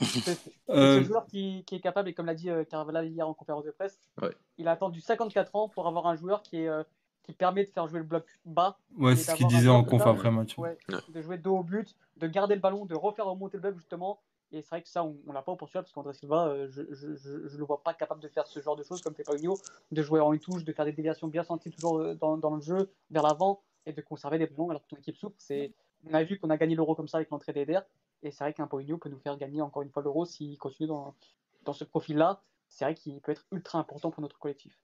C'est 0.00 0.20
c'est 0.20 0.38
Euh, 0.70 1.00
ce 1.02 1.04
joueur 1.08 1.26
qui, 1.26 1.62
qui 1.66 1.74
est 1.74 1.80
capable, 1.80 2.08
et 2.08 2.14
comme 2.14 2.24
l'a 2.26 2.34
dit 2.34 2.48
euh, 2.48 2.64
Carvalho 2.64 3.06
hier 3.06 3.28
en 3.28 3.34
conférence 3.34 3.64
de 3.64 3.70
presse, 3.70 3.98
Ouais. 4.22 4.30
il 4.56 4.66
a 4.68 4.70
attendu 4.70 5.00
54 5.00 5.54
ans 5.56 5.68
pour 5.68 5.86
avoir 5.86 6.06
un 6.06 6.14
joueur 6.16 6.42
qui, 6.42 6.56
est, 6.58 6.68
euh, 6.68 6.82
qui 7.24 7.32
permet 7.32 7.64
de 7.64 7.70
faire 7.70 7.86
jouer 7.86 7.98
le 7.98 8.04
bloc 8.06 8.24
bas, 8.46 8.78
Ouais, 8.96 9.14
c'est 9.16 9.32
ce 9.32 9.36
qu'il 9.36 9.46
disait 9.48 9.68
en 9.68 9.84
conf 9.84 10.06
après 10.06 10.30
match. 10.30 10.56
ouais, 10.56 10.78
Ouais. 10.88 10.98
de 11.08 11.20
jouer 11.20 11.36
dos 11.38 11.58
au 11.58 11.62
but, 11.62 11.94
de 12.16 12.26
garder 12.28 12.54
le 12.54 12.60
ballon, 12.62 12.86
de 12.86 12.94
refaire 12.94 13.26
remonter 13.26 13.56
le 13.58 13.62
bloc 13.62 13.76
justement. 13.76 14.20
Et 14.52 14.62
c'est 14.62 14.68
vrai 14.70 14.82
que 14.82 14.88
ça, 14.88 15.04
on, 15.04 15.16
on 15.26 15.32
l'a 15.32 15.42
pas 15.42 15.52
au 15.52 15.56
Portugal 15.56 15.84
parce 15.84 15.92
qu'André 15.92 16.12
Silva, 16.14 16.48
euh, 16.48 16.66
je, 16.70 16.82
je, 16.90 17.14
je, 17.14 17.46
je 17.48 17.56
le 17.56 17.64
vois 17.64 17.82
pas 17.82 17.94
capable 17.94 18.20
de 18.20 18.28
faire 18.28 18.46
ce 18.46 18.60
genre 18.60 18.74
de 18.76 18.82
choses 18.82 19.00
comme 19.00 19.14
fait 19.14 19.22
Paulinho, 19.22 19.56
de 19.92 20.02
jouer 20.02 20.20
en 20.20 20.32
une 20.32 20.40
touche, 20.40 20.64
de 20.64 20.72
faire 20.72 20.84
des 20.84 20.92
déviations 20.92 21.28
bien 21.28 21.44
senties 21.44 21.70
toujours 21.70 21.98
euh, 21.98 22.14
dans, 22.14 22.36
dans 22.36 22.56
le 22.56 22.60
jeu, 22.60 22.90
vers 23.10 23.22
l'avant 23.22 23.62
et 23.86 23.92
de 23.92 24.00
conserver 24.00 24.38
des 24.38 24.46
ballons 24.46 24.70
alors 24.70 24.82
que 24.82 24.88
ton 24.88 24.96
équipe 24.96 25.16
souffre. 25.16 25.36
C'est, 25.38 25.72
on 26.08 26.14
a 26.14 26.24
vu 26.24 26.38
qu'on 26.38 26.50
a 26.50 26.56
gagné 26.56 26.74
l'euro 26.74 26.94
comme 26.94 27.08
ça 27.08 27.18
avec 27.18 27.30
l'entrée 27.30 27.52
d'Eder 27.52 27.80
et 28.22 28.30
c'est 28.32 28.42
vrai 28.44 28.52
qu'un 28.52 28.66
Paulinho 28.66 28.98
peut 28.98 29.08
nous 29.08 29.20
faire 29.20 29.36
gagner 29.36 29.62
encore 29.62 29.82
une 29.82 29.90
fois 29.90 30.02
l'euro 30.02 30.24
s'il 30.24 30.58
continue 30.58 30.88
dans, 30.88 31.14
dans 31.64 31.72
ce 31.72 31.84
profil-là. 31.84 32.42
C'est 32.68 32.84
vrai 32.84 32.94
qu'il 32.94 33.20
peut 33.20 33.32
être 33.32 33.46
ultra 33.52 33.78
important 33.78 34.10
pour 34.10 34.20
notre 34.22 34.38
collectif. 34.38 34.76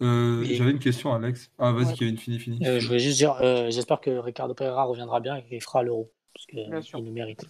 Euh, 0.00 0.42
Et- 0.42 0.54
J'avais 0.54 0.70
une 0.70 0.78
question, 0.78 1.12
Alex. 1.12 1.50
Ah, 1.58 1.72
vas-y, 1.72 1.86
Ouais. 1.86 1.94
Kevin, 1.94 2.18
fini, 2.18 2.38
fini. 2.38 2.64
Euh, 2.66 2.78
je 2.78 2.86
voulais 2.86 2.98
juste 3.00 3.16
dire, 3.18 3.36
euh, 3.42 3.68
j'espère 3.70 4.00
que 4.00 4.10
Ricardo 4.10 4.54
Pereira 4.54 4.84
reviendra 4.84 5.18
bien 5.20 5.36
et 5.36 5.44
qu'il 5.44 5.60
fera 5.62 5.82
l'euro, 5.82 6.12
parce 6.34 6.46
qu'il 6.46 6.58
le 6.58 7.10
mérite. 7.10 7.44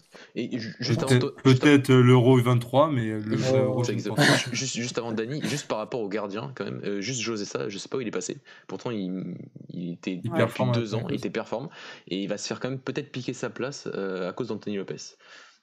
Peut-être 1.43 1.93
l'Euro 1.93 2.41
23, 2.41 2.91
mais 2.91 3.07
le 3.07 3.37
pas. 4.15 4.23
juste, 4.53 4.77
juste 4.77 4.99
avant 4.99 5.13
Dani, 5.13 5.41
juste 5.45 5.69
par 5.69 5.79
rapport 5.79 6.01
au 6.01 6.09
gardien, 6.09 6.53
quand 6.55 6.65
même, 6.65 6.81
euh, 6.85 7.01
juste 7.01 7.21
José 7.21 7.45
ça, 7.45 7.69
je 7.69 7.79
sais 7.79 7.89
pas 7.89 7.99
où 7.99 8.01
il 8.01 8.09
est 8.09 8.13
passé. 8.13 8.39
Pourtant, 8.67 8.91
il, 8.91 9.37
il 9.71 9.93
était 9.93 10.21
Il 10.23 10.31
performe 10.31 10.73
deux 10.73 10.95
ans, 10.95 11.07
il 11.09 11.17
était 11.17 11.31
performant 11.31 11.71
et 12.07 12.23
il 12.23 12.29
va 12.29 12.39
se 12.39 12.47
faire 12.47 12.61
quand 12.61 12.71
même 12.71 12.81
peut-être 12.81 13.13
piquer 13.13 13.35
sa 13.35 13.51
place 13.51 13.89
euh, 13.95 14.31
à 14.31 14.33
cause 14.33 14.49
d'Anthony 14.49 14.77
Lopez. 14.77 15.17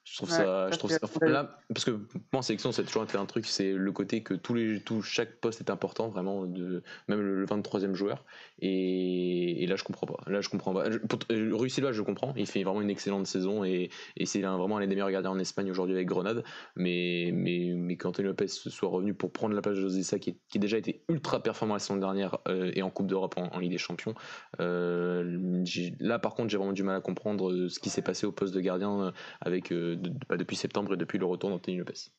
Je 0.08 0.18
trouve 0.18 0.30
Ouais, 0.30 0.36
ça, 0.36 0.70
je 0.70 0.76
trouve 0.78 0.88
c'est- 0.90 1.00
ça, 1.00 1.06
enfin, 1.12 1.26
là, 1.26 1.58
parce 1.74 1.84
que 1.84 1.90
moi 1.90 2.38
en 2.38 2.42
sélection, 2.42 2.70
a 2.70 2.72
toujours 2.84 3.02
été 3.02 3.18
un 3.18 3.26
truc, 3.26 3.44
c'est 3.44 3.72
le 3.72 3.90
côté 3.90 4.22
que 4.22 4.34
tous 4.34 4.54
les, 4.54 4.80
tout, 4.80 5.02
chaque 5.02 5.40
poste 5.40 5.60
est 5.60 5.68
important, 5.68 6.08
vraiment, 6.08 6.46
de, 6.46 6.84
même 7.08 7.20
le, 7.20 7.40
le 7.40 7.44
23e 7.44 7.92
joueur. 7.94 8.24
Et, 8.60 9.64
et 9.64 9.66
là, 9.66 9.74
je 9.74 9.82
comprends 9.82 10.06
pas. 10.06 10.18
Là, 10.30 10.40
je 10.40 10.48
comprends 10.48 10.72
pas. 10.72 10.86
Euh, 11.32 11.50
Rui 11.52 11.70
Silva, 11.70 11.90
je 11.90 12.02
comprends. 12.02 12.32
Il 12.36 12.46
fait 12.46 12.62
vraiment 12.62 12.82
une 12.82 12.88
excellente 12.90 13.26
saison 13.26 13.64
et, 13.64 13.90
et 14.16 14.26
c'est 14.26 14.40
vraiment 14.42 14.78
l'un 14.78 14.86
des 14.86 14.94
meilleurs 14.94 15.10
gardiens 15.10 15.32
en 15.32 15.40
Espagne 15.40 15.68
aujourd'hui 15.72 15.96
avec 15.96 16.06
Grenade. 16.06 16.44
Mais, 16.76 17.30
mais, 17.34 17.72
mais 17.74 17.96
qu'Anthony 17.96 18.28
Lopez 18.28 18.46
soit 18.46 18.88
revenu 18.88 19.12
pour 19.12 19.32
prendre 19.32 19.56
la 19.56 19.60
place 19.60 19.74
de 19.74 19.80
José 19.80 20.04
Sa, 20.04 20.20
qui, 20.20 20.38
qui 20.48 20.58
a 20.58 20.60
déjà 20.60 20.78
été 20.78 21.02
ultra 21.08 21.42
performant 21.42 21.74
la 21.74 21.80
saison 21.80 21.96
dernière 21.96 22.38
euh, 22.46 22.70
et 22.76 22.82
en 22.82 22.90
Coupe 22.90 23.08
d'Europe 23.08 23.34
en, 23.38 23.48
en 23.52 23.58
Ligue 23.58 23.72
des 23.72 23.78
Champions, 23.78 24.14
euh, 24.60 25.64
là, 25.98 26.20
par 26.20 26.34
contre, 26.36 26.50
j'ai 26.50 26.58
vraiment 26.58 26.72
du 26.72 26.84
mal 26.84 26.94
à 26.96 27.00
comprendre 27.00 27.66
ce 27.66 27.80
qui 27.80 27.90
s'est 27.90 28.02
passé 28.02 28.24
au 28.24 28.30
poste 28.32 28.54
de 28.54 28.60
gardien 28.60 29.12
avec, 29.40 29.72
euh, 29.72 29.95
de- 29.96 30.12
bah, 30.28 30.36
depuis 30.36 30.56
septembre 30.56 30.94
et 30.94 30.96
depuis 30.96 31.18
le 31.18 31.26
retour 31.26 31.50
d'Anthony 31.50 31.78
Lopez. 31.78 32.10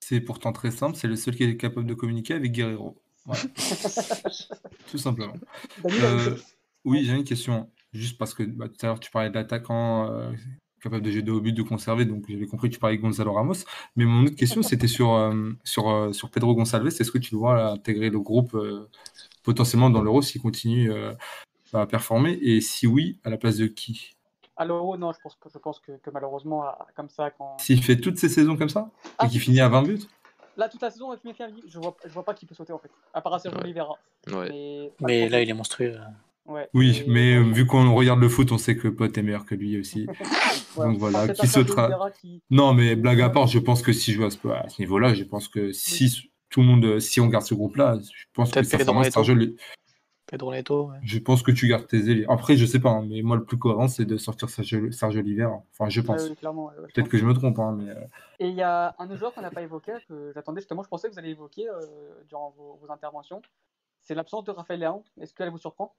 C'est 0.00 0.20
pourtant 0.20 0.52
très 0.52 0.70
simple, 0.70 0.96
c'est 0.96 1.08
le 1.08 1.16
seul 1.16 1.34
qui 1.36 1.44
est 1.44 1.56
capable 1.56 1.86
de 1.86 1.94
communiquer 1.94 2.34
avec 2.34 2.52
Guerrero. 2.52 2.96
Voilà. 3.24 3.42
Tout 4.90 4.98
simplement. 4.98 5.34
Euh, 5.84 6.36
oui, 6.84 7.04
j'ai 7.04 7.14
une 7.14 7.24
question. 7.24 7.70
Juste 7.92 8.18
parce 8.18 8.34
que 8.34 8.42
bah, 8.42 8.68
tout 8.68 8.76
à 8.82 8.86
l'heure, 8.86 9.00
tu 9.00 9.10
parlais 9.10 9.30
d'attaquant 9.30 10.10
euh, 10.10 10.30
capable 10.82 11.02
de 11.02 11.10
jouer 11.10 11.22
de 11.22 11.32
haut 11.32 11.40
but, 11.40 11.52
de 11.52 11.62
conserver, 11.62 12.04
donc 12.04 12.24
j'avais 12.28 12.46
compris 12.46 12.68
que 12.68 12.74
tu 12.74 12.80
parlais 12.80 12.96
de 12.96 13.02
Gonzalo 13.02 13.32
Ramos. 13.32 13.64
Mais 13.96 14.04
mon 14.04 14.26
autre 14.26 14.36
question, 14.36 14.62
c'était 14.62 14.88
sur, 14.88 15.14
euh, 15.14 15.52
sur, 15.64 15.88
euh, 15.88 16.12
sur 16.12 16.30
Pedro 16.30 16.54
Gonçalves. 16.54 16.86
Est-ce 16.86 17.10
que 17.10 17.18
tu 17.18 17.34
le 17.34 17.38
vois 17.38 17.56
là, 17.56 17.70
intégrer 17.72 18.10
le 18.10 18.20
groupe 18.20 18.54
euh, 18.54 18.88
potentiellement 19.42 19.90
dans 19.90 20.02
l'Euro 20.02 20.22
s'il 20.22 20.40
continue 20.40 20.90
euh, 20.90 21.14
à 21.72 21.86
performer? 21.86 22.38
Et 22.42 22.60
si 22.60 22.86
oui, 22.86 23.18
à 23.24 23.30
la 23.30 23.38
place 23.38 23.56
de 23.56 23.66
qui? 23.66 24.16
À 24.58 24.64
l'euro, 24.64 24.96
non, 24.96 25.12
je 25.12 25.18
pense, 25.22 25.34
que- 25.36 25.48
je 25.52 25.58
pense 25.58 25.78
que, 25.80 25.92
que 25.92 26.10
malheureusement, 26.10 26.64
à- 26.64 26.86
comme 26.96 27.08
ça, 27.08 27.30
quand. 27.30 27.56
S'il 27.60 27.82
fait 27.82 27.96
toutes 27.96 28.18
ces 28.18 28.28
saisons 28.28 28.56
comme 28.56 28.68
ça 28.68 28.90
Ah, 29.18 29.26
et 29.26 29.28
qu'il 29.28 29.40
finit 29.40 29.60
à 29.60 29.68
20 29.68 29.82
buts 29.82 30.00
Là, 30.56 30.68
toute 30.68 30.82
la 30.82 30.90
saison, 30.90 31.12
avec 31.12 31.22
je 31.68 31.78
vois, 31.78 31.96
je 32.04 32.10
vois 32.12 32.24
pas 32.24 32.34
qui 32.34 32.44
peut 32.44 32.54
sauter 32.56 32.72
en 32.72 32.78
fait. 32.78 32.90
À 33.14 33.20
part 33.20 33.40
Sergio 33.40 33.58
Ouais. 33.58 33.64
Oliveira. 33.64 33.94
Ouais. 34.32 34.48
Mais, 34.50 34.92
Mais 35.00 35.28
là, 35.28 35.40
il 35.40 35.48
est 35.48 35.52
monstrueux. 35.54 35.96
Ouais. 36.46 36.68
Oui, 36.74 37.04
Et- 37.06 37.08
mais 37.08 37.34
euh, 37.36 37.42
vu 37.52 37.64
qu'on 37.66 37.94
regarde 37.94 38.18
le 38.18 38.28
foot, 38.28 38.50
on 38.50 38.58
sait 38.58 38.76
que 38.76 38.88
Pote 38.88 39.16
est 39.16 39.22
meilleur 39.22 39.44
que 39.46 39.54
lui 39.54 39.78
aussi. 39.78 40.06
Ouais, 40.08 40.14
donc 40.88 40.98
voilà, 40.98 41.28
qui 41.28 41.46
Sergio 41.46 41.64
sautera 41.74 42.10
qui- 42.10 42.42
Non, 42.50 42.74
mais 42.74 42.96
blague 42.96 43.20
à 43.20 43.30
part, 43.30 43.46
je 43.46 43.60
pense 43.60 43.82
que 43.82 43.92
si 43.92 44.10
je 44.12 44.16
joue 44.16 44.24
à 44.24 44.30
ce, 44.30 44.48
à 44.48 44.68
ce 44.68 44.82
niveau-là, 44.82 45.14
je 45.14 45.22
pense 45.22 45.46
que 45.46 45.70
si 45.70 46.32
tout 46.50 46.62
le 46.62 46.66
monde, 46.66 46.98
si 46.98 47.20
on 47.20 47.26
garde 47.28 47.44
ce 47.44 47.54
groupe-là, 47.54 47.98
je 48.02 48.24
pense 48.32 48.50
que 48.50 48.62
sincèrement, 48.64 49.02
Pedro 49.02 49.22
Sergio, 49.24 49.34
Pedro 50.28 50.52
Neto, 50.52 50.90
ouais. 50.90 50.98
je 51.02 51.18
pense 51.18 51.42
que 51.42 51.50
tu 51.50 51.66
gardes 51.68 51.86
tes 51.86 51.96
ailiers. 52.10 52.26
Après, 52.28 52.54
je 52.54 52.66
sais 52.66 52.78
pas, 52.78 52.90
hein, 52.90 53.06
mais 53.08 53.22
moi, 53.22 53.36
le 53.36 53.44
plus 53.44 53.58
cohérent, 53.58 53.88
c'est 53.88 54.04
de 54.04 54.18
sortir 54.18 54.50
Sergio, 54.50 54.92
Sergio 54.92 55.20
Oliveira. 55.20 55.62
Enfin, 55.72 55.88
je 55.88 56.02
pense. 56.02 56.28
Ouais, 56.28 56.34
Peut-être 56.94 57.08
que 57.08 57.16
je 57.16 57.24
me 57.24 57.32
trompe, 57.32 57.58
hein, 57.58 57.74
mais 57.78 57.90
euh, 57.90 58.04
Et 58.38 58.48
il 58.48 58.54
y 58.54 58.62
a 58.62 58.94
un 58.98 59.06
autre 59.06 59.16
joueur 59.16 59.32
qu'on 59.32 59.40
n'a 59.40 59.50
pas 59.50 59.62
évoqué, 59.62 59.94
que 60.06 60.30
j'attendais 60.34 60.60
justement, 60.60 60.82
je 60.82 60.88
pensais 60.88 61.08
que 61.08 61.14
vous 61.14 61.18
allez 61.18 61.30
évoquer 61.30 61.66
euh, 61.66 61.80
durant 62.28 62.50
vos, 62.50 62.78
vos 62.82 62.92
interventions. 62.92 63.40
C'est 64.02 64.14
l'absence 64.14 64.44
de 64.44 64.50
Raphaël 64.50 64.80
Léon. 64.80 65.02
Est-ce 65.18 65.32
qu'elle 65.32 65.50
vous 65.50 65.58
surprend? 65.58 65.94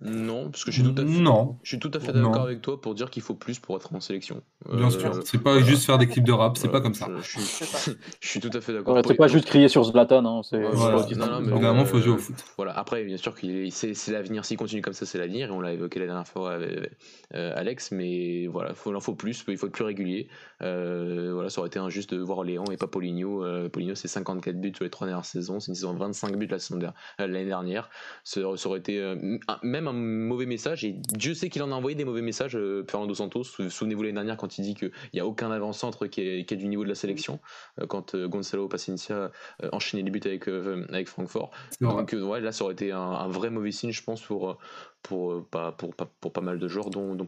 Non, 0.00 0.50
parce 0.50 0.64
que 0.64 0.70
je 0.70 0.82
suis 0.82 0.94
tout 0.94 1.00
à 1.00 1.04
fait, 1.04 1.10
Non, 1.20 1.58
je 1.62 1.68
suis 1.68 1.78
tout 1.78 1.90
à 1.94 2.00
fait 2.00 2.12
Non. 2.12 2.30
d'accord 2.30 2.44
avec 2.46 2.62
toi 2.62 2.80
pour 2.80 2.94
dire 2.94 3.10
qu'il 3.10 3.22
faut 3.22 3.34
plus 3.34 3.58
pour 3.58 3.76
être 3.76 3.94
en 3.94 4.00
sélection. 4.00 4.42
bien 4.70 4.86
Euh, 4.86 4.90
sûr. 4.90 5.20
C'est 5.24 5.38
pas 5.42 5.52
voilà. 5.52 5.66
juste 5.66 5.84
faire 5.84 5.98
des 5.98 6.06
clips 6.08 6.24
de 6.24 6.32
rap, 6.32 6.56
c'est 6.56 6.66
Voilà, 6.68 6.80
pas 6.80 6.82
comme 6.82 6.94
ça. 6.94 7.08
Je, 7.22 7.40
je 7.40 7.64
suis, 7.64 7.92
je 8.20 8.38
tout 8.40 8.50
à 8.56 8.60
fait 8.60 8.72
d'accord. 8.72 8.94
Ouais, 8.96 9.02
c'est 9.06 9.14
pas 9.14 9.28
juste 9.28 9.46
crier 9.46 9.68
sur 9.68 9.84
Zlatan. 9.84 10.24
Hein, 10.24 10.42
c'est- 10.42 10.62
voilà. 10.72 11.04
Évidemment, 11.40 11.84
faut 11.84 11.98
euh, 11.98 12.00
jouer 12.00 12.14
au 12.14 12.18
foot. 12.18 12.36
Voilà, 12.56 12.72
après, 12.78 13.04
bien 13.04 13.16
sûr, 13.16 13.34
qu'il 13.34 13.50
est- 13.50 13.70
c'est 13.70 13.94
c'est 13.94 14.12
l'avenir. 14.12 14.44
S'il 14.44 14.56
continue 14.56 14.82
comme 14.82 14.92
ça, 14.94 15.04
c'est 15.06 15.18
l'avenir. 15.18 15.48
Et 15.48 15.50
on 15.50 15.60
l'a 15.60 15.72
évoqué 15.72 16.00
la 16.00 16.06
dernière 16.06 16.26
fois 16.28 16.52
avec 16.54 16.90
euh, 17.34 17.52
Alex. 17.56 17.92
Mais 17.92 18.46
voilà, 18.46 18.74
faut, 18.74 18.90
il 18.90 18.96
en 18.96 19.00
faut 19.00 19.14
plus. 19.14 19.44
Il 19.48 19.56
faut 19.58 19.66
être 19.66 19.72
plus 19.72 19.84
régulier. 19.84 20.28
Euh, 20.62 21.30
voilà, 21.34 21.48
ça 21.50 21.60
aurait 21.60 21.68
été 21.68 21.78
injuste 21.78 22.14
de 22.14 22.20
voir 22.20 22.44
Léon 22.44 22.64
et 22.72 22.76
pas 22.76 22.86
Poligno. 22.88 23.44
Euh, 23.44 23.68
Poligno, 23.68 23.94
c'est 23.94 24.08
54 24.08 24.60
buts 24.60 24.72
sur 24.74 24.84
les 24.84 24.90
trois 24.90 25.06
dernières 25.06 25.24
saisons. 25.24 25.60
C'est 25.60 25.70
une 25.70 25.74
saison 25.74 25.92
de 25.94 25.98
25 25.98 26.36
buts 26.36 26.46
la 26.46 26.58
saison 26.58 26.80
euh, 26.82 26.90
l'année 27.18 27.44
dernière. 27.46 27.90
Ça, 28.24 28.40
ça 28.56 28.68
aurait 28.68 28.78
été 28.78 28.98
euh, 29.00 29.38
un- 29.48 29.58
même 29.62 29.88
un 29.88 29.92
mauvais 29.92 30.46
message. 30.46 30.84
Et 30.84 30.92
Dieu 31.12 31.34
sait 31.34 31.48
qu'il 31.48 31.62
en 31.62 31.70
a 31.72 31.74
envoyé 31.74 31.94
des 31.94 32.04
mauvais 32.04 32.22
messages, 32.22 32.56
euh, 32.56 32.84
Fernando 32.88 33.14
Santos. 33.14 33.44
Sou- 33.44 33.70
Souvenez-vous 33.70 34.02
l'année 34.02 34.14
dernière 34.14 34.36
quand 34.36 34.58
il 34.58 34.62
dit 34.62 34.74
qu'il 34.74 34.90
n'y 35.14 35.20
a 35.20 35.26
aucun 35.26 35.50
avant-centre 35.50 36.06
qui 36.06 36.20
est, 36.20 36.44
qui 36.44 36.54
est 36.54 36.56
du 36.56 36.68
niveau 36.68 36.84
de 36.84 36.88
la 36.88 36.94
sélection. 36.94 37.40
Euh, 37.80 37.86
quand 37.86 38.14
euh, 38.14 38.28
Gonzalo 38.28 38.68
Paciencia 38.68 39.30
euh, 39.62 39.68
enchaînait 39.72 40.02
les 40.02 40.10
buts 40.10 40.20
avec, 40.24 40.48
euh, 40.48 40.86
avec 40.88 41.08
Francfort. 41.08 41.50
C'est. 41.70 41.84
Donc 41.96 42.14
euh, 42.14 42.22
ouais, 42.22 42.40
là, 42.40 42.52
ça 42.52 42.64
aurait 42.64 42.74
été 42.74 42.92
un, 42.92 42.98
un 43.00 43.28
vrai 43.28 43.50
mauvais 43.50 43.72
signe, 43.72 43.92
je 43.92 44.02
pense, 44.02 44.20
pour, 44.22 44.58
pour, 45.02 45.46
pas, 45.48 45.72
pour, 45.72 45.94
pas, 45.94 46.06
pour 46.20 46.32
pas 46.32 46.40
mal 46.40 46.58
de 46.58 46.68
joueurs, 46.68 46.90
dont, 46.90 47.14
dont 47.14 47.26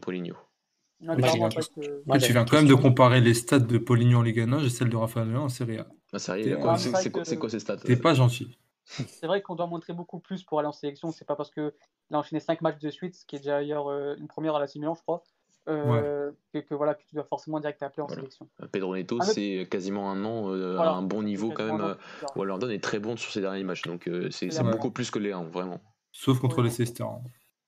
c'est 1.61 1.81
que- 1.81 2.03
Moi, 2.05 2.17
tu 2.19 2.31
viens 2.31 2.45
quand 2.45 2.55
même 2.57 2.67
de 2.67 2.73
comparer 2.81 3.21
les 3.21 3.33
stats 3.33 3.59
de 3.59 3.77
Poligno 3.77 4.19
en 4.19 4.21
Ligue 4.21 4.39
1 4.39 4.59
et 4.63 4.69
celles 4.69 4.89
de 4.89 4.95
Raphaël 4.95 5.35
en 5.35 5.49
Serie 5.49 5.79
A. 5.79 5.87
Ah, 6.13 6.19
c'est 6.19 6.31
c'est 6.77 6.89
c'est 7.03 7.09
quoi, 7.11 7.25
c'est 7.25 7.35
ces 7.49 7.59
stats 7.59 7.77
T'es 7.77 7.97
pas 7.97 8.13
gentil. 8.13 8.57
C'est 9.07 9.27
vrai 9.27 9.41
qu'on 9.41 9.55
doit 9.55 9.67
montrer 9.67 9.93
beaucoup 9.93 10.19
plus 10.19 10.43
pour 10.43 10.59
aller 10.59 10.67
en 10.67 10.71
sélection. 10.73 11.11
C'est 11.11 11.25
pas 11.25 11.35
parce 11.35 11.51
qu'il 11.51 11.71
a 12.11 12.17
enchaîné 12.17 12.39
5 12.39 12.61
matchs 12.61 12.79
de 12.79 12.89
suite, 12.89 13.15
ce 13.15 13.25
qui 13.25 13.35
est 13.35 13.39
déjà 13.39 13.57
ailleurs 13.57 13.87
euh, 13.89 14.15
une 14.17 14.27
première 14.27 14.55
à 14.55 14.59
la 14.59 14.67
Milan, 14.75 14.93
je 14.95 15.01
crois, 15.01 15.23
euh, 15.67 16.31
que, 16.53 16.59
que 16.59 16.75
voilà, 16.75 16.93
que 16.93 17.03
tu 17.03 17.15
dois 17.15 17.23
forcément 17.23 17.59
direct 17.59 17.79
t'appeler 17.79 18.03
en 18.03 18.07
Voilà. 18.07 18.21
sélection. 18.21 18.47
Pedro 18.71 18.95
Neto, 18.95 19.19
c'est 19.21 19.67
quasiment 19.69 20.11
un 20.11 20.23
an 20.23 20.51
euh, 20.53 20.75
Voilà. 20.75 20.91
à 20.91 20.93
un 20.95 21.01
bon 21.01 21.23
niveau 21.23 21.51
quand 21.51 21.65
même. 21.65 21.81
Euh, 21.81 22.43
London 22.43 22.69
est 22.69 22.83
très 22.83 22.99
bon 22.99 23.17
sur 23.17 23.31
ses 23.31 23.41
derniers 23.41 23.63
matchs, 23.63 23.81
donc 23.83 24.07
euh, 24.07 24.29
c'est 24.29 24.49
beaucoup 24.63 24.91
plus 24.91 25.09
que 25.09 25.19
Léon, 25.19 25.45
vraiment. 25.45 25.81
Sauf 26.11 26.39
contre 26.39 26.57
Ouais. 26.57 26.63
les 26.63 26.69
Leicester. 26.69 27.03
hein. 27.03 27.21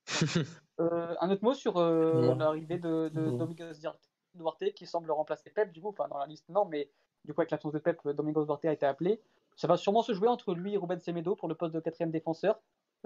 Euh, 0.79 1.15
un 1.21 1.31
autre 1.31 1.43
mot 1.43 1.55
sur 1.55 1.77
euh, 1.77 2.29
Ouais. 2.29 2.35
l'arrivée 2.37 2.77
de, 2.77 3.09
de 3.09 3.31
Ouais. 3.31 3.37
Domingos 3.37 3.73
Duarte 3.81 4.63
qui 4.75 4.85
semble 4.85 5.09
remplacer 5.09 5.49
Pep, 5.49 5.71
du 5.71 5.81
coup, 5.81 5.89
enfin 5.89 6.07
dans 6.07 6.19
la 6.19 6.27
liste, 6.27 6.47
non, 6.49 6.65
mais 6.65 6.91
du 7.25 7.33
coup, 7.33 7.41
avec 7.41 7.49
l'absence 7.49 7.73
de 7.73 7.79
Pep, 7.79 7.99
Domingos 8.09 8.45
Duarte 8.45 8.65
a 8.65 8.71
été 8.73 8.85
appelé. 8.85 9.19
Ça 9.57 9.67
va 9.67 9.75
sûrement 9.77 10.03
se 10.03 10.13
jouer 10.13 10.29
entre 10.29 10.53
lui 10.53 10.73
et 10.75 10.77
Ruben 10.77 10.99
Semedo 10.99 11.35
pour 11.35 11.49
le 11.49 11.55
poste 11.55 11.73
de 11.73 11.79
quatrième 11.79 12.11
défenseur. 12.11 12.59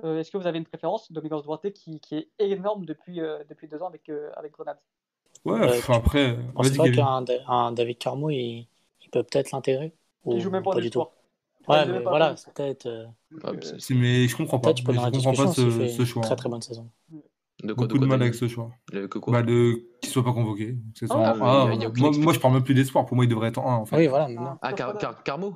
Euh, 0.04 0.20
Est-ce 0.20 0.32
que 0.32 0.38
vous 0.38 0.48
avez 0.48 0.58
une 0.60 0.66
préférence 0.66 1.12
Domingos 1.12 1.42
Duarte 1.42 1.72
qui, 1.72 2.00
qui 2.00 2.16
est 2.16 2.30
énorme 2.40 2.86
depuis, 2.86 3.22
euh, 3.22 3.44
depuis 3.50 3.68
deux 3.68 3.82
ans 3.82 3.88
avec, 3.88 4.10
euh, 4.10 4.32
avec 4.36 4.52
Grenade? 4.54 4.78
Ouais, 5.46 5.60
Ouais, 5.60 5.78
enfin, 5.80 5.96
après, 5.96 6.38
Je 6.48 6.52
pense 6.54 6.72
pas 6.78 6.90
qu'un 6.90 7.22
Da- 7.24 7.34
un 7.48 7.72
David 7.72 7.98
Carmo, 7.98 8.30
il, 8.30 8.68
il 9.02 9.10
peut 9.12 9.24
peut-être 9.24 9.52
l'intégrer? 9.52 9.94
Il 10.28 10.34
ou 10.34 10.40
joue 10.40 10.52
même 10.52 10.64
pas 10.64 10.80
du 10.80 10.90
tout? 10.90 11.08
Ouais, 11.68 11.86
mais 11.86 12.00
voilà, 12.04 12.36
c'est 12.38 12.54
peut-être. 12.54 12.86
euh, 12.86 13.06
euh, 13.46 13.52
Mais 13.92 14.28
je 14.28 14.36
comprends 14.36 14.60
pas. 14.60 14.74
Je 14.76 14.84
comprends 14.84 15.34
pas 15.34 15.48
ce, 15.48 15.70
fait 15.70 15.88
ce 15.88 16.06
choix. 16.06 16.24
très 16.24 16.36
très 16.36 16.50
bonne 16.50 16.62
saison. 16.62 16.90
De 17.64 17.74
quoi, 17.74 17.86
Beaucoup 17.88 18.00
de 18.00 18.06
quoi, 18.08 18.18
mal 18.18 18.22
avec 18.24 18.36
ce 18.36 18.48
choix. 18.48 18.72
Quoi? 19.22 19.34
Bah, 19.34 19.42
de 19.44 19.84
qu'il 20.02 20.10
soit 20.12 20.24
pas 20.24 20.34
convoqué. 20.34 20.78
Ah, 21.10 21.34
Ah, 21.42 21.76
moi, 21.96 22.12
moi, 22.12 22.34
je 22.34 22.40
parle 22.40 22.54
même 22.56 22.64
plus 22.64 22.74
d'espoir. 22.74 23.06
Pour 23.06 23.16
moi, 23.16 23.26
il 23.26 23.28
devrait 23.28 23.50
être 23.50 23.60
en 23.60 23.72
1 23.72 23.76
en 23.76 23.86
fait. 23.86 23.98
Oui, 23.98 24.08
voilà. 24.08 24.58
Ah, 24.62 24.74
Car- 24.74 24.98
Car- 24.98 25.24
Carmo? 25.24 25.56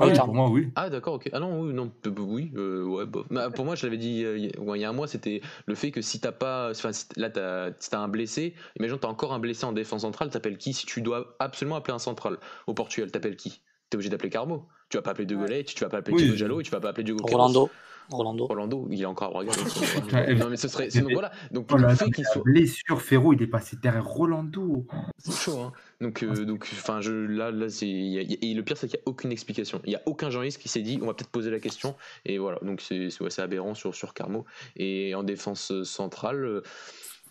Ah 0.00 0.06
oui, 0.06 0.12
pour 0.14 0.34
moi, 0.34 0.48
oui. 0.50 0.68
Ah 0.76 0.88
d'accord, 0.88 1.14
ok. 1.14 1.28
Ah 1.32 1.40
non, 1.40 1.60
oui, 1.62 1.72
non, 1.74 1.88
peu- 1.88 2.12
peu- 2.12 2.22
oui, 2.22 2.52
euh, 2.56 2.84
ouais, 2.84 3.06
bof. 3.06 3.26
Bah, 3.30 3.50
pour 3.50 3.64
moi, 3.64 3.74
je 3.74 3.84
l'avais 3.86 3.98
dit 3.98 4.24
euh, 4.24 4.38
il 4.38 4.80
y 4.80 4.84
a- 4.84 4.88
un 4.88 4.92
mois, 4.92 5.06
c'était 5.06 5.42
le 5.66 5.74
fait 5.74 5.90
que 5.90 6.00
si 6.00 6.20
t'as 6.20 6.32
pas, 6.32 6.70
enfin, 6.70 6.92
si 6.92 7.06
là, 7.16 7.28
t'as, 7.30 7.70
si 7.78 7.90
t'as 7.90 7.98
un 7.98 8.08
blessé, 8.08 8.54
imagine 8.78 8.98
t'as 8.98 9.08
encore 9.08 9.32
un 9.32 9.38
blessé 9.38 9.64
en 9.64 9.72
défense 9.72 10.02
centrale, 10.02 10.30
t'appelles 10.30 10.58
qui 10.58 10.72
Si 10.72 10.86
tu 10.86 11.02
dois 11.02 11.36
absolument 11.38 11.76
appeler 11.76 11.94
un 11.94 11.98
central? 11.98 12.38
Au 12.66 12.74
Portugal, 12.74 13.10
t'appelles 13.10 13.36
qui? 13.36 13.62
T'es 13.90 13.96
obligé 13.96 14.08
d'appeler 14.10 14.30
Carmo. 14.30 14.68
Tu 14.88 14.96
vas 14.96 15.02
pas 15.02 15.10
appeler 15.10 15.26
De. 15.26 15.36
Gaulle, 15.36 15.64
tu 15.64 15.80
vas 15.84 15.90
pas 15.90 15.98
appeler 15.98 16.16
Oui. 16.16 16.60
Et 16.60 16.62
tu 16.62 16.70
vas 16.70 16.80
pas 16.80 16.88
appeler 16.90 17.04
Diogo. 17.04 17.22
Rolando. 17.28 17.70
Rolando. 18.10 18.46
Rolando, 18.46 18.88
il 18.90 19.00
est 19.02 19.06
encore 19.06 19.36
à 19.38 19.42
euh, 19.42 20.34
non 20.34 20.48
mais 20.50 20.56
ce 20.56 20.68
serait, 20.68 20.90
c'est- 20.90 21.00
donc 21.02 21.12
voilà. 21.12 21.30
Donc 21.50 21.66
Oh 21.72 21.76
le 21.76 21.82
là, 21.82 21.94
fait 21.96 22.10
qu'il 22.10 22.24
la 22.24 22.30
soit, 22.32 22.42
blessure, 22.42 23.00
Ferro, 23.02 23.32
il 23.32 23.42
est 23.42 23.46
passé 23.46 23.76
derrière 23.80 24.04
Rolando. 24.04 24.86
c'est 25.18 25.32
chaud. 25.32 25.58
Hein. 25.60 25.72
Donc, 26.00 26.22
euh, 26.22 26.44
donc, 26.44 26.68
enfin, 26.72 27.00
je 27.00 27.12
là, 27.12 27.50
là, 27.50 27.68
c'est, 27.68 27.86
il 27.88 28.38
il 28.42 28.50
et 28.50 28.54
le 28.54 28.62
pire 28.62 28.76
c'est 28.76 28.88
qu'il 28.88 28.98
y 28.98 29.00
a 29.00 29.02
aucune 29.06 29.32
explication. 29.32 29.80
Il 29.84 29.92
y 29.92 29.96
a 29.96 30.02
aucun 30.06 30.30
journaliste 30.30 30.60
qui 30.60 30.68
s'est 30.68 30.82
dit, 30.82 30.98
on 31.02 31.06
va 31.06 31.14
peut-être 31.14 31.30
poser 31.30 31.50
la 31.50 31.60
question. 31.60 31.94
Et 32.24 32.38
voilà, 32.38 32.58
donc 32.62 32.80
c'est, 32.80 33.10
c'est, 33.10 33.22
ouais, 33.22 33.40
aberrant 33.40 33.74
sur 33.74 33.94
sur 33.94 34.14
Carmo. 34.14 34.44
Et 34.76 35.14
en 35.14 35.22
défense 35.22 35.82
centrale. 35.84 36.44
euh, 36.44 36.62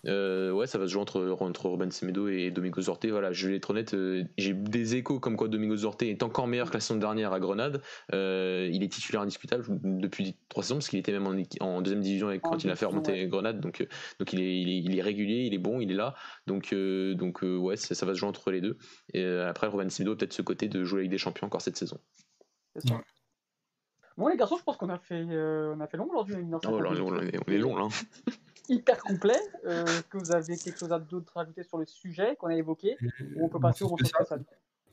euh, 0.06 0.50
ouais, 0.50 0.66
ça 0.66 0.78
va 0.78 0.86
se 0.86 0.92
jouer 0.92 1.02
entre, 1.02 1.36
entre 1.40 1.68
Ruben 1.68 1.90
Semedo 1.90 2.28
et 2.28 2.50
Domingos 2.50 2.88
Orte. 2.88 3.06
Voilà, 3.06 3.32
je 3.32 3.48
vais 3.48 3.56
être 3.56 3.70
honnête, 3.70 3.94
euh, 3.94 4.24
j'ai 4.38 4.54
des 4.54 4.96
échos 4.96 5.20
comme 5.20 5.36
quoi 5.36 5.48
Domingos 5.48 5.84
Orte 5.84 6.02
est 6.02 6.22
encore 6.22 6.46
meilleur 6.46 6.68
que 6.68 6.74
la 6.74 6.80
saison 6.80 6.98
dernière 6.98 7.32
à 7.32 7.40
Grenade. 7.40 7.82
Euh, 8.12 8.68
il 8.72 8.82
est 8.82 8.88
titulaire 8.88 9.22
indiscutable 9.22 9.64
depuis 9.68 10.36
trois 10.48 10.62
saisons 10.62 10.76
parce 10.76 10.88
qu'il 10.88 10.98
était 10.98 11.12
même 11.12 11.26
en, 11.60 11.82
deuxième 11.82 12.00
division 12.00 12.28
avec, 12.28 12.46
En 12.46 12.50
quand 12.50 12.64
il 12.64 12.70
a 12.70 12.76
fait 12.76 12.86
remonter 12.86 13.12
ouais. 13.12 13.26
Grenade. 13.26 13.60
Donc, 13.60 13.80
euh, 13.80 13.86
donc 14.18 14.32
il, 14.32 14.40
est, 14.40 14.60
il, 14.60 14.68
est, 14.68 14.78
il 14.78 14.98
est 14.98 15.02
régulier, 15.02 15.44
il 15.46 15.54
est 15.54 15.58
bon, 15.58 15.80
il 15.80 15.90
est 15.90 15.96
là. 15.96 16.14
Donc, 16.46 16.72
euh, 16.72 17.14
donc 17.14 17.44
euh, 17.44 17.56
ouais, 17.56 17.76
ça, 17.76 17.94
ça 17.94 18.06
va 18.06 18.14
se 18.14 18.18
jouer 18.18 18.28
entre 18.28 18.50
les 18.50 18.60
deux. 18.60 18.78
Et 19.12 19.22
euh, 19.22 19.48
après, 19.48 19.66
Ruben 19.66 19.90
Semedo 19.90 20.12
a 20.12 20.16
peut-être 20.16 20.32
ce 20.32 20.42
côté 20.42 20.68
de 20.68 20.84
jouer 20.84 21.00
avec 21.00 21.10
des 21.10 21.18
champions 21.18 21.46
encore 21.46 21.62
cette 21.62 21.76
saison. 21.76 21.98
c'est 22.74 22.88
ça. 22.88 22.94
Ouais. 22.94 23.00
Bon, 24.20 24.28
les 24.28 24.36
garçons, 24.36 24.58
je 24.58 24.64
pense 24.64 24.76
qu'on 24.76 24.90
a 24.90 24.98
fait, 24.98 25.24
euh, 25.30 25.74
on 25.74 25.80
a 25.80 25.86
fait 25.86 25.96
long 25.96 26.06
aujourd'hui. 26.10 26.36
Oh, 26.36 26.58
on 26.62 27.52
est 27.52 27.58
long 27.58 27.74
là. 27.74 27.88
Hyper 28.68 29.02
complet. 29.02 29.38
Euh, 29.64 29.84
Est-ce 29.84 30.02
que 30.02 30.18
vous 30.18 30.32
avez 30.32 30.56
quelque 30.56 30.78
chose 30.78 30.92
à 30.92 30.98
d'autre 30.98 31.32
à 31.36 31.40
rajouter 31.40 31.62
sur 31.64 31.78
le 31.78 31.86
sujet 31.86 32.36
qu'on 32.36 32.48
a 32.48 32.54
évoqué 32.54 32.96
Ou 33.36 33.44
on 33.44 33.48
peut 33.48 33.60
passer 33.60 33.84
au 33.84 33.96
spécial 33.96 34.44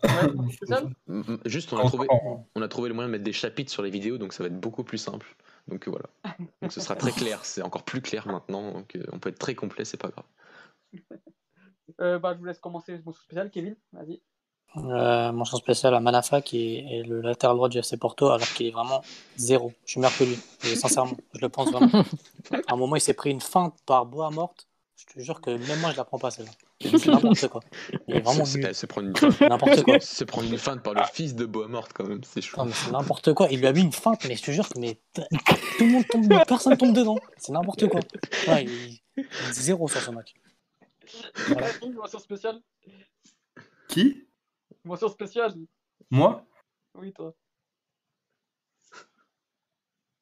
Ouais, 0.03 0.31
mention 0.34 0.52
spéciale 0.52 0.84
M- 1.07 1.23
m- 1.27 1.39
Juste, 1.45 1.73
on 1.73 1.77
a, 1.80 1.85
trouvé, 1.88 2.06
en- 2.10 2.48
on 2.53 2.61
a 2.61 2.68
trouvé 2.68 2.88
le 2.88 2.94
moyen 2.94 3.07
de 3.07 3.11
mettre 3.14 3.23
des 3.23 3.34
chapitres 3.34 3.72
sur 3.72 3.81
les 3.81 3.89
vidéos, 3.89 4.19
donc 4.19 4.31
ça 4.34 4.44
va 4.44 4.48
être 4.48 4.60
beaucoup 4.60 4.84
plus 4.84 4.99
simple. 4.99 5.26
Donc 5.68 5.88
euh, 5.88 5.91
voilà. 5.91 6.06
Donc 6.61 6.72
ce 6.72 6.80
sera 6.81 6.95
très 6.95 7.11
clair, 7.35 7.44
c'est 7.45 7.61
encore 7.64 7.84
plus 7.84 8.02
clair 8.02 8.27
maintenant. 8.27 8.72
Donc 8.73 8.95
euh, 8.95 9.03
on 9.11 9.19
peut 9.19 9.30
être 9.30 9.39
très 9.39 9.56
complet, 9.56 9.85
c'est 9.85 9.98
pas 9.98 10.10
grave. 10.10 10.26
Euh, 11.99 12.19
bah, 12.19 12.34
Je 12.34 12.39
vous 12.39 12.45
laisse 12.45 12.60
commencer 12.60 12.91
le 12.91 13.02
mention 13.03 13.22
spécial. 13.23 13.49
Kevin, 13.49 13.76
vas-y. 13.91 14.22
Euh, 14.76 15.31
mention 15.31 15.57
spéciale 15.57 15.95
à 15.95 15.99
Manafa 15.99 16.41
qui 16.41 16.76
est, 16.76 16.99
est 16.99 17.03
le 17.03 17.22
latéral 17.22 17.56
droit 17.56 17.68
du 17.69 17.80
FC 17.80 17.98
Porto 17.98 18.27
alors 18.30 18.48
qu'il 18.49 18.68
est 18.68 18.72
vraiment 18.72 19.02
zéro. 19.38 19.73
Je 19.85 19.91
suis 19.91 19.99
meilleur 19.99 20.15
que 20.15 20.23
lui. 20.26 20.38
Et 20.65 20.76
sincèrement, 20.76 21.18
je 21.34 21.39
le 21.39 21.49
pense 21.49 21.72
vraiment. 21.72 22.03
À 22.68 22.73
un 22.73 22.76
moment, 22.76 22.95
il 22.95 23.02
s'est 23.02 23.14
pris 23.15 23.31
une 23.31 23.41
feinte 23.41 23.73
par 23.85 24.06
bois 24.06 24.30
morte. 24.30 24.68
Je 24.98 25.06
te 25.14 25.19
jure 25.19 25.41
que 25.41 25.49
même 25.52 25.80
moi, 25.80 25.91
je 25.94 25.98
la 25.98 26.03
prends 26.03 26.19
pas 26.19 26.30
celle-là. 26.31 26.52
C'est 26.81 27.07
n'importe 27.07 27.48
quoi. 27.48 27.61
Il 28.07 28.15
est 28.18 28.19
vraiment 28.19 28.45
C'est- 28.45 28.88
prendre 28.88 29.07
une 29.07 29.15
feinte, 29.15 29.41
N'importe 29.41 29.84
quoi. 29.84 29.99
se 30.02 30.23
prendre 30.26 30.48
une 30.52 30.57
feinte 30.60 30.84
par 30.84 30.94
le 30.94 31.02
fils 31.11 31.34
de 31.34 31.45
Boamort 31.45 31.88
quand 31.94 32.06
même, 32.06 32.22
c'est 32.23 32.41
chaud. 32.41 32.57
Non, 32.57 32.65
mais 32.65 32.73
c'est 32.73 32.91
n'importe 32.91 33.34
quoi. 33.34 33.48
Il 33.49 33.60
lui 33.60 33.68
a 33.68 33.73
mis 33.73 33.81
une 33.81 33.91
feinte, 33.94 34.26
mais 34.27 34.35
je 34.35 34.44
te 34.44 34.52
jure 34.52 34.68
que 34.69 34.77
mais 34.80 34.99
tout 35.15 35.23
le 35.85 35.91
monde 35.91 36.07
tombe, 36.07 36.27
personne 36.48 36.77
tombe 36.77 36.94
dedans. 36.94 37.18
C'est 37.38 37.52
n'importe 37.52 37.88
quoi. 37.88 38.02
Ouais, 38.48 38.65
il, 38.65 38.99
il 39.18 39.23
est 39.23 39.53
zéro 39.53 39.88
sur 39.88 40.02
ce 40.02 40.11
match. 40.11 40.34
Voilà. 41.48 41.68
Qui? 43.88 44.27
Mention 44.84 45.07
spéciale. 45.10 45.53
Moi? 46.10 46.44
Oui, 46.95 47.14
toi. 47.14 47.34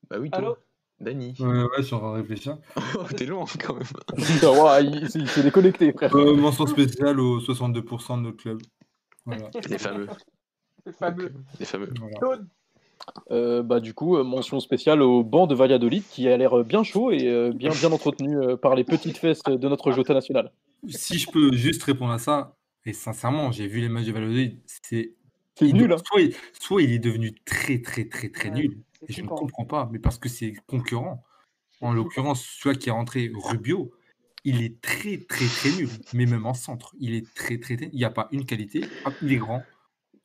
Bah 0.10 0.18
oui, 0.20 0.30
toi. 0.30 0.40
Allô? 0.40 0.58
Dany. 1.00 1.36
Ouais, 1.40 1.48
ouais, 1.48 1.82
de 1.82 2.16
réfléchir. 2.16 2.58
Oh, 2.98 3.04
t'es 3.16 3.26
long 3.26 3.46
quand 3.60 3.74
même. 3.74 3.84
Putain, 4.16 4.80
il, 4.80 5.10
il 5.16 5.28
s'est 5.30 5.44
déconnecté, 5.44 5.92
frère. 5.92 6.16
Euh, 6.16 6.36
mention 6.36 6.66
spéciale 6.66 7.20
aux 7.20 7.40
62% 7.40 8.18
de 8.18 8.22
notre 8.22 8.38
club. 8.38 8.62
Voilà. 9.26 9.50
Les 9.70 9.78
fameux. 9.78 10.08
C'est 10.86 10.96
fameux. 10.96 11.34
Les 11.60 11.66
fameux. 11.66 11.90
voilà. 12.22 12.42
Euh, 13.32 13.62
bah, 13.62 13.80
du 13.80 13.94
coup, 13.94 14.16
euh, 14.18 14.24
mention 14.24 14.60
spéciale 14.60 15.02
au 15.02 15.24
banc 15.24 15.48
de 15.48 15.56
Valladolid 15.56 16.04
qui 16.10 16.28
a 16.30 16.38
l'air 16.38 16.60
euh, 16.60 16.64
bien 16.64 16.84
chaud 16.84 17.12
et 17.12 17.28
euh, 17.28 17.52
bien, 17.52 17.72
bien 17.72 17.92
entretenu 17.92 18.38
euh, 18.38 18.56
par 18.56 18.76
les 18.76 18.84
petites 18.84 19.18
fesses 19.18 19.44
de 19.44 19.68
notre 19.68 19.92
Jota 19.92 20.14
national. 20.14 20.52
Si 20.88 21.18
je 21.18 21.30
peux 21.30 21.52
juste 21.54 21.84
répondre 21.84 22.14
à 22.14 22.20
ça, 22.20 22.55
et 22.86 22.94
sincèrement, 22.94 23.52
j'ai 23.52 23.68
vu 23.68 23.82
les 23.82 23.90
matchs 23.90 24.06
de 24.06 24.12
Valladolid, 24.12 24.60
c'est 24.66 25.16
nul, 25.62 25.92
hein. 25.92 25.98
soit, 26.06 26.22
il, 26.22 26.36
soit 26.60 26.82
il 26.82 26.92
est 26.92 27.00
devenu 27.00 27.34
très 27.46 27.82
très 27.82 28.06
très 28.06 28.30
très 28.30 28.50
Ouais, 28.50 28.64
nul, 28.64 28.78
et 29.08 29.14
je 29.14 29.22
ne 29.22 29.28
comprends 29.28 29.66
pas, 29.66 29.90
mais 29.92 30.00
parce 30.00 30.18
que 30.18 30.30
c'est 30.30 30.54
concurrent. 30.68 31.24
En 31.82 31.94
l'occurrence, 31.94 32.46
celui 32.46 32.78
qui 32.78 32.90
est 32.90 32.92
rentré, 32.94 33.32
Rubio, 33.34 33.92
il 34.44 34.64
est 34.64 34.80
très 34.82 35.18
très 35.18 35.46
très 35.46 35.72
nul, 35.72 35.90
mais 36.14 36.26
même 36.26 36.46
en 36.46 36.54
centre, 36.54 36.96
il 37.00 37.14
est 37.14 37.34
très 37.34 37.60
très, 37.60 37.76
très- 37.78 37.90
il 37.92 37.98
n'y 37.98 38.06
a 38.06 38.10
pas 38.12 38.28
une 38.32 38.46
qualité, 38.46 38.82
il 39.22 39.34
est 39.34 39.38
grand, 39.38 39.64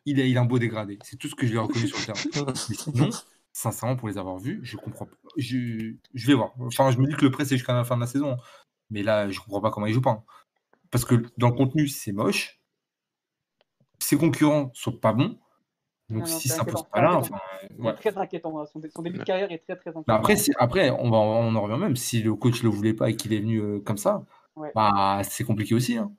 il 0.04 0.20
a, 0.20 0.24
il 0.26 0.36
a 0.36 0.40
un 0.40 0.44
beau 0.44 0.58
dégradé, 0.58 0.98
c'est 1.02 1.16
tout 1.16 1.28
ce 1.28 1.34
que 1.34 1.46
je 1.46 1.52
lui 1.52 1.58
ai 1.58 1.60
reconnu 1.62 1.86
sur 1.88 1.98
le 1.98 2.04
terrain. 2.04 2.54
Mais 2.68 2.74
sinon, 2.74 3.10
sincèrement, 3.52 3.96
pour 3.96 4.08
les 4.08 4.18
avoir 4.18 4.38
vus, 4.38 4.60
je 4.62 4.76
comprends 4.76 5.06
pas. 5.06 5.16
Je, 5.36 5.94
je 6.14 6.26
vais 6.26 6.34
voir. 6.34 6.52
Enfin, 6.60 6.90
je 6.90 6.98
me 6.98 7.06
dis 7.06 7.14
que 7.14 7.24
le 7.24 7.30
prêt, 7.30 7.44
c'est 7.44 7.56
jusqu'à 7.56 7.72
la 7.74 7.84
fin 7.84 7.96
de 7.96 8.00
la 8.00 8.06
saison. 8.06 8.36
Mais 8.90 9.02
là, 9.02 9.30
je 9.30 9.38
comprends 9.40 9.60
pas 9.60 9.70
comment 9.70 9.86
il 9.86 9.94
joue 9.94 10.00
pas. 10.00 10.10
hein. 10.10 10.24
Parce 10.90 11.04
que 11.04 11.14
dans 11.38 11.48
le 11.50 11.54
contenu, 11.56 11.88
c'est 11.88 12.12
moche. 12.12 12.60
Ses 13.98 14.16
concurrents 14.16 14.70
sont 14.74 14.92
pas 14.92 15.12
bons. 15.12 15.38
Donc 16.08 16.22
Non, 16.24 16.26
non, 16.26 16.26
si 16.26 16.48
ça 16.48 16.64
pose 16.64 16.74
inquiétant, 16.74 16.88
pas 16.92 17.02
là, 17.02 17.16
enfin, 17.16 17.36
C'est 17.62 17.78
ouais. 17.80 17.94
très 17.94 18.18
inquiétant. 18.18 18.58
hein. 18.60 18.66
Son, 18.72 18.80
son 18.94 19.02
début 19.02 19.18
de 19.18 19.24
carrière 19.24 19.52
est 19.52 19.58
très 19.58 19.76
très 19.76 19.90
inquiétant. 19.90 20.04
Mais 20.08 20.14
après, 20.14 20.36
si- 20.36 20.50
après 20.58 20.90
on, 20.90 21.08
va, 21.10 21.18
on 21.18 21.54
en 21.54 21.60
revient 21.62 21.78
même. 21.78 21.94
Si 21.94 22.20
le 22.22 22.34
coach 22.34 22.62
le 22.64 22.68
voulait 22.70 22.94
pas 22.94 23.10
et 23.10 23.16
qu'il 23.16 23.32
est 23.32 23.38
venu 23.40 23.58
euh, 23.60 23.78
comme 23.80 23.98
ça, 23.98 24.24
Ouais. 24.56 24.72
bah, 24.74 25.20
c'est 25.22 25.44
compliqué 25.44 25.74
aussi. 25.74 25.96
hein. 25.96 26.10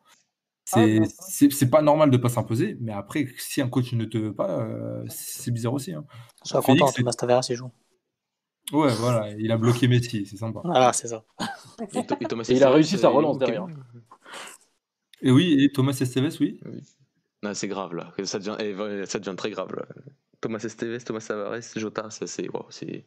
Ah, 0.74 0.86
C'est 1.10 1.70
pas 1.70 1.82
normal 1.82 2.10
de 2.12 2.16
pas 2.18 2.30
s'imposer, 2.30 2.78
mais 2.80 2.94
après, 2.94 3.28
si 3.38 3.62
un 3.62 3.68
coach 3.68 3.92
ne 3.92 4.06
te 4.06 4.18
veut 4.18 4.34
pas, 4.34 4.62
euh, 4.62 5.04
c'est 5.10 5.52
bizarre 5.52 5.74
aussi. 5.74 5.92
hein. 5.92 6.06
Sois 6.44 6.62
content, 6.62 6.90
Thomas 6.90 7.12
Taveras, 7.12 7.46
il 7.50 7.56
joue. 7.58 7.72
Ouais, 8.72 8.94
voilà, 8.94 9.32
il 9.32 9.52
a 9.52 9.58
bloqué 9.58 9.90
Messi, 9.90 10.26
c'est 10.26 10.38
sympa. 10.38 10.62
Voilà, 10.64 10.94
c'est 10.94 11.10
ça. 11.10 11.26
Et, 11.94 12.06
To- 12.06 12.16
et 12.22 12.26
Thomas 12.26 12.46
Et 12.48 12.54
il 12.54 12.64
a 12.64 12.70
réussi 12.70 12.98
sa 12.98 13.08
euh, 13.08 13.12
relance 13.12 13.36
ok. 13.36 13.40
derrière. 13.40 13.68
Et 15.22 15.32
oui, 15.32 15.56
et 15.64 15.72
Thomas 15.72 15.98
Esteves, 16.00 16.38
oui. 16.40 16.60
Non, 17.44 17.54
c'est 17.54 17.68
grave 17.68 17.94
là. 17.96 18.14
Ça 18.24 18.40
devient, 18.40 18.56
eh, 18.60 18.74
ouais, 18.76 19.06
ça 19.06 19.20
devient 19.20 19.36
très 19.36 19.50
grave 19.52 19.74
là. 19.76 19.86
Thomas 20.42 20.60
Esteves, 20.60 21.04
Thomas 21.04 21.24
Tavares, 21.28 21.62
Jota, 21.76 22.10
ça 22.10 22.26
c'est. 22.28 22.50
wow, 22.50 22.66
c'est- 22.70 23.06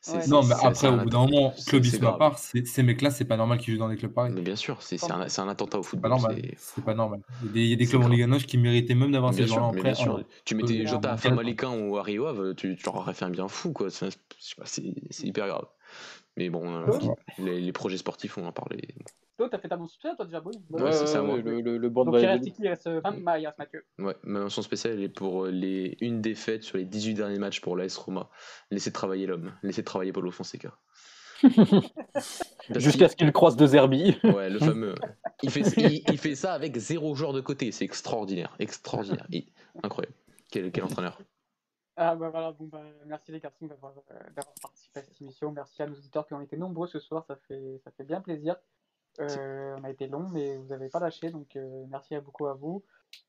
c'est- 0.00 0.12
Ouais. 0.16 0.20
c'est- 0.22 0.30
Non, 0.30 0.42
mais 0.42 0.48
c'est- 0.48 0.54
après, 0.54 0.74
c'est 0.74 0.88
au 0.88 0.96
bout 0.98 1.08
d'un 1.10 1.18
moment, 1.20 1.54
grave. 2.00 2.18
part, 2.18 2.38
c'est- 2.38 2.66
ces 2.66 2.82
mecs-là, 2.82 3.10
c'est 3.10 3.24
pas 3.24 3.36
normal 3.38 3.58
qu'ils 3.58 3.72
jouent 3.74 3.80
dans 3.80 3.88
des 3.88 3.96
clubs 3.96 4.12
pareils. 4.12 4.32
Mais 4.34 4.42
bien 4.42 4.56
sûr, 4.56 4.82
c'est 4.82 4.98
c'est 4.98 5.10
un, 5.10 5.28
c'est 5.28 5.40
un 5.40 5.48
attentat 5.48 5.78
au 5.78 5.82
C'est 5.82 5.88
football. 5.90 6.10
pas 6.10 6.16
normal. 6.16 6.36
c'est- 6.42 6.54
C'est 6.58 6.84
pas 6.84 6.94
normal. 6.94 7.20
Il 7.42 7.46
y 7.46 7.50
a 7.50 7.52
des, 7.52 7.60
il 7.60 7.68
y 7.68 7.72
a 7.72 7.76
des 7.76 7.84
C'est 7.86 7.90
clubs 7.92 8.02
en. 8.04 8.08
Ligue 8.08 8.22
1 8.22 8.38
qui 8.38 8.58
méritaient 8.58 8.94
même 8.94 9.12
d'avoir 9.12 9.32
ces 9.32 9.46
gens-là 9.46 9.62
en 9.64 9.72
mais 9.72 9.80
prêt. 9.80 9.92
bien 9.92 9.94
sûr. 10.02 10.14
Alors, 10.16 10.26
Tu 10.44 10.54
mettais 10.54 10.82
euh, 10.82 10.86
Jota 10.86 11.12
à 11.12 11.16
Famalicão 11.16 11.88
ou 11.88 11.96
à 11.96 12.02
Rio 12.02 12.26
Ave, 12.26 12.54
tu, 12.54 12.76
tu 12.76 12.84
leur 12.84 12.96
aurais 12.96 13.14
fait 13.14 13.24
un 13.24 13.30
bien 13.30 13.48
fou, 13.48 13.72
quoi. 13.72 13.88
C'est 13.90 14.82
hyper 15.22 15.48
grave. 15.48 15.66
Mais 16.36 16.50
bon, 16.50 16.68
euh, 16.74 16.86
Ouais. 16.86 16.98
les, 17.38 17.60
les 17.60 17.72
projets 17.72 17.96
sportifs, 17.98 18.36
on 18.36 18.44
en 18.46 18.52
parlait. 18.52 18.88
Toi, 19.36 19.48
t'as 19.50 19.58
fait 19.58 19.68
ta 19.68 19.76
mention 19.76 19.94
spéciale, 19.94 20.16
toi 20.16 20.24
déjà, 20.26 20.40
Boy 20.40 20.54
Ouais, 20.70 20.92
c'est 20.92 21.06
ça, 21.08 21.20
moi. 21.22 21.36
le, 21.38 21.60
le, 21.60 21.76
le 21.76 21.90
Donc 21.90 22.14
il 22.18 22.24
reste 22.26 22.44
qui 22.44 22.54
Il 22.62 22.68
reste 22.68 22.88
Van 22.88 23.12
il 23.36 23.46
reste 23.46 23.58
Mathieu. 23.58 23.84
Ouais, 23.98 24.14
ma 24.22 24.40
mention 24.40 24.62
spéciale, 24.62 24.92
elle 24.94 25.02
est 25.02 25.08
pour 25.08 25.46
euh, 25.46 25.50
les, 25.50 25.96
une 26.00 26.20
défaite 26.20 26.62
sur 26.62 26.78
les 26.78 26.84
18 26.84 27.14
derniers 27.14 27.38
matchs 27.40 27.60
pour 27.60 27.76
l'AS 27.76 27.96
Roma. 27.96 28.30
Laissez 28.70 28.92
travailler 28.92 29.26
l'homme, 29.26 29.52
laissez 29.64 29.82
travailler 29.82 30.12
Paulo 30.12 30.30
Fonseca. 30.30 30.78
Jusqu'à 32.76 33.08
ce 33.08 33.16
qu'il 33.16 33.32
croise 33.32 33.56
de 33.56 33.66
Zerbi. 33.66 34.16
qu'il- 34.20 34.30
Ouais, 34.30 34.48
le 34.50 34.58
fameux. 34.58 34.94
Il 35.42 35.50
fait, 35.50 35.60
il, 35.76 36.02
il 36.08 36.18
fait 36.18 36.34
ça 36.34 36.52
avec 36.54 36.76
zéro 36.76 37.14
joueur 37.14 37.32
de 37.32 37.40
côté, 37.40 37.72
c'est 37.72 37.84
extraordinaire. 37.84 38.54
Extraordinaire. 38.58 39.26
Il- 39.30 39.52
Incroyable. 39.82 40.14
Quel, 40.50 40.70
quel 40.70 40.84
entraîneur. 40.84 41.18
Ah 41.96 42.16
bah 42.16 42.28
voilà, 42.28 42.50
bon 42.52 42.66
bah 42.66 42.82
merci 43.06 43.30
les 43.30 43.38
garçons 43.38 43.66
d'avoir 43.66 43.92
euh, 44.10 44.14
d'avoir 44.34 44.54
participé 44.60 45.00
à 45.00 45.02
cette 45.04 45.20
émission. 45.20 45.52
Merci 45.52 45.80
à 45.82 45.86
nos 45.86 45.94
auditeurs 45.94 46.26
qui 46.26 46.34
ont 46.34 46.40
été 46.40 46.56
nombreux 46.56 46.88
ce 46.88 46.98
soir, 46.98 47.24
ça 47.26 47.36
fait, 47.48 47.80
ça 47.84 47.90
fait 47.96 48.02
bien 48.04 48.20
plaisir. 48.20 48.56
Euh, 49.20 49.76
on 49.78 49.84
a 49.84 49.90
été 49.90 50.06
long, 50.06 50.28
mais 50.32 50.56
vous 50.56 50.66
n'avez 50.66 50.88
pas 50.88 51.00
lâché, 51.00 51.30
donc 51.30 51.56
euh, 51.56 51.84
merci 51.88 52.14
à 52.14 52.20
beaucoup 52.20 52.46
à 52.46 52.54
vous. 52.54 52.82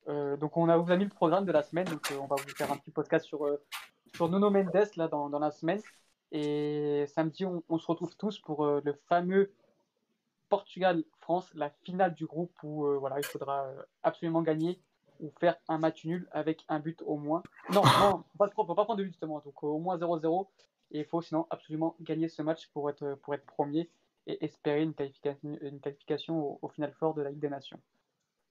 Euh, 0.08 0.36
donc 0.38 0.58
on 0.58 0.68
a, 0.68 0.78
vous 0.78 0.92
a 0.92 0.98
mis 0.98 1.04
le 1.04 1.10
programme 1.10 1.46
de 1.46 1.52
la 1.52 1.62
semaine, 1.62 1.86
donc 1.86 2.12
on 2.20 2.26
va 2.26 2.36
vous 2.36 2.50
faire 2.56 2.72
un 2.72 2.78
petit 2.78 2.92
podcast 2.92 3.26
sur, 3.26 3.48
sur 4.16 4.30
Nuno 4.30 4.50
Mendes 4.50 4.90
là, 4.96 5.08
dans, 5.08 5.30
dans 5.30 5.40
la 5.40 5.52
semaine. 5.52 5.82
Et 6.32 7.06
samedi, 7.08 7.46
on, 7.46 7.64
on 7.70 7.78
se 7.78 7.86
retrouve 7.86 8.16
tous 8.18 8.40
pour 8.40 8.66
le 8.66 8.94
fameux 9.08 9.52
Portugal-France, 10.50 11.52
la 11.54 11.70
finale 11.84 12.14
du 12.16 12.26
groupe 12.26 12.52
où 12.64 12.88
voilà, 13.00 13.20
il 13.20 13.26
faudra 13.26 13.68
absolument 14.04 14.42
gagner 14.42 14.82
ou 15.20 15.32
faire 15.40 15.56
un 15.68 15.78
match 15.78 16.04
nul 16.06 16.28
avec 16.32 16.66
un 16.68 16.80
but 16.80 17.02
au 17.06 17.18
moins. 17.18 17.44
Non, 17.72 17.84
non, 18.00 18.24
faut 18.32 18.38
pas, 18.38 18.50
faut 18.50 18.66
pas 18.66 18.86
prendre 18.86 18.96
de 18.96 19.04
but 19.04 19.10
justement, 19.10 19.40
donc 19.46 19.64
au 19.64 19.78
moins 19.78 19.98
0-0. 19.98 20.48
Et 20.92 21.00
il 21.00 21.06
faut 21.06 21.22
sinon 21.22 21.48
absolument 21.50 21.96
gagner 22.02 22.28
ce 22.28 22.42
match 22.42 22.68
pour 22.68 22.90
être, 22.90 23.16
pour 23.22 23.34
être 23.34 23.46
premier 23.46 23.90
et 24.28 24.44
espérer 24.44 24.84
une 24.84 24.94
qualification, 24.94 25.58
une 25.62 25.80
qualification 25.80 26.38
au, 26.40 26.60
au 26.62 26.68
final 26.70 26.92
fort 26.94 27.14
de 27.14 27.22
la 27.22 27.30
Ligue 27.30 27.40
des 27.40 27.50
Nations. 27.50 27.80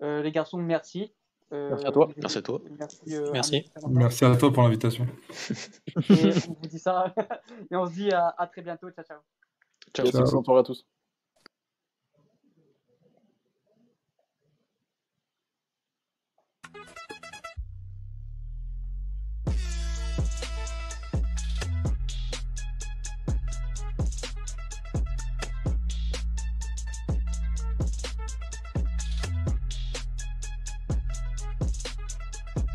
Euh, 0.02 0.22
les 0.22 0.32
garçons, 0.32 0.58
merci. 0.58 1.12
Euh, 1.52 1.70
Merci 1.70 1.86
à 1.86 1.92
toi. 1.92 2.08
Merci 2.16 2.38
à 2.38 2.42
toi. 2.42 2.60
Merci. 2.78 3.00
euh, 3.14 3.30
Merci. 3.32 3.70
à 3.76 3.80
nous. 3.82 3.88
Merci 3.90 4.24
à 4.24 4.36
toi 4.36 4.52
pour 4.52 4.62
l'invitation. 4.62 5.06
Et 6.10 6.32
on 6.48 6.54
vous 6.54 6.68
dit 6.68 6.78
ça. 6.78 7.14
et 7.70 7.76
on 7.76 7.86
se 7.86 7.92
dit 7.92 8.10
à, 8.10 8.34
à 8.38 8.46
très 8.46 8.62
bientôt. 8.62 8.90
Ciao, 8.90 9.04
ciao. 9.04 9.18
Ciao. 9.94 10.26
Soirée 10.42 10.60
à 10.60 10.64
tous. 10.64 10.86